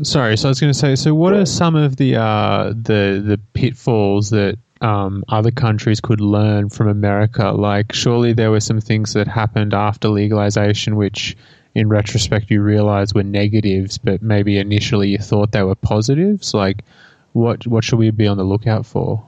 Sorry, 0.02 0.36
so 0.36 0.48
I 0.48 0.50
was 0.50 0.60
going 0.60 0.72
to 0.72 0.78
say, 0.78 0.94
so 0.96 1.14
what 1.14 1.32
are 1.32 1.46
some 1.46 1.74
of 1.74 1.96
the 1.96 2.16
uh, 2.16 2.68
the 2.68 3.22
the 3.24 3.40
pitfalls 3.52 4.30
that 4.30 4.58
um, 4.80 5.24
other 5.28 5.50
countries 5.50 6.00
could 6.00 6.20
learn 6.20 6.68
from 6.68 6.88
America? 6.88 7.50
Like, 7.50 7.92
surely 7.92 8.32
there 8.32 8.50
were 8.50 8.60
some 8.60 8.80
things 8.80 9.14
that 9.14 9.26
happened 9.26 9.74
after 9.74 10.08
legalization, 10.08 10.94
which, 10.94 11.36
in 11.74 11.88
retrospect, 11.88 12.50
you 12.50 12.62
realize 12.62 13.14
were 13.14 13.24
negatives, 13.24 13.98
but 13.98 14.22
maybe 14.22 14.58
initially 14.58 15.08
you 15.08 15.18
thought 15.18 15.52
they 15.52 15.62
were 15.62 15.74
positives. 15.74 16.54
Like, 16.54 16.84
what 17.32 17.66
what 17.66 17.82
should 17.82 17.98
we 17.98 18.10
be 18.10 18.28
on 18.28 18.36
the 18.36 18.44
lookout 18.44 18.86
for? 18.86 19.26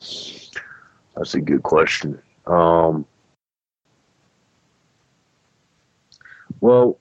That's 0.00 1.34
a 1.34 1.40
good 1.40 1.62
question. 1.62 2.20
Um, 2.46 3.06
well, 6.60 6.98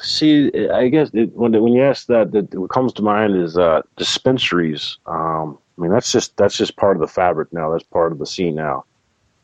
see, 0.00 0.50
I 0.68 0.88
guess 0.88 1.10
it, 1.12 1.32
when 1.34 1.52
when 1.60 1.72
you 1.72 1.82
ask 1.82 2.06
that, 2.06 2.32
that 2.32 2.54
what 2.54 2.70
comes 2.70 2.92
to 2.94 3.02
mind 3.02 3.36
is 3.36 3.56
uh, 3.58 3.82
dispensaries. 3.96 4.98
Um, 5.06 5.58
I 5.76 5.82
mean, 5.82 5.90
that's 5.90 6.12
just 6.12 6.36
that's 6.36 6.56
just 6.56 6.76
part 6.76 6.96
of 6.96 7.00
the 7.00 7.08
fabric 7.08 7.52
now. 7.52 7.70
That's 7.70 7.84
part 7.84 8.12
of 8.12 8.18
the 8.18 8.26
scene 8.26 8.54
now. 8.54 8.84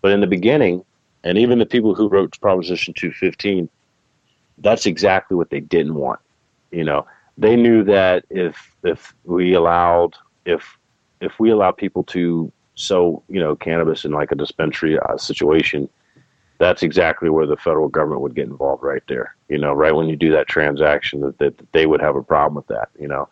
But 0.01 0.13
in 0.13 0.21
the 0.21 0.27
beginning, 0.27 0.85
and 1.25 1.39
even 1.39 1.59
the 1.59 1.67
people 1.67 1.95
who 1.95 2.09
wrote 2.09 2.39
Proposition 2.41 2.95
215, 2.95 3.69
that's 4.59 4.87
exactly 4.87 5.37
what 5.37 5.51
they 5.51 5.61
didn't 5.61 5.95
want. 5.95 6.21
You 6.71 6.85
know, 6.85 7.07
they 7.37 7.57
knew 7.57 7.85
that 7.85 8.25
if 8.31 8.75
if 8.83 9.15
we 9.25 9.55
allowed 9.55 10.17
if 10.45 10.78
if 11.21 11.39
we 11.39 11.51
allow 11.51 11.71
people 11.71 12.05
to 12.05 12.53
sell 12.75 13.25
you 13.29 13.41
know 13.41 13.57
cannabis 13.57 14.05
in 14.05 14.13
like 14.13 14.33
a 14.33 14.37
dispensary 14.37 14.99
uh, 14.99 15.17
situation, 15.17 15.89
that's 16.59 16.83
exactly 16.83 17.29
where 17.29 17.47
the 17.47 17.57
federal 17.57 17.89
government 17.89 18.21
would 18.21 18.35
get 18.35 18.47
involved 18.47 18.83
right 18.83 19.03
there. 19.09 19.35
You 19.49 19.59
know, 19.59 19.73
right 19.73 19.95
when 19.95 20.09
you 20.09 20.17
do 20.17 20.33
that 20.33 20.49
transaction, 20.49 21.21
that, 21.21 21.39
that, 21.39 21.59
that 21.59 21.73
they 21.73 21.87
would 21.87 22.01
have 22.01 22.17
a 22.17 22.23
problem 22.23 22.55
with 22.55 22.67
that. 22.69 22.89
You 22.99 23.09
know, 23.09 23.29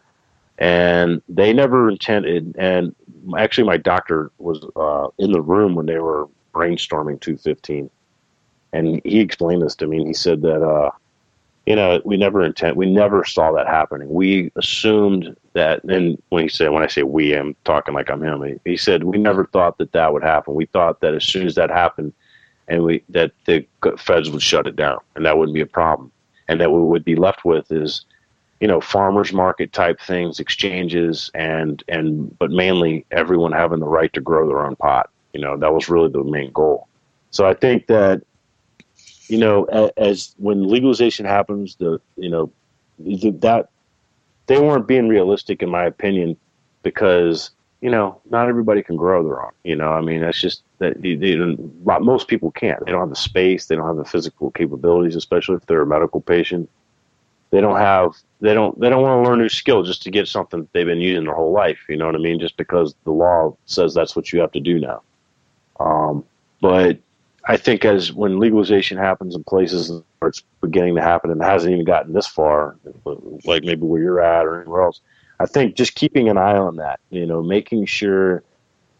and 0.59 1.23
they 1.29 1.53
never 1.53 1.89
intended. 1.89 2.55
And 2.59 2.95
actually, 3.37 3.65
my 3.65 3.77
doctor 3.77 4.31
was 4.39 4.65
uh, 4.77 5.09
in 5.19 5.33
the 5.33 5.43
room 5.43 5.75
when 5.75 5.87
they 5.87 5.99
were 5.99 6.29
brainstorming 6.55 7.21
215, 7.21 7.91
and 8.73 9.01
he 9.05 9.21
explained 9.21 9.63
this 9.63 9.77
to 9.77 9.87
me. 9.87 9.99
And 9.99 10.07
he 10.07 10.15
said 10.15 10.43
that. 10.43 10.63
Uh, 10.63 10.91
you 11.67 11.75
know, 11.75 12.01
we 12.05 12.17
never 12.17 12.45
intend, 12.45 12.77
we 12.77 12.87
never 12.87 13.25
saw 13.25 13.51
that 13.51 13.67
happening. 13.67 14.09
We 14.09 14.53
assumed 14.55 15.37
that, 15.57 15.83
and 15.85 16.23
when 16.28 16.43
he 16.43 16.49
said, 16.49 16.70
when 16.70 16.83
I 16.83 16.87
say 16.87 17.03
we, 17.03 17.35
I'm 17.35 17.57
talking 17.65 17.95
like 17.95 18.11
I'm 18.11 18.23
him. 18.23 18.43
He, 18.43 18.70
he 18.70 18.77
said 18.77 19.05
we 19.05 19.19
never 19.19 19.47
thought 19.47 19.78
that 19.78 19.93
that 19.93 20.12
would 20.12 20.23
happen. 20.23 20.55
We 20.55 20.66
thought 20.66 21.01
that 21.01 21.15
as 21.15 21.24
soon 21.24 21.47
as 21.47 21.55
that 21.57 21.70
happened, 21.70 22.12
and 22.69 22.85
we 22.85 23.03
that 23.09 23.33
the 23.47 23.66
feds 23.99 24.31
would 24.31 24.43
shut 24.43 24.66
it 24.66 24.77
down, 24.77 24.99
and 25.15 25.24
that 25.24 25.39
wouldn't 25.39 25.55
be 25.55 25.62
a 25.62 25.66
problem, 25.66 26.12
and 26.49 26.61
that 26.61 26.70
we 26.70 26.81
would 26.81 27.05
be 27.05 27.16
left 27.16 27.45
with 27.45 27.73
is, 27.73 28.05
you 28.61 28.69
know, 28.69 28.81
farmers 28.81 29.33
market 29.33 29.73
type 29.73 30.01
things, 30.01 30.41
exchanges, 30.41 31.31
and 31.35 31.83
and 31.89 32.39
but 32.39 32.51
mainly 32.51 33.07
everyone 33.11 33.53
having 33.53 33.81
the 33.81 33.89
right 33.89 34.12
to 34.12 34.20
grow 34.20 34.47
their 34.47 34.65
own 34.65 34.77
pot. 34.77 35.11
You 35.33 35.41
know, 35.41 35.57
that 35.57 35.73
was 35.73 35.89
really 35.89 36.11
the 36.11 36.23
main 36.23 36.53
goal. 36.53 36.87
So 37.31 37.47
I 37.47 37.55
think 37.55 37.87
that 37.87 38.23
you 39.28 39.39
know, 39.39 39.65
as, 39.65 39.91
as 39.97 40.35
when 40.39 40.69
legalization 40.69 41.24
happens, 41.24 41.77
the 41.77 42.01
you 42.16 42.28
know 42.28 42.53
that 42.99 43.69
they 44.47 44.60
weren't 44.60 44.86
being 44.86 45.09
realistic, 45.09 45.62
in 45.62 45.70
my 45.70 45.85
opinion, 45.85 46.36
because 46.82 47.51
you 47.81 47.90
know 47.90 48.20
not 48.31 48.48
everybody 48.48 48.82
can 48.82 48.97
grow 48.97 49.23
their 49.23 49.43
own. 49.43 49.52
You 49.64 49.77
know, 49.77 49.90
I 49.90 50.01
mean, 50.01 50.20
that's 50.20 50.40
just 50.40 50.62
that 50.78 51.01
they, 51.02 51.14
they, 51.14 51.36
most 52.01 52.28
people 52.28 52.51
can't. 52.51 52.85
They 52.85 52.93
don't 52.93 53.01
have 53.01 53.10
the 53.10 53.16
space. 53.16 53.66
They 53.66 53.77
don't 53.77 53.86
have 53.86 53.97
the 53.97 54.05
physical 54.05 54.51
capabilities, 54.51 55.16
especially 55.16 55.56
if 55.56 55.66
they're 55.66 55.82
a 55.82 55.86
medical 55.86 56.20
patient. 56.20 56.70
They 57.51 57.60
don't 57.60 57.78
have. 57.78 58.14
They 58.40 58.55
don't. 58.55 58.78
They 58.78 58.89
don't 58.89 59.02
want 59.02 59.24
to 59.24 59.28
learn 59.28 59.39
new 59.39 59.48
skill 59.48 59.82
just 59.82 60.02
to 60.02 60.10
get 60.10 60.28
something 60.28 60.68
they've 60.73 60.86
been 60.86 61.01
using 61.01 61.24
their 61.24 61.35
whole 61.35 61.52
life. 61.52 61.78
You 61.89 61.97
know 61.97 62.06
what 62.06 62.14
I 62.14 62.18
mean? 62.18 62.40
Just 62.40 62.56
because 62.56 62.94
the 63.05 63.12
law 63.12 63.56
says 63.66 63.94
that's 63.94 64.16
what 64.16 64.32
you 64.32 64.40
have 64.40 64.52
to 64.52 64.60
do 64.60 64.81
now. 64.81 65.02
Um, 65.78 66.24
but 66.60 66.98
I 67.48 67.56
think 67.56 67.85
as 67.85 68.12
when 68.12 68.40
legalization 68.40 68.98
happens 68.98 69.36
in 69.36 69.44
places 69.44 69.90
where 70.18 70.28
it's 70.28 70.43
beginning 70.60 70.97
to 70.97 71.02
happen 71.02 71.31
and 71.31 71.43
hasn't 71.43 71.73
even 71.73 71.85
gotten 71.85 72.12
this 72.12 72.27
far, 72.27 72.77
like 73.44 73.62
maybe 73.62 73.82
where 73.82 74.02
you're 74.02 74.20
at 74.20 74.44
or 74.44 74.60
anywhere 74.60 74.82
else, 74.82 75.01
I 75.39 75.47
think 75.47 75.77
just 75.77 75.94
keeping 75.94 76.28
an 76.28 76.39
eye 76.39 76.56
on 76.56 76.77
that, 76.77 76.98
you 77.10 77.24
know, 77.24 77.43
making 77.43 77.86
sure 77.86 78.43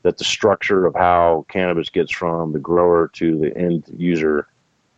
that 0.03 0.19
the 0.19 0.25
structure 0.25 0.87
of 0.87 0.95
how 0.95 1.45
cannabis 1.49 1.89
gets 1.89 2.13
from 2.13 2.53
the 2.53 2.61
grower 2.61 3.09
to 3.15 3.37
the 3.37 3.57
end 3.57 3.85
user, 3.97 4.47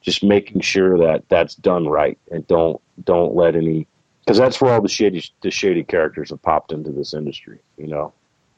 just 0.02 0.22
making 0.22 0.60
sure 0.60 0.98
that 0.98 1.26
that's 1.30 1.54
done 1.54 1.88
right 1.88 2.18
and 2.30 2.46
don't 2.46 2.80
don't 3.04 3.34
let 3.34 3.56
any 3.56 3.86
because 4.20 4.36
that's 4.36 4.60
where 4.60 4.74
all 4.74 4.82
the 4.82 4.88
shady 4.88 5.24
the 5.40 5.50
shady 5.50 5.82
characters 5.82 6.28
have 6.28 6.42
popped 6.42 6.72
into 6.72 6.90
this 6.90 7.14
industry. 7.14 7.60
You 7.78 7.86
know, 7.86 8.12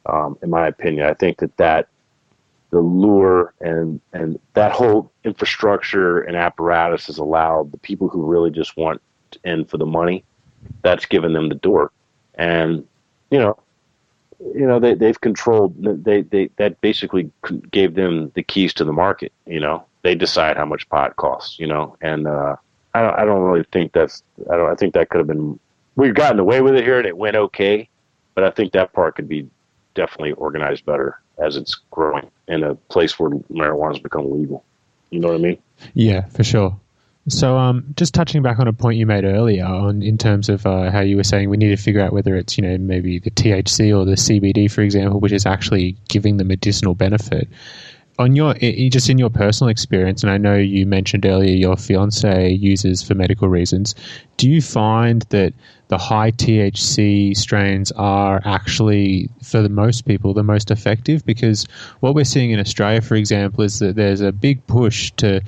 um, 0.07 0.37
in 0.43 0.51
my 0.51 0.67
opinion, 0.67 1.07
I 1.07 1.15
think 1.15 1.39
that 1.39 1.57
that 1.59 1.89
the 2.71 2.81
lure 2.81 3.53
and 3.61 4.01
and 4.13 4.39
that 4.55 4.73
whole 4.73 5.13
infrastructure 5.25 6.21
and 6.21 6.37
apparatus 6.37 7.07
has 7.07 7.19
allowed. 7.19 7.73
The 7.73 7.79
people 7.79 8.09
who 8.09 8.23
really 8.23 8.51
just 8.51 8.77
want 8.77 9.01
in 9.45 9.65
for 9.65 9.77
the 9.79 9.87
money 9.87 10.25
that's 10.83 11.07
given 11.07 11.33
them 11.33 11.49
the 11.49 11.55
door. 11.55 11.93
And 12.35 12.87
you 13.31 13.39
know 13.39 13.59
you 14.55 14.67
know 14.67 14.81
they 14.81 14.95
they've 14.95 15.21
controlled 15.21 15.75
they 16.05 16.23
they 16.23 16.51
that 16.57 16.81
basically 16.81 17.31
gave 17.71 17.95
them 17.95 18.31
the 18.35 18.43
keys 18.43 18.73
to 18.75 18.85
the 18.85 18.93
market 18.93 19.33
you 19.47 19.61
know. 19.61 19.85
They 20.03 20.15
decide 20.15 20.57
how 20.57 20.65
much 20.65 20.89
pot 20.89 21.17
costs 21.17 21.59
you 21.59 21.67
know. 21.67 21.97
And 22.01 22.27
uh 22.27 22.57
i 22.95 23.03
don't 23.03 23.19
i 23.19 23.25
don't 23.25 23.43
really 23.43 23.65
think 23.73 23.93
that's 23.93 24.23
i 24.51 24.57
don't 24.57 24.71
i 24.71 24.75
think 24.75 24.95
that 24.95 25.09
could 25.09 25.19
have 25.19 25.27
been 25.27 25.59
we've 25.97 26.15
gotten 26.15 26.39
away 26.39 26.61
with 26.61 26.75
it 26.75 26.85
here 26.85 26.99
and 26.99 27.07
it 27.07 27.17
went 27.17 27.37
okay 27.37 27.89
but 28.35 28.45
i 28.45 28.51
think 28.51 28.73
that 28.73 28.93
part 28.93 29.15
could 29.15 29.29
be 29.29 29.49
definitely 29.95 30.33
organized 30.33 30.85
better 30.85 31.21
as 31.43 31.57
it's 31.57 31.81
growing 31.91 32.31
in 32.49 32.63
a 32.63 32.75
place 32.75 33.19
where 33.19 33.31
marijuana 33.31 33.95
has 33.95 33.99
become 33.99 34.31
legal. 34.31 34.65
You 35.11 35.21
know 35.21 35.29
what 35.29 35.37
I 35.37 35.39
mean? 35.39 35.59
Yeah, 35.95 36.27
for 36.27 36.45
sure. 36.45 36.79
So, 37.29 37.59
um, 37.59 37.95
just 37.97 38.15
touching 38.15 38.43
back 38.43 38.59
on 38.59 38.67
a 38.67 38.73
point 38.73 38.99
you 38.99 39.07
made 39.07 39.25
earlier, 39.25 39.65
on 39.65 40.03
in 40.03 40.19
terms 40.19 40.49
of 40.49 40.67
uh, 40.67 40.91
how 40.91 41.01
you 41.01 41.17
were 41.17 41.25
saying 41.25 41.51
we 41.51 41.59
need 41.59 41.69
to 41.69 41.77
figure 41.77 42.01
out 42.01 42.13
whether 42.13 42.35
it's 42.35 42.57
you 42.57 42.63
know 42.63 42.79
maybe 42.79 43.19
the 43.19 43.31
THC 43.31 43.97
or 43.97 44.05
the 44.05 44.13
CBD, 44.13 44.71
for 44.71 44.81
example, 44.81 45.21
which 45.21 45.33
is 45.33 45.47
actually 45.47 45.97
giving 46.09 46.39
the 46.39 46.45
medicinal 46.45 46.95
benefit 46.95 47.49
on 48.21 48.37
your 48.37 48.53
just 48.55 49.09
in 49.09 49.17
your 49.17 49.31
personal 49.31 49.71
experience, 49.71 50.23
and 50.23 50.31
I 50.31 50.37
know 50.37 50.55
you 50.55 50.85
mentioned 50.85 51.25
earlier 51.25 51.55
your 51.55 51.77
fiance 51.77 52.51
uses 52.53 53.03
for 53.03 53.15
medical 53.15 53.49
reasons. 53.49 53.95
Do 54.37 54.49
you 54.49 54.61
find 54.61 55.23
that 55.31 55.55
the 55.89 55.97
high 55.97 56.31
THC 56.31 57.35
strains 57.35 57.91
are 57.93 58.43
actually, 58.45 59.31
for 59.43 59.63
the 59.63 59.71
most 59.71 60.05
people, 60.05 60.35
the 60.35 60.43
most 60.43 60.71
effective? 60.71 61.25
Because 61.25 61.67
what 62.01 62.15
we're 62.15 62.27
seeing 62.27 62.51
in 62.51 62.61
Australia, 62.61 63.01
for 63.01 63.15
example, 63.15 63.65
is 63.65 63.79
that 63.79 63.97
there's 63.97 64.21
a 64.21 64.33
big 64.33 64.67
push 64.67 65.11
to 65.13 65.41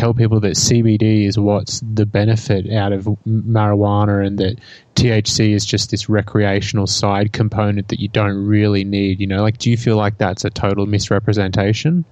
tell 0.00 0.14
people 0.14 0.40
that 0.40 0.54
CBD 0.54 1.26
is 1.26 1.38
what's 1.38 1.80
the 1.80 2.06
benefit 2.06 2.72
out 2.72 2.90
of 2.90 3.04
marijuana 3.26 4.26
and 4.26 4.38
that 4.38 4.56
THC 4.94 5.50
is 5.50 5.66
just 5.66 5.90
this 5.90 6.08
recreational 6.08 6.86
side 6.86 7.34
component 7.34 7.88
that 7.88 8.00
you 8.00 8.08
don't 8.08 8.46
really 8.46 8.82
need. 8.82 9.20
You 9.20 9.26
know, 9.26 9.42
like, 9.42 9.58
do 9.58 9.70
you 9.70 9.76
feel 9.76 9.98
like 9.98 10.16
that's 10.16 10.42
a 10.42 10.48
total 10.48 10.86
misrepresentation? 10.86 12.06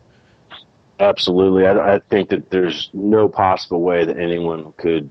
Absolutely. 1.01 1.67
I, 1.67 1.95
I 1.95 1.99
think 2.11 2.29
that 2.29 2.51
there's 2.51 2.91
no 2.93 3.27
possible 3.27 3.81
way 3.81 4.05
that 4.05 4.19
anyone 4.19 4.71
could 4.77 5.11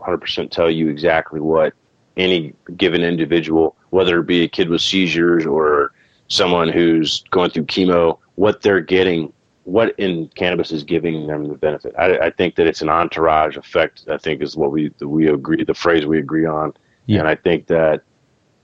100% 0.00 0.48
tell 0.52 0.70
you 0.70 0.88
exactly 0.90 1.40
what 1.40 1.72
any 2.16 2.54
given 2.76 3.02
individual, 3.02 3.74
whether 3.90 4.20
it 4.20 4.28
be 4.28 4.44
a 4.44 4.48
kid 4.48 4.68
with 4.68 4.80
seizures 4.80 5.44
or 5.44 5.90
someone 6.28 6.68
who's 6.68 7.24
going 7.30 7.50
through 7.50 7.64
chemo, 7.64 8.18
what 8.36 8.62
they're 8.62 8.80
getting 8.80 9.32
what 9.64 9.94
in 9.98 10.28
cannabis 10.34 10.72
is 10.72 10.82
giving 10.82 11.26
them 11.26 11.44
the 11.44 11.54
benefit. 11.54 11.94
I, 11.98 12.18
I, 12.18 12.30
think 12.30 12.56
that 12.56 12.66
it's 12.66 12.82
an 12.82 12.88
entourage 12.88 13.56
effect. 13.56 14.04
I 14.10 14.18
think 14.18 14.42
is 14.42 14.56
what 14.56 14.72
we 14.72 14.92
we 15.00 15.28
agree 15.28 15.62
the 15.62 15.74
phrase 15.74 16.04
we 16.04 16.18
agree 16.18 16.46
on, 16.46 16.74
yeah. 17.06 17.20
and 17.20 17.28
I 17.28 17.36
think 17.36 17.68
that 17.68 18.02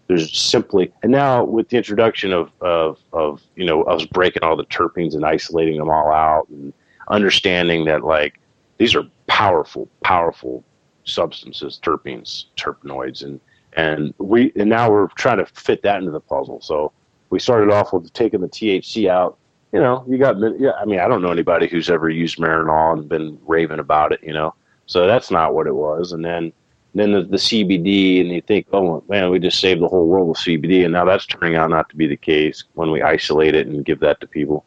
there's 0.09 0.37
simply 0.37 0.93
and 1.03 1.12
now 1.12 1.45
with 1.45 1.69
the 1.69 1.77
introduction 1.77 2.33
of 2.33 2.51
of 2.61 2.99
of 3.12 3.43
you 3.55 3.65
know 3.65 3.83
us 3.85 4.05
breaking 4.07 4.43
all 4.43 4.57
the 4.57 4.65
terpenes 4.65 5.15
and 5.15 5.25
isolating 5.25 5.79
them 5.79 5.91
all 5.91 6.12
out 6.12 6.49
and 6.49 6.73
understanding 7.09 7.85
that 7.85 8.03
like 8.03 8.41
these 8.79 8.95
are 8.95 9.05
powerful 9.29 9.89
powerful 10.03 10.65
substances 11.05 11.79
terpenes 11.83 12.47
terpenoids 12.57 13.23
and 13.23 13.41
and 13.75 14.12
we 14.19 14.51
and 14.57 14.69
now 14.69 14.91
we're 14.91 15.09
trying 15.16 15.39
to 15.39 15.47
fit 15.47 15.83
that 15.83 15.99
into 15.99 16.11
the 16.11 16.20
puzzle 16.20 16.61
so 16.61 16.91
we 17.31 17.39
started 17.39 17.70
off 17.70 17.93
with 17.93 18.11
taking 18.15 18.41
the 18.41 18.49
THC 18.49 19.09
out 19.09 19.37
you 19.73 19.81
know, 19.81 20.05
you 20.09 20.19
got, 20.19 20.36
yeah, 20.59 20.73
I 20.81 20.85
mean, 20.85 21.01
I 21.01 21.09
don't 21.09 21.23
know 21.23 21.31
anybody 21.31 21.69
who's 21.69 21.90
ever 21.90 22.09
used 22.09 22.39
Marinol 22.39 22.99
and 22.99 23.09
been 23.09 23.39
raving 23.47 23.81
about 23.81 24.12
it, 24.12 24.20
you 24.23 24.32
know, 24.32 24.55
so 24.86 25.07
that's 25.07 25.31
not 25.31 25.55
what 25.55 25.66
it 25.66 25.74
was. 25.74 26.12
And 26.12 26.24
then, 26.24 26.53
then 26.95 27.12
the, 27.12 27.23
the 27.23 27.36
CBD, 27.36 28.20
and 28.20 28.31
you 28.31 28.40
think, 28.40 28.66
oh 28.73 29.05
man, 29.09 29.31
we 29.31 29.39
just 29.39 29.61
saved 29.61 29.82
the 29.82 29.89
whole 29.89 30.07
world 30.07 30.28
with 30.28 30.39
CBD, 30.39 30.85
and 30.85 30.93
now 30.93 31.05
that's 31.05 31.27
turning 31.27 31.57
out 31.57 31.70
not 31.70 31.89
to 31.90 31.97
be 31.97 32.07
the 32.07 32.16
case 32.16 32.65
when 32.74 32.90
we 32.90 33.03
isolate 33.03 33.55
it 33.55 33.66
and 33.66 33.85
give 33.85 34.01
that 34.01 34.20
to 34.20 34.27
people. 34.27 34.65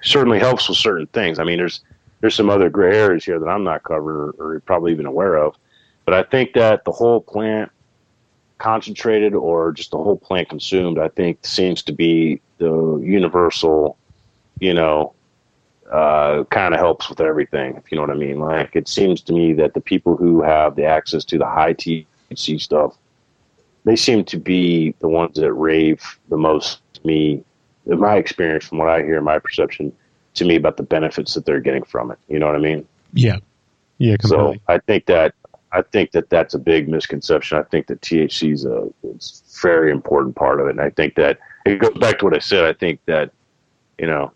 It 0.00 0.06
certainly 0.06 0.38
helps 0.38 0.68
with 0.68 0.78
certain 0.78 1.06
things. 1.08 1.38
I 1.38 1.44
mean, 1.44 1.58
there's 1.58 1.80
there's 2.20 2.34
some 2.34 2.50
other 2.50 2.68
gray 2.68 2.96
areas 2.96 3.24
here 3.24 3.38
that 3.38 3.48
I'm 3.48 3.62
not 3.62 3.84
covering 3.84 4.32
or, 4.38 4.54
or 4.54 4.60
probably 4.60 4.92
even 4.92 5.06
aware 5.06 5.36
of, 5.36 5.56
but 6.04 6.14
I 6.14 6.22
think 6.22 6.54
that 6.54 6.84
the 6.84 6.90
whole 6.90 7.20
plant 7.20 7.70
concentrated 8.56 9.34
or 9.34 9.72
just 9.72 9.90
the 9.90 9.98
whole 9.98 10.16
plant 10.16 10.48
consumed, 10.48 10.98
I 10.98 11.08
think 11.08 11.44
seems 11.44 11.82
to 11.82 11.92
be 11.92 12.40
the 12.56 13.00
universal 13.04 13.97
you 14.60 14.74
know, 14.74 15.14
uh, 15.90 16.44
kind 16.50 16.74
of 16.74 16.80
helps 16.80 17.08
with 17.08 17.20
everything, 17.20 17.76
if 17.76 17.90
you 17.90 17.96
know 17.96 18.02
what 18.02 18.10
I 18.10 18.14
mean. 18.14 18.38
Like, 18.38 18.76
it 18.76 18.88
seems 18.88 19.22
to 19.22 19.32
me 19.32 19.52
that 19.54 19.74
the 19.74 19.80
people 19.80 20.16
who 20.16 20.42
have 20.42 20.76
the 20.76 20.84
access 20.84 21.24
to 21.26 21.38
the 21.38 21.46
high 21.46 21.74
THC 21.74 22.60
stuff 22.60 22.96
they 23.88 23.96
seem 23.96 24.22
to 24.22 24.36
be 24.36 24.94
the 24.98 25.08
ones 25.08 25.36
that 25.36 25.52
rave 25.52 26.02
the 26.28 26.36
most 26.36 26.80
to 26.92 27.06
me, 27.06 27.42
in 27.86 27.98
my 27.98 28.16
experience, 28.16 28.66
from 28.66 28.78
what 28.78 28.88
I 28.88 29.02
hear, 29.02 29.20
my 29.22 29.38
perception 29.38 29.92
to 30.34 30.44
me 30.44 30.56
about 30.56 30.76
the 30.76 30.82
benefits 30.82 31.32
that 31.32 31.46
they're 31.46 31.60
getting 31.60 31.84
from 31.84 32.10
it. 32.10 32.18
You 32.28 32.38
know 32.38 32.46
what 32.46 32.54
I 32.54 32.58
mean? 32.58 32.86
Yeah. 33.14 33.38
Yeah. 33.96 34.16
Completely. 34.18 34.56
So 34.56 34.60
I 34.68 34.78
think 34.78 35.06
that 35.06 35.34
I 35.72 35.80
think 35.80 36.12
that 36.12 36.28
that's 36.28 36.52
a 36.52 36.58
big 36.58 36.88
misconception. 36.88 37.56
I 37.56 37.62
think 37.62 37.86
that 37.86 38.02
THC 38.02 38.52
is 38.52 38.66
a, 38.66 38.88
very 39.62 39.90
important 39.90 40.36
part 40.36 40.60
of 40.60 40.68
it, 40.68 40.70
and 40.70 40.80
I 40.80 40.90
think 40.90 41.16
that 41.16 41.38
it 41.66 41.80
goes 41.80 41.98
back 41.98 42.20
to 42.20 42.26
what 42.26 42.34
I 42.34 42.38
said. 42.38 42.64
I 42.64 42.72
think 42.74 43.00
that 43.06 43.32
you 43.98 44.06
know 44.06 44.32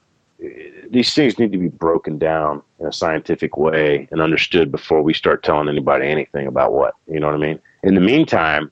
these 0.91 1.15
things 1.15 1.39
need 1.39 1.53
to 1.53 1.59
be 1.59 1.69
broken 1.69 2.19
down 2.19 2.63
in 2.81 2.87
a 2.87 2.93
scientific 2.93 3.57
way 3.57 4.09
and 4.11 4.21
understood 4.21 4.73
before 4.73 5.03
we 5.03 5.15
start 5.15 5.43
telling 5.43 5.69
anybody 5.69 6.07
anything 6.07 6.47
about 6.47 6.73
what 6.73 6.95
you 7.09 7.21
know 7.21 7.27
what 7.27 7.37
I 7.37 7.39
mean. 7.39 7.61
In 7.83 7.95
the 7.95 8.01
meantime, 8.01 8.71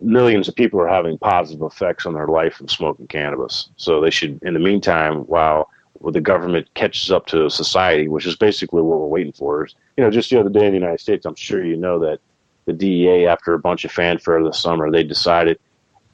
millions 0.00 0.48
of 0.48 0.54
people 0.54 0.80
are 0.80 0.88
having 0.88 1.18
positive 1.18 1.62
effects 1.62 2.06
on 2.06 2.14
their 2.14 2.28
life 2.28 2.54
from 2.54 2.68
smoking 2.68 3.06
cannabis. 3.06 3.68
So 3.76 4.00
they 4.00 4.10
should, 4.10 4.40
in 4.42 4.54
the 4.54 4.60
meantime, 4.60 5.20
while 5.22 5.70
the 6.04 6.20
government 6.20 6.68
catches 6.74 7.10
up 7.10 7.26
to 7.26 7.50
society, 7.50 8.08
which 8.08 8.26
is 8.26 8.36
basically 8.36 8.82
what 8.82 9.00
we're 9.00 9.06
waiting 9.06 9.32
for, 9.32 9.66
is 9.66 9.74
you 9.96 10.04
know, 10.04 10.10
just 10.10 10.30
the 10.30 10.38
other 10.38 10.50
day 10.50 10.66
in 10.66 10.72
the 10.72 10.78
United 10.78 11.00
States, 11.00 11.26
I'm 11.26 11.34
sure 11.34 11.64
you 11.64 11.76
know 11.76 11.98
that 11.98 12.20
the 12.66 12.72
DEA, 12.72 13.26
after 13.26 13.54
a 13.54 13.58
bunch 13.58 13.84
of 13.84 13.90
fanfare 13.90 14.42
this 14.44 14.60
summer, 14.60 14.90
they 14.90 15.02
decided. 15.02 15.58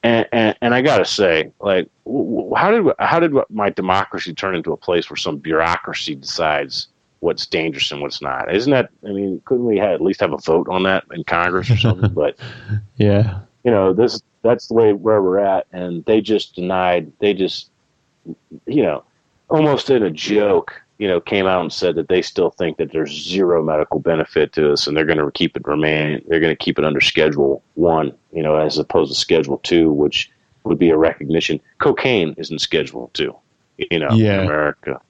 And, 0.05 0.27
and, 0.31 0.55
and 0.61 0.75
I 0.75 0.83
got 0.83 0.99
to 0.99 1.05
say, 1.05 1.51
like, 1.59 1.89
how 2.55 2.69
did 2.69 2.93
how 2.99 3.19
did 3.19 3.33
my 3.49 3.71
democracy 3.71 4.35
turn 4.35 4.53
into 4.53 4.71
a 4.71 4.77
place 4.77 5.09
where 5.09 5.17
some 5.17 5.37
bureaucracy 5.37 6.13
decides 6.13 6.89
what's 7.21 7.47
dangerous 7.47 7.91
and 7.91 8.01
what's 8.01 8.21
not? 8.21 8.53
Isn't 8.53 8.69
that? 8.69 8.91
I 9.03 9.07
mean, 9.07 9.41
couldn't 9.45 9.65
we 9.65 9.79
have, 9.79 9.93
at 9.93 10.01
least 10.01 10.19
have 10.19 10.31
a 10.31 10.37
vote 10.37 10.69
on 10.69 10.83
that 10.83 11.05
in 11.11 11.23
Congress 11.23 11.71
or 11.71 11.77
something? 11.77 12.13
but 12.13 12.37
yeah, 12.97 13.39
you 13.63 13.71
know, 13.71 13.93
this 13.93 14.21
that's 14.43 14.67
the 14.67 14.75
way 14.75 14.93
where 14.93 15.23
we're 15.23 15.39
at, 15.39 15.65
and 15.71 16.05
they 16.05 16.21
just 16.21 16.53
denied. 16.53 17.11
They 17.17 17.33
just, 17.33 17.71
you 18.67 18.83
know, 18.83 19.03
almost 19.49 19.89
in 19.89 20.03
a 20.03 20.11
joke 20.11 20.83
you 20.97 21.07
know, 21.07 21.19
came 21.19 21.45
out 21.45 21.61
and 21.61 21.73
said 21.73 21.95
that 21.95 22.07
they 22.07 22.21
still 22.21 22.51
think 22.51 22.77
that 22.77 22.91
there's 22.91 23.11
zero 23.11 23.63
medical 23.63 23.99
benefit 23.99 24.53
to 24.53 24.71
us, 24.71 24.87
and 24.87 24.95
they're 24.95 25.05
going 25.05 25.17
to 25.17 25.31
keep 25.31 25.57
it 25.57 25.65
remain. 25.65 26.23
They're 26.27 26.39
going 26.39 26.55
to 26.55 26.63
keep 26.63 26.79
it 26.79 26.85
under 26.85 27.01
Schedule 27.01 27.63
One, 27.73 28.13
you 28.31 28.41
know, 28.41 28.55
as 28.55 28.77
opposed 28.77 29.11
to 29.11 29.19
Schedule 29.19 29.57
Two, 29.59 29.91
which 29.91 30.31
would 30.63 30.79
be 30.79 30.89
a 30.89 30.97
recognition. 30.97 31.59
Cocaine 31.79 32.33
is 32.37 32.49
in 32.49 32.59
Schedule 32.59 33.09
Two, 33.13 33.35
you 33.77 33.99
know, 33.99 34.11
yeah. 34.11 34.39
in 34.39 34.45
America. 34.45 35.01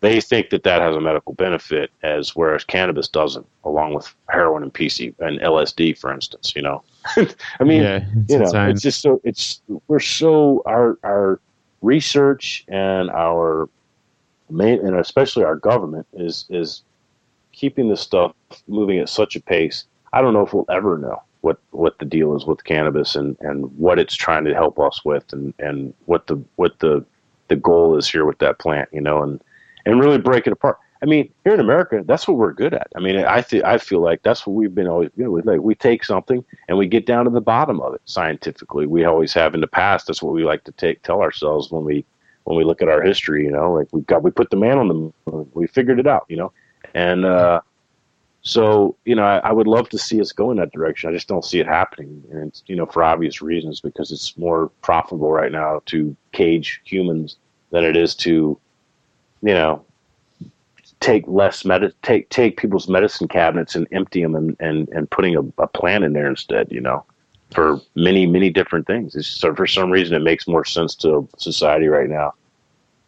They 0.00 0.20
think 0.20 0.50
that 0.50 0.64
that 0.64 0.80
has 0.80 0.96
a 0.96 1.00
medical 1.00 1.32
benefit, 1.32 1.92
as 2.02 2.34
whereas 2.34 2.64
cannabis 2.64 3.06
doesn't, 3.06 3.46
along 3.64 3.94
with 3.94 4.12
heroin 4.28 4.64
and 4.64 4.74
PC 4.74 5.14
and 5.20 5.38
LSD, 5.40 5.96
for 5.96 6.12
instance. 6.12 6.54
You 6.54 6.62
know, 6.62 6.82
I 7.60 7.64
mean, 7.64 7.82
yeah, 7.82 8.04
you 8.28 8.38
know, 8.38 8.44
insane. 8.44 8.70
it's 8.70 8.82
just 8.82 9.00
so 9.00 9.20
it's 9.24 9.60
we're 9.88 10.00
so 10.00 10.62
our 10.66 10.98
our 11.04 11.40
research 11.82 12.64
and 12.68 13.10
our 13.10 13.68
main, 14.52 14.84
and 14.86 14.96
especially 14.96 15.44
our 15.44 15.56
government 15.56 16.06
is 16.12 16.46
is 16.50 16.82
keeping 17.52 17.88
this 17.88 18.00
stuff 18.00 18.34
moving 18.66 18.98
at 18.98 19.08
such 19.08 19.36
a 19.36 19.40
pace. 19.40 19.84
I 20.12 20.20
don't 20.22 20.34
know 20.34 20.44
if 20.44 20.52
we'll 20.52 20.66
ever 20.70 20.98
know 20.98 21.22
what 21.40 21.58
what 21.70 21.98
the 21.98 22.04
deal 22.04 22.36
is 22.36 22.46
with 22.46 22.64
cannabis 22.64 23.16
and 23.16 23.36
and 23.40 23.64
what 23.78 23.98
it's 23.98 24.14
trying 24.14 24.44
to 24.44 24.54
help 24.54 24.78
us 24.78 25.04
with, 25.04 25.32
and 25.32 25.54
and 25.58 25.94
what 26.06 26.26
the 26.26 26.42
what 26.56 26.78
the 26.78 27.04
the 27.48 27.56
goal 27.56 27.96
is 27.96 28.08
here 28.08 28.24
with 28.24 28.38
that 28.38 28.58
plant, 28.58 28.88
you 28.92 29.00
know, 29.00 29.22
and 29.22 29.42
and 29.84 30.00
really 30.00 30.18
break 30.18 30.46
it 30.46 30.52
apart. 30.52 30.78
I 31.02 31.04
mean, 31.04 31.32
here 31.42 31.52
in 31.52 31.58
America, 31.58 32.02
that's 32.06 32.28
what 32.28 32.36
we're 32.36 32.52
good 32.52 32.72
at. 32.72 32.86
I 32.94 33.00
mean, 33.00 33.16
I 33.16 33.40
th- 33.40 33.64
I 33.64 33.78
feel 33.78 34.00
like 34.00 34.22
that's 34.22 34.46
what 34.46 34.54
we've 34.54 34.74
been 34.74 34.86
always. 34.86 35.10
You 35.16 35.24
know, 35.24 35.32
like 35.44 35.60
we 35.60 35.74
take 35.74 36.04
something 36.04 36.44
and 36.68 36.78
we 36.78 36.86
get 36.86 37.06
down 37.06 37.24
to 37.24 37.30
the 37.30 37.40
bottom 37.40 37.80
of 37.80 37.94
it 37.94 38.02
scientifically. 38.04 38.86
We 38.86 39.04
always 39.04 39.32
have 39.32 39.54
in 39.54 39.60
the 39.60 39.66
past. 39.66 40.06
That's 40.06 40.22
what 40.22 40.32
we 40.32 40.44
like 40.44 40.62
to 40.64 40.72
take 40.72 41.02
tell 41.02 41.20
ourselves 41.20 41.72
when 41.72 41.84
we 41.84 42.04
when 42.44 42.56
we 42.56 42.64
look 42.64 42.82
at 42.82 42.88
our 42.88 43.02
history, 43.02 43.44
you 43.44 43.50
know, 43.50 43.72
like 43.72 43.88
we 43.92 44.02
got 44.02 44.22
we 44.22 44.30
put 44.30 44.50
the 44.50 44.56
man 44.56 44.78
on 44.78 44.88
the 44.88 44.94
moon, 44.94 45.50
we 45.54 45.66
figured 45.66 45.98
it 45.98 46.06
out, 46.06 46.26
you 46.28 46.36
know, 46.36 46.52
and 46.94 47.24
uh, 47.24 47.60
so 48.42 48.96
you 49.04 49.14
know 49.14 49.24
I, 49.24 49.38
I, 49.38 49.52
would 49.52 49.66
love 49.66 49.88
to 49.90 49.98
see 49.98 50.20
us 50.20 50.32
go 50.32 50.50
in 50.50 50.56
that 50.56 50.72
direction. 50.72 51.08
I 51.08 51.12
just 51.12 51.28
don't 51.28 51.44
see 51.44 51.60
it 51.60 51.66
happening, 51.66 52.22
and 52.32 52.60
you 52.66 52.76
know 52.76 52.86
for 52.86 53.04
obvious 53.04 53.40
reasons 53.40 53.80
because 53.80 54.10
it's 54.10 54.36
more 54.36 54.68
profitable 54.82 55.30
right 55.30 55.52
now 55.52 55.82
to 55.86 56.16
cage 56.32 56.80
humans 56.84 57.36
than 57.70 57.84
it 57.84 57.96
is 57.96 58.14
to, 58.16 58.58
you 59.42 59.54
know, 59.54 59.84
take 61.00 61.24
less 61.28 61.64
med 61.64 61.92
take 62.02 62.28
take 62.30 62.56
people's 62.56 62.88
medicine 62.88 63.28
cabinets 63.28 63.76
and 63.76 63.86
empty 63.92 64.22
them 64.22 64.34
and 64.34 64.56
and 64.58 64.88
and 64.88 65.10
putting 65.10 65.36
a, 65.36 65.62
a 65.62 65.68
plant 65.68 66.02
in 66.02 66.12
there 66.12 66.28
instead, 66.28 66.70
you 66.72 66.80
know 66.80 67.04
for 67.52 67.80
many, 67.94 68.26
many 68.26 68.50
different 68.50 68.86
things. 68.86 69.14
It's 69.14 69.26
so 69.26 69.54
for 69.54 69.66
some 69.66 69.90
reason 69.90 70.14
it 70.14 70.22
makes 70.22 70.48
more 70.48 70.64
sense 70.64 70.94
to 70.96 71.28
society 71.38 71.88
right 71.88 72.08
now. 72.08 72.34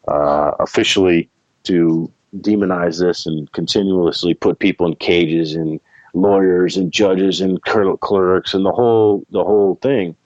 Uh, 0.06 0.52
officially 0.60 1.30
to 1.62 2.12
demonize 2.40 3.00
this 3.00 3.26
and 3.26 3.50
continuously 3.52 4.34
put 4.34 4.58
people 4.58 4.86
in 4.86 4.94
cages 4.96 5.54
and 5.54 5.80
lawyers 6.12 6.76
and 6.76 6.92
judges 6.92 7.40
and 7.40 7.62
clerks 7.62 8.54
and 8.54 8.64
the 8.64 8.72
whole 8.72 9.24
the 9.30 9.42
whole 9.42 9.76
thing. 9.76 10.16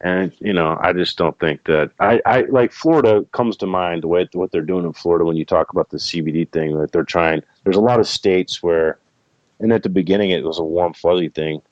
And 0.00 0.32
you 0.38 0.52
know, 0.52 0.78
I 0.80 0.92
just 0.92 1.18
don't 1.18 1.38
think 1.40 1.64
that 1.64 1.90
I, 1.98 2.20
I 2.24 2.40
like 2.42 2.72
Florida 2.72 3.24
comes 3.32 3.56
to 3.58 3.66
mind 3.66 4.02
the 4.02 4.08
way 4.08 4.28
what 4.32 4.52
they're 4.52 4.62
doing 4.62 4.84
in 4.84 4.92
Florida 4.92 5.24
when 5.24 5.36
you 5.36 5.44
talk 5.44 5.72
about 5.72 5.90
the 5.90 5.96
CBD 5.98 6.48
thing 6.50 6.78
that 6.78 6.92
they're 6.92 7.02
trying. 7.02 7.42
There's 7.64 7.76
a 7.76 7.80
lot 7.80 7.98
of 7.98 8.06
states 8.06 8.62
where, 8.62 8.98
and 9.58 9.72
at 9.72 9.82
the 9.82 9.88
beginning 9.88 10.30
it 10.30 10.44
was 10.44 10.58
a 10.58 10.64
warm 10.64 10.94
fuzzy 10.94 11.28
thing 11.28 11.62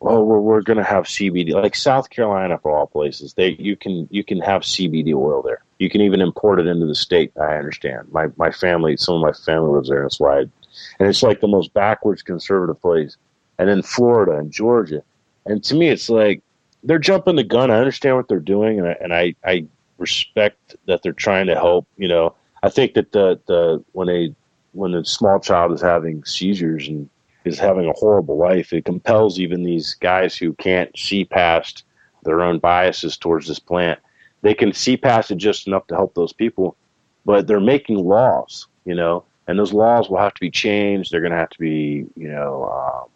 oh, 0.00 0.22
we're, 0.22 0.40
we're 0.40 0.62
going 0.62 0.76
to 0.78 0.84
have 0.84 1.04
CBD, 1.04 1.52
like 1.52 1.74
South 1.74 2.10
Carolina 2.10 2.58
for 2.58 2.76
all 2.76 2.86
places. 2.86 3.34
They 3.34 3.50
you 3.58 3.76
can 3.76 4.08
you 4.10 4.24
can 4.24 4.40
have 4.40 4.62
CBD 4.62 5.14
oil 5.14 5.42
there. 5.42 5.62
You 5.78 5.90
can 5.90 6.00
even 6.00 6.20
import 6.20 6.60
it 6.60 6.66
into 6.66 6.86
the 6.86 6.94
state. 6.94 7.32
I 7.40 7.56
understand. 7.56 8.08
My 8.10 8.28
my 8.36 8.50
family, 8.50 8.96
some 8.96 9.16
of 9.16 9.20
my 9.20 9.32
family 9.32 9.72
lives 9.72 9.88
there. 9.88 10.02
That's 10.02 10.20
why, 10.20 10.38
I, 10.38 10.40
and 10.40 11.08
it's 11.08 11.22
like 11.22 11.40
the 11.40 11.48
most 11.48 11.72
backwards 11.74 12.22
conservative 12.22 12.80
place. 12.80 13.16
And 13.58 13.68
then 13.68 13.82
Florida 13.82 14.32
and 14.32 14.52
Georgia, 14.52 15.02
and 15.46 15.64
to 15.64 15.74
me, 15.74 15.88
it's 15.88 16.10
like 16.10 16.42
they're 16.82 16.98
jumping 16.98 17.36
the 17.36 17.44
gun. 17.44 17.70
I 17.70 17.78
understand 17.78 18.16
what 18.16 18.28
they're 18.28 18.38
doing, 18.38 18.78
and 18.78 18.88
I, 18.88 18.96
and 19.00 19.14
I 19.14 19.34
I 19.44 19.66
respect 19.98 20.76
that 20.86 21.02
they're 21.02 21.12
trying 21.12 21.46
to 21.46 21.54
help. 21.54 21.86
You 21.96 22.08
know, 22.08 22.34
I 22.62 22.68
think 22.68 22.94
that 22.94 23.12
the 23.12 23.40
the 23.46 23.82
when 23.92 24.10
a 24.10 24.34
when 24.72 24.94
a 24.94 25.04
small 25.04 25.40
child 25.40 25.72
is 25.72 25.80
having 25.80 26.22
seizures 26.24 26.86
and 26.86 27.08
is 27.46 27.58
having 27.58 27.88
a 27.88 27.92
horrible 27.92 28.36
life. 28.36 28.72
It 28.72 28.84
compels 28.84 29.38
even 29.38 29.62
these 29.62 29.94
guys 29.94 30.36
who 30.36 30.52
can't 30.54 30.96
see 30.98 31.24
past 31.24 31.84
their 32.24 32.42
own 32.42 32.58
biases 32.58 33.16
towards 33.16 33.46
this 33.46 33.58
plant. 33.58 34.00
They 34.42 34.54
can 34.54 34.72
see 34.72 34.96
past 34.96 35.30
it 35.30 35.36
just 35.36 35.66
enough 35.66 35.86
to 35.88 35.94
help 35.94 36.14
those 36.14 36.32
people, 36.32 36.76
but 37.24 37.46
they're 37.46 37.60
making 37.60 37.96
laws, 37.96 38.66
you 38.84 38.94
know, 38.94 39.24
and 39.46 39.58
those 39.58 39.72
laws 39.72 40.08
will 40.08 40.18
have 40.18 40.34
to 40.34 40.40
be 40.40 40.50
changed. 40.50 41.10
They're 41.10 41.20
going 41.20 41.32
to 41.32 41.38
have 41.38 41.50
to 41.50 41.58
be, 41.58 42.06
you 42.16 42.28
know, 42.28 42.64
uh, 42.64 43.08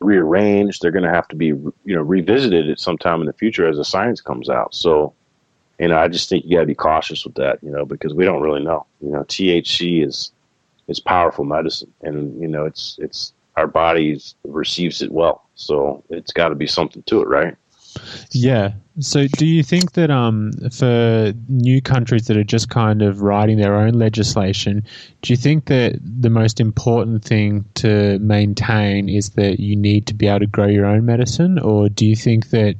rearranged. 0.00 0.82
They're 0.82 0.90
going 0.90 1.04
to 1.04 1.10
have 1.10 1.28
to 1.28 1.36
be, 1.36 1.46
you 1.46 1.72
know, 1.86 2.02
revisited 2.02 2.68
at 2.70 2.80
some 2.80 2.98
time 2.98 3.20
in 3.20 3.26
the 3.26 3.32
future 3.32 3.66
as 3.66 3.76
the 3.76 3.84
science 3.84 4.20
comes 4.20 4.48
out. 4.48 4.74
So, 4.74 5.14
you 5.78 5.88
know, 5.88 5.98
I 5.98 6.08
just 6.08 6.28
think 6.28 6.44
you 6.44 6.56
got 6.56 6.62
to 6.62 6.66
be 6.66 6.74
cautious 6.74 7.24
with 7.24 7.34
that, 7.36 7.62
you 7.62 7.70
know, 7.70 7.84
because 7.84 8.14
we 8.14 8.24
don't 8.24 8.42
really 8.42 8.62
know. 8.62 8.86
You 9.00 9.10
know, 9.10 9.24
THC 9.24 10.06
is 10.06 10.32
is 10.88 10.98
powerful 10.98 11.44
medicine, 11.44 11.92
and 12.02 12.40
you 12.40 12.48
know, 12.48 12.64
it's 12.64 12.98
it's 13.00 13.32
our 13.58 13.66
bodies 13.66 14.36
receives 14.44 15.02
it 15.02 15.10
well. 15.10 15.44
So 15.54 16.04
it's 16.10 16.32
got 16.32 16.48
to 16.50 16.54
be 16.54 16.68
something 16.68 17.02
to 17.04 17.20
it, 17.20 17.28
right? 17.28 17.56
Yeah. 18.30 18.72
So, 19.00 19.26
do 19.26 19.46
you 19.46 19.62
think 19.62 19.92
that 19.92 20.10
um, 20.10 20.52
for 20.70 21.32
new 21.48 21.80
countries 21.80 22.26
that 22.26 22.36
are 22.36 22.44
just 22.44 22.68
kind 22.68 23.02
of 23.02 23.22
writing 23.22 23.58
their 23.58 23.74
own 23.74 23.94
legislation, 23.94 24.84
do 25.22 25.32
you 25.32 25.36
think 25.36 25.66
that 25.66 25.98
the 26.02 26.30
most 26.30 26.60
important 26.60 27.24
thing 27.24 27.64
to 27.76 28.18
maintain 28.20 29.08
is 29.08 29.30
that 29.30 29.58
you 29.58 29.74
need 29.74 30.06
to 30.08 30.14
be 30.14 30.28
able 30.28 30.40
to 30.40 30.46
grow 30.46 30.66
your 30.66 30.86
own 30.86 31.06
medicine, 31.06 31.58
or 31.58 31.88
do 31.88 32.06
you 32.06 32.14
think 32.14 32.50
that 32.50 32.76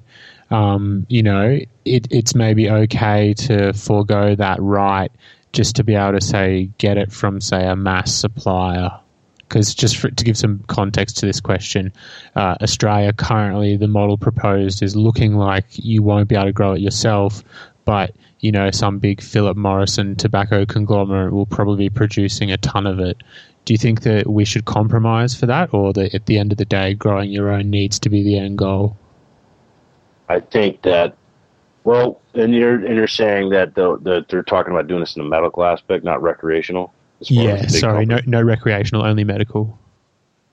um, 0.51 1.07
you 1.09 1.23
know 1.23 1.59
it, 1.85 2.07
it's 2.11 2.35
maybe 2.35 2.71
okay 2.71 3.35
to 3.35 3.73
forego 3.73 4.35
that 4.35 4.61
right 4.61 5.11
just 5.53 5.77
to 5.77 5.85
be 5.85 5.95
able 5.95 6.19
to 6.19 6.25
say 6.25 6.71
get 6.79 6.97
it 6.99 7.11
from 7.11 7.41
say 7.41 7.67
a 7.67 7.75
mass 7.75 8.15
supplier? 8.15 9.01
Because 9.49 9.75
just 9.75 9.97
for, 9.97 10.11
to 10.11 10.25
give 10.25 10.37
some 10.37 10.61
context 10.69 11.19
to 11.19 11.27
this 11.27 11.41
question, 11.41 11.93
uh, 12.37 12.57
Australia 12.61 13.13
currently 13.13 13.77
the 13.77 13.89
model 13.89 14.19
proposed 14.19 14.83
is 14.83 14.95
looking 14.95 15.37
like 15.37 15.65
you 15.73 16.03
won't 16.03 16.29
be 16.29 16.35
able 16.35 16.47
to 16.47 16.53
grow 16.53 16.73
it 16.73 16.81
yourself, 16.81 17.43
but 17.85 18.15
you 18.41 18.53
know 18.53 18.71
some 18.71 18.99
big 18.99 19.23
Philip 19.23 19.57
Morris 19.57 19.99
and 19.99 20.19
tobacco 20.19 20.67
conglomerate 20.67 21.33
will 21.33 21.47
probably 21.47 21.89
be 21.89 21.91
producing 21.91 22.53
a 22.53 22.57
ton 22.59 22.87
of 22.87 23.01
it. 23.01 23.23
Do 23.65 23.75
you 23.75 23.79
think 23.79 24.03
that 24.03 24.27
we 24.27 24.45
should 24.45 24.65
compromise 24.65 25.35
for 25.35 25.47
that, 25.47 25.75
or 25.75 25.93
that 25.93 26.15
at 26.15 26.27
the 26.27 26.39
end 26.39 26.53
of 26.53 26.59
the 26.59 26.65
day, 26.65 26.95
growing 26.95 27.31
your 27.31 27.51
own 27.51 27.71
needs 27.71 27.99
to 28.01 28.11
be 28.11 28.23
the 28.23 28.39
end 28.39 28.59
goal? 28.59 28.97
I 30.29 30.41
think 30.41 30.83
that 30.83 31.17
well, 31.85 32.21
and 32.35 32.55
you're 32.55 32.75
and 32.75 32.97
you're 32.97 33.07
saying 33.07 33.51
that 33.51 33.75
the, 33.75 33.99
the, 34.03 34.25
they're 34.29 34.43
talking 34.43 34.73
about 34.73 34.89
doing 34.89 35.01
this 35.01 35.17
in 35.17 35.23
the 35.23 35.29
medical 35.29 35.65
aspect, 35.65 36.05
not 36.05 36.23
recreational. 36.23 36.93
Yeah, 37.21 37.67
sorry, 37.67 38.07
no, 38.07 38.21
no 38.27 38.43
recreational, 38.43 39.05
only 39.05 39.25
medical. 39.25 39.79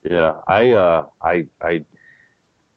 Yeah, 0.03 0.41
I, 0.47 0.71
uh, 0.71 1.07
I, 1.21 1.47
I, 1.61 1.85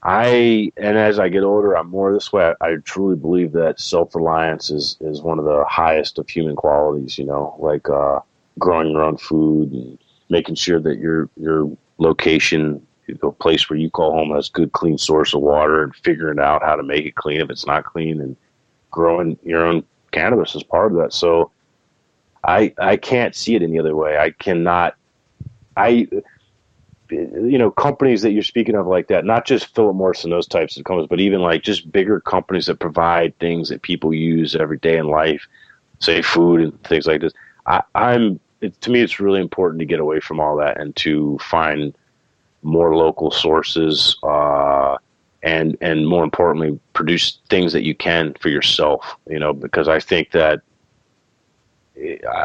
I 0.03 0.73
and 0.77 0.97
as 0.97 1.19
I 1.19 1.29
get 1.29 1.43
older, 1.43 1.77
I'm 1.77 1.91
more 1.91 2.13
this 2.13 2.33
way. 2.33 2.53
I, 2.61 2.67
I 2.67 2.77
truly 2.85 3.17
believe 3.17 3.53
that 3.53 3.81
self 3.81 4.15
reliance 4.15 4.71
is 4.71 4.97
is 5.01 5.23
one 5.23 5.39
of 5.39 5.45
the 5.45 5.65
highest 5.69 6.19
of 6.19 6.29
human 6.29 6.57
qualities. 6.57 7.19
You 7.19 7.25
know, 7.25 7.57
like 7.59 7.89
uh, 7.89 8.21
growing 8.59 8.91
your 8.91 9.03
own 9.03 9.17
food 9.17 9.73
and 9.73 9.99
making 10.31 10.55
sure 10.55 10.81
that 10.81 10.99
your 10.99 11.29
your 11.37 11.71
location, 11.99 12.87
the 13.09 13.31
place 13.33 13.69
where 13.69 13.79
you 13.79 13.91
call 13.91 14.13
home, 14.13 14.35
has 14.35 14.49
good 14.49 14.73
clean 14.73 14.99
source 14.99 15.35
of 15.35 15.41
water, 15.41 15.83
and 15.83 15.95
figuring 15.97 16.39
out 16.39 16.63
how 16.63 16.77
to 16.77 16.83
make 16.83 17.05
it 17.05 17.17
clean 17.17 17.41
if 17.41 17.51
it's 17.51 17.67
not 17.67 17.85
clean, 17.85 18.21
and 18.21 18.37
growing 18.91 19.37
your 19.43 19.65
own 19.65 19.85
cannabis 20.13 20.55
is 20.55 20.63
part 20.63 20.93
of 20.93 20.99
that. 20.99 21.13
So, 21.13 21.51
I 22.45 22.75
I 22.79 22.97
can't 22.97 23.35
see 23.35 23.55
it 23.55 23.63
any 23.63 23.79
other 23.79 23.97
way. 23.97 24.19
I 24.19 24.31
cannot. 24.31 24.97
I 25.77 26.09
you 27.11 27.59
know 27.59 27.71
companies 27.71 28.23
that 28.23 28.33
you're 28.33 28.43
speaking 28.43 28.75
of 28.75 28.87
like 28.87 29.09
that 29.09 29.25
not 29.25 29.47
just 29.47 29.75
philip 29.75 29.97
morris 29.97 30.25
and 30.25 30.33
those 30.33 30.47
types 30.47 30.77
of 30.77 30.85
companies 30.85 31.09
but 31.09 31.21
even 31.21 31.41
like 31.41 31.63
just 31.63 31.91
bigger 31.91 32.21
companies 32.21 32.67
that 32.67 32.79
provide 32.79 33.37
things 33.39 33.69
that 33.69 33.83
people 33.83 34.13
use 34.13 34.55
every 34.55 34.79
day 34.79 34.99
in 34.99 35.09
life 35.09 35.47
say 36.01 36.21
food 36.21 36.61
and 36.61 36.83
things 36.85 37.07
like 37.07 37.21
this 37.21 37.33
I, 37.67 37.83
i'm 37.95 38.41
it, 38.61 38.79
to 38.83 38.91
me 38.91 39.01
it's 39.01 39.21
really 39.21 39.41
important 39.41 39.81
to 39.81 39.87
get 39.87 40.01
away 40.01 40.21
from 40.21 40.41
all 40.41 40.57
that 40.57 40.81
and 40.81 40.95
to 40.97 41.39
find 41.39 41.97
more 42.63 42.95
local 42.95 43.31
sources 43.31 44.17
uh, 44.23 44.97
and 45.43 45.77
and 45.81 46.07
more 46.07 46.25
importantly 46.25 46.79
produce 46.93 47.39
things 47.49 47.73
that 47.73 47.85
you 47.85 47.95
can 47.95 48.35
for 48.41 48.49
yourself 48.49 49.17
you 49.29 49.39
know 49.39 49.53
because 49.53 49.89
i 49.89 50.01
think 50.01 50.33
that 50.33 50.61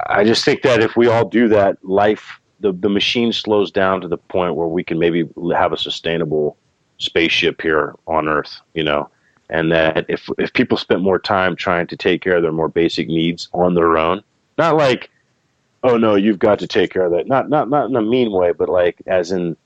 i 0.08 0.24
just 0.24 0.44
think 0.46 0.62
that 0.62 0.82
if 0.82 0.96
we 0.96 1.08
all 1.08 1.28
do 1.28 1.48
that 1.48 1.78
life 1.84 2.40
the 2.60 2.72
the 2.72 2.90
machine 2.90 3.32
slows 3.32 3.70
down 3.72 4.02
to 4.02 4.08
the 4.08 4.18
point 4.18 4.56
where 4.56 4.68
we 4.68 4.84
can 4.84 4.98
maybe 4.98 5.28
have 5.54 5.74
a 5.74 5.78
sustainable 5.78 6.58
spaceship 6.98 7.62
here 7.62 7.96
on 8.08 8.28
Earth, 8.28 8.60
you 8.74 8.84
know, 8.84 9.10
and 9.50 9.72
that 9.72 10.06
if 10.08 10.28
if 10.40 10.54
people 10.54 10.78
spent 10.78 11.02
more 11.02 11.20
time 11.20 11.56
trying 11.56 11.88
to 11.88 11.98
take 11.98 12.22
care 12.22 12.38
of 12.38 12.42
their 12.42 12.52
more 12.52 12.70
basic 12.70 13.08
needs 13.08 13.50
on 13.54 13.76
their 13.76 13.98
own, 13.98 14.24
not 14.58 14.78
like, 14.78 15.12
oh 15.84 15.98
no, 15.98 16.16
you've 16.16 16.40
got 16.40 16.60
to 16.60 16.68
take 16.68 16.92
care 16.92 17.06
of 17.06 17.12
that, 17.12 17.28
not 17.28 17.50
not 17.50 17.70
not 17.70 17.90
in 17.90 17.96
a 17.96 18.02
mean 18.02 18.32
way, 18.32 18.54
but 18.54 18.70
like 18.70 19.02
as 19.06 19.32
in, 19.32 19.58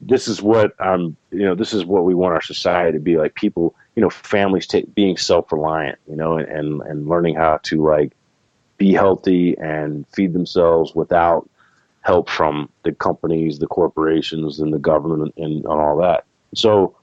this 0.00 0.26
is 0.26 0.40
what 0.40 0.74
I'm, 0.80 1.16
you 1.30 1.44
know, 1.44 1.54
this 1.54 1.74
is 1.74 1.84
what 1.84 2.04
we 2.04 2.14
want 2.14 2.34
our 2.34 2.42
society 2.42 2.96
to 2.96 3.02
be 3.02 3.18
like. 3.18 3.34
People, 3.34 3.74
you 3.94 4.02
know, 4.02 4.10
families 4.10 4.66
take, 4.66 4.94
being 4.94 5.16
self 5.16 5.52
reliant, 5.52 5.98
you 6.08 6.16
know, 6.16 6.38
and 6.38 6.80
and 6.82 7.08
learning 7.08 7.34
how 7.34 7.58
to 7.64 7.84
like 7.84 8.12
be 8.78 8.92
healthy 8.92 9.56
and 9.58 10.06
feed 10.14 10.32
themselves 10.32 10.94
without 10.94 11.48
help 12.02 12.30
from 12.30 12.70
the 12.84 12.92
companies, 12.92 13.58
the 13.58 13.66
corporations, 13.66 14.60
and 14.60 14.72
the 14.72 14.78
government, 14.78 15.34
and, 15.36 15.56
and 15.56 15.66
all 15.66 15.98
that. 15.98 16.24
So, 16.54 16.96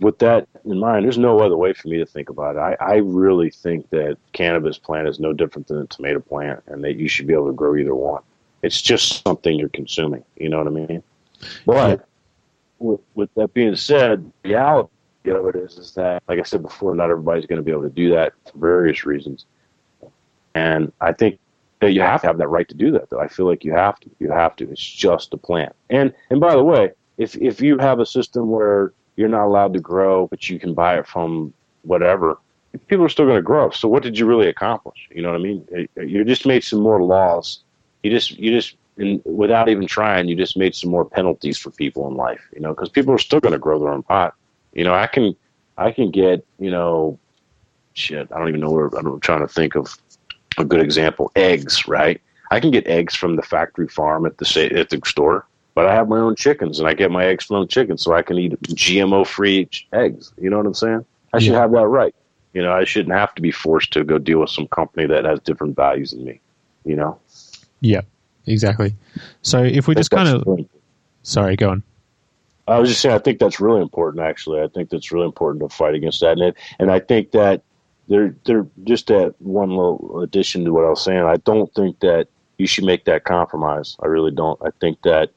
with 0.00 0.18
that 0.18 0.48
in 0.64 0.78
mind, 0.78 1.04
there's 1.04 1.18
no 1.18 1.40
other 1.40 1.56
way 1.56 1.72
for 1.72 1.88
me 1.88 1.98
to 1.98 2.06
think 2.06 2.28
about 2.28 2.56
it. 2.56 2.58
I, 2.58 2.76
I 2.80 2.96
really 2.96 3.50
think 3.50 3.90
that 3.90 4.16
cannabis 4.32 4.78
plant 4.78 5.08
is 5.08 5.20
no 5.20 5.32
different 5.32 5.68
than 5.68 5.78
a 5.78 5.86
tomato 5.86 6.20
plant, 6.20 6.62
and 6.66 6.82
that 6.84 6.96
you 6.96 7.08
should 7.08 7.26
be 7.26 7.34
able 7.34 7.48
to 7.48 7.52
grow 7.52 7.76
either 7.76 7.94
one. 7.94 8.22
It's 8.62 8.80
just 8.80 9.22
something 9.24 9.58
you're 9.58 9.68
consuming. 9.68 10.24
You 10.36 10.48
know 10.48 10.58
what 10.58 10.66
I 10.66 10.70
mean? 10.70 11.02
But 11.64 12.06
with, 12.78 13.00
with 13.14 13.32
that 13.34 13.54
being 13.54 13.76
said, 13.76 14.30
the 14.42 14.48
reality 14.50 14.90
of 15.26 15.46
it 15.46 15.56
is, 15.56 15.78
is 15.78 15.94
that, 15.94 16.22
like 16.28 16.38
I 16.38 16.42
said 16.42 16.62
before, 16.62 16.94
not 16.94 17.10
everybody's 17.10 17.46
going 17.46 17.58
to 17.58 17.62
be 17.62 17.70
able 17.70 17.82
to 17.82 17.90
do 17.90 18.10
that 18.10 18.32
for 18.50 18.58
various 18.58 19.04
reasons. 19.04 19.46
And 20.58 20.92
I 21.00 21.12
think 21.12 21.38
that 21.80 21.92
you 21.92 22.00
have 22.00 22.20
to 22.22 22.26
have 22.26 22.38
that 22.38 22.48
right 22.56 22.68
to 22.68 22.74
do 22.74 22.90
that 22.92 23.10
though. 23.10 23.20
I 23.20 23.28
feel 23.28 23.46
like 23.46 23.64
you 23.64 23.72
have 23.72 23.98
to. 24.00 24.10
You 24.18 24.30
have 24.30 24.56
to. 24.56 24.64
It's 24.72 24.88
just 25.06 25.34
a 25.34 25.36
plant 25.48 25.74
and 25.90 26.12
and 26.30 26.40
by 26.40 26.54
the 26.54 26.64
way 26.72 26.84
if 27.16 27.30
if 27.36 27.60
you 27.60 27.78
have 27.78 27.98
a 28.00 28.06
system 28.06 28.50
where 28.50 28.92
you're 29.16 29.34
not 29.36 29.46
allowed 29.46 29.72
to 29.74 29.80
grow 29.80 30.26
but 30.26 30.40
you 30.48 30.58
can 30.58 30.72
buy 30.74 30.98
it 30.98 31.06
from 31.06 31.52
whatever 31.82 32.38
people 32.88 33.04
are 33.04 33.08
still 33.08 33.26
going 33.26 33.36
to 33.36 33.50
grow. 33.52 33.70
So 33.70 33.88
what 33.88 34.02
did 34.02 34.18
you 34.18 34.26
really 34.26 34.48
accomplish? 34.48 35.08
You 35.10 35.22
know 35.22 35.30
what 35.32 35.40
i 35.40 35.42
mean? 35.42 35.66
Eh, 35.74 35.86
eh, 35.96 36.02
you 36.02 36.24
just 36.24 36.46
made 36.46 36.62
some 36.64 36.80
more 36.80 37.02
laws. 37.02 37.60
You 38.02 38.10
just 38.10 38.38
you 38.38 38.50
just 38.50 38.76
and 38.98 39.22
without 39.24 39.68
even 39.68 39.86
trying 39.86 40.28
you 40.28 40.36
just 40.36 40.56
made 40.56 40.74
some 40.74 40.90
more 40.90 41.04
penalties 41.04 41.56
for 41.56 41.70
people 41.70 42.08
in 42.08 42.14
life 42.14 42.42
you 42.52 42.60
know 42.60 42.70
because 42.74 42.88
people 42.88 43.14
are 43.14 43.18
still 43.18 43.40
going 43.40 43.52
to 43.52 43.58
grow 43.58 43.78
their 43.78 43.90
own 43.90 44.02
pot. 44.02 44.34
You 44.72 44.84
know 44.84 44.94
i 44.94 45.06
can 45.06 45.36
i 45.76 45.90
can 45.90 46.10
get 46.10 46.44
you 46.58 46.70
know 46.70 47.18
shit 47.94 48.28
i 48.32 48.38
don't 48.38 48.48
even 48.48 48.60
know 48.60 48.70
where 48.70 48.88
i'm 48.88 49.20
trying 49.20 49.40
to 49.40 49.48
think 49.48 49.76
of 49.76 49.96
a 50.60 50.64
good 50.64 50.80
example. 50.80 51.30
Eggs, 51.36 51.86
right? 51.88 52.20
I 52.50 52.60
can 52.60 52.70
get 52.70 52.86
eggs 52.86 53.14
from 53.14 53.36
the 53.36 53.42
factory 53.42 53.88
farm 53.88 54.26
at 54.26 54.38
the 54.38 54.70
at 54.74 54.90
the 54.90 55.00
store, 55.04 55.46
but 55.74 55.86
I 55.86 55.94
have 55.94 56.08
my 56.08 56.18
own 56.18 56.34
chickens, 56.34 56.78
and 56.78 56.88
I 56.88 56.94
get 56.94 57.10
my 57.10 57.24
eggs 57.24 57.44
from 57.44 57.60
the 57.60 57.66
chickens, 57.66 58.02
so 58.02 58.14
I 58.14 58.22
can 58.22 58.38
eat 58.38 58.60
GMO 58.62 59.26
free 59.26 59.68
eggs. 59.92 60.32
You 60.38 60.50
know 60.50 60.56
what 60.56 60.66
I'm 60.66 60.74
saying? 60.74 61.04
I 61.32 61.38
should 61.38 61.54
have 61.54 61.72
that 61.72 61.86
right. 61.86 62.14
You 62.54 62.62
know, 62.62 62.72
I 62.72 62.84
shouldn't 62.84 63.14
have 63.14 63.34
to 63.34 63.42
be 63.42 63.50
forced 63.50 63.92
to 63.92 64.04
go 64.04 64.18
deal 64.18 64.40
with 64.40 64.50
some 64.50 64.66
company 64.68 65.06
that 65.06 65.24
has 65.24 65.40
different 65.40 65.76
values 65.76 66.12
than 66.12 66.24
me. 66.24 66.40
You 66.84 66.96
know? 66.96 67.18
Yeah, 67.80 68.00
exactly. 68.46 68.94
So 69.42 69.62
if 69.62 69.86
we 69.86 69.94
just 69.94 70.10
kind 70.10 70.28
of, 70.28 70.66
sorry, 71.22 71.56
go 71.56 71.70
on. 71.70 71.82
I 72.66 72.78
was 72.78 72.88
just 72.88 73.00
saying, 73.00 73.14
I 73.14 73.18
think 73.18 73.38
that's 73.38 73.60
really 73.60 73.80
important. 73.80 74.24
Actually, 74.24 74.62
I 74.62 74.68
think 74.68 74.90
that's 74.90 75.12
really 75.12 75.26
important 75.26 75.62
to 75.62 75.74
fight 75.74 75.94
against 75.94 76.20
that, 76.20 76.32
and 76.32 76.42
it, 76.42 76.56
and 76.78 76.90
I 76.90 77.00
think 77.00 77.30
that 77.32 77.62
they're 78.08 78.34
they're 78.44 78.66
just 78.84 79.06
that 79.08 79.34
one 79.38 79.70
little 79.70 80.20
addition 80.22 80.64
to 80.64 80.72
what 80.72 80.84
I 80.84 80.90
was 80.90 81.04
saying. 81.04 81.22
I 81.22 81.36
don't 81.36 81.72
think 81.74 82.00
that 82.00 82.28
you 82.56 82.66
should 82.66 82.84
make 82.84 83.04
that 83.04 83.24
compromise. 83.24 83.96
I 84.02 84.06
really 84.06 84.30
don't. 84.30 84.60
I 84.62 84.70
think 84.80 85.02
that 85.02 85.30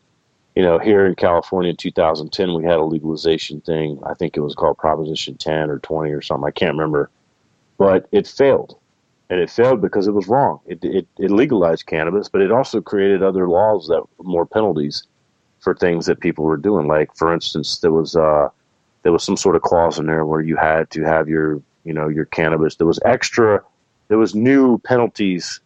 you 0.56 0.64
know 0.64 0.80
here 0.80 1.06
in 1.06 1.16
California 1.16 1.72
in 1.72 1.78
2010 1.78 2.54
we 2.54 2.64
had 2.64 2.78
a 2.78 2.84
legalization 2.84 3.62
thing. 3.62 4.00
I 4.06 4.14
think 4.14 4.36
it 4.36 4.42
was 4.42 4.56
called 4.56 4.78
Proposition 4.78 5.36
10 5.38 5.70
or 5.70 5.80
20 5.80 6.12
or 6.12 6.22
something. 6.22 6.48
I 6.48 6.52
can't 6.52 6.74
remember, 6.74 7.10
but 7.78 8.08
it 8.12 8.26
failed, 8.26 8.78
and 9.30 9.40
it 9.40 9.50
failed 9.50 9.82
because 9.82 10.08
it 10.08 10.14
was 10.14 10.28
wrong. 10.28 10.62
It 10.66 10.80
it, 10.84 11.08
it 11.20 11.32
legalized 11.32 11.86
cannabis, 11.88 12.30
but 12.30 12.42
it 12.42 12.52
also 12.52 12.82
created 12.82 13.22
other 13.22 13.48
laws 13.50 13.88
that 13.88 14.04
more 14.24 14.46
penalties 14.46 15.04
for 15.60 15.76
things 15.76 16.06
that 16.06 16.22
people 16.22 16.46
were 16.46 16.58
doing. 16.58 16.88
Like 16.88 17.16
for 17.16 17.34
instance, 17.34 17.80
there 17.80 17.92
was 17.92 18.16
uh 18.16 18.48
there 19.04 19.12
was 19.12 19.24
some 19.24 19.38
sort 19.38 19.58
of 19.58 19.62
clause 19.62 20.00
in 20.00 20.06
there 20.06 20.26
where 20.26 20.42
you 20.42 20.56
had 20.56 20.90
to 20.92 21.04
have 21.04 21.28
your 21.28 21.62
you 21.84 21.94
know 21.94 22.08
your 22.08 22.26
cannabis. 22.26 22.76
There 22.76 22.88
was 22.88 23.00
extra, 23.06 23.64
there 24.08 24.18
was 24.18 24.36
new 24.36 24.78
penalties 24.80 25.60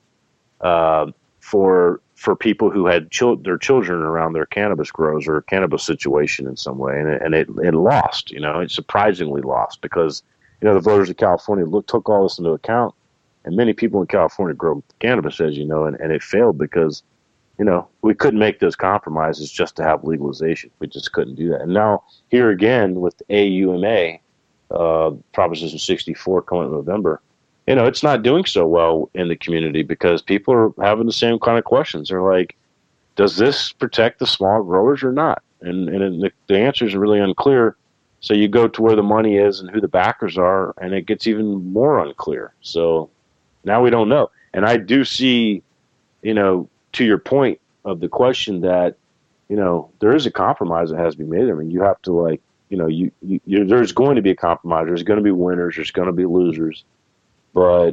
uh, 0.62 1.12
for 1.40 2.02
for 2.16 2.36
people 2.36 2.72
who 2.72 2.86
had 2.88 3.12
chil- 3.12 3.36
their 3.36 3.58
children 3.58 4.02
around 4.02 4.34
their 4.34 4.46
cannabis 4.46 4.90
grows 4.90 5.28
or 5.28 5.42
cannabis 5.44 5.84
situation 5.84 6.48
in 6.48 6.56
some 6.58 6.78
way, 6.78 7.00
and 7.00 7.10
it, 7.10 7.22
and 7.22 7.36
it, 7.36 7.50
it 7.64 7.74
lost. 7.74 8.32
You 8.32 8.40
know, 8.40 8.62
it 8.62 8.72
surprisingly 8.72 9.42
lost 9.42 9.82
because 9.82 10.24
you 10.62 10.68
know 10.68 10.74
the 10.74 10.80
voters 10.80 11.10
of 11.10 11.18
California 11.18 11.66
look, 11.66 11.88
took 11.88 12.10
all 12.10 12.24
this 12.24 12.40
into 12.40 12.52
account, 12.52 12.96
and 13.44 13.56
many 13.56 13.74
people 13.74 14.02
in 14.02 14.08
California 14.08 14.56
grow 14.56 14.84
cannabis, 15.00 15.40
as 15.40 15.58
you 15.58 15.66
know, 15.66 15.86
and, 15.86 16.00
and 16.00 16.12
it 16.12 16.24
failed 16.24 16.58
because 16.58 17.04
you 17.60 17.66
know 17.66 17.88
we 18.02 18.16
couldn't 18.16 18.40
make 18.40 18.60
those 18.60 18.76
compromises 18.76 19.52
just 19.52 19.76
to 19.76 19.84
have 19.84 20.04
legalization. 20.04 20.72
We 20.80 20.88
just 20.88 21.12
couldn't 21.12 21.36
do 21.36 21.50
that. 21.50 21.62
And 21.62 21.74
now 21.74 22.04
here 22.30 22.50
again 22.50 23.02
with 23.02 23.22
AUMA, 23.30 24.20
uh, 24.76 25.12
Proposition 25.34 25.80
64 25.80 26.42
coming 26.44 26.66
in 26.66 26.72
November, 26.72 27.22
you 27.68 27.76
know, 27.76 27.86
it's 27.86 28.04
not 28.04 28.24
doing 28.24 28.46
so 28.46 28.68
well 28.68 29.10
in 29.14 29.28
the 29.28 29.36
community 29.36 29.82
because 29.82 30.22
people 30.22 30.54
are 30.54 30.74
having 30.82 31.08
the 31.08 31.14
same 31.14 31.40
kind 31.40 31.58
of 31.58 31.64
questions. 31.64 32.10
They're 32.10 32.22
like, 32.22 32.56
does 33.16 33.38
this 33.38 33.72
protect 33.72 34.20
the 34.20 34.28
small 34.28 34.62
growers 34.64 35.04
or 35.04 35.12
not? 35.12 35.42
And, 35.62 35.90
and 35.90 36.22
the, 36.22 36.32
the 36.48 36.60
answer 36.60 36.86
is 36.86 36.96
really 36.96 37.20
unclear. 37.20 37.76
So 38.20 38.34
you 38.34 38.48
go 38.48 38.68
to 38.68 38.82
where 38.82 38.96
the 38.96 39.04
money 39.04 39.38
is 39.38 39.60
and 39.60 39.70
who 39.70 39.82
the 39.82 39.88
backers 39.88 40.38
are, 40.38 40.74
and 40.80 40.94
it 40.94 41.06
gets 41.06 41.28
even 41.28 41.72
more 41.74 42.00
unclear. 42.00 42.54
So 42.62 43.10
now 43.64 43.82
we 43.82 43.90
don't 43.90 44.10
know. 44.10 44.30
And 44.54 44.66
I 44.66 44.78
do 44.78 45.04
see, 45.06 45.64
you 46.22 46.34
know, 46.34 46.70
to 46.94 47.06
your 47.06 47.18
point 47.18 47.60
of 47.84 48.00
the 48.00 48.10
question 48.10 48.62
that, 48.62 48.96
you 49.50 49.56
know, 49.56 49.92
there 50.00 50.16
is 50.16 50.26
a 50.26 50.32
compromise 50.32 50.90
that 50.90 51.00
has 51.00 51.16
to 51.16 51.20
be 51.20 51.26
made. 51.26 51.50
I 51.50 51.54
mean, 51.54 51.72
you 51.72 51.82
have 51.82 52.02
to 52.04 52.12
like 52.12 52.42
you 52.76 52.82
know, 52.82 52.88
you, 52.88 53.10
you 53.22 53.64
there's 53.64 53.94
going 53.94 54.18
to 54.18 54.22
be 54.22 54.32
a 54.32 54.36
compromise. 54.36 54.88
There's 54.88 55.04
going 55.04 55.16
to 55.18 55.24
be 55.24 55.32
winners. 55.32 55.78
There's 55.78 55.92
going 55.92 56.08
to 56.08 56.12
be 56.12 56.26
losers, 56.26 56.84
but 57.54 57.92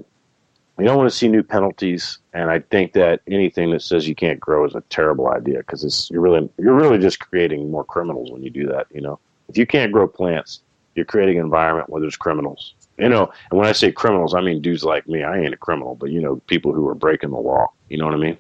you 0.77 0.85
don't 0.85 0.97
want 0.97 1.09
to 1.09 1.17
see 1.17 1.29
new 1.29 1.45
penalties. 1.45 2.19
And 2.33 2.51
I 2.51 2.59
think 2.59 2.95
that 2.95 3.21
anything 3.29 3.71
that 3.71 3.83
says 3.83 4.09
you 4.09 4.17
can't 4.17 4.41
grow 4.41 4.65
is 4.67 4.75
a 4.75 4.81
terrible 4.91 5.29
idea 5.29 5.59
because 5.59 5.85
it's 5.85 6.11
you're 6.11 6.21
really 6.21 6.51
you're 6.59 6.75
really 6.75 6.99
just 6.99 7.21
creating 7.21 7.71
more 7.71 7.85
criminals 7.85 8.33
when 8.33 8.43
you 8.43 8.51
do 8.51 8.67
that. 8.67 8.89
You 8.93 9.03
know, 9.03 9.21
if 9.49 9.57
you 9.57 9.67
can't 9.67 9.93
grow 9.93 10.09
plants, 10.09 10.63
you're 10.97 11.05
creating 11.05 11.39
an 11.39 11.45
environment 11.45 11.89
where 11.89 12.01
there's 12.01 12.17
criminals. 12.17 12.75
You 12.99 13.09
know, 13.09 13.33
and 13.51 13.59
when 13.61 13.69
I 13.69 13.73
say 13.73 13.93
criminals, 13.93 14.35
I 14.35 14.41
mean 14.41 14.61
dudes 14.61 14.83
like 14.83 15.07
me. 15.07 15.23
I 15.23 15.39
ain't 15.39 15.55
a 15.55 15.57
criminal, 15.57 15.95
but 15.95 16.11
you 16.11 16.21
know, 16.21 16.43
people 16.49 16.73
who 16.73 16.89
are 16.89 16.97
breaking 16.97 17.31
the 17.31 17.39
law. 17.39 17.69
You 17.89 17.99
know 17.99 18.07
what 18.07 18.15
I 18.15 18.19
mean? 18.19 18.37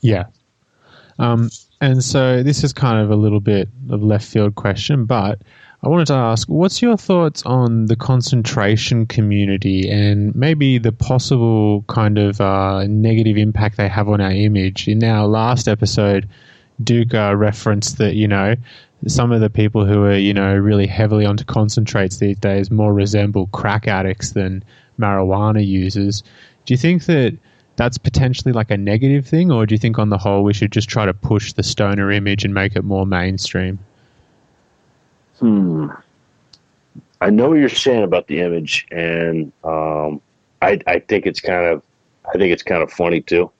Yeah. 0.00 0.24
Um, 1.20 1.48
and 1.80 2.02
so 2.02 2.42
this 2.42 2.64
is 2.64 2.72
kind 2.72 3.00
of 3.00 3.10
a 3.10 3.16
little 3.16 3.40
bit 3.40 3.68
of 3.90 4.02
left 4.02 4.26
field 4.26 4.56
question, 4.56 5.04
but 5.04 5.42
I 5.82 5.88
wanted 5.88 6.06
to 6.06 6.14
ask, 6.14 6.48
what's 6.48 6.80
your 6.82 6.96
thoughts 6.96 7.44
on 7.44 7.86
the 7.86 7.96
concentration 7.96 9.06
community 9.06 9.88
and 9.88 10.34
maybe 10.34 10.78
the 10.78 10.92
possible 10.92 11.84
kind 11.86 12.18
of 12.18 12.40
uh, 12.40 12.86
negative 12.86 13.36
impact 13.36 13.76
they 13.76 13.88
have 13.88 14.08
on 14.08 14.20
our 14.20 14.32
image? 14.32 14.88
In 14.88 15.04
our 15.04 15.26
last 15.26 15.68
episode, 15.68 16.28
Duke 16.82 17.14
uh, 17.14 17.36
referenced 17.36 17.98
that, 17.98 18.14
you 18.14 18.26
know, 18.26 18.56
some 19.06 19.30
of 19.30 19.40
the 19.40 19.50
people 19.50 19.84
who 19.84 20.04
are 20.04 20.16
you 20.16 20.32
know 20.32 20.54
really 20.54 20.86
heavily 20.86 21.26
onto 21.26 21.44
concentrates 21.44 22.16
these 22.16 22.38
days 22.38 22.70
more 22.70 22.92
resemble 22.92 23.46
crack 23.48 23.86
addicts 23.86 24.32
than 24.32 24.64
marijuana 24.98 25.64
users. 25.64 26.22
Do 26.64 26.74
you 26.74 26.78
think 26.78 27.04
that 27.04 27.36
that's 27.76 27.98
potentially 27.98 28.52
like 28.52 28.70
a 28.70 28.76
negative 28.76 29.26
thing, 29.26 29.52
or 29.52 29.66
do 29.66 29.74
you 29.74 29.78
think 29.78 29.98
on 29.98 30.08
the 30.08 30.18
whole 30.18 30.42
we 30.42 30.54
should 30.54 30.72
just 30.72 30.88
try 30.88 31.04
to 31.04 31.12
push 31.12 31.52
the 31.52 31.62
stoner 31.62 32.10
image 32.10 32.44
and 32.44 32.54
make 32.54 32.74
it 32.74 32.84
more 32.84 33.06
mainstream? 33.06 33.78
Hmm. 35.38 35.88
I 37.20 37.30
know 37.30 37.50
what 37.50 37.58
you're 37.58 37.68
saying 37.68 38.04
about 38.04 38.26
the 38.26 38.40
image, 38.40 38.86
and 38.90 39.52
um, 39.64 40.20
I, 40.60 40.78
I 40.86 40.98
think 40.98 41.26
it's 41.26 41.40
kind 41.40 41.66
of, 41.66 41.82
I 42.28 42.38
think 42.38 42.52
it's 42.52 42.62
kind 42.62 42.82
of 42.82 42.92
funny 42.92 43.20
too. 43.20 43.50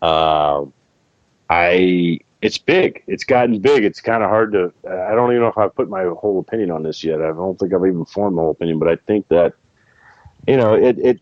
Uh, 0.00 0.64
I, 1.50 2.20
it's 2.40 2.58
big. 2.58 3.02
It's 3.06 3.24
gotten 3.24 3.58
big. 3.58 3.84
It's 3.84 4.00
kind 4.00 4.22
of 4.22 4.30
hard 4.30 4.52
to. 4.52 4.72
I 4.86 5.14
don't 5.14 5.30
even 5.30 5.42
know 5.42 5.48
if 5.48 5.58
I've 5.58 5.74
put 5.74 5.88
my 5.88 6.04
whole 6.04 6.38
opinion 6.38 6.70
on 6.70 6.82
this 6.82 7.02
yet. 7.02 7.20
I 7.20 7.28
don't 7.28 7.58
think 7.58 7.74
I've 7.74 7.84
even 7.84 8.04
formed 8.04 8.36
my 8.36 8.42
whole 8.42 8.52
opinion, 8.52 8.78
but 8.78 8.88
I 8.88 8.96
think 8.96 9.28
that, 9.28 9.54
you 10.46 10.56
know, 10.56 10.74
it, 10.74 10.98
it 10.98 11.20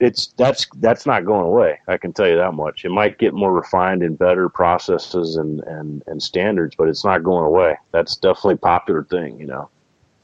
it's 0.00 0.28
that's 0.36 0.66
that's 0.76 1.06
not 1.06 1.24
going 1.24 1.46
away. 1.46 1.78
I 1.86 1.96
can 1.96 2.12
tell 2.12 2.28
you 2.28 2.36
that 2.36 2.54
much. 2.54 2.84
It 2.84 2.90
might 2.90 3.18
get 3.18 3.32
more 3.32 3.52
refined 3.52 4.02
and 4.02 4.18
better 4.18 4.48
processes 4.48 5.36
and 5.36 5.60
and 5.60 6.02
and 6.06 6.22
standards, 6.22 6.74
but 6.76 6.88
it's 6.88 7.04
not 7.04 7.22
going 7.22 7.44
away. 7.44 7.76
That's 7.92 8.16
definitely 8.16 8.54
a 8.54 8.58
popular 8.58 9.04
thing. 9.04 9.38
You 9.38 9.46
know, 9.46 9.70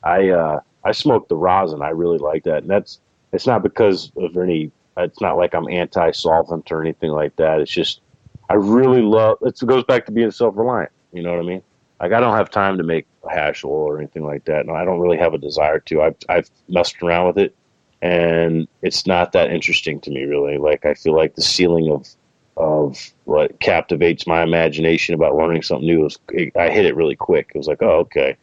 I 0.02 0.30
uh, 0.30 0.60
I 0.84 0.92
smoke 0.92 1.28
the 1.28 1.36
rosin. 1.36 1.82
I 1.82 1.90
really 1.90 2.18
like 2.18 2.44
that, 2.44 2.62
and 2.62 2.70
that's 2.70 3.00
it's 3.32 3.46
not 3.46 3.62
because 3.62 4.10
of 4.16 4.36
any. 4.36 4.72
It's 4.96 5.20
not 5.20 5.38
like 5.38 5.54
I'm 5.54 5.68
anti-solvent 5.68 6.70
or 6.72 6.82
anything 6.82 7.10
like 7.10 7.36
that. 7.36 7.60
It's 7.60 7.70
just 7.70 8.00
I 8.48 8.54
really 8.54 9.02
love. 9.02 9.38
It 9.42 9.58
goes 9.64 9.84
back 9.84 10.04
to 10.06 10.12
being 10.12 10.30
self-reliant. 10.32 10.90
You 11.12 11.22
know 11.22 11.30
what 11.30 11.40
I 11.40 11.44
mean? 11.44 11.62
Like 12.00 12.12
I 12.12 12.20
don't 12.20 12.36
have 12.36 12.50
time 12.50 12.76
to 12.78 12.82
make 12.82 13.06
hash 13.30 13.64
oil 13.64 13.70
or 13.70 13.98
anything 13.98 14.26
like 14.26 14.44
that. 14.46 14.66
No, 14.66 14.74
I 14.74 14.84
don't 14.84 14.98
really 14.98 15.18
have 15.18 15.32
a 15.32 15.38
desire 15.38 15.78
to. 15.78 16.02
I've 16.02 16.16
I've 16.28 16.50
messed 16.68 17.00
around 17.02 17.28
with 17.28 17.38
it 17.38 17.54
and 18.02 18.66
it's 18.82 19.06
not 19.06 19.32
that 19.32 19.50
interesting 19.50 20.00
to 20.00 20.10
me 20.10 20.24
really. 20.24 20.58
Like 20.58 20.86
I 20.86 20.94
feel 20.94 21.14
like 21.14 21.34
the 21.34 21.42
ceiling 21.42 21.90
of 21.90 22.08
of 22.56 23.12
what 23.24 23.58
captivates 23.60 24.26
my 24.26 24.42
imagination 24.42 25.14
about 25.14 25.36
learning 25.36 25.62
something 25.62 25.86
new 25.86 26.00
was 26.00 26.18
I 26.56 26.70
hit 26.70 26.86
it 26.86 26.96
really 26.96 27.16
quick. 27.16 27.50
It 27.54 27.58
was 27.58 27.66
like, 27.66 27.82
oh 27.82 28.00
okay, 28.00 28.36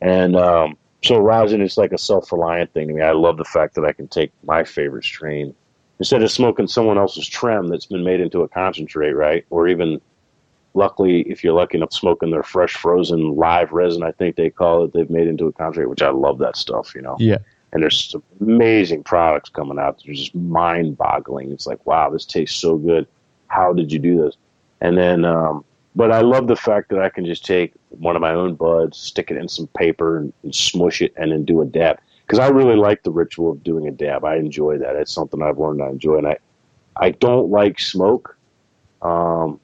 and 0.00 0.36
um, 0.36 0.76
so 1.02 1.18
rosin 1.18 1.62
is 1.62 1.76
like 1.76 1.92
a 1.92 1.98
self 1.98 2.32
reliant 2.32 2.72
thing 2.72 2.88
to 2.88 2.94
me. 2.94 3.02
I 3.02 3.12
love 3.12 3.36
the 3.36 3.44
fact 3.44 3.74
that 3.74 3.84
I 3.84 3.92
can 3.92 4.08
take 4.08 4.32
my 4.44 4.64
favorite 4.64 5.04
strain 5.04 5.54
instead 5.98 6.22
of 6.22 6.30
smoking 6.30 6.68
someone 6.68 6.98
else's 6.98 7.26
trim 7.26 7.68
that's 7.68 7.86
been 7.86 8.04
made 8.04 8.20
into 8.20 8.42
a 8.42 8.48
concentrate, 8.48 9.12
right? 9.12 9.44
Or 9.50 9.66
even 9.66 10.00
luckily, 10.74 11.22
if 11.22 11.42
you're 11.42 11.54
lucky 11.54 11.78
enough, 11.78 11.92
smoking 11.92 12.30
their 12.30 12.44
fresh 12.44 12.74
frozen 12.74 13.34
live 13.34 13.72
resin, 13.72 14.04
I 14.04 14.12
think 14.12 14.36
they 14.36 14.50
call 14.50 14.84
it, 14.84 14.92
they've 14.92 15.10
made 15.10 15.26
into 15.26 15.46
a 15.46 15.52
concentrate, 15.52 15.88
which 15.88 16.02
I 16.02 16.10
love 16.10 16.38
that 16.38 16.56
stuff, 16.56 16.94
you 16.94 17.02
know. 17.02 17.16
Yeah 17.18 17.38
and 17.72 17.82
there's 17.82 18.10
some 18.10 18.22
amazing 18.40 19.02
products 19.04 19.50
coming 19.50 19.78
out. 19.78 20.02
They're 20.04 20.14
just 20.14 20.34
mind 20.34 20.96
boggling. 20.96 21.52
It's 21.52 21.66
like, 21.66 21.84
wow, 21.86 22.10
this 22.10 22.24
tastes 22.24 22.58
so 22.60 22.76
good. 22.76 23.06
How 23.48 23.72
did 23.72 23.92
you 23.92 23.98
do 23.98 24.22
this? 24.22 24.36
And 24.80 24.96
then, 24.96 25.24
um, 25.24 25.64
but 25.94 26.12
I 26.12 26.20
love 26.20 26.46
the 26.46 26.56
fact 26.56 26.90
that 26.90 27.00
I 27.00 27.08
can 27.08 27.26
just 27.26 27.44
take 27.44 27.74
one 27.90 28.16
of 28.16 28.22
my 28.22 28.32
own 28.32 28.54
buds, 28.54 28.96
stick 28.96 29.30
it 29.30 29.36
in 29.36 29.48
some 29.48 29.66
paper, 29.68 30.18
and, 30.18 30.32
and 30.42 30.54
smush 30.54 31.02
it, 31.02 31.12
and 31.16 31.32
then 31.32 31.44
do 31.44 31.60
a 31.60 31.66
dab. 31.66 31.98
Because 32.26 32.38
I 32.38 32.48
really 32.48 32.76
like 32.76 33.02
the 33.02 33.10
ritual 33.10 33.52
of 33.52 33.64
doing 33.64 33.88
a 33.88 33.90
dab. 33.90 34.24
I 34.24 34.36
enjoy 34.36 34.78
that. 34.78 34.96
It's 34.96 35.12
something 35.12 35.42
I've 35.42 35.58
learned 35.58 35.82
I 35.82 35.88
enjoy, 35.88 36.18
and 36.18 36.28
I, 36.28 36.38
I 36.96 37.10
don't 37.10 37.50
like 37.50 37.80
smoke. 37.80 38.36
Um, 39.02 39.60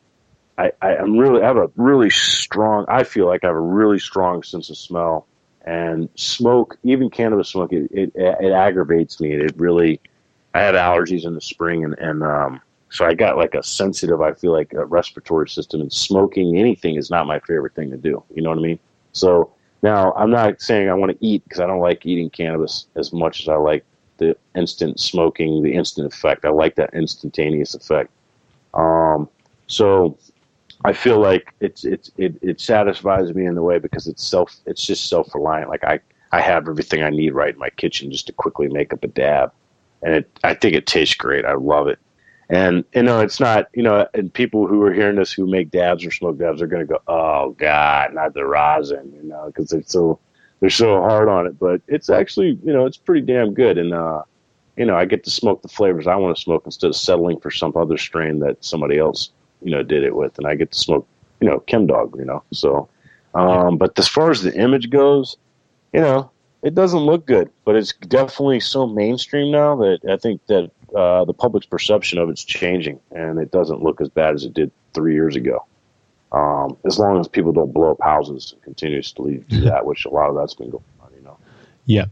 I, 0.57 0.73
I 0.81 0.95
am 0.97 1.19
really 1.19 1.43
I 1.43 1.47
have 1.47 1.57
a 1.57 1.71
really 1.77 2.11
strong. 2.11 2.85
I 2.89 3.03
feel 3.03 3.27
like 3.27 3.45
I 3.45 3.49
have 3.49 3.57
a 3.57 3.61
really 3.61 3.99
strong 3.99 4.43
sense 4.43 4.71
of 4.71 4.77
smell 4.77 5.27
and 5.65 6.09
smoke, 6.15 6.79
even 6.83 7.11
cannabis 7.11 7.49
smoke, 7.49 7.73
it, 7.73 7.91
it, 7.91 8.13
it 8.15 8.53
aggravates 8.53 9.21
me. 9.21 9.33
It 9.33 9.55
really, 9.57 10.01
I 10.55 10.61
have 10.61 10.75
allergies 10.75 11.25
in 11.25 11.35
the 11.35 11.41
spring, 11.41 11.85
and 11.85 11.99
and 11.99 12.23
um, 12.23 12.61
so 12.91 13.05
I 13.05 13.15
got 13.15 13.37
like 13.37 13.55
a 13.55 13.63
sensitive, 13.63 14.21
I 14.21 14.33
feel 14.33 14.53
like 14.53 14.73
a 14.73 14.85
respiratory 14.85 15.49
system, 15.49 15.81
and 15.81 15.93
smoking 15.93 16.59
anything 16.59 16.97
is 16.97 17.11
not 17.11 17.27
my 17.27 17.41
favorite 17.41 17.75
thing 17.75 17.91
to 17.91 17.97
do. 17.97 18.23
You 18.35 18.43
know 18.43 18.51
what 18.51 18.59
I 18.59 18.63
mean? 18.63 18.79
So 19.13 19.53
now 19.83 20.13
I'm 20.13 20.31
not 20.31 20.61
saying 20.61 20.89
I 20.89 20.95
want 20.95 21.13
to 21.13 21.27
eat 21.27 21.43
because 21.45 21.61
I 21.61 21.67
don't 21.67 21.81
like 21.81 22.07
eating 22.07 22.31
cannabis 22.31 22.87
as 22.95 23.13
much 23.13 23.43
as 23.43 23.49
I 23.49 23.57
like 23.57 23.85
the 24.19 24.37
instant 24.55 25.01
smoking, 25.01 25.63
the 25.63 25.75
instant 25.75 26.07
effect. 26.13 26.45
I 26.45 26.51
like 26.51 26.77
that 26.77 26.95
instantaneous 26.95 27.75
effect. 27.75 28.11
Um, 28.75 29.29
so 29.67 30.19
I 30.85 30.93
feel 30.93 31.19
like 31.21 31.55
it's 31.61 31.85
it's 31.85 32.11
it, 32.19 32.37
it 32.43 32.61
satisfies 32.61 33.35
me 33.35 33.47
in 33.47 33.55
the 33.55 33.63
way 33.63 33.79
because 33.79 34.07
it's 34.07 34.25
self 34.25 34.55
it's 34.67 34.87
just 34.87 35.09
self 35.09 35.35
reliant. 35.35 35.71
Like 35.71 35.85
I 35.85 36.01
I 36.33 36.41
have 36.41 36.69
everything 36.69 37.03
I 37.03 37.11
need 37.11 37.35
right 37.35 37.55
in 37.55 37.61
my 37.61 37.71
kitchen 37.71 38.11
just 38.11 38.27
to 38.29 38.33
quickly 38.33 38.69
make 38.69 38.93
up 38.93 39.05
a 39.05 39.09
dab, 39.09 39.53
and 40.03 40.15
it 40.17 40.39
I 40.45 40.55
think 40.55 40.75
it 40.75 40.87
tastes 40.87 41.15
great. 41.15 41.47
I 41.47 41.55
love 41.55 41.89
it, 41.89 41.99
and 42.51 42.85
you 42.95 43.03
know 43.03 43.21
it's 43.21 43.41
not 43.41 43.69
you 43.75 43.83
know 43.83 44.07
and 44.15 44.33
people 44.33 44.67
who 44.67 44.83
are 44.83 44.93
hearing 44.93 45.17
this 45.17 45.33
who 45.33 45.47
make 45.47 45.71
dabs 45.71 46.05
or 46.05 46.11
smoke 46.11 46.39
dabs 46.39 46.61
are 46.63 46.67
going 46.67 46.87
to 46.87 46.93
go 46.93 47.01
oh 47.09 47.53
god 47.59 48.15
not 48.15 48.35
the 48.35 48.45
rosin 48.45 49.13
you 49.15 49.23
know 49.29 49.47
because 49.47 49.71
they're 49.71 49.83
so 49.87 50.21
they're 50.61 50.71
so 50.71 51.01
hard 51.01 51.29
on 51.29 51.47
it, 51.47 51.59
but 51.59 51.81
it's 51.89 52.11
actually 52.11 52.59
you 52.65 52.73
know 52.73 52.87
it's 52.87 52.99
pretty 52.99 53.27
damn 53.27 53.55
good 53.55 53.79
and. 53.79 53.95
uh 53.95 54.23
you 54.77 54.85
know, 54.85 54.97
I 54.97 55.05
get 55.05 55.23
to 55.25 55.31
smoke 55.31 55.63
the 55.63 55.69
flavors 55.69 56.09
I 56.09 56.17
want 56.17 56.37
to 56.37 56.43
smoke 56.43 56.63
instead 56.67 56.89
of 56.89 56.97
settling 56.97 57.39
for 57.39 57.51
some 57.53 57.73
other 57.77 57.97
strain 57.97 58.41
that 58.41 58.65
somebody 58.65 58.99
else 58.99 59.31
you 59.65 59.71
know 59.71 59.83
did 59.83 60.05
it 60.05 60.15
with, 60.15 60.39
and 60.39 60.47
I 60.47 60.55
get 60.55 60.73
to 60.73 60.79
smoke 60.79 61.07
you 61.41 61.49
know 61.49 61.61
Chem 61.61 61.87
Dog, 61.87 62.15
you 62.17 62.25
know. 62.25 62.43
So, 62.53 62.89
um, 63.35 63.77
but 63.79 63.99
as 63.99 64.09
far 64.09 64.31
as 64.31 64.43
the 64.43 64.55
image 64.55 64.91
goes, 64.91 65.37
you 65.93 66.01
know, 66.01 66.31
it 66.63 66.75
doesn't 66.75 67.01
look 67.01 67.27
good, 67.27 67.51
but 67.65 67.77
it's 67.77 67.93
definitely 67.93 68.61
so 68.61 68.87
mainstream 68.87 69.51
now 69.51 69.77
that 69.77 70.01
I 70.09 70.17
think 70.17 70.45
that 70.47 70.71
uh, 70.97 71.25
the 71.25 71.35
public's 71.35 71.67
perception 71.67 72.19
of 72.19 72.31
it's 72.31 72.45
changing, 72.45 73.01
and 73.11 73.39
it 73.39 73.51
doesn't 73.51 73.83
look 73.83 74.01
as 74.01 74.09
bad 74.09 74.35
as 74.35 74.45
it 74.45 74.55
did 74.55 74.71
three 74.95 75.15
years 75.15 75.37
ago. 75.37 75.65
Um, 76.33 76.77
as 76.85 76.99
long 76.99 77.21
as 77.21 77.29
people 77.29 77.53
don't 77.53 77.73
blow 77.73 77.93
up 77.93 78.01
houses 78.01 78.53
and 78.53 78.63
continuously 78.63 79.45
do 79.49 79.61
that, 79.71 79.87
which 79.87 80.05
a 80.05 80.11
lot 80.11 80.31
of 80.31 80.37
that's 80.37 80.55
been 80.55 80.71
going 80.71 80.83
on, 81.01 81.11
you 81.17 81.23
know. 81.23 81.37
Yeah. 81.87 82.07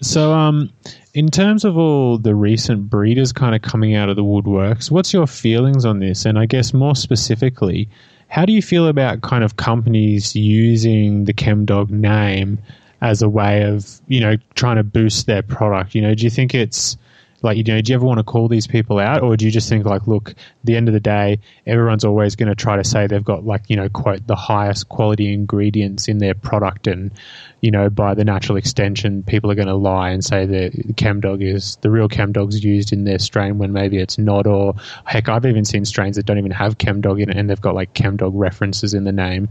So, 0.00 0.32
um, 0.32 0.70
in 1.14 1.28
terms 1.28 1.64
of 1.64 1.78
all 1.78 2.18
the 2.18 2.34
recent 2.34 2.90
breeders 2.90 3.32
kind 3.32 3.54
of 3.54 3.62
coming 3.62 3.94
out 3.94 4.08
of 4.08 4.16
the 4.16 4.24
woodworks, 4.24 4.90
what's 4.90 5.12
your 5.12 5.26
feelings 5.26 5.84
on 5.84 6.00
this? 6.00 6.26
And 6.26 6.38
I 6.38 6.46
guess 6.46 6.74
more 6.74 6.94
specifically, 6.94 7.88
how 8.28 8.44
do 8.44 8.52
you 8.52 8.60
feel 8.60 8.86
about 8.88 9.22
kind 9.22 9.42
of 9.42 9.56
companies 9.56 10.36
using 10.36 11.24
the 11.24 11.32
ChemDog 11.32 11.90
name 11.90 12.58
as 13.00 13.22
a 13.22 13.28
way 13.28 13.62
of, 13.62 14.00
you 14.08 14.20
know, 14.20 14.36
trying 14.54 14.76
to 14.76 14.84
boost 14.84 15.26
their 15.26 15.42
product? 15.42 15.94
You 15.94 16.02
know, 16.02 16.14
do 16.14 16.24
you 16.24 16.30
think 16.30 16.54
it's 16.54 16.96
like, 17.42 17.56
you 17.56 17.64
know, 17.64 17.80
do 17.80 17.92
you 17.92 17.96
ever 17.96 18.04
want 18.04 18.18
to 18.18 18.24
call 18.24 18.48
these 18.48 18.66
people 18.66 18.98
out, 18.98 19.22
or 19.22 19.36
do 19.36 19.44
you 19.44 19.50
just 19.50 19.68
think 19.68 19.84
like, 19.84 20.06
look, 20.06 20.34
the 20.64 20.76
end 20.76 20.88
of 20.88 20.94
the 20.94 21.00
day, 21.00 21.38
everyone's 21.66 22.04
always 22.04 22.36
going 22.36 22.48
to 22.48 22.54
try 22.54 22.76
to 22.76 22.84
say 22.84 23.06
they've 23.06 23.24
got 23.24 23.44
like, 23.44 23.68
you 23.68 23.76
know, 23.76 23.88
quote 23.88 24.26
the 24.26 24.36
highest 24.36 24.88
quality 24.88 25.32
ingredients 25.32 26.08
in 26.08 26.18
their 26.18 26.34
product, 26.34 26.86
and 26.86 27.12
you 27.60 27.70
know, 27.70 27.90
by 27.90 28.14
the 28.14 28.24
natural 28.24 28.56
extension, 28.56 29.22
people 29.22 29.50
are 29.50 29.54
going 29.54 29.68
to 29.68 29.74
lie 29.74 30.10
and 30.10 30.24
say 30.24 30.46
the 30.46 30.70
ChemDog 30.94 31.42
is 31.42 31.76
the 31.80 31.90
real 31.90 32.08
ChemDog's 32.08 32.62
used 32.62 32.92
in 32.92 33.04
their 33.04 33.18
strain 33.18 33.58
when 33.58 33.72
maybe 33.72 33.98
it's 33.98 34.18
not, 34.18 34.46
or 34.46 34.74
heck, 35.04 35.28
I've 35.28 35.46
even 35.46 35.64
seen 35.64 35.84
strains 35.84 36.16
that 36.16 36.26
don't 36.26 36.38
even 36.38 36.50
have 36.52 36.78
ChemDog 36.78 37.22
in 37.22 37.30
it, 37.30 37.36
and 37.36 37.50
they've 37.50 37.60
got 37.60 37.74
like 37.74 37.94
ChemDog 37.94 38.32
references 38.34 38.94
in 38.94 39.04
the 39.04 39.12
name. 39.12 39.48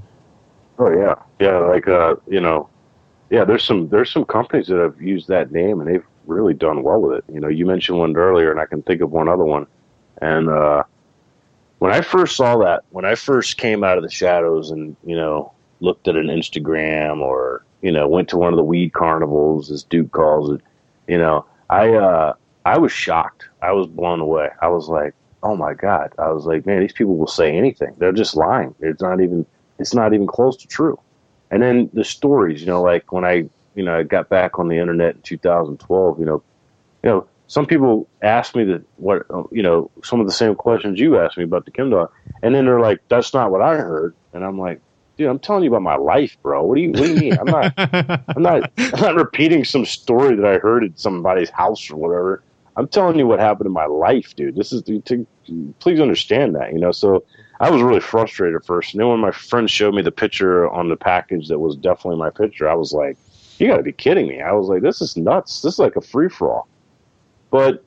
Oh 0.77 0.91
yeah, 0.91 1.15
yeah, 1.39 1.57
like 1.59 1.87
uh, 1.87 2.15
you 2.27 2.41
know, 2.41 2.69
yeah. 3.29 3.45
There's 3.45 3.63
some 3.63 3.87
there's 3.89 4.11
some 4.11 4.25
companies 4.25 4.67
that 4.67 4.77
have 4.77 5.01
used 5.01 5.29
that 5.29 5.51
name 5.51 5.79
and 5.79 5.89
they've 5.89 6.05
really 6.27 6.53
done 6.53 6.83
well 6.83 7.01
with 7.01 7.19
it. 7.19 7.33
You 7.33 7.39
know, 7.39 7.47
you 7.47 7.65
mentioned 7.65 7.97
one 7.97 8.15
earlier, 8.15 8.51
and 8.51 8.59
I 8.59 8.65
can 8.65 8.81
think 8.81 9.01
of 9.01 9.11
one 9.11 9.29
other 9.29 9.45
one. 9.45 9.67
And 10.21 10.49
uh, 10.49 10.83
when 11.79 11.91
I 11.91 12.01
first 12.01 12.35
saw 12.35 12.57
that, 12.59 12.83
when 12.89 13.05
I 13.05 13.15
first 13.15 13.57
came 13.57 13.83
out 13.83 13.97
of 13.97 14.03
the 14.03 14.09
shadows, 14.09 14.71
and 14.71 14.95
you 15.05 15.15
know, 15.15 15.51
looked 15.79 16.07
at 16.07 16.15
an 16.15 16.27
Instagram 16.27 17.19
or 17.19 17.65
you 17.81 17.91
know, 17.91 18.07
went 18.07 18.29
to 18.29 18.37
one 18.37 18.51
of 18.51 18.57
the 18.57 18.63
weed 18.63 18.93
carnivals, 18.93 19.69
as 19.69 19.83
Duke 19.83 20.11
calls 20.11 20.51
it, 20.51 20.61
you 21.07 21.19
know, 21.19 21.45
I 21.69 21.93
uh, 21.93 22.33
I 22.65 22.79
was 22.79 22.91
shocked. 22.91 23.47
I 23.61 23.73
was 23.73 23.85
blown 23.85 24.19
away. 24.19 24.49
I 24.59 24.69
was 24.69 24.89
like, 24.89 25.13
oh 25.43 25.55
my 25.55 25.75
god. 25.75 26.13
I 26.17 26.31
was 26.31 26.45
like, 26.45 26.65
man, 26.65 26.79
these 26.79 26.93
people 26.93 27.15
will 27.15 27.27
say 27.27 27.55
anything. 27.55 27.93
They're 27.97 28.11
just 28.11 28.35
lying. 28.35 28.73
It's 28.79 29.01
not 29.01 29.21
even. 29.21 29.45
It's 29.77 29.93
not 29.93 30.13
even 30.13 30.25
close 30.25 30.57
to 30.57 30.67
true. 30.67 30.99
And 31.51 31.61
then 31.61 31.89
the 31.93 32.03
stories, 32.03 32.61
you 32.61 32.67
know, 32.67 32.81
like 32.81 33.11
when 33.11 33.25
I 33.25 33.49
you 33.75 33.83
know, 33.83 33.97
I 33.97 34.03
got 34.03 34.29
back 34.29 34.59
on 34.59 34.67
the 34.67 34.77
internet 34.77 35.15
in 35.15 35.21
2012, 35.21 36.19
you 36.19 36.25
know, 36.25 36.43
you 37.03 37.09
know, 37.09 37.27
some 37.47 37.65
people 37.65 38.07
ask 38.21 38.55
me 38.55 38.63
that 38.65 38.83
what, 38.97 39.25
you 39.51 39.61
know, 39.61 39.91
some 40.03 40.19
of 40.19 40.25
the 40.25 40.33
same 40.33 40.55
questions 40.55 40.99
you 40.99 41.19
asked 41.19 41.37
me 41.37 41.43
about 41.43 41.65
the 41.65 41.71
Dog, 41.71 42.11
and 42.41 42.55
then 42.55 42.65
they're 42.65 42.79
like, 42.79 43.01
"That's 43.07 43.33
not 43.33 43.51
what 43.51 43.61
I 43.61 43.75
heard," 43.75 44.15
and 44.33 44.43
I'm 44.43 44.57
like, 44.57 44.81
"Dude, 45.15 45.27
I'm 45.27 45.37
telling 45.37 45.63
you 45.63 45.69
about 45.69 45.83
my 45.83 45.95
life, 45.95 46.37
bro. 46.41 46.63
What 46.63 46.75
do 46.75 46.81
you, 46.81 46.89
what 46.89 47.03
do 47.03 47.13
you 47.13 47.19
mean? 47.19 47.37
I'm 47.37 47.45
not, 47.45 47.73
I'm 48.35 48.41
not, 48.41 48.71
I'm 48.77 48.99
not 48.99 49.15
repeating 49.15 49.63
some 49.63 49.85
story 49.85 50.35
that 50.35 50.45
I 50.45 50.57
heard 50.57 50.83
at 50.83 50.99
somebody's 50.99 51.51
house 51.51 51.91
or 51.91 51.97
whatever. 51.97 52.41
I'm 52.77 52.87
telling 52.87 53.17
you 53.17 53.27
what 53.27 53.39
happened 53.39 53.67
in 53.67 53.73
my 53.73 53.85
life, 53.85 54.35
dude. 54.35 54.55
This 54.55 54.73
is 54.73 54.81
to 54.83 55.27
please 55.79 55.99
understand 55.99 56.55
that, 56.55 56.73
you 56.73 56.79
know. 56.79 56.91
So 56.91 57.23
I 57.59 57.69
was 57.69 57.81
really 57.81 58.01
frustrated 58.01 58.55
at 58.55 58.65
first. 58.65 58.93
And 58.93 59.01
then 59.01 59.07
when 59.07 59.19
my 59.19 59.31
friend 59.31 59.69
showed 59.69 59.93
me 59.93 60.01
the 60.01 60.11
picture 60.11 60.69
on 60.69 60.89
the 60.89 60.97
package 60.97 61.47
that 61.47 61.59
was 61.59 61.77
definitely 61.77 62.19
my 62.19 62.29
picture, 62.29 62.67
I 62.67 62.73
was 62.73 62.91
like, 62.91 63.17
"You 63.59 63.67
got 63.67 63.77
to 63.77 63.83
be 63.83 63.91
kidding 63.91 64.27
me!" 64.27 64.41
I 64.41 64.51
was 64.51 64.67
like, 64.67 64.81
"This 64.81 65.01
is 65.01 65.17
nuts. 65.17 65.61
This 65.61 65.73
is 65.73 65.79
like 65.79 65.95
a 65.95 66.01
free 66.01 66.29
for 66.29 66.51
all." 66.51 66.67
But 67.51 67.83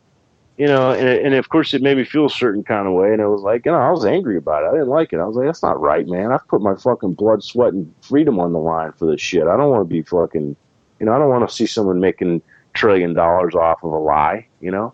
you 0.58 0.66
know, 0.66 0.90
and, 0.90 1.08
and 1.08 1.34
of 1.34 1.48
course 1.48 1.72
it 1.72 1.82
made 1.82 1.96
me 1.96 2.04
feel 2.04 2.26
a 2.26 2.30
certain 2.30 2.64
kind 2.64 2.88
of 2.88 2.94
way, 2.94 3.12
and 3.12 3.20
it 3.20 3.28
was 3.28 3.42
like, 3.42 3.64
you 3.64 3.70
know, 3.70 3.78
I 3.78 3.90
was 3.90 4.04
angry 4.04 4.36
about 4.36 4.64
it. 4.64 4.68
I 4.68 4.72
didn't 4.72 4.88
like 4.88 5.12
it. 5.12 5.20
I 5.20 5.24
was 5.24 5.36
like, 5.36 5.46
that's 5.46 5.62
not 5.62 5.80
right, 5.80 6.06
man. 6.06 6.32
I've 6.32 6.46
put 6.48 6.60
my 6.60 6.74
fucking 6.74 7.14
blood, 7.14 7.44
sweat, 7.44 7.72
and 7.72 7.94
freedom 8.02 8.40
on 8.40 8.52
the 8.52 8.58
line 8.58 8.92
for 8.92 9.06
this 9.06 9.20
shit. 9.20 9.46
I 9.46 9.56
don't 9.56 9.70
want 9.70 9.88
to 9.88 9.94
be 9.94 10.02
fucking, 10.02 10.56
you 10.98 11.06
know, 11.06 11.12
I 11.12 11.18
don't 11.18 11.28
want 11.28 11.48
to 11.48 11.54
see 11.54 11.66
someone 11.66 12.00
making 12.00 12.42
trillion 12.74 13.14
dollars 13.14 13.54
off 13.54 13.84
of 13.84 13.92
a 13.92 13.98
lie, 13.98 14.48
you 14.60 14.72
know. 14.72 14.92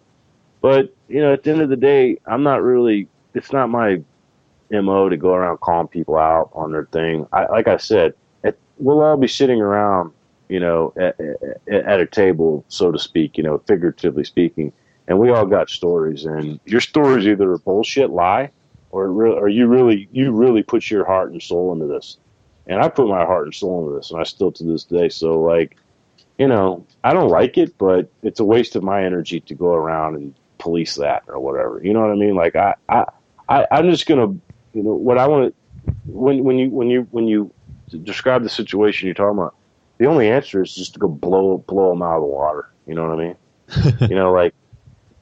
But 0.60 0.94
you 1.08 1.20
know, 1.20 1.32
at 1.32 1.42
the 1.44 1.50
end 1.50 1.62
of 1.62 1.70
the 1.70 1.76
day, 1.76 2.18
I'm 2.26 2.42
not 2.42 2.62
really. 2.62 3.08
It's 3.34 3.52
not 3.52 3.70
my 3.70 4.02
mo 4.70 5.08
to 5.08 5.16
go 5.16 5.34
around 5.34 5.60
calling 5.60 5.88
people 5.88 6.16
out 6.16 6.50
on 6.52 6.72
their 6.72 6.86
thing. 6.86 7.26
I, 7.32 7.46
like 7.46 7.68
I 7.68 7.76
said, 7.76 8.14
at, 8.44 8.56
we'll 8.78 9.00
all 9.00 9.16
be 9.16 9.28
sitting 9.28 9.60
around, 9.60 10.12
you 10.48 10.60
know, 10.60 10.92
at, 10.97 11.18
at, 11.68 12.00
a 12.00 12.06
table, 12.06 12.64
so 12.68 12.92
to 12.92 12.98
speak, 12.98 13.36
you 13.36 13.42
know, 13.42 13.58
figuratively 13.66 14.24
speaking 14.24 14.73
and 15.06 15.18
we 15.18 15.31
all 15.31 15.47
got 15.47 15.70
stories. 15.70 16.24
And 16.24 16.60
your 16.64 16.81
stories 16.81 17.26
either 17.26 17.52
a 17.52 17.58
bullshit 17.58 18.10
lie, 18.10 18.50
or 18.90 19.08
or 19.08 19.48
you 19.48 19.66
really 19.66 20.08
you 20.12 20.32
really 20.32 20.62
put 20.62 20.90
your 20.90 21.05
heart 21.05 21.32
and 21.32 21.42
soul 21.42 21.73
into 21.73 21.86
this. 21.86 22.18
And 22.66 22.81
I 22.81 22.89
put 22.89 23.08
my 23.08 23.24
heart 23.24 23.44
and 23.44 23.55
soul 23.55 23.84
into 23.84 23.97
this, 23.97 24.10
and 24.10 24.20
I 24.20 24.24
still 24.24 24.52
to 24.52 24.64
this 24.64 24.84
day. 24.84 25.08
So 25.08 25.40
like, 25.40 25.76
you 26.39 26.48
know, 26.48 26.86
I 27.02 27.12
don't 27.12 27.28
like 27.28 27.58
it, 27.58 27.76
but 27.76 28.10
it's 28.23 28.40
a 28.40 28.44
waste 28.44 28.76
of 28.76 28.82
my 28.82 29.05
energy 29.05 29.40
to 29.40 29.55
go 29.55 29.74
around 29.74 30.16
and 30.16 30.34
police 30.58 30.94
that 30.94 31.24
or 31.28 31.39
whatever. 31.39 31.81
You 31.82 31.92
know 31.92 32.00
what 32.00 32.10
I 32.10 32.14
mean? 32.14 32.34
Like 32.34 32.56
I 32.56 32.74
I, 32.89 33.05
I 33.48 33.66
I'm 33.70 33.90
just 33.90 34.06
gonna 34.06 34.28
you 34.73 34.82
know 34.82 34.94
what 34.94 35.18
I 35.18 35.26
want 35.26 35.55
to 35.55 35.92
when 36.06 36.42
when 36.44 36.58
you 36.58 36.70
when 36.70 36.89
you 36.89 37.06
when 37.10 37.28
you 37.28 37.52
describe 38.02 38.42
the 38.42 38.48
situation 38.48 39.06
you're 39.06 39.14
talking 39.14 39.39
about. 39.39 39.55
The 39.98 40.06
only 40.06 40.28
answer 40.28 40.62
is 40.62 40.74
just 40.74 40.94
to 40.94 40.98
go 40.98 41.08
blow 41.08 41.58
blow 41.58 41.90
them 41.90 42.02
out 42.02 42.16
of 42.16 42.23
the 42.23 42.28
water. 42.28 42.68
You 42.86 42.94
know 42.94 43.08
what 43.08 43.18
I 43.18 43.23
mean? 43.23 43.36
you 44.10 44.16
know, 44.16 44.32
like 44.32 44.55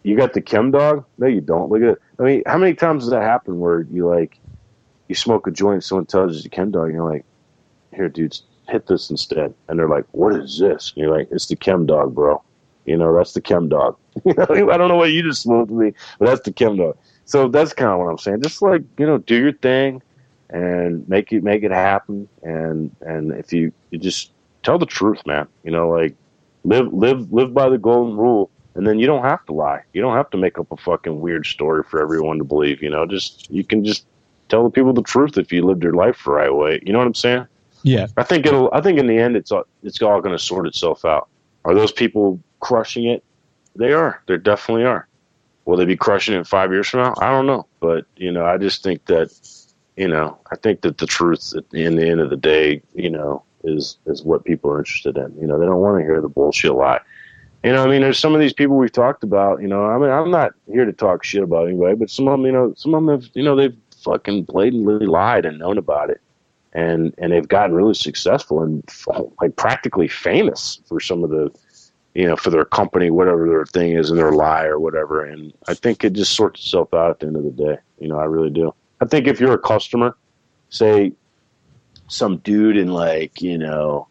you 0.03 0.17
got 0.17 0.33
the 0.33 0.41
chem 0.41 0.71
dog? 0.71 1.05
No, 1.19 1.27
you 1.27 1.41
don't. 1.41 1.71
Look 1.71 1.83
at 1.83 1.89
it. 1.91 2.03
I 2.19 2.23
mean, 2.23 2.43
how 2.47 2.59
many 2.59 2.75
times 2.75 3.05
does 3.05 3.11
that 3.11 3.23
happen 3.23 3.61
where 3.61 3.83
you 3.93 4.09
like 4.09 4.39
you 5.09 5.15
smoke 5.15 5.47
a 5.47 5.51
joint, 5.51 5.85
someone 5.85 6.07
tells 6.07 6.37
you 6.37 6.43
the 6.43 6.49
chem 6.49 6.71
dog, 6.71 6.87
and 6.87 6.95
you're 6.95 7.11
like, 7.11 7.25
here, 7.95 8.09
dudes, 8.09 8.45
hit 8.69 8.87
this 8.87 9.11
instead. 9.11 9.53
And 9.69 9.79
they're 9.79 9.89
like, 9.89 10.07
what 10.13 10.35
is 10.35 10.59
this? 10.59 10.93
And 10.95 11.03
you're 11.03 11.17
like, 11.17 11.29
it's 11.31 11.47
the 11.47 11.57
chem 11.57 11.87
dog, 11.87 12.15
bro. 12.15 12.43
You 12.87 12.97
know, 12.97 13.15
that's 13.15 13.35
the 13.35 13.41
chem 13.41 13.69
dog. 13.69 13.97
you 14.25 14.35
know, 14.35 14.71
I 14.71 14.77
don't 14.77 14.89
know 14.89 14.97
what 14.97 15.13
you 15.13 15.23
just 15.23 15.43
smoked 15.43 15.71
me, 15.71 15.93
but 16.19 16.27
that's 16.27 16.41
the 16.41 16.53
chem 16.53 16.77
dog. 16.77 16.97
So 17.25 17.49
that's 17.49 17.73
kind 17.73 17.91
of 17.91 17.99
what 17.99 18.09
I'm 18.09 18.19
saying. 18.19 18.43
Just 18.43 18.63
like 18.63 18.83
you 18.99 19.07
know, 19.07 19.19
do 19.19 19.37
your 19.37 19.53
thing 19.53 20.03
and 20.51 21.09
make 21.09 21.33
it 21.33 21.43
make 21.43 21.63
it 21.63 21.71
happen. 21.71 22.29
And 22.43 22.95
and 23.03 23.33
if 23.33 23.53
you 23.53 23.73
you 23.91 23.99
just 23.99 24.33
tell 24.63 24.79
the 24.79 24.87
truth, 24.87 25.25
man. 25.27 25.49
You 25.65 25.71
know, 25.71 25.89
like 25.89 26.15
live 26.65 26.93
live 26.93 27.33
live 27.33 27.53
by 27.53 27.69
the 27.69 27.79
golden 27.79 28.17
rule 28.17 28.51
and 28.75 28.87
then 28.87 28.99
you 28.99 29.07
don't 29.07 29.25
have 29.25 29.45
to 29.47 29.53
lie. 29.53 29.83
You 29.93 30.01
don't 30.01 30.17
have 30.17 30.31
to 30.31 30.37
make 30.37 30.59
up 30.59 30.71
a 30.73 30.77
fucking 30.77 31.21
weird 31.21 31.47
story 31.47 31.83
for 31.83 32.01
everyone 32.01 32.39
to 32.39 32.45
believe. 32.45 32.83
You 32.83 32.91
know, 32.91 33.07
just 33.07 33.51
you 33.51 33.65
can 33.65 33.85
just 33.85 34.07
tell 34.49 34.65
the 34.65 34.71
people 34.71 34.93
the 34.93 35.03
truth 35.03 35.37
if 35.37 35.53
you 35.53 35.65
lived 35.65 35.83
your 35.83 35.93
life 35.93 36.25
the 36.25 36.31
right 36.31 36.55
way. 36.55 36.81
You 36.85 36.93
know 36.93 36.99
what 36.99 37.07
I'm 37.07 37.15
saying? 37.15 37.47
Yeah. 37.83 38.07
I 38.17 38.23
think 38.23 38.47
it'll. 38.47 38.71
I 38.73 38.81
think 38.81 38.99
in 38.99 39.07
the 39.07 39.19
end, 39.19 39.37
it's 39.37 39.53
all, 39.53 39.65
it's 39.83 40.01
all 40.01 40.21
going 40.21 40.37
to 40.37 40.43
sort 40.43 40.67
itself 40.67 41.05
out. 41.05 41.29
Are 41.65 41.75
those 41.75 41.93
people 41.93 42.41
crushing 42.61 43.07
it? 43.07 43.23
They 43.77 43.93
are. 43.93 44.23
They 44.27 44.39
definitely 44.39 44.85
are. 44.85 45.07
Will 45.65 45.77
they 45.77 45.85
be 45.85 45.97
crushing 45.97 46.35
it 46.35 46.47
five 46.47 46.73
years 46.73 46.89
from 46.89 47.01
now? 47.01 47.15
I 47.21 47.31
don't 47.31 47.47
know. 47.47 47.67
But 47.81 48.07
you 48.17 48.33
know, 48.33 48.47
I 48.47 48.57
just 48.57 48.83
think 48.83 49.05
that 49.07 49.31
you 49.97 50.09
know, 50.09 50.39
I 50.51 50.57
think 50.57 50.81
that 50.81 50.99
the 50.99 51.07
truth 51.07 51.53
at 51.55 51.69
the, 51.71 51.85
in 51.85 51.97
the 51.97 52.09
end 52.09 52.21
of 52.21 52.31
the 52.31 52.37
day, 52.37 52.83
you 52.95 53.11
know, 53.11 53.43
is 53.65 53.99
is 54.07 54.23
what 54.23 54.45
people 54.45 54.71
are 54.71 54.79
interested 54.79 55.17
in. 55.17 55.35
You 55.41 55.47
know, 55.47 55.59
they 55.59 55.67
don't 55.67 55.81
want 55.81 55.99
to 55.99 56.05
hear 56.05 56.21
the 56.21 56.29
bullshit 56.29 56.75
lie. 56.75 57.01
You 57.65 57.73
know, 57.73 57.85
I 57.85 57.87
mean, 57.87 58.01
there's 58.01 58.19
some 58.19 58.35
of 58.35 58.41
these 58.41 58.53
people 58.53 58.77
we've 58.77 58.91
talked 58.91 59.23
about. 59.23 59.63
You 59.63 59.69
know, 59.69 59.87
I 59.87 59.97
mean, 59.99 60.11
I'm 60.11 60.31
not 60.31 60.53
here 60.67 60.85
to 60.85 60.93
talk 60.93 61.23
shit 61.23 61.45
about 61.45 61.69
anybody, 61.69 61.95
but 61.95 62.11
some 62.11 62.27
of 62.27 62.33
them, 62.33 62.47
you 62.47 62.53
know, 62.53 62.75
some 62.77 62.95
of 62.95 63.05
them 63.05 63.21
have, 63.21 63.31
you 63.35 63.43
know, 63.43 63.55
they've 63.55 63.77
fucking 64.03 64.45
blatantly 64.45 65.07
lied 65.07 65.45
and 65.45 65.61
known 65.61 65.79
about 65.79 66.11
it, 66.11 66.21
and 66.73 67.15
and 67.19 67.33
they've 67.33 67.47
gotten 67.47 67.75
really 67.75 67.95
successful 67.95 68.63
and 68.63 68.83
like 69.41 69.55
practically 69.57 70.09
famous 70.09 70.81
for 70.89 70.99
some 70.99 71.23
of 71.23 71.31
the, 71.31 71.53
you 72.15 72.27
know, 72.27 72.35
for 72.35 72.51
their 72.51 72.65
company, 72.65 73.11
whatever 73.11 73.49
their 73.49 73.65
thing 73.67 73.93
is, 73.93 74.11
and 74.11 74.19
their 74.19 74.33
lie 74.33 74.65
or 74.65 74.81
whatever. 74.81 75.25
And 75.25 75.53
I 75.69 75.75
think 75.75 76.03
it 76.03 76.15
just 76.15 76.35
sorts 76.35 76.65
itself 76.65 76.93
out 76.93 77.11
at 77.11 77.21
the 77.21 77.29
end 77.29 77.37
of 77.37 77.45
the 77.45 77.51
day. 77.51 77.77
You 78.01 78.09
know, 78.09 78.19
I 78.19 78.25
really 78.25 78.51
do. 78.51 78.75
I 79.01 79.05
think 79.05 79.29
if 79.29 79.39
you're 79.39 79.55
a 79.55 79.59
customer, 79.59 80.17
say 80.71 81.13
some 82.13 82.39
dude 82.39 82.77
in 82.77 82.89
like 82.89 83.41
you 83.41 83.59
know 83.59 84.09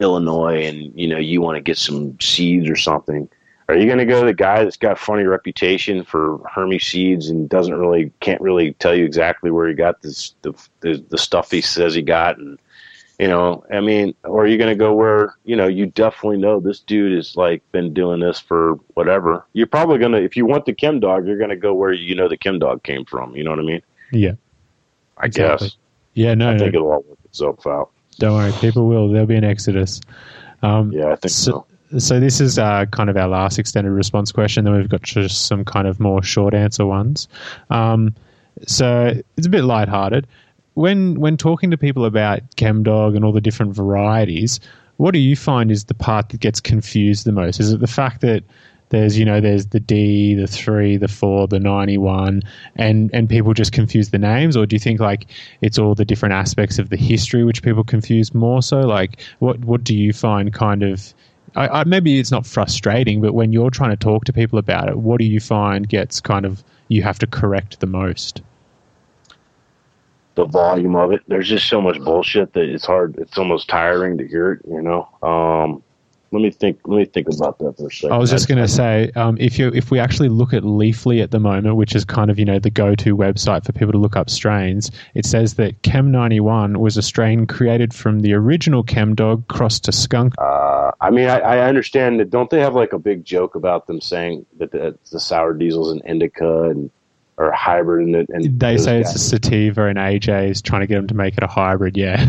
Illinois 0.00 0.64
and 0.64 0.98
you 0.98 1.08
know 1.08 1.18
you 1.18 1.40
want 1.40 1.56
to 1.56 1.62
get 1.62 1.78
some 1.78 2.18
seeds 2.20 2.68
or 2.68 2.76
something, 2.76 3.28
are 3.68 3.76
you 3.76 3.84
going 3.84 3.98
to 3.98 4.06
go 4.06 4.20
to 4.20 4.26
the 4.26 4.34
guy 4.34 4.64
that's 4.64 4.78
got 4.78 4.92
a 4.92 4.96
funny 4.96 5.24
reputation 5.24 6.02
for 6.02 6.38
hermies 6.52 6.84
seeds 6.84 7.28
and 7.28 7.48
doesn't 7.48 7.74
really 7.74 8.10
can't 8.20 8.40
really 8.40 8.72
tell 8.74 8.94
you 8.94 9.04
exactly 9.04 9.50
where 9.50 9.68
he 9.68 9.74
got 9.74 10.00
this 10.02 10.34
the 10.42 10.52
the, 10.80 11.04
the 11.10 11.18
stuff 11.18 11.50
he 11.50 11.60
says 11.60 11.94
he 11.94 12.02
got 12.02 12.38
and 12.38 12.58
you 13.18 13.28
know 13.28 13.64
I 13.70 13.80
mean 13.80 14.14
or 14.24 14.44
are 14.44 14.46
you 14.46 14.56
going 14.56 14.70
to 14.70 14.78
go 14.78 14.94
where 14.94 15.36
you 15.44 15.54
know 15.54 15.66
you 15.66 15.86
definitely 15.86 16.38
know 16.38 16.60
this 16.60 16.80
dude 16.80 17.14
has 17.14 17.36
like 17.36 17.62
been 17.72 17.92
doing 17.92 18.20
this 18.20 18.40
for 18.40 18.74
whatever. 18.94 19.44
You're 19.52 19.66
probably 19.66 19.98
going 19.98 20.12
to 20.12 20.22
if 20.22 20.36
you 20.36 20.46
want 20.46 20.64
the 20.64 20.72
chem 20.72 21.00
dog 21.00 21.26
you're 21.26 21.38
going 21.38 21.50
to 21.50 21.56
go 21.56 21.74
where 21.74 21.92
you 21.92 22.14
know 22.14 22.28
the 22.28 22.38
chem 22.38 22.58
dog 22.58 22.82
came 22.82 23.04
from 23.04 23.36
you 23.36 23.44
know 23.44 23.50
what 23.50 23.60
I 23.60 23.64
mean? 23.64 23.82
Yeah. 24.12 24.32
I 25.18 25.26
exactly. 25.26 25.68
guess 25.68 25.76
yeah 26.14 26.34
no 26.34 26.50
I 26.50 26.58
think 26.58 26.74
it'll 26.74 26.90
all 26.90 27.04
work 27.06 27.17
itself 27.30 27.66
out 27.66 27.90
don't 28.18 28.34
worry, 28.34 28.52
people 28.60 28.88
will. 28.88 29.08
There'll 29.08 29.26
be 29.26 29.36
an 29.36 29.44
exodus. 29.44 30.00
Um, 30.62 30.92
yeah, 30.92 31.12
I 31.12 31.16
think 31.16 31.30
so. 31.30 31.66
so. 31.90 31.98
so 31.98 32.20
this 32.20 32.40
is 32.40 32.58
uh, 32.58 32.86
kind 32.86 33.08
of 33.08 33.16
our 33.16 33.28
last 33.28 33.58
extended 33.58 33.90
response 33.90 34.32
question. 34.32 34.64
Then 34.64 34.74
we've 34.74 34.88
got 34.88 35.02
just 35.02 35.46
some 35.46 35.64
kind 35.64 35.86
of 35.86 36.00
more 36.00 36.22
short 36.22 36.52
answer 36.52 36.84
ones. 36.84 37.28
Um, 37.70 38.14
so 38.66 39.14
it's 39.36 39.46
a 39.46 39.50
bit 39.50 39.62
lighthearted. 39.64 40.26
When 40.74 41.20
when 41.20 41.36
talking 41.36 41.70
to 41.70 41.78
people 41.78 42.04
about 42.04 42.40
ChemDog 42.56 43.14
and 43.14 43.24
all 43.24 43.32
the 43.32 43.40
different 43.40 43.74
varieties, 43.74 44.58
what 44.96 45.12
do 45.12 45.20
you 45.20 45.36
find 45.36 45.70
is 45.70 45.84
the 45.84 45.94
part 45.94 46.30
that 46.30 46.40
gets 46.40 46.60
confused 46.60 47.24
the 47.24 47.32
most? 47.32 47.60
Is 47.60 47.72
it 47.72 47.80
the 47.80 47.86
fact 47.86 48.20
that 48.22 48.42
there's 48.90 49.18
you 49.18 49.24
know 49.24 49.40
there's 49.40 49.66
the 49.66 49.80
D, 49.80 50.34
the 50.34 50.46
three, 50.46 50.96
the 50.96 51.08
four, 51.08 51.46
the 51.46 51.60
ninety 51.60 51.98
one, 51.98 52.42
and 52.76 53.10
and 53.12 53.28
people 53.28 53.54
just 53.54 53.72
confuse 53.72 54.10
the 54.10 54.18
names, 54.18 54.56
or 54.56 54.66
do 54.66 54.76
you 54.76 54.80
think 54.80 55.00
like 55.00 55.26
it's 55.60 55.78
all 55.78 55.94
the 55.94 56.04
different 56.04 56.34
aspects 56.34 56.78
of 56.78 56.90
the 56.90 56.96
history 56.96 57.44
which 57.44 57.62
people 57.62 57.84
confuse 57.84 58.34
more 58.34 58.62
so? 58.62 58.80
Like 58.80 59.20
what 59.38 59.58
what 59.60 59.84
do 59.84 59.94
you 59.94 60.12
find 60.12 60.52
kind 60.52 60.82
of 60.82 61.14
I, 61.56 61.80
I, 61.80 61.84
maybe 61.84 62.18
it's 62.18 62.30
not 62.30 62.46
frustrating, 62.46 63.20
but 63.20 63.32
when 63.32 63.52
you're 63.52 63.70
trying 63.70 63.90
to 63.90 63.96
talk 63.96 64.24
to 64.26 64.32
people 64.32 64.58
about 64.58 64.88
it, 64.88 64.98
what 64.98 65.18
do 65.18 65.24
you 65.24 65.40
find 65.40 65.88
gets 65.88 66.20
kind 66.20 66.44
of 66.44 66.62
you 66.88 67.02
have 67.02 67.18
to 67.20 67.26
correct 67.26 67.80
the 67.80 67.86
most? 67.86 68.42
The 70.34 70.44
volume 70.44 70.94
of 70.94 71.12
it. 71.12 71.22
There's 71.26 71.48
just 71.48 71.68
so 71.68 71.80
much 71.80 71.98
bullshit 71.98 72.52
that 72.52 72.68
it's 72.68 72.86
hard. 72.86 73.16
It's 73.18 73.36
almost 73.38 73.68
tiring 73.68 74.18
to 74.18 74.26
hear 74.26 74.52
it. 74.52 74.60
You 74.68 74.82
know. 74.82 75.08
Um, 75.22 75.82
let 76.30 76.42
me 76.42 76.50
think. 76.50 76.78
Let 76.84 76.98
me 76.98 77.04
think 77.06 77.28
about 77.28 77.58
that 77.58 77.76
for 77.76 77.86
a 77.86 77.90
second. 77.90 78.12
I 78.12 78.18
was 78.18 78.30
just 78.30 78.48
going 78.48 78.60
to 78.60 78.68
say, 78.68 79.10
um, 79.16 79.38
if 79.40 79.58
you 79.58 79.68
if 79.74 79.90
we 79.90 79.98
actually 79.98 80.28
look 80.28 80.52
at 80.52 80.62
Leafly 80.62 81.22
at 81.22 81.30
the 81.30 81.40
moment, 81.40 81.76
which 81.76 81.94
is 81.94 82.04
kind 82.04 82.30
of 82.30 82.38
you 82.38 82.44
know 82.44 82.58
the 82.58 82.70
go-to 82.70 83.16
website 83.16 83.64
for 83.64 83.72
people 83.72 83.92
to 83.92 83.98
look 83.98 84.14
up 84.14 84.28
strains, 84.28 84.90
it 85.14 85.24
says 85.24 85.54
that 85.54 85.80
Chem 85.82 86.10
ninety 86.10 86.40
one 86.40 86.80
was 86.80 86.96
a 86.98 87.02
strain 87.02 87.46
created 87.46 87.94
from 87.94 88.20
the 88.20 88.34
original 88.34 88.82
Chem 88.82 89.14
Dog 89.14 89.46
crossed 89.48 89.84
to 89.84 89.92
skunk. 89.92 90.34
Uh, 90.38 90.90
I 91.00 91.10
mean, 91.10 91.28
I, 91.28 91.38
I, 91.38 91.68
understand 91.68 92.20
that. 92.20 92.30
Don't 92.30 92.50
they 92.50 92.60
have 92.60 92.74
like 92.74 92.92
a 92.92 92.98
big 92.98 93.24
joke 93.24 93.54
about 93.54 93.86
them 93.86 94.00
saying 94.00 94.44
that 94.58 94.72
the, 94.72 94.98
the 95.10 95.20
sour 95.20 95.54
diesel's 95.54 95.92
an 95.92 96.02
indica 96.04 96.64
and 96.64 96.90
or 97.38 97.52
hybrid? 97.52 98.06
And, 98.06 98.28
and 98.28 98.60
they 98.60 98.76
say 98.76 99.00
guys. 99.00 99.14
it's 99.14 99.22
a 99.22 99.28
sativa, 99.28 99.86
and 99.86 99.96
AJ 99.96 100.50
is 100.50 100.60
trying 100.60 100.82
to 100.82 100.86
get 100.86 100.96
them 100.96 101.06
to 101.06 101.14
make 101.14 101.38
it 101.38 101.42
a 101.42 101.46
hybrid. 101.46 101.96
Yeah. 101.96 102.22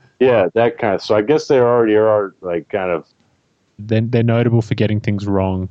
yeah, 0.20 0.48
that 0.54 0.78
kind 0.78 0.94
of. 0.94 1.02
So 1.02 1.14
I 1.14 1.22
guess 1.22 1.48
they 1.48 1.58
already 1.58 1.96
are 1.96 2.34
like 2.42 2.68
kind 2.68 2.90
of 2.90 3.06
they're, 3.78 4.00
they're 4.00 4.22
notable 4.22 4.62
for 4.62 4.74
getting 4.74 5.00
things 5.00 5.26
wrong. 5.26 5.68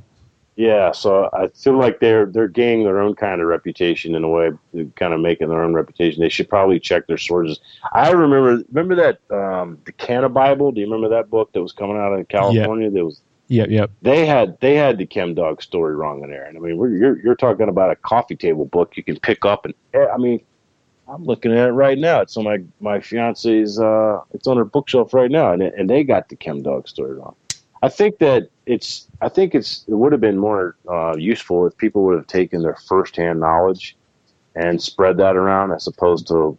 Yeah, 0.58 0.93
so 0.93 1.30
I 1.34 1.48
feel 1.50 1.77
like 1.77 2.00
they're 2.00 2.27
they're 2.27 2.48
gaining 2.48 2.85
their 2.85 3.01
own 3.01 3.14
kind 3.16 3.42
of 3.42 3.48
reputation 3.48 4.16
in 4.16 4.24
a 4.24 4.30
way, 4.30 4.51
kind 4.95 5.14
of 5.14 5.19
making 5.19 5.50
their 5.50 5.61
own 5.61 5.74
reputation. 5.74 6.22
They 6.22 6.30
should 6.30 6.48
probably 6.48 6.80
check 6.80 7.08
their 7.08 7.17
sources. 7.17 7.59
I 7.92 8.11
remember 8.11 8.64
remember 8.72 8.95
that 8.95 9.35
um, 9.35 9.80
the 9.84 9.92
Cannabible. 9.92 10.74
Do 10.74 10.80
you 10.80 10.88
remember 10.88 11.09
that 11.09 11.30
book 11.30 11.51
that 11.51 11.61
was 11.61 11.74
coming 11.74 11.98
out 11.98 12.14
of 12.14 12.25
California? 12.30 12.85
Yep. 12.85 12.93
That 12.93 13.06
was 13.06 13.22
Yep, 13.48 13.69
yep. 13.69 13.92
They 14.01 14.25
had 14.25 14.59
they 14.59 14.75
had 14.75 14.98
the 14.98 15.06
Chem 15.06 15.35
Dog 15.35 15.61
story 15.61 15.95
wrong 15.95 16.24
in 16.24 16.30
there, 16.30 16.45
and 16.45 16.58
I 16.58 16.61
mean, 16.61 16.77
you're 16.77 17.19
you're 17.19 17.35
talking 17.35 17.69
about 17.69 17.92
a 17.92 17.95
coffee 17.95 18.35
table 18.35 18.66
book 18.66 18.98
you 18.98 19.03
can 19.03 19.19
pick 19.19 19.45
up, 19.45 19.66
and 19.66 19.74
eh, 19.93 20.08
I 20.11 20.17
mean, 20.17 20.42
I'm 21.08 21.24
looking 21.24 21.51
at 21.51 21.69
it 21.69 21.74
right 21.74 21.98
now. 21.98 22.22
It's 22.22 22.35
on 22.38 22.45
my 22.45 22.64
my 22.80 23.00
fiance's. 23.00 23.80
Uh, 23.80 24.22
it's 24.32 24.48
on 24.48 24.58
her 24.58 24.66
bookshelf 24.66 25.14
right 25.14 25.30
now, 25.30 25.51
and 25.51 25.61
and 25.61 25.90
they 25.90 26.03
got 26.03 26.30
the 26.30 26.35
Chem 26.35 26.64
Dog 26.64 26.88
story 26.88 27.16
wrong. 27.16 27.35
I 27.85 27.89
think 27.89 28.17
that 28.17 28.49
it's. 28.65 29.07
I 29.22 29.30
think 29.30 29.53
it's. 29.53 29.85
It 29.88 29.93
would 29.93 30.11
have 30.11 30.19
been 30.19 30.39
more 30.39 30.75
uh, 30.89 31.15
useful 31.17 31.67
if 31.67 31.77
people 31.77 32.03
would 32.05 32.17
have 32.17 32.25
taken 32.25 32.64
their 32.64 32.75
firsthand 32.75 33.39
knowledge 33.39 33.95
and 34.55 34.81
spread 34.81 35.17
that 35.17 35.35
around 35.35 35.72
as 35.72 35.85
opposed 35.85 36.27
to 36.30 36.57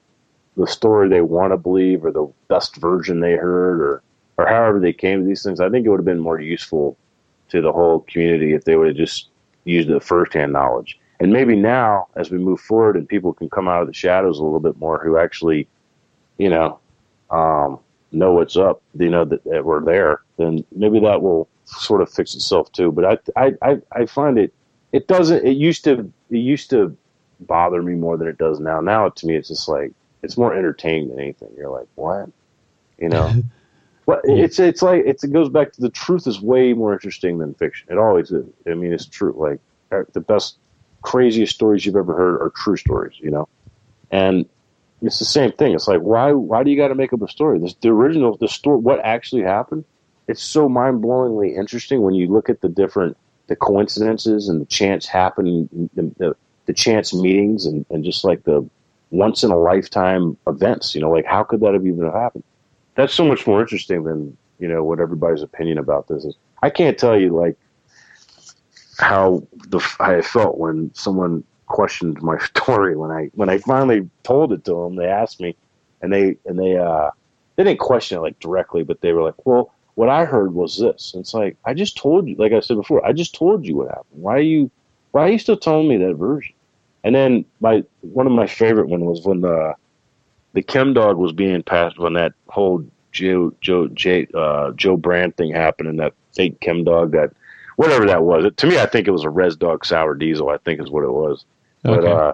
the 0.56 0.68
story 0.68 1.08
they 1.08 1.22
want 1.22 1.52
to 1.52 1.56
believe 1.56 2.04
or 2.04 2.12
the 2.12 2.32
best 2.46 2.76
version 2.76 3.18
they 3.18 3.32
heard 3.32 3.80
or 3.80 4.02
or 4.38 4.46
however 4.46 4.78
they 4.78 4.92
came 4.92 5.18
to 5.20 5.26
these 5.26 5.42
things. 5.42 5.58
I 5.58 5.68
think 5.68 5.84
it 5.84 5.88
would 5.88 5.98
have 5.98 6.04
been 6.04 6.20
more 6.20 6.40
useful 6.40 6.96
to 7.48 7.60
the 7.60 7.72
whole 7.72 8.00
community 8.00 8.52
if 8.54 8.62
they 8.62 8.76
would 8.76 8.86
have 8.86 8.96
just 8.96 9.30
used 9.64 9.88
the 9.88 9.98
firsthand 9.98 10.52
knowledge. 10.52 10.96
And 11.18 11.32
maybe 11.32 11.56
now, 11.56 12.06
as 12.14 12.30
we 12.30 12.38
move 12.38 12.60
forward 12.60 12.96
and 12.96 13.08
people 13.08 13.32
can 13.32 13.50
come 13.50 13.66
out 13.66 13.80
of 13.80 13.88
the 13.88 13.94
shadows 13.94 14.38
a 14.38 14.44
little 14.44 14.60
bit 14.60 14.78
more, 14.78 15.02
who 15.02 15.18
actually, 15.18 15.66
you 16.38 16.50
know, 16.50 16.78
um, 17.30 17.80
know 18.12 18.32
what's 18.32 18.56
up, 18.56 18.82
you 18.98 19.10
know, 19.10 19.24
that, 19.24 19.44
that, 19.44 19.64
we're 19.64 19.84
there, 19.84 20.22
then 20.36 20.64
maybe 20.74 21.00
that 21.00 21.22
will 21.22 21.48
sort 21.64 22.00
of 22.00 22.10
fix 22.10 22.34
itself 22.34 22.70
too. 22.72 22.92
But 22.92 23.22
I, 23.36 23.52
I, 23.62 23.78
I 23.92 24.06
find 24.06 24.38
it, 24.38 24.52
it 24.92 25.08
doesn't, 25.08 25.44
it 25.44 25.56
used 25.56 25.84
to, 25.84 26.12
it 26.30 26.38
used 26.38 26.70
to 26.70 26.96
bother 27.40 27.82
me 27.82 27.94
more 27.94 28.16
than 28.16 28.28
it 28.28 28.38
does 28.38 28.60
now. 28.60 28.80
Now 28.80 29.08
to 29.08 29.26
me, 29.26 29.36
it's 29.36 29.48
just 29.48 29.68
like, 29.68 29.92
it's 30.22 30.36
more 30.36 30.54
entertaining 30.54 31.08
than 31.08 31.20
anything. 31.20 31.50
You're 31.56 31.70
like, 31.70 31.88
what? 31.94 32.28
You 32.98 33.08
know? 33.08 33.32
well, 34.06 34.20
it's 34.24 34.58
it's 34.58 34.82
like 34.82 35.02
it's, 35.04 35.24
it 35.24 35.32
goes 35.32 35.48
back 35.48 35.72
to 35.72 35.80
the 35.80 35.90
truth 35.90 36.26
is 36.26 36.40
way 36.40 36.72
more 36.72 36.92
interesting 36.92 37.38
than 37.38 37.54
fiction. 37.54 37.86
It 37.90 37.98
always 37.98 38.30
is. 38.30 38.46
I 38.66 38.74
mean, 38.74 38.92
it's 38.92 39.06
true. 39.06 39.34
Like 39.36 39.60
uh, 39.92 40.04
the 40.12 40.20
best, 40.20 40.58
craziest 41.02 41.54
stories 41.54 41.84
you've 41.86 41.96
ever 41.96 42.14
heard 42.14 42.40
are 42.40 42.50
true 42.50 42.76
stories. 42.76 43.14
You 43.18 43.30
know, 43.30 43.48
and 44.10 44.46
it's 45.02 45.18
the 45.18 45.24
same 45.24 45.52
thing. 45.52 45.74
It's 45.74 45.88
like 45.88 46.00
why 46.00 46.32
why 46.32 46.62
do 46.62 46.70
you 46.70 46.76
got 46.76 46.88
to 46.88 46.94
make 46.94 47.12
up 47.12 47.22
a 47.22 47.28
story? 47.28 47.58
This, 47.58 47.74
the 47.74 47.88
original, 47.88 48.36
the 48.36 48.48
story, 48.48 48.78
what 48.78 49.00
actually 49.00 49.42
happened. 49.42 49.84
It's 50.28 50.42
so 50.42 50.68
mind 50.68 51.02
blowingly 51.02 51.56
interesting 51.56 52.02
when 52.02 52.14
you 52.14 52.26
look 52.26 52.48
at 52.48 52.60
the 52.60 52.68
different 52.68 53.16
the 53.46 53.56
coincidences 53.56 54.48
and 54.48 54.60
the 54.60 54.66
chance 54.66 55.06
happening, 55.06 55.68
the, 55.94 56.02
the, 56.18 56.36
the 56.66 56.72
chance 56.72 57.14
meetings, 57.14 57.64
and, 57.64 57.86
and 57.90 58.04
just 58.04 58.24
like 58.24 58.42
the 58.42 58.68
once 59.10 59.44
in 59.44 59.52
a 59.52 59.56
lifetime 59.56 60.36
events. 60.46 60.94
You 60.94 61.02
know, 61.02 61.10
like 61.10 61.26
how 61.26 61.44
could 61.44 61.60
that 61.60 61.74
have 61.74 61.86
even 61.86 62.10
happened? 62.10 62.44
That's 62.96 63.14
so 63.14 63.24
much 63.24 63.46
more 63.46 63.60
interesting 63.60 64.02
than 64.04 64.36
you 64.58 64.68
know 64.68 64.82
what 64.82 65.00
everybody's 65.00 65.42
opinion 65.42 65.78
about 65.78 66.08
this 66.08 66.24
is. 66.24 66.34
I 66.62 66.70
can't 66.70 66.98
tell 66.98 67.18
you 67.18 67.34
like 67.36 67.56
how 68.98 69.46
the 69.68 69.80
I 70.00 70.22
felt 70.22 70.58
when 70.58 70.92
someone 70.94 71.44
questioned 71.66 72.20
my 72.22 72.38
story 72.54 72.96
when 72.96 73.10
I 73.10 73.30
when 73.34 73.48
I 73.48 73.58
finally 73.58 74.08
told 74.22 74.52
it 74.52 74.64
to 74.64 74.74
them. 74.74 74.96
They 74.96 75.08
asked 75.08 75.40
me, 75.40 75.56
and 76.02 76.12
they 76.12 76.36
and 76.46 76.58
they 76.58 76.76
uh 76.76 77.10
they 77.56 77.64
didn't 77.64 77.80
question 77.80 78.18
it 78.18 78.22
like 78.22 78.38
directly, 78.40 78.82
but 78.82 79.00
they 79.00 79.12
were 79.12 79.22
like, 79.22 79.46
"Well, 79.46 79.72
what 79.94 80.08
I 80.08 80.24
heard 80.24 80.54
was 80.54 80.78
this." 80.78 81.14
And 81.14 81.22
it's 81.22 81.34
like 81.34 81.56
I 81.64 81.74
just 81.74 81.96
told 81.96 82.28
you, 82.28 82.36
like 82.36 82.52
I 82.52 82.60
said 82.60 82.76
before, 82.76 83.04
I 83.04 83.12
just 83.12 83.34
told 83.34 83.66
you 83.66 83.76
what 83.76 83.88
happened. 83.88 84.22
Why 84.22 84.34
are 84.34 84.40
you 84.40 84.70
why 85.12 85.22
are 85.22 85.30
you 85.30 85.38
still 85.38 85.56
telling 85.56 85.88
me 85.88 85.96
that 85.98 86.14
version? 86.14 86.54
And 87.04 87.14
then 87.14 87.44
my 87.60 87.84
one 88.00 88.26
of 88.26 88.32
my 88.32 88.46
favorite 88.46 88.88
one 88.88 89.04
was 89.04 89.24
when 89.24 89.40
the 89.40 89.74
the 90.52 90.62
chem 90.62 90.94
dog 90.94 91.16
was 91.16 91.32
being 91.32 91.62
passed 91.62 91.98
when 91.98 92.14
that 92.14 92.32
whole 92.48 92.84
Joe 93.12 93.54
Joe 93.60 93.88
Jay, 93.88 94.26
uh, 94.34 94.72
Joe 94.72 94.96
Brand 94.96 95.36
thing 95.36 95.52
happened 95.52 95.88
and 95.88 95.98
that 96.00 96.14
fake 96.34 96.60
chem 96.60 96.84
dog 96.84 97.12
that 97.12 97.32
whatever 97.76 98.06
that 98.06 98.24
was. 98.24 98.44
It, 98.44 98.56
to 98.58 98.66
me, 98.66 98.78
I 98.78 98.86
think 98.86 99.06
it 99.06 99.12
was 99.12 99.24
a 99.24 99.30
Rez 99.30 99.56
Dog 99.56 99.86
sour 99.86 100.14
diesel. 100.14 100.50
I 100.50 100.58
think 100.58 100.80
is 100.80 100.90
what 100.90 101.04
it 101.04 101.12
was. 101.12 101.44
Okay. 101.86 102.00
But 102.00 102.04
uh, 102.06 102.32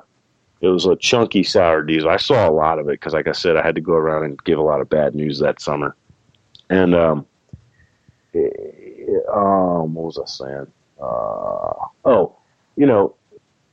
it 0.60 0.68
was 0.68 0.86
a 0.86 0.96
chunky 0.96 1.42
sour 1.42 1.82
diesel. 1.82 2.08
I 2.10 2.16
saw 2.16 2.48
a 2.48 2.52
lot 2.52 2.78
of 2.78 2.88
it 2.88 2.92
because, 2.92 3.14
like 3.14 3.26
I 3.26 3.32
said, 3.32 3.56
I 3.56 3.62
had 3.62 3.74
to 3.74 3.80
go 3.80 3.94
around 3.94 4.24
and 4.24 4.42
give 4.44 4.58
a 4.58 4.62
lot 4.62 4.80
of 4.80 4.88
bad 4.88 5.14
news 5.14 5.38
that 5.40 5.60
summer. 5.60 5.96
And 6.70 6.94
um, 6.94 7.26
it, 8.32 9.24
um, 9.32 9.94
what 9.94 10.06
was 10.06 10.18
I 10.18 10.26
saying? 10.26 10.66
Uh, 11.00 11.86
oh, 12.04 12.36
you 12.76 12.86
know, 12.86 13.14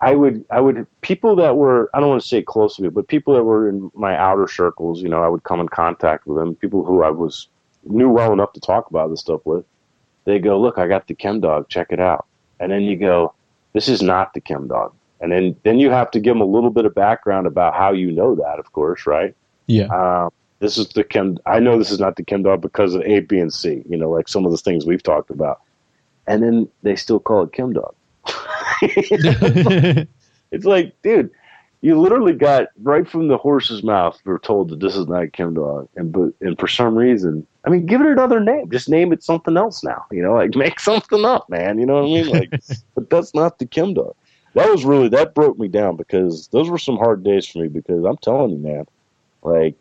I 0.02 0.16
would, 0.16 0.46
I 0.50 0.62
would, 0.62 0.88
people 1.02 1.36
that 1.38 1.58
were, 1.58 1.90
I 1.94 2.00
don't 2.00 2.10
want 2.10 2.22
to 2.22 2.28
say 2.28 2.42
close 2.42 2.78
to 2.78 2.84
me, 2.84 2.90
but 2.90 3.08
people 3.08 3.34
that 3.36 3.44
were 3.44 3.70
in 3.70 3.92
my 3.94 4.18
outer 4.18 4.48
circles, 4.48 5.02
you 5.02 5.10
know, 5.10 5.22
I 5.22 5.28
would 5.28 5.44
come 5.44 5.60
in 5.60 5.68
contact 5.70 6.26
with 6.26 6.38
them, 6.38 6.56
people 6.56 6.84
who 6.84 7.04
I 7.04 7.10
was, 7.10 7.48
knew 7.84 8.10
well 8.10 8.34
enough 8.34 8.54
to 8.54 8.60
talk 8.60 8.90
about 8.90 9.10
this 9.10 9.22
stuff 9.22 9.42
with. 9.46 9.66
They 10.26 10.40
go, 10.40 10.60
look, 10.60 10.78
I 10.78 10.88
got 10.88 11.08
the 11.08 11.16
chem 11.16 11.40
dog, 11.40 11.70
check 11.70 11.88
it 11.92 12.00
out. 12.00 12.26
And 12.60 12.72
then 12.72 12.82
you 12.82 12.98
go, 12.98 13.34
this 13.74 13.88
is 13.88 14.02
not 14.02 14.34
the 14.34 14.42
chem 14.42 14.68
dog. 14.68 14.94
And 15.22 15.32
then, 15.32 15.56
then 15.64 15.80
you 15.80 15.90
have 15.90 16.12
to 16.12 16.20
give 16.20 16.34
them 16.34 16.42
a 16.42 16.46
little 16.46 16.70
bit 16.70 16.86
of 16.86 16.96
background 16.96 17.48
about 17.48 17.76
how 17.76 17.92
you 17.92 18.12
know 18.12 18.36
that, 18.36 18.60
of 18.60 18.72
course, 18.72 19.06
right? 19.06 19.36
Yeah. 19.68 19.88
Um, 19.88 20.32
this 20.60 20.78
is 20.78 20.90
the 20.90 21.04
chem, 21.04 21.38
I 21.46 21.60
know 21.60 21.78
this 21.78 21.92
is 21.92 22.00
not 22.00 22.16
the 22.16 22.24
chem 22.24 22.44
dog 22.44 22.62
because 22.62 22.94
of 22.94 23.02
A, 23.02 23.20
B, 23.22 23.40
and 23.40 23.54
C, 23.54 23.84
you 23.88 23.98
know, 23.98 24.10
like 24.10 24.28
some 24.28 24.46
of 24.46 24.52
the 24.52 24.58
things 24.58 24.86
we've 24.86 25.04
talked 25.04 25.30
about. 25.30 25.62
And 26.28 26.44
then 26.44 26.70
they 26.84 26.96
still 26.96 27.20
call 27.20 27.44
it 27.44 27.54
chem 27.54 27.74
dog. 27.74 27.96
it's 30.52 30.66
like, 30.66 31.02
dude, 31.02 31.32
you 31.82 32.00
literally 32.00 32.34
got 32.34 32.68
right 32.82 33.08
from 33.08 33.28
the 33.30 33.38
horse's 33.38 33.84
mouth. 33.84 34.20
We're 34.26 34.40
told 34.40 34.70
that 34.70 34.80
this 34.80 34.96
is 34.96 35.08
not 35.08 35.32
Chem 35.32 35.54
Dog, 35.54 35.88
and 35.96 36.12
but 36.12 36.34
and 36.42 36.60
for 36.60 36.68
some 36.68 36.96
reason, 36.96 37.48
I 37.66 37.70
mean, 37.70 37.86
give 37.86 38.02
it 38.02 38.08
another 38.08 38.40
name. 38.40 38.70
Just 38.70 38.90
name 38.90 39.14
it 39.14 39.24
something 39.24 39.56
else 39.56 39.84
now. 39.84 40.06
You 40.12 40.22
know, 40.22 40.34
like 40.34 40.56
make 40.56 40.80
something 40.80 41.24
up, 41.24 41.50
man. 41.50 41.80
You 41.80 41.86
know 41.86 42.04
what 42.04 42.20
I 42.20 42.22
mean? 42.22 42.28
Like, 42.28 42.62
but 42.96 43.10
that's 43.10 43.34
not 43.34 43.60
the 43.60 43.66
Chem 43.66 43.94
Dog. 43.94 44.16
That 44.54 44.70
was 44.70 44.86
really 44.86 45.10
that 45.10 45.36
broke 45.36 45.60
me 45.60 45.68
down 45.68 45.96
because 45.96 46.48
those 46.48 46.70
were 46.70 46.78
some 46.78 46.98
hard 46.98 47.24
days 47.24 47.48
for 47.48 47.60
me. 47.60 47.68
Because 47.68 48.04
I'm 48.04 48.18
telling 48.18 48.52
you, 48.52 48.58
man, 48.58 48.86
like 49.42 49.76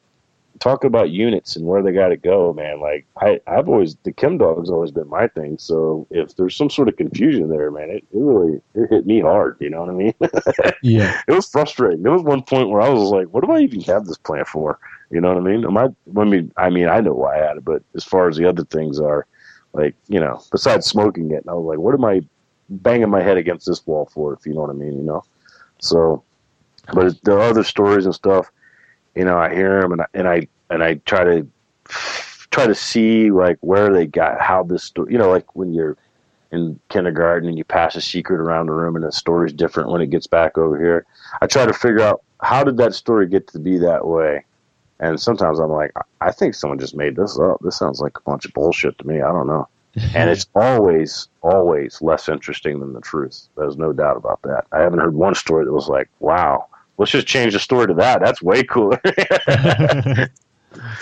talk 0.59 0.85
about 0.85 1.11
units 1.11 1.57
and 1.57 1.67
where 1.67 1.83
they 1.83 1.93
got 1.93 2.09
to 2.09 2.17
go, 2.17 2.53
man. 2.53 2.81
Like 2.81 3.07
I, 3.21 3.41
I've 3.47 3.69
always 3.69 3.97
the 4.03 4.13
chem 4.13 4.39
dog's 4.39 4.71
always 4.71 4.91
been 4.91 5.09
my 5.09 5.29
thing. 5.29 5.59
So 5.59 6.07
if 6.11 6.37
there's 6.37 6.57
some 6.57 6.71
sort 6.71 6.89
of 6.89 6.97
confusion 6.97 7.49
there, 7.49 7.71
man, 7.71 7.91
it, 7.91 7.97
it 7.97 8.05
really 8.13 8.61
it 8.75 8.91
hit 8.91 9.07
me 9.07 9.21
hard. 9.21 9.57
You 9.61 9.71
know 9.71 9.81
what 9.81 9.91
I 9.91 9.93
mean? 9.93 10.15
yeah, 10.83 11.21
it 11.27 11.33
was 11.33 11.49
frustrating. 11.49 12.03
There 12.03 12.13
was 12.13 12.23
one 12.23 12.43
point 12.43 12.71
where 12.71 12.83
I 12.83 12.89
was 12.89 13.11
like, 13.11 13.29
"What 13.29 13.45
do 13.45 13.53
I 13.53 13.61
even 13.61 13.81
have 13.83 14.07
this 14.07 14.19
plant 14.19 14.49
for?" 14.49 14.79
You 15.11 15.21
know 15.21 15.29
what 15.29 15.39
I 15.39 15.41
mean? 15.41 15.65
Am 15.65 15.77
I? 15.77 15.89
I 16.21 16.25
mean, 16.25 16.53
I 16.57 16.71
mean, 16.71 16.89
I 16.89 17.01
know 17.01 17.15
why 17.15 17.41
I 17.41 17.47
had 17.47 17.57
it, 17.59 17.65
but 17.65 17.83
as 17.95 18.05
far 18.05 18.29
as 18.29 18.37
the 18.37 18.49
other 18.49 18.65
things 18.65 19.01
are, 19.01 19.27
like 19.73 19.95
you 20.09 20.21
know, 20.21 20.43
besides 20.51 20.87
smoking 20.87 21.31
it, 21.31 21.45
I 21.49 21.55
was 21.55 21.65
like, 21.65 21.79
"What 21.79 21.95
am 21.95 22.05
I 22.05 22.23
banging 22.69 23.11
my 23.11 23.23
head 23.23 23.37
against 23.37 23.67
this 23.67 23.87
wall 23.87 24.09
for?" 24.13 24.33
If 24.33 24.47
you 24.47 24.55
know 24.55 24.61
what 24.61 24.71
I 24.71 24.75
mean, 24.75 24.97
you 24.97 25.03
know. 25.03 25.25
So, 25.81 26.23
but 26.93 27.23
the 27.23 27.39
other 27.39 27.65
stories 27.65 28.07
and 28.07 28.15
stuff 28.15 28.51
you 29.19 29.25
know, 29.25 29.37
I 29.37 29.53
hear 29.53 29.81
them 29.83 29.93
and 29.93 30.03
I, 30.03 30.07
and 30.15 30.29
I 30.29 30.49
and 30.71 30.85
I 30.85 30.95
try 31.05 31.25
to 31.25 31.47
try 32.51 32.67
to 32.69 32.75
see 32.75 33.33
like 33.33 33.59
where 33.61 33.93
they 33.93 34.07
got 34.07 34.41
how 34.41 34.63
this 34.63 34.85
story. 34.85 35.13
You 35.13 35.19
know, 35.19 35.29
like 35.29 35.57
when 35.57 35.75
you're 35.75 35.97
in 36.53 36.79
kindergarten 36.89 37.49
and 37.49 37.59
you 37.59 37.65
pass 37.65 37.97
a 37.97 38.01
secret 38.01 38.41
around 38.41 38.67
the 38.67 38.73
room 38.73 38.95
and 38.95 39.05
the 39.05 39.11
story's 39.11 39.53
different 39.53 39.91
when 39.91 40.01
it 40.01 40.11
gets 40.11 40.29
back 40.29 40.57
over 40.57 40.79
here. 40.79 41.05
I 41.43 41.47
try 41.49 41.67
to 41.67 41.73
figure 41.73 42.01
out 42.01 42.23
how 42.41 42.63
did 42.63 42.77
that 42.77 42.95
story 42.95 43.27
get 43.27 43.49
to 43.49 43.59
be 43.59 43.77
that 43.79 44.07
way. 44.07 44.45
And 45.01 45.21
sometimes 45.21 45.59
I'm 45.59 45.71
like, 45.71 45.93
I 46.21 46.31
think 46.31 46.55
someone 46.55 46.79
just 46.79 46.95
made 46.95 47.17
this 47.17 47.39
up. 47.39 47.59
This 47.61 47.77
sounds 47.77 48.01
like 48.01 48.17
a 48.17 48.23
bunch 48.23 48.45
of 48.47 48.53
bullshit 48.53 48.97
to 48.99 49.07
me. 49.07 49.21
I 49.21 49.33
don't 49.33 49.47
know. 49.49 49.69
And 50.15 50.31
it's 50.31 50.47
always, 50.55 51.29
always 51.43 52.01
less 52.03 52.29
interesting 52.29 52.81
than 52.81 52.93
the 52.93 53.01
truth. 53.01 53.49
There's 53.57 53.77
no 53.77 53.93
doubt 53.93 54.17
about 54.17 54.43
that. 54.43 54.67
I 54.73 54.81
haven't 54.81 55.01
heard 55.01 55.15
one 55.15 55.35
story 55.35 55.65
that 55.65 55.73
was 55.73 55.89
like, 55.89 56.09
wow, 56.21 56.67
let's 56.99 57.13
just 57.13 57.27
change 57.27 57.55
the 57.55 57.61
story 57.61 57.87
to 57.87 57.95
that. 57.95 58.21
That's 58.21 58.43
way 58.43 58.63
cooler. 58.63 59.01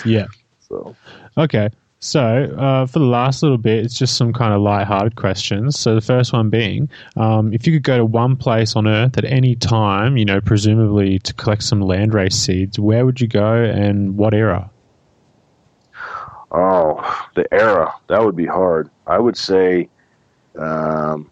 yeah. 0.05 0.27
So. 0.69 0.95
Okay. 1.37 1.71
So, 1.99 2.55
uh, 2.59 2.87
for 2.87 2.99
the 2.99 3.07
last 3.07 3.43
little 3.43 3.59
bit, 3.59 3.85
it's 3.85 3.99
just 3.99 4.17
some 4.17 4.33
kind 4.33 4.53
of 4.53 4.61
light-hearted 4.61 5.17
questions. 5.17 5.79
So, 5.79 5.95
the 5.95 6.01
first 6.03 6.33
one 6.33 6.51
being, 6.51 6.91
um, 7.17 7.53
if 7.55 7.67
you 7.67 7.73
could 7.73 7.83
go 7.83 7.97
to 7.97 8.05
one 8.05 8.37
place 8.37 8.77
on 8.77 8.87
Earth 8.87 9.17
at 9.17 9.25
any 9.25 9.57
time, 9.57 10.17
you 10.17 10.25
know, 10.25 10.41
presumably 10.41 11.19
to 11.21 11.33
collect 11.33 11.63
some 11.63 11.81
landrace 11.81 12.35
seeds, 12.35 12.79
where 12.79 13.07
would 13.07 13.21
you 13.21 13.27
go 13.27 13.55
and 13.55 14.17
what 14.19 14.35
era? 14.35 14.71
Oh, 16.57 17.29
the 17.35 17.47
era. 17.53 17.95
That 18.09 18.25
would 18.25 18.35
be 18.35 18.47
hard. 18.47 18.89
I 19.07 19.19
would 19.19 19.37
say 19.37 19.91
um, 20.59 21.31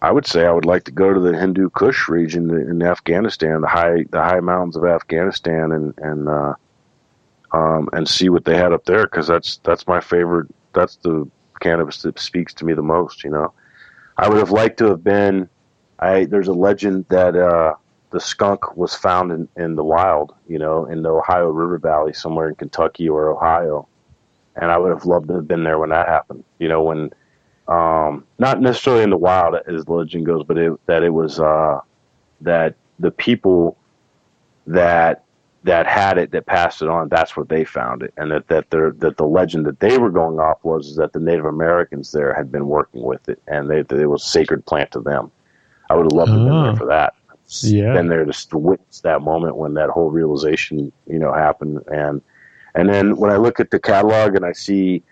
I 0.00 0.10
would 0.10 0.26
say 0.26 0.46
I 0.46 0.50
would 0.50 0.64
like 0.64 0.84
to 0.84 0.90
go 0.90 1.12
to 1.12 1.20
the 1.20 1.38
Hindu 1.38 1.68
Kush 1.70 2.08
region 2.08 2.50
in 2.50 2.82
Afghanistan, 2.82 3.60
the 3.60 3.68
high 3.68 4.04
the 4.10 4.22
high 4.22 4.40
mountains 4.40 4.76
of 4.76 4.84
Afghanistan, 4.86 5.72
and 5.72 5.94
and 5.98 6.28
uh, 6.28 6.54
um, 7.52 7.90
and 7.92 8.08
see 8.08 8.30
what 8.30 8.46
they 8.46 8.56
had 8.56 8.72
up 8.72 8.86
there 8.86 9.04
because 9.04 9.26
that's 9.26 9.58
that's 9.58 9.86
my 9.86 10.00
favorite. 10.00 10.48
That's 10.72 10.96
the 10.96 11.28
cannabis 11.60 12.00
that 12.02 12.18
speaks 12.18 12.54
to 12.54 12.64
me 12.64 12.72
the 12.72 12.82
most. 12.82 13.24
You 13.24 13.30
know, 13.30 13.52
I 14.16 14.28
would 14.28 14.38
have 14.38 14.50
liked 14.50 14.78
to 14.78 14.86
have 14.86 15.04
been. 15.04 15.50
I 15.98 16.24
there's 16.24 16.48
a 16.48 16.54
legend 16.54 17.04
that 17.10 17.36
uh, 17.36 17.74
the 18.10 18.20
skunk 18.20 18.74
was 18.74 18.94
found 18.94 19.32
in, 19.32 19.48
in 19.56 19.76
the 19.76 19.84
wild. 19.84 20.34
You 20.48 20.58
know, 20.58 20.86
in 20.86 21.02
the 21.02 21.10
Ohio 21.10 21.50
River 21.50 21.76
Valley, 21.76 22.14
somewhere 22.14 22.48
in 22.48 22.54
Kentucky 22.54 23.06
or 23.06 23.28
Ohio, 23.28 23.86
and 24.56 24.70
I 24.70 24.78
would 24.78 24.90
have 24.90 25.04
loved 25.04 25.28
to 25.28 25.34
have 25.34 25.48
been 25.48 25.64
there 25.64 25.78
when 25.78 25.90
that 25.90 26.08
happened. 26.08 26.44
You 26.58 26.68
know, 26.68 26.82
when 26.82 27.10
um, 27.68 28.24
not 28.38 28.60
necessarily 28.60 29.02
in 29.02 29.10
the 29.10 29.16
wild 29.16 29.54
as 29.66 29.84
the 29.84 29.92
legend 29.92 30.26
goes, 30.26 30.44
but 30.44 30.58
it, 30.58 30.86
that 30.86 31.02
it 31.02 31.10
was 31.10 31.40
uh, 31.40 31.80
that 32.42 32.74
the 32.98 33.10
people 33.10 33.76
that 34.66 35.24
that 35.64 35.86
had 35.86 36.18
it 36.18 36.32
that 36.32 36.44
passed 36.44 36.82
it 36.82 36.88
on 36.88 37.08
that's 37.08 37.36
what 37.36 37.48
they 37.48 37.64
found 37.64 38.02
it 38.02 38.12
and 38.16 38.32
that 38.32 38.46
that 38.48 38.68
that 38.70 39.14
the 39.16 39.24
legend 39.24 39.64
that 39.64 39.78
they 39.78 39.96
were 39.96 40.10
going 40.10 40.38
off 40.40 40.58
was 40.64 40.88
is 40.88 40.96
that 40.96 41.12
the 41.12 41.20
native 41.20 41.44
americans 41.44 42.10
there 42.12 42.34
had 42.34 42.50
been 42.50 42.66
working 42.66 43.02
with 43.02 43.28
it 43.28 43.40
and 43.46 43.70
they, 43.70 43.82
that 43.82 43.98
it 43.98 44.06
was 44.06 44.24
a 44.24 44.28
sacred 44.28 44.64
plant 44.66 44.90
to 44.90 45.00
them 45.00 45.30
i 45.90 45.94
would 45.94 46.04
have 46.04 46.12
loved 46.12 46.30
to 46.30 46.38
have 46.38 46.46
been 46.46 46.62
there 46.62 46.72
ah. 46.72 46.76
for 46.76 46.86
that 46.86 47.14
yeah. 47.60 47.92
been 47.92 48.08
there 48.08 48.24
to, 48.24 48.48
to 48.48 48.58
witness 48.58 49.00
that 49.00 49.22
moment 49.22 49.56
when 49.56 49.74
that 49.74 49.90
whole 49.90 50.10
realization, 50.10 50.92
you 51.06 51.18
know, 51.18 51.32
happened. 51.32 51.80
And 51.88 52.22
and 52.74 52.88
then 52.88 53.16
when 53.16 53.30
I 53.30 53.36
look 53.36 53.60
at 53.60 53.70
the 53.70 53.78
catalog 53.78 54.34
and 54.34 54.44
I 54.44 54.52
see 54.52 55.02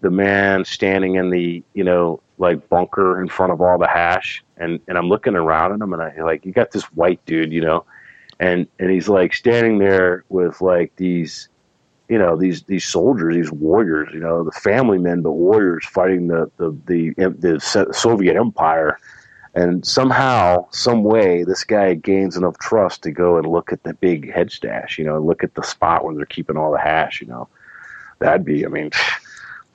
the 0.00 0.10
man 0.10 0.64
standing 0.64 1.16
in 1.16 1.30
the, 1.30 1.62
you 1.74 1.84
know, 1.84 2.20
like 2.38 2.68
bunker 2.68 3.20
in 3.20 3.28
front 3.28 3.52
of 3.52 3.60
all 3.60 3.78
the 3.78 3.88
hash, 3.88 4.44
and 4.56 4.80
and 4.86 4.96
I'm 4.96 5.08
looking 5.08 5.34
around 5.34 5.72
at 5.72 5.80
him, 5.80 5.92
and 5.92 6.02
I 6.02 6.14
like 6.22 6.44
you 6.44 6.52
got 6.52 6.70
this 6.70 6.84
white 6.92 7.24
dude, 7.26 7.52
you 7.52 7.60
know, 7.60 7.84
and 8.38 8.66
and 8.78 8.90
he's 8.90 9.08
like 9.08 9.34
standing 9.34 9.78
there 9.78 10.24
with 10.28 10.60
like 10.60 10.94
these 10.96 11.48
you 12.08 12.18
know 12.18 12.36
these 12.36 12.62
these 12.62 12.84
soldiers, 12.84 13.34
these 13.34 13.52
warriors, 13.52 14.08
you 14.12 14.20
know, 14.20 14.44
the 14.44 14.52
family 14.52 14.98
men, 14.98 15.22
but 15.22 15.32
warriors 15.32 15.84
fighting 15.86 16.28
the 16.28 16.50
the 16.58 16.76
the, 16.86 17.12
the 17.38 17.88
Soviet 17.92 18.36
Empire, 18.36 18.98
and 19.54 19.86
somehow, 19.86 20.66
some 20.70 21.04
way, 21.04 21.44
this 21.44 21.64
guy 21.64 21.94
gains 21.94 22.36
enough 22.36 22.58
trust 22.58 23.02
to 23.02 23.10
go 23.10 23.36
and 23.36 23.46
look 23.46 23.72
at 23.72 23.82
the 23.82 23.94
big 23.94 24.32
head 24.32 24.52
stash, 24.52 24.98
you 24.98 25.04
know, 25.04 25.18
look 25.18 25.42
at 25.42 25.54
the 25.54 25.62
spot 25.62 26.04
where 26.04 26.14
they're 26.14 26.26
keeping 26.26 26.56
all 26.56 26.72
the 26.72 26.78
hash, 26.78 27.20
you 27.20 27.26
know, 27.26 27.48
that'd 28.18 28.44
be, 28.44 28.64
I 28.64 28.68
mean. 28.68 28.90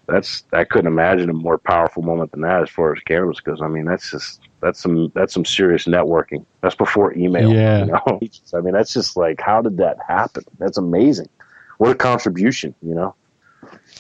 That's 0.06 0.44
I 0.52 0.66
couldn't 0.66 0.88
imagine 0.88 1.30
a 1.30 1.34
more 1.34 1.58
powerful 1.58 2.04
moment 2.04 2.32
than 2.32 2.42
that 2.42 2.62
as 2.62 2.70
far 2.70 2.94
as 2.94 3.02
cannabis 3.04 3.40
goes. 3.40 3.62
I 3.62 3.70
mean, 3.70 3.86
that's 3.86 4.12
just 4.12 4.42
that's 4.60 4.82
some 4.82 5.14
that's 5.16 5.34
some 5.34 5.46
serious 5.46 5.86
networking. 5.86 6.46
That's 6.60 6.76
before 6.76 7.14
email. 7.14 7.54
Yeah. 7.54 7.80
You 7.80 7.86
know? 7.86 8.20
I 8.54 8.60
mean, 8.60 8.74
that's 8.74 8.94
just 8.94 9.16
like 9.16 9.40
how 9.40 9.62
did 9.62 9.78
that 9.78 10.00
happen? 10.06 10.44
That's 10.60 10.78
amazing. 10.78 11.30
What 11.78 11.92
a 11.92 11.96
contribution, 11.96 12.76
you 12.82 12.94
know. 12.94 13.16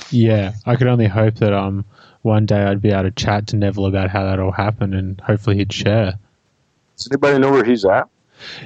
Yeah, 0.09 0.53
I 0.65 0.75
could 0.75 0.87
only 0.87 1.07
hope 1.07 1.35
that 1.35 1.53
um 1.53 1.85
one 2.23 2.45
day 2.45 2.63
I'd 2.63 2.81
be 2.81 2.89
able 2.89 3.03
to 3.03 3.11
chat 3.11 3.47
to 3.47 3.55
Neville 3.55 3.85
about 3.85 4.09
how 4.09 4.23
that 4.25 4.39
all 4.39 4.51
happened, 4.51 4.95
and 4.95 5.19
hopefully 5.21 5.57
he'd 5.57 5.71
share. 5.71 6.13
Does 6.97 7.07
anybody 7.11 7.39
know 7.39 7.51
where 7.51 7.63
he's 7.63 7.85
at? 7.85 8.07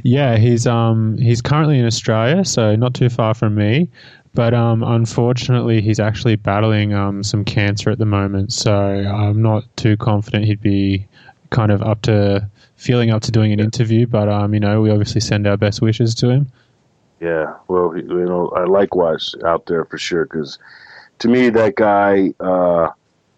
Yeah, 0.04 0.38
he's 0.38 0.66
um 0.66 1.18
he's 1.18 1.42
currently 1.42 1.78
in 1.78 1.86
Australia, 1.86 2.46
so 2.46 2.76
not 2.76 2.94
too 2.94 3.10
far 3.10 3.34
from 3.34 3.56
me. 3.56 3.90
But 4.34 4.54
um, 4.54 4.84
unfortunately, 4.84 5.82
he's 5.82 6.00
actually 6.00 6.36
battling 6.36 6.94
um, 6.94 7.24
some 7.24 7.44
cancer 7.44 7.90
at 7.90 7.98
the 7.98 8.06
moment, 8.06 8.54
so 8.54 8.72
I'm 8.72 9.42
not 9.42 9.64
too 9.78 9.98
confident 9.98 10.46
he'd 10.46 10.62
be 10.62 11.08
kind 11.50 11.72
of 11.72 11.82
up 11.82 12.04
to 12.04 12.48
feeling 12.76 13.10
up 13.10 13.24
to 13.24 13.32
doing 13.32 13.52
an 13.52 13.60
interview. 13.60 14.06
But 14.06 14.30
um, 14.30 14.54
you 14.54 14.60
know, 14.60 14.82
we 14.82 14.92
obviously 14.92 15.22
send 15.22 15.48
our 15.48 15.58
best 15.58 15.82
wishes 15.82 16.14
to 16.16 16.30
him. 16.30 16.52
Yeah, 17.20 17.56
well, 17.68 17.98
you 17.98 18.04
know, 18.04 18.50
I 18.50 18.66
likewise 18.66 19.34
out 19.44 19.66
there 19.66 19.86
for 19.86 19.98
sure 19.98 20.26
because 20.26 20.60
to 21.20 21.28
me, 21.28 21.50
that 21.50 21.76
guy, 21.76 22.32
uh, 22.40 22.90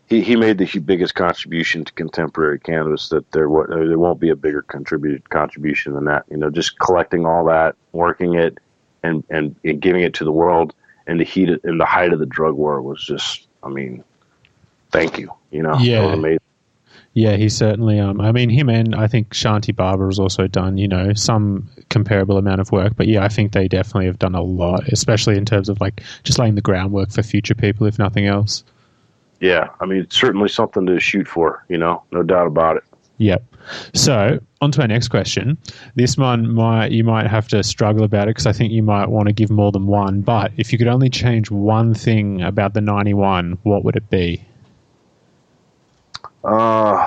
he 0.10 0.22
he 0.22 0.36
made 0.36 0.58
the 0.58 0.80
biggest 0.80 1.14
contribution 1.14 1.86
to 1.86 1.94
contemporary 1.94 2.60
cannabis 2.60 3.10
that 3.10 3.32
there 3.32 3.48
there 3.70 4.00
won't 4.00 4.20
be 4.20 4.30
a 4.30 4.36
bigger 4.36 4.64
contributed 4.64 5.30
contribution 5.30 5.94
than 5.94 6.06
that. 6.06 6.26
You 6.30 6.38
know, 6.38 6.50
just 6.50 6.80
collecting 6.80 7.26
all 7.26 7.46
that, 7.46 7.76
working 7.92 8.34
it, 8.34 8.58
and 9.04 9.24
and, 9.30 9.56
and 9.64 9.80
giving 9.80 10.02
it 10.02 10.16
to 10.16 10.26
the 10.26 10.32
world 10.32 10.74
in 11.08 11.20
the 11.20 11.24
heat 11.24 11.50
in 11.64 11.78
the 11.78 11.86
height 11.86 12.12
of 12.12 12.20
the 12.20 12.26
drug 12.26 12.56
war 12.56 12.82
was 12.82 13.04
just, 13.06 13.48
I 13.64 13.70
mean, 13.70 14.04
thank 14.92 15.20
you. 15.20 15.32
You 15.52 15.62
know, 15.62 15.78
yeah, 15.78 16.12
amazing. 16.12 16.40
Yeah, 17.14 17.36
he 17.36 17.50
certainly. 17.50 18.00
Um, 18.00 18.20
I 18.20 18.32
mean, 18.32 18.50
him 18.50 18.70
and 18.70 18.96
I 18.96 19.08
think 19.08 19.30
Shantibaba 19.30 20.08
has 20.08 20.20
also 20.20 20.48
done, 20.48 20.78
you 20.78 20.88
know, 20.88 21.14
some 21.14 21.70
comparable 21.90 22.38
amount 22.38 22.62
of 22.62 22.72
work. 22.72 22.94
But 22.96 23.08
yeah, 23.08 23.24
I 23.24 23.28
think 23.28 23.52
they 23.52 23.68
definitely 23.68 24.06
have 24.08 24.20
done 24.20 24.36
a 24.36 24.42
lot, 24.42 24.88
especially 24.88 25.38
in 25.38 25.46
terms 25.46 25.70
of 25.70 25.80
like 25.80 26.02
just 26.24 26.40
laying 26.40 26.56
the 26.56 26.62
groundwork 26.62 27.12
for 27.12 27.22
future 27.22 27.56
people, 27.56 27.86
if 27.86 28.00
nothing 28.00 28.26
else. 28.26 28.64
Yeah, 29.40 29.70
I 29.80 29.86
mean, 29.86 30.02
it's 30.02 30.20
certainly 30.20 30.50
something 30.50 30.86
to 30.86 31.00
shoot 31.00 31.28
for. 31.28 31.66
You 31.70 31.78
know, 31.78 32.04
no 32.12 32.24
doubt 32.24 32.48
about 32.48 32.78
it. 32.78 32.84
Yep. 33.20 33.44
So 33.94 34.40
on 34.62 34.72
to 34.72 34.82
our 34.82 34.88
next 34.88 35.10
question. 35.10 35.58
This 35.96 36.18
one 36.18 36.54
might 36.54 36.92
you 36.92 37.04
might 37.04 37.28
have 37.28 37.48
to 37.50 37.64
struggle 37.64 38.04
about 38.04 38.28
it 38.28 38.32
because 38.32 38.48
I 38.48 38.54
think 38.54 38.72
you 38.72 38.84
might 38.84 39.10
want 39.10 39.28
to 39.28 39.34
give 39.34 39.50
more 39.50 39.72
than 39.72 39.88
one. 39.88 40.22
But 40.22 40.52
if 40.58 40.72
you 40.72 40.78
could 40.78 40.88
only 40.88 41.10
change 41.10 41.52
one 41.52 41.94
thing 41.94 42.42
about 42.42 42.74
the 42.74 42.82
ninety 42.82 43.14
one, 43.14 43.58
what 43.64 43.84
would 43.84 43.96
it 43.96 44.10
be? 44.10 44.44
Uh, 46.44 47.06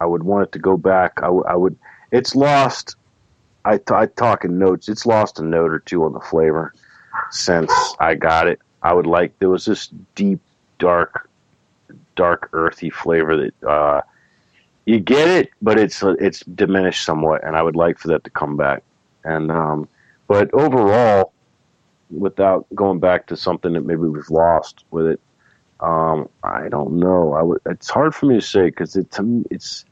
I 0.00 0.06
would 0.06 0.24
want 0.24 0.48
it 0.48 0.52
to 0.52 0.58
go 0.58 0.76
back. 0.76 1.12
I, 1.18 1.26
w- 1.26 1.44
I 1.48 1.54
would. 1.54 1.76
It's 2.10 2.34
lost. 2.34 2.96
I, 3.64 3.78
t- 3.78 3.94
I 3.94 4.06
talk 4.06 4.44
in 4.44 4.58
notes. 4.58 4.88
It's 4.88 5.06
lost 5.06 5.38
a 5.38 5.44
note 5.44 5.70
or 5.70 5.80
two 5.80 6.04
on 6.04 6.12
the 6.12 6.20
flavor 6.20 6.72
since 7.30 7.72
I 8.00 8.14
got 8.14 8.48
it. 8.48 8.60
I 8.82 8.92
would 8.92 9.06
like 9.06 9.38
there 9.38 9.48
was 9.48 9.64
this 9.64 9.88
deep, 10.14 10.40
dark, 10.78 11.28
dark, 12.16 12.50
earthy 12.52 12.90
flavor 12.90 13.36
that 13.36 13.68
uh, 13.68 14.02
you 14.84 15.00
get 15.00 15.28
it, 15.28 15.50
but 15.60 15.78
it's 15.78 16.02
it's 16.02 16.40
diminished 16.40 17.04
somewhat, 17.04 17.44
and 17.44 17.56
I 17.56 17.62
would 17.62 17.76
like 17.76 17.98
for 17.98 18.08
that 18.08 18.24
to 18.24 18.30
come 18.30 18.56
back. 18.56 18.82
And 19.24 19.50
um, 19.50 19.88
but 20.26 20.52
overall, 20.54 21.32
without 22.10 22.66
going 22.74 23.00
back 23.00 23.26
to 23.26 23.36
something 23.36 23.72
that 23.72 23.84
maybe 23.84 24.02
we've 24.02 24.30
lost 24.30 24.84
with 24.90 25.06
it, 25.06 25.20
um, 25.80 26.28
I 26.42 26.68
don't 26.68 26.94
know. 26.94 27.34
I 27.34 27.42
would. 27.42 27.60
It's 27.66 27.90
hard 27.90 28.14
for 28.14 28.26
me 28.26 28.36
to 28.36 28.40
say 28.40 28.66
because 28.66 28.96
it 28.96 29.16
it's 29.50 29.84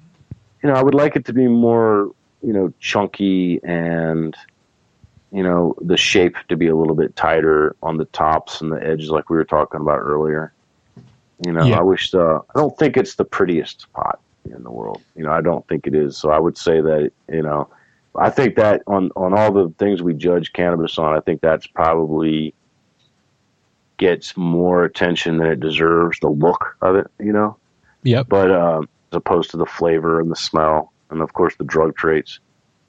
you 0.63 0.69
know 0.69 0.75
I 0.75 0.83
would 0.83 0.95
like 0.95 1.17
it 1.17 1.25
to 1.27 1.33
be 1.33 1.47
more 1.47 2.11
you 2.43 2.53
know 2.53 2.73
chunky 2.81 3.61
and 3.65 4.37
you 5.33 5.43
know 5.43 5.75
the 5.81 5.97
shape 5.97 6.37
to 6.49 6.57
be 6.57 6.69
a 6.69 6.77
little 6.77 6.95
bit 6.95 7.17
tighter 7.17 7.77
on 7.83 7.97
the 7.97 8.05
tops 8.07 8.61
and 8.61 8.73
the 8.73 8.83
edges 8.83 9.11
like 9.11 9.29
we 9.31 9.37
were 9.37 9.45
talking 9.45 9.81
about 9.81 9.99
earlier. 9.99 10.53
You 11.45 11.53
know, 11.53 11.65
yeah. 11.65 11.79
I 11.79 11.83
wish. 11.83 12.15
Uh, 12.15 12.39
I 12.39 12.59
don't 12.59 12.77
think 12.79 12.97
it's 12.97 13.17
the 13.17 13.25
prettiest 13.25 13.93
pot 13.93 14.21
in 14.45 14.63
the 14.63 14.71
world. 14.71 15.03
You 15.15 15.25
know, 15.25 15.33
I 15.33 15.41
don't 15.41 15.67
think 15.69 15.87
it 15.87 15.95
is. 15.95 16.17
So 16.17 16.31
I 16.31 16.39
would 16.39 16.57
say 16.57 16.81
that 16.81 17.13
you 17.31 17.43
know, 17.43 17.69
I 18.15 18.31
think 18.31 18.57
that 18.57 18.83
on 18.87 19.11
on 19.17 19.35
all 19.35 19.53
the 19.53 19.73
things 19.79 20.03
we 20.03 20.15
judge 20.15 20.53
cannabis 20.53 20.99
on, 20.99 21.15
I 21.15 21.21
think 21.21 21.41
that's 21.41 21.67
probably 21.67 22.55
gets 23.99 24.37
more 24.37 24.85
attention 24.85 25.39
than 25.39 25.49
it 25.49 25.61
deserves. 25.61 26.19
The 26.21 26.29
look 26.29 26.77
of 26.81 26.97
it, 26.97 27.11
you 27.19 27.33
know. 27.33 27.57
Yep. 28.05 28.29
But 28.29 28.51
um, 28.51 28.89
as 29.13 29.17
opposed 29.17 29.51
to 29.51 29.57
the 29.57 29.67
flavor 29.67 30.21
and 30.21 30.31
the 30.31 30.37
smell, 30.37 30.93
and 31.11 31.21
of 31.21 31.33
course 31.33 31.55
the 31.57 31.65
drug 31.65 31.97
traits. 31.97 32.39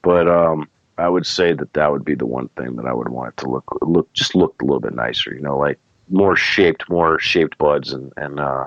But 0.01 0.27
um, 0.27 0.69
I 0.97 1.09
would 1.09 1.25
say 1.25 1.53
that 1.53 1.73
that 1.73 1.91
would 1.91 2.05
be 2.05 2.15
the 2.15 2.25
one 2.25 2.49
thing 2.49 2.75
that 2.77 2.85
I 2.85 2.93
would 2.93 3.09
want 3.09 3.29
it 3.29 3.37
to 3.37 3.49
look 3.49 3.77
look 3.81 4.11
just 4.13 4.35
look 4.35 4.55
a 4.61 4.65
little 4.65 4.79
bit 4.79 4.93
nicer. 4.93 5.33
You 5.33 5.41
know, 5.41 5.57
like 5.57 5.79
more 6.09 6.35
shaped, 6.35 6.89
more 6.89 7.19
shaped 7.19 7.57
buds, 7.57 7.93
and 7.93 8.11
and 8.17 8.39
uh, 8.39 8.65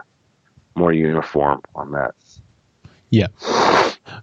more 0.75 0.92
uniform 0.92 1.62
on 1.75 1.92
that. 1.92 2.15
Yeah. 3.10 3.28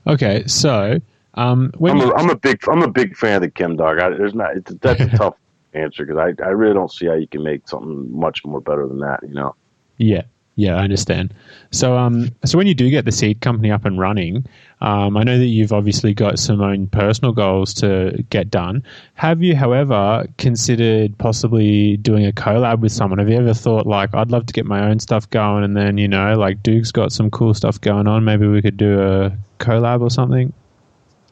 Okay, 0.05 0.43
so 0.47 0.99
um, 1.33 1.71
when 1.77 2.01
I'm 2.01 2.09
a, 2.09 2.13
I'm 2.15 2.29
a 2.29 2.35
big 2.35 2.67
I'm 2.67 2.81
a 2.81 2.89
big 2.89 3.15
fan 3.15 3.35
of 3.35 3.41
the 3.41 3.51
Chem 3.51 3.75
Dog. 3.75 3.99
I, 3.99 4.09
there's 4.09 4.33
not 4.33 4.57
it's, 4.57 4.73
that's 4.75 5.01
a 5.01 5.09
tough 5.17 5.35
answer 5.73 6.05
because 6.05 6.17
I, 6.17 6.43
I 6.43 6.49
really 6.49 6.73
don't 6.73 6.91
see 6.91 7.07
how 7.07 7.13
you 7.13 7.27
can 7.27 7.43
make 7.43 7.67
something 7.67 8.11
much 8.17 8.43
more 8.45 8.61
better 8.61 8.87
than 8.87 8.99
that. 8.99 9.21
You 9.23 9.33
know. 9.33 9.55
Yeah. 9.97 10.23
Yeah, 10.59 10.75
I 10.75 10.79
understand. 10.79 11.35
So, 11.69 11.95
um, 11.95 12.31
so 12.43 12.57
when 12.57 12.65
you 12.65 12.73
do 12.73 12.89
get 12.89 13.05
the 13.05 13.11
seed 13.11 13.41
company 13.41 13.69
up 13.69 13.85
and 13.85 13.99
running, 13.99 14.43
um, 14.81 15.15
I 15.15 15.21
know 15.21 15.37
that 15.37 15.45
you've 15.45 15.71
obviously 15.71 16.15
got 16.15 16.39
some 16.39 16.61
own 16.61 16.87
personal 16.87 17.31
goals 17.31 17.75
to 17.75 18.25
get 18.31 18.49
done. 18.49 18.83
Have 19.13 19.43
you, 19.43 19.55
however, 19.55 20.25
considered 20.39 21.15
possibly 21.19 21.97
doing 21.97 22.25
a 22.25 22.31
collab 22.31 22.79
with 22.79 22.91
someone? 22.91 23.19
Have 23.19 23.29
you 23.29 23.37
ever 23.37 23.53
thought 23.53 23.85
like, 23.85 24.15
I'd 24.15 24.31
love 24.31 24.47
to 24.47 24.53
get 24.53 24.65
my 24.65 24.89
own 24.89 24.99
stuff 24.99 25.29
going, 25.29 25.63
and 25.63 25.77
then 25.77 25.99
you 25.99 26.07
know, 26.07 26.33
like 26.33 26.63
Duke's 26.63 26.91
got 26.91 27.11
some 27.11 27.29
cool 27.29 27.53
stuff 27.53 27.79
going 27.79 28.07
on. 28.07 28.25
Maybe 28.25 28.47
we 28.47 28.63
could 28.63 28.77
do 28.77 28.99
a 28.99 29.37
collab 29.59 30.01
or 30.01 30.09
something. 30.09 30.51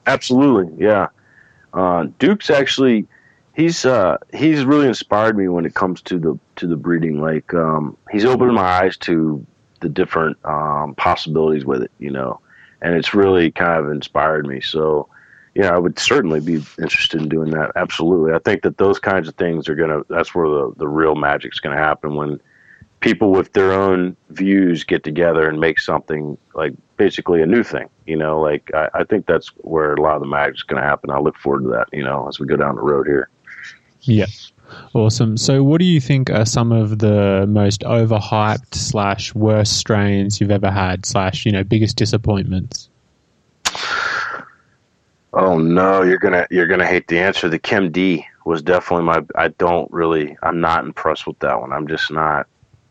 Absolutely, 0.05 0.85
yeah. 0.85 1.07
Uh, 1.73 2.05
Duke's 2.19 2.51
actually 2.51 3.07
he's 3.55 3.85
uh, 3.85 4.17
he's 4.33 4.65
really 4.65 4.87
inspired 4.87 5.37
me 5.37 5.47
when 5.47 5.65
it 5.65 5.73
comes 5.73 6.01
to 6.03 6.19
the 6.19 6.39
to 6.57 6.67
the 6.67 6.75
breeding. 6.75 7.21
Like 7.21 7.53
um, 7.53 7.97
he's 8.11 8.25
opened 8.25 8.53
my 8.53 8.83
eyes 8.83 8.97
to 8.97 9.45
the 9.79 9.89
different 9.89 10.37
um, 10.45 10.93
possibilities 10.95 11.65
with 11.65 11.81
it, 11.81 11.91
you 11.99 12.11
know, 12.11 12.39
and 12.81 12.95
it's 12.95 13.13
really 13.13 13.51
kind 13.51 13.83
of 13.83 13.91
inspired 13.91 14.45
me. 14.45 14.61
So, 14.61 15.07
yeah, 15.53 15.73
I 15.73 15.77
would 15.77 15.97
certainly 15.97 16.39
be 16.39 16.55
interested 16.79 17.21
in 17.21 17.29
doing 17.29 17.51
that. 17.51 17.71
Absolutely, 17.75 18.33
I 18.33 18.39
think 18.39 18.61
that 18.63 18.77
those 18.77 18.99
kinds 18.99 19.27
of 19.27 19.35
things 19.35 19.67
are 19.69 19.75
gonna. 19.75 20.01
That's 20.09 20.35
where 20.35 20.47
the 20.47 20.73
the 20.77 20.87
real 20.87 21.15
magic's 21.15 21.59
gonna 21.59 21.77
happen 21.77 22.15
when 22.15 22.39
people 23.01 23.31
with 23.31 23.53
their 23.53 23.71
own 23.71 24.15
views 24.29 24.83
get 24.83 25.03
together 25.03 25.47
and 25.47 25.59
make 25.59 25.79
something 25.79 26.37
like 26.55 26.73
basically 26.97 27.41
a 27.41 27.45
new 27.45 27.61
thing. 27.61 27.87
You 28.07 28.15
know, 28.15 28.41
like 28.41 28.71
I, 28.73 28.89
I 28.95 29.03
think 29.03 29.27
that's 29.27 29.49
where 29.57 29.93
a 29.93 30.01
lot 30.01 30.15
of 30.15 30.21
the 30.21 30.27
magic's 30.27 30.63
going 30.63 30.81
to 30.81 30.87
happen. 30.87 31.11
I 31.11 31.19
look 31.19 31.37
forward 31.37 31.63
to 31.63 31.69
that. 31.69 31.87
You 31.93 32.03
know, 32.03 32.27
as 32.27 32.39
we 32.39 32.47
go 32.47 32.55
down 32.55 32.75
the 32.75 32.81
road 32.81 33.05
here. 33.05 33.29
Yeah. 34.05 34.25
Awesome. 34.93 35.37
So, 35.37 35.63
what 35.63 35.79
do 35.79 35.85
you 35.85 36.01
think 36.01 36.29
are 36.29 36.45
some 36.45 36.71
of 36.71 36.99
the 36.99 37.45
most 37.47 37.81
overhyped 37.81 38.73
slash 38.73 39.35
worst 39.35 39.77
strains 39.77 40.41
you've 40.41 40.51
ever 40.51 40.71
had 40.71 41.05
slash 41.05 41.45
you 41.45 41.51
know 41.51 41.63
biggest 41.63 41.97
disappointments? 41.97 42.89
Oh 45.33 45.59
no, 45.59 46.01
you're 46.01 46.17
gonna 46.17 46.47
you're 46.49 46.67
gonna 46.67 46.87
hate 46.87 47.07
the 47.07 47.19
answer. 47.19 47.49
The 47.49 47.59
Chem 47.59 47.91
D 47.91 48.25
was 48.45 48.61
definitely 48.61 49.05
my. 49.05 49.21
I 49.35 49.49
don't 49.49 49.91
really. 49.91 50.37
I'm 50.41 50.61
not 50.61 50.85
impressed 50.85 51.27
with 51.27 51.37
that 51.39 51.59
one. 51.59 51.73
I'm 51.73 51.87
just 51.87 52.09
not. 52.11 52.47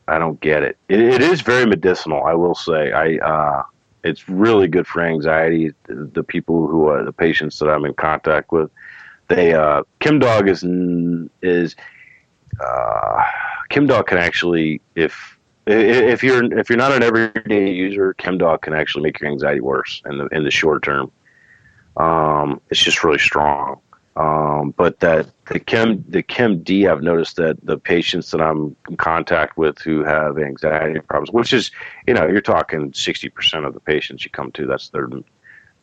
I 0.07 0.19
don't 0.19 0.39
get 0.41 0.63
it. 0.63 0.77
It, 0.89 1.01
it 1.01 1.23
is 1.23 1.41
very 1.41 1.65
medicinal. 1.65 2.25
I 2.25 2.35
will 2.35 2.55
say. 2.55 2.93
I 2.93 3.17
uh, 3.17 3.63
It's 4.05 4.29
really 4.29 4.69
good 4.69 4.87
for 4.87 5.01
anxiety. 5.01 5.73
The, 5.85 6.11
the 6.13 6.23
people 6.23 6.67
who 6.67 6.89
are 6.89 7.03
the 7.03 7.13
patients 7.13 7.59
that 7.61 7.71
I'm 7.71 7.87
in 7.87 7.95
contact 7.95 8.53
with, 8.53 8.71
they 9.29 9.55
uh, 9.55 9.83
Chem 10.01 10.19
Dog 10.19 10.49
is 10.49 10.65
is 11.43 11.77
uh, 12.61 13.23
Chem 13.69 13.87
Dog 13.87 14.07
can 14.07 14.19
actually 14.19 14.81
if 14.95 15.39
if 15.67 16.23
you're 16.23 16.59
if 16.59 16.69
you're 16.69 16.79
not 16.79 16.93
an 16.93 17.03
everyday 17.03 17.71
user, 17.71 18.15
Chem 18.15 18.39
Dog 18.39 18.63
can 18.63 18.75
actually 18.75 19.05
make 19.05 19.21
your 19.21 19.31
anxiety 19.31 19.61
worse 19.61 20.03
in 20.07 20.19
the 20.19 20.27
in 20.27 20.45
the 20.45 20.51
short 20.51 20.83
term. 20.83 21.11
Um, 21.97 22.61
it's 22.71 22.83
just 22.83 23.05
really 23.05 23.19
strong. 23.19 23.81
Um, 24.17 24.73
but 24.77 25.01
that 25.01 25.27
the 25.47 25.59
Chem 25.59 26.05
the 26.09 26.23
Chem 26.23 26.63
D, 26.63 26.87
I've 26.87 27.03
noticed 27.03 27.37
that 27.37 27.57
the 27.65 27.79
patients 27.79 28.31
that 28.31 28.41
I'm 28.41 28.77
in 28.89 28.97
contact 28.97 29.57
with 29.57 29.79
who 29.79 30.05
have 30.05 30.39
anxiety 30.39 31.01
problems, 31.01 31.33
which 31.33 31.53
is 31.53 31.73
you 32.07 32.15
know 32.15 32.27
you're 32.29 32.41
talking 32.41 32.93
sixty 32.93 33.29
percent 33.29 33.65
of 33.65 33.75
the 33.75 33.81
patients 33.81 34.25
you 34.25 34.31
come 34.31 34.53
to, 34.53 34.67
that's 34.67 34.91
their 34.91 35.09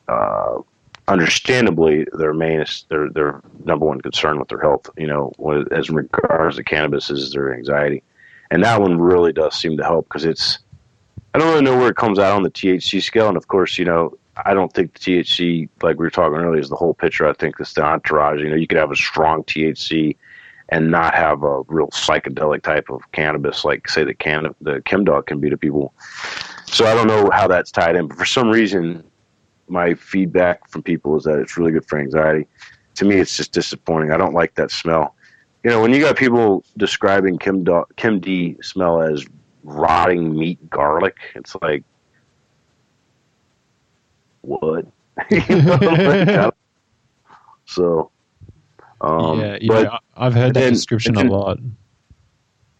uh, 0.07 0.59
understandably 1.07 2.05
their 2.13 2.33
main 2.33 2.63
their 2.89 3.09
their 3.09 3.41
number 3.65 3.85
one 3.85 4.01
concern 4.01 4.39
with 4.39 4.47
their 4.47 4.61
health. 4.61 4.89
You 4.97 5.07
know, 5.07 5.65
as 5.71 5.89
regards 5.89 6.57
to 6.57 6.63
cannabis 6.63 7.09
is 7.09 7.31
their 7.33 7.53
anxiety, 7.53 8.03
and 8.49 8.63
that 8.63 8.81
one 8.81 8.99
really 8.99 9.33
does 9.33 9.55
seem 9.55 9.77
to 9.77 9.83
help 9.83 10.07
because 10.07 10.25
it's 10.25 10.59
I 11.33 11.39
don't 11.39 11.49
really 11.49 11.63
know 11.63 11.77
where 11.77 11.89
it 11.89 11.95
comes 11.95 12.19
out 12.19 12.35
on 12.35 12.43
the 12.43 12.51
THC 12.51 13.01
scale, 13.01 13.27
and 13.27 13.37
of 13.37 13.47
course, 13.47 13.77
you 13.77 13.85
know, 13.85 14.17
I 14.45 14.53
don't 14.53 14.71
think 14.73 14.93
the 14.93 14.99
THC, 14.99 15.69
like 15.81 15.97
we 15.97 16.05
were 16.05 16.09
talking 16.09 16.37
earlier, 16.37 16.59
is 16.59 16.69
the 16.69 16.75
whole 16.75 16.93
picture. 16.93 17.27
I 17.27 17.33
think 17.33 17.55
it's 17.59 17.73
the 17.73 17.83
entourage. 17.83 18.41
You 18.41 18.49
know, 18.49 18.55
you 18.55 18.67
could 18.67 18.77
have 18.77 18.91
a 18.91 18.95
strong 18.95 19.43
THC 19.43 20.15
and 20.69 20.89
not 20.89 21.13
have 21.13 21.43
a 21.43 21.61
real 21.63 21.87
psychedelic 21.87 22.63
type 22.63 22.89
of 22.89 23.01
cannabis, 23.11 23.65
like 23.65 23.89
say 23.89 24.03
the 24.03 24.13
can 24.13 24.55
the 24.61 24.81
Chem 24.81 25.03
Dog 25.03 25.27
can 25.27 25.39
be 25.39 25.49
to 25.49 25.57
people. 25.57 25.93
So 26.67 26.85
I 26.85 26.95
don't 26.95 27.07
know 27.07 27.29
how 27.31 27.47
that's 27.47 27.71
tied 27.71 27.95
in, 27.97 28.07
but 28.07 28.17
for 28.17 28.25
some 28.25 28.49
reason, 28.49 29.03
my 29.71 29.93
feedback 29.93 30.69
from 30.69 30.83
people 30.83 31.17
is 31.17 31.23
that 31.23 31.39
it's 31.39 31.57
really 31.57 31.71
good 31.71 31.85
for 31.85 31.97
anxiety. 31.97 32.47
To 32.95 33.05
me, 33.05 33.15
it's 33.15 33.35
just 33.37 33.51
disappointing. 33.51 34.11
I 34.11 34.17
don't 34.17 34.33
like 34.33 34.55
that 34.55 34.69
smell. 34.69 35.15
You 35.63 35.69
know, 35.69 35.81
when 35.81 35.93
you 35.93 36.01
got 36.01 36.17
people 36.17 36.63
describing 36.77 37.37
Chem, 37.37 37.63
Do- 37.63 37.85
Chem 37.95 38.19
D 38.19 38.57
smell 38.61 39.01
as 39.01 39.25
rotting 39.63 40.37
meat 40.37 40.69
garlic, 40.69 41.17
it's 41.35 41.55
like 41.61 41.83
what? 44.41 44.85
so, 47.65 48.11
um, 49.01 49.39
yeah, 49.39 49.57
yeah, 49.61 49.67
but, 49.67 50.01
I've 50.17 50.33
heard 50.33 50.53
that 50.53 50.59
then, 50.59 50.73
description 50.73 51.15
then, 51.15 51.27
a 51.27 51.31
lot. 51.31 51.59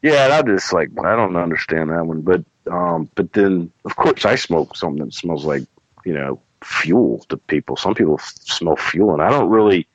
Yeah, 0.02 0.30
I 0.32 0.42
just 0.42 0.74
like 0.74 0.90
I 1.04 1.16
don't 1.16 1.36
understand 1.36 1.92
that 1.92 2.06
one, 2.06 2.22
but 2.22 2.44
um, 2.70 3.10
but 3.16 3.32
then 3.34 3.72
of 3.86 3.96
course 3.96 4.26
I 4.26 4.36
smoke 4.36 4.76
something 4.76 5.06
that 5.06 5.14
smells 5.14 5.46
like 5.46 5.64
you 6.04 6.14
know 6.14 6.42
fuel 6.64 7.26
to 7.30 7.38
people. 7.38 7.76
Some 7.76 7.96
people 7.96 8.16
f- 8.20 8.34
smell 8.42 8.76
fuel, 8.76 9.14
and 9.14 9.22
I 9.22 9.30
don't 9.30 9.50
really 9.50 9.88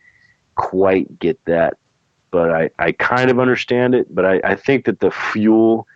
quite 0.55 1.19
get 1.19 1.43
that, 1.45 1.77
but 2.31 2.51
I 2.51 2.70
I 2.78 2.93
kind 2.93 3.31
of 3.31 3.39
understand 3.39 3.95
it. 3.95 4.15
But 4.15 4.25
I 4.25 4.41
I 4.45 4.55
think 4.55 4.85
that 4.86 5.01
the 5.01 5.11
fuel 5.11 5.86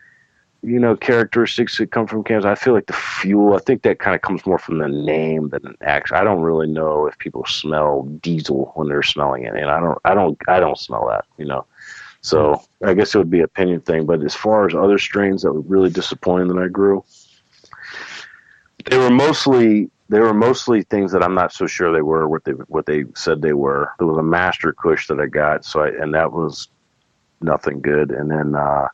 you 0.62 0.78
know, 0.78 0.94
characteristics 0.94 1.78
that 1.78 1.90
come 1.90 2.06
from 2.06 2.22
cannabis. 2.22 2.44
I 2.44 2.54
feel 2.54 2.74
like 2.74 2.86
the 2.86 2.92
fuel, 2.92 3.54
I 3.54 3.60
think 3.60 3.82
that 3.82 3.98
kind 3.98 4.14
of 4.14 4.20
comes 4.20 4.44
more 4.44 4.58
from 4.58 4.78
the 4.78 4.88
name 4.88 5.48
than 5.48 5.66
an 5.66 5.76
action. 5.80 6.16
I 6.16 6.24
don't 6.24 6.42
really 6.42 6.66
know 6.66 7.06
if 7.06 7.16
people 7.18 7.44
smell 7.46 8.02
diesel 8.20 8.72
when 8.74 8.88
they're 8.88 9.02
smelling 9.02 9.44
it, 9.44 9.54
and 9.54 9.70
I 9.70 9.80
don't, 9.80 9.98
I 10.04 10.14
don't, 10.14 10.38
I 10.48 10.60
don't 10.60 10.78
smell 10.78 11.06
that, 11.08 11.24
you 11.38 11.46
know. 11.46 11.64
So 12.20 12.62
I 12.84 12.92
guess 12.92 13.14
it 13.14 13.18
would 13.18 13.30
be 13.30 13.40
opinion 13.40 13.80
thing. 13.80 14.04
But 14.04 14.22
as 14.22 14.34
far 14.34 14.66
as 14.66 14.74
other 14.74 14.98
strains 14.98 15.42
that 15.42 15.52
were 15.52 15.60
really 15.60 15.88
disappointing 15.88 16.48
that 16.48 16.62
I 16.62 16.68
grew, 16.68 17.02
they 18.90 18.98
were 18.98 19.10
mostly 19.10 19.90
they 20.10 20.20
were 20.20 20.34
mostly 20.34 20.82
things 20.82 21.12
that 21.12 21.22
I'm 21.22 21.34
not 21.34 21.52
so 21.52 21.66
sure 21.66 21.92
they 21.92 22.02
were 22.02 22.28
what 22.28 22.44
they 22.44 22.52
what 22.52 22.86
they 22.86 23.04
said 23.14 23.40
they 23.40 23.52
were. 23.52 23.92
There 23.98 24.08
was 24.08 24.18
a 24.18 24.22
master 24.22 24.72
kush 24.72 25.06
that 25.06 25.20
I 25.20 25.26
got, 25.26 25.64
so 25.64 25.82
I 25.82 25.88
and 25.88 26.12
that 26.14 26.32
was 26.32 26.68
nothing 27.40 27.80
good. 27.80 28.10
And 28.10 28.30
then 28.30 28.54
uh, 28.56 28.88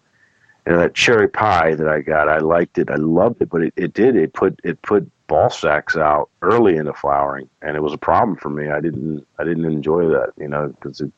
know, 0.67 0.79
that 0.79 0.95
cherry 0.95 1.29
pie 1.29 1.75
that 1.75 1.89
I 1.89 2.01
got, 2.01 2.29
I 2.29 2.39
liked 2.39 2.79
it, 2.79 2.91
I 2.91 2.97
loved 2.97 3.41
it, 3.41 3.49
but 3.49 3.63
it, 3.63 3.73
it 3.77 3.95
did 3.95 4.15
it 4.15 4.35
put 4.35 4.61
it 4.63 4.81
put 4.83 5.11
ball 5.27 5.51
sacks 5.51 5.97
out 5.97 6.29
early 6.43 6.77
in 6.77 6.85
the 6.85 6.93
flowering, 6.93 7.49
and 7.63 7.77
it 7.77 7.83
was 7.83 7.95
a 7.95 7.99
problem 7.99 8.37
for 8.37 8.51
me. 8.51 8.69
I 8.69 8.81
didn't 8.81 9.27
I 9.39 9.45
didn't 9.45 9.65
enjoy 9.65 10.09
that, 10.09 10.33
you 10.37 10.49
know, 10.49 10.69
because 10.69 11.01
it. 11.01 11.13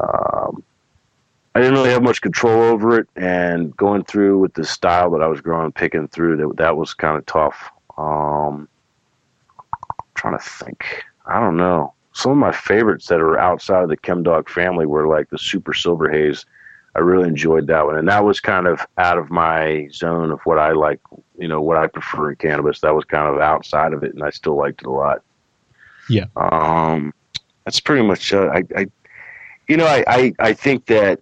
Um, 0.00 0.62
I 1.54 1.60
didn't 1.60 1.74
really 1.74 1.90
have 1.90 2.02
much 2.02 2.22
control 2.22 2.62
over 2.62 2.98
it, 2.98 3.08
and 3.14 3.76
going 3.76 4.04
through 4.04 4.38
with 4.38 4.54
the 4.54 4.64
style 4.64 5.10
that 5.10 5.22
I 5.22 5.26
was 5.26 5.42
growing, 5.42 5.70
picking 5.70 6.08
through 6.08 6.36
that 6.38 6.56
that 6.56 6.76
was 6.76 6.94
kind 6.94 7.18
of 7.18 7.26
tough. 7.26 7.70
Um, 8.02 8.68
trying 10.14 10.38
to 10.38 10.44
think, 10.44 11.04
I 11.26 11.40
don't 11.40 11.56
know. 11.56 11.94
Some 12.12 12.32
of 12.32 12.38
my 12.38 12.52
favorites 12.52 13.06
that 13.06 13.20
are 13.20 13.38
outside 13.38 13.82
of 13.82 13.88
the 13.88 13.96
Chem 13.96 14.22
Dog 14.22 14.48
family 14.48 14.86
were 14.86 15.06
like 15.06 15.30
the 15.30 15.38
Super 15.38 15.72
Silver 15.72 16.10
Haze 16.10 16.44
I 16.94 16.98
really 16.98 17.28
enjoyed 17.28 17.66
that 17.68 17.86
one, 17.86 17.96
and 17.96 18.06
that 18.08 18.22
was 18.22 18.38
kind 18.40 18.66
of 18.66 18.86
out 18.98 19.16
of 19.16 19.30
my 19.30 19.88
zone 19.92 20.30
of 20.30 20.40
what 20.44 20.58
I 20.58 20.72
like. 20.72 21.00
You 21.38 21.48
know, 21.48 21.60
what 21.62 21.78
I 21.78 21.86
prefer 21.86 22.30
in 22.30 22.36
cannabis. 22.36 22.80
That 22.80 22.94
was 22.94 23.04
kind 23.04 23.34
of 23.34 23.40
outside 23.40 23.94
of 23.94 24.04
it, 24.04 24.14
and 24.14 24.22
I 24.22 24.30
still 24.30 24.56
liked 24.56 24.82
it 24.82 24.86
a 24.86 24.90
lot. 24.90 25.22
Yeah. 26.10 26.26
Um, 26.36 27.14
that's 27.64 27.80
pretty 27.80 28.06
much. 28.06 28.32
Uh, 28.32 28.50
I, 28.52 28.62
I, 28.76 28.86
you 29.68 29.76
know, 29.78 29.86
I, 29.86 30.04
I, 30.06 30.32
I 30.38 30.52
think 30.52 30.86
that 30.86 31.20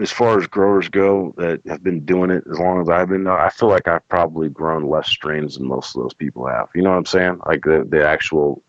as 0.00 0.12
far 0.12 0.38
as 0.38 0.46
growers 0.46 0.88
go 0.88 1.34
that 1.36 1.60
have 1.66 1.82
been 1.82 2.04
doing 2.04 2.30
it 2.30 2.44
as 2.50 2.58
long 2.58 2.80
as 2.80 2.88
I've 2.88 3.08
been, 3.08 3.26
I 3.26 3.48
feel 3.50 3.68
like 3.68 3.88
I've 3.88 4.08
probably 4.08 4.48
grown 4.48 4.88
less 4.88 5.08
strains 5.08 5.56
than 5.56 5.66
most 5.66 5.96
of 5.96 6.02
those 6.02 6.14
people 6.14 6.46
have. 6.46 6.68
You 6.74 6.82
know 6.82 6.90
what 6.90 6.98
I'm 6.98 7.06
saying? 7.06 7.40
Like 7.46 7.64
the 7.64 7.86
the 7.88 8.06
actual 8.06 8.62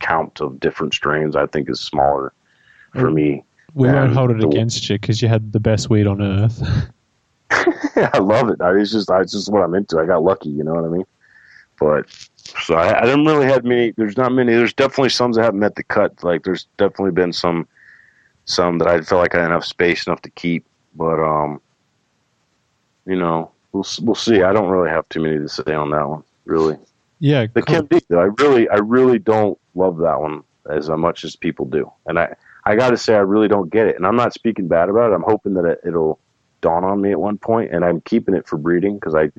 count 0.00 0.40
of 0.40 0.60
different 0.60 0.94
strains, 0.94 1.36
I 1.36 1.46
think 1.46 1.70
is 1.70 1.80
smaller 1.80 2.32
for 2.92 3.10
me 3.10 3.44
we 3.76 3.88
won't 3.88 4.14
hold 4.14 4.30
it 4.30 4.38
the, 4.38 4.48
against 4.48 4.88
you 4.88 4.98
because 4.98 5.20
you 5.20 5.28
had 5.28 5.52
the 5.52 5.60
best 5.60 5.90
weed 5.90 6.06
on 6.06 6.22
earth. 6.22 6.62
I 7.50 8.18
love 8.18 8.48
it. 8.48 8.60
I 8.62 8.74
it's 8.74 8.90
just, 8.90 9.10
it's 9.10 9.32
just 9.32 9.52
what 9.52 9.62
I'm 9.62 9.74
into. 9.74 9.98
I 9.98 10.06
got 10.06 10.22
lucky, 10.22 10.48
you 10.48 10.64
know 10.64 10.74
what 10.74 10.84
I 10.84 10.88
mean? 10.88 11.04
But 11.78 12.06
so 12.64 12.74
I, 12.74 13.02
I 13.02 13.04
didn't 13.04 13.26
really 13.26 13.44
have 13.44 13.64
many. 13.64 13.90
There's 13.90 14.16
not 14.16 14.32
many. 14.32 14.54
There's 14.54 14.72
definitely 14.72 15.10
some 15.10 15.32
that 15.32 15.42
haven't 15.42 15.60
met 15.60 15.74
the 15.74 15.82
cut. 15.82 16.24
Like 16.24 16.42
there's 16.42 16.66
definitely 16.78 17.10
been 17.10 17.34
some, 17.34 17.68
some 18.46 18.78
that 18.78 18.88
I 18.88 19.00
felt 19.02 19.20
like 19.20 19.34
I 19.34 19.42
had 19.42 19.50
enough 19.50 19.64
space 19.64 20.06
enough 20.06 20.22
to 20.22 20.30
keep. 20.30 20.64
But 20.94 21.20
um, 21.20 21.60
you 23.04 23.16
know, 23.16 23.50
we'll 23.72 23.86
we'll 24.00 24.14
see. 24.14 24.42
I 24.42 24.52
don't 24.52 24.70
really 24.70 24.90
have 24.90 25.08
too 25.08 25.20
many 25.20 25.38
to 25.38 25.48
say 25.48 25.74
on 25.74 25.90
that 25.90 26.08
one, 26.08 26.24
really. 26.46 26.78
Yeah, 27.18 27.46
the 27.52 27.62
cool. 27.62 27.86
Chem 27.86 28.18
I 28.18 28.28
really, 28.42 28.68
I 28.68 28.76
really 28.76 29.18
don't 29.18 29.58
love 29.74 29.98
that 29.98 30.20
one 30.20 30.42
as 30.70 30.88
much 30.88 31.24
as 31.24 31.36
people 31.36 31.66
do, 31.66 31.90
and 32.06 32.18
I 32.18 32.34
I 32.66 32.74
got 32.74 32.90
to 32.90 32.96
say, 32.96 33.14
I 33.14 33.20
really 33.20 33.48
don't 33.48 33.70
get 33.70 33.86
it. 33.86 33.96
And 33.96 34.04
I'm 34.04 34.16
not 34.16 34.34
speaking 34.34 34.66
bad 34.66 34.88
about 34.88 35.12
it. 35.12 35.14
I'm 35.14 35.22
hoping 35.22 35.54
that 35.54 35.64
it, 35.64 35.80
it'll 35.84 36.18
dawn 36.60 36.82
on 36.82 37.00
me 37.00 37.12
at 37.12 37.20
one 37.20 37.38
point, 37.38 37.72
and 37.72 37.84
I'm 37.84 38.00
keeping 38.00 38.34
it 38.34 38.48
for 38.48 38.56
breeding 38.56 38.96
because 38.96 39.14
I, 39.14 39.30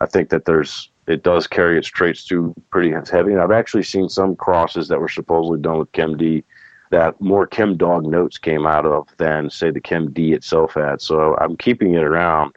I 0.00 0.06
think 0.06 0.28
that 0.28 0.44
there's 0.44 0.88
it 1.06 1.22
does 1.22 1.46
carry 1.46 1.76
its 1.76 1.88
traits 1.88 2.24
too 2.24 2.54
pretty 2.70 2.90
heavy. 3.10 3.32
And 3.32 3.40
I've 3.40 3.50
actually 3.50 3.82
seen 3.82 4.08
some 4.08 4.36
crosses 4.36 4.88
that 4.88 5.00
were 5.00 5.08
supposedly 5.08 5.60
done 5.60 5.78
with 5.78 5.92
Chem 5.92 6.16
D 6.16 6.44
that 6.90 7.20
more 7.20 7.46
Chem 7.46 7.76
Dog 7.76 8.06
notes 8.06 8.38
came 8.38 8.66
out 8.66 8.86
of 8.86 9.08
than 9.16 9.50
say 9.50 9.70
the 9.70 9.80
Chem 9.80 10.12
D 10.12 10.32
itself 10.32 10.74
had. 10.74 11.00
So 11.00 11.36
I'm 11.36 11.56
keeping 11.56 11.94
it 11.94 12.02
around 12.02 12.54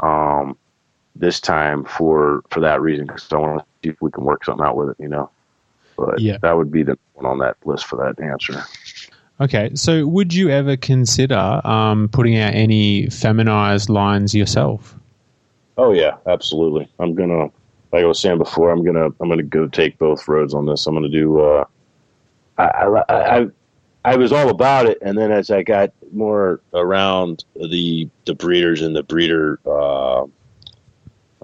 um, 0.00 0.56
this 1.14 1.40
time 1.40 1.84
for 1.84 2.42
for 2.50 2.60
that 2.60 2.80
reason 2.80 3.06
because 3.06 3.30
I 3.32 3.36
want 3.36 3.60
to 3.60 3.66
see 3.82 3.90
if 3.90 4.00
we 4.00 4.10
can 4.10 4.24
work 4.24 4.44
something 4.44 4.64
out 4.64 4.76
with 4.76 4.90
it. 4.90 4.96
You 4.98 5.08
know, 5.08 5.30
but 5.96 6.20
yeah. 6.20 6.38
that 6.42 6.56
would 6.56 6.70
be 6.70 6.82
the 6.82 6.98
one 7.14 7.26
on 7.26 7.38
that 7.38 7.56
list 7.64 7.86
for 7.86 7.96
that 7.96 8.22
answer. 8.22 8.62
Okay, 9.40 9.70
so 9.74 10.06
would 10.06 10.34
you 10.34 10.50
ever 10.50 10.76
consider 10.76 11.60
um, 11.64 12.08
putting 12.08 12.36
out 12.36 12.54
any 12.54 13.08
feminized 13.08 13.88
lines 13.88 14.34
yourself? 14.34 14.96
Oh 15.76 15.92
yeah, 15.92 16.16
absolutely. 16.26 16.88
I'm 16.98 17.14
gonna, 17.14 17.44
like 17.92 18.02
I 18.02 18.04
was 18.04 18.18
saying 18.18 18.38
before, 18.38 18.70
I'm 18.70 18.84
gonna 18.84 19.06
I'm 19.20 19.28
gonna 19.28 19.44
go 19.44 19.68
take 19.68 19.96
both 19.98 20.26
roads 20.26 20.54
on 20.54 20.66
this. 20.66 20.86
I'm 20.86 20.94
gonna 20.94 21.08
do. 21.08 21.40
Uh, 21.40 21.64
I, 22.58 22.64
I, 22.64 23.38
I 23.38 23.46
I 24.04 24.16
was 24.16 24.32
all 24.32 24.48
about 24.48 24.86
it, 24.86 24.98
and 25.02 25.18
then 25.18 25.30
as 25.32 25.50
I 25.50 25.62
got 25.62 25.92
more 26.12 26.60
around 26.74 27.44
the 27.54 28.08
the 28.26 28.34
breeders 28.34 28.80
and 28.82 28.94
the 28.96 29.02
breeder 29.02 29.58
uh, 29.66 30.22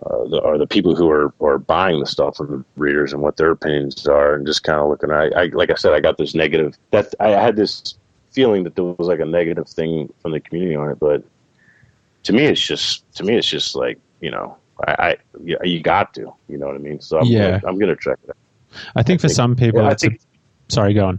uh, 0.05 0.29
the, 0.29 0.41
or 0.43 0.59
the 0.59 0.67
people 0.67 0.95
who 0.95 1.11
are, 1.11 1.33
are 1.41 1.59
buying 1.59 2.01
the 2.01 2.07
stuff 2.07 2.37
from 2.37 2.51
the 2.51 2.65
breeders 2.77 3.13
and 3.13 3.23
what 3.23 3.37
their 3.37 3.51
opinions 3.51 4.07
are, 4.07 4.35
and 4.35 4.47
just 4.47 4.63
kind 4.65 4.79
of 4.79 4.89
looking. 4.89 5.11
I, 5.11 5.29
I 5.37 5.45
like 5.47 5.71
I 5.71 5.75
said, 5.75 5.93
I 5.93 6.01
got 6.01 6.19
this 6.19 6.35
negative 6.35 6.77
that 6.91 7.15
I 7.21 7.31
had 7.31 7.57
this 7.57 7.97
feeling 8.33 8.65
that 8.65 8.75
there 8.75 8.85
was 8.85 9.09
like 9.09 9.21
a 9.21 9.25
negative 9.25 9.69
thing 9.69 10.13
from 10.21 10.33
the 10.33 10.41
community 10.41 10.75
on 10.75 10.91
it, 10.91 10.99
but 10.99 11.23
to 12.25 12.33
me, 12.33 12.45
it's 12.45 12.61
just 12.61 13.11
to 13.17 13.25
me, 13.25 13.37
it's 13.37 13.49
just 13.49 13.75
like 13.75 13.99
you 14.21 14.31
know, 14.31 14.57
I, 14.87 14.93
I 14.93 15.17
you 15.43 15.81
got 15.81 16.15
to, 16.15 16.33
you 16.49 16.59
know 16.59 16.67
what 16.67 16.77
I 16.77 16.79
mean. 16.79 17.01
So 17.01 17.19
I'm 17.19 17.27
yeah, 17.27 17.61
gonna, 17.61 17.63
I'm 17.67 17.79
gonna 17.79 17.97
check 17.97 18.19
it. 18.25 18.31
out. 18.31 18.37
I 18.97 19.03
think 19.03 19.21
I 19.21 19.23
for 19.23 19.29
think, 19.29 19.37
some 19.37 19.55
people, 19.55 19.83
yeah, 19.83 19.89
I 19.89 19.95
think. 19.95 20.21
Sorry, 20.69 20.95
go 20.95 21.07
on. 21.07 21.19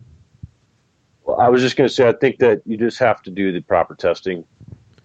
Well, 1.24 1.40
I 1.40 1.50
was 1.50 1.62
just 1.62 1.76
going 1.76 1.88
to 1.88 1.94
say, 1.94 2.08
I 2.08 2.14
think 2.14 2.40
that 2.40 2.62
you 2.66 2.78
just 2.78 3.00
have 3.00 3.22
to 3.24 3.32
do 3.32 3.52
the 3.52 3.62
proper 3.62 3.96
testing, 3.96 4.46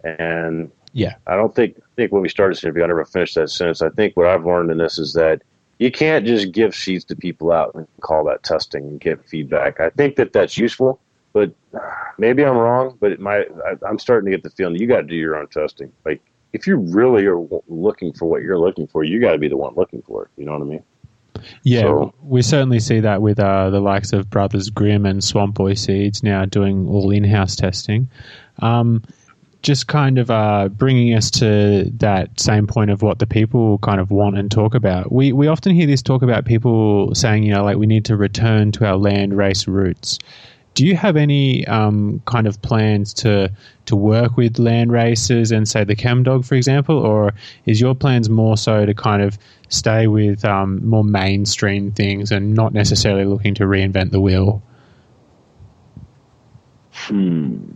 and 0.04 0.70
yeah. 0.92 1.14
I 1.26 1.36
don't 1.36 1.54
think 1.54 1.76
I 1.78 1.82
think 1.96 2.12
when 2.12 2.22
we 2.22 2.28
started 2.28 2.56
this 2.56 2.64
interview, 2.64 2.84
I 2.84 2.88
never 2.88 3.04
finished 3.04 3.34
that 3.36 3.50
sentence. 3.50 3.82
I 3.82 3.90
think 3.90 4.16
what 4.16 4.26
I've 4.26 4.44
learned 4.44 4.70
in 4.70 4.78
this 4.78 4.98
is 4.98 5.12
that 5.14 5.42
you 5.78 5.90
can't 5.90 6.26
just 6.26 6.52
give 6.52 6.74
seeds 6.74 7.04
to 7.06 7.16
people 7.16 7.52
out 7.52 7.74
and 7.74 7.86
call 8.00 8.24
that 8.24 8.42
testing 8.42 8.84
and 8.84 9.00
get 9.00 9.24
feedback. 9.26 9.80
I 9.80 9.90
think 9.90 10.16
that 10.16 10.32
that's 10.32 10.58
useful, 10.58 11.00
but 11.32 11.54
maybe 12.18 12.44
I'm 12.44 12.56
wrong. 12.56 12.98
But 13.00 13.12
it 13.12 13.20
might, 13.20 13.46
I, 13.64 13.76
I'm 13.88 13.98
starting 13.98 14.30
to 14.30 14.36
get 14.36 14.42
the 14.42 14.50
feeling 14.50 14.76
you 14.76 14.86
got 14.86 15.02
to 15.02 15.06
do 15.06 15.14
your 15.14 15.36
own 15.36 15.46
testing. 15.46 15.90
Like 16.04 16.20
if 16.52 16.66
you 16.66 16.76
really 16.76 17.24
are 17.26 17.40
looking 17.68 18.12
for 18.12 18.26
what 18.26 18.42
you're 18.42 18.58
looking 18.58 18.86
for, 18.86 19.04
you 19.04 19.20
got 19.20 19.32
to 19.32 19.38
be 19.38 19.48
the 19.48 19.56
one 19.56 19.74
looking 19.74 20.02
for 20.02 20.24
it. 20.24 20.30
You 20.36 20.44
know 20.44 20.52
what 20.52 20.62
I 20.62 20.64
mean? 20.64 20.82
Yeah, 21.62 21.82
so, 21.82 22.14
we 22.22 22.42
certainly 22.42 22.80
see 22.80 23.00
that 23.00 23.22
with 23.22 23.38
uh, 23.38 23.70
the 23.70 23.80
likes 23.80 24.12
of 24.12 24.30
Brothers 24.30 24.70
Grimm 24.70 25.06
and 25.06 25.22
Swamp 25.22 25.54
Boy 25.54 25.74
Seeds 25.74 26.22
now 26.22 26.44
doing 26.44 26.86
all 26.86 27.10
in-house 27.10 27.56
testing. 27.56 28.08
Um, 28.60 29.02
just 29.62 29.86
kind 29.86 30.18
of 30.18 30.30
uh, 30.30 30.68
bringing 30.68 31.14
us 31.14 31.30
to 31.30 31.90
that 31.96 32.40
same 32.40 32.66
point 32.66 32.90
of 32.90 33.02
what 33.02 33.18
the 33.18 33.26
people 33.26 33.78
kind 33.78 34.00
of 34.00 34.10
want 34.10 34.38
and 34.38 34.50
talk 34.50 34.74
about. 34.74 35.12
We 35.12 35.32
we 35.32 35.48
often 35.48 35.74
hear 35.74 35.86
this 35.86 36.02
talk 36.02 36.22
about 36.22 36.44
people 36.44 37.14
saying, 37.14 37.42
you 37.42 37.52
know, 37.52 37.62
like 37.62 37.76
we 37.76 37.86
need 37.86 38.06
to 38.06 38.16
return 38.16 38.72
to 38.72 38.86
our 38.86 38.96
land 38.96 39.36
race 39.36 39.68
roots. 39.68 40.18
Do 40.74 40.86
you 40.86 40.96
have 40.96 41.16
any 41.16 41.66
um, 41.66 42.22
kind 42.26 42.46
of 42.46 42.60
plans 42.62 43.12
to 43.14 43.52
to 43.86 43.96
work 43.96 44.36
with 44.36 44.58
land 44.58 44.92
races 44.92 45.50
and 45.50 45.68
say 45.68 45.84
the 45.84 45.96
chem 45.96 46.22
dog, 46.22 46.44
for 46.44 46.54
example, 46.54 46.96
or 46.96 47.32
is 47.66 47.80
your 47.80 47.94
plans 47.94 48.30
more 48.30 48.56
so 48.56 48.86
to 48.86 48.94
kind 48.94 49.22
of 49.22 49.38
stay 49.68 50.06
with 50.06 50.44
um, 50.44 50.86
more 50.86 51.04
mainstream 51.04 51.90
things 51.92 52.30
and 52.30 52.54
not 52.54 52.72
necessarily 52.72 53.24
looking 53.24 53.54
to 53.54 53.64
reinvent 53.64 54.10
the 54.12 54.20
wheel? 54.20 54.62
Hmm 56.92 57.72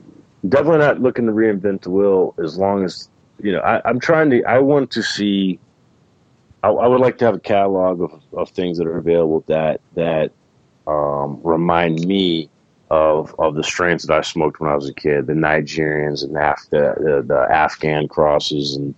definitely 0.49 0.79
not 0.79 1.01
looking 1.01 1.27
to 1.27 1.33
reinvent 1.33 1.83
the 1.83 1.91
wheel 1.91 2.35
as 2.43 2.59
long 2.59 2.85
as 2.85 3.09
you 3.43 3.53
know 3.53 3.61
I, 3.61 3.89
am 3.89 3.99
trying 3.99 4.31
to 4.31 4.43
i 4.45 4.59
want 4.59 4.91
to 4.93 5.03
see 5.03 5.59
I, 6.63 6.69
I, 6.69 6.87
would 6.87 7.01
like 7.01 7.19
to 7.19 7.27
have 7.27 7.35
a 7.35 7.41
catalog 7.41 8.01
of, 8.01 8.23
of 8.33 8.51
things 8.51 8.79
that 8.79 8.87
are 8.87 8.99
available 8.99 9.45
that 9.47 9.81
that 9.95 10.33
um, 10.87 11.41
remind 11.43 12.07
me 12.07 12.51
of 12.95 13.35
of 13.39 13.55
the 13.55 13.65
strains 13.65 14.05
that 14.05 14.17
I 14.17 14.21
smoked 14.21 14.61
when 14.61 14.71
I 14.71 14.77
was 14.77 14.89
a 14.89 14.95
kid, 14.95 15.27
the 15.27 15.33
Nigerians 15.33 16.23
and 16.23 16.37
Af- 16.37 16.69
the, 16.71 16.95
the, 16.99 17.25
the 17.27 17.47
Afghan 17.51 18.09
crosses 18.09 18.77
and 18.77 18.95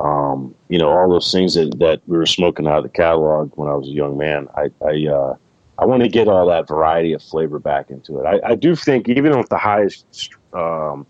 um, 0.00 0.54
you 0.68 0.78
know 0.78 0.90
all 0.90 1.08
those 1.08 1.32
things 1.32 1.54
that, 1.54 1.78
that 1.78 2.00
we 2.06 2.16
were 2.16 2.26
smoking 2.26 2.66
out 2.66 2.78
of 2.78 2.82
the 2.84 2.88
catalog 2.90 3.52
when 3.56 3.68
I 3.68 3.74
was 3.74 3.88
a 3.88 3.92
young 3.92 4.16
man. 4.16 4.48
I 4.56 4.70
I, 4.84 5.06
uh, 5.06 5.34
I 5.78 5.86
want 5.86 6.02
to 6.02 6.08
get 6.08 6.28
all 6.28 6.46
that 6.46 6.68
variety 6.68 7.12
of 7.12 7.22
flavor 7.22 7.58
back 7.58 7.90
into 7.90 8.20
it. 8.20 8.26
I, 8.26 8.52
I 8.52 8.54
do 8.54 8.76
think 8.76 9.08
even 9.08 9.36
with 9.38 9.48
the 9.48 9.58
highest 9.58 10.30
um, 10.52 11.06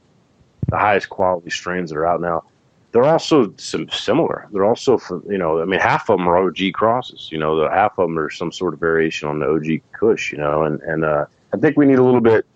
the 0.69 0.79
highest 0.79 1.09
quality 1.09 1.51
strains 1.51 1.91
that 1.91 1.97
are 1.97 2.07
out 2.07 2.21
now, 2.21 2.45
they're 2.93 3.05
also 3.05 3.53
some 3.57 3.89
similar. 3.91 4.49
They're 4.53 4.65
also, 4.65 4.99
you 5.29 5.39
know, 5.39 5.61
I 5.61 5.65
mean, 5.65 5.81
half 5.81 6.09
of 6.09 6.19
them 6.19 6.29
are 6.29 6.39
OG 6.39 6.73
crosses. 6.75 7.29
You 7.33 7.39
know, 7.39 7.57
the 7.57 7.69
half 7.71 7.99
of 7.99 8.09
them 8.09 8.19
are 8.19 8.31
some 8.31 8.53
sort 8.53 8.75
of 8.75 8.81
variation 8.81 9.29
on 9.29 9.41
the 9.41 9.47
OG 9.47 9.81
Kush. 9.93 10.33
You 10.33 10.39
know, 10.39 10.63
and 10.63 10.81
and 10.83 11.05
uh, 11.05 11.27
I 11.53 11.57
think 11.59 11.77
we 11.77 11.87
need 11.87 11.99
a 11.99 12.03
little 12.03 12.21
bit 12.21 12.47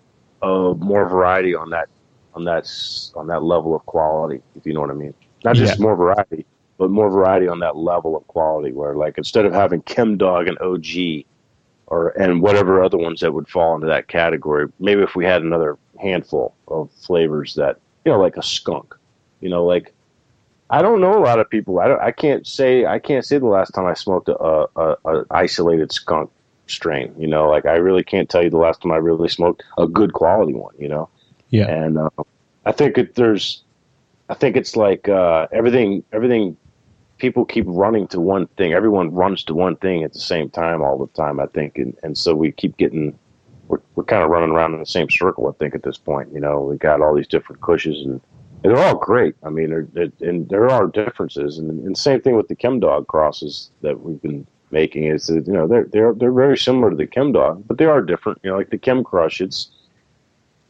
of 0.41 0.79
more 0.79 1.07
variety 1.07 1.55
on 1.55 1.69
that 1.71 1.87
on 2.33 2.45
that 2.45 2.69
on 3.15 3.27
that 3.27 3.43
level 3.43 3.75
of 3.75 3.85
quality. 3.85 4.41
If 4.55 4.65
you 4.65 4.73
know 4.73 4.81
what 4.81 4.91
I 4.91 4.93
mean, 4.93 5.13
not 5.43 5.55
just 5.55 5.77
yeah. 5.77 5.83
more 5.83 5.95
variety, 5.95 6.45
but 6.77 6.89
more 6.89 7.09
variety 7.09 7.47
on 7.47 7.59
that 7.59 7.75
level 7.75 8.15
of 8.15 8.25
quality. 8.27 8.71
Where 8.71 8.95
like 8.95 9.17
instead 9.17 9.45
of 9.45 9.53
having 9.53 9.81
Chem 9.81 10.17
Dog 10.17 10.47
and 10.47 10.57
OG, 10.59 11.25
or 11.87 12.09
and 12.09 12.41
whatever 12.41 12.83
other 12.83 12.97
ones 12.97 13.21
that 13.21 13.33
would 13.33 13.47
fall 13.47 13.75
into 13.75 13.87
that 13.87 14.07
category, 14.07 14.67
maybe 14.79 15.01
if 15.01 15.15
we 15.15 15.25
had 15.25 15.41
another 15.41 15.77
handful 15.99 16.55
of 16.67 16.91
flavors 16.91 17.55
that 17.55 17.79
you 18.05 18.11
know, 18.11 18.19
like 18.19 18.37
a 18.37 18.43
skunk. 18.43 18.95
You 19.41 19.49
know, 19.49 19.65
like 19.65 19.93
I 20.69 20.81
don't 20.81 21.01
know 21.01 21.17
a 21.17 21.23
lot 21.23 21.39
of 21.39 21.49
people. 21.49 21.79
I 21.79 21.87
don't, 21.87 22.01
I 22.01 22.11
can't 22.11 22.47
say 22.47 22.85
I 22.85 22.99
can't 22.99 23.25
say 23.25 23.37
the 23.37 23.47
last 23.47 23.71
time 23.71 23.85
I 23.85 23.93
smoked 23.93 24.29
a, 24.29 24.37
a, 24.75 24.97
a 25.05 25.25
isolated 25.31 25.91
skunk 25.91 26.31
strain. 26.67 27.13
You 27.17 27.27
know, 27.27 27.49
like 27.49 27.65
I 27.65 27.75
really 27.75 28.03
can't 28.03 28.29
tell 28.29 28.43
you 28.43 28.49
the 28.49 28.57
last 28.57 28.81
time 28.81 28.91
I 28.91 28.97
really 28.97 29.29
smoked 29.29 29.63
a 29.77 29.87
good 29.87 30.13
quality 30.13 30.53
one. 30.53 30.75
You 30.77 30.89
know, 30.89 31.09
yeah. 31.49 31.67
And 31.67 31.97
uh, 31.97 32.09
I 32.65 32.71
think 32.71 32.97
it, 32.97 33.15
there's, 33.15 33.63
I 34.29 34.33
think 34.33 34.55
it's 34.55 34.75
like 34.75 35.09
uh, 35.09 35.47
everything 35.51 36.03
everything. 36.11 36.57
People 37.17 37.45
keep 37.45 37.65
running 37.67 38.07
to 38.09 38.21
one 38.21 38.45
thing. 38.57 38.73
Everyone 38.73 39.11
runs 39.11 39.43
to 39.45 39.55
one 39.55 39.75
thing 39.77 40.03
at 40.03 40.13
the 40.13 40.19
same 40.19 40.51
time 40.51 40.83
all 40.83 40.99
the 40.99 41.11
time. 41.13 41.39
I 41.39 41.47
think, 41.47 41.79
and, 41.79 41.97
and 42.03 42.15
so 42.15 42.35
we 42.35 42.51
keep 42.51 42.77
getting 42.77 43.17
we're, 43.67 43.81
we're 43.95 44.03
kind 44.03 44.23
of 44.23 44.29
running 44.29 44.51
around 44.51 44.73
in 44.73 44.79
the 44.79 44.85
same 44.85 45.09
circle. 45.09 45.47
I 45.47 45.51
think 45.53 45.75
at 45.75 45.83
this 45.83 45.97
point, 45.97 46.31
you 46.33 46.39
know, 46.39 46.61
we 46.61 46.77
got 46.77 47.01
all 47.01 47.15
these 47.15 47.27
different 47.27 47.61
kushes 47.61 48.03
and, 48.05 48.21
and 48.63 48.75
they're 48.75 48.83
all 48.83 48.95
great. 48.95 49.35
I 49.43 49.49
mean, 49.49 49.69
they're, 49.69 49.87
they're, 49.93 50.29
and 50.29 50.47
there 50.49 50.69
are 50.69 50.87
differences, 50.87 51.57
and, 51.59 51.85
and 51.85 51.97
same 51.97 52.21
thing 52.21 52.35
with 52.35 52.47
the 52.47 52.55
Chem 52.55 52.79
Dog 52.79 53.07
crosses 53.07 53.71
that 53.81 53.99
we've 53.99 54.21
been 54.21 54.47
making. 54.71 55.05
Is 55.05 55.27
that 55.27 55.47
you 55.47 55.53
know 55.53 55.67
they're 55.67 55.85
they're 55.85 56.13
they're 56.13 56.31
very 56.31 56.57
similar 56.57 56.89
to 56.89 56.95
the 56.95 57.07
Chem 57.07 57.31
Dog, 57.31 57.63
but 57.67 57.77
they 57.77 57.85
are 57.85 58.01
different. 58.01 58.39
You 58.43 58.51
know, 58.51 58.57
like 58.57 58.69
the 58.69 58.77
Chem 58.77 59.03
Crush, 59.03 59.41
it's 59.41 59.69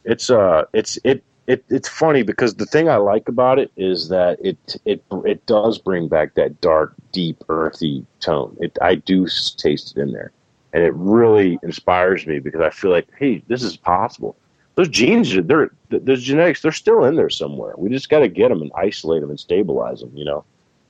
it's 0.04 0.30
uh 0.30 0.64
it's 0.72 0.98
it 1.04 1.24
it, 1.46 1.64
it's 1.70 1.88
funny 1.88 2.22
because 2.22 2.56
the 2.56 2.66
thing 2.66 2.88
I 2.90 2.96
like 2.96 3.28
about 3.28 3.58
it 3.58 3.70
is 3.76 4.08
that 4.10 4.38
it 4.44 4.76
it 4.84 5.02
it 5.24 5.44
does 5.46 5.78
bring 5.78 6.08
back 6.08 6.34
that 6.34 6.60
dark, 6.60 6.94
deep, 7.12 7.42
earthy 7.48 8.04
tone. 8.20 8.56
It 8.60 8.76
I 8.82 8.96
do 8.96 9.26
taste 9.56 9.96
it 9.96 10.00
in 10.00 10.12
there 10.12 10.32
and 10.72 10.82
it 10.82 10.94
really 10.94 11.58
inspires 11.62 12.26
me 12.26 12.38
because 12.38 12.60
I 12.60 12.70
feel 12.70 12.90
like, 12.90 13.08
hey, 13.18 13.42
this 13.48 13.62
is 13.62 13.76
possible. 13.76 14.36
Those 14.74 14.88
genes, 14.88 15.34
they're 15.34 15.70
those 15.90 16.22
genetics, 16.22 16.62
they're 16.62 16.72
still 16.72 17.04
in 17.04 17.16
there 17.16 17.30
somewhere. 17.30 17.74
We 17.76 17.90
just 17.90 18.10
got 18.10 18.20
to 18.20 18.28
get 18.28 18.48
them 18.48 18.62
and 18.62 18.70
isolate 18.76 19.22
them 19.22 19.30
and 19.30 19.40
stabilize 19.40 20.00
them, 20.00 20.12
you 20.14 20.24
know. 20.24 20.44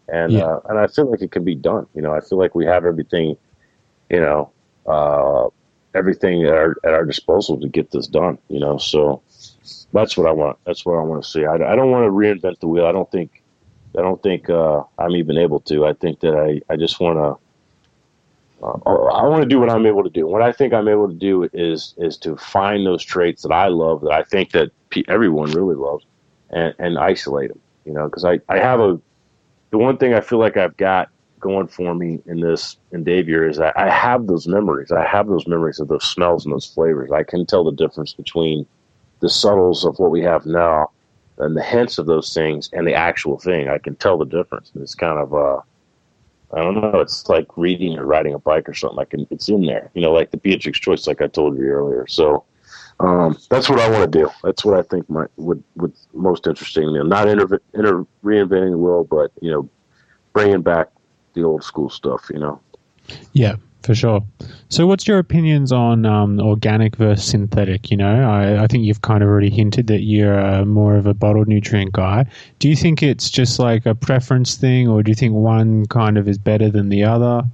And 0.09 0.33
yeah. 0.33 0.45
uh, 0.45 0.61
and 0.69 0.79
I 0.79 0.87
feel 0.87 1.11
like 1.11 1.23
it 1.23 1.31
can 1.31 1.45
be 1.45 1.55
done. 1.55 1.87
You 1.95 2.03
know, 2.03 2.15
I 2.15 2.21
feel 2.21 2.39
like 2.39 2.55
we 2.55 2.65
have 2.67 2.85
everything, 2.85 3.37
you 4.11 4.21
know, 4.21 4.51
uh, 4.87 5.49
everything 5.95 6.45
at 6.45 6.55
our 6.55 6.77
at 6.85 6.93
our 6.93 7.05
disposal 7.05 7.61
to 7.61 7.69
get 7.69 7.91
this 7.91 8.07
done. 8.07 8.39
You 8.49 8.61
know, 8.61 8.79
so 8.79 9.23
that's 9.93 10.17
what 10.17 10.27
I 10.27 10.33
want. 10.33 10.59
That's 10.65 10.85
what 10.87 10.99
I 10.99 11.03
want 11.03 11.23
to 11.23 11.29
see. 11.29 11.45
I, 11.45 11.55
I 11.55 11.77
don't 11.77 11.91
want 11.91 12.05
to 12.05 12.11
reinvent 12.11 12.61
the 12.61 12.69
wheel. 12.69 12.87
I 12.87 12.93
don't 12.93 13.11
think 13.11 13.43
I 13.97 14.01
don't 14.01 14.23
think 14.23 14.49
uh, 14.49 14.83
I'm 14.99 15.17
even 15.17 15.37
able 15.37 15.61
to. 15.61 15.87
I 15.87 15.93
think 15.93 16.21
that 16.21 16.35
I 16.35 16.73
I 16.73 16.77
just 16.77 17.01
want 17.01 17.19
to 17.19 17.49
uh, 18.63 18.79
I 18.87 19.27
want 19.27 19.43
to 19.43 19.49
do 19.49 19.61
what 19.61 19.71
I'm 19.71 19.87
able 19.87 20.03
to 20.03 20.11
do. 20.11 20.27
What 20.27 20.43
I 20.43 20.53
think 20.53 20.73
I'm 20.73 20.89
able 20.89 21.09
to 21.09 21.15
do 21.15 21.49
is 21.53 21.95
is 21.97 22.17
to 22.19 22.37
find 22.37 22.87
those 22.87 23.05
traits 23.05 23.43
that 23.43 23.53
I 23.53 23.69
love, 23.69 24.01
that 24.03 24.13
I 24.13 24.23
think 24.23 24.51
that 24.53 24.71
everyone 25.07 25.53
really 25.53 25.77
loves, 25.77 26.05
and, 26.51 26.75
and 26.79 26.99
isolate 26.99 27.51
them. 27.51 27.61
You 27.85 27.93
know, 27.93 28.07
because 28.07 28.25
I, 28.25 28.41
I 28.49 28.59
have 28.59 28.81
a 28.81 29.01
the 29.71 29.79
one 29.79 29.97
thing 29.99 30.15
I 30.15 30.21
feel 30.21 30.39
like 30.39 30.57
I've 30.57 30.77
got 30.77 31.09
going 31.41 31.69
for 31.69 31.95
me 31.95 32.21
in 32.27 32.41
this 32.41 32.77
endeavor 32.93 33.49
is 33.49 33.57
that 33.59 33.79
I 33.79 33.91
have 33.91 34.27
those 34.27 34.49
memories. 34.49 34.91
I 34.91 35.07
have 35.07 35.29
those 35.29 35.47
memories 35.47 35.79
of 35.79 35.89
those 35.89 36.05
smells 36.05 36.45
and 36.45 36.53
those 36.53 36.67
flavors. 36.67 37.11
I 37.13 37.23
can 37.23 37.47
tell 37.47 37.65
the 37.65 37.73
difference 37.73 38.13
between 38.13 38.67
the 39.21 39.29
subtles 39.29 39.85
of 39.85 39.99
what 39.99 40.11
we 40.11 40.23
have 40.23 40.47
now 40.47 40.91
and 41.39 41.57
the 41.57 41.63
hints 41.63 41.99
of 41.99 42.07
those 42.07 42.35
things 42.35 42.69
and 42.73 42.87
the 42.87 42.95
actual 42.95 43.39
thing. 43.39 43.69
I 43.69 43.79
can 43.79 43.97
tell 43.97 44.19
the 44.19 44.25
difference. 44.25 44.73
It's 44.75 44.95
kind 44.95 45.19
of 45.19 45.35
uh 45.35 45.61
I 46.51 46.61
don't 46.61 46.81
know. 46.81 47.01
It's 47.01 47.29
like 47.29 47.47
reading 47.57 47.99
or 47.99 48.07
riding 48.07 48.33
a 48.33 48.39
bike 48.39 48.69
or 48.69 48.75
something. 48.75 48.97
Like 48.97 49.15
it's 49.31 49.49
in 49.49 49.67
there, 49.67 49.91
you 49.95 50.01
know, 50.01 50.13
like 50.13 50.31
the 50.31 50.39
Beatrix 50.39 50.79
choice, 50.79 51.07
like 51.07 51.21
I 51.21 51.27
told 51.27 51.59
you 51.59 51.65
earlier. 51.65 52.07
So 52.09 52.45
um, 53.01 53.39
that's 53.49 53.69
what 53.69 53.79
I 53.79 53.89
want 53.89 54.11
to 54.11 54.19
do. 54.19 54.31
That's 54.43 54.65
what 54.65 54.79
I 54.79 54.83
think 54.83 55.09
might 55.09 55.29
would 55.37 55.63
would 55.77 55.93
most 56.15 56.47
interesting. 56.47 56.89
You 56.89 56.99
know, 56.99 57.05
not 57.05 57.29
inter, 57.29 57.61
inter 57.75 58.05
reinventing 58.25 58.73
the 58.73 58.79
wheel, 58.79 59.05
but 59.05 59.31
you 59.41 59.51
know, 59.51 59.69
bringing 60.33 60.63
back 60.63 60.89
the 61.35 61.45
old 61.45 61.63
school 61.63 61.91
stuff. 61.91 62.29
You 62.33 62.41
know. 62.41 62.61
Yeah, 63.33 63.57
for 63.85 63.95
sure. 63.95 64.25
So, 64.69 64.87
what's 64.87 65.07
your 65.07 65.19
opinions 65.19 65.71
on 65.71 66.07
um, 66.07 66.41
organic 66.41 66.97
versus 66.97 67.25
synthetic? 67.25 67.91
You 67.91 67.99
know, 67.99 68.29
I, 68.29 68.65
I, 68.65 68.67
think 68.67 68.85
you've 68.85 69.03
kind 69.03 69.23
of 69.23 69.29
already 69.29 69.51
hinted 69.51 69.87
that 69.87 70.01
you're 70.01 70.39
uh, 70.39 70.65
more 70.65 70.97
of 70.97 71.07
a 71.07 71.15
bottled 71.15 71.47
nutrient 71.47 71.93
guy. 71.93 72.27
Do 72.59 72.69
you 72.69 72.75
think 72.75 73.03
it's 73.03 73.31
just 73.31 73.61
like 73.61 73.87
a 73.87 73.95
preference 73.95 74.57
thing, 74.57 74.89
or 74.89 75.05
do 75.05 75.11
you 75.11 75.15
think 75.15 75.35
one 75.35 75.87
kind 75.87 76.19
of 76.19 76.29
is 76.29 76.37
better 76.37 76.69
than 76.69 76.89
the 76.89 77.05
other? 77.05 77.45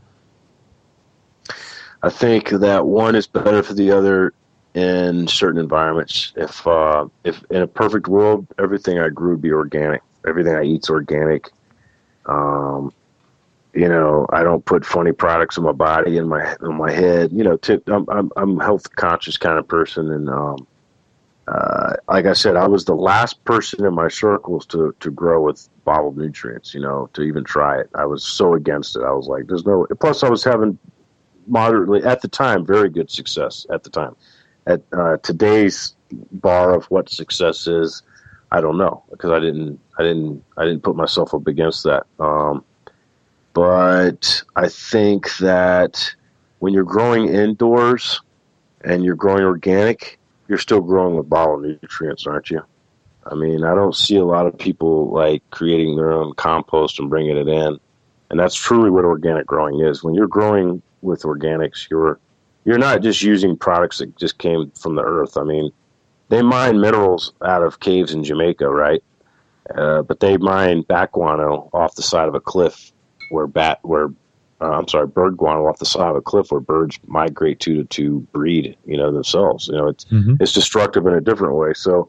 I 2.02 2.10
think 2.10 2.48
that 2.48 2.86
one 2.86 3.14
is 3.14 3.26
better 3.26 3.62
for 3.62 3.74
the 3.74 3.90
other 3.90 4.32
in 4.74 5.28
certain 5.28 5.60
environments. 5.60 6.32
If 6.36 6.66
uh, 6.66 7.06
if 7.22 7.42
in 7.50 7.62
a 7.62 7.66
perfect 7.66 8.08
world, 8.08 8.46
everything 8.58 8.98
I 8.98 9.08
grew 9.08 9.30
would 9.32 9.42
be 9.42 9.52
organic. 9.52 10.02
Everything 10.26 10.54
I 10.54 10.64
eat's 10.64 10.90
organic. 10.90 11.50
Um, 12.26 12.92
you 13.72 13.88
know, 13.88 14.26
I 14.32 14.42
don't 14.42 14.64
put 14.64 14.84
funny 14.84 15.12
products 15.12 15.56
in 15.56 15.64
my 15.64 15.72
body 15.72 16.18
and 16.18 16.28
my 16.28 16.56
in 16.62 16.74
my 16.76 16.92
head. 16.92 17.32
You 17.32 17.44
know, 17.44 17.58
I'm 17.86 18.08
I'm 18.08 18.30
I'm 18.36 18.60
health 18.60 18.94
conscious 18.96 19.36
kind 19.36 19.58
of 19.58 19.66
person, 19.68 20.10
and 20.10 20.28
um, 20.28 20.66
uh, 21.46 21.94
like 22.08 22.26
I 22.26 22.32
said, 22.32 22.56
I 22.56 22.66
was 22.66 22.84
the 22.84 22.94
last 22.94 23.44
person 23.44 23.84
in 23.84 23.94
my 23.94 24.08
circles 24.08 24.66
to 24.66 24.94
to 25.00 25.10
grow 25.10 25.42
with 25.42 25.68
bottled 25.84 26.16
nutrients. 26.16 26.74
You 26.74 26.80
know, 26.80 27.10
to 27.14 27.22
even 27.22 27.44
try 27.44 27.78
it. 27.78 27.90
I 27.94 28.06
was 28.06 28.24
so 28.24 28.54
against 28.54 28.96
it. 28.96 29.02
I 29.02 29.12
was 29.12 29.26
like, 29.26 29.46
"There's 29.46 29.66
no." 29.66 29.86
Plus, 30.00 30.22
I 30.22 30.30
was 30.30 30.42
having 30.42 30.78
moderately 31.46 32.02
at 32.02 32.22
the 32.22 32.28
time 32.28 32.64
very 32.64 32.88
good 32.88 33.10
success 33.10 33.66
at 33.70 33.82
the 33.84 33.90
time. 33.90 34.16
At 34.66 34.82
uh, 34.92 35.18
today's 35.18 35.94
bar 36.32 36.74
of 36.74 36.84
what 36.86 37.10
success 37.10 37.66
is, 37.66 38.02
I 38.50 38.60
don't 38.60 38.78
know 38.78 39.02
because 39.10 39.30
I 39.30 39.40
didn't 39.40 39.80
I 39.98 40.02
didn't 40.02 40.44
I 40.56 40.64
didn't 40.64 40.82
put 40.82 40.96
myself 40.96 41.34
up 41.34 41.46
against 41.46 41.84
that. 41.84 42.06
Um, 42.18 42.64
but 43.52 44.42
I 44.56 44.68
think 44.68 45.36
that 45.38 46.14
when 46.58 46.72
you're 46.72 46.84
growing 46.84 47.28
indoors 47.28 48.20
and 48.82 49.04
you're 49.04 49.14
growing 49.16 49.44
organic, 49.44 50.18
you're 50.48 50.58
still 50.58 50.80
growing 50.80 51.16
with 51.16 51.28
bottled 51.28 51.62
nutrients, 51.62 52.26
aren't 52.26 52.50
you? 52.50 52.62
I 53.26 53.34
mean, 53.34 53.64
I 53.64 53.74
don't 53.74 53.96
see 53.96 54.16
a 54.16 54.24
lot 54.24 54.46
of 54.46 54.58
people 54.58 55.10
like 55.10 55.42
creating 55.50 55.96
their 55.96 56.12
own 56.12 56.34
compost 56.34 56.98
and 56.98 57.08
bringing 57.08 57.36
it 57.36 57.48
in. 57.48 57.78
And 58.30 58.40
that's 58.40 58.54
truly 58.54 58.90
what 58.90 59.04
organic 59.04 59.46
growing 59.46 59.80
is. 59.80 60.02
When 60.02 60.14
you're 60.14 60.26
growing 60.26 60.82
with 61.02 61.22
organics, 61.22 61.88
you're 61.88 62.18
you're 62.64 62.78
not 62.78 63.02
just 63.02 63.22
using 63.22 63.56
products 63.56 63.98
that 63.98 64.16
just 64.16 64.38
came 64.38 64.70
from 64.70 64.94
the 64.94 65.02
earth. 65.02 65.36
I 65.36 65.44
mean, 65.44 65.70
they 66.28 66.42
mine 66.42 66.80
minerals 66.80 67.32
out 67.44 67.62
of 67.62 67.80
caves 67.80 68.12
in 68.12 68.24
Jamaica, 68.24 68.68
right? 68.68 69.02
Uh, 69.74 70.02
but 70.02 70.20
they 70.20 70.36
mine 70.36 70.82
bat 70.82 71.12
guano 71.12 71.70
off 71.72 71.94
the 71.94 72.02
side 72.02 72.28
of 72.28 72.34
a 72.34 72.40
cliff 72.40 72.92
where 73.30 73.46
bat 73.46 73.78
where 73.82 74.08
uh, 74.60 74.70
I'm 74.70 74.88
sorry, 74.88 75.06
bird 75.06 75.36
guano 75.36 75.66
off 75.66 75.78
the 75.78 75.86
side 75.86 76.08
of 76.08 76.16
a 76.16 76.22
cliff 76.22 76.50
where 76.50 76.60
birds 76.60 76.98
migrate 77.06 77.60
to 77.60 77.84
to 77.84 78.20
breed, 78.32 78.76
you 78.86 78.96
know, 78.96 79.12
themselves. 79.12 79.68
You 79.68 79.74
know, 79.74 79.88
it's 79.88 80.04
mm-hmm. 80.06 80.36
it's 80.40 80.52
destructive 80.52 81.06
in 81.06 81.14
a 81.14 81.20
different 81.20 81.54
way. 81.54 81.72
So 81.74 82.08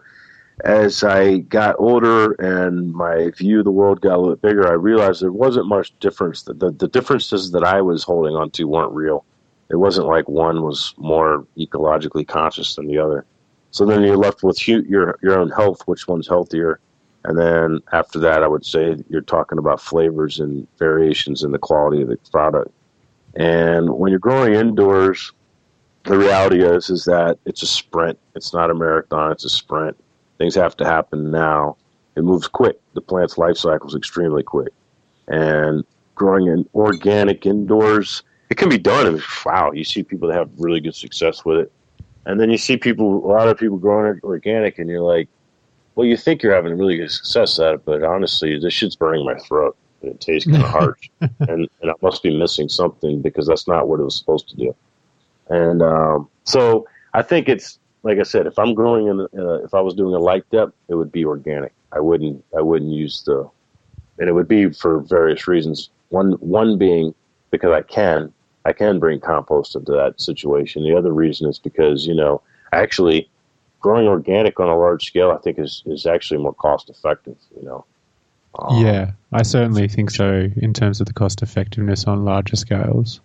as 0.64 1.04
I 1.04 1.40
got 1.40 1.76
older 1.80 2.32
and 2.34 2.94
my 2.94 3.32
view 3.32 3.60
of 3.60 3.66
the 3.66 3.72
world 3.72 4.02
got 4.02 4.16
a 4.16 4.18
little 4.18 4.36
bit 4.36 4.42
bigger, 4.42 4.68
I 4.68 4.74
realized 4.74 5.22
there 5.22 5.32
wasn't 5.32 5.68
much 5.68 5.98
difference. 6.00 6.44
The, 6.44 6.54
the, 6.54 6.72
the 6.72 6.88
differences 6.88 7.52
that 7.52 7.64
I 7.64 7.82
was 7.82 8.04
holding 8.04 8.36
on 8.36 8.52
to 8.52 8.64
weren't 8.66 8.94
real. 8.94 9.26
It 9.70 9.78
wasn't 9.78 10.08
like 10.08 10.30
one 10.30 10.62
was 10.62 10.94
more 10.98 11.46
ecologically 11.58 12.28
conscious 12.28 12.76
than 12.76 12.88
the 12.88 13.00
other. 13.00 13.26
So 13.72 13.86
then 13.86 14.04
you're 14.04 14.18
left 14.18 14.44
with 14.44 14.68
your 14.68 15.18
your 15.22 15.40
own 15.40 15.50
health, 15.50 15.82
which 15.86 16.08
one's 16.08 16.28
healthier, 16.28 16.80
and 17.26 17.38
then 17.38 17.82
after 17.92 18.20
that, 18.20 18.44
I 18.44 18.48
would 18.48 18.66
say 18.66 18.98
you're 19.10 19.22
talking 19.22 19.58
about 19.58 19.82
flavors 19.82 20.40
and 20.40 20.68
variations 20.78 21.44
in 21.44 21.52
the 21.52 21.58
quality 21.58 22.04
of 22.04 22.10
the 22.10 22.18
product. 22.32 22.72
And 23.36 23.90
when 23.90 24.12
you're 24.12 24.20
growing 24.20 24.54
indoors, 24.54 25.32
the 26.04 26.18
reality 26.18 26.64
is 26.64 26.92
is 26.92 27.06
that 27.06 27.40
it's 27.46 27.64
a 27.64 27.68
sprint. 27.68 28.20
It's 28.36 28.54
not 28.54 28.70
a 28.70 28.76
marathon. 28.76 29.32
It's 29.32 29.44
a 29.44 29.50
sprint. 29.50 29.98
Things 30.38 30.54
have 30.54 30.78
to 30.78 30.86
happen 30.86 31.32
now. 31.32 31.78
It 32.16 32.24
moves 32.24 32.48
quick. 32.48 32.80
The 32.94 33.02
plant's 33.02 33.40
life 33.40 33.58
cycle 33.58 33.88
is 33.88 33.96
extremely 33.96 34.44
quick. 34.44 34.72
And 35.28 35.84
growing 36.14 36.46
in 36.46 36.70
organic 36.76 37.46
indoors, 37.48 38.22
it 38.50 38.58
can 38.58 38.70
be 38.70 38.78
done. 38.78 39.08
And 39.08 39.22
wow, 39.46 39.72
you 39.72 39.84
see 39.84 40.04
people 40.04 40.28
that 40.30 40.36
have 40.36 40.50
really 40.58 40.80
good 40.80 40.96
success 40.96 41.46
with 41.46 41.60
it. 41.60 41.72
And 42.26 42.40
then 42.40 42.50
you 42.50 42.58
see 42.58 42.78
people, 42.78 43.26
a 43.26 43.32
lot 43.32 43.48
of 43.48 43.58
people 43.58 43.78
growing 43.78 44.16
it 44.16 44.24
organic, 44.24 44.80
and 44.80 44.90
you're 44.90 45.02
like, 45.02 45.28
well, 45.94 46.06
you 46.06 46.18
think 46.18 46.42
you're 46.42 46.56
having 46.56 46.78
really 46.78 46.98
good 46.98 47.12
success 47.12 47.60
at 47.60 47.76
it, 47.76 47.86
but 47.86 48.04
honestly, 48.04 48.60
this 48.60 48.74
shit's 48.74 48.96
burning 48.96 49.26
my 49.26 49.36
throat. 49.40 49.78
And 50.02 50.12
it 50.12 50.22
tastes 50.22 50.50
kind 50.50 50.62
of 50.62 50.70
harsh. 50.70 51.10
and, 51.22 51.70
and 51.82 51.92
I 51.92 51.94
must 52.02 52.22
be 52.22 52.38
missing 52.38 52.68
something 52.68 53.22
because 53.22 53.48
that's 53.48 53.68
not 53.68 53.88
what 53.88 54.00
it 54.00 54.04
was 54.04 54.18
supposed 54.18 54.50
to 54.50 54.56
do. 54.56 54.76
And 55.50 55.82
um, 55.82 56.28
so 56.44 56.88
I 57.14 57.22
think 57.22 57.48
it's 57.48 57.80
like 58.06 58.20
I 58.20 58.24
said, 58.24 58.46
if 58.46 58.60
I'm 58.60 58.76
growing 58.76 59.08
in, 59.08 59.20
uh, 59.20 59.64
if 59.64 59.74
I 59.74 59.82
was 59.82 59.96
doing 59.96 60.14
a 60.14 60.20
light 60.20 60.48
depth, 60.52 60.74
it 60.88 60.94
would 60.94 61.12
be 61.12 61.26
organic. 61.26 61.74
I 61.92 62.00
wouldn't, 62.00 62.46
I 62.56 62.62
wouldn't 62.62 62.92
use 62.92 63.24
the, 63.24 63.50
and 64.20 64.30
it 64.30 64.32
would 64.32 64.48
be 64.48 64.70
for 64.70 65.00
various 65.00 65.48
reasons. 65.48 65.90
One, 66.10 66.34
one 66.34 66.78
being 66.78 67.16
because 67.56 67.74
I 67.74 67.82
can, 67.82 68.34
I 68.66 68.74
can 68.74 69.00
bring 69.00 69.20
compost 69.20 69.76
into 69.76 69.92
that 69.94 70.20
situation. 70.20 70.84
The 70.84 70.96
other 70.96 71.14
reason 71.14 71.50
is 71.50 71.60
because 71.60 72.06
you 72.06 72.14
know, 72.14 72.42
actually, 72.72 73.30
growing 73.80 74.08
organic 74.08 74.60
on 74.60 74.70
a 74.70 74.78
large 74.78 75.06
scale, 75.06 75.32
I 75.32 75.38
think 75.38 75.60
is 75.60 75.84
is 75.86 76.06
actually 76.06 76.40
more 76.40 76.54
cost 76.54 76.90
effective. 76.90 77.38
You 77.56 77.66
know. 77.66 77.86
Um, 78.58 78.86
yeah, 78.86 79.12
I 79.34 79.44
certainly 79.44 79.88
think 79.88 80.12
so 80.12 80.50
in 80.56 80.74
terms 80.74 81.02
of 81.02 81.08
the 81.08 81.14
cost 81.14 81.42
effectiveness 81.42 82.06
on 82.06 82.24
larger 82.24 82.56
scales. 82.56 83.20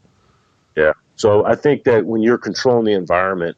Yeah. 0.76 0.92
So 1.14 1.44
I 1.44 1.54
think 1.54 1.84
that 1.84 2.06
when 2.06 2.22
you're 2.22 2.38
controlling 2.38 2.86
the 2.86 2.94
environment 2.94 3.56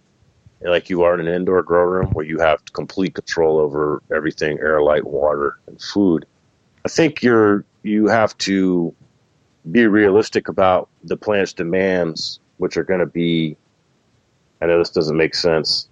like 0.70 0.88
you 0.88 1.02
are 1.02 1.18
in 1.18 1.26
an 1.26 1.32
indoor 1.32 1.62
grow 1.62 1.84
room 1.84 2.06
where 2.12 2.24
you 2.24 2.38
have 2.38 2.60
complete 2.72 3.14
control 3.14 3.58
over 3.58 4.02
everything 4.14 4.58
air 4.60 4.80
light 4.82 5.04
water 5.04 5.58
and 5.66 5.80
food 5.80 6.24
i 6.84 6.88
think 6.88 7.22
you're 7.22 7.64
you 7.82 8.06
have 8.06 8.36
to 8.38 8.94
be 9.70 9.86
realistic 9.86 10.48
about 10.48 10.88
the 11.04 11.16
plant's 11.16 11.52
demands 11.52 12.40
which 12.58 12.76
are 12.76 12.84
going 12.84 13.00
to 13.00 13.06
be 13.06 13.56
i 14.60 14.66
know 14.66 14.78
this 14.78 14.90
doesn't 14.90 15.16
make 15.16 15.34
sense 15.34 15.88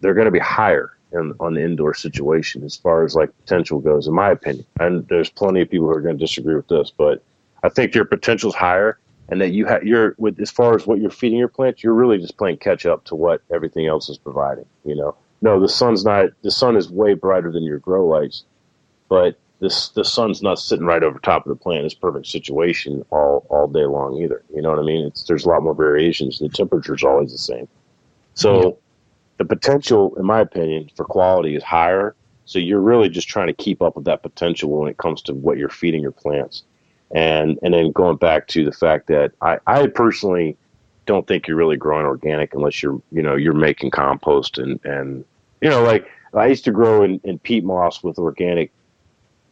they're 0.00 0.14
going 0.14 0.26
to 0.26 0.30
be 0.30 0.38
higher 0.38 0.92
in, 1.12 1.32
on 1.40 1.54
the 1.54 1.62
indoor 1.62 1.94
situation 1.94 2.62
as 2.62 2.76
far 2.76 3.04
as 3.04 3.14
like 3.14 3.30
potential 3.40 3.78
goes 3.78 4.06
in 4.06 4.14
my 4.14 4.30
opinion 4.30 4.66
and 4.80 5.06
there's 5.08 5.30
plenty 5.30 5.62
of 5.62 5.70
people 5.70 5.86
who 5.86 5.92
are 5.92 6.00
going 6.00 6.18
to 6.18 6.24
disagree 6.24 6.54
with 6.54 6.68
this 6.68 6.92
but 6.96 7.22
i 7.62 7.68
think 7.68 7.94
your 7.94 8.04
potential's 8.04 8.54
higher 8.54 8.98
and 9.28 9.40
that 9.40 9.50
you 9.50 9.66
have 9.66 9.82
you're 9.82 10.14
with 10.18 10.40
as 10.40 10.50
far 10.50 10.74
as 10.74 10.86
what 10.86 11.00
you're 11.00 11.10
feeding 11.10 11.38
your 11.38 11.48
plants, 11.48 11.82
you're 11.82 11.94
really 11.94 12.18
just 12.18 12.36
playing 12.36 12.58
catch 12.58 12.86
up 12.86 13.04
to 13.04 13.14
what 13.14 13.42
everything 13.52 13.86
else 13.86 14.08
is 14.08 14.18
providing. 14.18 14.66
You 14.84 14.94
know, 14.94 15.16
no, 15.42 15.60
the 15.60 15.68
sun's 15.68 16.04
not 16.04 16.30
the 16.42 16.50
sun 16.50 16.76
is 16.76 16.90
way 16.90 17.14
brighter 17.14 17.50
than 17.50 17.64
your 17.64 17.78
grow 17.78 18.06
lights, 18.06 18.44
but 19.08 19.38
this 19.60 19.88
the 19.90 20.04
sun's 20.04 20.42
not 20.42 20.58
sitting 20.58 20.86
right 20.86 21.02
over 21.02 21.18
top 21.18 21.46
of 21.46 21.50
the 21.50 21.62
plant. 21.62 21.84
It's 21.84 21.94
perfect 21.94 22.26
situation 22.26 23.04
all 23.10 23.46
all 23.48 23.68
day 23.68 23.84
long 23.84 24.20
either. 24.22 24.42
You 24.54 24.62
know 24.62 24.70
what 24.70 24.78
I 24.78 24.82
mean? 24.82 25.06
It's, 25.06 25.24
there's 25.24 25.44
a 25.44 25.48
lot 25.48 25.62
more 25.62 25.74
variations. 25.74 26.38
The 26.38 26.48
temperature's 26.48 27.04
always 27.04 27.32
the 27.32 27.38
same. 27.38 27.68
So 28.34 28.62
yeah. 28.62 28.70
the 29.38 29.44
potential, 29.46 30.14
in 30.16 30.26
my 30.26 30.40
opinion, 30.40 30.90
for 30.94 31.04
quality 31.04 31.56
is 31.56 31.62
higher. 31.62 32.14
So 32.44 32.58
you're 32.58 32.80
really 32.80 33.08
just 33.08 33.28
trying 33.28 33.48
to 33.48 33.54
keep 33.54 33.82
up 33.82 33.96
with 33.96 34.04
that 34.04 34.22
potential 34.22 34.70
when 34.70 34.88
it 34.88 34.98
comes 34.98 35.22
to 35.22 35.34
what 35.34 35.58
you're 35.58 35.68
feeding 35.68 36.02
your 36.02 36.12
plants 36.12 36.62
and 37.12 37.58
and 37.62 37.72
then 37.72 37.92
going 37.92 38.16
back 38.16 38.48
to 38.48 38.64
the 38.64 38.72
fact 38.72 39.06
that 39.08 39.32
I, 39.40 39.58
I 39.66 39.86
personally 39.86 40.56
don't 41.06 41.26
think 41.26 41.46
you're 41.46 41.56
really 41.56 41.76
growing 41.76 42.04
organic 42.04 42.54
unless 42.54 42.82
you're 42.82 43.00
you 43.12 43.22
know 43.22 43.36
you're 43.36 43.54
making 43.54 43.90
compost 43.90 44.58
and 44.58 44.84
and 44.84 45.24
you 45.60 45.68
know 45.70 45.82
like 45.82 46.08
I 46.34 46.46
used 46.46 46.64
to 46.64 46.72
grow 46.72 47.02
in, 47.02 47.20
in 47.24 47.38
peat 47.38 47.64
moss 47.64 48.02
with 48.02 48.18
organic 48.18 48.72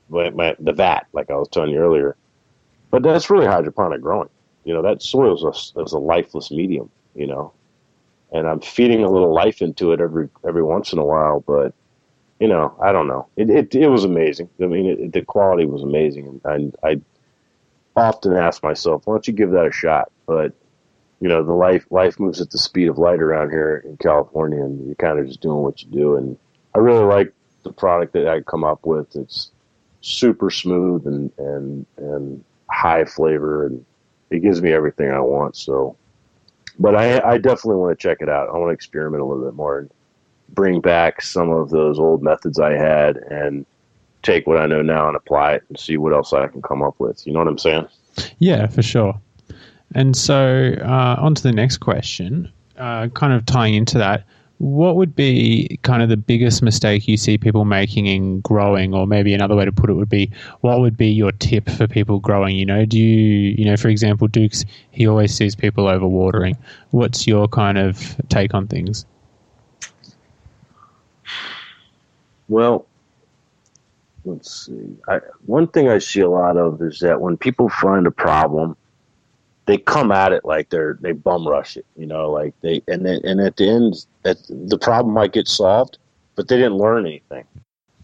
my, 0.08 0.56
the 0.58 0.72
vat 0.72 1.06
like 1.12 1.30
I 1.30 1.34
was 1.34 1.48
telling 1.48 1.70
you 1.70 1.78
earlier, 1.78 2.16
but 2.90 3.02
that's 3.02 3.30
really 3.30 3.46
hydroponic 3.46 4.00
growing. 4.00 4.28
You 4.64 4.74
know 4.74 4.82
that 4.82 5.02
soil 5.02 5.34
is 5.34 5.42
a, 5.76 5.80
is 5.82 5.92
a 5.92 5.98
lifeless 5.98 6.50
medium. 6.50 6.90
You 7.14 7.26
know, 7.28 7.52
and 8.32 8.48
I'm 8.48 8.60
feeding 8.60 9.04
a 9.04 9.10
little 9.10 9.32
life 9.32 9.62
into 9.62 9.92
it 9.92 10.00
every 10.00 10.28
every 10.46 10.62
once 10.62 10.92
in 10.92 10.98
a 10.98 11.04
while, 11.04 11.40
but 11.40 11.74
you 12.40 12.48
know, 12.48 12.76
I 12.82 12.92
don't 12.92 13.06
know. 13.06 13.28
It 13.36 13.50
it, 13.50 13.74
it 13.74 13.88
was 13.88 14.04
amazing. 14.04 14.48
I 14.60 14.66
mean, 14.66 14.86
it, 14.86 15.12
the 15.12 15.22
quality 15.22 15.66
was 15.66 15.82
amazing, 15.82 16.40
and 16.44 16.74
I 16.82 17.00
often 17.96 18.34
ask 18.34 18.62
myself, 18.62 19.06
why 19.06 19.14
don't 19.14 19.26
you 19.26 19.32
give 19.32 19.52
that 19.52 19.66
a 19.66 19.72
shot? 19.72 20.10
But 20.26 20.52
you 21.20 21.28
know, 21.28 21.42
the 21.44 21.52
life 21.52 21.86
life 21.90 22.18
moves 22.18 22.40
at 22.40 22.50
the 22.50 22.58
speed 22.58 22.88
of 22.88 22.98
light 22.98 23.20
around 23.20 23.50
here 23.50 23.82
in 23.84 23.96
California, 23.98 24.62
and 24.62 24.84
you're 24.86 24.96
kind 24.96 25.18
of 25.18 25.26
just 25.26 25.40
doing 25.40 25.58
what 25.58 25.82
you 25.82 25.90
do. 25.90 26.16
And 26.16 26.36
I 26.74 26.78
really 26.78 27.04
like 27.04 27.32
the 27.62 27.72
product 27.72 28.12
that 28.14 28.28
I 28.28 28.40
come 28.40 28.64
up 28.64 28.84
with. 28.84 29.14
It's 29.14 29.50
super 30.04 30.50
smooth 30.50 31.06
and 31.06 31.32
and 31.38 31.86
and 31.96 32.44
high 32.70 33.04
flavor, 33.04 33.66
and 33.66 33.84
it 34.30 34.40
gives 34.40 34.62
me 34.62 34.72
everything 34.72 35.10
I 35.10 35.20
want. 35.20 35.56
So, 35.56 35.96
but 36.78 36.94
I 36.94 37.20
I 37.20 37.38
definitely 37.38 37.76
want 37.76 37.98
to 37.98 38.02
check 38.02 38.18
it 38.20 38.28
out. 38.28 38.48
I 38.48 38.52
want 38.52 38.68
to 38.68 38.74
experiment 38.74 39.22
a 39.22 39.26
little 39.26 39.44
bit 39.44 39.54
more 39.54 39.78
and 39.78 39.90
bring 40.50 40.80
back 40.80 41.22
some 41.22 41.50
of 41.50 41.70
those 41.70 41.98
old 41.98 42.22
methods 42.22 42.60
I 42.60 42.72
had 42.72 43.16
and 43.16 43.64
take 44.22 44.46
what 44.46 44.58
I 44.58 44.66
know 44.66 44.82
now 44.82 45.08
and 45.08 45.16
apply 45.16 45.54
it 45.54 45.64
and 45.68 45.78
see 45.78 45.96
what 45.96 46.12
else 46.12 46.32
I 46.32 46.46
can 46.48 46.62
come 46.62 46.82
up 46.82 46.94
with. 46.98 47.26
You 47.26 47.32
know 47.32 47.40
what 47.40 47.48
I'm 47.48 47.58
saying? 47.58 47.88
Yeah, 48.38 48.66
for 48.66 48.82
sure. 48.82 49.20
And 49.94 50.16
so, 50.16 50.74
uh, 50.80 51.16
on 51.18 51.34
to 51.34 51.42
the 51.42 51.52
next 51.52 51.78
question, 51.78 52.50
uh, 52.78 53.08
kind 53.08 53.32
of 53.32 53.46
tying 53.46 53.74
into 53.74 53.98
that. 53.98 54.24
What 54.58 54.96
would 54.96 55.16
be 55.16 55.78
kind 55.82 56.02
of 56.02 56.08
the 56.08 56.16
biggest 56.16 56.62
mistake 56.62 57.08
you 57.08 57.16
see 57.16 57.36
people 57.36 57.64
making 57.64 58.06
in 58.06 58.40
growing, 58.40 58.94
or 58.94 59.06
maybe 59.06 59.34
another 59.34 59.56
way 59.56 59.64
to 59.64 59.72
put 59.72 59.90
it 59.90 59.94
would 59.94 60.08
be, 60.08 60.30
what 60.60 60.80
would 60.80 60.96
be 60.96 61.08
your 61.08 61.32
tip 61.32 61.68
for 61.68 61.86
people 61.88 62.18
growing? 62.20 62.56
You 62.56 62.64
know, 62.64 62.84
do 62.84 62.98
you, 62.98 63.54
you 63.58 63.64
know, 63.64 63.76
for 63.76 63.88
example, 63.88 64.28
Dukes, 64.28 64.64
he 64.92 65.06
always 65.06 65.34
sees 65.34 65.54
people 65.54 65.84
overwatering. 65.84 66.56
What's 66.90 67.26
your 67.26 67.48
kind 67.48 67.78
of 67.78 68.16
take 68.28 68.54
on 68.54 68.68
things? 68.68 69.04
Well, 72.48 72.86
let's 74.24 74.66
see. 74.66 74.96
I, 75.08 75.18
one 75.46 75.66
thing 75.66 75.88
I 75.88 75.98
see 75.98 76.20
a 76.20 76.30
lot 76.30 76.56
of 76.56 76.80
is 76.80 77.00
that 77.00 77.20
when 77.20 77.36
people 77.36 77.68
find 77.68 78.06
a 78.06 78.10
problem, 78.10 78.76
they 79.66 79.78
come 79.78 80.12
at 80.12 80.32
it 80.32 80.44
like 80.44 80.70
they're 80.70 80.98
they 81.00 81.12
bum 81.12 81.46
rush 81.46 81.76
it, 81.76 81.86
you 81.96 82.06
know, 82.06 82.30
like 82.30 82.54
they 82.60 82.82
and 82.88 83.04
then, 83.04 83.20
and 83.24 83.40
at 83.40 83.56
the 83.56 83.68
end, 83.68 84.06
that 84.22 84.36
the 84.48 84.78
problem 84.78 85.14
might 85.14 85.32
get 85.32 85.48
solved, 85.48 85.98
but 86.34 86.48
they 86.48 86.56
didn't 86.56 86.76
learn 86.76 87.06
anything. 87.06 87.44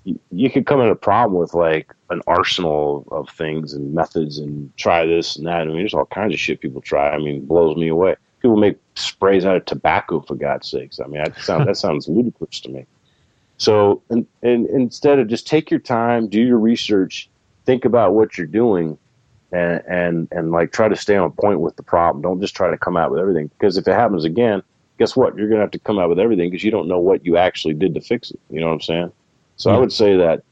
You, 0.05 0.19
you 0.31 0.51
could 0.51 0.65
come 0.65 0.81
at 0.81 0.91
a 0.91 0.97
problem 0.97 1.39
with 1.39 1.53
like 1.53 1.93
an 2.09 2.23
arsenal 2.27 3.07
of 3.11 3.29
things 3.29 3.75
and 3.75 3.93
methods 3.93 4.39
and 4.39 4.75
try 4.77 5.05
this 5.05 5.37
and 5.37 5.47
that. 5.47 5.61
I 5.61 5.65
mean, 5.67 5.77
there's 5.77 5.95
all 5.95 6.07
kinds 6.07 6.33
of 6.33 6.41
shit 6.41 6.61
people 6.61 6.81
try. 6.81 7.11
I 7.11 7.19
mean, 7.19 7.37
it 7.37 7.49
blows 7.49 7.77
me 7.77 7.89
away. 7.89 8.17
People 8.41 8.57
make 8.57 8.79
sprays 8.95 9.45
out 9.45 9.57
of 9.57 9.67
tobacco 9.67 10.21
for 10.21 10.35
God's 10.35 10.71
sakes. 10.71 10.99
I 10.99 11.07
mean, 11.07 11.23
that 11.23 11.37
sounds 11.43 11.67
that 11.67 11.77
sounds 11.77 12.09
ludicrous 12.09 12.61
to 12.61 12.71
me. 12.71 12.87
So, 13.59 14.03
and, 14.09 14.27
and 14.43 14.67
instead 14.69 15.19
of 15.19 15.29
just 15.29 15.47
take 15.47 15.71
your 15.71 15.81
time, 15.81 16.29
do 16.29 16.41
your 16.41 16.59
research, 16.59 17.29
think 17.67 17.85
about 17.85 18.15
what 18.15 18.39
you're 18.39 18.47
doing, 18.47 18.97
and 19.53 19.83
and 19.87 20.29
and 20.31 20.53
like 20.53 20.73
try 20.73 20.89
to 20.89 20.97
stay 20.97 21.17
on 21.17 21.33
point 21.33 21.61
with 21.61 21.77
the 21.77 21.83
problem. 21.83 22.23
Don't 22.23 22.41
just 22.41 22.55
try 22.55 22.71
to 22.71 22.79
come 22.79 22.97
out 22.97 23.11
with 23.11 23.21
everything 23.21 23.49
because 23.49 23.77
if 23.77 23.87
it 23.89 23.93
happens 23.93 24.25
again, 24.25 24.63
guess 24.99 25.17
what? 25.17 25.37
You're 25.37 25.49
gonna 25.49 25.61
have 25.61 25.71
to 25.73 25.79
come 25.79 25.99
out 25.99 26.09
with 26.09 26.19
everything 26.19 26.51
because 26.51 26.65
you 26.65 26.71
don't 26.71 26.89
know 26.89 27.01
what 27.01 27.25
you 27.25 27.37
actually 27.37 27.75
did 27.75 27.95
to 27.95 28.01
fix 28.01 28.31
it. 28.31 28.41
You 28.51 28.61
know 28.61 28.67
what 28.67 28.75
I'm 28.75 28.81
saying? 28.81 29.13
So 29.57 29.71
yeah. 29.71 29.77
I 29.77 29.81
would 29.81 29.93
say 29.93 30.17
that 30.17 30.43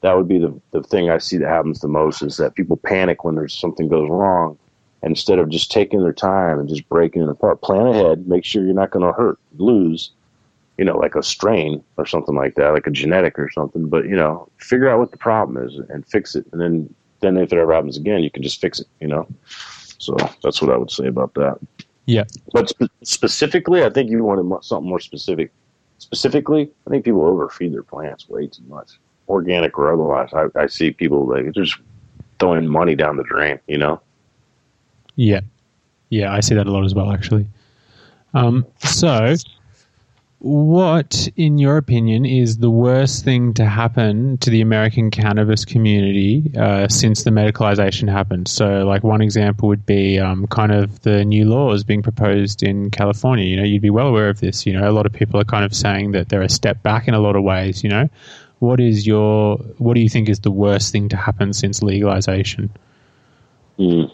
that 0.00 0.16
would 0.16 0.28
be 0.28 0.38
the 0.38 0.58
the 0.72 0.82
thing 0.82 1.10
I 1.10 1.18
see 1.18 1.36
that 1.38 1.48
happens 1.48 1.80
the 1.80 1.88
most 1.88 2.22
is 2.22 2.36
that 2.38 2.54
people 2.54 2.76
panic 2.76 3.24
when 3.24 3.34
there's 3.34 3.54
something 3.54 3.88
goes 3.88 4.08
wrong. 4.08 4.58
And 5.02 5.12
instead 5.12 5.38
of 5.38 5.48
just 5.48 5.70
taking 5.70 6.02
their 6.02 6.12
time 6.12 6.58
and 6.58 6.68
just 6.68 6.86
breaking 6.90 7.22
it 7.22 7.28
apart, 7.30 7.62
plan 7.62 7.86
ahead, 7.86 8.28
make 8.28 8.44
sure 8.44 8.62
you're 8.62 8.74
not 8.74 8.90
going 8.90 9.06
to 9.06 9.18
hurt, 9.18 9.38
lose, 9.56 10.10
you 10.76 10.84
know, 10.84 10.98
like 10.98 11.14
a 11.14 11.22
strain 11.22 11.82
or 11.96 12.04
something 12.04 12.34
like 12.34 12.56
that, 12.56 12.74
like 12.74 12.86
a 12.86 12.90
genetic 12.90 13.38
or 13.38 13.50
something. 13.50 13.88
But 13.88 14.04
you 14.04 14.16
know, 14.16 14.48
figure 14.58 14.90
out 14.90 14.98
what 14.98 15.10
the 15.10 15.16
problem 15.16 15.62
is 15.66 15.78
and 15.88 16.06
fix 16.06 16.34
it, 16.34 16.46
and 16.52 16.60
then 16.60 16.94
then 17.20 17.36
if 17.36 17.52
it 17.52 17.58
ever 17.58 17.72
happens 17.72 17.96
again, 17.96 18.22
you 18.22 18.30
can 18.30 18.42
just 18.42 18.60
fix 18.60 18.80
it. 18.80 18.86
You 19.00 19.08
know, 19.08 19.26
so 19.98 20.16
that's 20.42 20.60
what 20.60 20.70
I 20.70 20.76
would 20.76 20.90
say 20.90 21.06
about 21.06 21.34
that. 21.34 21.58
Yeah, 22.06 22.24
but 22.52 22.68
spe- 22.68 22.92
specifically, 23.02 23.84
I 23.84 23.90
think 23.90 24.10
you 24.10 24.22
wanted 24.24 24.64
something 24.64 24.88
more 24.88 25.00
specific. 25.00 25.52
Specifically, 25.98 26.70
I 26.86 26.90
think 26.90 27.04
people 27.04 27.24
overfeed 27.24 27.72
their 27.72 27.82
plants 27.82 28.28
way 28.28 28.46
too 28.46 28.62
much, 28.68 28.98
organic 29.28 29.78
or 29.78 29.92
otherwise. 29.92 30.30
I, 30.32 30.46
I 30.58 30.66
see 30.66 30.90
people 30.90 31.26
like 31.26 31.52
just 31.52 31.76
throwing 32.38 32.66
money 32.66 32.94
down 32.94 33.16
the 33.16 33.24
drain. 33.24 33.60
You 33.68 33.78
know. 33.78 34.00
Yeah, 35.16 35.40
yeah, 36.08 36.32
I 36.32 36.40
see 36.40 36.54
that 36.54 36.66
a 36.66 36.70
lot 36.70 36.84
as 36.84 36.94
well, 36.94 37.12
actually. 37.12 37.46
Um, 38.34 38.66
so 38.78 39.34
what, 40.40 41.28
in 41.36 41.58
your 41.58 41.76
opinion, 41.76 42.24
is 42.24 42.56
the 42.56 42.70
worst 42.70 43.24
thing 43.24 43.52
to 43.54 43.66
happen 43.66 44.38
to 44.38 44.48
the 44.48 44.62
American 44.62 45.10
cannabis 45.10 45.66
community 45.66 46.50
uh, 46.56 46.88
since 46.88 47.24
the 47.24 47.30
medicalization 47.30 48.10
happened? 48.10 48.48
So, 48.48 48.86
like 48.86 49.04
one 49.04 49.20
example 49.20 49.68
would 49.68 49.84
be 49.84 50.18
um, 50.18 50.46
kind 50.46 50.72
of 50.72 51.02
the 51.02 51.26
new 51.26 51.44
laws 51.44 51.84
being 51.84 52.02
proposed 52.02 52.62
in 52.62 52.90
California. 52.90 53.44
You 53.44 53.56
know, 53.56 53.64
you'd 53.64 53.82
be 53.82 53.90
well 53.90 54.06
aware 54.06 54.30
of 54.30 54.40
this. 54.40 54.64
You 54.64 54.72
know, 54.72 54.88
a 54.88 54.92
lot 54.92 55.04
of 55.04 55.12
people 55.12 55.38
are 55.38 55.44
kind 55.44 55.62
of 55.62 55.74
saying 55.74 56.12
that 56.12 56.30
they're 56.30 56.40
a 56.40 56.48
step 56.48 56.82
back 56.82 57.06
in 57.06 57.12
a 57.12 57.20
lot 57.20 57.36
of 57.36 57.42
ways. 57.42 57.84
You 57.84 57.90
know, 57.90 58.08
what 58.60 58.80
is 58.80 59.06
your 59.06 59.58
what 59.76 59.92
do 59.92 60.00
you 60.00 60.08
think 60.08 60.30
is 60.30 60.40
the 60.40 60.50
worst 60.50 60.90
thing 60.90 61.10
to 61.10 61.18
happen 61.18 61.52
since 61.52 61.82
legalization? 61.82 62.70
Mm. 63.78 64.10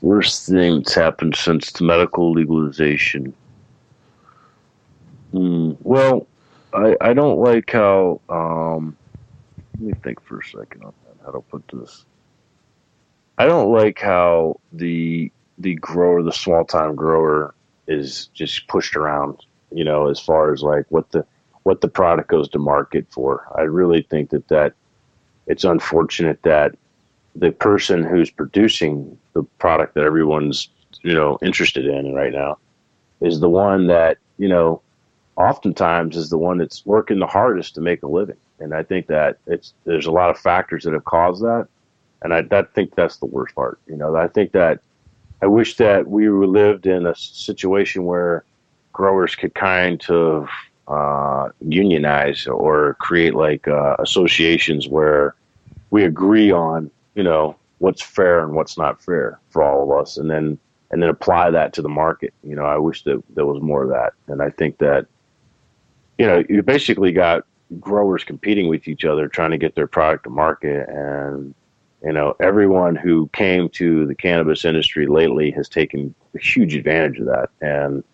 Worst 0.00 0.48
thing 0.48 0.78
that's 0.78 0.94
happened 0.94 1.36
since 1.36 1.70
the 1.70 1.84
medical 1.84 2.32
legalization 2.32 3.32
Mm, 5.34 5.76
well, 5.82 6.26
I 6.72 6.96
I 7.00 7.12
don't 7.12 7.40
like 7.40 7.70
how. 7.70 8.20
Um, 8.28 8.96
let 9.74 9.80
me 9.80 9.92
think 10.04 10.22
for 10.22 10.38
a 10.38 10.44
second 10.44 10.84
on 10.84 10.92
that. 11.06 11.24
How 11.24 11.32
to 11.32 11.40
put 11.40 11.64
this? 11.72 12.04
I 13.36 13.46
don't 13.46 13.72
like 13.72 13.98
how 14.00 14.60
the 14.72 15.32
the 15.58 15.74
grower, 15.74 16.22
the 16.22 16.32
small 16.32 16.64
time 16.64 16.94
grower, 16.94 17.54
is 17.88 18.28
just 18.28 18.68
pushed 18.68 18.94
around. 18.94 19.44
You 19.72 19.82
know, 19.82 20.08
as 20.08 20.20
far 20.20 20.52
as 20.52 20.62
like 20.62 20.86
what 20.90 21.10
the 21.10 21.26
what 21.64 21.80
the 21.80 21.88
product 21.88 22.28
goes 22.28 22.48
to 22.50 22.58
market 22.58 23.06
for. 23.10 23.48
I 23.56 23.62
really 23.62 24.02
think 24.02 24.30
that 24.30 24.46
that 24.48 24.74
it's 25.48 25.64
unfortunate 25.64 26.40
that 26.42 26.76
the 27.34 27.50
person 27.50 28.04
who's 28.04 28.30
producing 28.30 29.18
the 29.32 29.42
product 29.58 29.94
that 29.94 30.04
everyone's 30.04 30.68
you 31.02 31.12
know 31.12 31.38
interested 31.42 31.86
in 31.86 32.14
right 32.14 32.32
now 32.32 32.58
is 33.20 33.40
the 33.40 33.48
one 33.48 33.88
that 33.88 34.18
you 34.38 34.48
know 34.48 34.80
oftentimes 35.36 36.16
is 36.16 36.30
the 36.30 36.38
one 36.38 36.58
that's 36.58 36.84
working 36.86 37.18
the 37.18 37.26
hardest 37.26 37.74
to 37.74 37.80
make 37.80 38.02
a 38.02 38.06
living. 38.06 38.36
And 38.60 38.74
I 38.74 38.82
think 38.82 39.06
that 39.08 39.38
it's 39.46 39.74
there's 39.84 40.06
a 40.06 40.12
lot 40.12 40.30
of 40.30 40.38
factors 40.38 40.84
that 40.84 40.92
have 40.92 41.04
caused 41.04 41.42
that, 41.42 41.66
and 42.22 42.32
I 42.32 42.42
that 42.42 42.72
think 42.74 42.94
that's 42.94 43.16
the 43.16 43.26
worst 43.26 43.54
part. 43.54 43.78
You 43.86 43.96
know, 43.96 44.14
I 44.16 44.28
think 44.28 44.52
that 44.52 44.80
I 45.42 45.46
wish 45.46 45.76
that 45.76 46.08
we 46.08 46.28
lived 46.28 46.86
in 46.86 47.06
a 47.06 47.14
situation 47.14 48.04
where 48.04 48.44
growers 48.92 49.34
could 49.34 49.54
kind 49.54 50.02
of 50.08 50.48
uh, 50.86 51.48
unionize 51.60 52.46
or 52.46 52.94
create 53.00 53.34
like 53.34 53.66
uh, 53.66 53.96
associations 53.98 54.88
where 54.88 55.34
we 55.90 56.04
agree 56.04 56.50
on 56.52 56.90
you 57.14 57.22
know 57.22 57.56
what's 57.78 58.02
fair 58.02 58.42
and 58.44 58.54
what's 58.54 58.78
not 58.78 59.02
fair 59.02 59.38
for 59.50 59.62
all 59.62 59.82
of 59.82 60.00
us, 60.00 60.16
and 60.16 60.30
then 60.30 60.58
and 60.92 61.02
then 61.02 61.10
apply 61.10 61.50
that 61.50 61.72
to 61.72 61.82
the 61.82 61.88
market. 61.88 62.32
You 62.44 62.54
know, 62.54 62.64
I 62.64 62.78
wish 62.78 63.02
that 63.02 63.22
there 63.34 63.46
was 63.46 63.60
more 63.60 63.82
of 63.82 63.88
that, 63.90 64.12
and 64.28 64.40
I 64.40 64.50
think 64.50 64.78
that 64.78 65.06
you 66.18 66.26
know, 66.26 66.44
you 66.48 66.62
basically 66.62 67.12
got 67.12 67.44
growers 67.80 68.24
competing 68.24 68.68
with 68.68 68.88
each 68.88 69.04
other, 69.04 69.28
trying 69.28 69.50
to 69.50 69.58
get 69.58 69.74
their 69.74 69.86
product 69.86 70.24
to 70.24 70.30
market. 70.30 70.88
And, 70.88 71.54
you 72.02 72.12
know, 72.12 72.36
everyone 72.40 72.96
who 72.96 73.28
came 73.32 73.68
to 73.70 74.06
the 74.06 74.14
cannabis 74.14 74.64
industry 74.64 75.06
lately 75.06 75.50
has 75.52 75.68
taken 75.68 76.14
huge 76.38 76.74
advantage 76.74 77.18
of 77.18 77.26
that. 77.26 77.50
And, 77.60 78.04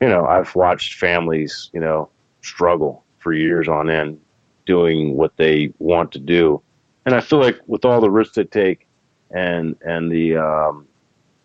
you 0.00 0.08
know, 0.08 0.26
I've 0.26 0.54
watched 0.54 0.94
families, 0.94 1.70
you 1.72 1.80
know, 1.80 2.08
struggle 2.42 3.04
for 3.18 3.32
years 3.32 3.68
on 3.68 3.90
end 3.90 4.20
doing 4.66 5.16
what 5.16 5.36
they 5.36 5.72
want 5.78 6.12
to 6.12 6.18
do. 6.18 6.60
And 7.06 7.14
I 7.14 7.20
feel 7.20 7.38
like 7.38 7.58
with 7.66 7.84
all 7.84 8.00
the 8.00 8.10
risks 8.10 8.34
they 8.34 8.44
take 8.44 8.86
and, 9.30 9.76
and 9.80 10.10
the, 10.10 10.36
um, 10.36 10.87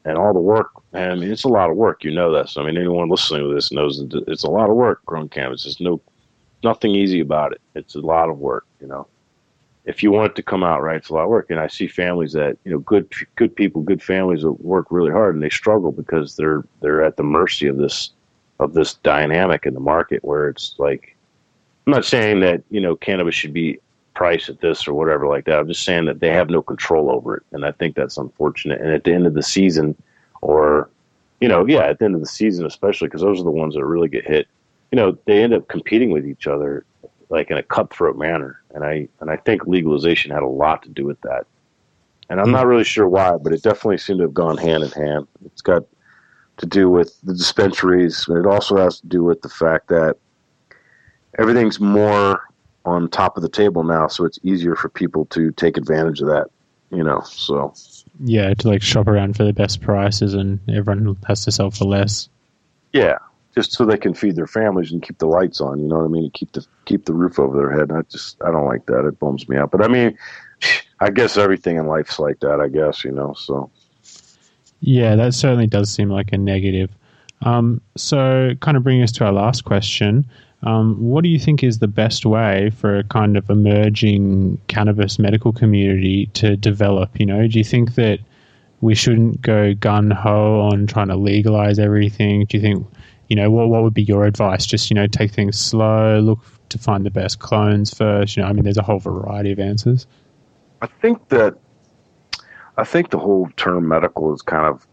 and 0.05 0.17
all 0.17 0.33
the 0.33 0.39
work. 0.39 0.71
I 0.93 1.15
mean, 1.15 1.31
it's 1.31 1.43
a 1.43 1.49
lot 1.49 1.69
of 1.69 1.77
work. 1.77 2.03
You 2.03 2.11
know 2.11 2.31
this. 2.31 2.57
I 2.57 2.63
mean, 2.63 2.77
anyone 2.77 3.09
listening 3.09 3.47
to 3.47 3.53
this 3.53 3.71
knows 3.71 3.99
that 3.99 4.23
it's 4.27 4.43
a 4.43 4.49
lot 4.49 4.69
of 4.69 4.75
work 4.75 5.05
growing 5.05 5.29
cannabis. 5.29 5.63
There's 5.63 5.79
no 5.79 6.01
nothing 6.63 6.91
easy 6.91 7.19
about 7.19 7.51
it. 7.51 7.61
It's 7.75 7.95
a 7.95 7.99
lot 7.99 8.29
of 8.29 8.39
work. 8.39 8.65
You 8.81 8.87
know, 8.87 9.07
if 9.85 10.03
you 10.03 10.11
want 10.11 10.31
it 10.31 10.35
to 10.35 10.43
come 10.43 10.63
out 10.63 10.81
right, 10.81 10.97
it's 10.97 11.09
a 11.09 11.13
lot 11.13 11.23
of 11.23 11.29
work. 11.29 11.49
And 11.49 11.59
I 11.59 11.67
see 11.67 11.87
families 11.87 12.33
that 12.33 12.57
you 12.63 12.71
know, 12.71 12.79
good 12.79 13.11
good 13.35 13.55
people, 13.55 13.81
good 13.81 14.03
families 14.03 14.41
that 14.41 14.51
work 14.51 14.87
really 14.89 15.11
hard, 15.11 15.35
and 15.35 15.43
they 15.43 15.49
struggle 15.49 15.91
because 15.91 16.35
they're 16.35 16.63
they're 16.81 17.03
at 17.03 17.17
the 17.17 17.23
mercy 17.23 17.67
of 17.67 17.77
this 17.77 18.11
of 18.59 18.73
this 18.73 18.95
dynamic 18.95 19.65
in 19.65 19.73
the 19.73 19.79
market 19.79 20.23
where 20.23 20.49
it's 20.49 20.75
like. 20.77 21.15
I'm 21.85 21.91
not 21.91 22.05
saying 22.05 22.39
that 22.39 22.63
you 22.69 22.79
know 22.79 22.95
cannabis 22.95 23.35
should 23.35 23.51
be 23.51 23.77
price 24.13 24.49
at 24.49 24.61
this 24.61 24.87
or 24.87 24.93
whatever 24.93 25.27
like 25.27 25.45
that. 25.45 25.59
I'm 25.59 25.67
just 25.67 25.83
saying 25.83 26.05
that 26.05 26.19
they 26.19 26.29
have 26.29 26.49
no 26.49 26.61
control 26.61 27.11
over 27.11 27.37
it, 27.37 27.43
and 27.51 27.65
I 27.65 27.71
think 27.71 27.95
that's 27.95 28.17
unfortunate. 28.17 28.81
And 28.81 28.91
at 28.91 29.03
the 29.03 29.13
end 29.13 29.27
of 29.27 29.33
the 29.33 29.43
season, 29.43 29.95
or 30.41 30.89
you 31.41 31.47
know, 31.47 31.65
yeah, 31.65 31.81
at 31.81 31.99
the 31.99 32.05
end 32.05 32.15
of 32.15 32.21
the 32.21 32.27
season, 32.27 32.65
especially 32.65 33.07
because 33.07 33.21
those 33.21 33.39
are 33.39 33.43
the 33.43 33.51
ones 33.51 33.75
that 33.75 33.85
really 33.85 34.07
get 34.07 34.25
hit. 34.25 34.47
You 34.91 34.97
know, 34.97 35.17
they 35.25 35.43
end 35.43 35.53
up 35.53 35.67
competing 35.67 36.11
with 36.11 36.25
each 36.27 36.47
other 36.47 36.85
like 37.29 37.49
in 37.49 37.57
a 37.57 37.63
cutthroat 37.63 38.17
manner, 38.17 38.61
and 38.73 38.83
I 38.83 39.07
and 39.19 39.29
I 39.29 39.37
think 39.37 39.65
legalization 39.65 40.31
had 40.31 40.43
a 40.43 40.47
lot 40.47 40.83
to 40.83 40.89
do 40.89 41.05
with 41.05 41.19
that. 41.21 41.45
And 42.29 42.39
I'm 42.39 42.47
hmm. 42.47 42.53
not 42.53 42.67
really 42.67 42.83
sure 42.83 43.07
why, 43.07 43.35
but 43.37 43.53
it 43.53 43.63
definitely 43.63 43.97
seemed 43.97 44.19
to 44.19 44.23
have 44.23 44.33
gone 44.33 44.57
hand 44.57 44.83
in 44.83 44.91
hand. 44.91 45.27
It's 45.45 45.61
got 45.61 45.83
to 46.57 46.65
do 46.65 46.89
with 46.89 47.19
the 47.23 47.33
dispensaries, 47.33 48.25
but 48.27 48.37
it 48.37 48.45
also 48.45 48.77
has 48.77 48.99
to 49.01 49.07
do 49.07 49.23
with 49.23 49.41
the 49.41 49.49
fact 49.49 49.87
that 49.87 50.17
everything's 51.39 51.79
more 51.79 52.43
on 52.85 53.09
top 53.09 53.37
of 53.37 53.43
the 53.43 53.49
table 53.49 53.83
now, 53.83 54.07
so 54.07 54.25
it's 54.25 54.39
easier 54.43 54.75
for 54.75 54.89
people 54.89 55.25
to 55.25 55.51
take 55.51 55.77
advantage 55.77 56.21
of 56.21 56.27
that. 56.27 56.47
You 56.91 57.03
know, 57.03 57.21
so 57.21 57.73
yeah, 58.19 58.53
to 58.53 58.67
like 58.67 58.81
shop 58.81 59.07
around 59.07 59.35
for 59.35 59.43
the 59.43 59.53
best 59.53 59.81
prices, 59.81 60.33
and 60.33 60.59
everyone 60.69 61.17
has 61.27 61.43
to 61.45 61.51
sell 61.51 61.71
for 61.71 61.85
less. 61.85 62.29
Yeah, 62.91 63.17
just 63.55 63.71
so 63.71 63.85
they 63.85 63.97
can 63.97 64.13
feed 64.13 64.35
their 64.35 64.47
families 64.47 64.91
and 64.91 65.01
keep 65.01 65.17
the 65.17 65.25
lights 65.25 65.59
on. 65.59 65.79
You 65.79 65.87
know 65.87 65.97
what 65.97 66.05
I 66.05 66.09
mean? 66.09 66.29
Keep 66.31 66.51
the 66.51 66.65
keep 66.85 67.05
the 67.05 67.13
roof 67.13 67.39
over 67.39 67.57
their 67.57 67.71
head. 67.71 67.91
I 67.91 68.01
just 68.03 68.41
I 68.43 68.51
don't 68.51 68.67
like 68.67 68.85
that. 68.85 69.07
It 69.07 69.19
bums 69.19 69.49
me 69.49 69.57
out. 69.57 69.71
But 69.71 69.83
I 69.83 69.87
mean, 69.87 70.17
I 70.99 71.09
guess 71.09 71.37
everything 71.37 71.77
in 71.77 71.87
life's 71.87 72.19
like 72.19 72.39
that. 72.41 72.59
I 72.59 72.67
guess 72.67 73.03
you 73.03 73.11
know. 73.11 73.33
So 73.33 73.71
yeah, 74.81 75.15
that 75.15 75.33
certainly 75.33 75.67
does 75.67 75.89
seem 75.89 76.09
like 76.09 76.33
a 76.33 76.37
negative. 76.37 76.91
Um, 77.41 77.81
so, 77.95 78.51
kind 78.61 78.77
of 78.77 78.83
bringing 78.83 79.03
us 79.03 79.11
to 79.13 79.25
our 79.25 79.31
last 79.31 79.63
question. 79.63 80.25
Um, 80.63 80.95
what 80.97 81.23
do 81.23 81.29
you 81.29 81.39
think 81.39 81.63
is 81.63 81.79
the 81.79 81.87
best 81.87 82.25
way 82.25 82.69
for 82.69 82.97
a 82.97 83.03
kind 83.03 83.35
of 83.35 83.49
emerging 83.49 84.61
cannabis 84.67 85.19
medical 85.19 85.51
community 85.51 86.27
to 86.33 86.55
develop? 86.55 87.19
You 87.19 87.25
know, 87.25 87.47
do 87.47 87.57
you 87.57 87.65
think 87.65 87.95
that 87.95 88.19
we 88.81 88.95
shouldn't 88.95 89.41
go 89.41 89.73
gun 89.73 90.09
ho 90.09 90.61
on 90.61 90.87
trying 90.87 91.09
to 91.09 91.15
legalize 91.15 91.79
everything? 91.79 92.45
Do 92.45 92.57
you 92.57 92.61
think, 92.61 92.87
you 93.27 93.35
know, 93.35 93.51
what 93.51 93.67
what 93.69 93.83
would 93.83 93.93
be 93.93 94.03
your 94.03 94.25
advice? 94.25 94.65
Just 94.65 94.89
you 94.89 94.95
know, 94.95 95.07
take 95.07 95.31
things 95.31 95.57
slow, 95.57 96.19
look 96.19 96.39
to 96.69 96.77
find 96.77 97.05
the 97.05 97.11
best 97.11 97.39
clones 97.39 97.93
first. 97.93 98.37
You 98.37 98.43
know, 98.43 98.49
I 98.49 98.53
mean, 98.53 98.63
there's 98.63 98.77
a 98.77 98.83
whole 98.83 98.99
variety 98.99 99.51
of 99.51 99.59
answers. 99.59 100.07
I 100.81 100.87
think 100.87 101.29
that 101.29 101.55
I 102.77 102.83
think 102.83 103.11
the 103.11 103.19
whole 103.19 103.49
term 103.57 103.87
medical 103.87 104.33
is 104.33 104.41
kind 104.41 104.65
of. 104.65 104.87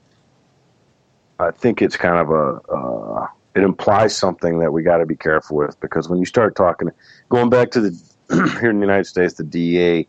I 1.39 1.53
think 1.53 1.81
it's 1.81 1.97
kind 1.97 2.19
of 2.19 2.31
a. 2.31 2.61
Uh, 2.73 3.27
it 3.55 3.63
implies 3.63 4.17
something 4.17 4.61
that 4.61 4.73
we 4.73 4.83
got 4.83 4.99
to 4.99 5.07
be 5.07 5.17
careful 5.17 5.57
with 5.57 5.79
because 5.81 6.09
when 6.09 6.19
you 6.19 6.25
start 6.25 6.55
talking, 6.55 6.89
going 7.29 7.51
back 7.51 7.71
to 7.73 7.81
the 7.81 8.03
here 8.61 8.71
in 8.71 8.79
the 8.79 8.87
United 8.87 9.07
States, 9.07 9.35
the 9.35 9.45
DEA, 9.45 10.07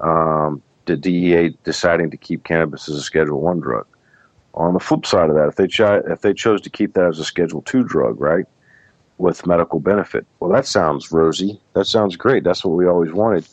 um, 0.00 0.62
the 0.86 0.96
DEA 0.96 1.56
deciding 1.64 2.10
to 2.10 2.16
keep 2.16 2.44
cannabis 2.44 2.88
as 2.88 2.96
a 2.96 3.02
Schedule 3.02 3.40
One 3.40 3.60
drug. 3.60 3.86
On 4.54 4.74
the 4.74 4.80
flip 4.80 5.06
side 5.06 5.28
of 5.28 5.36
that, 5.36 5.48
if 5.48 5.56
they 5.56 6.12
if 6.12 6.20
they 6.20 6.32
chose 6.32 6.60
to 6.62 6.70
keep 6.70 6.94
that 6.94 7.06
as 7.06 7.18
a 7.18 7.24
Schedule 7.24 7.62
Two 7.62 7.82
drug, 7.82 8.20
right, 8.20 8.46
with 9.18 9.46
medical 9.46 9.80
benefit, 9.80 10.26
well, 10.40 10.50
that 10.50 10.66
sounds 10.66 11.12
rosy. 11.12 11.60
That 11.74 11.86
sounds 11.86 12.16
great. 12.16 12.44
That's 12.44 12.64
what 12.64 12.74
we 12.74 12.86
always 12.86 13.12
wanted. 13.12 13.46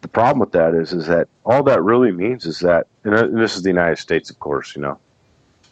the 0.00 0.08
problem 0.08 0.38
with 0.40 0.52
that 0.52 0.74
is 0.74 0.92
is 0.92 1.06
that 1.06 1.28
all 1.44 1.62
that 1.64 1.82
really 1.82 2.12
means 2.12 2.46
is 2.46 2.60
that, 2.60 2.86
and 3.04 3.36
this 3.36 3.56
is 3.56 3.62
the 3.62 3.68
United 3.68 3.98
States, 3.98 4.30
of 4.30 4.38
course, 4.38 4.74
you 4.74 4.82
know, 4.82 4.98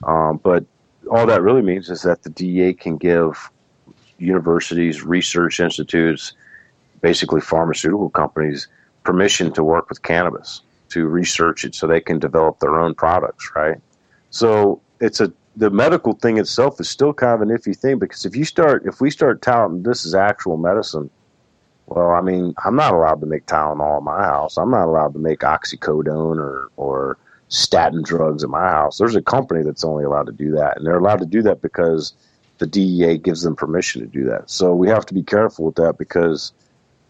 um, 0.05 0.41
but 0.43 0.65
all 1.11 1.27
that 1.27 1.43
really 1.43 1.63
means 1.63 1.91
is 1.91 2.03
that 2.03 2.23
the 2.23 2.31
DEA 2.31 2.75
can 2.75 2.97
give 2.97 3.51
universities, 4.19 5.03
research 5.03 5.61
institutes, 5.61 6.33
basically 7.01 7.41
pharmaceutical 7.41 8.11
companies, 8.11 8.69
permission 9.05 9.53
to 9.53 9.65
work 9.65 9.89
with 9.89 10.03
cannabis 10.03 10.63
to 10.91 11.07
research 11.07 11.65
it 11.65 11.75
so 11.75 11.87
they 11.87 12.01
can 12.01 12.19
develop 12.19 12.59
their 12.61 12.79
own 12.79 12.95
products, 12.95 13.51
right? 13.55 13.77
So 14.31 14.81
it's 15.01 15.21
a 15.21 15.33
the 15.57 15.71
medical 15.71 16.13
thing 16.13 16.39
itself 16.39 16.81
is 16.81 16.89
still 16.89 17.13
kind 17.13 17.35
of 17.35 17.41
an 17.41 17.49
iffy 17.49 17.77
thing 17.77 17.99
because 17.99 18.25
if 18.25 18.37
you 18.37 18.45
start 18.45 18.85
if 18.87 19.01
we 19.01 19.11
start 19.11 19.43
touting 19.43 19.83
this 19.83 20.05
is 20.05 20.15
actual 20.15 20.57
medicine, 20.57 21.11
well, 21.87 22.11
I 22.11 22.21
mean, 22.21 22.55
I'm 22.65 22.77
not 22.77 22.93
allowed 22.93 23.21
to 23.21 23.27
make 23.27 23.47
Tylenol 23.47 23.99
in 23.99 24.05
my 24.05 24.23
house. 24.23 24.57
I'm 24.57 24.71
not 24.71 24.87
allowed 24.87 25.15
to 25.15 25.19
make 25.19 25.41
oxycodone 25.41 26.39
or 26.39 26.71
or 26.77 27.19
statin 27.49 28.03
drugs 28.03 28.43
in 28.43 28.51
my 28.51 28.69
house. 28.69 28.99
There's 28.99 29.17
a 29.17 29.23
company 29.23 29.63
that's 29.63 29.85
only 29.85 30.05
allowed 30.05 30.27
to 30.27 30.33
do 30.33 30.51
that, 30.53 30.77
and 30.77 30.87
they're 30.87 30.99
allowed 30.99 31.21
to 31.21 31.27
do 31.27 31.43
that 31.43 31.63
because 31.63 32.13
the 32.59 32.67
DEA 32.67 33.19
gives 33.19 33.43
them 33.43 33.57
permission 33.57 34.01
to 34.03 34.07
do 34.07 34.25
that. 34.25 34.51
So 34.51 34.75
we 34.75 34.89
have 34.89 35.07
to 35.07 35.15
be 35.15 35.23
careful 35.23 35.67
with 35.67 35.77
that 35.77 35.97
because, 35.99 36.53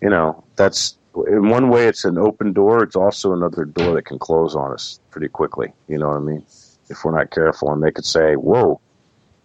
you 0.01 0.11
know, 0.11 0.45
that's 0.57 0.97
in 1.27 1.49
one 1.49 1.71
way 1.71 1.87
it's 1.87 2.05
an 2.05 2.19
open 2.19 2.53
door. 2.53 2.83
It's 2.83 2.97
also 2.97 3.33
another 3.33 3.65
door 3.65 3.95
that 3.95 4.05
can 4.05 4.19
close 4.19 4.55
on 4.55 4.73
us 4.73 5.01
pretty 5.11 5.29
quickly. 5.29 5.73
You 5.89 5.99
know 5.99 6.09
what 6.09 6.17
I 6.17 6.21
mean? 6.21 6.45
If 6.91 7.05
we're 7.05 7.17
not 7.17 7.31
careful, 7.31 7.73
and 7.73 7.83
they 7.83 7.91
could 7.91 8.05
say, 8.05 8.37
"Whoa, 8.37 8.81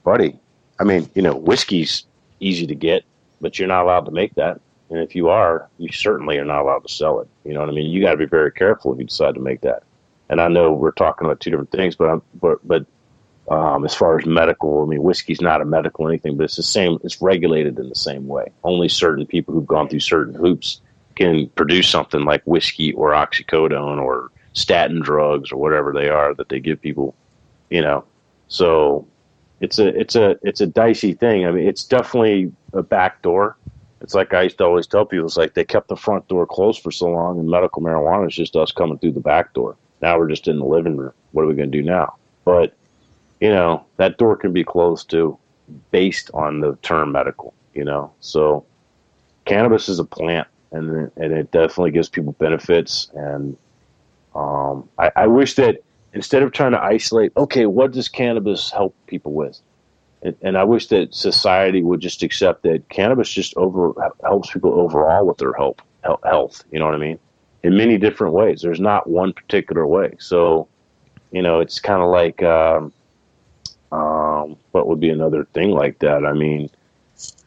buddy." 0.04 0.40
I 0.80 0.84
mean, 0.84 1.10
you 1.16 1.22
know, 1.22 1.36
whiskey's 1.36 2.06
easy 2.40 2.68
to 2.68 2.76
get, 2.76 3.04
but 3.42 3.58
you're 3.58 3.68
not 3.68 3.84
allowed 3.84 4.06
to 4.06 4.12
make 4.12 4.36
that. 4.36 4.60
And 4.90 5.00
if 5.00 5.16
you 5.16 5.30
are, 5.30 5.70
you 5.78 5.92
certainly 5.92 6.38
are 6.38 6.46
not 6.46 6.62
allowed 6.62 6.86
to 6.86 6.94
sell 6.94 7.20
it. 7.20 7.28
You 7.46 7.54
know 7.54 7.62
what 7.62 7.70
I 7.70 7.72
mean? 7.72 7.90
You 7.90 8.02
got 8.02 8.12
to 8.12 8.18
be 8.18 8.26
very 8.26 8.52
careful 8.52 8.94
if 8.94 9.00
you 9.00 9.06
decide 9.06 9.36
to 9.36 9.42
make 9.42 9.62
that. 9.62 9.84
And 10.30 10.42
I 10.42 10.48
know 10.48 10.72
we're 10.72 10.92
talking 10.92 11.26
about 11.26 11.40
two 11.40 11.52
different 11.52 11.72
things, 11.72 11.96
but 11.96 12.10
I'm, 12.10 12.22
but 12.40 12.66
but 12.68 12.86
um, 13.50 13.84
as 13.84 13.94
far 13.94 14.18
as 14.18 14.26
medical, 14.26 14.84
I 14.84 14.86
mean, 14.86 15.04
whiskey's 15.04 15.42
not 15.42 15.62
a 15.62 15.66
medical 15.66 16.08
anything, 16.08 16.38
but 16.38 16.46
it's 16.46 16.56
the 16.56 16.64
same. 16.64 16.98
It's 17.04 17.22
regulated 17.22 17.78
in 17.78 17.90
the 17.90 17.96
same 17.96 18.28
way. 18.28 18.52
Only 18.64 18.90
certain 18.90 19.26
people 19.26 19.54
who've 19.54 19.68
gone 19.68 19.90
through 19.90 20.00
certain 20.00 20.34
hoops 20.34 20.82
can 21.16 21.48
produce 21.50 21.88
something 21.88 22.24
like 22.26 22.42
whiskey 22.46 22.94
or 22.94 23.12
oxycodone 23.12 24.02
or 24.02 24.32
statin 24.54 25.02
drugs 25.02 25.52
or 25.52 25.58
whatever 25.58 25.92
they 25.92 26.10
are 26.10 26.34
that 26.36 26.50
they 26.50 26.60
give 26.60 26.82
people. 26.82 27.16
You 27.70 27.82
know, 27.82 28.06
so 28.48 29.08
it's 29.60 29.80
a 29.80 29.88
it's 29.88 30.16
a 30.16 30.38
it's 30.42 30.62
a 30.62 30.68
dicey 30.68 31.14
thing. 31.14 31.46
I 31.46 31.52
mean, 31.52 31.68
it's 31.68 31.84
definitely 31.84 32.52
a 32.74 32.84
back 32.84 33.22
door. 33.22 33.58
It's 34.02 34.14
like 34.14 34.34
I 34.34 34.44
used 34.44 34.58
to 34.58 34.66
always 34.66 34.88
tell 34.88 35.06
people. 35.06 35.26
It's 35.26 35.38
like 35.38 35.54
they 35.54 35.64
kept 35.64 35.88
the 35.88 35.96
front 35.96 36.28
door 36.28 36.46
closed 36.46 36.82
for 36.82 36.92
so 36.92 37.08
long, 37.08 37.40
and 37.40 37.50
medical 37.50 37.82
marijuana 37.82 38.28
is 38.28 38.36
just 38.36 38.56
us 38.56 38.72
coming 38.72 39.00
through 39.00 39.14
the 39.14 39.20
back 39.20 39.54
door. 39.54 39.78
Now 40.04 40.20
we're 40.20 40.28
just 40.28 40.50
in 40.50 40.60
the 40.60 40.66
living 40.66 40.98
room. 40.98 41.14
What 41.32 41.44
are 41.44 41.48
we 41.48 41.56
going 41.56 41.72
to 41.72 41.78
do 41.78 41.82
now? 41.82 42.16
But 42.44 42.76
you 43.40 43.50
know, 43.50 43.86
that 43.96 44.18
door 44.18 44.36
can 44.36 44.52
be 44.52 44.66
closed 44.66 45.10
too, 45.10 45.38
based 45.92 46.30
on 46.34 46.60
the 46.60 46.78
term 46.82 47.14
medical, 47.14 47.54
you 47.74 47.86
know. 47.86 48.12
So 48.20 48.66
cannabis 49.46 49.88
is 49.88 50.00
a 50.00 50.04
plant 50.04 50.50
and 50.74 51.10
and 51.16 51.32
it 51.32 51.52
definitely 51.52 51.92
gives 51.92 52.10
people 52.10 52.34
benefits 52.34 53.10
and 53.14 53.56
um, 54.36 54.90
I, 54.98 55.12
I 55.16 55.28
wish 55.28 55.56
that 55.56 55.82
instead 56.12 56.44
of 56.44 56.52
trying 56.52 56.72
to 56.74 56.82
isolate, 56.82 57.32
okay, 57.38 57.66
what 57.66 57.92
does 57.92 58.10
cannabis 58.10 58.72
help 58.72 58.94
people 59.08 59.32
with? 59.32 59.58
And, 60.22 60.36
and 60.42 60.58
I 60.58 60.66
wish 60.66 60.88
that 60.88 61.14
society 61.14 61.82
would 61.82 62.02
just 62.02 62.24
accept 62.24 62.64
that 62.64 62.90
cannabis 62.90 63.32
just 63.32 63.56
over 63.56 63.94
helps 64.22 64.52
people 64.52 64.74
overall 64.74 65.26
with 65.26 65.38
their 65.38 65.54
health. 65.54 65.78
Health, 66.26 66.66
you 66.72 66.80
know 66.80 66.86
what 66.86 66.96
I 66.96 66.98
mean? 66.98 67.20
In 67.64 67.78
many 67.78 67.98
different 67.98 68.34
ways. 68.34 68.62
There's 68.62 68.80
not 68.80 69.10
one 69.10 69.34
particular 69.34 69.88
way. 69.88 70.16
So, 70.20 70.68
you 71.32 71.42
know, 71.42 71.62
it's 71.62 71.80
kind 71.80 72.02
of 72.02 72.10
like 72.10 72.44
um, 72.44 72.92
um, 73.92 74.58
what 74.72 74.88
would 74.88 75.00
be 75.00 75.10
another 75.10 75.46
thing 75.54 75.72
like 75.72 76.00
that? 76.00 76.26
I 76.26 76.34
mean, 76.34 76.70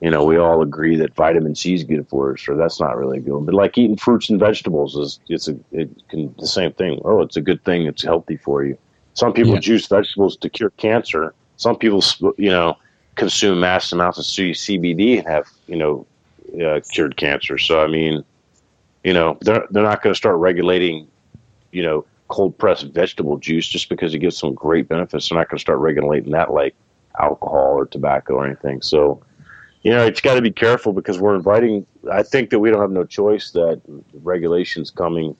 you 0.00 0.10
know, 0.10 0.24
we 0.24 0.36
all 0.36 0.62
agree 0.62 0.96
that 0.96 1.14
vitamin 1.14 1.54
C 1.54 1.74
is 1.74 1.84
good 1.84 2.08
for 2.08 2.32
us, 2.32 2.48
or 2.48 2.56
that's 2.56 2.80
not 2.80 2.96
really 2.96 3.18
good. 3.18 3.44
But 3.46 3.54
like 3.54 3.76
eating 3.76 3.96
fruits 3.96 4.30
and 4.30 4.38
vegetables 4.38 4.96
is 4.96 5.20
it's 5.28 5.48
a 5.48 5.56
it 5.72 5.90
can 6.08 6.34
the 6.38 6.46
same 6.46 6.72
thing. 6.72 7.00
Oh, 7.04 7.20
it's 7.20 7.36
a 7.36 7.40
good 7.40 7.62
thing. 7.64 7.86
It's 7.86 8.02
healthy 8.02 8.36
for 8.36 8.64
you. 8.64 8.78
Some 9.14 9.32
people 9.32 9.54
yeah. 9.54 9.60
juice 9.60 9.86
vegetables 9.86 10.36
to 10.36 10.48
cure 10.50 10.70
cancer. 10.70 11.34
Some 11.56 11.76
people, 11.76 12.02
you 12.36 12.50
know, 12.50 12.76
consume 13.16 13.60
mass 13.60 13.92
amounts 13.92 14.18
of 14.18 14.24
CBD 14.24 15.18
and 15.18 15.26
have 15.26 15.48
you 15.66 15.76
know 15.76 16.06
uh, 16.64 16.80
cured 16.90 17.16
cancer. 17.16 17.58
So 17.58 17.82
I 17.82 17.86
mean, 17.86 18.24
you 19.06 19.12
know, 19.12 19.38
they're 19.40 19.64
they're 19.70 19.84
not 19.84 20.02
going 20.02 20.12
to 20.12 20.16
start 20.16 20.36
regulating, 20.38 21.06
you 21.70 21.84
know, 21.84 22.04
cold 22.26 22.58
pressed 22.58 22.86
vegetable 22.86 23.38
juice 23.38 23.68
just 23.68 23.88
because 23.88 24.12
it 24.12 24.18
gives 24.18 24.36
some 24.36 24.52
great 24.52 24.88
benefits. 24.88 25.28
They're 25.28 25.38
not 25.38 25.48
going 25.48 25.58
to 25.58 25.62
start 25.62 25.78
regulating 25.78 26.32
that 26.32 26.52
like 26.52 26.74
alcohol 27.20 27.78
or 27.78 27.86
tobacco 27.86 28.34
or 28.34 28.44
anything. 28.44 28.82
So, 28.82 29.22
you 29.82 29.92
know, 29.92 30.04
it's 30.04 30.20
got 30.20 30.34
to 30.34 30.42
be 30.42 30.50
careful 30.50 30.92
because 30.92 31.20
we're 31.20 31.36
inviting. 31.36 31.86
I 32.10 32.24
think 32.24 32.50
that 32.50 32.58
we 32.58 32.68
don't 32.68 32.80
have 32.80 32.90
no 32.90 33.04
choice. 33.04 33.52
That 33.52 33.80
regulations 34.24 34.90
coming, 34.90 35.36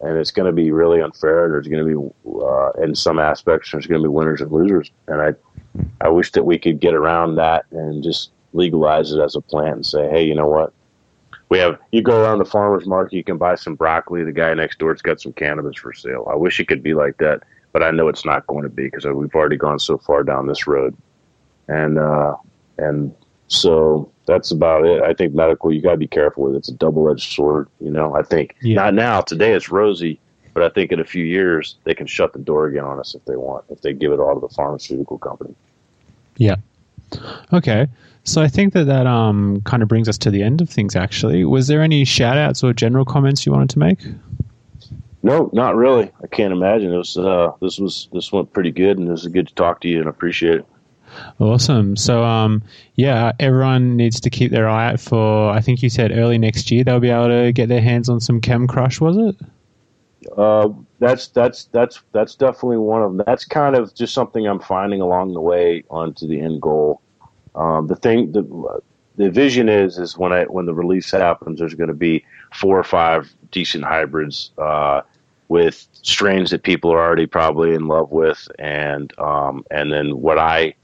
and 0.00 0.16
it's 0.16 0.30
going 0.30 0.46
to 0.46 0.52
be 0.52 0.70
really 0.70 1.02
unfair. 1.02 1.50
There's 1.50 1.68
going 1.68 1.86
to 1.86 2.12
be, 2.24 2.40
uh, 2.42 2.70
in 2.82 2.94
some 2.94 3.18
aspects, 3.18 3.72
there's 3.72 3.86
going 3.86 4.00
to 4.00 4.08
be 4.08 4.14
winners 4.14 4.40
and 4.40 4.50
losers. 4.50 4.90
And 5.06 5.20
I, 5.20 5.34
I 6.00 6.08
wish 6.08 6.32
that 6.32 6.44
we 6.44 6.58
could 6.58 6.80
get 6.80 6.94
around 6.94 7.34
that 7.34 7.66
and 7.72 8.02
just 8.02 8.30
legalize 8.54 9.12
it 9.12 9.20
as 9.20 9.36
a 9.36 9.42
plant 9.42 9.74
and 9.74 9.86
say, 9.86 10.08
hey, 10.08 10.24
you 10.24 10.34
know 10.34 10.48
what? 10.48 10.72
We 11.48 11.58
have 11.58 11.78
you 11.92 12.02
go 12.02 12.20
around 12.20 12.38
the 12.38 12.44
farmers 12.44 12.86
market, 12.86 13.14
you 13.14 13.24
can 13.24 13.38
buy 13.38 13.54
some 13.54 13.74
broccoli. 13.74 14.24
The 14.24 14.32
guy 14.32 14.52
next 14.54 14.78
door's 14.78 15.02
got 15.02 15.20
some 15.20 15.32
cannabis 15.32 15.76
for 15.76 15.92
sale. 15.92 16.28
I 16.30 16.34
wish 16.34 16.58
it 16.58 16.66
could 16.66 16.82
be 16.82 16.94
like 16.94 17.18
that, 17.18 17.42
but 17.72 17.82
I 17.82 17.90
know 17.90 18.08
it's 18.08 18.24
not 18.24 18.46
going 18.46 18.64
to 18.64 18.68
be 18.68 18.84
because 18.84 19.06
we've 19.06 19.34
already 19.34 19.56
gone 19.56 19.78
so 19.78 19.98
far 19.98 20.22
down 20.24 20.46
this 20.46 20.66
road, 20.66 20.96
and 21.68 21.98
uh, 21.98 22.36
and 22.78 23.14
so 23.48 24.10
that's 24.26 24.50
about 24.50 24.84
it. 24.84 25.02
I 25.02 25.14
think 25.14 25.34
medical, 25.34 25.72
you 25.72 25.80
got 25.80 25.92
to 25.92 25.96
be 25.96 26.08
careful 26.08 26.44
with. 26.44 26.54
It. 26.54 26.58
It's 26.58 26.68
a 26.68 26.74
double 26.74 27.10
edged 27.10 27.32
sword. 27.32 27.68
You 27.80 27.90
know, 27.90 28.14
I 28.14 28.22
think 28.22 28.56
yeah. 28.62 28.74
not 28.74 28.94
now. 28.94 29.20
Today 29.20 29.52
it's 29.52 29.70
rosy, 29.70 30.18
but 30.52 30.64
I 30.64 30.68
think 30.70 30.90
in 30.90 30.98
a 30.98 31.04
few 31.04 31.24
years 31.24 31.76
they 31.84 31.94
can 31.94 32.06
shut 32.06 32.32
the 32.32 32.40
door 32.40 32.66
again 32.66 32.84
on 32.84 32.98
us 32.98 33.14
if 33.14 33.24
they 33.24 33.36
want. 33.36 33.64
If 33.70 33.82
they 33.82 33.92
give 33.92 34.12
it 34.12 34.18
all 34.18 34.34
to 34.34 34.40
the 34.40 34.52
pharmaceutical 34.52 35.18
company. 35.18 35.54
Yeah. 36.38 36.56
Okay. 37.52 37.86
So 38.26 38.42
I 38.42 38.48
think 38.48 38.72
that 38.74 38.84
that 38.84 39.06
um, 39.06 39.60
kind 39.62 39.84
of 39.84 39.88
brings 39.88 40.08
us 40.08 40.18
to 40.18 40.30
the 40.30 40.42
end 40.42 40.60
of 40.60 40.68
things. 40.68 40.96
Actually, 40.96 41.44
was 41.44 41.68
there 41.68 41.80
any 41.80 42.04
shout 42.04 42.36
outs 42.36 42.62
or 42.64 42.72
general 42.72 43.04
comments 43.04 43.46
you 43.46 43.52
wanted 43.52 43.70
to 43.70 43.78
make? 43.78 44.00
No, 45.22 45.48
not 45.52 45.76
really. 45.76 46.10
I 46.22 46.26
can't 46.26 46.52
imagine. 46.52 46.92
It 46.92 46.96
was 46.96 47.16
uh, 47.16 47.52
this 47.60 47.78
was 47.78 48.08
this 48.12 48.32
went 48.32 48.52
pretty 48.52 48.72
good, 48.72 48.98
and 48.98 49.06
it 49.06 49.12
was 49.12 49.26
good 49.28 49.46
to 49.46 49.54
talk 49.54 49.80
to 49.82 49.88
you, 49.88 50.00
and 50.00 50.08
I 50.08 50.10
appreciate 50.10 50.56
it. 50.56 50.66
Awesome. 51.38 51.96
So, 51.96 52.24
um, 52.24 52.62
yeah, 52.96 53.32
everyone 53.38 53.96
needs 53.96 54.20
to 54.20 54.28
keep 54.28 54.50
their 54.50 54.68
eye 54.68 54.90
out 54.90 55.00
for. 55.00 55.50
I 55.50 55.60
think 55.60 55.82
you 55.82 55.88
said 55.88 56.10
early 56.10 56.36
next 56.36 56.70
year 56.72 56.82
they'll 56.82 57.00
be 57.00 57.10
able 57.10 57.28
to 57.28 57.52
get 57.52 57.68
their 57.68 57.80
hands 57.80 58.08
on 58.08 58.20
some 58.20 58.40
Chem 58.40 58.66
Crush. 58.66 59.00
Was 59.00 59.16
it? 59.16 59.36
Uh, 60.36 60.70
that's 60.98 61.28
that's 61.28 61.66
that's 61.66 62.02
that's 62.10 62.34
definitely 62.34 62.78
one 62.78 63.02
of 63.02 63.16
them. 63.16 63.22
That's 63.24 63.44
kind 63.44 63.76
of 63.76 63.94
just 63.94 64.14
something 64.14 64.46
I'm 64.46 64.60
finding 64.60 65.00
along 65.00 65.32
the 65.34 65.40
way 65.40 65.84
onto 65.90 66.26
the 66.26 66.40
end 66.40 66.60
goal. 66.60 67.00
Um, 67.56 67.86
the 67.86 67.96
thing, 67.96 68.32
the 68.32 68.42
the 69.16 69.30
vision 69.30 69.68
is 69.68 69.98
is 69.98 70.16
when 70.16 70.32
I 70.32 70.44
when 70.44 70.66
the 70.66 70.74
release 70.74 71.10
happens, 71.10 71.58
there's 71.58 71.74
going 71.74 71.88
to 71.88 71.94
be 71.94 72.24
four 72.54 72.78
or 72.78 72.84
five 72.84 73.32
decent 73.50 73.84
hybrids 73.84 74.50
uh, 74.58 75.00
with 75.48 75.86
strains 75.92 76.50
that 76.50 76.62
people 76.62 76.92
are 76.92 77.00
already 77.00 77.26
probably 77.26 77.74
in 77.74 77.88
love 77.88 78.10
with, 78.12 78.46
and 78.58 79.18
um, 79.18 79.64
and 79.70 79.90
then 79.90 80.20
what 80.20 80.38
I 80.38 80.74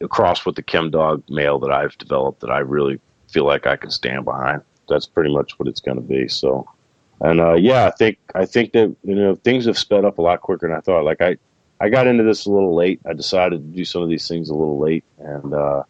across 0.00 0.46
with 0.46 0.54
the 0.54 0.62
Chem 0.62 0.90
Dog 0.90 1.22
male 1.28 1.58
that 1.58 1.72
I've 1.72 1.96
developed 1.98 2.40
that 2.40 2.50
I 2.50 2.58
really 2.58 3.00
feel 3.28 3.44
like 3.44 3.66
I 3.66 3.76
can 3.76 3.90
stand 3.90 4.24
behind. 4.24 4.62
That's 4.88 5.06
pretty 5.06 5.32
much 5.32 5.58
what 5.58 5.68
it's 5.68 5.80
going 5.80 5.96
to 5.96 6.02
be. 6.02 6.28
So, 6.28 6.68
and 7.20 7.40
uh, 7.40 7.54
yeah, 7.54 7.86
I 7.86 7.90
think 7.90 8.18
I 8.34 8.46
think 8.46 8.72
that 8.72 8.94
you 9.02 9.14
know 9.14 9.34
things 9.36 9.66
have 9.66 9.78
sped 9.78 10.04
up 10.04 10.18
a 10.18 10.22
lot 10.22 10.42
quicker 10.42 10.68
than 10.68 10.76
I 10.76 10.80
thought. 10.80 11.04
Like 11.04 11.20
I 11.20 11.36
I 11.80 11.88
got 11.88 12.06
into 12.06 12.24
this 12.24 12.46
a 12.46 12.50
little 12.50 12.74
late. 12.74 13.00
I 13.08 13.12
decided 13.12 13.60
to 13.60 13.76
do 13.76 13.84
some 13.84 14.02
of 14.02 14.08
these 14.08 14.26
things 14.26 14.50
a 14.50 14.54
little 14.54 14.78
late, 14.78 15.04
and 15.18 15.54
uh, 15.54 15.82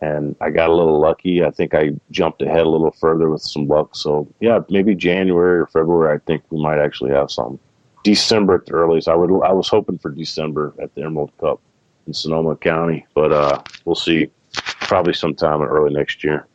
and 0.00 0.36
I 0.40 0.50
got 0.50 0.70
a 0.70 0.74
little 0.74 1.00
lucky. 1.00 1.44
I 1.44 1.50
think 1.50 1.74
I 1.74 1.92
jumped 2.10 2.42
ahead 2.42 2.66
a 2.66 2.68
little 2.68 2.92
further 2.92 3.28
with 3.28 3.42
some 3.42 3.66
luck. 3.66 3.96
So 3.96 4.28
yeah, 4.40 4.60
maybe 4.68 4.94
January 4.94 5.60
or 5.60 5.66
February. 5.66 6.14
I 6.14 6.18
think 6.26 6.44
we 6.50 6.60
might 6.60 6.78
actually 6.78 7.10
have 7.10 7.30
some. 7.30 7.58
December 8.04 8.54
at 8.54 8.66
the 8.66 8.72
earliest. 8.72 9.08
I 9.08 9.16
would. 9.16 9.30
I 9.42 9.52
was 9.52 9.68
hoping 9.68 9.98
for 9.98 10.10
December 10.10 10.74
at 10.80 10.94
the 10.94 11.02
Emerald 11.02 11.32
Cup 11.38 11.60
in 12.06 12.14
Sonoma 12.14 12.54
County, 12.56 13.04
but 13.14 13.32
uh, 13.32 13.62
we'll 13.84 13.96
see. 13.96 14.30
Probably 14.52 15.12
sometime 15.12 15.60
in 15.60 15.66
early 15.66 15.92
next 15.92 16.22
year. 16.22 16.46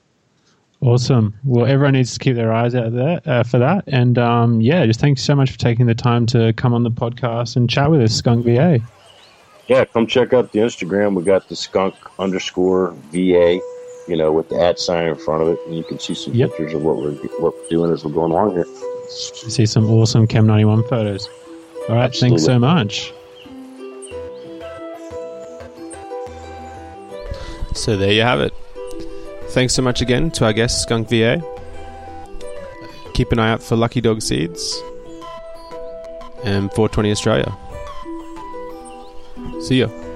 Awesome. 0.82 1.36
Well, 1.44 1.68
everyone 1.68 1.94
needs 1.94 2.14
to 2.14 2.20
keep 2.20 2.36
their 2.36 2.52
eyes 2.52 2.74
out 2.74 2.92
there 2.94 3.22
uh, 3.26 3.44
for 3.44 3.60
that. 3.60 3.84
And 3.86 4.18
um, 4.18 4.62
yeah, 4.62 4.84
just 4.88 5.00
thanks 5.00 5.22
so 5.22 5.36
much 5.36 5.52
for 5.52 5.60
taking 5.60 5.86
the 5.86 5.94
time 5.94 6.26
to 6.28 6.54
come 6.54 6.74
on 6.74 6.82
the 6.82 6.90
podcast 6.90 7.56
and 7.56 7.70
chat 7.70 7.92
with 7.92 8.02
us, 8.02 8.16
Skunk 8.16 8.46
VA. 8.46 8.80
Yeah, 9.68 9.86
come 9.86 10.08
check 10.08 10.34
out 10.34 10.52
the 10.52 10.60
Instagram. 10.60 11.16
We 11.16 11.24
got 11.24 11.48
the 11.50 11.56
skunk 11.56 11.94
underscore 12.18 12.96
VA, 13.12 13.60
you 14.08 14.18
know, 14.18 14.32
with 14.32 14.50
the 14.50 14.60
at 14.60 14.80
sign 14.80 15.08
in 15.08 15.16
front 15.16 15.44
of 15.44 15.50
it, 15.50 15.60
and 15.68 15.78
you 15.78 15.84
can 15.84 16.00
see 16.00 16.16
some 16.16 16.34
yep. 16.34 16.50
pictures 16.50 16.74
of 16.74 16.82
what 16.82 16.98
we're 16.98 17.14
what 17.40 17.54
we're 17.56 17.70
doing 17.70 17.92
as 17.92 18.04
we're 18.04 18.12
going 18.12 18.32
along 18.32 18.52
here. 18.54 18.66
See 19.08 19.68
some 19.68 19.90
awesome 19.90 20.26
Chem 20.26 20.48
91 20.48 20.88
photos. 20.88 21.30
All 21.88 21.96
right, 21.96 22.06
Absolutely. 22.06 22.40
thanks 22.40 22.46
so 22.46 22.60
much. 22.60 23.14
So 27.76 27.96
there 27.96 28.12
you 28.12 28.24
have 28.24 28.42
it. 28.42 28.54
Thanks 29.54 29.74
so 29.74 29.82
much 29.82 30.02
again 30.02 30.32
to 30.32 30.46
our 30.46 30.54
guest, 30.54 30.82
Skunk 30.82 31.10
VA. 31.10 31.42
Keep 33.14 33.34
an 33.34 33.40
eye 33.40 33.52
out 33.52 33.62
for 33.62 33.76
Lucky 33.76 34.00
Dog 34.00 34.22
Seeds 34.22 34.82
and 36.46 36.72
420 36.74 37.12
Australia. 37.12 37.58
See 39.62 39.80
ya. 39.80 40.11